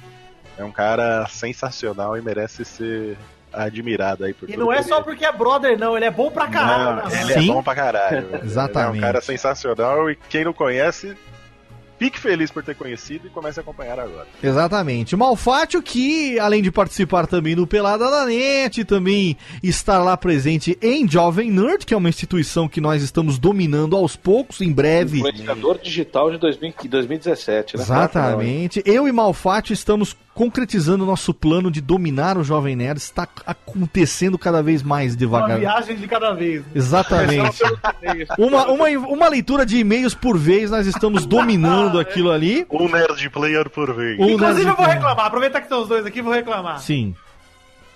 é 0.58 0.64
um 0.64 0.72
cara 0.72 1.26
sensacional 1.28 2.16
e 2.16 2.22
merece 2.22 2.64
ser 2.64 3.16
admirado 3.52 4.24
aí 4.24 4.34
por 4.34 4.48
E 4.50 4.56
não 4.56 4.72
é 4.72 4.82
só 4.82 5.00
porque 5.00 5.24
é 5.24 5.32
brother, 5.32 5.78
não. 5.78 5.96
Ele 5.96 6.04
é 6.04 6.10
bom 6.10 6.30
pra 6.30 6.46
caralho. 6.48 7.02
Não, 7.02 7.08
né? 7.08 7.22
ele 7.22 7.32
Sim. 7.34 7.50
é 7.50 7.52
bom 7.52 7.62
pra 7.62 7.74
caralho. 7.74 8.26
velho. 8.28 8.44
Exatamente. 8.44 8.96
Ele 8.96 9.04
é 9.04 9.08
um 9.08 9.12
cara 9.12 9.20
sensacional 9.20 10.10
e 10.10 10.16
quem 10.28 10.44
não 10.44 10.52
conhece, 10.52 11.16
fique 11.98 12.18
feliz 12.18 12.50
por 12.50 12.62
ter 12.62 12.74
conhecido 12.74 13.26
e 13.26 13.30
comece 13.30 13.58
a 13.58 13.62
acompanhar 13.62 13.98
agora. 13.98 14.26
Exatamente. 14.42 15.14
O 15.14 15.18
Malfátio 15.18 15.82
que, 15.82 16.38
além 16.38 16.62
de 16.62 16.70
participar 16.70 17.26
também 17.26 17.56
do 17.56 17.66
Pelada 17.66 18.10
da 18.10 18.26
Net, 18.26 18.84
também 18.84 19.36
estar 19.62 20.02
lá 20.02 20.16
presente 20.16 20.78
em 20.82 21.08
Jovem 21.08 21.50
Nerd, 21.50 21.86
que 21.86 21.94
é 21.94 21.96
uma 21.96 22.08
instituição 22.08 22.68
que 22.68 22.80
nós 22.80 23.02
estamos 23.02 23.38
dominando 23.38 23.96
aos 23.96 24.16
poucos, 24.16 24.60
em 24.60 24.72
breve. 24.72 25.18
Influenciador 25.18 25.78
digital 25.78 26.30
de 26.30 26.38
2000 26.38 26.74
2017, 26.86 27.76
né? 27.76 27.82
Exatamente. 27.82 28.82
Eu 28.84 29.08
e 29.08 29.12
Malfátio 29.12 29.72
estamos 29.72 30.14
concretizando 30.36 31.06
nosso 31.06 31.32
plano 31.32 31.70
de 31.70 31.80
dominar 31.80 32.36
o 32.36 32.44
Jovem 32.44 32.76
Nerd. 32.76 32.98
Está 32.98 33.26
acontecendo 33.46 34.38
cada 34.38 34.62
vez 34.62 34.82
mais 34.82 35.12
Uma 35.12 35.18
devagar. 35.18 35.58
viagem 35.58 35.96
de 35.96 36.06
cada 36.06 36.32
vez. 36.34 36.60
né? 36.60 36.72
Exatamente. 36.74 37.62
Uma, 38.38 38.66
uma, 38.70 38.88
uma 38.90 39.28
leitura 39.28 39.64
de 39.64 39.78
e-mails 39.78 40.14
por 40.14 40.36
vez, 40.38 40.70
nós 40.70 40.86
estamos 40.86 41.24
dominando 41.24 41.98
aquilo 41.98 42.30
ali. 42.30 42.66
Um 42.70 42.88
nerd 42.88 43.30
player 43.30 43.70
por 43.70 43.94
vez. 43.94 44.18
Um 44.18 44.30
Inclusive, 44.30 44.64
Nerd- 44.64 44.68
eu 44.68 44.76
vou 44.76 44.86
reclamar. 44.86 45.26
Aproveitar 45.26 45.60
que 45.60 45.66
estão 45.66 45.82
os 45.82 45.88
dois 45.88 46.04
aqui, 46.04 46.20
vou 46.20 46.32
reclamar. 46.32 46.78
Sim. 46.80 47.14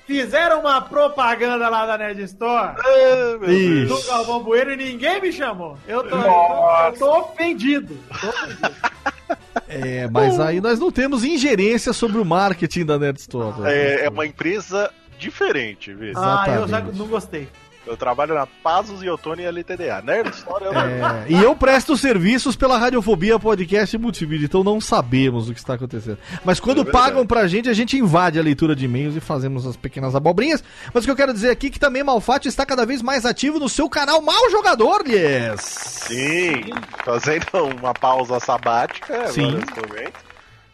Fizeram 0.06 0.60
uma 0.60 0.80
propaganda 0.80 1.68
lá 1.68 1.84
da 1.86 1.98
Nerd 1.98 2.22
Store 2.22 2.74
Ah. 2.78 3.46
Deus. 3.46 3.88
do 3.88 4.08
Galvão 4.08 4.42
Bueno 4.42 4.72
e 4.72 4.76
ninguém 4.76 5.20
me 5.20 5.30
chamou. 5.32 5.76
Eu 5.86 6.02
tô, 6.08 6.16
eu 6.16 6.22
tô, 6.22 6.86
eu 6.86 6.92
tô 6.98 7.18
ofendido. 7.20 7.96
Tô 8.20 8.28
ofendido. 8.28 8.70
É, 9.72 10.08
mas 10.10 10.40
aí 10.40 10.60
nós 10.60 10.80
não 10.80 10.90
temos 10.90 11.22
ingerência 11.22 11.92
sobre 11.92 12.18
o 12.18 12.24
marketing 12.24 12.84
da 12.84 12.98
Nerd 12.98 13.18
Store. 13.20 13.54
É, 13.68 14.06
é 14.06 14.08
uma 14.08 14.26
empresa 14.26 14.90
diferente, 15.16 15.94
viu? 15.94 16.12
Ah, 16.16 16.44
eu 16.48 16.66
já 16.66 16.80
não 16.80 17.06
gostei. 17.06 17.48
Eu 17.90 17.96
trabalho 17.96 18.36
na 18.36 18.46
Pazos 18.46 19.02
e 19.02 19.08
Otônio 19.10 19.42
e 19.42 19.46
LTDA. 19.46 20.00
Nerd 20.00 20.30
Store 20.30 20.64
eu 20.64 20.72
não. 20.72 20.80
É, 20.80 21.26
e 21.28 21.42
eu 21.42 21.56
presto 21.56 21.96
serviços 21.96 22.54
pela 22.54 22.78
Radiofobia 22.78 23.36
Podcast 23.36 23.96
e 23.96 23.98
Multimídia, 23.98 24.44
então 24.44 24.62
não 24.62 24.80
sabemos 24.80 25.48
o 25.48 25.52
que 25.52 25.58
está 25.58 25.74
acontecendo. 25.74 26.16
Mas 26.44 26.60
quando 26.60 26.82
É 26.82 26.84
pagam 26.84 27.26
pra 27.26 27.48
gente, 27.48 27.68
a 27.68 27.72
gente 27.72 27.98
invade 27.98 28.38
a 28.38 28.42
leitura 28.42 28.76
de 28.76 28.84
e-mails 28.84 29.16
e 29.16 29.20
fazemos 29.20 29.66
as 29.66 29.76
pequenas 29.76 30.14
abobrinhas. 30.14 30.62
Mas 30.94 31.02
o 31.02 31.06
que 31.06 31.10
eu 31.10 31.16
quero 31.16 31.32
dizer 31.32 31.50
aqui 31.50 31.66
é 31.66 31.70
que 31.70 31.80
também 31.80 32.04
Malfatti 32.04 32.46
está 32.46 32.64
cada 32.64 32.86
vez 32.86 33.02
mais 33.02 33.26
ativo 33.26 33.58
no 33.58 33.68
seu 33.68 33.90
canal 33.90 34.22
Mal 34.22 34.48
Jogador, 34.52 35.02
yes! 35.08 35.60
Sim, 35.60 36.70
fazendo 37.04 37.64
uma 37.76 37.92
pausa 37.92 38.38
sabática 38.38 39.26
Sim. 39.32 39.48
agora 39.48 39.64
nesse 39.66 39.88
momento. 39.88 40.29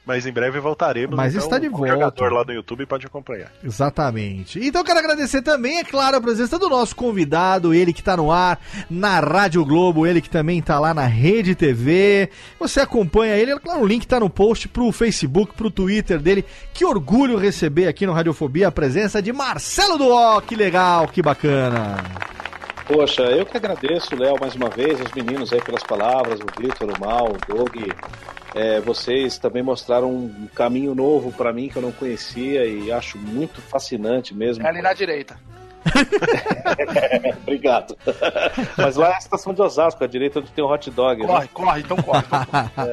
Mas 0.06 0.24
em 0.24 0.32
breve 0.32 0.60
voltaremos. 0.60 1.16
Mas 1.16 1.34
está 1.34 1.58
de 1.58 1.66
o 1.66 1.72
volta. 1.72 1.88
jogador 1.88 2.32
lá 2.32 2.44
no 2.44 2.52
YouTube 2.52 2.86
pode 2.86 3.04
acompanhar. 3.04 3.50
Exatamente. 3.62 4.64
Então 4.64 4.82
eu 4.82 4.84
quero 4.84 5.00
agradecer 5.00 5.42
também, 5.42 5.78
é 5.78 5.84
claro, 5.84 6.16
a 6.16 6.20
presença 6.20 6.56
do 6.60 6.68
nosso 6.68 6.94
convidado, 6.94 7.74
ele 7.74 7.92
que 7.92 8.04
tá 8.04 8.16
no 8.16 8.30
ar 8.30 8.60
na 8.88 9.18
Rádio 9.18 9.64
Globo, 9.64 10.06
ele 10.06 10.20
que 10.20 10.30
também 10.30 10.62
tá 10.62 10.78
lá 10.78 10.94
na 10.94 11.06
Rede 11.06 11.56
TV. 11.56 12.30
Você 12.60 12.78
acompanha 12.78 13.36
ele, 13.36 13.50
é 13.50 13.58
claro, 13.58 13.82
o 13.82 13.86
link 13.86 14.06
tá 14.06 14.20
no 14.20 14.30
post 14.30 14.68
pro 14.68 14.92
Facebook, 14.92 15.54
pro 15.54 15.72
Twitter 15.72 16.20
dele. 16.20 16.44
Que 16.72 16.84
orgulho 16.84 17.36
receber 17.36 17.88
aqui 17.88 18.06
no 18.06 18.12
Radiofobia 18.12 18.68
a 18.68 18.72
presença 18.72 19.20
de 19.20 19.32
Marcelo 19.32 19.98
Duó, 19.98 20.40
que 20.40 20.54
legal, 20.54 21.08
que 21.08 21.20
bacana. 21.20 21.96
Poxa, 22.86 23.22
eu 23.22 23.44
que 23.44 23.56
agradeço, 23.56 24.14
Léo, 24.14 24.36
mais 24.40 24.54
uma 24.54 24.70
vez, 24.70 25.00
os 25.00 25.10
meninos 25.10 25.52
aí 25.52 25.60
pelas 25.60 25.82
palavras, 25.82 26.38
o 26.38 26.62
Vitor, 26.62 26.88
o 26.96 27.00
Mal, 27.00 27.32
o 27.32 27.54
Doug. 27.56 27.74
É, 28.54 28.80
vocês 28.80 29.38
também 29.38 29.62
mostraram 29.62 30.10
um 30.10 30.48
caminho 30.54 30.94
novo 30.94 31.32
pra 31.32 31.52
mim 31.52 31.68
que 31.68 31.76
eu 31.76 31.82
não 31.82 31.92
conhecia 31.92 32.64
e 32.64 32.90
acho 32.90 33.18
muito 33.18 33.60
fascinante 33.60 34.34
mesmo. 34.34 34.64
É 34.64 34.68
ali 34.68 34.80
na 34.80 34.92
direita. 34.92 35.38
Obrigado. 37.42 37.96
Mas 38.76 38.96
lá 38.96 39.10
é 39.10 39.14
a 39.14 39.18
estação 39.18 39.52
de 39.54 39.62
Osasco, 39.62 40.02
à 40.02 40.06
direita 40.06 40.40
onde 40.40 40.50
tem 40.50 40.64
o 40.64 40.68
hot 40.68 40.90
dog. 40.90 41.20
né? 41.22 41.26
Corre, 41.26 41.48
corre, 41.48 41.80
então 41.80 41.96
corre. 41.98 42.24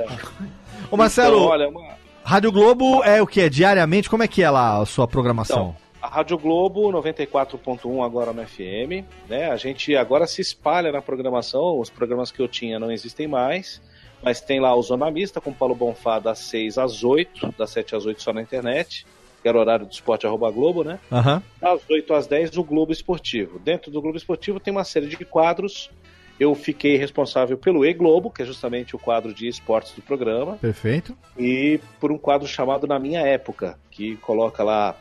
Ô 0.91 0.98
Marcelo, 0.98 1.38
Então, 1.38 1.49
olha, 1.49 1.69
uma, 1.69 1.82
Rádio 2.23 2.51
Globo 2.51 3.03
é 3.03 3.22
o 3.22 3.27
que? 3.27 3.41
É 3.41 3.49
diariamente? 3.49 4.09
Como 4.09 4.23
é 4.23 4.27
que 4.27 4.43
é 4.43 4.49
lá 4.49 4.82
a 4.82 4.85
sua 4.85 5.07
programação? 5.07 5.75
A 6.01 6.07
Rádio 6.07 6.38
Globo 6.38 6.91
94.1 6.91 8.06
agora 8.06 8.33
no 8.33 8.45
FM, 8.45 9.06
né? 9.30 9.49
A 9.49 9.56
gente 9.56 9.95
agora 9.95 10.27
se 10.27 10.41
espalha 10.41 10.91
na 10.91 11.01
programação, 11.01 11.80
os 11.80 11.90
programas 11.90 12.30
que 12.32 12.41
eu 12.41 12.48
tinha 12.48 12.77
não 12.77 12.91
existem 12.91 13.27
mais, 13.27 13.82
mas 14.23 14.41
tem 14.41 14.59
lá 14.59 14.73
o 14.75 14.81
Zona 14.81 15.09
Mista 15.11 15.41
com 15.41 15.53
Paulo 15.53 15.75
Bonfá 15.75 16.19
das 16.19 16.39
6 16.39 16.77
às 16.77 17.03
8, 17.03 17.53
das 17.57 17.69
7 17.71 17.95
às 17.95 18.05
8 18.05 18.21
só 18.21 18.33
na 18.33 18.41
internet. 18.41 19.05
que 19.41 19.47
era 19.49 19.57
o 19.57 19.61
horário 19.61 19.85
do 19.85 19.91
esporte 19.91 20.25
arroba 20.25 20.49
Globo, 20.49 20.85
né? 20.85 20.99
Aham. 21.11 21.43
Das 21.59 21.81
8 21.89 22.13
às 22.13 22.27
10, 22.27 22.57
o 22.57 22.63
Globo 22.63 22.93
Esportivo. 22.93 23.59
Dentro 23.59 23.91
do 23.91 24.01
Globo 24.01 24.17
Esportivo 24.17 24.57
tem 24.59 24.71
uma 24.71 24.85
série 24.85 25.07
de 25.07 25.17
quadros. 25.25 25.91
Eu 26.39 26.55
fiquei 26.55 26.95
responsável 26.95 27.57
pelo 27.57 27.85
E-Globo, 27.85 28.29
que 28.31 28.41
é 28.41 28.45
justamente 28.45 28.95
o 28.95 28.99
quadro 28.99 29.33
de 29.33 29.47
esportes 29.47 29.91
do 29.93 30.01
programa, 30.01 30.55
Perfeito. 30.61 31.15
e 31.37 31.79
por 31.99 32.11
um 32.11 32.17
quadro 32.17 32.47
chamado 32.47 32.87
Na 32.87 32.97
Minha 32.97 33.19
Época, 33.19 33.77
que 33.91 34.15
coloca 34.17 34.63
lá 34.63 34.95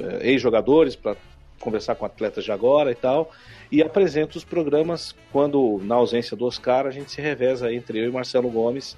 eh, 0.00 0.30
ex-jogadores 0.30 0.96
para 0.96 1.14
conversar 1.60 1.94
com 1.94 2.04
atletas 2.04 2.42
de 2.44 2.50
agora 2.50 2.90
e 2.90 2.94
tal, 2.96 3.30
e 3.72 3.82
apresenta 3.82 4.36
os 4.36 4.44
programas 4.44 5.16
quando, 5.32 5.80
na 5.82 5.94
ausência 5.94 6.36
do 6.36 6.44
Oscar, 6.44 6.86
a 6.86 6.90
gente 6.90 7.10
se 7.10 7.22
reveza 7.22 7.72
entre 7.72 7.98
eu 7.98 8.08
e 8.08 8.12
Marcelo 8.12 8.50
Gomes 8.50 8.94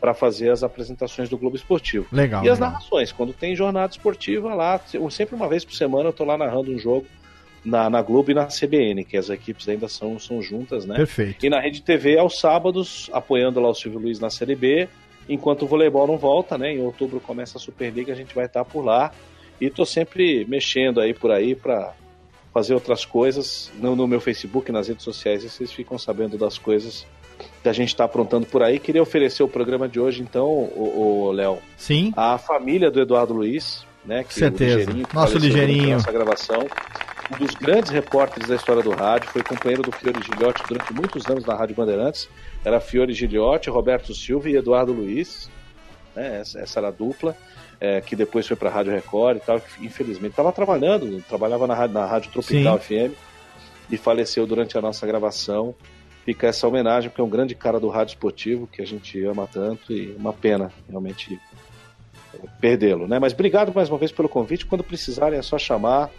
para 0.00 0.14
fazer 0.14 0.50
as 0.50 0.62
apresentações 0.62 1.28
do 1.28 1.36
Globo 1.36 1.56
Esportivo. 1.56 2.06
Legal. 2.10 2.42
E 2.42 2.48
as 2.48 2.58
legal. 2.58 2.72
narrações, 2.72 3.12
quando 3.12 3.34
tem 3.34 3.54
jornada 3.54 3.92
esportiva 3.92 4.54
lá, 4.54 4.80
sempre 5.10 5.36
uma 5.36 5.46
vez 5.46 5.62
por 5.62 5.74
semana 5.74 6.08
eu 6.08 6.12
tô 6.12 6.24
lá 6.24 6.38
narrando 6.38 6.72
um 6.72 6.78
jogo 6.78 7.06
na, 7.62 7.90
na 7.90 8.00
Globo 8.00 8.30
e 8.30 8.34
na 8.34 8.46
CBN, 8.46 9.04
que 9.04 9.18
as 9.18 9.28
equipes 9.28 9.68
ainda 9.68 9.88
são, 9.88 10.18
são 10.18 10.40
juntas, 10.40 10.86
né? 10.86 10.96
Perfeito. 10.96 11.44
E 11.44 11.50
na 11.50 11.60
Rede 11.60 11.82
TV 11.82 12.18
aos 12.18 12.40
sábados, 12.40 13.10
apoiando 13.12 13.60
lá 13.60 13.68
o 13.68 13.74
Silvio 13.74 14.00
Luiz 14.00 14.18
na 14.18 14.30
Série 14.30 14.54
B, 14.54 14.88
enquanto 15.28 15.62
o 15.62 15.66
voleibol 15.66 16.06
não 16.06 16.16
volta, 16.16 16.56
né? 16.56 16.72
Em 16.72 16.80
outubro 16.80 17.20
começa 17.20 17.58
a 17.58 17.60
Superliga, 17.60 18.12
a 18.12 18.16
gente 18.16 18.34
vai 18.34 18.46
estar 18.46 18.64
por 18.64 18.82
lá. 18.82 19.12
E 19.60 19.68
tô 19.68 19.84
sempre 19.84 20.46
mexendo 20.46 20.98
aí 20.98 21.12
por 21.12 21.30
aí 21.30 21.54
para 21.54 21.94
fazer 22.54 22.72
outras 22.72 23.04
coisas 23.04 23.72
no, 23.80 23.96
no 23.96 24.06
meu 24.06 24.20
Facebook, 24.20 24.70
nas 24.70 24.86
redes 24.86 25.02
sociais, 25.02 25.42
e 25.42 25.50
vocês 25.50 25.72
ficam 25.72 25.98
sabendo 25.98 26.38
das 26.38 26.56
coisas 26.56 27.04
que 27.60 27.68
a 27.68 27.72
gente 27.72 27.88
está 27.88 28.04
aprontando 28.04 28.46
por 28.46 28.62
aí. 28.62 28.78
Queria 28.78 29.02
oferecer 29.02 29.42
o 29.42 29.48
programa 29.48 29.88
de 29.88 29.98
hoje, 29.98 30.22
então, 30.22 30.46
o, 30.46 31.32
Léo, 31.32 31.58
Sim. 31.76 32.12
a 32.16 32.38
família 32.38 32.92
do 32.92 33.00
Eduardo 33.00 33.34
Luiz, 33.34 33.84
né? 34.04 34.22
Que 34.22 34.32
Certeza. 34.32 34.76
O 34.76 34.78
Ligeirinho, 34.78 35.06
que 35.08 35.14
Nosso 35.14 35.36
Ligeirinho. 35.36 35.94
Nossa 35.94 36.12
gravação. 36.12 36.66
Um 37.32 37.38
dos 37.44 37.54
grandes 37.54 37.90
repórteres 37.90 38.48
da 38.48 38.54
história 38.54 38.82
do 38.82 38.90
rádio, 38.90 39.30
foi 39.30 39.42
companheiro 39.42 39.82
do 39.82 39.90
Fiore 39.90 40.20
Gilhote 40.22 40.62
durante 40.68 40.92
muitos 40.92 41.26
anos 41.26 41.44
na 41.44 41.54
Rádio 41.54 41.74
Bandeirantes. 41.74 42.28
Era 42.64 42.78
Fiore 42.78 43.12
Gilhote, 43.12 43.68
Roberto 43.68 44.14
Silva 44.14 44.48
e 44.48 44.56
Eduardo 44.56 44.92
Luiz. 44.92 45.50
Né? 46.14 46.40
Essa, 46.40 46.60
essa 46.60 46.78
era 46.78 46.88
a 46.88 46.92
dupla. 46.92 47.36
É, 47.84 48.00
que 48.00 48.16
depois 48.16 48.46
foi 48.46 48.56
para 48.56 48.68
a 48.70 48.72
Rádio 48.72 48.92
Record 48.92 49.36
e 49.36 49.40
tal. 49.40 49.60
que, 49.60 49.84
Infelizmente 49.84 50.30
estava 50.32 50.50
trabalhando, 50.52 51.22
trabalhava 51.28 51.66
na, 51.66 51.74
rádio- 51.74 51.94
na 51.94 52.06
Rádio 52.06 52.30
Tropical 52.32 52.78
FM 52.78 53.12
e 53.90 53.96
faleceu 53.96 54.46
durante 54.46 54.78
a 54.78 54.80
nossa 54.82 55.06
gravação. 55.06 55.74
Fica 56.24 56.46
essa 56.46 56.66
homenagem, 56.66 57.10
porque 57.10 57.20
é 57.20 57.24
um 57.24 57.28
grande 57.28 57.54
cara 57.54 57.78
do 57.78 57.88
rádio 57.90 58.12
esportivo 58.12 58.66
que 58.66 58.80
a 58.80 58.86
gente 58.86 59.22
ama 59.24 59.46
tanto 59.52 59.92
e 59.92 60.14
uma 60.18 60.32
pena 60.32 60.72
realmente 60.88 61.38
perdê-lo, 62.60 63.06
né? 63.06 63.18
Mas 63.18 63.32
obrigado 63.32 63.72
mais 63.74 63.88
uma 63.90 63.98
vez 63.98 64.10
pelo 64.10 64.28
convite. 64.28 64.66
Quando 64.66 64.82
precisarem 64.82 65.38
é 65.38 65.42
só 65.42 65.58
chamar, 65.58 66.10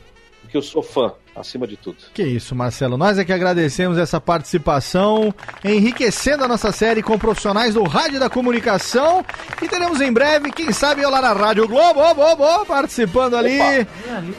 porque 0.45 0.57
eu 0.57 0.61
sou 0.61 0.81
fã, 0.81 1.11
acima 1.35 1.67
de 1.67 1.75
tudo. 1.75 1.97
Que 2.13 2.23
isso, 2.23 2.55
Marcelo. 2.55 2.97
Nós 2.97 3.17
é 3.17 3.25
que 3.25 3.33
agradecemos 3.33 3.97
essa 3.97 4.21
participação, 4.21 5.33
enriquecendo 5.63 6.43
a 6.43 6.47
nossa 6.47 6.71
série 6.71 7.01
com 7.01 7.17
profissionais 7.17 7.73
do 7.73 7.83
rádio 7.83 8.19
da 8.19 8.29
comunicação. 8.29 9.25
E 9.61 9.67
teremos 9.67 9.99
em 9.99 10.13
breve, 10.13 10.51
quem 10.51 10.71
sabe, 10.71 11.01
eu 11.01 11.09
lá 11.09 11.21
na 11.21 11.33
Rádio 11.33 11.67
Globo, 11.67 12.01
participando 12.65 13.35
ali, 13.35 13.57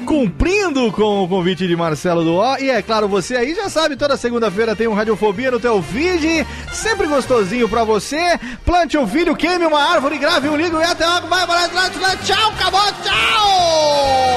cumprindo 0.07 0.91
com 0.93 1.25
o 1.25 1.29
convite 1.29 1.67
de 1.67 1.77
Marcelo 1.77 2.25
do 2.25 2.37
O. 2.37 2.57
E 2.59 2.71
é 2.71 2.81
claro, 2.81 3.09
você 3.09 3.37
aí 3.37 3.55
já 3.55 3.69
sabe, 3.69 3.97
toda 3.97 4.17
segunda-feira 4.17 4.77
tem 4.77 4.87
um 4.87 4.95
Radiofobia 4.95 5.51
no 5.51 5.61
teu 5.61 5.83
feed, 5.83 6.47
sempre 6.73 7.07
gostosinho 7.07 7.69
pra 7.69 7.85
você. 7.85 8.39
Plante 8.65 8.97
um 8.97 9.07
filho, 9.07 9.37
queime 9.37 9.67
uma 9.67 9.83
árvore, 9.83 10.19
grave 10.19 10.49
um 10.49 10.57
ligo 10.57 10.81
e 10.81 10.85
até 10.85 11.05
logo. 11.07 11.27
Vai, 11.27 11.47
vai, 11.47 11.69
vai, 11.69 11.91
vai, 11.91 12.17
tchau, 12.19 12.51
acabou, 12.53 12.81
tchau! 13.03 14.37